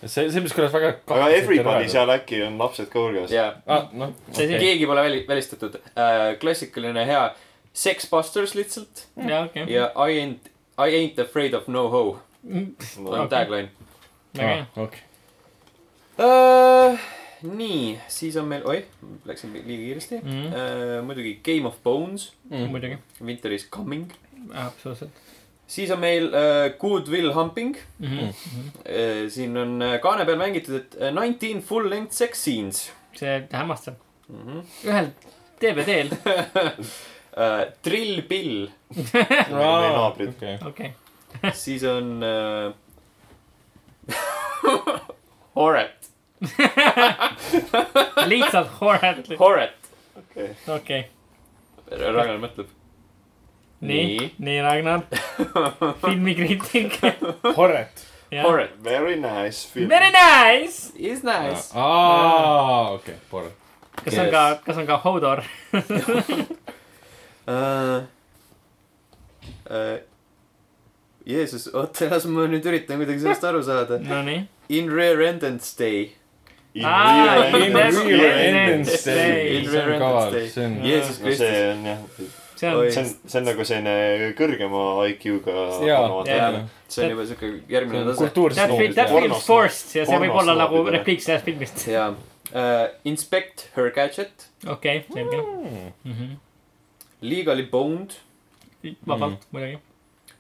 see, 0.05 0.28
see, 0.28 0.44
mis 0.44 0.55
kõlas 0.56 0.74
väga. 0.74 0.94
aga 1.16 1.30
everybody. 1.36 1.90
seal 1.92 2.14
äkki 2.14 2.42
on 2.46 2.60
lapsed 2.60 2.90
ka 2.92 3.02
hulgas. 3.02 3.34
ja 3.34 3.50
ah, 3.66 3.90
noh, 3.96 4.14
keegi 4.34 4.86
pole 4.88 5.05
väli-, 5.09 5.24
välistatud 5.28 5.80
uh,. 5.80 6.38
klassikaline 6.42 7.06
hea 7.09 7.26
Sex 7.78 8.09
Busters 8.10 8.55
lihtsalt 8.59 9.06
jaa, 9.16 9.44
okei. 9.44 9.68
ja 9.72 9.90
I 9.94 10.20
ain't, 10.22 10.50
I 10.78 10.94
ain't 11.02 11.20
afraid 11.22 11.55
of 11.55 11.68
no 11.68 11.88
ho 11.92 12.06
on 12.48 12.74
Okei. 12.96 13.28
tagline 13.28 13.68
väga 14.36 14.55
hea. 14.76 14.98
nii, 17.43 17.98
siis 18.09 18.36
on 18.36 18.48
meil, 18.51 18.62
oih, 18.66 18.85
läksin 19.28 19.52
liiga 19.55 19.82
kiiresti 19.85 20.19
Mhm. 20.23 20.47
uh,. 20.47 21.05
muidugi 21.06 21.40
Game 21.44 21.66
of 21.69 21.77
Bones, 21.85 22.32
muidugi, 22.51 22.98
Winter 23.24 23.52
is 23.52 23.66
coming. 23.70 24.12
absoluutselt 24.55 25.10
siis 25.69 25.90
on 25.90 25.98
meil 26.01 26.27
uh, 26.32 26.78
Good 26.81 27.09
Will 27.12 27.32
Humping 27.35 27.77
mm. 27.98 28.06
-hmm. 28.09 28.28
uh,. 28.28 29.31
siin 29.31 29.56
on 29.56 29.82
äh, 29.82 30.01
kaane 30.01 30.24
peal 30.24 30.39
mängitud, 30.39 30.74
et 30.77 30.97
nineteen 31.15 31.62
full 31.62 31.90
length 31.90 32.12
sex 32.12 32.39
scenes 32.43 32.93
see 33.16 33.43
hämmastab. 33.52 33.94
mm. 34.28 34.36
-hmm. 34.47 34.62
ühel 34.89 35.10
DVD-l, 35.60 36.09
Uh, 37.39 37.44
Drill 37.85 38.23
Bill, 38.28 38.69
meie 39.51 39.90
naabrid. 39.94 40.32
okei. 40.66 40.90
siis 41.55 41.85
on 41.85 42.23
uh, 42.24 42.74
Horet, 45.55 45.98
lihtsalt 48.31 48.69
horror, 48.81 49.23
Horet, 49.39 49.74
okei, 50.20 50.51
okei. 50.74 51.01
Ragnar 51.90 52.39
mõtleb. 52.43 52.69
nii 53.81 54.05
Nii., 54.06 54.28
nii 54.39 54.60
Ragnar, 54.66 55.02
filmikriitik. 56.05 56.98
Horret. 57.56 58.05
Horet 58.44 58.74
very 58.85 59.16
nice 59.16 59.65
film. 59.73 59.89
Very 59.89 60.10
nice. 60.12 60.93
is 60.98 61.23
nice. 61.24 61.70
aa, 61.74 62.93
okei, 62.98 63.15
Horret. 63.32 63.55
kas 64.05 64.19
on 64.19 64.27
Yes. 64.27 64.32
ka, 64.35 64.43
kas 64.66 64.77
on 64.82 64.86
ka 64.86 64.97
Hodor? 65.05 65.43
Uh, 67.48 68.02
uh, 69.73 69.97
Jeesus, 71.24 71.65
oota, 71.73 72.05
las 72.12 72.27
ma 72.28 72.44
nüüd 72.44 72.66
üritan 72.69 73.01
kuidagi 73.01 73.23
sellest 73.23 73.44
aru 73.48 73.62
saada. 73.65 73.97
Nonii. 74.05 74.43
In 74.69 74.90
Independence 74.93 75.23
Independence 75.24 75.70
Day. 75.78 76.10
See 79.68 79.80
on 79.82 79.94
kaval, 80.02 80.36
see 80.48 80.66
on. 80.66 80.76
Jeesus 80.84 81.18
no 81.18 81.24
see 81.24 81.24
Kristus. 81.24 81.55
on 81.72 81.84
jah, 81.88 81.98
see 82.59 82.68
on, 82.68 82.90
see 82.92 83.02
on, 83.02 83.10
see 83.24 83.38
on 83.40 83.48
nagu 83.48 83.66
selline 83.70 84.32
kõrgema 84.38 84.84
IQ-ga. 85.12 85.56
see 85.78 87.05
on 87.05 87.14
juba 87.14 87.26
siuke 87.28 87.52
järgmine 87.70 88.05
tase. 88.10 88.30
that 88.59 88.74
feel, 88.74 88.94
that 88.94 89.12
feels 89.14 89.44
forced 89.46 89.96
ja 89.98 90.06
see 90.09 90.20
võib 90.24 90.38
olla 90.42 90.56
nagu 90.59 90.84
repliik 90.88 91.24
sellest 91.24 91.48
filmist. 91.48 91.86
jaa 91.90 92.12
uh,. 92.12 92.86
Inspect 93.09 93.68
her 93.76 93.90
gadget. 93.94 94.48
okei, 94.66 95.05
selge. 95.12 95.42
Mm. 96.05 96.38
Legally 97.20 97.66
boned. 97.66 98.18
vabalt, 99.06 99.44
muidugi. 99.52 99.80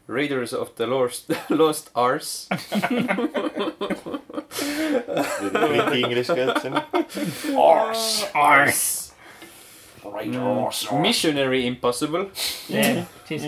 Raiders 0.08 0.54
of 0.54 0.70
the 0.76 0.86
Lost, 0.86 1.30
Lost 1.60 1.90
Arse. 1.94 2.48
eriti 5.54 6.00
inglise 6.00 6.34
keelt 6.34 6.60
siin. 6.62 6.74
Arse. 8.34 9.04
Missionary 11.02 11.66
Impossible. 11.66 12.24
siis, 13.28 13.28
siis 13.28 13.42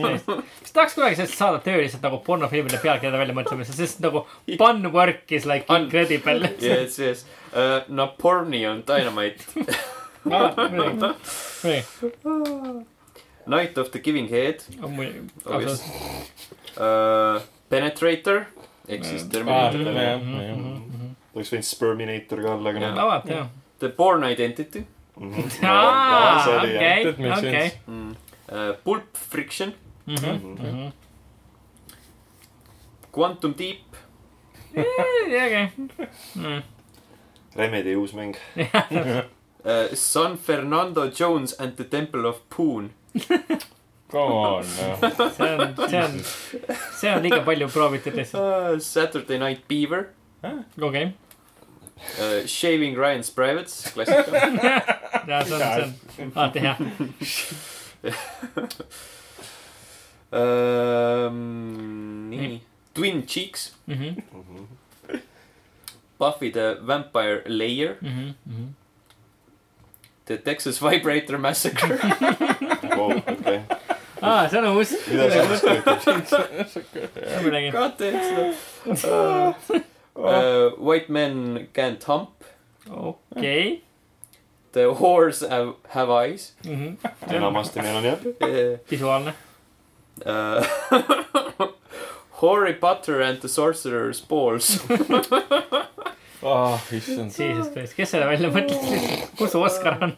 tahaks 0.75 0.95
kunagi 0.99 1.17
sellest 1.17 1.39
saada 1.41 1.59
tööliselt 1.65 2.03
nagu 2.05 2.19
pornofilmide 2.27 2.77
pealkirjade 2.83 3.17
väljamõtlemist, 3.23 3.73
sest 3.79 4.03
nagu 4.05 4.27
fun 4.61 4.85
work 4.93 5.33
is 5.33 5.47
like 5.49 5.65
Un- 5.73 5.87
incredible. 5.87 6.51
Yes, 6.61 6.99
yes 7.01 7.25
uh,. 7.55 7.81
Napornion 7.89 8.83
Dynamite. 8.87 9.41
Night 13.47 13.79
of 13.79 13.91
the 13.91 13.99
Giving 13.99 14.29
Head 14.29 14.63
Obvious. 14.83 15.15
absoluutselt. 15.45 15.91
uh,. 16.81 17.43
Penetrator 17.71 18.45
ehk 18.89 19.05
siis 19.05 19.23
aa, 19.23 19.29
Terminator. 19.31 19.81
jah, 19.95 20.21
Mhm, 20.21 20.41
jah. 20.41 20.57
oleks 21.35 21.53
võinud 21.53 21.67
Sperminator 21.69 22.41
ka 22.43 22.55
olla, 22.57 22.71
aga 22.71 22.79
noh. 22.81 22.95
vabalt, 22.97 23.29
jah. 23.31 23.47
The 23.79 23.89
Born 23.89 24.25
Identity 24.25 24.83
okei, 25.21 27.05
That 27.05 27.19
makes 27.19 27.39
okei. 27.39 27.53
sense. 27.53 27.77
mm.. 27.87 28.17
Uh, 28.51 28.73
Pulp 28.85 29.17
Friction, 29.17 29.75
Mhm, 30.07 30.91
Quantum 33.13 33.53
Deep, 33.59 33.97
okei. 34.75 35.69
Remedi 37.57 37.95
uus 37.97 38.13
mäng. 38.15 38.35
uh, 38.57 39.95
San 39.95 40.37
Fernando 40.39 41.09
Jones 41.11 41.53
and 41.59 41.77
the 41.77 41.85
Temple 41.85 42.27
of 42.29 42.41
Poon 42.51 42.91
Come 44.11 44.33
on, 44.33 44.65
noh. 44.65 44.99
see 45.37 45.49
on, 45.49 45.89
see 45.89 45.99
on, 45.99 46.15
see 46.99 47.09
on 47.11 47.23
liiga 47.23 47.45
palju 47.47 47.69
proovitud 47.71 48.15
lihtsalt. 48.19 48.75
uh,, 48.75 48.79
Saturday 48.81 49.39
Night 49.39 49.69
Beaver. 49.69 50.09
Okei, 50.81 51.13
uh,, 52.19 52.47
Shaving 52.47 52.97
Ryan's 52.99 53.31
Privates, 53.31 53.93
klassika 53.95 54.35
ja 55.29 55.45
see 55.45 55.55
on, 55.55 55.95
see 56.17 56.25
on 56.25 56.33
alati 56.35 56.61
hea. 56.61 56.77
um,. 60.33 62.31
nii, 62.31 62.61
Twin 62.95 63.27
Cheeks, 63.27 63.75
Mhm, 63.87 64.23
Buffy 66.19 66.51
the 66.51 66.79
Vampire 66.83 67.43
Layer, 67.47 67.97
mhm, 68.03 68.35
The 70.27 70.37
Texas 70.39 70.79
Vibrator 70.79 71.39
Massacre 71.39 71.99
okei. 73.09 73.61
aa, 74.23 74.49
see 74.49 74.59
on 74.61 74.67
uus. 74.77 74.95
mida 75.09 75.29
sa 75.31 75.45
siis 75.49 75.63
kujutad? 76.93 77.45
midagi. 77.45 77.71
God 77.75 77.93
damn 77.99 78.97
seda 78.97 79.55
uh,. 79.55 79.81
Uh, 80.21 80.75
White 80.77 81.09
men 81.09 81.69
can't 81.73 82.03
hump, 82.05 82.45
okei. 82.91 83.81
The 84.73 84.93
whores 84.95 85.41
have, 85.49 85.75
have 85.89 86.11
eyes 86.11 86.53
enamasti 87.29 87.83
meil 87.83 87.97
on 87.97 88.05
jah. 88.05 88.19
uh,. 88.41 88.79
visuaalne. 88.91 89.33
Uh, 90.25 90.65
Harry 92.41 92.73
Potter 92.75 93.21
and 93.21 93.41
the 93.41 93.49
Sorcerer's 93.49 94.21
Balls 94.21 94.81
ah, 96.43 96.83
issand. 96.91 97.33
Jesus 97.37 97.69
Christ, 97.73 97.97
kes 97.97 98.15
selle 98.15 98.29
välja 98.31 98.49
mõtles, 98.53 98.81
kus 99.37 99.53
su 99.53 99.61
Oscar 99.61 99.99
on? 100.07 100.15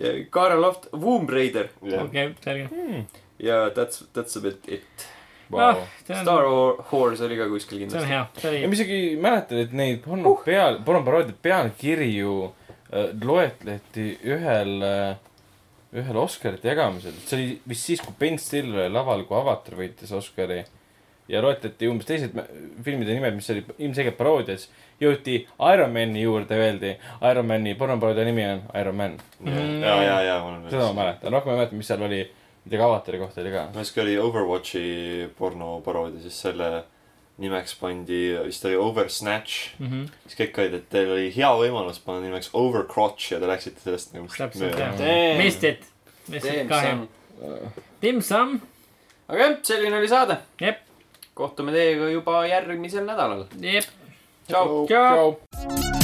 Uh, 0.00 0.20
Kaara 0.32 0.56
Loft, 0.60 0.88
Womb 0.92 1.28
Raider 1.30 1.68
okei, 1.82 2.30
selge. 2.44 3.04
ja 3.38 3.68
that's, 3.76 4.02
that's 4.16 4.36
a 4.36 4.40
bit 4.44 4.68
it. 4.68 5.06
ah, 5.52 5.76
see 6.06 6.14
Star 6.22 6.44
on, 6.44 6.52
War- 6.52 6.84
Wars 6.92 7.20
oli 7.26 7.36
ka 7.38 7.48
kuskil 7.50 7.78
see 7.78 7.84
on 7.84 7.90
kindlasti. 7.90 8.12
hea, 8.12 8.26
see 8.38 8.54
ja 8.54 8.66
ma 8.68 8.70
oli, 8.72 8.78
isegi 8.80 9.00
mäletan, 9.20 9.58
et 9.64 9.72
neid 9.72 10.02
porno 10.04 10.34
peal, 10.44 10.78
pornoparoodiate 10.86 11.38
pealkirju 11.42 12.34
äh, 12.46 13.08
loetleti 13.24 14.12
ühel 14.30 14.76
äh,, 14.86 15.16
ühel 15.96 16.16
Oscarite 16.22 16.68
jagamisel. 16.70 17.16
see 17.26 17.36
oli 17.38 17.48
vist 17.72 17.88
siis, 17.90 18.00
kui 18.04 18.14
Ben 18.20 18.38
Stiller 18.38 18.84
oli 18.84 18.92
laval, 18.94 19.24
kui 19.26 19.36
Avatar 19.40 19.74
võitis 19.80 20.12
Oscari. 20.14 20.60
Ja 21.30 21.40
loetleti 21.44 21.88
umbes 21.90 22.08
teised 22.08 22.34
filmide 22.84 23.14
nimed, 23.16 23.36
mis 23.38 23.50
oli 23.54 23.64
ilmselgelt 23.78 24.18
paroodias. 24.18 24.68
jõuti 25.00 25.38
Ironmani 25.72 26.22
juurde, 26.22 26.58
öeldi 26.60 26.92
Ironmani 27.30 27.74
pornoparoodia 27.80 28.24
nimi 28.28 28.44
on 28.44 28.62
Iron 28.80 28.96
Man. 28.98 29.18
ja, 29.46 29.94
ja, 30.02 30.20
ja, 30.26 30.38
ma 30.42 30.48
olen. 30.54 30.70
seda 30.70 30.90
ma 30.90 31.02
mäletan, 31.02 31.32
rohkem 31.32 31.54
ei 31.54 31.60
mäleta, 31.62 31.78
mis 31.78 31.88
seal 31.88 32.02
oli, 32.04 32.22
midagi 32.66 32.82
Avatari 32.84 33.18
kohta 33.22 33.40
oli 33.40 33.52
ka. 33.54 33.66
siis 33.78 33.92
kui 33.96 34.02
oli 34.02 34.18
Overwatchi 34.18 34.82
pornoparoodia, 35.38 36.20
siis 36.26 36.40
selle 36.48 36.72
nimeks 37.40 37.72
pandi, 37.80 38.18
vist 38.44 38.64
oli 38.68 38.76
Oversnatch. 38.76 39.78
Mhm. 39.80 40.02
siis 40.26 40.36
kõik 40.42 40.58
olid, 40.60 40.74
et 40.82 40.90
teil 40.92 41.12
oli 41.14 41.30
hea 41.36 41.48
võimalus 41.62 42.02
panna 42.04 42.26
nimeks 42.26 42.50
Overcrotch 42.52 43.32
ja 43.32 43.40
te 43.40 43.48
läksite 43.48 43.80
sellest 43.80 44.12
nagu 44.16 44.28
täpselt 44.28 44.76
jah. 44.76 45.00
Missed 45.40 45.64
it, 45.64 45.88
missed 46.28 46.52
it 46.52 46.68
ka 46.68 46.82
hea. 46.84 46.98
Tim-Sam, 48.04 48.58
aga 49.28 49.40
jah, 49.46 49.56
selline 49.70 49.96
oli 49.96 50.08
saade. 50.12 50.36
jep, 50.60 50.84
kohtume 51.40 51.72
teiega 51.76 52.10
juba 52.12 52.42
järgmisel 52.50 53.08
nädalal. 53.08 53.46
tšau. 54.88 55.99